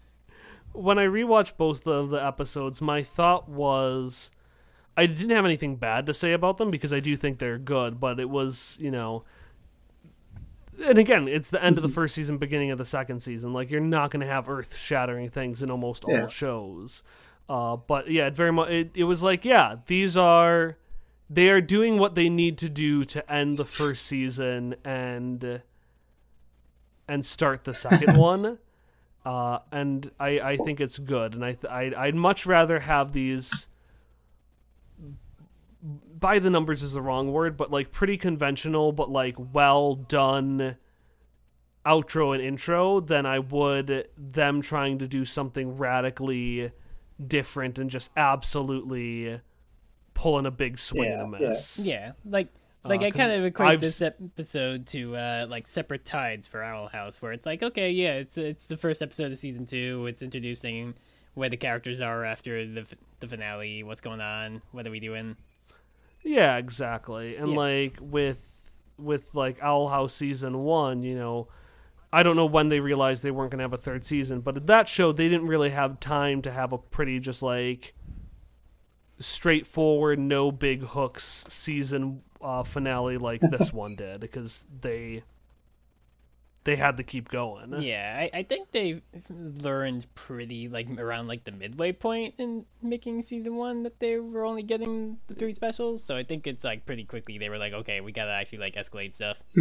when 0.72 0.98
I 1.00 1.06
rewatched 1.06 1.56
both 1.56 1.84
of 1.86 2.10
the 2.10 2.24
episodes, 2.24 2.80
my 2.80 3.02
thought 3.02 3.48
was 3.48 4.30
I 4.96 5.06
didn't 5.06 5.30
have 5.30 5.44
anything 5.44 5.74
bad 5.76 6.06
to 6.06 6.14
say 6.14 6.32
about 6.32 6.58
them 6.58 6.70
because 6.70 6.92
I 6.92 7.00
do 7.00 7.16
think 7.16 7.38
they're 7.40 7.58
good, 7.58 7.98
but 7.98 8.20
it 8.20 8.30
was, 8.30 8.78
you 8.80 8.90
know, 8.92 9.24
and 10.82 10.98
again, 10.98 11.28
it's 11.28 11.50
the 11.50 11.62
end 11.62 11.76
of 11.76 11.82
the 11.82 11.88
first 11.88 12.14
season, 12.14 12.38
beginning 12.38 12.70
of 12.70 12.78
the 12.78 12.84
second 12.84 13.20
season. 13.20 13.52
Like 13.52 13.70
you're 13.70 13.80
not 13.80 14.10
going 14.10 14.20
to 14.20 14.26
have 14.26 14.48
earth-shattering 14.48 15.30
things 15.30 15.62
in 15.62 15.70
almost 15.70 16.04
Yeah. 16.08 16.22
all 16.22 16.28
shows. 16.28 17.02
Uh, 17.48 17.76
but 17.76 18.10
yeah, 18.10 18.26
it 18.28 18.34
very 18.34 18.52
much 18.52 18.70
it, 18.70 18.90
it 18.94 19.04
was 19.04 19.22
like, 19.22 19.44
yeah, 19.44 19.76
these 19.86 20.16
are 20.16 20.76
they 21.28 21.48
are 21.48 21.60
doing 21.60 21.98
what 21.98 22.14
they 22.14 22.28
need 22.28 22.58
to 22.58 22.68
do 22.68 23.04
to 23.04 23.32
end 23.32 23.56
the 23.56 23.64
first 23.64 24.04
season 24.06 24.74
and 24.84 25.62
and 27.08 27.24
start 27.26 27.64
the 27.64 27.74
second 27.74 28.16
one 28.18 28.58
uh, 29.24 29.58
and 29.70 30.10
I, 30.18 30.40
I 30.40 30.56
think 30.56 30.80
it's 30.80 30.98
good, 30.98 31.34
and 31.34 31.44
I, 31.44 31.56
I 31.68 31.92
I'd 31.94 32.14
much 32.14 32.46
rather 32.46 32.80
have 32.80 33.12
these. 33.12 33.66
By 35.82 36.38
the 36.38 36.50
numbers 36.50 36.82
is 36.82 36.92
the 36.92 37.00
wrong 37.02 37.32
word, 37.32 37.56
but 37.56 37.70
like 37.70 37.90
pretty 37.92 38.16
conventional, 38.18 38.92
but 38.92 39.10
like 39.10 39.36
well 39.38 39.94
done 39.94 40.76
outro 41.86 42.34
and 42.34 42.42
intro 42.44 43.00
than 43.00 43.24
I 43.24 43.38
would 43.38 44.08
them 44.18 44.60
trying 44.60 44.98
to 44.98 45.08
do 45.08 45.24
something 45.24 45.78
radically 45.78 46.72
different 47.26 47.78
and 47.78 47.88
just 47.88 48.10
absolutely 48.16 49.40
pulling 50.12 50.44
a 50.44 50.50
big 50.50 50.78
swing 50.78 51.04
Yeah, 51.10 51.24
and 51.24 51.34
a 51.34 51.38
yeah. 51.38 51.48
miss. 51.48 51.78
Yeah, 51.78 52.12
like 52.26 52.48
like 52.84 53.00
Uh, 53.00 53.04
I 53.04 53.10
'cause 53.10 53.18
kind 53.18 53.32
of 53.32 53.44
equate 53.46 53.68
I've 53.70 53.80
this 53.80 54.02
episode 54.02 54.86
to 54.88 55.16
uh, 55.16 55.46
like 55.48 55.66
separate 55.66 56.04
tides 56.04 56.46
for 56.46 56.62
Owl 56.62 56.88
House, 56.88 57.22
where 57.22 57.32
it's 57.32 57.46
like, 57.46 57.62
okay, 57.62 57.90
yeah, 57.90 58.14
it's 58.14 58.36
it's 58.36 58.66
the 58.66 58.76
first 58.76 59.00
episode 59.00 59.32
of 59.32 59.38
season 59.38 59.64
two. 59.64 60.06
It's 60.06 60.20
introducing 60.22 60.94
where 61.34 61.48
the 61.48 61.56
characters 61.56 62.00
are 62.02 62.24
after 62.24 62.66
the 62.66 62.86
the 63.20 63.28
finale, 63.28 63.82
what's 63.82 64.00
going 64.02 64.20
on, 64.20 64.60
what 64.72 64.86
are 64.86 64.90
we 64.90 65.00
doing. 65.00 65.34
Yeah, 66.22 66.56
exactly. 66.56 67.36
And 67.36 67.50
Yeah. 67.50 67.56
like 67.56 67.98
with 68.00 68.46
with 68.98 69.34
like 69.34 69.62
Owl 69.62 69.88
House 69.88 70.12
season 70.12 70.58
one, 70.58 71.02
you 71.02 71.14
know, 71.14 71.48
I 72.12 72.22
don't 72.22 72.36
know 72.36 72.44
when 72.44 72.68
they 72.68 72.80
realized 72.80 73.22
they 73.22 73.30
weren't 73.30 73.50
going 73.50 73.60
to 73.60 73.64
have 73.64 73.72
a 73.72 73.78
third 73.78 74.04
season, 74.04 74.40
but 74.40 74.56
at 74.58 74.66
that 74.66 74.88
show 74.88 75.10
they 75.12 75.28
didn't 75.28 75.46
really 75.46 75.70
have 75.70 76.00
time 76.00 76.42
to 76.42 76.50
have 76.52 76.72
a 76.72 76.78
pretty 76.78 77.18
just 77.20 77.42
like 77.42 77.94
straightforward, 79.18 80.18
no 80.18 80.50
big 80.52 80.82
hooks 80.82 81.44
season 81.48 82.22
uh, 82.42 82.62
finale 82.62 83.16
like 83.18 83.40
this 83.40 83.72
one 83.72 83.94
did 83.98 84.20
because 84.20 84.66
they 84.80 85.22
they 86.64 86.76
had 86.76 86.96
to 86.98 87.02
keep 87.02 87.28
going. 87.28 87.80
Yeah, 87.80 88.16
I, 88.18 88.38
I 88.38 88.42
think 88.42 88.70
they 88.70 89.02
learned 89.30 90.06
pretty 90.14 90.68
like 90.68 90.88
around 90.98 91.26
like 91.28 91.44
the 91.44 91.52
midway 91.52 91.92
point 91.92 92.34
in 92.38 92.64
making 92.82 93.22
season 93.22 93.56
one 93.56 93.82
that 93.84 93.98
they 93.98 94.18
were 94.18 94.44
only 94.44 94.62
getting 94.62 95.18
the 95.26 95.34
three 95.34 95.52
specials. 95.52 96.02
So 96.04 96.16
I 96.16 96.22
think 96.24 96.46
it's 96.46 96.62
like 96.64 96.84
pretty 96.86 97.04
quickly 97.04 97.38
they 97.38 97.48
were 97.48 97.58
like, 97.58 97.72
okay, 97.72 98.00
we 98.00 98.12
gotta 98.12 98.32
actually 98.32 98.58
like 98.58 98.74
escalate 98.74 99.14
stuff. 99.14 99.38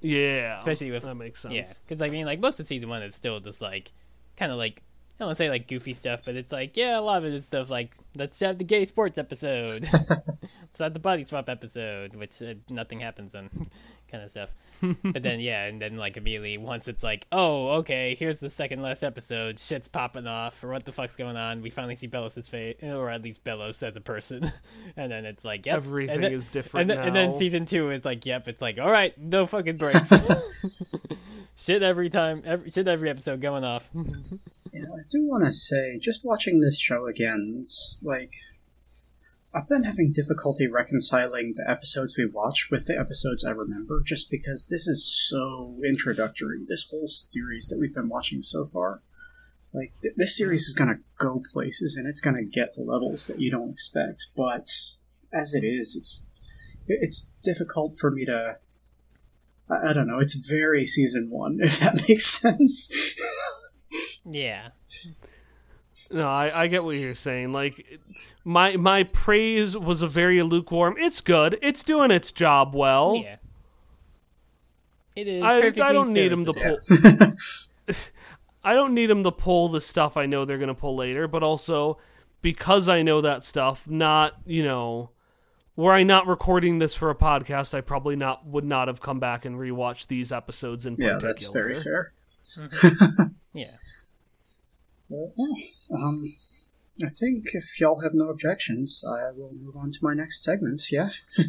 Yeah, 0.00 0.58
Especially 0.58 0.90
with- 0.90 1.04
that 1.04 1.14
makes 1.14 1.40
sense. 1.40 1.54
Yeah, 1.54 1.72
because 1.84 2.02
I 2.02 2.10
mean, 2.10 2.26
like 2.26 2.38
most 2.38 2.60
of 2.60 2.66
season 2.66 2.88
one 2.88 3.02
is 3.02 3.14
still 3.14 3.40
just 3.40 3.62
like 3.62 3.90
kind 4.36 4.52
of 4.52 4.58
like 4.58 4.82
I 5.18 5.20
don't 5.20 5.28
want 5.28 5.38
to 5.38 5.44
say 5.44 5.48
like 5.48 5.66
goofy 5.68 5.94
stuff, 5.94 6.20
but 6.24 6.36
it's 6.36 6.52
like 6.52 6.76
yeah, 6.76 6.98
a 6.98 7.00
lot 7.00 7.18
of 7.18 7.24
it 7.24 7.32
is 7.32 7.46
stuff 7.46 7.70
like 7.70 7.96
let's 8.14 8.38
have 8.40 8.58
the 8.58 8.64
gay 8.64 8.84
sports 8.84 9.16
episode, 9.18 9.88
let's 10.42 10.78
have 10.78 10.92
the 10.92 11.00
body 11.00 11.24
swap 11.24 11.48
episode, 11.48 12.14
which 12.14 12.42
uh, 12.42 12.54
nothing 12.68 13.00
happens 13.00 13.34
in, 13.34 13.48
kind 14.10 14.24
of 14.24 14.30
stuff. 14.30 14.54
but 15.02 15.22
then 15.22 15.40
yeah, 15.40 15.64
and 15.64 15.80
then 15.80 15.96
like 15.96 16.16
immediately 16.16 16.58
once 16.58 16.86
it's 16.86 17.02
like 17.02 17.26
oh 17.32 17.68
okay, 17.78 18.14
here's 18.14 18.38
the 18.38 18.50
second 18.50 18.82
last 18.82 19.02
episode, 19.02 19.58
shit's 19.58 19.88
popping 19.88 20.26
off, 20.26 20.62
or 20.62 20.68
what 20.68 20.84
the 20.84 20.92
fuck's 20.92 21.16
going 21.16 21.36
on? 21.36 21.62
We 21.62 21.70
finally 21.70 21.96
see 21.96 22.08
Belos' 22.08 22.48
face, 22.48 22.76
or 22.82 23.08
at 23.10 23.22
least 23.22 23.42
Belos 23.44 23.82
as 23.82 23.96
a 23.96 24.00
person, 24.00 24.50
and 24.96 25.10
then 25.10 25.24
it's 25.24 25.44
like 25.44 25.66
yep, 25.66 25.76
Everything 25.76 26.16
and 26.16 26.24
then, 26.24 26.32
is 26.32 26.48
different 26.48 26.90
and 26.90 26.98
then, 26.98 27.06
and 27.06 27.16
then 27.16 27.32
season 27.32 27.66
two 27.66 27.90
is 27.90 28.04
like 28.04 28.26
yep, 28.26 28.48
it's 28.48 28.60
like 28.60 28.78
all 28.78 28.90
right, 28.90 29.16
no 29.18 29.46
fucking 29.46 29.76
breaks. 29.76 30.12
shit 31.56 31.82
every 31.82 32.10
time, 32.10 32.42
every 32.44 32.70
shit 32.70 32.88
every 32.88 33.10
episode 33.10 33.40
going 33.40 33.64
off. 33.64 33.88
Yeah, 34.72 34.82
I 34.82 35.02
do 35.08 35.26
want 35.26 35.44
to 35.46 35.52
say, 35.52 35.98
just 35.98 36.24
watching 36.24 36.60
this 36.60 36.78
show 36.78 37.06
again, 37.06 37.58
it's 37.60 38.02
like 38.04 38.34
I've 39.54 39.68
been 39.68 39.84
having 39.84 40.12
difficulty 40.12 40.66
reconciling 40.66 41.54
the 41.56 41.68
episodes 41.70 42.16
we 42.18 42.26
watch 42.26 42.68
with 42.70 42.86
the 42.86 42.98
episodes 42.98 43.44
I 43.44 43.52
remember, 43.52 44.02
just 44.04 44.30
because 44.30 44.68
this 44.68 44.86
is 44.86 45.04
so 45.04 45.78
introductory. 45.84 46.60
This 46.66 46.88
whole 46.90 47.08
series 47.08 47.68
that 47.68 47.78
we've 47.78 47.94
been 47.94 48.08
watching 48.08 48.42
so 48.42 48.64
far, 48.66 49.02
like 49.72 49.94
th- 50.02 50.14
this 50.16 50.36
series 50.36 50.66
is 50.68 50.74
gonna 50.74 51.00
go 51.18 51.42
places 51.52 51.96
and 51.96 52.06
it's 52.06 52.20
gonna 52.20 52.44
get 52.44 52.74
to 52.74 52.82
levels 52.82 53.26
that 53.28 53.40
you 53.40 53.50
don't 53.50 53.70
expect. 53.70 54.26
But 54.36 54.68
as 55.32 55.54
it 55.54 55.64
is, 55.64 55.96
it's 55.96 56.26
it's 56.86 57.30
difficult 57.42 57.94
for 57.98 58.10
me 58.10 58.26
to. 58.26 58.58
I 59.70 59.90
I 59.90 59.92
don't 59.92 60.06
know. 60.06 60.18
It's 60.18 60.34
very 60.34 60.84
season 60.84 61.28
one, 61.30 61.58
if 61.62 61.80
that 61.80 62.06
makes 62.08 62.26
sense. 62.26 62.92
yeah. 64.24 64.68
No, 66.10 66.28
I, 66.28 66.62
I 66.62 66.66
get 66.68 66.84
what 66.84 66.96
you're 66.96 67.14
saying. 67.14 67.52
Like, 67.52 67.84
my 68.44 68.76
my 68.76 69.02
praise 69.02 69.76
was 69.76 70.02
a 70.02 70.06
very 70.06 70.42
lukewarm. 70.42 70.94
It's 70.98 71.20
good. 71.20 71.58
It's 71.62 71.82
doing 71.82 72.10
its 72.10 72.30
job 72.32 72.74
well. 72.74 73.16
Yeah. 73.22 73.36
It 75.16 75.28
is. 75.28 75.42
I, 75.42 75.58
I 75.66 75.92
don't 75.92 76.12
need 76.12 76.30
him 76.30 76.44
to 76.44 76.52
pull. 76.52 77.24
I 78.64 78.74
don't 78.74 78.94
need 78.94 79.10
him 79.10 79.22
to 79.22 79.32
pull 79.32 79.68
the 79.68 79.80
stuff 79.80 80.16
I 80.16 80.26
know 80.26 80.44
they're 80.44 80.58
gonna 80.58 80.74
pull 80.74 80.96
later, 80.96 81.26
but 81.26 81.42
also 81.42 81.98
because 82.42 82.88
I 82.88 83.02
know 83.02 83.20
that 83.20 83.42
stuff. 83.44 83.86
Not 83.88 84.34
you 84.44 84.62
know, 84.62 85.10
were 85.74 85.92
I 85.92 86.02
not 86.02 86.26
recording 86.26 86.78
this 86.78 86.94
for 86.94 87.10
a 87.10 87.14
podcast, 87.14 87.74
I 87.74 87.80
probably 87.80 88.14
not 88.16 88.44
would 88.46 88.64
not 88.64 88.88
have 88.88 89.00
come 89.00 89.18
back 89.18 89.44
and 89.44 89.56
rewatched 89.56 90.08
these 90.08 90.30
episodes 90.32 90.84
in 90.86 90.96
Yeah, 90.98 91.18
particular. 91.18 91.32
that's 91.32 91.48
very 91.48 91.74
fair. 91.74 92.12
Mm-hmm. 92.58 93.22
Yeah. 93.54 93.64
But, 95.08 95.32
yeah, 95.36 95.96
um, 95.96 96.24
I 97.04 97.08
think 97.08 97.46
if 97.54 97.78
y'all 97.80 98.00
have 98.00 98.14
no 98.14 98.28
objections, 98.28 99.04
I 99.06 99.30
will 99.36 99.52
move 99.52 99.76
on 99.76 99.90
to 99.92 99.98
my 100.02 100.14
next 100.14 100.42
segment. 100.42 100.82
Yeah. 100.90 101.10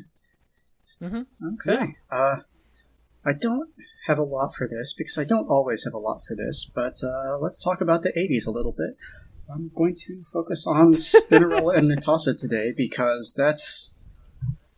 Mhm. 1.01 1.27
Okay. 1.53 1.95
Uh, 2.09 2.37
I 3.23 3.33
don't 3.33 3.69
have 4.07 4.17
a 4.17 4.23
lot 4.23 4.55
for 4.55 4.67
this 4.67 4.93
because 4.97 5.17
I 5.17 5.25
don't 5.25 5.47
always 5.47 5.83
have 5.83 5.93
a 5.93 5.99
lot 5.99 6.23
for 6.25 6.35
this, 6.35 6.65
but 6.73 7.03
uh, 7.03 7.37
let's 7.39 7.59
talk 7.59 7.81
about 7.81 8.01
the 8.01 8.11
'80s 8.13 8.47
a 8.47 8.51
little 8.51 8.71
bit. 8.71 8.97
I'm 9.47 9.69
going 9.75 9.95
to 10.07 10.23
focus 10.23 10.65
on 10.65 10.93
Spinnerella 10.95 11.77
and 11.77 11.91
Netossa 11.91 12.35
today 12.35 12.73
because 12.75 13.35
that's 13.37 13.95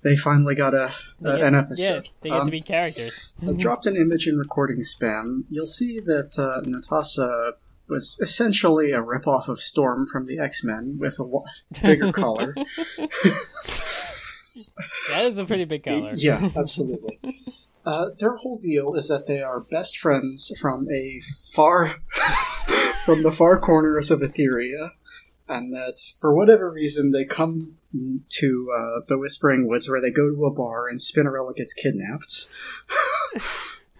they 0.01 0.15
finally 0.17 0.55
got 0.55 0.73
a, 0.73 0.91
a 1.23 1.37
get- 1.37 1.41
an 1.41 1.53
Yeah, 1.53 1.59
episode. 1.59 2.09
they 2.21 2.29
get 2.29 2.39
Um, 2.41 2.47
to 2.47 2.51
be 2.51 2.61
characters. 2.61 3.31
I 3.47 3.53
dropped 3.53 3.85
an 3.87 3.95
image 3.95 4.27
in 4.27 4.37
recording 4.37 4.79
spam. 4.81 5.43
You'll 5.49 5.67
see 5.67 6.01
that 6.01 6.37
uh, 6.37 6.61
Netossa 6.67 7.53
was 7.89 8.17
essentially 8.21 8.91
a 8.91 9.01
ripoff 9.01 9.47
of 9.47 9.59
Storm 9.61 10.05
from 10.07 10.25
the 10.27 10.39
X 10.39 10.63
Men 10.63 10.97
with 10.99 11.19
a 11.19 11.23
wa- 11.23 11.43
bigger 11.81 12.11
collar. 12.11 12.55
That 15.09 15.25
is 15.25 15.37
a 15.37 15.45
pretty 15.45 15.65
big 15.65 15.83
collar. 15.83 16.11
yeah, 16.15 16.49
absolutely. 16.55 17.19
Uh, 17.85 18.09
their 18.19 18.35
whole 18.35 18.57
deal 18.57 18.93
is 18.95 19.07
that 19.07 19.25
they 19.27 19.41
are 19.41 19.61
best 19.61 19.97
friends 19.97 20.51
from 20.59 20.87
a 20.91 21.21
far 21.53 21.87
from 23.05 23.23
the 23.23 23.31
far 23.31 23.59
corners 23.59 24.11
of 24.11 24.19
Etheria, 24.19 24.91
and 25.47 25.73
that 25.73 25.97
for 26.19 26.35
whatever 26.35 26.69
reason 26.69 27.11
they 27.11 27.25
come 27.25 27.75
to 28.29 28.71
uh, 28.77 28.99
the 29.07 29.17
Whispering 29.17 29.67
Woods 29.67 29.89
where 29.89 30.01
they 30.01 30.11
go 30.11 30.29
to 30.29 30.45
a 30.45 30.53
bar 30.53 30.87
and 30.87 30.99
Spinnerella 30.99 31.55
gets 31.55 31.73
kidnapped. 31.73 32.47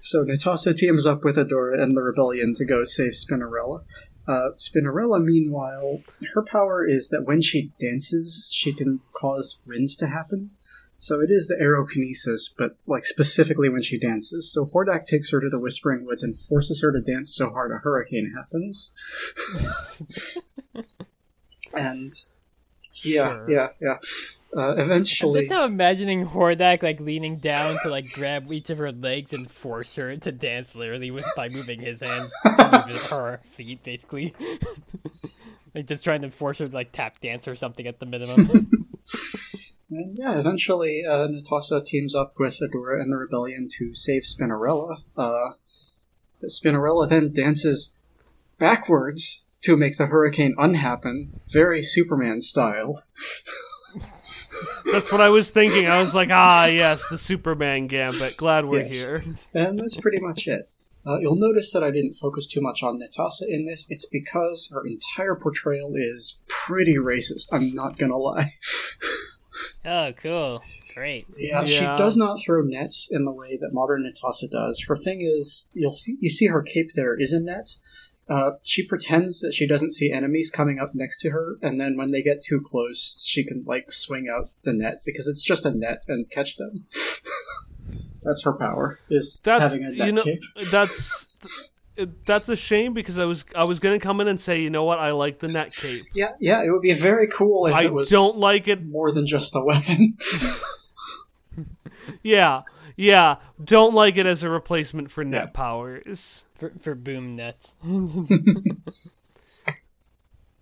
So 0.10 0.26
Netossa 0.26 0.76
teams 0.76 1.06
up 1.06 1.24
with 1.24 1.36
Adora 1.36 1.80
and 1.80 1.96
the 1.96 2.02
Rebellion 2.02 2.56
to 2.56 2.66
go 2.66 2.84
save 2.84 3.12
Spinnerella. 3.12 3.84
Uh, 4.28 4.50
Spinnerella, 4.58 5.24
meanwhile, 5.24 6.00
her 6.34 6.42
power 6.42 6.84
is 6.84 7.10
that 7.10 7.26
when 7.26 7.42
she 7.42 7.74
dances, 7.80 8.50
she 8.52 8.74
can 8.74 9.02
cause 9.14 9.62
winds 9.68 9.96
to 9.98 10.08
happen. 10.08 10.50
So 10.98 11.22
it 11.22 11.30
is 11.30 11.48
the 11.48 11.58
aerokinesis, 11.62 12.50
but 12.58 12.76
like 12.88 13.06
specifically 13.06 13.70
when 13.70 13.84
she 13.84 14.00
dances. 14.00 14.52
So 14.52 14.66
Hordak 14.66 15.06
takes 15.06 15.30
her 15.30 15.40
to 15.42 15.48
the 15.48 15.60
Whispering 15.60 16.08
Woods 16.08 16.24
and 16.24 16.36
forces 16.36 16.82
her 16.82 16.92
to 16.92 17.02
dance 17.02 17.36
so 17.36 17.52
hard 17.52 17.72
a 17.72 17.76
hurricane 17.76 18.34
happens. 18.36 18.96
and 21.76 22.12
yeah, 23.04 23.28
Sure. 23.28 23.46
yeah, 23.48 23.68
yeah. 23.80 23.98
Uh, 24.56 24.72
I'm 24.72 24.80
eventually, 24.80 25.42
just 25.42 25.52
now 25.52 25.66
imagining 25.66 26.26
Hordak 26.26 26.82
like 26.82 27.00
leaning 27.00 27.38
down 27.38 27.78
to 27.84 27.90
like 27.90 28.12
grab 28.14 28.52
each 28.52 28.72
of 28.72 28.80
her 28.80 28.92
legs 28.92 29.32
and 29.32 29.50
force 29.50 29.96
her 29.96 30.18
to 30.18 30.32
dance 30.32 30.74
literally 30.74 31.12
with 31.12 31.26
by 31.36 31.50
moving 31.50 31.80
his 31.80 32.00
hands 32.00 32.32
with 32.44 33.10
her 33.12 33.40
feet 33.44 33.84
basically. 33.84 34.34
like 35.76 35.86
just 35.86 36.04
trying 36.04 36.24
to 36.24 36.32
force 36.32 36.58
her 36.58 36.68
to 36.68 36.74
like 36.74 36.92
tap 36.92 37.20
dance 37.20 37.48
or 37.48 37.54
something 37.54 37.86
at 37.86 38.00
the 38.00 38.08
minimum. 38.08 38.50
and 39.92 40.18
yeah, 40.18 40.40
eventually, 40.40 41.04
uh, 41.08 41.28
Netossa 41.28 41.86
teams 41.86 42.16
up 42.16 42.34
with 42.40 42.60
Adora 42.60 43.00
and 43.02 43.14
the 43.14 43.18
Rebellion 43.18 43.68
to 43.78 43.94
save 43.94 44.24
Spinnerella. 44.24 45.04
Uh, 45.16 45.52
Spinnerella 46.44 47.08
then 47.08 47.32
dances 47.32 48.00
backwards 48.58 49.48
to 49.62 49.78
make 49.78 49.98
the 49.98 50.08
hurricane 50.08 50.56
unhappen, 50.58 51.40
very 51.48 51.84
Superman 51.84 52.42
style. 52.42 53.04
That's 54.92 55.12
what 55.12 55.22
I 55.22 55.30
was 55.30 55.50
thinking. 55.52 55.88
I 55.88 56.00
was 56.02 56.14
like, 56.16 56.30
ah, 56.32 56.66
yes, 56.66 57.08
the 57.10 57.18
Superman 57.18 57.88
gambit. 57.88 58.38
Glad 58.38 58.68
we're 58.68 58.82
Yes. 58.84 59.04
here. 59.04 59.24
And 59.54 59.80
that's 59.80 59.98
pretty 59.98 60.20
much 60.20 60.48
it. 60.48 60.70
Uh, 61.06 61.18
you'll 61.20 61.36
notice 61.38 61.72
that 61.72 61.84
I 61.84 61.92
didn't 61.92 62.14
focus 62.16 62.46
too 62.46 62.62
much 62.62 62.84
on 62.84 63.00
Netossa 63.00 63.44
in 63.48 63.66
this. 63.66 63.88
It's 63.90 64.06
because 64.06 64.70
her 64.74 64.84
entire 64.86 65.36
portrayal 65.36 65.94
is 65.96 66.42
pretty 66.48 66.96
racist. 66.96 67.48
I'm 67.52 67.74
not 67.74 67.98
gonna 67.98 68.18
lie. 68.18 68.52
oh, 69.86 70.12
cool. 70.22 70.62
Great. 70.94 71.26
Yeah, 71.38 71.64
she 71.66 71.86
does 71.86 72.18
not 72.18 72.40
throw 72.44 72.62
nets 72.62 73.08
in 73.10 73.24
the 73.24 73.32
way 73.32 73.58
that 73.58 73.70
modern 73.72 74.04
Netossa 74.04 74.50
does. 74.52 74.84
Her 74.88 74.98
thing 74.98 75.22
is, 75.22 75.70
you'll 75.74 75.94
see, 75.94 76.18
you 76.20 76.30
see 76.30 76.48
her 76.48 76.62
cape 76.62 76.88
there 76.96 77.16
is 77.18 77.32
a 77.32 77.42
net. 77.42 77.70
Uh, 78.30 78.52
she 78.64 78.86
pretends 78.86 79.40
that 79.42 79.54
she 79.54 79.68
doesn't 79.68 79.92
see 79.94 80.12
enemies 80.12 80.52
coming 80.52 80.80
up 80.80 80.90
next 80.94 81.20
to 81.22 81.32
her, 81.32 81.58
and 81.64 81.82
then 81.82 81.98
when 81.98 82.12
they 82.12 82.22
get 82.22 82.44
too 82.44 82.62
close, 82.64 83.16
she 83.26 83.44
can 83.44 83.64
like 83.66 83.92
swing 83.92 84.28
out 84.32 84.52
the 84.64 84.72
net 84.74 85.02
because 85.06 85.28
it's 85.28 85.44
just 85.44 85.66
a 85.66 85.72
net 85.72 86.04
and 86.08 86.30
catch 86.30 86.58
them. 86.58 86.86
that's 88.24 88.44
her 88.44 88.54
power 88.54 89.00
is 89.10 89.42
That's 89.46 89.72
having 89.72 89.86
a 89.86 89.92
net 89.92 90.08
you 90.08 90.14
know 90.14 90.22
cape. 90.24 90.40
that's 90.70 91.28
that's 92.26 92.50
a 92.50 92.56
shame 92.56 92.94
because 92.94 93.18
I 93.18 93.26
was 93.26 93.46
I 93.56 93.64
was 93.64 93.80
gonna 93.80 94.00
come 94.00 94.22
in 94.22 94.28
and 94.28 94.40
say 94.40 94.62
you 94.62 94.70
know 94.70 94.84
what 94.84 95.00
I 95.00 95.12
like 95.12 95.40
the 95.40 95.48
net 95.48 95.74
cape. 95.74 96.04
Yeah, 96.14 96.34
yeah, 96.40 96.62
it 96.64 96.70
would 96.70 96.82
be 96.82 96.94
very 96.94 97.28
cool 97.28 97.66
if 97.68 97.74
I 97.74 97.84
it 97.86 97.94
was 97.94 98.10
don't 98.10 98.38
like 98.38 98.68
it. 98.68 98.86
more 98.86 99.12
than 99.12 99.26
just 99.26 99.56
a 99.56 99.64
weapon. 99.64 100.18
Yeah, 102.24 102.62
yeah, 103.02 103.38
don't 103.64 103.94
like 103.94 104.18
it 104.18 104.26
as 104.26 104.44
a 104.44 104.50
replacement 104.50 105.10
for 105.10 105.24
net 105.24 105.46
Yeah. 105.46 105.52
powers. 105.54 106.44
For, 106.56 106.72
for 106.82 106.96
boom 106.96 107.38
nuts. 107.38 107.74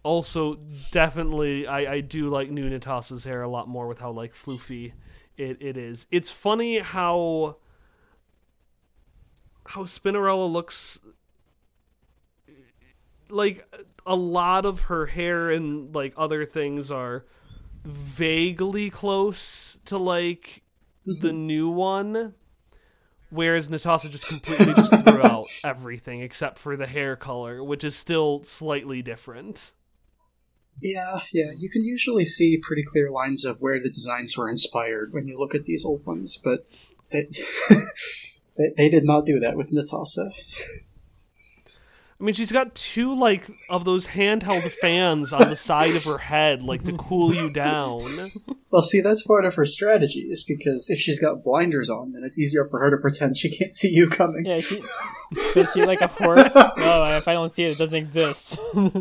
also 0.03 0.59
definitely 0.91 1.65
I, 1.67 1.93
I 1.95 2.01
do 2.01 2.29
like 2.29 2.49
new 2.51 2.69
Netossa's 2.69 3.23
hair 3.23 3.41
a 3.41 3.49
lot 3.49 3.67
more 3.67 3.87
with 3.87 3.99
how 3.99 4.11
like 4.11 4.33
floofy 4.35 4.93
it, 5.35 5.61
it 5.61 5.77
is. 5.77 6.05
It's 6.11 6.29
funny 6.29 6.79
how 6.79 7.57
how 9.65 9.81
Spinnerella 9.83 10.49
looks 10.49 10.99
like 13.29 13.67
a 14.05 14.15
lot 14.15 14.65
of 14.65 14.81
her 14.81 15.07
hair 15.07 15.49
and 15.49 15.93
like 15.93 16.13
other 16.15 16.45
things 16.45 16.89
are 16.91 17.25
vaguely 17.83 18.89
close 18.89 19.79
to 19.85 19.97
like 19.97 20.61
the 21.07 21.29
mm-hmm. 21.29 21.47
new 21.47 21.69
one 21.69 22.33
whereas 23.29 23.69
Netossa 23.69 24.09
just 24.09 24.27
completely 24.27 24.73
just 24.73 24.93
threw 25.03 25.21
out 25.23 25.47
everything 25.63 26.21
except 26.21 26.59
for 26.59 26.77
the 26.77 26.87
hair 26.87 27.15
color 27.15 27.63
which 27.63 27.83
is 27.83 27.95
still 27.95 28.43
slightly 28.43 29.01
different 29.01 29.71
Yeah, 30.81 31.21
yeah. 31.33 31.51
You 31.55 31.69
can 31.69 31.83
usually 31.83 32.25
see 32.25 32.59
pretty 32.61 32.83
clear 32.83 33.09
lines 33.09 33.43
of 33.43 33.57
where 33.61 33.79
the 33.81 33.89
designs 33.89 34.37
were 34.37 34.49
inspired 34.49 35.11
when 35.11 35.25
you 35.25 35.37
look 35.37 35.55
at 35.55 35.65
these 35.65 35.83
old 35.83 36.05
ones, 36.05 36.37
but 36.37 36.67
they 37.11 37.27
they, 38.57 38.71
they 38.77 38.89
did 38.89 39.03
not 39.03 39.25
do 39.25 39.39
that 39.39 39.57
with 39.57 39.71
Netossa. 39.71 40.31
I 42.19 42.23
mean, 42.23 42.33
she's 42.33 42.51
got 42.51 42.73
two 42.73 43.15
like 43.15 43.47
of 43.69 43.85
those 43.85 44.07
handheld 44.07 44.69
fans 44.81 45.31
on 45.31 45.49
the 45.49 45.55
side 45.55 45.95
of 45.95 46.03
her 46.05 46.17
head, 46.17 46.61
like 46.61 46.83
to 46.83 46.93
cool 46.93 47.33
you 47.33 47.51
down. 47.51 48.03
Well, 48.71 48.81
see, 48.81 49.01
that's 49.01 49.23
part 49.23 49.45
of 49.45 49.55
her 49.55 49.65
strategy, 49.65 50.21
is 50.21 50.43
because 50.43 50.89
if 50.89 50.99
she's 50.99 51.19
got 51.19 51.43
blinders 51.43 51.89
on, 51.89 52.11
then 52.11 52.23
it's 52.23 52.37
easier 52.37 52.65
for 52.65 52.79
her 52.79 52.89
to 52.89 52.97
pretend 52.97 53.37
she 53.37 53.49
can't 53.49 53.73
see 53.73 53.89
you 53.89 54.09
coming. 54.09 54.45
Yeah, 54.45 54.59
she, 54.59 54.81
is 55.55 55.71
she 55.73 55.85
like 55.85 56.01
a 56.01 56.07
horse? 56.07 56.53
No, 56.55 57.05
if 57.17 57.27
I 57.27 57.33
don't 57.33 57.51
see 57.51 57.63
it, 57.63 57.73
it 57.73 57.77
doesn't 57.77 57.95
exist. 57.95 58.57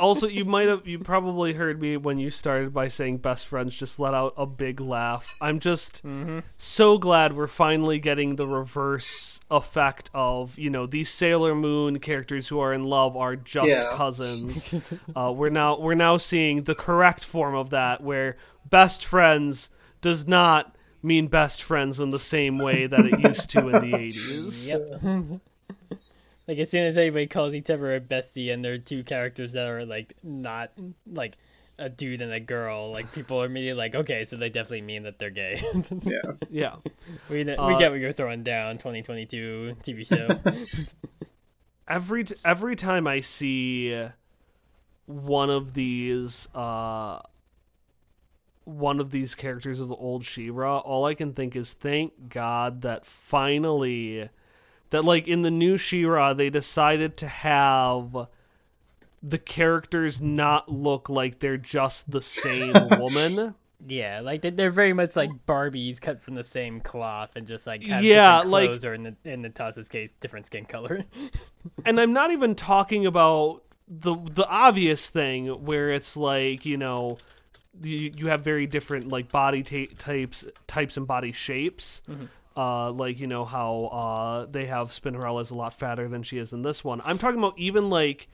Also, 0.00 0.26
you 0.26 0.44
might 0.44 0.66
have 0.66 0.86
you 0.88 0.98
probably 0.98 1.52
heard 1.52 1.80
me 1.80 1.96
when 1.96 2.18
you 2.18 2.28
started 2.28 2.74
by 2.74 2.88
saying 2.88 3.18
best 3.18 3.46
friends. 3.46 3.76
Just 3.76 4.00
let 4.00 4.12
out 4.12 4.34
a 4.36 4.44
big 4.44 4.80
laugh. 4.80 5.38
I'm 5.40 5.60
just 5.60 6.04
mm-hmm. 6.04 6.40
so 6.58 6.98
glad 6.98 7.36
we're 7.36 7.46
finally 7.46 8.00
getting 8.00 8.34
the 8.34 8.46
reverse 8.46 9.38
effect 9.52 10.10
of 10.12 10.58
you 10.58 10.68
know 10.68 10.86
these 10.86 11.10
Sailor 11.10 11.54
Moon 11.54 12.00
characters 12.00 12.48
who 12.54 12.60
are 12.60 12.72
in 12.72 12.84
love 12.84 13.16
are 13.16 13.34
just 13.34 13.68
Yeah. 13.68 13.82
cousins. 13.94 14.72
uh, 15.16 15.32
we're 15.36 15.50
now 15.50 15.76
we're 15.78 15.94
now 15.96 16.16
seeing 16.16 16.62
the 16.62 16.74
correct 16.74 17.24
form 17.24 17.54
of 17.56 17.70
that, 17.70 18.00
where 18.00 18.36
best 18.70 19.04
friends 19.04 19.70
does 20.00 20.28
not 20.28 20.76
mean 21.02 21.26
best 21.26 21.62
friends 21.62 21.98
in 22.00 22.10
the 22.10 22.18
same 22.20 22.58
way 22.58 22.86
that 22.86 23.00
it 23.04 23.18
used 23.20 23.50
to 23.50 23.58
in 23.68 23.90
the 23.90 23.96
80s. 23.98 24.68
Yep. 24.68 25.40
like 26.48 26.58
as 26.58 26.70
soon 26.70 26.84
as 26.84 26.96
anybody 26.96 27.26
calls 27.26 27.54
each 27.54 27.70
other 27.70 27.94
a 27.96 28.00
bestie, 28.00 28.52
and 28.54 28.64
they're 28.64 28.78
two 28.78 29.02
characters 29.02 29.52
that 29.54 29.66
are 29.66 29.84
like 29.84 30.14
not 30.22 30.70
like 31.12 31.36
a 31.78 31.88
dude 31.88 32.20
and 32.20 32.32
a 32.32 32.38
girl, 32.40 32.92
like 32.92 33.12
people 33.12 33.42
are 33.42 33.46
immediately 33.46 33.76
like, 33.78 33.94
okay, 33.96 34.24
so 34.24 34.36
they 34.36 34.48
definitely 34.48 34.82
mean 34.82 35.02
that 35.02 35.18
they're 35.18 35.30
gay. 35.30 35.60
Yeah. 36.04 36.32
Yeah. 36.48 36.74
we 37.28 37.42
we 37.44 37.50
Uh, 37.52 37.76
get 37.78 37.90
what 37.90 37.98
you're 37.98 38.12
throwing 38.12 38.44
down. 38.44 38.74
2022 38.74 39.76
TV 39.82 40.06
show. 40.06 40.28
Every 41.88 42.24
t- 42.24 42.34
every 42.44 42.76
time 42.76 43.06
I 43.06 43.20
see 43.20 44.06
one 45.06 45.50
of 45.50 45.74
these 45.74 46.48
uh 46.54 47.20
one 48.64 48.98
of 48.98 49.10
these 49.10 49.34
characters 49.34 49.78
of 49.78 49.88
the 49.88 49.94
old 49.94 50.24
She-Ra, 50.24 50.78
all 50.78 51.04
I 51.04 51.14
can 51.14 51.34
think 51.34 51.54
is 51.54 51.74
thank 51.74 52.30
God 52.30 52.80
that 52.82 53.04
finally 53.04 54.30
that 54.90 55.04
like 55.04 55.28
in 55.28 55.42
the 55.42 55.50
new 55.50 55.76
She-Ra 55.76 56.32
they 56.32 56.50
decided 56.50 57.16
to 57.18 57.28
have 57.28 58.28
the 59.22 59.38
characters 59.38 60.20
not 60.20 60.70
look 60.70 61.08
like 61.08 61.38
they're 61.38 61.56
just 61.56 62.10
the 62.10 62.22
same 62.22 62.72
woman. 62.98 63.54
Yeah, 63.86 64.20
like 64.20 64.40
they- 64.40 64.50
they're 64.50 64.70
very 64.70 64.92
much 64.92 65.14
like 65.16 65.30
Barbies 65.46 66.00
cut 66.00 66.20
from 66.20 66.34
the 66.34 66.44
same 66.44 66.80
cloth, 66.80 67.36
and 67.36 67.46
just 67.46 67.66
like 67.66 67.82
have 67.84 68.02
Yeah, 68.02 68.40
like- 68.46 68.82
or 68.84 68.94
in 68.94 69.02
the 69.02 69.14
in 69.24 69.42
Netossa's 69.42 69.88
case, 69.88 70.12
different 70.20 70.46
skin 70.46 70.64
color. 70.64 71.04
and 71.84 72.00
I'm 72.00 72.12
not 72.12 72.30
even 72.30 72.54
talking 72.54 73.04
about 73.06 73.62
the 73.86 74.14
the 74.14 74.46
obvious 74.48 75.10
thing 75.10 75.46
where 75.46 75.90
it's 75.90 76.16
like 76.16 76.64
you 76.64 76.76
know 76.78 77.18
you, 77.82 78.12
you 78.16 78.28
have 78.28 78.42
very 78.42 78.66
different 78.66 79.08
like 79.08 79.30
body 79.30 79.62
ta- 79.62 79.92
types 79.98 80.44
types 80.66 80.96
and 80.96 81.06
body 81.06 81.32
shapes. 81.32 82.00
Uh, 82.56 82.90
like 82.92 83.18
you 83.18 83.26
know 83.26 83.44
how 83.44 83.86
uh, 83.86 84.46
they 84.46 84.66
have 84.66 84.90
Spinnerella 84.90 85.42
is 85.42 85.50
a 85.50 85.54
lot 85.56 85.74
fatter 85.74 86.06
than 86.08 86.22
she 86.22 86.38
is 86.38 86.52
in 86.52 86.62
this 86.62 86.84
one. 86.84 87.00
I'm 87.04 87.18
talking 87.18 87.38
about 87.40 87.58
even 87.58 87.90
like 87.90 88.28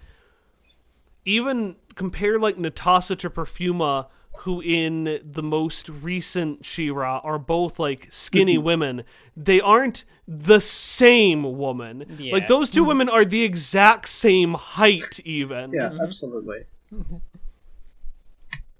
even 1.24 1.76
compare 1.94 2.38
like 2.38 2.56
Netossa 2.56 3.16
to 3.18 3.30
Perfuma, 3.30 4.06
who 4.40 4.60
in 4.60 5.20
the 5.22 5.42
most 5.42 5.88
recent 5.88 6.64
She-Ra 6.64 7.20
are 7.22 7.38
both 7.38 7.78
like 7.78 8.08
skinny 8.10 8.56
women. 8.56 9.04
They 9.36 9.60
aren't 9.60 10.04
the 10.26 10.60
same 10.60 11.58
woman. 11.58 12.16
Yeah. 12.18 12.32
Like 12.32 12.48
those 12.48 12.70
two 12.70 12.84
women 12.84 13.08
are 13.08 13.24
the 13.24 13.42
exact 13.42 14.08
same 14.08 14.54
height, 14.54 15.20
even. 15.24 15.72
Yeah, 15.72 15.90
absolutely. 16.02 16.60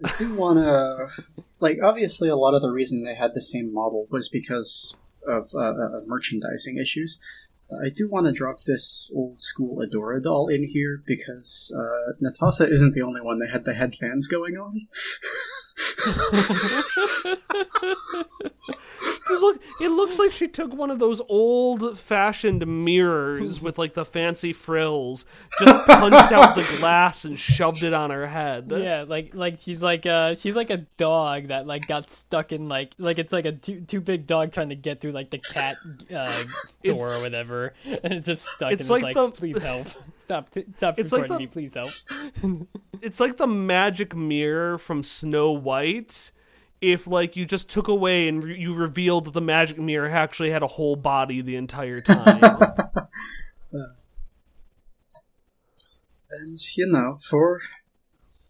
I 0.02 0.12
do 0.16 0.34
want 0.34 0.58
to, 0.58 1.08
like, 1.58 1.78
obviously, 1.82 2.30
a 2.30 2.36
lot 2.36 2.54
of 2.54 2.62
the 2.62 2.70
reason 2.70 3.04
they 3.04 3.14
had 3.14 3.34
the 3.34 3.42
same 3.42 3.74
model 3.74 4.06
was 4.10 4.30
because 4.30 4.96
of 5.28 5.50
uh, 5.54 5.58
uh, 5.58 6.00
merchandising 6.06 6.78
issues. 6.78 7.18
I 7.84 7.88
do 7.88 8.08
want 8.08 8.26
to 8.26 8.32
drop 8.32 8.60
this 8.60 9.10
old 9.14 9.40
school 9.40 9.78
Adora 9.78 10.22
doll 10.22 10.48
in 10.48 10.64
here 10.64 11.02
because 11.06 11.72
uh, 11.76 12.12
Netossa 12.22 12.70
isn't 12.70 12.94
the 12.94 13.02
only 13.02 13.20
one 13.20 13.38
that 13.38 13.50
had 13.50 13.64
the 13.64 13.74
head 13.74 13.94
fans 13.94 14.28
going 14.28 14.56
on. 14.56 14.80
It, 19.32 19.40
look, 19.40 19.60
it 19.80 19.88
looks 19.90 20.18
like 20.18 20.32
she 20.32 20.48
took 20.48 20.74
one 20.74 20.90
of 20.90 20.98
those 20.98 21.20
old-fashioned 21.28 22.66
mirrors 22.66 23.60
with 23.60 23.78
like 23.78 23.94
the 23.94 24.04
fancy 24.04 24.52
frills, 24.52 25.24
just 25.60 25.86
punched 25.86 26.32
out 26.32 26.56
the 26.56 26.76
glass 26.80 27.24
and 27.24 27.38
shoved 27.38 27.84
it 27.84 27.94
on 27.94 28.10
her 28.10 28.26
head. 28.26 28.72
Yeah, 28.74 29.04
like 29.06 29.32
like 29.34 29.58
she's 29.60 29.80
like 29.82 30.04
uh 30.04 30.34
she's 30.34 30.54
like 30.56 30.70
a 30.70 30.78
dog 30.98 31.48
that 31.48 31.66
like 31.66 31.86
got 31.86 32.10
stuck 32.10 32.50
in 32.52 32.68
like 32.68 32.92
like 32.98 33.18
it's 33.20 33.32
like 33.32 33.44
a 33.44 33.52
too 33.52 33.80
too 33.82 34.00
big 34.00 34.26
dog 34.26 34.52
trying 34.52 34.70
to 34.70 34.74
get 34.76 35.00
through 35.00 35.12
like 35.12 35.30
the 35.30 35.38
cat 35.38 35.76
uh, 36.14 36.42
door 36.82 37.14
or 37.14 37.20
whatever, 37.20 37.72
and 38.02 38.12
it's 38.12 38.26
just 38.26 38.44
stuck. 38.44 38.72
it's 38.72 38.82
and 38.82 38.90
like 38.90 39.04
it's 39.10 39.16
like, 39.16 39.32
the- 39.34 39.38
please 39.38 39.62
help, 39.62 39.86
stop, 40.24 40.50
t- 40.50 40.64
stop 40.76 40.98
It's 40.98 41.12
like 41.12 41.28
the- 41.28 41.38
me, 41.38 41.46
please 41.46 41.74
help. 41.74 41.90
it's 43.00 43.20
like 43.20 43.36
the 43.36 43.46
magic 43.46 44.14
mirror 44.16 44.76
from 44.76 45.04
Snow 45.04 45.52
White. 45.52 45.69
White 45.70 46.32
if 46.80 47.06
like 47.06 47.36
you 47.36 47.44
just 47.44 47.68
took 47.68 47.88
away 47.88 48.26
and 48.26 48.42
re- 48.42 48.58
you 48.58 48.74
revealed 48.74 49.26
that 49.26 49.34
the 49.34 49.40
magic 49.40 49.80
mirror 49.80 50.08
actually 50.08 50.50
had 50.50 50.62
a 50.62 50.66
whole 50.66 50.96
body 50.96 51.42
the 51.42 51.56
entire 51.56 52.00
time. 52.00 52.40
And, 56.30 56.58
you 56.76 56.86
know, 56.86 57.18
for 57.28 57.60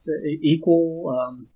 the 0.05 0.39
equal, 0.43 1.09
um, 1.09 1.49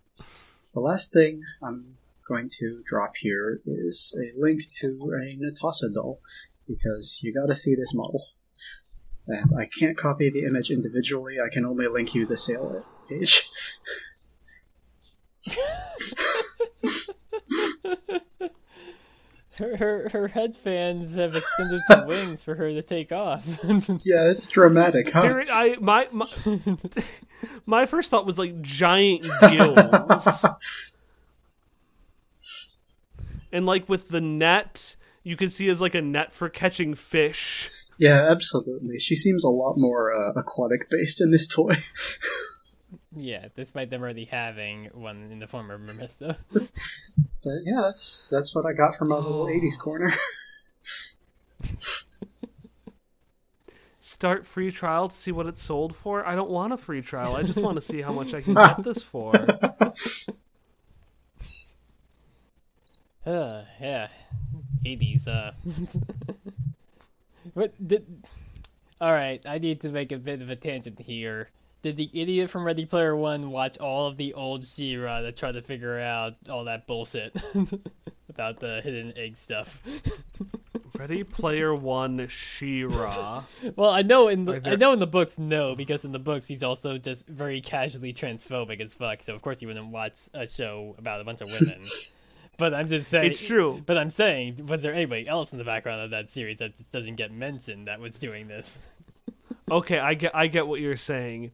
the 0.72 0.80
last 0.80 1.12
thing 1.12 1.42
I'm 1.62 1.96
going 2.26 2.48
to 2.60 2.82
drop 2.86 3.16
here 3.16 3.60
is 3.66 4.18
a 4.18 4.38
link 4.38 4.62
to 4.80 4.86
a 4.88 5.36
Netossa 5.36 5.92
doll 5.92 6.20
because 6.66 7.20
you 7.22 7.34
gotta 7.34 7.56
see 7.56 7.74
this 7.74 7.94
model. 7.94 8.22
And 9.26 9.52
I 9.58 9.66
can't 9.66 9.96
copy 9.96 10.30
the 10.30 10.44
image 10.44 10.70
individually, 10.70 11.36
I 11.44 11.52
can 11.52 11.66
only 11.66 11.88
link 11.88 12.14
you 12.14 12.26
the 12.26 12.38
sale 12.38 12.84
page. 13.08 13.48
Her 19.56 19.76
her 19.76 20.08
her 20.08 20.28
head 20.28 20.56
fans 20.56 21.14
have 21.14 21.36
extended 21.36 21.80
some 21.86 22.06
wings 22.08 22.42
for 22.42 22.56
her 22.56 22.70
to 22.70 22.82
take 22.82 23.12
off. 23.12 23.46
yeah, 24.04 24.28
it's 24.28 24.46
dramatic, 24.46 25.10
huh? 25.10 25.22
There, 25.22 25.44
I 25.48 25.76
my, 25.80 26.08
my 26.10 26.26
my 27.64 27.86
first 27.86 28.10
thought 28.10 28.26
was 28.26 28.36
like 28.36 28.60
giant 28.62 29.24
gills, 29.48 30.44
and 33.52 33.64
like 33.64 33.88
with 33.88 34.08
the 34.08 34.20
net, 34.20 34.96
you 35.22 35.36
can 35.36 35.48
see 35.48 35.68
as 35.68 35.80
like 35.80 35.94
a 35.94 36.02
net 36.02 36.32
for 36.32 36.48
catching 36.48 36.96
fish. 36.96 37.70
Yeah, 37.96 38.26
absolutely. 38.28 38.98
She 38.98 39.14
seems 39.14 39.44
a 39.44 39.48
lot 39.48 39.76
more 39.76 40.12
uh, 40.12 40.32
aquatic 40.32 40.90
based 40.90 41.20
in 41.20 41.30
this 41.30 41.46
toy. 41.46 41.76
Yeah, 43.14 43.48
despite 43.54 43.90
them 43.90 44.02
already 44.02 44.24
having 44.24 44.86
one 44.92 45.30
in 45.30 45.38
the 45.38 45.46
form 45.46 45.70
of 45.70 45.80
Mermista. 45.80 46.38
but 46.52 46.68
yeah, 47.64 47.80
that's 47.82 48.28
that's 48.30 48.54
what 48.54 48.66
I 48.66 48.72
got 48.72 48.94
from 48.94 49.08
my 49.08 49.16
little 49.16 49.46
80s 49.46 49.78
corner. 49.78 50.12
Start 54.00 54.46
free 54.46 54.70
trial 54.70 55.08
to 55.08 55.16
see 55.16 55.32
what 55.32 55.46
it's 55.46 55.62
sold 55.62 55.96
for. 55.96 56.26
I 56.26 56.34
don't 56.34 56.50
want 56.50 56.72
a 56.72 56.76
free 56.76 57.00
trial. 57.00 57.36
I 57.36 57.42
just 57.42 57.58
want 57.58 57.76
to 57.76 57.80
see 57.80 58.02
how 58.02 58.12
much 58.12 58.34
I 58.34 58.42
can 58.42 58.54
get 58.54 58.82
this 58.82 59.02
for. 59.02 59.32
Uh, 63.26 63.62
yeah, 63.80 64.08
eighties. 64.84 65.26
Uh, 65.26 65.52
what 67.54 67.72
did? 67.88 68.04
All 69.00 69.12
right, 69.14 69.40
I 69.46 69.56
need 69.56 69.80
to 69.80 69.88
make 69.88 70.12
a 70.12 70.18
bit 70.18 70.42
of 70.42 70.50
a 70.50 70.56
tangent 70.56 71.00
here 71.00 71.48
did 71.84 71.98
the 71.98 72.08
idiot 72.14 72.48
from 72.48 72.64
Ready 72.64 72.86
Player 72.86 73.14
One 73.14 73.50
watch 73.50 73.76
all 73.76 74.06
of 74.06 74.16
the 74.16 74.32
old 74.32 74.66
She-Ra 74.66 75.20
to 75.20 75.32
try 75.32 75.52
to 75.52 75.60
figure 75.60 76.00
out 76.00 76.34
all 76.48 76.64
that 76.64 76.86
bullshit 76.86 77.36
about 78.30 78.58
the 78.58 78.80
hidden 78.82 79.12
egg 79.18 79.36
stuff? 79.36 79.82
Ready 80.98 81.24
Player 81.24 81.74
One, 81.74 82.26
She-Ra. 82.26 83.44
Well, 83.76 83.90
I 83.90 84.00
know 84.00 84.28
in 84.28 84.46
the 84.46 84.66
Are 84.66 84.72
I 84.72 84.76
know 84.76 84.94
in 84.94 84.98
the 84.98 85.06
books 85.06 85.38
no, 85.38 85.74
because 85.74 86.06
in 86.06 86.12
the 86.12 86.18
books 86.18 86.46
he's 86.46 86.62
also 86.62 86.96
just 86.96 87.28
very 87.28 87.60
casually 87.60 88.14
transphobic 88.14 88.80
as 88.80 88.94
fuck. 88.94 89.22
So 89.22 89.34
of 89.34 89.42
course 89.42 89.60
he 89.60 89.66
wouldn't 89.66 89.88
watch 89.88 90.20
a 90.32 90.46
show 90.46 90.94
about 90.96 91.20
a 91.20 91.24
bunch 91.24 91.42
of 91.42 91.48
women. 91.48 91.82
but 92.56 92.72
I'm 92.72 92.88
just 92.88 93.10
saying 93.10 93.26
It's 93.26 93.46
true. 93.46 93.82
But 93.84 93.98
I'm 93.98 94.08
saying, 94.08 94.64
was 94.68 94.80
there 94.80 94.94
anybody 94.94 95.28
else 95.28 95.52
in 95.52 95.58
the 95.58 95.64
background 95.64 96.00
of 96.00 96.12
that 96.12 96.30
series 96.30 96.60
that 96.60 96.76
just 96.76 96.92
doesn't 96.92 97.16
get 97.16 97.30
mentioned 97.30 97.88
that 97.88 98.00
was 98.00 98.14
doing 98.14 98.48
this? 98.48 98.78
Okay, 99.70 99.98
I 99.98 100.14
get 100.14 100.34
I 100.34 100.46
get 100.46 100.66
what 100.66 100.80
you're 100.80 100.96
saying. 100.96 101.52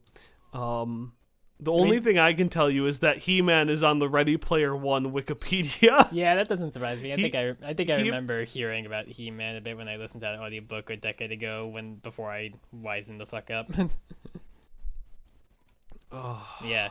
Um, 0.53 1.13
the 1.61 1.71
only 1.73 1.93
mean- 1.99 2.03
thing 2.03 2.19
I 2.19 2.33
can 2.33 2.49
tell 2.49 2.71
you 2.71 2.87
is 2.87 3.01
that 3.01 3.19
He-Man 3.19 3.69
is 3.69 3.83
on 3.83 3.99
the 3.99 4.09
Ready 4.09 4.37
Player 4.37 4.75
One 4.75 5.13
Wikipedia. 5.13 6.09
Yeah, 6.13 6.35
that 6.37 6.49
doesn't 6.49 6.73
surprise 6.73 7.01
me. 7.03 7.13
I 7.13 7.17
He- 7.17 7.23
think 7.31 7.35
I 7.35 7.69
I 7.69 7.75
think 7.75 7.91
I 7.91 7.97
he- 7.99 8.03
remember 8.05 8.45
hearing 8.45 8.87
about 8.87 9.07
He-Man 9.07 9.57
a 9.57 9.61
bit 9.61 9.77
when 9.77 9.89
I 9.89 9.97
listened 9.97 10.23
to 10.23 10.27
that 10.27 10.39
audiobook 10.41 10.91
a 10.91 10.97
decade 10.97 11.31
ago 11.33 11.67
when 11.69 11.97
before 11.97 12.31
I 12.31 12.51
wisened 12.75 13.19
the 13.19 13.27
fuck 13.27 13.51
up. 13.51 13.71
Oh, 16.13 16.45
Yeah. 16.65 16.89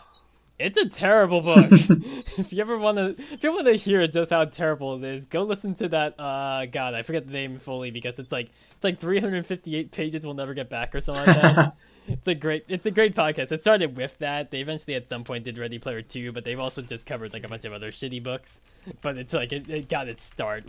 It's 0.60 0.76
a 0.76 0.90
terrible 0.90 1.40
book. 1.40 1.72
if 1.72 2.52
you 2.52 2.60
ever 2.60 2.78
want 2.78 2.98
to, 2.98 3.16
if 3.18 3.44
you 3.44 3.54
want 3.54 3.68
to 3.68 3.74
hear 3.74 4.06
just 4.08 4.30
how 4.30 4.44
terrible 4.44 4.98
it 4.98 5.04
is, 5.06 5.26
go 5.26 5.44
listen 5.44 5.74
to 5.76 5.88
that. 5.88 6.16
Uh, 6.20 6.66
God, 6.66 6.94
I 6.94 7.02
forget 7.02 7.26
the 7.26 7.32
name 7.32 7.52
fully 7.52 7.92
because 7.92 8.20
it's 8.20 8.32
like 8.32 8.50
it's 8.72 8.84
like 8.84 9.00
358 9.00 9.92
pages. 9.92 10.26
We'll 10.26 10.36
never 10.36 10.54
get 10.54 10.70
back 10.70 10.94
or 10.94 11.00
something 11.02 11.26
like 11.26 11.42
that. 11.42 11.76
it's 12.08 12.28
a 12.28 12.36
great, 12.36 12.66
it's 12.68 12.86
a 12.86 12.92
great 12.92 13.16
podcast. 13.16 13.54
It 13.54 13.62
started 13.62 13.96
with 13.96 14.18
that. 14.20 14.52
They 14.52 14.60
eventually 14.60 14.96
at 14.96 15.08
some 15.08 15.24
point 15.24 15.46
did 15.46 15.58
Ready 15.58 15.80
Player 15.80 16.02
Two, 16.02 16.34
but 16.34 16.44
they've 16.44 16.60
also 16.60 16.82
just 16.82 17.06
covered 17.06 17.32
like 17.32 17.46
a 17.46 17.48
bunch 17.48 17.64
of 17.64 17.72
other 17.72 17.92
shitty 17.92 18.22
books. 18.22 18.60
But 19.02 19.18
it's 19.18 19.34
like 19.34 19.54
it, 19.54 19.70
it 19.70 19.88
got 19.88 20.10
its 20.10 20.24
start 20.24 20.66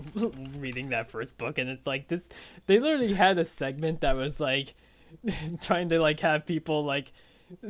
reading 0.59 0.91
that 0.91 1.11
first 1.11 1.37
book, 1.37 1.59
and 1.59 1.69
it's 1.69 1.87
like 1.87 2.07
this. 2.07 2.29
They 2.67 2.79
literally 2.79 3.13
had 3.13 3.39
a 3.39 3.45
segment 3.45 4.03
that 4.03 4.15
was 4.15 4.39
like 4.39 4.75
trying 5.61 5.89
to 5.89 5.99
like 5.99 6.21
have 6.21 6.47
people 6.47 6.85
like 6.85 7.11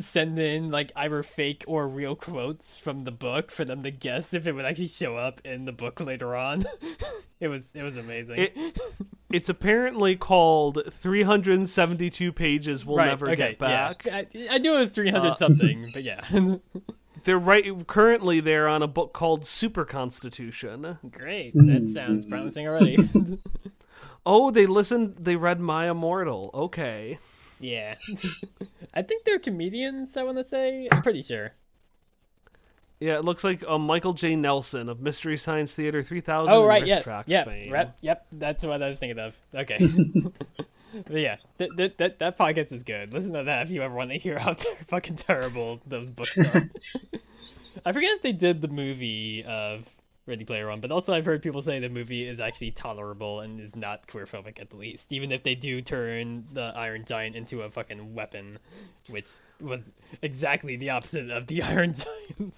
send 0.01 0.39
in 0.39 0.71
like 0.71 0.93
either 0.97 1.23
fake 1.23 1.65
or 1.67 1.89
real 1.89 2.15
quotes 2.15 2.79
from 2.79 3.01
the 3.05 3.11
book 3.11 3.51
for 3.51 3.65
them 3.65 3.83
to 3.83 3.91
guess 3.91 4.35
if 4.35 4.47
it 4.47 4.53
would 4.53 4.65
actually 4.65 4.89
show 4.89 5.17
up 5.17 5.41
in 5.45 5.65
the 5.65 5.73
book 5.73 6.01
later 6.01 6.37
on. 6.37 6.65
it 7.41 7.49
was 7.49 7.71
it 7.75 7.83
was 7.83 7.97
amazing. 7.97 8.39
It- 8.39 8.79
it's 9.33 9.49
apparently 9.49 10.17
called 10.17 10.83
372 10.91 12.33
pages. 12.33 12.85
We'll 12.85 12.97
right, 12.97 13.07
never 13.07 13.27
okay, 13.29 13.37
get 13.37 13.59
back. 13.59 14.05
Yeah. 14.05 14.17
I, 14.17 14.27
I 14.51 14.59
knew 14.59 14.75
it 14.75 14.81
was 14.81 14.91
300 14.91 15.29
Uh, 15.29 15.37
something, 15.37 15.87
but 15.95 16.03
yeah. 16.03 16.21
They're 17.25 17.39
right. 17.39 17.87
Currently, 17.87 18.41
they're 18.41 18.67
on 18.67 18.83
a 18.83 18.89
book 18.89 19.13
called 19.13 19.45
Super 19.47 19.85
Constitution. 19.85 20.99
Great. 21.13 21.53
That 21.55 21.89
sounds 21.95 22.25
promising 22.25 22.67
already. 22.67 23.09
Oh, 24.27 24.51
they 24.51 24.67
listened. 24.67 25.17
They 25.19 25.37
read 25.37 25.61
My 25.61 25.89
Immortal. 25.91 26.51
Okay. 26.53 27.19
Yeah. 27.61 27.97
I 28.95 29.03
think 29.03 29.25
they're 29.25 29.39
comedians, 29.39 30.17
I 30.17 30.25
want 30.25 30.37
to 30.39 30.45
say. 30.45 30.89
I'm 30.91 31.03
pretty 31.03 31.23
sure. 31.23 31.53
Yeah, 33.01 33.17
it 33.17 33.25
looks 33.25 33.45
like 33.45 33.65
um, 33.67 33.87
Michael 33.87 34.13
J. 34.13 34.37
Nelson 34.37 34.91
of 34.91 35.01
Mystery 35.01 35.39
Science 35.39 35.75
Theater 35.75 36.03
3000. 36.03 36.53
Oh 36.53 36.67
right, 36.67 36.87
yes, 36.87 37.05
Tracks 37.05 37.29
yep, 37.29 37.51
rep, 37.71 37.97
yep. 38.03 38.27
That's 38.31 38.63
what 38.63 38.83
I 38.83 38.91
was 38.91 38.99
thinking 38.99 39.19
of. 39.19 39.35
Okay, 39.55 39.79
but 41.07 41.17
yeah, 41.17 41.37
that, 41.57 41.71
that 41.77 41.97
that 41.97 42.19
that 42.19 42.39
podcast 42.39 42.73
is 42.73 42.83
good. 42.83 43.15
Listen 43.15 43.33
to 43.33 43.45
that 43.45 43.63
if 43.63 43.71
you 43.71 43.81
ever 43.81 43.95
want 43.95 44.11
to 44.11 44.19
hear 44.19 44.39
how 44.39 44.55
fucking 44.89 45.17
terrible 45.17 45.81
those 45.87 46.11
books 46.11 46.37
are. 46.37 46.69
I 47.87 47.93
forget 47.93 48.17
if 48.17 48.23
they 48.23 48.33
did 48.33 48.61
the 48.61 48.69
movie 48.69 49.45
of 49.45 49.89
Ready 50.31 50.45
Player 50.45 50.69
One, 50.69 50.81
but 50.81 50.91
also 50.91 51.13
I've 51.13 51.27
heard 51.27 51.43
people 51.43 51.61
say 51.61 51.79
the 51.79 51.89
movie 51.89 52.27
is 52.27 52.41
actually 52.41 52.71
tolerable 52.71 53.41
and 53.41 53.61
is 53.61 53.77
not 53.77 54.07
queerphobic 54.07 54.61
at 54.61 54.71
the 54.71 54.77
least, 54.77 55.13
even 55.13 55.33
if 55.33 55.43
they 55.43 55.55
do 55.55 55.83
turn 55.83 56.47
the 56.53 56.73
Iron 56.77 57.05
Giant 57.05 57.37
into 57.37 57.63
a 57.63 57.71
fucking 57.71 58.15
weapon, 58.15 58.59
which 59.09 59.33
was 59.61 59.81
exactly 60.23 60.77
the 60.77 60.91
opposite 60.91 61.31
of 61.31 61.47
the 61.47 61.63
Iron 61.65 61.93
Giant. 61.93 62.55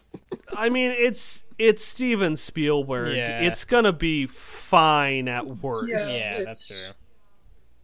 I 0.56 0.68
mean, 0.68 0.92
it's 0.92 1.42
it's 1.58 1.84
Steven 1.84 2.36
Spielberg. 2.36 3.16
Yeah. 3.16 3.40
It's 3.40 3.64
gonna 3.64 3.92
be 3.92 4.26
fine 4.26 5.26
at 5.26 5.46
worst. 5.46 5.88
Yeah. 5.88 6.06
yeah, 6.08 6.44
that's 6.44 6.68
true. 6.68 6.94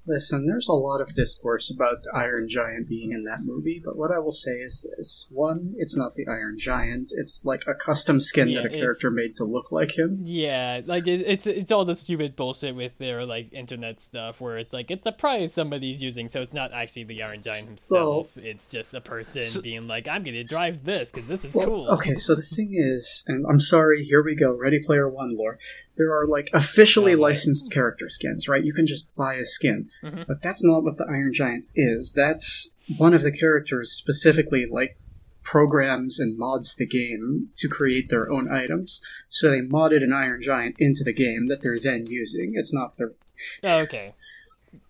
Listen, 0.09 0.47
there's 0.47 0.69
a 0.69 0.73
lot 0.73 1.01
of 1.03 1.15
discourse 1.15 1.71
about 1.71 2.03
the 2.03 2.11
Iron 2.15 2.49
Giant 2.49 2.89
being 2.89 3.13
in 3.13 3.25
that 3.25 3.41
movie, 3.45 3.81
but 3.85 3.97
what 3.97 4.11
I 4.11 4.19
will 4.19 4.33
say 4.33 4.53
is 4.53 4.91
this. 4.97 5.29
One, 5.31 5.75
it's 5.77 5.95
not 5.97 6.15
the 6.15 6.27
Iron 6.27 6.57
Giant, 6.59 7.13
it's 7.15 7.45
like 7.45 7.65
a 7.67 7.75
custom 7.75 8.21
skin 8.21 8.49
Yeah, 8.49 8.63
that 8.63 8.73
a 8.75 8.79
character 8.79 9.11
made 9.11 9.37
to 9.37 9.45
look 9.45 9.71
like 9.71 9.99
him. 9.99 10.21
Yeah, 10.25 10.81
like 10.87 11.07
it, 11.07 11.21
it's 11.27 11.47
it's 11.47 11.71
all 11.71 11.85
the 11.85 11.95
stupid 11.95 12.37
bullshit 12.37 12.75
with 12.75 12.97
their 12.99 13.27
like 13.27 13.53
internet 13.53 14.01
stuff 14.01 14.41
where 14.41 14.57
it's 14.57 14.73
like 14.73 14.91
it's 14.91 15.07
a 15.07 15.13
prize 15.13 15.53
somebody's 15.53 16.03
using, 16.03 16.29
so 16.31 16.41
it's 16.41 16.55
not 16.55 16.73
actually 16.73 17.05
the 17.05 17.23
Iron 17.23 17.43
Giant 17.43 17.67
himself. 17.69 18.37
it's 18.39 18.67
just 18.67 18.95
a 18.95 19.01
person 19.01 19.45
So- 19.45 19.61
being 19.61 19.87
like, 19.87 20.09
"I'm 20.09 20.23
gonna 20.25 20.43
drive 20.45 20.85
this 20.85 21.11
because 21.11 21.29
this 21.29 21.45
is 21.45 21.55
Well, 21.55 21.67
cool." 21.67 21.89
Okay, 21.91 22.15
so 22.15 22.35
the 22.35 22.43
thing 22.43 22.71
is, 22.73 23.25
and 23.29 23.45
I'm 23.47 23.61
sorry, 23.61 24.05
here 24.05 24.23
we 24.23 24.35
go, 24.35 24.53
Ready 24.57 24.79
Player 24.81 25.09
One 25.09 25.37
lore. 25.37 25.59
There 25.99 26.13
are 26.17 26.27
like 26.27 26.49
officially 26.55 27.15
Oh, 27.15 27.19
licensed 27.19 27.71
character 27.73 28.09
skins, 28.09 28.49
right? 28.49 28.65
You 28.65 28.73
can 28.73 28.87
just 28.87 29.15
buy 29.17 29.35
a 29.35 29.45
skin. 29.45 29.89
Mhm. 30.03 30.27
But 30.27 30.43
that's 30.43 30.65
not 30.65 30.83
what 30.83 30.97
the 30.97 31.07
Iron 31.09 31.33
Giant 31.33 31.67
is. 31.75 32.13
That's 32.13 32.77
one 32.97 33.15
of 33.15 33.23
the 33.23 33.33
characters 33.33 33.93
specifically 33.93 34.67
like 34.67 34.99
programs 35.43 36.19
and 36.19 36.39
mods 36.39 36.77
the 36.77 36.87
game 36.87 37.49
to 37.57 37.69
create 37.69 38.09
their 38.11 38.31
own 38.31 38.51
items. 38.51 39.01
So 39.29 39.51
they 39.51 39.61
modded 39.61 40.03
an 40.03 40.13
Iron 40.13 40.43
Giant 40.43 40.77
into 40.79 41.05
the 41.05 41.13
game 41.13 41.49
that 41.49 41.63
they're 41.63 41.79
then 41.79 42.07
using. 42.07 42.53
It's 42.55 42.73
not 42.73 42.97
their 42.99 43.13
Oh, 43.63 43.79
okay. 43.81 44.15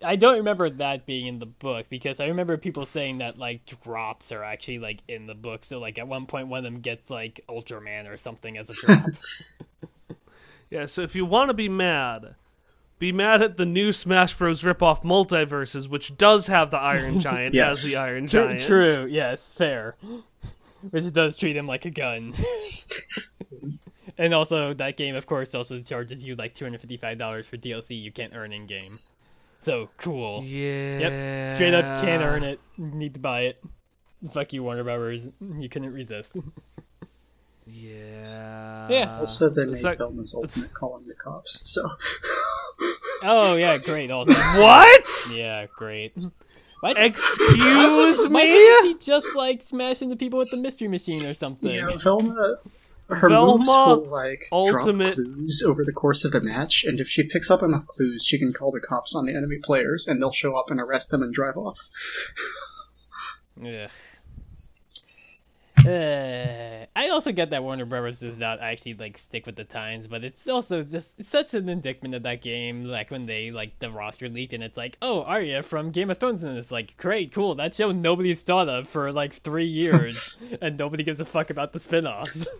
I 0.02 0.16
don't 0.16 0.38
remember 0.38 0.68
that 0.68 1.06
being 1.06 1.26
in 1.26 1.38
the 1.38 1.46
book 1.46 1.86
because 1.88 2.18
I 2.18 2.26
remember 2.26 2.56
people 2.56 2.86
saying 2.86 3.18
that 3.18 3.38
like 3.38 3.64
drops 3.82 4.32
are 4.32 4.42
actually 4.42 4.78
like 4.78 5.00
in 5.06 5.26
the 5.26 5.34
book. 5.34 5.64
So 5.64 5.78
like 5.78 5.98
at 5.98 6.08
one 6.08 6.26
point 6.26 6.48
one 6.48 6.58
of 6.58 6.64
them 6.64 6.80
gets 6.80 7.10
like 7.10 7.40
Ultraman 7.48 8.08
or 8.08 8.16
something 8.16 8.58
as 8.58 8.70
a 8.70 8.74
drop. 8.74 9.10
Yeah, 10.70 10.84
so 10.84 11.00
if 11.02 11.14
you 11.14 11.24
want 11.24 11.48
to 11.48 11.54
be 11.54 11.68
mad, 11.68 12.34
be 12.98 13.12
mad 13.12 13.42
at 13.42 13.56
the 13.56 13.66
new 13.66 13.92
Smash 13.92 14.34
Bros. 14.34 14.62
ripoff 14.62 15.02
MultiVersus, 15.04 15.88
which 15.88 16.16
does 16.16 16.46
have 16.48 16.70
the 16.70 16.78
Iron 16.78 17.20
Giant 17.20 17.54
Yes. 17.54 17.84
as 17.84 17.92
the 17.92 17.98
Iron 17.98 18.26
true, 18.26 18.42
Giant. 18.44 18.60
true, 18.60 19.06
yes, 19.08 19.52
fair. 19.52 19.96
Which 20.90 21.12
does 21.12 21.36
treat 21.36 21.56
him 21.56 21.66
like 21.66 21.84
a 21.84 21.90
gun. 21.90 22.32
and 24.18 24.32
also, 24.34 24.72
that 24.74 24.96
game, 24.96 25.14
of 25.16 25.26
course, 25.26 25.54
also 25.54 25.80
charges 25.80 26.24
you 26.24 26.36
like 26.36 26.54
two 26.54 26.64
hundred 26.64 26.80
fifty-five 26.80 27.18
dollars 27.18 27.46
for 27.48 27.56
DLC 27.56 28.00
you 28.00 28.12
can't 28.12 28.32
earn 28.34 28.52
in 28.52 28.66
game. 28.66 28.92
So 29.60 29.90
cool. 29.96 30.42
Yeah. 30.44 30.98
Yep, 31.00 31.50
straight 31.52 31.74
up 31.74 32.00
can't 32.00 32.22
earn 32.22 32.44
it. 32.44 32.60
Need 32.76 33.14
to 33.14 33.20
buy 33.20 33.42
it. 33.42 33.60
Fuck 34.32 34.52
you, 34.52 34.62
Warner 34.62 34.84
Brothers. 34.84 35.28
You 35.58 35.68
couldn't 35.68 35.92
resist. 35.92 36.34
Yeah. 37.66 38.88
Yeah. 38.88 39.18
also 39.18 39.48
the 39.48 39.62
It's 39.70 39.74
Nate 39.82 39.84
like- 39.84 39.98
Velma's 39.98 40.32
ultimate 40.34 40.72
calling 40.74 41.04
the 41.04 41.14
cops. 41.14 41.60
So 41.70 41.82
Oh 43.22 43.56
yeah, 43.56 43.78
great. 43.78 44.10
Also, 44.10 44.32
What? 44.60 45.04
yeah, 45.34 45.66
great. 45.76 46.12
Why, 46.80 46.92
Excuse 46.92 48.28
why 48.28 48.44
me? 48.44 48.46
didn't 48.46 49.00
she 49.00 49.06
just 49.06 49.34
like 49.34 49.62
smashing 49.62 50.10
the 50.10 50.16
people 50.16 50.38
with 50.38 50.50
the 50.50 50.56
mystery 50.58 50.86
machine 50.88 51.24
or 51.26 51.34
something? 51.34 51.68
yeah, 51.70 51.88
Velma. 51.96 52.56
Her 53.08 53.28
Velma 53.30 53.56
moves 53.58 53.66
will 53.68 54.04
like 54.06 54.44
ultimate- 54.52 55.16
drop 55.16 55.26
clues 55.34 55.62
over 55.66 55.84
the 55.84 55.92
course 55.92 56.24
of 56.24 56.30
the 56.32 56.40
match, 56.40 56.84
and 56.84 57.00
if 57.00 57.08
she 57.08 57.24
picks 57.24 57.50
up 57.50 57.62
enough 57.62 57.86
clues, 57.86 58.24
she 58.24 58.38
can 58.38 58.52
call 58.52 58.70
the 58.70 58.80
cops 58.80 59.14
on 59.16 59.26
the 59.26 59.34
enemy 59.34 59.56
players, 59.62 60.06
and 60.06 60.20
they'll 60.22 60.30
show 60.30 60.54
up 60.54 60.70
and 60.70 60.78
arrest 60.78 61.10
them 61.10 61.22
and 61.22 61.32
drive 61.34 61.56
off. 61.56 61.88
Ugh. 63.64 63.90
Uh, 65.86 66.84
I 66.84 66.87
also 67.18 67.32
get 67.32 67.50
that 67.50 67.64
Warner 67.64 67.84
Brothers 67.84 68.20
does 68.20 68.38
not 68.38 68.60
actually 68.60 68.94
like 68.94 69.18
stick 69.18 69.44
with 69.44 69.56
the 69.56 69.64
times, 69.64 70.06
but 70.06 70.22
it's 70.22 70.46
also 70.46 70.84
just 70.84 71.18
it's 71.18 71.28
such 71.28 71.52
an 71.52 71.68
indictment 71.68 72.14
of 72.14 72.22
that 72.22 72.42
game. 72.42 72.84
Like 72.84 73.10
when 73.10 73.22
they 73.22 73.50
like 73.50 73.76
the 73.80 73.90
roster 73.90 74.28
leaked 74.28 74.52
and 74.52 74.62
it's 74.62 74.76
like, 74.76 74.96
oh, 75.02 75.22
Arya 75.22 75.64
from 75.64 75.90
Game 75.90 76.10
of 76.10 76.18
Thrones, 76.18 76.44
and 76.44 76.56
it's 76.56 76.70
like, 76.70 76.96
great, 76.96 77.32
cool. 77.32 77.56
That 77.56 77.74
show 77.74 77.90
nobody's 77.90 78.40
thought 78.44 78.68
of 78.68 78.88
for 78.88 79.10
like 79.10 79.32
three 79.32 79.66
years, 79.66 80.38
and 80.62 80.78
nobody 80.78 81.02
gives 81.02 81.18
a 81.18 81.24
fuck 81.24 81.50
about 81.50 81.72
the 81.72 81.80
spin-offs. 81.80 82.46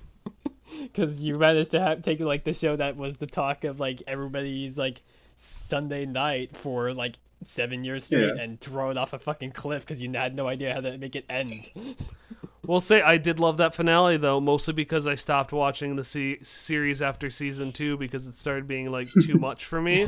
Because 0.82 1.18
you 1.18 1.38
managed 1.38 1.72
to 1.72 1.80
have 1.80 2.02
take 2.02 2.20
like 2.20 2.44
the 2.44 2.52
show 2.52 2.76
that 2.76 2.96
was 2.96 3.16
the 3.16 3.26
talk 3.26 3.64
of 3.64 3.80
like 3.80 4.02
everybody's 4.06 4.76
like 4.76 5.00
Sunday 5.36 6.04
night 6.04 6.56
for 6.56 6.92
like 6.92 7.18
seven 7.44 7.84
years 7.84 8.04
straight 8.04 8.34
Yeah. 8.36 8.42
and 8.42 8.60
throw 8.60 8.90
it 8.90 8.96
off 8.98 9.12
a 9.12 9.18
fucking 9.18 9.52
cliff 9.52 9.84
because 9.84 10.02
you 10.02 10.10
had 10.12 10.34
no 10.36 10.48
idea 10.48 10.74
how 10.74 10.80
to 10.80 10.98
make 10.98 11.16
it 11.16 11.24
end. 11.30 11.52
We'll 12.66 12.80
say 12.80 13.00
I 13.00 13.16
did 13.16 13.40
love 13.40 13.56
that 13.56 13.74
finale 13.74 14.18
though, 14.18 14.40
mostly 14.40 14.74
because 14.74 15.06
I 15.06 15.14
stopped 15.14 15.54
watching 15.54 15.96
the 15.96 16.04
se- 16.04 16.40
series 16.42 17.00
after 17.00 17.30
season 17.30 17.72
two 17.72 17.96
because 17.96 18.26
it 18.26 18.34
started 18.34 18.68
being 18.68 18.90
like 18.92 19.08
too 19.24 19.34
much 19.38 19.64
for 19.64 19.80
me. 19.80 20.02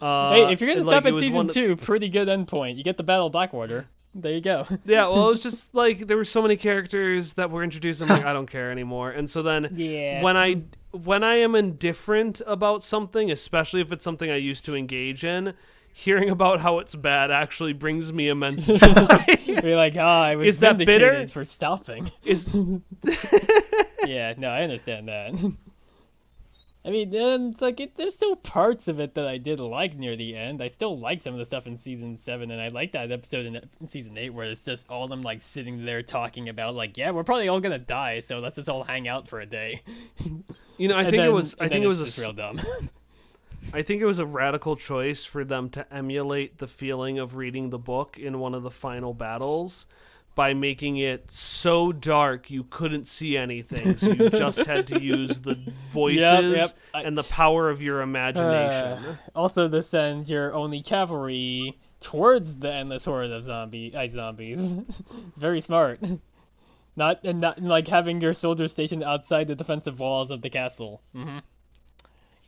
Uh, 0.00 0.32
hey, 0.32 0.52
if 0.52 0.62
you're 0.62 0.70
gonna 0.72 0.82
stop 0.82 1.04
it 1.04 1.12
at 1.12 1.18
season 1.20 1.34
one- 1.34 1.48
two, 1.48 1.76
pretty 1.76 2.08
good 2.08 2.26
endpoint. 2.28 2.78
You 2.78 2.84
get 2.84 2.96
the 2.96 3.02
Battle 3.02 3.26
of 3.26 3.32
Blackwater. 3.32 3.86
There 4.14 4.32
you 4.32 4.40
go. 4.40 4.66
Yeah, 4.86 5.08
well, 5.08 5.26
it 5.26 5.30
was 5.32 5.42
just 5.42 5.74
like 5.74 6.06
there 6.06 6.16
were 6.16 6.24
so 6.24 6.40
many 6.40 6.56
characters 6.56 7.34
that 7.34 7.50
were 7.50 7.62
introduced. 7.62 8.00
I'm 8.00 8.08
like, 8.08 8.24
I 8.24 8.32
don't 8.32 8.50
care 8.50 8.70
anymore. 8.70 9.10
And 9.10 9.28
so 9.28 9.42
then, 9.42 9.68
Yeah. 9.74 10.22
when 10.22 10.38
I 10.38 10.62
when 10.92 11.22
I 11.22 11.34
am 11.34 11.54
indifferent 11.54 12.40
about 12.46 12.82
something, 12.82 13.30
especially 13.30 13.82
if 13.82 13.92
it's 13.92 14.04
something 14.04 14.30
I 14.30 14.36
used 14.36 14.64
to 14.64 14.74
engage 14.74 15.22
in, 15.22 15.52
hearing 15.92 16.30
about 16.30 16.60
how 16.60 16.78
it's 16.78 16.94
bad 16.94 17.30
actually 17.30 17.72
brings 17.72 18.12
me 18.12 18.28
immense 18.28 18.66
joy. 18.66 18.76
You're 19.44 19.76
like, 19.76 19.96
oh, 19.96 20.00
I 20.00 20.36
was 20.36 20.46
Is 20.48 20.58
that 20.60 20.78
bitter? 20.78 21.26
for 21.28 21.44
stopping. 21.44 22.10
Is 22.24 22.48
yeah, 24.06 24.34
no, 24.36 24.48
I 24.48 24.62
understand 24.62 25.08
that. 25.08 25.34
I 26.84 26.90
mean, 26.90 27.14
and 27.14 27.52
it's 27.52 27.60
like 27.60 27.80
it, 27.80 27.96
there's 27.96 28.14
still 28.14 28.36
parts 28.36 28.88
of 28.88 29.00
it 29.00 29.14
that 29.14 29.26
I 29.26 29.36
did 29.36 29.60
like 29.60 29.96
near 29.96 30.16
the 30.16 30.34
end. 30.36 30.62
I 30.62 30.68
still 30.68 30.98
like 30.98 31.20
some 31.20 31.34
of 31.34 31.38
the 31.38 31.44
stuff 31.44 31.66
in 31.66 31.76
season 31.76 32.16
seven, 32.16 32.50
and 32.50 32.62
I 32.62 32.68
like 32.68 32.92
that 32.92 33.10
episode 33.10 33.46
in, 33.46 33.60
season 33.86 34.16
eight 34.16 34.30
where 34.30 34.46
it's 34.50 34.64
just 34.64 34.88
all 34.88 35.02
of 35.02 35.10
them 35.10 35.20
like 35.22 35.42
sitting 35.42 35.84
there 35.84 36.02
talking 36.02 36.48
about 36.48 36.74
like, 36.76 36.96
yeah, 36.96 37.10
we're 37.10 37.24
probably 37.24 37.48
all 37.48 37.60
gonna 37.60 37.78
die, 37.78 38.20
so 38.20 38.38
let's 38.38 38.56
just 38.56 38.68
all 38.68 38.84
hang 38.84 39.08
out 39.08 39.26
for 39.28 39.40
a 39.40 39.46
day. 39.46 39.82
you 40.78 40.88
know? 40.88 40.94
I 40.96 41.02
And 41.02 41.10
think 41.10 41.24
it 41.24 41.32
was. 41.32 41.56
I 41.60 41.68
think 41.68 41.84
it 41.84 41.88
was 41.88 42.18
a. 42.18 42.22
real 42.22 42.32
dumb. 42.32 42.60
I 43.72 43.82
think 43.82 44.00
it 44.00 44.06
was 44.06 44.18
a 44.18 44.26
radical 44.26 44.76
choice 44.76 45.24
for 45.24 45.44
them 45.44 45.68
to 45.70 45.92
emulate 45.92 46.58
the 46.58 46.66
feeling 46.66 47.18
of 47.18 47.36
reading 47.36 47.70
the 47.70 47.78
book 47.78 48.18
in 48.18 48.38
one 48.38 48.54
of 48.54 48.62
the 48.62 48.70
final 48.70 49.12
battles 49.12 49.86
by 50.34 50.54
making 50.54 50.96
it 50.98 51.30
so 51.30 51.90
dark 51.92 52.48
you 52.50 52.62
couldn't 52.62 53.08
see 53.08 53.36
anything, 53.36 53.96
so 53.96 54.10
you 54.10 54.30
just 54.30 54.64
had 54.66 54.86
to 54.86 55.00
use 55.02 55.40
the 55.40 55.58
voices 55.90 56.56
yep. 56.56 56.70
I- 56.94 57.02
and 57.02 57.18
the 57.18 57.24
power 57.24 57.68
of 57.68 57.82
your 57.82 58.02
imagination. 58.02 59.04
Uh, 59.04 59.16
also, 59.34 59.68
to 59.68 59.82
send 59.82 60.28
your 60.28 60.54
only 60.54 60.80
cavalry 60.80 61.76
towards 62.00 62.56
the 62.56 62.72
endless 62.72 63.04
horde 63.04 63.30
of 63.32 63.44
zombie 63.44 63.94
ice 63.96 64.12
zombies. 64.12 64.74
Very 65.36 65.60
smart. 65.60 66.00
Not 66.96 67.20
and 67.24 67.40
not 67.40 67.60
like 67.60 67.88
having 67.88 68.20
your 68.20 68.32
soldiers 68.32 68.72
stationed 68.72 69.02
outside 69.02 69.48
the 69.48 69.56
defensive 69.56 69.98
walls 69.98 70.30
of 70.30 70.40
the 70.40 70.50
castle. 70.50 71.02
hmm 71.12 71.38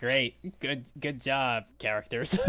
Great, 0.01 0.35
good, 0.61 0.85
good 0.99 1.21
job, 1.21 1.65
characters. 1.79 2.37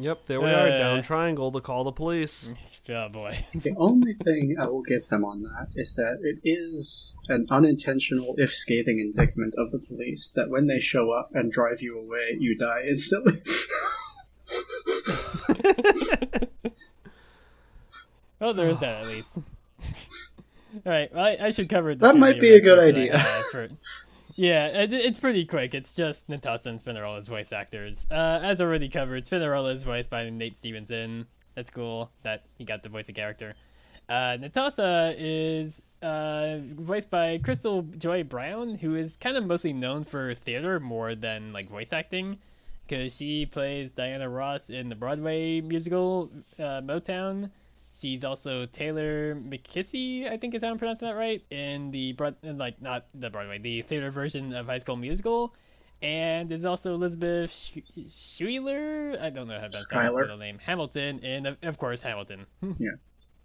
Yep, 0.00 0.26
there 0.26 0.40
we 0.40 0.46
are, 0.50 0.68
Uh, 0.68 0.78
down 0.78 1.02
triangle 1.02 1.50
to 1.50 1.60
call 1.60 1.82
the 1.82 1.90
police. 1.90 2.52
oh 2.88 3.08
boy. 3.08 3.36
The 3.54 3.74
only 3.76 4.12
thing 4.14 4.54
I 4.56 4.68
will 4.68 4.82
give 4.82 5.08
them 5.08 5.24
on 5.24 5.42
that 5.42 5.70
is 5.74 5.96
that 5.96 6.20
it 6.22 6.38
is 6.44 7.16
an 7.28 7.46
unintentional, 7.50 8.36
if 8.38 8.54
scathing, 8.54 9.00
indictment 9.00 9.56
of 9.58 9.72
the 9.72 9.80
police 9.80 10.30
that 10.36 10.50
when 10.50 10.68
they 10.68 10.78
show 10.78 11.10
up 11.10 11.30
and 11.34 11.50
drive 11.50 11.82
you 11.82 11.98
away, 11.98 12.36
you 12.38 12.56
die 12.56 12.84
instantly. 12.88 13.40
oh, 18.40 18.52
there 18.52 18.68
is 18.68 18.78
that 18.80 19.02
at 19.02 19.06
least. 19.08 19.36
All 19.36 19.42
right, 20.92 21.12
well, 21.12 21.24
I, 21.24 21.38
I 21.46 21.50
should 21.50 21.68
cover 21.68 21.94
the 21.96 22.06
That 22.06 22.16
might 22.16 22.38
be 22.40 22.50
a 22.54 22.60
good 22.60 22.78
records 22.78 23.10
that 23.10 23.16
I 23.26 23.38
idea. 23.38 23.44
for- 23.50 23.68
yeah, 24.38 24.66
it, 24.68 24.92
it's 24.92 25.18
pretty 25.18 25.44
quick. 25.44 25.74
It's 25.74 25.96
just 25.96 26.28
Netossa 26.28 26.66
and 26.66 26.78
Spinnerella's 26.78 27.26
voice 27.26 27.52
actors. 27.52 28.06
Uh, 28.08 28.38
as 28.40 28.60
already 28.60 28.88
covered, 28.88 29.24
Spinnerella 29.24 29.74
is 29.74 29.82
voiced 29.82 30.10
by 30.10 30.30
Nate 30.30 30.56
Stevenson. 30.56 31.26
That's 31.54 31.70
cool 31.70 32.12
that 32.22 32.44
he 32.56 32.64
got 32.64 32.84
to 32.84 32.88
voice 32.88 33.08
a 33.08 33.12
character. 33.12 33.54
Uh, 34.08 34.38
Netossa 34.38 35.12
is 35.18 35.82
uh, 36.02 36.58
voiced 36.60 37.10
by 37.10 37.38
Crystal 37.38 37.82
Joy 37.82 38.22
Brown, 38.22 38.76
who 38.76 38.94
is 38.94 39.16
kind 39.16 39.36
of 39.36 39.44
mostly 39.44 39.72
known 39.72 40.04
for 40.04 40.32
theater 40.34 40.78
more 40.78 41.16
than 41.16 41.52
like 41.52 41.68
voice 41.68 41.92
acting, 41.92 42.38
because 42.86 43.16
she 43.16 43.44
plays 43.44 43.90
Diana 43.90 44.28
Ross 44.28 44.70
in 44.70 44.88
the 44.88 44.94
Broadway 44.94 45.62
musical 45.62 46.30
uh, 46.60 46.80
Motown. 46.80 47.50
She's 47.98 48.24
also 48.24 48.66
Taylor 48.66 49.34
McKessie, 49.34 50.30
I 50.30 50.36
think 50.36 50.54
is 50.54 50.62
how 50.62 50.70
I'm 50.70 50.78
pronouncing 50.78 51.08
that 51.08 51.16
right, 51.16 51.42
in 51.50 51.90
the 51.90 52.12
broad, 52.12 52.36
like 52.44 52.80
not 52.80 53.06
the 53.12 53.28
Broadway, 53.28 53.58
the 53.58 53.80
theater 53.80 54.12
version 54.12 54.54
of 54.54 54.66
High 54.66 54.78
School 54.78 54.94
Musical, 54.94 55.52
and 56.00 56.52
is 56.52 56.64
also 56.64 56.94
Elizabeth 56.94 57.50
Sch- 57.50 57.78
Schuyler. 58.06 59.18
I 59.20 59.30
don't 59.30 59.48
know 59.48 59.58
how 59.58 59.68
pronounce 59.68 59.92
her 59.92 60.12
middle 60.12 60.36
name. 60.36 60.58
Hamilton, 60.60 61.18
and 61.24 61.56
of, 61.62 61.78
course 61.78 62.00
Hamilton. 62.00 62.46
Yeah. 62.78 62.92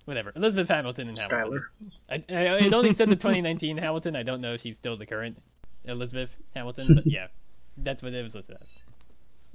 Whatever. 0.06 0.34
Elizabeth 0.36 0.68
Hamilton 0.68 1.08
and 1.08 1.18
Hamilton. 1.18 1.62
Schuyler. 2.10 2.24
I, 2.30 2.36
I, 2.36 2.58
it 2.66 2.74
only 2.74 2.94
said 2.94 3.10
the 3.10 3.16
2019 3.16 3.78
Hamilton. 3.78 4.18
I 4.18 4.24
don't 4.24 4.42
know 4.42 4.54
if 4.54 4.62
she's 4.62 4.76
still 4.76 4.98
the 4.98 5.06
current 5.06 5.42
Elizabeth 5.86 6.36
Hamilton, 6.54 6.94
but 6.96 7.08
yeah, 7.12 7.28
that's 7.78 8.04
what 8.04 8.14
it 8.14 8.22
was 8.22 8.36
listed 8.36 8.58
as. 8.58 8.93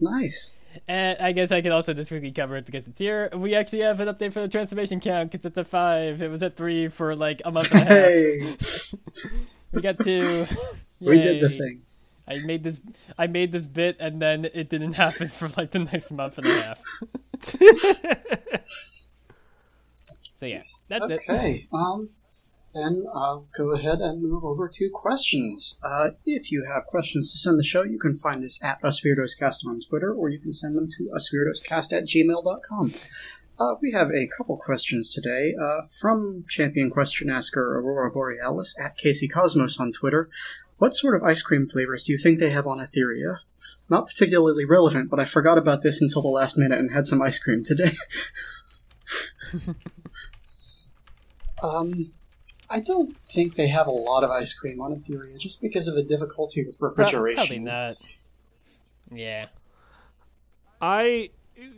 Nice. 0.00 0.56
And 0.86 1.18
I 1.18 1.32
guess 1.32 1.50
I 1.50 1.60
could 1.60 1.72
also 1.72 1.92
just 1.94 2.10
quickly 2.10 2.30
cover 2.30 2.56
it 2.56 2.66
because 2.66 2.86
it's 2.86 2.98
here. 2.98 3.30
We 3.34 3.54
actually 3.54 3.80
have 3.80 4.00
an 4.00 4.08
update 4.08 4.32
for 4.32 4.40
the 4.40 4.48
transformation 4.48 5.00
count 5.00 5.32
because 5.32 5.44
it's 5.46 5.58
at 5.58 5.66
five. 5.66 6.22
It 6.22 6.30
was 6.30 6.42
at 6.42 6.56
three 6.56 6.88
for 6.88 7.16
like 7.16 7.42
a 7.44 7.50
month 7.50 7.72
and 7.72 7.82
a 7.82 7.84
half. 7.84 7.96
Hey, 8.08 8.56
We 9.72 9.82
got 9.82 9.98
two. 9.98 10.46
we 11.00 11.18
did 11.20 11.42
the 11.42 11.50
thing. 11.50 11.82
I 12.26 12.38
made 12.44 12.62
this. 12.62 12.80
I 13.18 13.26
made 13.26 13.52
this 13.52 13.66
bit, 13.66 13.96
and 14.00 14.20
then 14.20 14.44
it 14.52 14.68
didn't 14.68 14.92
happen 14.94 15.28
for 15.28 15.48
like 15.56 15.70
the 15.70 15.80
next 15.80 16.10
month 16.10 16.38
and 16.38 16.46
a 16.46 16.62
half. 16.62 16.82
so 20.36 20.46
yeah, 20.46 20.62
that's 20.88 21.10
it. 21.10 21.20
Okay. 21.28 21.66
Um, 21.72 22.10
then 22.74 23.04
I'll 23.14 23.46
go 23.56 23.72
ahead 23.72 24.00
and 24.00 24.22
move 24.22 24.44
over 24.44 24.68
to 24.68 24.90
questions. 24.92 25.80
Uh, 25.84 26.10
if 26.26 26.52
you 26.52 26.66
have 26.72 26.86
questions 26.86 27.32
to 27.32 27.38
send 27.38 27.58
the 27.58 27.64
show, 27.64 27.82
you 27.82 27.98
can 27.98 28.14
find 28.14 28.44
us 28.44 28.62
at 28.62 28.82
UsWeirdosCast 28.82 29.66
on 29.66 29.80
Twitter, 29.80 30.12
or 30.12 30.28
you 30.28 30.38
can 30.38 30.52
send 30.52 30.76
them 30.76 30.88
to 30.90 31.10
usweirdoscast 31.14 31.96
at 31.96 32.04
gmail.com. 32.04 32.94
Uh, 33.58 33.74
we 33.82 33.90
have 33.90 34.10
a 34.10 34.28
couple 34.36 34.56
questions 34.56 35.08
today 35.10 35.54
uh, 35.60 35.82
from 36.00 36.44
champion 36.48 36.90
question 36.90 37.28
asker 37.28 37.78
Aurora 37.78 38.10
Borealis 38.10 38.76
at 38.80 38.96
Casey 38.96 39.26
Cosmos 39.26 39.80
on 39.80 39.90
Twitter. 39.90 40.30
What 40.76 40.94
sort 40.94 41.16
of 41.16 41.24
ice 41.24 41.42
cream 41.42 41.66
flavors 41.66 42.04
do 42.04 42.12
you 42.12 42.18
think 42.18 42.38
they 42.38 42.50
have 42.50 42.68
on 42.68 42.78
Etheria? 42.78 43.38
Not 43.90 44.06
particularly 44.06 44.64
relevant, 44.64 45.10
but 45.10 45.18
I 45.18 45.24
forgot 45.24 45.58
about 45.58 45.82
this 45.82 46.00
until 46.00 46.22
the 46.22 46.28
last 46.28 46.56
minute 46.56 46.78
and 46.78 46.92
had 46.92 47.06
some 47.06 47.20
ice 47.20 47.40
cream 47.40 47.64
today. 47.64 47.90
um, 51.62 52.12
I 52.70 52.80
don't 52.80 53.16
think 53.26 53.54
they 53.54 53.68
have 53.68 53.86
a 53.86 53.92
lot 53.92 54.24
of 54.24 54.30
ice 54.30 54.52
cream 54.52 54.80
on 54.80 54.94
Etheria 54.94 55.38
just 55.38 55.62
because 55.62 55.88
of 55.88 55.94
the 55.94 56.02
difficulty 56.02 56.64
with 56.64 56.76
refrigeration. 56.80 57.36
Probably 57.36 57.58
not. 57.58 57.96
Yeah. 59.10 59.46
I 60.80 61.30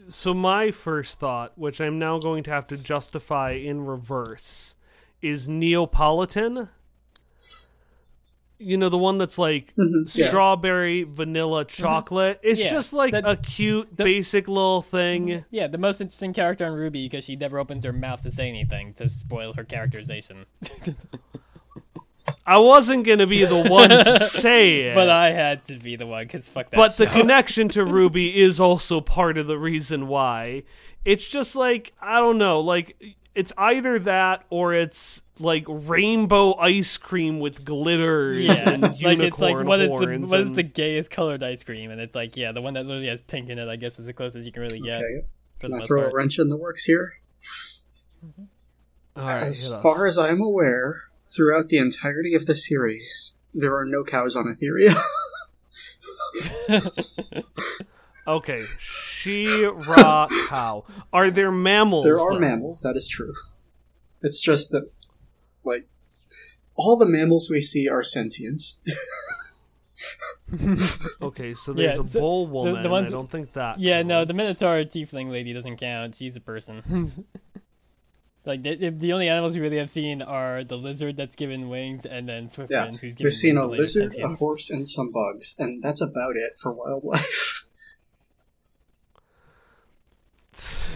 so 0.09 0.35
my 0.35 0.71
first 0.71 1.19
thought, 1.19 1.57
which 1.57 1.81
I'm 1.81 1.99
now 1.99 2.19
going 2.19 2.43
to 2.45 2.51
have 2.51 2.67
to 2.69 2.77
justify 2.77 3.53
in 3.53 3.87
reverse, 3.87 4.75
is 5.23 5.49
Neapolitan. 5.49 6.69
You 8.61 8.77
know 8.77 8.89
the 8.89 8.99
one 8.99 9.19
that's 9.19 9.39
like 9.39 9.73
Mhm, 9.77 10.15
yeah. 10.15 10.29
strawberry 10.29 11.03
vanilla 11.05 11.65
chocolate. 11.65 12.41
It's 12.43 12.61
Yeah, 12.63 12.71
just 12.71 12.93
like 12.93 13.15
a 13.15 13.37
cute 13.37 13.97
the- 13.97 14.05
basic 14.05 14.49
little 14.49 14.83
thing. 14.83 15.45
Yeah, 15.51 15.67
the 15.67 15.79
most 15.79 16.01
interesting 16.01 16.33
character 16.33 16.67
on 16.67 16.75
RWBY 16.75 16.93
because 17.11 17.25
she 17.25 17.37
never 17.37 17.59
opens 17.59 17.85
her 17.85 17.93
mouth 17.93 18.23
to 18.23 18.31
say 18.31 18.49
anything 18.49 18.95
to 18.95 19.09
spoil 19.09 19.53
her 19.55 19.65
characterization. 19.65 20.45
I 22.47 22.59
wasn't 22.59 23.05
gonna 23.07 23.27
be 23.27 23.45
the 23.45 23.63
one 23.69 23.91
to 23.91 24.21
say 24.27 24.81
it, 24.83 24.95
But 24.95 25.09
I 25.09 25.31
had 25.33 25.63
to 25.69 25.75
be 25.75 25.97
the 25.97 26.07
one 26.07 26.25
because 26.27 26.49
fuck 26.49 26.71
that. 26.71 26.77
but 26.77 26.97
the 26.97 27.07
connection 27.07 27.69
to 27.71 27.81
RWBY 27.85 28.35
is 28.35 28.59
also 28.61 29.01
part 29.01 29.39
of 29.39 29.47
the 29.47 29.59
reason 29.59 30.09
why. 30.09 30.63
It's 31.05 31.27
just 31.29 31.55
like 31.57 31.93
I 32.01 32.19
don't 32.19 32.39
know, 32.39 32.61
like 32.61 32.97
it's 33.35 33.53
either 33.57 33.99
that 34.01 34.45
or 34.51 34.75
it's 34.75 35.23
like 35.41 35.65
rainbow 35.69 36.55
ice 36.59 36.97
cream 36.97 37.41
with 37.41 37.65
glitters 37.65 38.39
Yeah, 38.39 38.69
and 38.71 38.83
like 38.83 39.01
unicorn 39.01 39.23
it's 39.27 39.39
like 39.41 39.65
what 39.67 39.81
is 39.81 39.91
the 39.91 39.97
horns 39.97 40.31
what 40.31 40.41
is 40.41 40.47
and- 40.49 40.57
the 40.57 40.63
gayest 40.63 41.11
colored 41.11 41.43
ice 41.43 41.63
cream? 41.63 41.91
And 41.91 42.01
it's 42.01 42.15
like 42.15 42.37
yeah, 42.37 42.53
the 42.53 42.61
one 42.63 42.75
that 42.75 42.87
literally 42.87 43.09
has 43.09 43.23
pink 43.23 43.49
in 43.51 43.59
it. 43.59 43.69
I 43.69 43.77
guess 43.77 43.99
is 43.99 44.07
the 44.07 44.13
closest 44.13 44.47
you 44.47 44.53
can 44.53 44.63
really 44.63 44.81
get. 44.81 45.03
Okay. 45.03 45.27
Can 45.61 45.75
I 45.75 45.85
throw 45.87 46.01
part. 46.03 46.13
a 46.13 46.17
wrench 46.17 46.39
in 46.39 46.49
the 46.49 46.57
works 46.57 46.85
here? 46.85 47.15
All 49.17 49.25
right, 49.25 49.43
as 49.43 49.69
hit 49.69 49.77
us. 49.77 49.83
far 49.83 50.07
as 50.07 50.17
I'm 50.17 50.41
aware, 50.41 51.05
throughout 51.29 51.69
the 51.69 51.77
entirety 51.79 52.35
of 52.35 52.47
the 52.47 52.55
series, 52.55 53.37
there 53.53 53.77
are 53.77 53.85
no 53.85 54.03
cows 54.05 54.37
on 54.37 54.45
Etheria. 54.47 54.99
okay, 58.27 58.65
She-Ra 58.79 60.29
cow. 60.49 60.85
Are 61.13 61.31
there 61.31 61.51
mammals? 61.53 62.05
there 62.05 62.19
are 62.21 62.35
though? 62.35 62.41
mammals, 62.41 62.83
that 62.83 62.97
is 62.97 63.09
true. 63.09 63.35
It's 64.23 64.41
just 64.41 64.71
that, 64.73 64.91
like, 65.65 65.89
all 66.75 66.97
the 66.97 67.07
mammals 67.07 67.49
we 67.51 67.61
see 67.61 67.89
are 67.89 68.03
sentient. 68.03 68.63
Okay, 71.23 71.55
so 71.55 71.73
there's 71.73 71.97
Yeah, 71.97 72.03
a 72.03 72.07
so 72.07 72.19
bull 72.21 72.47
woman. 72.47 72.91
ones- 72.91 73.11
I 73.11 73.13
don't 73.13 73.31
think 73.31 73.53
that. 73.53 73.79
Yeah, 73.79 74.03
no, 74.03 74.25
the 74.25 74.33
counts. 74.33 74.61
Minotaur 74.61 74.79
tiefling 74.85 75.31
lady 75.31 75.53
doesn't 75.53 75.77
count. 75.77 76.15
She's 76.17 76.35
a 76.37 76.41
person. 76.41 77.13
like 78.45 78.63
the, 78.63 78.89
the 78.91 79.13
only 79.13 79.29
animals 79.29 79.55
we 79.55 79.61
really 79.61 79.77
have 79.77 79.91
seen 79.91 80.23
are 80.23 80.65
the 80.65 80.77
lizard 80.77 81.17
that's 81.17 81.37
given 81.37 81.69
wings, 81.69 82.05
and 82.07 82.29
then 82.29 82.49
Swiftwind, 82.49 82.71
yeah, 82.71 82.87
who's 82.87 83.15
given 83.15 83.17
wings. 83.17 83.23
we've 83.23 83.35
seen 83.35 83.57
a 83.59 83.69
wings 83.69 83.95
related 83.95 84.13
lizard, 84.17 84.25
a 84.33 84.35
horse, 84.35 84.71
and 84.71 84.89
some 84.89 85.13
bugs, 85.13 85.55
and 85.59 85.83
that's 85.83 86.01
about 86.01 86.35
it 86.37 86.59
for 86.61 86.73
wildlife. 86.73 87.67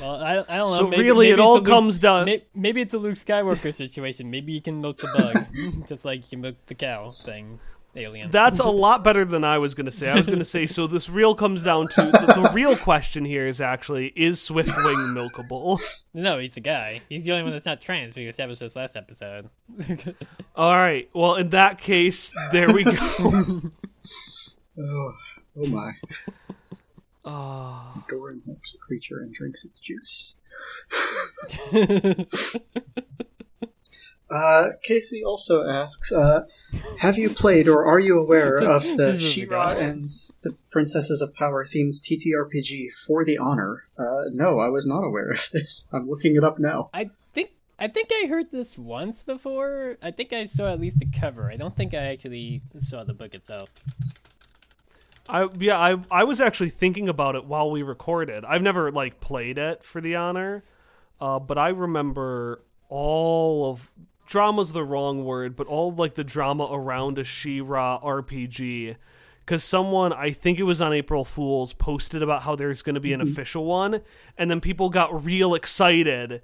Well, 0.01 0.17
I, 0.23 0.33
I 0.33 0.57
don't 0.57 0.71
know. 0.71 0.77
So 0.79 0.89
maybe, 0.89 1.03
really, 1.03 1.27
maybe 1.27 1.33
it 1.35 1.41
all 1.41 1.55
a 1.57 1.59
Luke- 1.59 1.67
comes 1.67 1.99
down- 1.99 2.27
may- 2.27 2.45
Maybe 2.55 2.81
it's 2.81 2.95
a 2.95 2.99
Luke 2.99 3.15
Skywalker 3.15 3.75
situation. 3.75 4.31
Maybe 4.31 4.53
you 4.53 4.61
can 4.61 4.81
milk 4.81 4.99
the 4.99 5.09
bug, 5.17 5.47
just 5.89 6.05
like 6.05 6.23
you 6.23 6.29
can 6.31 6.41
milk 6.41 6.57
the 6.67 6.75
cow 6.75 7.11
thing. 7.11 7.61
Alien. 7.97 8.29
That's 8.33 8.59
a 8.59 8.65
lot 8.69 9.05
better 9.05 9.25
than 9.25 9.45
I 9.45 9.59
was 9.59 9.75
going 9.77 9.87
to 9.87 9.93
say. 9.93 10.11
I 10.11 10.17
was 10.17 10.27
going 10.27 10.41
to 10.41 10.45
say 10.45 10.67
so. 10.67 10.89
This 10.89 11.09
real 11.09 11.37
comes 11.37 11.63
down 11.63 11.87
to 11.91 12.03
the, 12.11 12.33
the 12.43 12.51
real 12.53 12.75
question 12.77 13.25
here 13.25 13.47
is 13.47 13.61
actually 13.61 14.09
is 14.17 14.41
Swiftwind 14.41 15.15
milkable? 15.15 15.79
No, 16.13 16.41
he's 16.41 16.57
a 16.57 16.61
guy. 16.61 17.03
He's 17.09 17.25
the 17.25 17.31
only 17.31 17.45
one 17.45 17.53
that's 17.53 17.67
not 17.67 17.81
trans. 17.81 18.17
We 18.17 18.27
established 18.27 18.59
this 18.59 18.75
last 18.75 18.97
episode. 18.97 19.49
All 20.57 20.75
right. 20.75 21.09
Well, 21.15 21.37
in 21.37 21.51
that 21.51 21.79
case, 21.79 22.33
there 22.51 22.73
we 22.73 22.83
go. 22.83 22.93
Oh, 24.77 25.15
oh 25.57 25.69
my. 25.69 25.93
Ah. 27.27 28.05
Doran 28.09 28.43
helps 28.45 28.75
a 28.75 28.79
creature 28.79 29.19
and 29.19 29.33
drinks 29.33 29.65
its 29.65 29.81
juice. 29.81 30.37
Uh, 34.31 34.71
Casey 34.83 35.23
also 35.23 35.65
asks, 35.65 36.11
uh, 36.11 36.47
have 36.99 37.19
you 37.19 37.29
played 37.31 37.69
or 37.69 37.85
are 37.85 38.01
you 38.01 38.19
aware 38.19 38.57
of 38.63 38.83
the 38.83 38.97
This 38.97 39.23
is 39.23 39.29
a 39.29 39.31
She-Ra 39.31 39.69
and 39.73 40.09
the 40.43 40.57
Princesses 40.71 41.21
of 41.21 41.35
Power 41.35 41.65
themed 41.65 42.01
TTRPG 42.01 42.93
For 43.07 43.25
the 43.25 43.39
Honor? 43.39 43.85
Uh, 43.99 44.23
no, 44.33 44.59
I 44.59 44.69
was 44.69 44.87
not 44.87 45.05
aware 45.05 45.31
of 45.31 45.49
this. 45.53 45.89
I'm 45.93 46.09
looking 46.09 46.37
it 46.37 46.43
up 46.43 46.59
now. 46.59 46.89
I 46.93 47.11
think 47.33 47.51
I 47.79 47.89
think 47.89 48.09
I 48.11 48.27
heard 48.29 48.51
this 48.51 48.79
once 48.79 49.23
before. 49.23 49.99
I 50.03 50.11
think 50.11 50.33
I 50.33 50.47
saw 50.47 50.73
at 50.73 50.81
least 50.81 51.01
the 51.01 51.09
cover. 51.21 51.51
I 51.51 51.57
don't 51.57 51.77
think 51.77 51.93
I 51.93 52.07
actually 52.07 52.63
saw 52.81 53.05
the 53.05 53.15
book 53.15 53.35
itself. 53.35 53.69
I 55.29 55.49
yeah, 55.59 55.79
I 55.79 55.95
I 56.11 56.25
was 56.25 56.41
actually 56.41 56.71
thinking 56.71 57.09
about 57.09 57.35
it 57.35 57.45
while 57.45 57.71
we 57.71 57.83
recorded. 57.83 58.45
I've 58.45 58.63
never 58.63 58.91
like 58.93 59.21
played 59.21 59.59
it 59.59 59.83
for 59.85 60.01
the 60.01 60.17
honor, 60.17 60.63
uh, 61.21 61.39
but 61.39 61.57
I 61.57 61.69
remember 61.69 62.63
all 62.89 63.71
of 63.71 63.91
drama's 64.27 64.73
the 64.73 64.85
wrong 64.85 65.25
word, 65.25 65.57
but 65.57 65.67
all 65.67 65.93
like 65.93 66.15
the 66.15 66.25
drama 66.25 66.69
around 66.71 67.19
a 67.19 67.25
She-Ra 67.25 68.01
RPG. 68.01 68.97
Because 69.45 69.63
someone, 69.63 70.11
I 70.13 70.31
think 70.33 70.59
it 70.59 70.63
was 70.63 70.81
on 70.81 70.95
April 70.95 71.23
Fools, 71.23 71.75
posted 71.75 72.23
about 72.23 72.45
how 72.45 72.57
there's 72.57 72.81
going 72.81 72.95
to 72.95 73.01
be 73.01 73.13
an 73.13 73.21
official 73.21 73.67
one, 73.67 74.01
and 74.39 74.51
then 74.51 74.59
people 74.59 74.89
got 74.89 75.23
real 75.23 75.55
excited, 75.55 76.41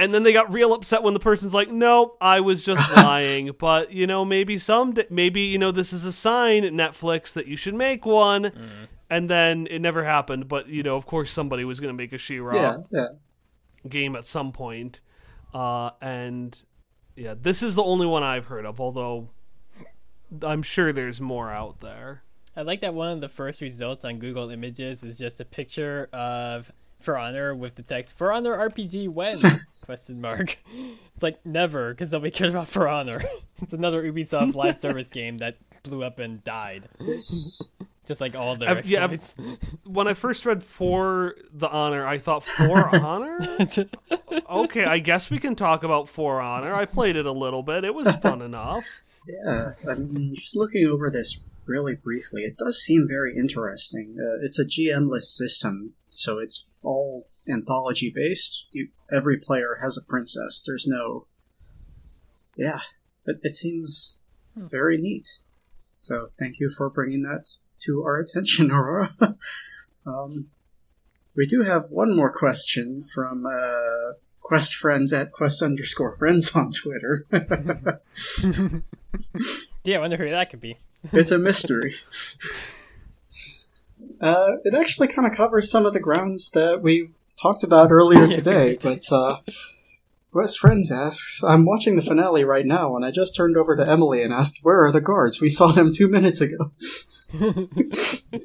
and 0.00 0.12
then 0.14 0.22
they 0.22 0.32
got 0.32 0.52
real 0.52 0.72
upset 0.72 1.02
when 1.02 1.14
the 1.14 1.20
person's 1.20 1.54
like, 1.54 1.70
"No, 1.70 2.14
I 2.20 2.40
was 2.40 2.64
just 2.64 2.90
lying." 2.96 3.52
But 3.58 3.92
you 3.92 4.06
know, 4.06 4.24
maybe 4.24 4.58
some, 4.58 4.94
maybe 5.10 5.42
you 5.42 5.58
know, 5.58 5.70
this 5.70 5.92
is 5.92 6.04
a 6.04 6.12
sign, 6.12 6.62
Netflix, 6.64 7.32
that 7.34 7.46
you 7.46 7.56
should 7.56 7.74
make 7.74 8.04
one. 8.06 8.88
And 9.08 9.28
then 9.28 9.66
it 9.70 9.80
never 9.80 10.04
happened. 10.04 10.48
But 10.48 10.68
you 10.68 10.82
know, 10.82 10.96
of 10.96 11.04
course, 11.06 11.30
somebody 11.30 11.64
was 11.64 11.80
going 11.80 11.92
to 11.94 11.96
make 11.96 12.12
a 12.12 12.18
She-Ra 12.18 12.54
Yeah, 12.54 12.76
yeah. 12.90 13.06
game 13.88 14.16
at 14.16 14.26
some 14.26 14.52
point. 14.52 15.00
Uh, 15.52 15.90
and 16.00 16.60
yeah, 17.16 17.34
this 17.40 17.62
is 17.62 17.74
the 17.74 17.82
only 17.82 18.06
one 18.06 18.22
I've 18.22 18.46
heard 18.46 18.64
of. 18.64 18.80
Although 18.80 19.28
I'm 20.42 20.62
sure 20.62 20.92
there's 20.92 21.20
more 21.20 21.50
out 21.50 21.80
there. 21.80 22.22
I 22.56 22.62
like 22.62 22.80
that 22.82 22.94
one 22.94 23.12
of 23.12 23.20
the 23.20 23.28
first 23.28 23.60
results 23.60 24.04
on 24.04 24.18
Google 24.18 24.50
Images 24.50 25.02
is 25.04 25.18
just 25.18 25.40
a 25.40 25.44
picture 25.44 26.08
of 26.12 26.70
For 27.00 27.16
Honor 27.18 27.54
with 27.54 27.74
the 27.74 27.82
text 27.82 28.16
For 28.16 28.32
Honor 28.32 28.56
RPG 28.70 29.08
when 29.08 29.34
question 29.84 30.20
mark. 30.20 30.58
It's 31.14 31.22
like 31.22 31.44
never 31.46 31.92
because 31.92 32.12
nobody 32.12 32.30
cares 32.30 32.54
about 32.54 32.68
For 32.68 32.88
Honor. 32.88 33.20
it's 33.62 33.72
another 33.72 34.02
Ubisoft 34.02 34.54
live 34.54 34.76
service 34.80 35.08
game 35.08 35.38
that 35.38 35.56
blew 35.82 36.02
up 36.04 36.18
and 36.18 36.44
died, 36.44 36.86
just 38.06 38.20
like 38.20 38.34
all 38.36 38.54
their 38.56 38.68
I've- 38.68 38.88
yeah, 38.88 39.04
I've- 39.04 39.18
When 39.84 40.08
I 40.08 40.14
first 40.14 40.44
read 40.44 40.62
For 40.62 41.36
the 41.52 41.68
Honor, 41.68 42.06
I 42.06 42.18
thought 42.18 42.44
For 42.44 42.94
Honor. 42.96 43.38
okay, 44.50 44.84
I 44.84 44.98
guess 44.98 45.30
we 45.30 45.38
can 45.38 45.56
talk 45.56 45.82
about 45.82 46.08
For 46.08 46.40
Honor. 46.40 46.74
I 46.74 46.84
played 46.84 47.16
it 47.16 47.26
a 47.26 47.32
little 47.32 47.62
bit. 47.62 47.84
It 47.84 47.94
was 47.94 48.10
fun 48.16 48.42
enough. 48.42 48.84
yeah, 49.26 49.72
I 49.88 49.94
mean, 49.94 50.34
just 50.34 50.54
looking 50.56 50.86
over 50.88 51.10
this 51.10 51.38
really 51.66 51.94
briefly, 51.94 52.42
it 52.42 52.56
does 52.58 52.78
seem 52.80 53.06
very 53.08 53.34
interesting. 53.36 54.16
Uh, 54.18 54.44
it's 54.44 54.58
a 54.58 54.64
GM-less 54.64 55.28
system, 55.28 55.92
so 56.10 56.38
it's 56.38 56.70
all 56.82 57.28
anthology 57.48 58.12
based. 58.14 58.66
You, 58.72 58.88
every 59.10 59.38
player 59.38 59.78
has 59.82 59.96
a 59.96 60.02
princess. 60.02 60.64
There's 60.66 60.86
no. 60.86 61.26
Yeah, 62.56 62.80
it, 63.26 63.38
it 63.42 63.54
seems 63.54 64.18
very 64.56 64.98
neat. 64.98 65.26
So 65.96 66.28
thank 66.38 66.60
you 66.60 66.70
for 66.70 66.90
bringing 66.90 67.22
that 67.22 67.46
to 67.80 68.02
our 68.04 68.18
attention, 68.18 68.70
Aurora. 68.72 69.10
um, 70.06 70.46
we 71.36 71.46
do 71.46 71.62
have 71.62 71.86
one 71.90 72.14
more 72.14 72.32
question 72.32 73.02
from 73.02 73.46
uh, 73.46 74.14
Quest 74.42 74.74
Friends 74.74 75.12
at 75.12 75.32
Quest 75.32 75.62
underscore 75.62 76.14
Friends 76.16 76.54
on 76.54 76.70
Twitter. 76.72 77.26
yeah, 79.84 79.96
I 79.96 80.00
wonder 80.00 80.16
who 80.16 80.28
that 80.28 80.50
could 80.50 80.60
be. 80.60 80.76
it's 81.12 81.30
a 81.30 81.38
mystery. 81.38 81.94
Uh, 84.20 84.56
it 84.64 84.74
actually 84.74 85.08
kind 85.08 85.26
of 85.26 85.34
covers 85.36 85.70
some 85.70 85.86
of 85.86 85.92
the 85.92 86.00
grounds 86.00 86.50
that 86.50 86.82
we 86.82 87.10
talked 87.40 87.62
about 87.62 87.90
earlier 87.90 88.26
today, 88.32 88.78
but 88.80 89.10
uh, 89.10 89.38
Quest 90.32 90.58
Friends 90.58 90.92
asks, 90.92 91.42
I'm 91.42 91.64
watching 91.64 91.96
the 91.96 92.02
finale 92.02 92.44
right 92.44 92.66
now, 92.66 92.94
and 92.96 93.04
I 93.04 93.10
just 93.10 93.34
turned 93.34 93.56
over 93.56 93.74
to 93.76 93.88
Emily 93.88 94.22
and 94.22 94.32
asked, 94.32 94.60
Where 94.62 94.84
are 94.84 94.92
the 94.92 95.00
guards? 95.00 95.40
We 95.40 95.48
saw 95.48 95.72
them 95.72 95.92
two 95.92 96.08
minutes 96.08 96.40
ago. 96.40 96.72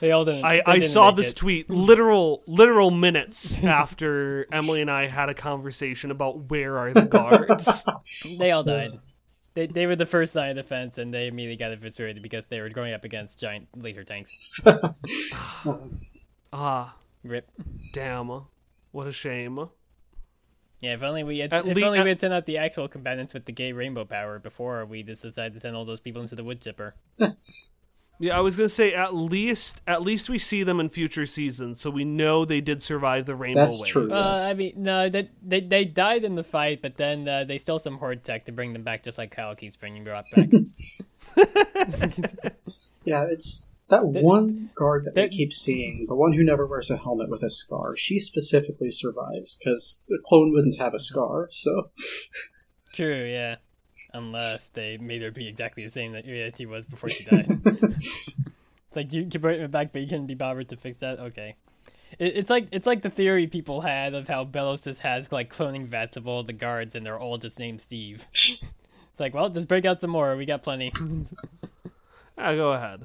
They 0.00 0.12
all 0.12 0.24
didn't. 0.24 0.44
I, 0.44 0.56
they 0.56 0.62
I 0.64 0.78
didn't 0.78 0.92
saw 0.92 1.10
this 1.10 1.32
it. 1.32 1.36
tweet 1.36 1.68
literal 1.68 2.42
literal 2.46 2.90
minutes 2.90 3.58
after 3.64 4.46
Emily 4.50 4.80
and 4.80 4.90
I 4.90 5.06
had 5.06 5.28
a 5.28 5.34
conversation 5.34 6.10
about 6.10 6.50
where 6.50 6.76
are 6.78 6.92
the 6.92 7.02
guards. 7.02 7.84
They 8.38 8.50
all 8.50 8.64
died. 8.64 8.98
They, 9.54 9.66
they 9.66 9.86
were 9.86 9.96
the 9.96 10.06
first 10.06 10.34
line 10.36 10.50
of 10.50 10.56
defense, 10.56 10.98
and 10.98 11.12
they 11.12 11.26
immediately 11.26 11.56
got 11.56 11.72
eviscerated 11.72 12.22
because 12.22 12.46
they 12.46 12.60
were 12.60 12.68
going 12.68 12.92
up 12.94 13.04
against 13.04 13.40
giant 13.40 13.66
laser 13.76 14.04
tanks. 14.04 14.60
ah, 16.52 16.94
Rip. 17.24 17.48
damn. 17.92 18.30
What 18.92 19.06
a 19.06 19.12
shame. 19.12 19.56
Yeah, 20.80 20.94
if 20.94 21.02
only 21.02 21.24
we 21.24 21.38
had, 21.40 21.52
At 21.52 21.66
if 21.66 21.76
lea- 21.76 21.84
only 21.84 21.98
at- 21.98 22.04
we 22.04 22.08
had 22.10 22.20
sent 22.20 22.32
out 22.32 22.46
the 22.46 22.58
actual 22.58 22.88
combatants 22.88 23.34
with 23.34 23.44
the 23.44 23.52
gay 23.52 23.72
rainbow 23.72 24.04
power 24.04 24.38
before 24.38 24.84
we 24.86 25.02
just 25.02 25.22
decided 25.22 25.52
to 25.54 25.60
send 25.60 25.76
all 25.76 25.84
those 25.84 26.00
people 26.00 26.22
into 26.22 26.34
the 26.36 26.44
wood 26.44 26.60
chipper. 26.60 26.94
Yeah, 28.20 28.36
I 28.36 28.40
was 28.40 28.54
gonna 28.54 28.68
say 28.68 28.92
at 28.92 29.14
least 29.14 29.80
at 29.86 30.02
least 30.02 30.28
we 30.28 30.38
see 30.38 30.62
them 30.62 30.78
in 30.78 30.90
future 30.90 31.24
seasons, 31.24 31.80
so 31.80 31.90
we 31.90 32.04
know 32.04 32.44
they 32.44 32.60
did 32.60 32.82
survive 32.82 33.24
the 33.24 33.34
rainbow. 33.34 33.60
That's 33.60 33.80
wave. 33.80 33.90
true. 33.90 34.12
Uh, 34.12 34.34
Yes. 34.36 34.50
I 34.50 34.54
mean, 34.54 34.74
no, 34.76 35.08
they, 35.08 35.30
they 35.42 35.60
they 35.60 35.84
died 35.86 36.24
in 36.24 36.34
the 36.34 36.44
fight, 36.44 36.82
but 36.82 36.96
then 36.98 37.26
uh, 37.26 37.44
they 37.44 37.56
stole 37.56 37.78
some 37.78 37.96
horde 37.96 38.22
tech 38.22 38.44
to 38.44 38.52
bring 38.52 38.72
them 38.74 38.82
back, 38.82 39.02
just 39.02 39.16
like 39.16 39.30
Kyle 39.30 39.54
keeps 39.54 39.76
bringing 39.76 40.04
brought 40.04 40.26
back. 40.36 40.48
Yeah, 43.04 43.26
it's 43.30 43.68
that 43.88 44.04
one 44.04 44.70
guard 44.74 45.04
that 45.06 45.16
we 45.16 45.28
keep 45.28 45.52
seeing, 45.52 46.04
the 46.06 46.14
one 46.14 46.34
who 46.34 46.44
never 46.44 46.66
wears 46.66 46.90
a 46.90 46.96
helmet 46.96 47.30
with 47.30 47.42
a 47.42 47.50
scar. 47.50 47.96
She 47.96 48.18
specifically 48.18 48.90
survives 48.90 49.56
because 49.56 50.04
the 50.06 50.20
clone 50.24 50.52
wouldn't 50.52 50.78
have 50.78 50.94
a 50.94 51.00
scar. 51.00 51.48
So 51.50 51.90
True, 52.92 53.24
yeah. 53.24 53.56
Unless 54.12 54.68
they 54.68 54.96
made 54.98 55.22
her 55.22 55.30
be 55.30 55.46
exactly 55.46 55.84
the 55.84 55.90
same 55.90 56.12
that 56.12 56.24
that 56.24 56.58
she 56.58 56.66
was 56.66 56.86
before 56.86 57.08
she 57.08 57.24
died. 57.24 57.46
it's 57.64 58.96
like 58.96 59.12
you 59.12 59.26
can 59.26 59.40
bring 59.40 59.60
her 59.60 59.68
back, 59.68 59.92
but 59.92 60.02
you 60.02 60.08
couldn't 60.08 60.26
be 60.26 60.34
bothered 60.34 60.68
to 60.70 60.76
fix 60.76 60.98
that. 60.98 61.20
Okay. 61.20 61.54
It, 62.18 62.36
it's 62.36 62.50
like 62.50 62.68
it's 62.72 62.86
like 62.86 63.02
the 63.02 63.10
theory 63.10 63.46
people 63.46 63.80
had 63.80 64.14
of 64.14 64.26
how 64.26 64.44
Belos 64.44 64.82
just 64.82 65.00
has 65.02 65.30
like 65.30 65.52
cloning 65.52 65.86
vats 65.86 66.16
of 66.16 66.26
all 66.26 66.42
the 66.42 66.52
guards, 66.52 66.94
and 66.94 67.06
they're 67.06 67.18
all 67.18 67.38
just 67.38 67.58
named 67.58 67.80
Steve. 67.80 68.26
it's 68.32 69.20
like, 69.20 69.34
well, 69.34 69.48
just 69.48 69.68
break 69.68 69.84
out 69.84 70.00
some 70.00 70.10
more. 70.10 70.36
We 70.36 70.44
got 70.44 70.62
plenty. 70.62 70.92
Ah, 72.42 72.54
go 72.54 72.72
ahead. 72.72 73.04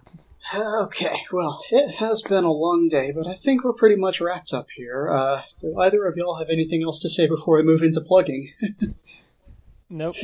Okay, 0.55 1.23
well, 1.31 1.61
it 1.71 1.95
has 1.95 2.21
been 2.21 2.45
a 2.45 2.51
long 2.51 2.87
day, 2.87 3.11
but 3.11 3.27
I 3.27 3.33
think 3.33 3.65
we're 3.65 3.73
pretty 3.73 3.97
much 3.97 4.21
wrapped 4.21 4.53
up 4.53 4.69
here. 4.75 5.09
Uh, 5.09 5.41
do 5.59 5.77
either 5.77 6.05
of 6.05 6.15
y'all 6.15 6.35
have 6.35 6.49
anything 6.49 6.83
else 6.83 6.99
to 6.99 7.09
say 7.09 7.27
before 7.27 7.57
we 7.57 7.63
move 7.63 7.83
into 7.83 7.99
plugging? 7.99 8.47
nope. 9.89 10.15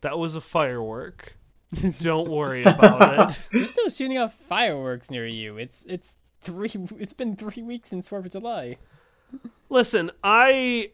That 0.00 0.18
was 0.18 0.36
a 0.36 0.40
firework. 0.40 1.36
Don't 2.00 2.28
worry 2.28 2.62
about 2.62 3.30
it. 3.30 3.46
They're 3.52 3.64
still 3.64 3.88
shooting 3.88 4.18
off 4.18 4.34
fireworks 4.34 5.10
near 5.10 5.26
you. 5.26 5.56
It's 5.58 5.84
it's 5.88 6.14
three. 6.42 6.70
It's 6.98 7.12
been 7.12 7.36
three 7.36 7.62
weeks 7.62 7.88
since 7.90 8.08
Fourth 8.08 8.26
of 8.26 8.32
July. 8.32 8.76
Listen, 9.70 10.10
I 10.22 10.90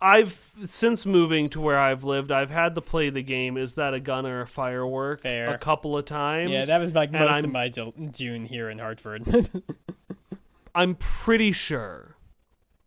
I've 0.00 0.52
since 0.64 1.04
moving 1.06 1.48
to 1.50 1.60
where 1.60 1.78
I've 1.78 2.04
lived, 2.04 2.30
I've 2.30 2.50
had 2.50 2.76
to 2.76 2.80
play 2.80 3.10
the 3.10 3.22
game 3.22 3.56
is 3.56 3.74
that 3.74 3.94
a 3.94 4.00
gun 4.00 4.26
or 4.26 4.42
a 4.42 4.46
firework 4.46 5.22
Fair. 5.22 5.52
a 5.52 5.58
couple 5.58 5.96
of 5.96 6.04
times. 6.04 6.50
Yeah, 6.52 6.66
that 6.66 6.78
was 6.78 6.92
like 6.92 7.10
most 7.10 7.32
I'm- 7.34 7.44
of 7.44 7.50
my 7.50 7.68
June 7.68 8.44
here 8.44 8.70
in 8.70 8.78
Hartford. 8.78 9.24
I'm 10.74 10.94
pretty 10.94 11.50
sure 11.50 12.14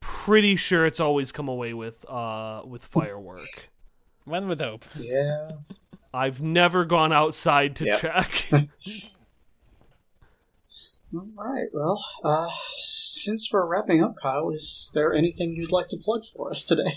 pretty 0.01 0.55
sure 0.57 0.85
it's 0.85 0.99
always 0.99 1.31
come 1.31 1.47
away 1.47 1.73
with 1.73 2.03
uh 2.09 2.61
with 2.65 2.83
firework. 2.83 3.69
One 4.25 4.47
would 4.49 4.59
hope. 4.61 4.83
yeah. 4.95 5.51
I've 6.13 6.41
never 6.41 6.83
gone 6.83 7.13
outside 7.13 7.77
to 7.77 7.85
Yep. 7.85 8.01
check. 8.01 8.47
All 11.13 11.27
right. 11.37 11.67
Well, 11.73 12.03
uh, 12.23 12.49
since 12.77 13.49
we're 13.51 13.65
wrapping 13.65 14.03
up, 14.03 14.15
Kyle, 14.21 14.49
is 14.49 14.91
there 14.93 15.13
anything 15.13 15.51
you'd 15.55 15.71
like 15.71 15.87
to 15.89 15.97
plug 15.97 16.23
for 16.25 16.51
us 16.51 16.63
today? 16.63 16.93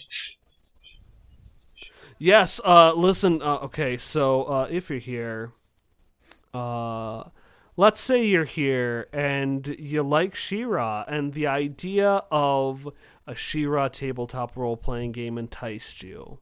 Yes. 2.19 2.61
Uh, 2.65 2.93
listen. 2.95 3.43
Uh, 3.43 3.59
okay. 3.63 3.97
So 3.97 4.43
uh, 4.43 4.69
if 4.71 4.89
you're 4.89 4.99
here, 5.01 5.53
uh, 6.53 7.25
let's 7.77 8.01
say 8.01 8.25
you're 8.25 8.45
here 8.45 9.09
and 9.13 9.77
you 9.79 10.03
like 10.03 10.35
She-Ra, 10.35 11.05
and 11.09 11.33
the 11.35 11.47
idea 11.47 12.25
of 12.31 12.89
a 13.27 13.35
She-Ra 13.35 13.89
tabletop 13.89 14.57
role 14.57 14.77
playing 14.77 15.13
game 15.13 15.39
enticed 15.39 16.03
you. 16.03 16.39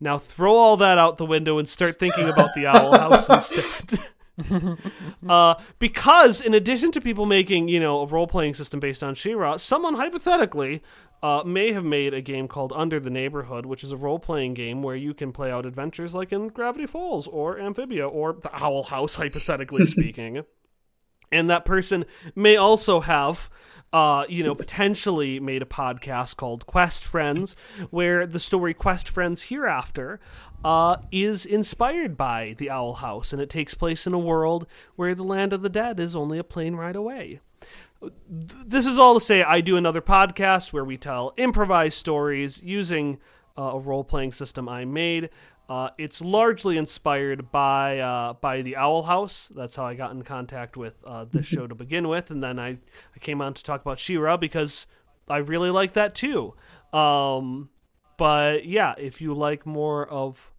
Now 0.00 0.18
throw 0.18 0.54
all 0.54 0.76
that 0.78 0.98
out 0.98 1.18
the 1.18 1.26
window 1.26 1.58
and 1.58 1.68
start 1.68 1.98
thinking 1.98 2.28
about 2.28 2.54
the 2.54 2.66
Owl 2.66 2.98
House 2.98 3.28
instead. 3.52 3.98
uh, 5.28 5.54
because 5.78 6.40
in 6.40 6.54
addition 6.54 6.90
to 6.92 7.00
people 7.00 7.26
making, 7.26 7.68
you 7.68 7.78
know, 7.78 8.00
a 8.00 8.06
role 8.06 8.26
playing 8.26 8.54
system 8.54 8.80
based 8.80 9.02
on 9.02 9.14
She-Ra, 9.14 9.58
someone 9.58 9.94
hypothetically 9.94 10.82
uh, 11.22 11.42
may 11.44 11.72
have 11.72 11.84
made 11.84 12.14
a 12.14 12.20
game 12.20 12.48
called 12.48 12.72
Under 12.74 12.98
the 12.98 13.10
Neighborhood, 13.10 13.66
which 13.66 13.84
is 13.84 13.92
a 13.92 13.96
role 13.96 14.18
playing 14.18 14.54
game 14.54 14.82
where 14.82 14.96
you 14.96 15.12
can 15.12 15.32
play 15.32 15.50
out 15.50 15.66
adventures 15.66 16.14
like 16.14 16.32
in 16.32 16.48
Gravity 16.48 16.86
Falls 16.86 17.26
or 17.26 17.58
Amphibia 17.58 18.06
or 18.06 18.32
the 18.32 18.54
Owl 18.54 18.84
House, 18.84 19.14
hypothetically 19.16 19.86
speaking. 19.86 20.44
And 21.32 21.48
that 21.48 21.64
person 21.64 22.06
may 22.34 22.56
also 22.56 23.00
have, 23.00 23.50
uh, 23.92 24.24
you 24.28 24.42
know, 24.42 24.54
potentially 24.54 25.38
made 25.38 25.62
a 25.62 25.66
podcast 25.66 26.36
called 26.36 26.66
Quest 26.66 27.04
Friends, 27.04 27.54
where 27.90 28.26
the 28.26 28.40
story 28.40 28.74
Quest 28.74 29.08
Friends 29.08 29.44
Hereafter 29.44 30.20
uh, 30.64 30.96
is 31.12 31.46
inspired 31.46 32.16
by 32.16 32.56
the 32.58 32.70
Owl 32.70 32.94
House, 32.94 33.32
and 33.32 33.40
it 33.40 33.48
takes 33.48 33.74
place 33.74 34.06
in 34.06 34.14
a 34.14 34.18
world 34.18 34.66
where 34.96 35.14
the 35.14 35.22
land 35.22 35.52
of 35.52 35.62
the 35.62 35.68
dead 35.68 36.00
is 36.00 36.16
only 36.16 36.38
a 36.38 36.44
plane 36.44 36.74
ride 36.74 36.96
away 36.96 37.40
this 38.28 38.86
is 38.86 38.98
all 38.98 39.14
to 39.14 39.20
say 39.20 39.42
I 39.42 39.60
do 39.60 39.76
another 39.76 40.00
podcast 40.00 40.72
where 40.72 40.84
we 40.84 40.96
tell 40.96 41.32
improvised 41.36 41.98
stories 41.98 42.62
using 42.62 43.18
uh, 43.58 43.62
a 43.62 43.78
role 43.78 44.04
playing 44.04 44.32
system 44.32 44.68
I 44.68 44.84
made. 44.84 45.30
Uh, 45.68 45.90
it's 45.98 46.20
largely 46.20 46.76
inspired 46.76 47.52
by 47.52 47.98
uh, 47.98 48.32
by 48.34 48.62
the 48.62 48.76
Owl 48.76 49.04
House. 49.04 49.52
That's 49.54 49.76
how 49.76 49.84
I 49.84 49.94
got 49.94 50.10
in 50.10 50.22
contact 50.22 50.76
with 50.76 51.04
uh, 51.06 51.26
this 51.30 51.46
show 51.46 51.66
to 51.66 51.74
begin 51.74 52.08
with, 52.08 52.30
and 52.30 52.42
then 52.42 52.58
I, 52.58 52.70
I 53.14 53.18
came 53.20 53.40
on 53.40 53.54
to 53.54 53.62
talk 53.62 53.80
about 53.80 54.00
She-Ra 54.00 54.36
because 54.36 54.88
I 55.28 55.38
really 55.38 55.70
like 55.70 55.92
that 55.92 56.14
too. 56.14 56.54
Um, 56.92 57.70
but 58.16 58.66
yeah, 58.66 58.94
if 58.98 59.20
you 59.20 59.32
like 59.32 59.64
more 59.64 60.08
of 60.08 60.50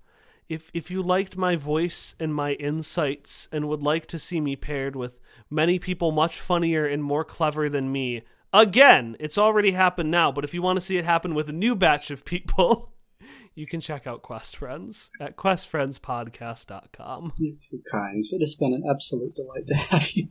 if 0.48 0.72
if 0.74 0.90
you 0.90 1.02
liked 1.02 1.36
my 1.36 1.58
voice 1.58 2.16
and 2.20 2.34
my 2.34 2.53
insights 2.53 3.50
and 3.52 3.68
would 3.68 3.82
like 3.82 4.06
to 4.08 4.20
see 4.20 4.40
me 4.40 4.56
paired 4.56 4.95
with 4.95 5.20
many 5.52 5.78
people 5.78 6.12
much 6.12 6.40
funnier 6.40 6.86
and 6.86 7.04
more 7.04 7.24
clever 7.26 7.70
than 7.70 7.92
me. 7.92 8.24
Again, 8.54 9.16
it's 9.20 9.38
already 9.38 9.72
happened 9.72 10.10
now, 10.10 10.32
but 10.32 10.44
if 10.44 10.54
you 10.54 10.62
want 10.62 10.78
to 10.78 10.82
see 10.82 10.98
it 10.98 11.06
happen 11.06 11.36
with 11.36 11.50
a 11.50 11.54
new 11.54 11.76
batch 11.76 12.10
of 12.10 12.26
people, 12.26 12.94
you 13.56 13.68
can 13.68 13.82
check 13.82 14.08
out 14.08 14.22
Quest 14.22 14.58
Friends 14.58 15.12
at 15.20 15.36
questfriendspodcast.com. 15.36 17.34
You're 17.38 17.56
too 17.58 17.82
kind. 17.90 18.24
It 18.32 18.42
has 18.42 18.56
been 18.56 18.74
an 18.74 18.84
absolute 18.90 19.36
delight 19.36 19.68
to 19.68 19.76
have 19.76 20.10
you. 20.12 20.28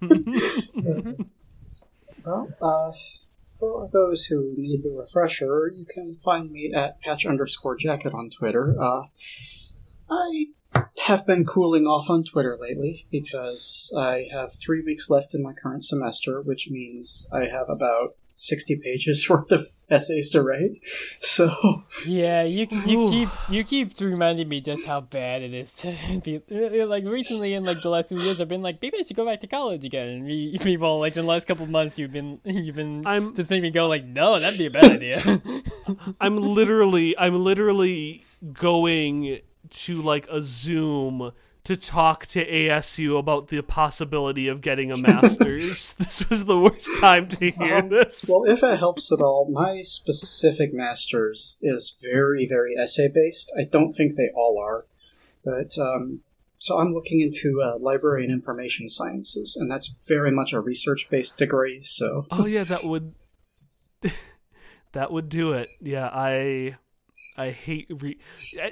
well, 2.24 2.48
uh, 2.60 2.92
for 3.58 3.88
those 3.92 4.26
who 4.26 4.54
need 4.56 4.82
the 4.82 4.92
refresher, 4.92 5.72
you 5.74 5.84
can 5.84 6.14
find 6.14 6.50
me 6.50 6.72
at 6.72 7.00
patch 7.00 7.26
underscore 7.26 7.76
jacket 7.76 8.14
on 8.14 8.30
Twitter. 8.30 8.76
Uh, 8.80 9.02
I 10.08 10.46
have 11.06 11.26
been 11.26 11.44
cooling 11.44 11.86
off 11.86 12.08
on 12.08 12.24
Twitter 12.24 12.56
lately 12.60 13.06
because 13.10 13.92
I 13.96 14.28
have 14.32 14.52
three 14.52 14.82
weeks 14.82 15.10
left 15.10 15.34
in 15.34 15.42
my 15.42 15.52
current 15.52 15.84
semester, 15.84 16.40
which 16.40 16.68
means 16.70 17.28
I 17.32 17.46
have 17.46 17.68
about 17.68 18.14
60 18.34 18.80
pages 18.82 19.26
worth 19.30 19.50
of 19.52 19.66
essays 19.90 20.30
to 20.30 20.42
write. 20.42 20.78
So 21.20 21.50
Yeah, 22.06 22.42
you 22.42 22.66
you 22.86 23.10
keep 23.10 23.28
you 23.50 23.64
keep 23.64 24.00
reminding 24.00 24.48
me 24.48 24.60
just 24.60 24.86
how 24.86 25.00
bad 25.00 25.42
it 25.42 25.52
is 25.52 25.74
to 25.78 25.94
be 26.24 26.36
uh, 26.50 26.86
like 26.86 27.04
recently 27.04 27.54
in 27.54 27.64
like 27.64 27.82
the 27.82 27.90
last 27.90 28.08
two 28.08 28.16
years 28.16 28.40
I've 28.40 28.48
been 28.48 28.62
like 28.62 28.80
maybe 28.80 28.98
I 28.98 29.02
should 29.02 29.16
go 29.16 29.26
back 29.26 29.40
to 29.42 29.46
college 29.46 29.84
again 29.84 30.08
and 30.08 30.24
me, 30.24 30.56
people 30.62 31.00
like 31.00 31.16
in 31.16 31.22
the 31.24 31.28
last 31.28 31.46
couple 31.46 31.64
of 31.64 31.70
months 31.70 31.98
you've 31.98 32.12
been 32.12 32.40
you've 32.44 32.76
been 32.76 33.06
I'm- 33.06 33.34
just 33.34 33.50
making 33.50 33.64
me 33.64 33.70
go 33.70 33.88
like 33.88 34.04
no 34.04 34.38
that'd 34.38 34.58
be 34.58 34.66
a 34.66 34.70
bad 34.70 34.92
idea. 34.92 35.20
I'm 36.20 36.36
literally 36.36 37.18
I'm 37.18 37.42
literally 37.42 38.24
going 38.52 39.40
to 39.70 40.00
like 40.00 40.26
a 40.30 40.42
Zoom 40.42 41.32
to 41.62 41.76
talk 41.76 42.24
to 42.26 42.44
ASU 42.50 43.18
about 43.18 43.48
the 43.48 43.60
possibility 43.60 44.48
of 44.48 44.60
getting 44.62 44.90
a 44.90 44.96
master's. 45.08 45.92
this 45.98 46.26
was 46.30 46.46
the 46.46 46.58
worst 46.58 46.88
time 47.00 47.28
to 47.28 47.50
hear 47.50 47.76
Um, 47.76 47.88
this. 47.90 48.24
well, 48.28 48.44
if 48.44 48.62
it 48.62 48.78
helps 48.78 49.12
at 49.12 49.20
all, 49.20 49.48
my 49.50 49.82
specific 49.82 50.72
master's 50.72 51.58
is 51.60 51.96
very, 52.02 52.46
very 52.46 52.74
essay 52.76 53.08
based. 53.12 53.52
I 53.58 53.64
don't 53.64 53.90
think 53.90 54.14
they 54.16 54.30
all 54.34 54.58
are, 54.58 54.86
but 55.44 55.76
um, 55.78 56.20
so 56.56 56.78
I'm 56.78 56.92
looking 56.94 57.20
into 57.20 57.60
uh, 57.62 57.78
library 57.78 58.24
and 58.24 58.32
information 58.32 58.88
sciences, 58.88 59.54
and 59.58 59.70
that's 59.70 60.06
very 60.08 60.30
much 60.30 60.52
a 60.54 60.60
research 60.60 61.08
based 61.10 61.36
degree. 61.36 61.82
So 61.82 62.26
Oh 62.30 62.46
yeah, 62.46 62.64
that 62.64 62.84
would 62.84 63.14
that 64.92 65.12
would 65.12 65.28
do 65.28 65.52
it. 65.52 65.68
Yeah, 65.80 66.08
I 66.12 66.76
I 67.36 67.50
hate 67.50 67.90
re- 68.00 68.18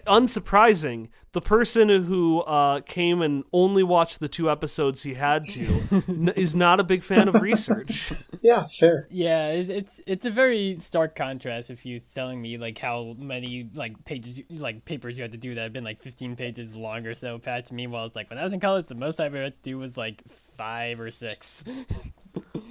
unsurprising. 0.06 1.08
The 1.32 1.40
person 1.40 1.88
who 1.88 2.40
uh, 2.40 2.80
came 2.80 3.22
and 3.22 3.44
only 3.52 3.82
watched 3.82 4.18
the 4.18 4.28
two 4.28 4.50
episodes 4.50 5.02
he 5.02 5.14
had 5.14 5.44
to 5.50 5.82
n- 6.08 6.32
is 6.36 6.54
not 6.54 6.80
a 6.80 6.84
big 6.84 7.02
fan 7.02 7.28
of 7.28 7.40
research. 7.40 8.12
yeah, 8.42 8.66
fair. 8.66 9.06
yeah, 9.10 9.48
it's, 9.50 9.70
it's 9.70 10.00
it's 10.06 10.26
a 10.26 10.30
very 10.30 10.78
stark 10.80 11.14
contrast 11.14 11.70
if 11.70 11.84
you're 11.86 12.00
telling 12.14 12.40
me 12.40 12.56
like 12.58 12.78
how 12.78 13.14
many 13.18 13.68
like 13.74 14.04
pages 14.04 14.40
like 14.50 14.84
papers 14.84 15.18
you 15.18 15.22
had 15.22 15.32
to 15.32 15.38
do 15.38 15.54
that 15.54 15.62
have 15.62 15.72
been 15.72 15.84
like 15.84 16.02
15 16.02 16.34
pages 16.36 16.76
long 16.76 17.06
or 17.06 17.14
so. 17.14 17.38
Patch. 17.38 17.70
Meanwhile, 17.70 18.06
it's 18.06 18.16
like 18.16 18.30
when 18.30 18.38
I 18.38 18.44
was 18.44 18.52
in 18.52 18.60
college, 18.60 18.86
the 18.86 18.94
most 18.94 19.20
I 19.20 19.26
ever 19.26 19.42
had 19.42 19.62
to 19.62 19.70
do 19.70 19.78
was 19.78 19.96
like 19.96 20.22
five 20.58 21.00
or 21.00 21.10
six. 21.10 21.64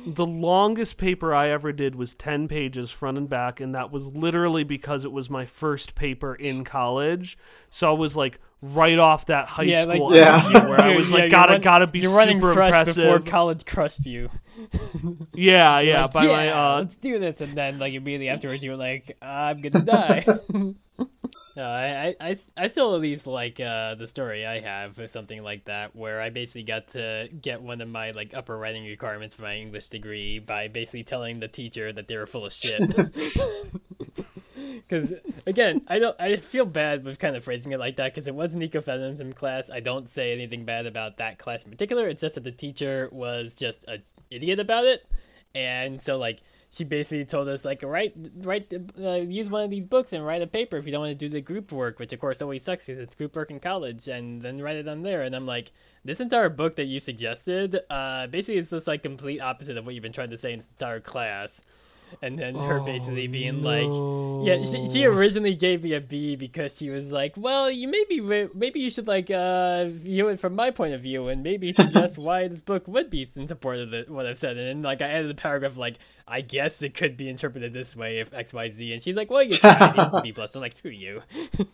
the 0.05 0.25
longest 0.25 0.97
paper 0.97 1.33
I 1.33 1.49
ever 1.49 1.71
did 1.73 1.95
was 1.95 2.13
10 2.13 2.47
pages 2.47 2.91
front 2.91 3.17
and 3.17 3.27
back, 3.29 3.59
and 3.59 3.73
that 3.73 3.91
was 3.91 4.07
literally 4.09 4.63
because 4.63 5.03
it 5.05 5.11
was 5.11 5.29
my 5.29 5.45
first 5.45 5.95
paper 5.95 6.35
in 6.35 6.63
college. 6.63 7.37
So 7.69 7.89
I 7.89 7.97
was 7.97 8.15
like 8.15 8.39
right 8.61 8.97
off 8.99 9.27
that 9.27 9.47
high 9.47 9.63
Yeah, 9.63 9.83
like- 9.85 9.97
school 9.97 10.15
Yeah. 10.15 10.67
where 10.67 10.79
I 10.81 10.95
was 10.95 11.11
like, 11.11 11.21
you're 11.21 11.29
gotta, 11.29 11.53
run- 11.53 11.61
gotta 11.61 11.87
be 11.87 11.99
You're 11.99 12.15
running 12.15 12.39
super 12.39 12.53
fresh 12.53 12.69
impressive. 12.75 12.95
before 12.95 13.19
college 13.19 13.65
crushed 13.65 14.05
you. 14.05 14.29
yeah, 15.33 15.79
yeah. 15.79 16.03
Like, 16.03 16.13
by 16.13 16.25
my 16.27 16.49
uh, 16.49 16.77
let's 16.79 16.95
do 16.97 17.19
this, 17.19 17.41
and 17.41 17.53
then 17.53 17.79
like 17.79 17.93
immediately 17.93 18.29
afterwards, 18.29 18.63
you 18.63 18.71
were 18.71 18.77
like, 18.77 19.15
I'm 19.21 19.61
gonna 19.61 19.85
die. 19.85 20.25
no, 21.57 21.63
I, 21.63 22.15
I, 22.21 22.35
I, 22.55 22.67
still 22.67 22.93
at 22.93 23.01
least 23.01 23.25
like 23.25 23.59
uh, 23.59 23.95
the 23.95 24.07
story 24.07 24.45
I 24.45 24.59
have 24.59 24.99
or 24.99 25.07
something 25.07 25.41
like 25.41 25.65
that, 25.65 25.95
where 25.95 26.21
I 26.21 26.29
basically 26.29 26.61
got 26.61 26.89
to 26.89 27.29
get 27.41 27.59
one 27.59 27.81
of 27.81 27.89
my 27.89 28.11
like 28.11 28.35
upper 28.35 28.55
writing 28.55 28.85
requirements 28.85 29.33
for 29.33 29.41
my 29.41 29.55
English 29.55 29.89
degree 29.89 30.37
by 30.37 30.67
basically 30.67 31.03
telling 31.03 31.39
the 31.39 31.47
teacher 31.47 31.91
that 31.91 32.07
they 32.07 32.15
were 32.15 32.27
full 32.27 32.45
of 32.45 32.53
shit. 32.53 32.79
Because 34.87 35.13
again, 35.45 35.81
I 35.89 35.99
don't. 35.99 36.15
I 36.19 36.37
feel 36.37 36.65
bad 36.65 37.03
with 37.03 37.19
kind 37.19 37.35
of 37.35 37.43
phrasing 37.43 37.73
it 37.73 37.79
like 37.79 37.97
that 37.97 38.13
because 38.13 38.29
it 38.29 38.35
was 38.35 38.53
an 38.53 38.61
ecofeminism 38.61 39.35
class. 39.35 39.69
I 39.69 39.81
don't 39.81 40.07
say 40.07 40.31
anything 40.31 40.63
bad 40.63 40.85
about 40.85 41.17
that 41.17 41.39
class 41.39 41.63
in 41.63 41.71
particular. 41.71 42.07
It's 42.07 42.21
just 42.21 42.35
that 42.35 42.45
the 42.45 42.51
teacher 42.51 43.09
was 43.11 43.53
just 43.53 43.83
an 43.89 44.01
idiot 44.31 44.59
about 44.59 44.85
it, 44.85 45.05
and 45.53 46.01
so 46.01 46.17
like 46.17 46.39
she 46.69 46.83
basically 46.83 47.23
told 47.25 47.47
us 47.47 47.63
like 47.63 47.81
write 47.83 48.13
write 48.43 48.73
uh, 48.99 49.11
use 49.13 49.49
one 49.49 49.63
of 49.63 49.69
these 49.69 49.85
books 49.85 50.11
and 50.13 50.25
write 50.25 50.41
a 50.41 50.47
paper 50.47 50.77
if 50.77 50.85
you 50.85 50.91
don't 50.91 51.01
want 51.01 51.17
to 51.17 51.25
do 51.25 51.29
the 51.29 51.41
group 51.41 51.71
work, 51.71 51.99
which 51.99 52.13
of 52.13 52.19
course 52.19 52.41
always 52.41 52.63
sucks 52.63 52.87
because 52.87 53.01
it's 53.01 53.15
group 53.15 53.35
work 53.35 53.51
in 53.51 53.59
college, 53.59 54.07
and 54.07 54.41
then 54.41 54.61
write 54.61 54.75
it 54.75 54.87
on 54.87 55.01
there. 55.01 55.21
And 55.21 55.35
I'm 55.35 55.45
like, 55.45 55.71
this 56.03 56.19
entire 56.19 56.49
book 56.49 56.75
that 56.75 56.85
you 56.85 56.99
suggested, 56.99 57.79
uh, 57.89 58.27
basically 58.27 58.57
it's 58.57 58.69
just 58.69 58.87
like 58.87 59.03
complete 59.03 59.39
opposite 59.39 59.77
of 59.77 59.85
what 59.85 59.95
you've 59.95 60.01
been 60.03 60.11
trying 60.11 60.31
to 60.31 60.37
say 60.37 60.53
in 60.53 60.59
this 60.59 60.67
entire 60.69 60.99
class. 60.99 61.61
And 62.21 62.37
then 62.37 62.55
her 62.55 62.81
basically 62.81 63.27
being 63.27 63.61
like, 63.63 63.89
yeah, 64.45 64.63
she, 64.63 64.89
she 64.89 65.05
originally 65.05 65.55
gave 65.55 65.83
me 65.83 65.93
a 65.93 66.01
B 66.01 66.35
because 66.35 66.75
she 66.75 66.89
was 66.89 67.11
like, 67.11 67.33
well, 67.37 67.69
you 67.69 67.87
maybe 67.87 68.21
maybe 68.55 68.79
you 68.79 68.89
should 68.89 69.07
like 69.07 69.29
uh 69.29 69.85
view 69.87 70.29
it 70.29 70.39
from 70.39 70.55
my 70.55 70.71
point 70.71 70.93
of 70.93 71.01
view 71.01 71.27
and 71.27 71.43
maybe 71.43 71.73
suggest 71.73 72.17
why 72.17 72.47
this 72.47 72.61
book 72.61 72.87
would 72.87 73.09
be 73.09 73.27
in 73.35 73.47
support 73.47 73.79
of 73.79 73.91
the, 73.91 74.05
what 74.07 74.25
I've 74.25 74.37
said. 74.37 74.57
And 74.57 74.67
then 74.67 74.81
like 74.81 75.01
I 75.01 75.07
added 75.07 75.31
a 75.31 75.35
paragraph 75.35 75.77
like, 75.77 75.97
I 76.27 76.41
guess 76.41 76.81
it 76.81 76.93
could 76.93 77.17
be 77.17 77.29
interpreted 77.29 77.73
this 77.73 77.95
way 77.95 78.19
if 78.19 78.33
X 78.33 78.53
Y 78.53 78.69
Z. 78.69 78.93
And 78.93 79.01
she's 79.01 79.15
like, 79.15 79.29
well, 79.29 79.43
you 79.43 79.53
tried. 79.53 79.81
It 79.81 79.97
needs 79.97 80.11
to 80.11 80.21
B 80.21 80.31
plus. 80.31 80.55
I'm 80.55 80.61
like, 80.61 80.73
screw 80.73 80.91
you. 80.91 81.21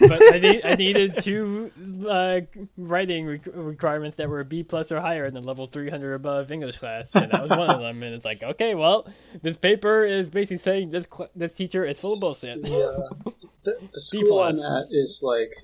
but 0.00 0.34
I, 0.34 0.38
need, 0.38 0.60
I 0.64 0.74
needed 0.74 1.22
two 1.22 1.70
uh, 2.08 2.40
writing 2.76 3.26
re- 3.26 3.40
requirements 3.52 4.16
that 4.18 4.28
were 4.28 4.44
B 4.44 4.62
plus 4.62 4.92
or 4.92 5.00
higher 5.00 5.24
in 5.26 5.34
the 5.34 5.40
level 5.40 5.66
300 5.66 6.14
above 6.14 6.50
English 6.52 6.78
class, 6.78 7.14
and 7.14 7.30
that 7.32 7.42
was 7.42 7.50
one 7.50 7.70
of 7.70 7.80
them. 7.80 8.02
And 8.02 8.14
it's 8.14 8.24
like, 8.24 8.42
okay, 8.42 8.74
well, 8.74 9.06
this 9.42 9.56
paper 9.56 10.04
is 10.04 10.30
basically 10.30 10.58
saying 10.58 10.90
this 10.90 11.06
cl- 11.12 11.30
this 11.34 11.54
teacher 11.54 11.84
is 11.84 11.98
full 11.98 12.14
of 12.14 12.20
bullshit. 12.20 12.62
The, 12.62 12.74
uh, 12.88 13.30
the, 13.64 13.76
the 13.92 14.00
school 14.00 14.40
I'm 14.40 14.56
plus. 14.56 14.86
at 14.88 14.92
is 14.92 15.20
like 15.22 15.54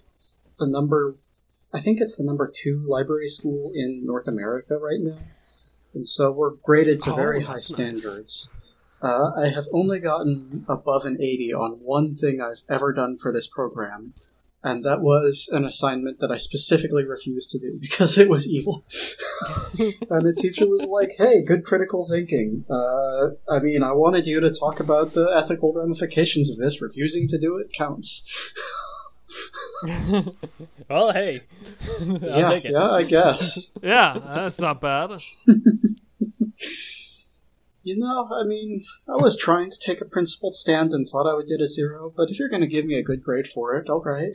the 0.59 0.67
number 0.67 1.17
I 1.73 1.79
think 1.81 2.01
it's 2.01 2.17
the 2.17 2.25
number 2.25 2.51
two 2.53 2.83
library 2.89 3.29
school 3.29 3.71
in 3.75 4.05
North 4.05 4.27
America 4.27 4.77
right 4.79 4.99
now, 5.01 5.19
and 5.95 6.07
so 6.09 6.33
we're 6.33 6.51
graded 6.51 7.01
to 7.03 7.13
Oh, 7.13 7.15
very 7.15 7.43
high 7.43 7.55
nice. 7.55 7.69
standards. 7.69 8.51
Uh, 9.03 9.33
I 9.37 9.49
have 9.49 9.67
only 9.73 9.99
gotten 9.99 10.65
above 10.69 11.07
an 11.07 11.19
80 11.21 11.55
on 11.55 11.71
one 11.83 12.17
thing 12.17 12.41
I've 12.41 12.63
ever 12.69 12.93
done 12.93 13.17
for 13.17 13.33
this 13.33 13.47
program, 13.47 14.13
and 14.63 14.85
that 14.85 15.01
was 15.01 15.49
an 15.53 15.65
assignment 15.65 16.21
that 16.21 16.31
I 16.31 16.37
specifically 16.37 17.05
refused 17.05 17.51
to 17.51 17.59
do 17.59 17.79
because 17.81 18.19
it 18.19 18.29
was 18.29 18.47
evil. 18.47 18.85
and 19.79 20.27
the 20.27 20.37
teacher 20.37 20.67
was 20.67 20.85
like, 20.85 21.13
hey, 21.17 21.43
good 21.43 21.65
critical 21.65 22.07
thinking. 22.07 22.65
Uh, 22.69 23.31
I 23.51 23.61
mean, 23.61 23.83
I 23.83 23.93
wanted 23.93 24.27
you 24.27 24.41
to 24.41 24.51
talk 24.51 24.81
about 24.81 25.15
the 25.15 25.33
ethical 25.35 25.73
ramifications 25.73 26.51
of 26.51 26.59
this. 26.59 26.83
Refusing 26.83 27.27
to 27.29 27.39
do 27.39 27.57
it 27.57 27.73
counts. 27.73 28.29
well, 30.91 31.13
hey, 31.13 31.41
I'll 32.01 32.19
yeah, 32.19 32.51
take 32.51 32.65
it. 32.67 32.73
yeah, 32.73 32.91
I 32.91 33.03
guess. 33.05 33.73
Yeah, 33.83 34.19
that's 34.19 34.61
not 34.61 34.81
bad. 34.81 35.21
You 37.83 37.99
know, 37.99 38.29
I 38.33 38.45
mean, 38.45 38.83
I 39.09 39.17
was 39.17 39.37
trying 39.37 39.71
to 39.71 39.79
take 39.79 40.01
a 40.01 40.05
principled 40.05 40.55
stand 40.55 40.93
and 40.93 41.07
thought 41.07 41.31
I 41.31 41.35
would 41.35 41.47
get 41.47 41.61
a 41.61 41.67
zero, 41.67 42.13
but 42.15 42.31
if 42.31 42.39
you're 42.39 42.49
going 42.49 42.61
to 42.61 42.67
give 42.67 42.85
me 42.85 42.95
a 42.95 43.03
good 43.03 43.23
grade 43.23 43.47
for 43.47 43.75
it, 43.77 43.89
alright. 43.89 44.33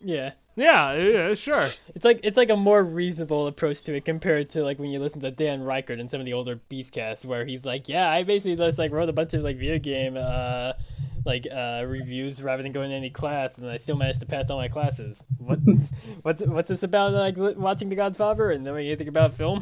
Yeah. 0.00 0.32
Yeah, 0.56 0.94
yeah, 0.94 1.34
sure. 1.34 1.66
It's 1.94 2.04
like 2.04 2.20
it's 2.22 2.36
like 2.36 2.50
a 2.50 2.56
more 2.56 2.82
reasonable 2.82 3.48
approach 3.48 3.82
to 3.84 3.94
it 3.94 4.04
compared 4.04 4.50
to 4.50 4.62
like 4.62 4.78
when 4.78 4.90
you 4.90 5.00
listen 5.00 5.20
to 5.22 5.30
Dan 5.32 5.62
Ryckert 5.62 5.98
and 5.98 6.08
some 6.08 6.20
of 6.20 6.26
the 6.26 6.32
older 6.32 6.60
Beastcasts 6.70 7.24
where 7.24 7.44
he's 7.44 7.64
like, 7.64 7.88
yeah, 7.88 8.08
I 8.08 8.22
basically 8.22 8.54
just 8.54 8.78
like 8.78 8.92
wrote 8.92 9.08
a 9.08 9.12
bunch 9.12 9.34
of 9.34 9.42
like 9.42 9.56
video 9.56 9.78
game 9.78 10.16
uh 10.16 10.74
like 11.26 11.46
uh 11.50 11.84
reviews 11.86 12.40
rather 12.40 12.62
than 12.62 12.70
going 12.70 12.90
to 12.90 12.96
any 12.96 13.10
class 13.10 13.58
and 13.58 13.68
I 13.68 13.78
still 13.78 13.96
managed 13.96 14.20
to 14.20 14.26
pass 14.26 14.48
all 14.48 14.58
my 14.58 14.68
classes. 14.68 15.24
What 15.38 15.58
what's 16.22 16.40
what's 16.42 16.68
this 16.68 16.84
about 16.84 17.12
like 17.12 17.34
watching 17.36 17.88
The 17.88 17.96
Godfather 17.96 18.50
and 18.50 18.62
knowing 18.62 18.86
anything 18.86 19.08
about 19.08 19.34
film? 19.34 19.60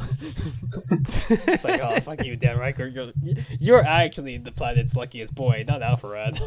it's 0.91 1.63
like, 1.63 1.81
oh 1.81 1.99
fuck 2.01 2.23
you, 2.23 2.35
Dan 2.35 2.57
Ryckert. 2.59 2.93
You're 2.93 3.33
you're 3.59 3.83
actually 3.83 4.37
the 4.37 4.51
planet's 4.51 4.95
luckiest 4.95 5.33
boy, 5.33 5.65
not 5.67 5.81
Alpharad. 5.81 6.39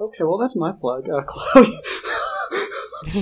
Okay, 0.00 0.24
well, 0.24 0.38
that's 0.38 0.56
my 0.56 0.72
plug. 0.72 1.08
Uh, 1.08 1.22
Chloe. 1.26 1.78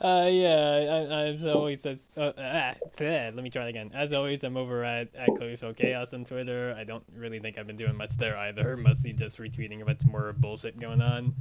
uh, 0.00 0.28
yeah, 0.30 1.08
I, 1.10 1.28
I've 1.28 1.44
always 1.46 1.80
says. 1.80 2.08
Uh, 2.16 2.32
ah, 2.38 2.74
bleh, 2.96 3.34
let 3.34 3.42
me 3.42 3.50
try 3.50 3.66
it 3.66 3.70
again. 3.70 3.90
As 3.94 4.12
always, 4.12 4.44
I'm 4.44 4.56
over 4.56 4.84
at 4.84 5.14
at 5.14 5.28
Chloe 5.36 5.56
Phil 5.56 5.74
Chaos 5.74 6.12
on 6.14 6.24
Twitter. 6.24 6.74
I 6.78 6.84
don't 6.84 7.04
really 7.14 7.38
think 7.38 7.58
I've 7.58 7.66
been 7.66 7.76
doing 7.76 7.96
much 7.96 8.16
there 8.16 8.36
either. 8.36 8.76
Mostly 8.76 9.12
just 9.12 9.38
retweeting 9.38 9.82
a 9.82 9.84
bunch 9.84 10.04
more 10.06 10.34
bullshit 10.38 10.78
going 10.78 11.00
on, 11.00 11.34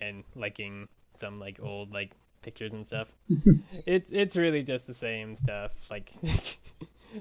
and 0.00 0.24
liking 0.34 0.88
some 1.14 1.38
like 1.38 1.60
old 1.62 1.92
like 1.92 2.12
pictures 2.42 2.72
and 2.72 2.86
stuff. 2.86 3.12
it's 3.86 4.10
it's 4.10 4.36
really 4.36 4.62
just 4.62 4.86
the 4.86 4.94
same 4.94 5.34
stuff. 5.34 5.72
Like 5.90 6.10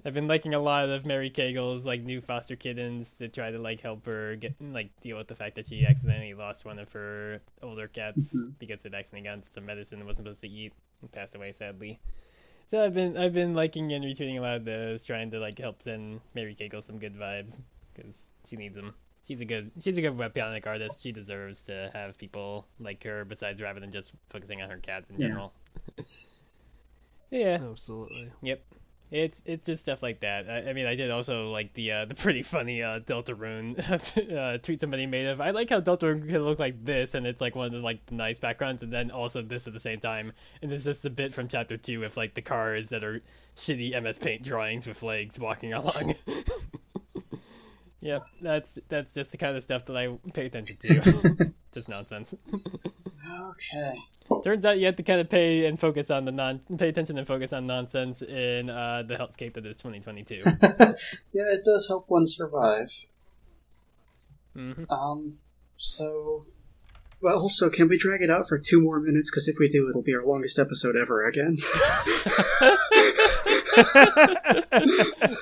I've 0.06 0.14
been 0.14 0.28
liking 0.28 0.54
a 0.54 0.60
lot 0.60 0.90
of 0.90 1.06
Mary 1.06 1.30
Cagle's 1.30 1.84
like 1.86 2.02
new 2.04 2.22
foster 2.22 2.56
kittens 2.56 3.14
to 3.16 3.28
try 3.28 3.52
to 3.52 3.58
like 3.60 3.82
help 3.82 4.06
her 4.06 4.36
get 4.36 4.54
like 4.62 4.90
deal 5.02 5.18
with 5.18 5.28
the 5.28 5.36
fact 5.36 5.56
that 5.56 5.68
she 5.68 5.86
accidentally 5.86 6.34
lost 6.34 6.64
one 6.66 6.78
of 6.80 6.92
her 6.92 7.42
older 7.64 7.88
cats 7.88 8.36
Mhm. 8.36 8.54
because 8.60 8.86
it 8.86 8.94
accidentally 8.94 9.30
got 9.30 9.36
into 9.38 9.52
some 9.52 9.66
medicine 9.66 10.00
it 10.00 10.06
wasn't 10.06 10.26
supposed 10.28 10.42
to 10.42 10.48
eat 10.48 10.74
and 11.02 11.12
passed 11.12 11.36
away 11.36 11.52
sadly. 11.52 11.98
So 12.68 12.84
I've 12.86 12.94
been 12.94 13.18
I've 13.18 13.34
been 13.34 13.56
liking 13.56 13.92
and 13.94 14.06
retweeting 14.06 14.38
a 14.38 14.42
lot 14.42 14.58
of 14.58 14.66
those, 14.66 15.02
trying 15.04 15.32
to 15.32 15.40
like 15.40 15.58
help 15.58 15.82
send 15.82 16.22
Mary 16.36 16.56
Cagle 16.56 16.84
some 16.84 17.00
good 17.00 17.16
vibes 17.16 17.60
because 17.96 18.28
she 18.46 18.58
needs 18.58 18.76
them. 18.76 18.94
She's 19.28 19.42
a 19.42 19.46
good 19.46 19.72
she's 19.82 19.98
a 19.98 20.02
good 20.02 20.16
webcomic 20.18 20.68
artist. 20.68 21.02
She 21.02 21.12
deserves 21.12 21.62
to 21.62 21.90
have 21.94 22.18
people 22.18 22.68
like 22.80 23.04
her 23.04 23.26
besides 23.26 23.60
rather 23.62 23.80
than 23.80 23.90
just 23.92 24.16
focusing 24.32 24.62
on 24.62 24.70
her 24.70 24.78
cats 24.78 25.10
in 25.10 25.16
Yeah. 25.20 25.28
general. 25.30 25.54
yeah. 27.32 27.60
Absolutely. 27.62 28.30
Yep. 28.44 28.62
It's 29.12 29.42
it's 29.46 29.66
just 29.66 29.82
stuff 29.82 30.04
like 30.04 30.20
that. 30.20 30.50
I, 30.50 30.70
I 30.70 30.74
mean, 30.74 30.86
I 30.86 30.96
did 30.96 31.10
also 31.10 31.50
like 31.52 31.74
the 31.74 31.92
uh, 31.92 32.06
the 32.10 32.16
pretty 32.16 32.44
funny 32.44 32.84
uh, 32.84 33.00
Deltarune 33.00 33.78
uh, 34.38 34.58
tweet 34.60 34.82
somebody 34.82 35.08
made 35.08 35.26
of. 35.26 35.42
I 35.42 35.50
like 35.52 35.70
how 35.70 35.82
Deltarune 35.82 36.28
can 36.28 36.44
look 36.44 36.60
like 36.60 36.84
this, 36.84 37.16
and 37.16 37.26
it's 37.26 37.42
like 37.42 37.56
one 37.56 37.68
of 37.68 37.72
the 37.74 37.80
like 37.80 38.00
nice 38.12 38.40
backgrounds, 38.40 38.84
and 38.84 38.94
then 38.94 39.12
also 39.12 39.42
this 39.42 39.68
at 39.68 39.74
the 39.74 39.80
same 39.80 40.00
time. 40.00 40.32
And 40.62 40.72
there's 40.72 40.86
just 40.86 41.06
a 41.06 41.10
bit 41.10 41.34
from 41.34 41.48
chapter 41.48 41.78
two 41.78 42.00
with 42.00 42.18
like 42.18 42.34
the 42.36 42.42
cars 42.42 42.90
that 42.90 43.04
are 43.04 43.22
shitty 43.56 44.02
MS 44.02 44.20
Paint 44.20 44.44
drawings 44.44 44.88
with 44.88 45.02
legs 45.02 45.40
walking 45.40 45.74
along. 45.80 46.16
Yep, 48.02 48.24
that's 48.42 48.80
that's 48.90 49.14
just 49.14 49.32
the 49.32 49.38
kind 49.38 49.56
of 49.58 49.64
stuff 49.64 49.86
that 49.86 49.98
I 49.98 50.10
pay 50.34 50.46
attention 50.46 50.78
to. 50.78 51.52
just 51.74 51.90
nonsense. 51.90 52.34
okay. 53.50 53.96
Turns 54.44 54.64
out 54.64 54.78
you 54.78 54.86
have 54.86 54.96
to 54.96 55.04
kind 55.04 55.20
of 55.20 55.30
pay 55.30 55.66
and 55.66 55.80
focus 55.80 56.12
on 56.12 56.24
the 56.26 56.32
non, 56.32 56.60
pay 56.78 56.90
attention 56.90 57.18
and 57.18 57.26
focus 57.26 57.52
on 57.52 57.66
nonsense 57.66 58.22
in 58.22 58.70
uh, 58.70 59.04
the 59.04 59.16
hellscape 59.16 59.54
that 59.54 59.66
is 59.66 59.78
2022. 59.78 60.44
Yeah, 61.34 61.52
it 61.52 61.66
does 61.66 61.88
help 61.88 62.06
one 62.10 62.28
survive. 62.28 62.92
hmm 64.54 64.84
Um, 64.90 65.38
so. 65.78 66.46
Well, 67.22 67.38
also, 67.38 67.70
can 67.70 67.90
we 67.90 67.98
drag 67.98 68.22
it 68.22 68.30
out 68.30 68.48
for 68.48 68.58
two 68.58 68.80
more 68.82 69.00
minutes? 69.00 69.30
Because 69.30 69.48
if 69.48 69.58
we 69.60 69.68
do, 69.68 69.90
it'll 69.90 70.02
be 70.02 70.16
our 70.16 70.24
longest 70.26 70.58
episode 70.58 70.96
ever 70.96 71.26
again. 71.26 71.58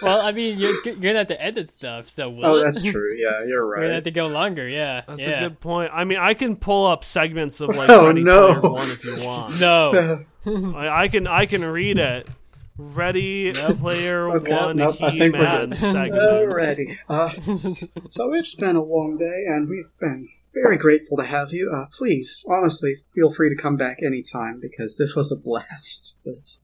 Well, 0.01 0.21
I 0.21 0.31
mean, 0.31 0.59
you're, 0.59 0.75
you're 0.83 0.95
gonna 0.95 1.19
have 1.19 1.27
to 1.29 1.41
edit 1.41 1.71
stuff, 1.73 2.07
so 2.07 2.29
will 2.29 2.45
oh, 2.45 2.63
that's 2.63 2.83
true. 2.83 3.15
Yeah, 3.17 3.43
you're 3.45 3.65
right. 3.65 3.77
We're 3.79 3.85
gonna 3.85 3.93
have 3.95 4.03
to 4.03 4.11
go 4.11 4.27
longer, 4.27 4.67
yeah. 4.67 5.01
That's 5.07 5.21
yeah. 5.21 5.27
a 5.45 5.49
good 5.49 5.59
point. 5.59 5.91
I 5.93 6.03
mean, 6.03 6.19
I 6.19 6.33
can 6.33 6.55
pull 6.55 6.85
up 6.85 7.03
segments 7.03 7.61
of 7.61 7.75
like 7.75 7.89
Oh, 7.97 8.07
Ready 8.07 8.23
no. 8.23 8.59
Player 8.59 8.71
One 8.71 8.89
if 8.91 9.03
you 9.03 9.23
want. 9.23 9.59
No. 9.59 10.23
I, 10.45 11.03
I 11.03 11.07
can 11.07 11.27
I 11.27 11.45
can 11.45 11.63
read 11.65 11.97
it. 11.97 12.29
Ready 12.77 13.51
Player 13.53 14.29
Okay, 14.37 14.53
One 14.53 14.77
nope, 14.77 15.01
I 15.01 15.17
think 15.17 15.35
we're 15.35 15.39
He-Man 15.45 15.69
good. 15.71 15.79
segment. 15.79 16.13
Alrighty. 16.21 16.97
Uh, 17.09 17.29
so 18.09 18.33
it's 18.33 18.53
been 18.55 18.75
a 18.75 18.83
long 18.83 19.17
day, 19.17 19.45
and 19.47 19.67
we've 19.67 19.89
been 19.99 20.29
very 20.63 20.77
grateful 20.77 21.17
to 21.17 21.23
have 21.23 21.51
you. 21.51 21.71
Uh, 21.73 21.85
please, 21.91 22.43
honestly, 22.49 22.95
feel 23.13 23.29
free 23.29 23.49
to 23.49 23.55
come 23.55 23.75
back 23.77 24.01
anytime 24.03 24.59
because 24.61 24.97
this 24.97 25.15
was 25.15 25.31
a 25.31 25.35
blast. 25.35 26.19
But 26.25 26.57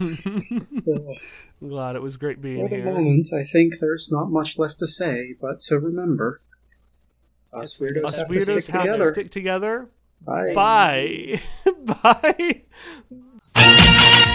uh, 0.00 0.06
I'm 1.62 1.68
glad 1.68 1.96
it 1.96 2.02
was 2.02 2.16
great 2.16 2.40
being 2.42 2.56
here. 2.56 2.64
for 2.66 2.70
the 2.70 2.76
here. 2.82 2.84
moment, 2.92 3.28
I 3.32 3.42
think 3.44 3.78
there's 3.78 4.08
not 4.10 4.30
much 4.30 4.58
left 4.58 4.78
to 4.80 4.86
say. 4.86 5.34
But 5.40 5.60
to 5.68 5.78
remember, 5.78 6.42
us 7.52 7.78
weirdos 7.78 8.04
Us 8.04 8.18
have 8.18 8.28
to 8.28 8.40
stick 8.40 8.66
have 8.74 8.82
together. 8.82 9.04
to 9.04 9.14
stick 9.14 9.30
together. 9.30 9.88
Bye. 10.20 10.52
Bye. 10.54 11.40
Bye. 13.54 14.32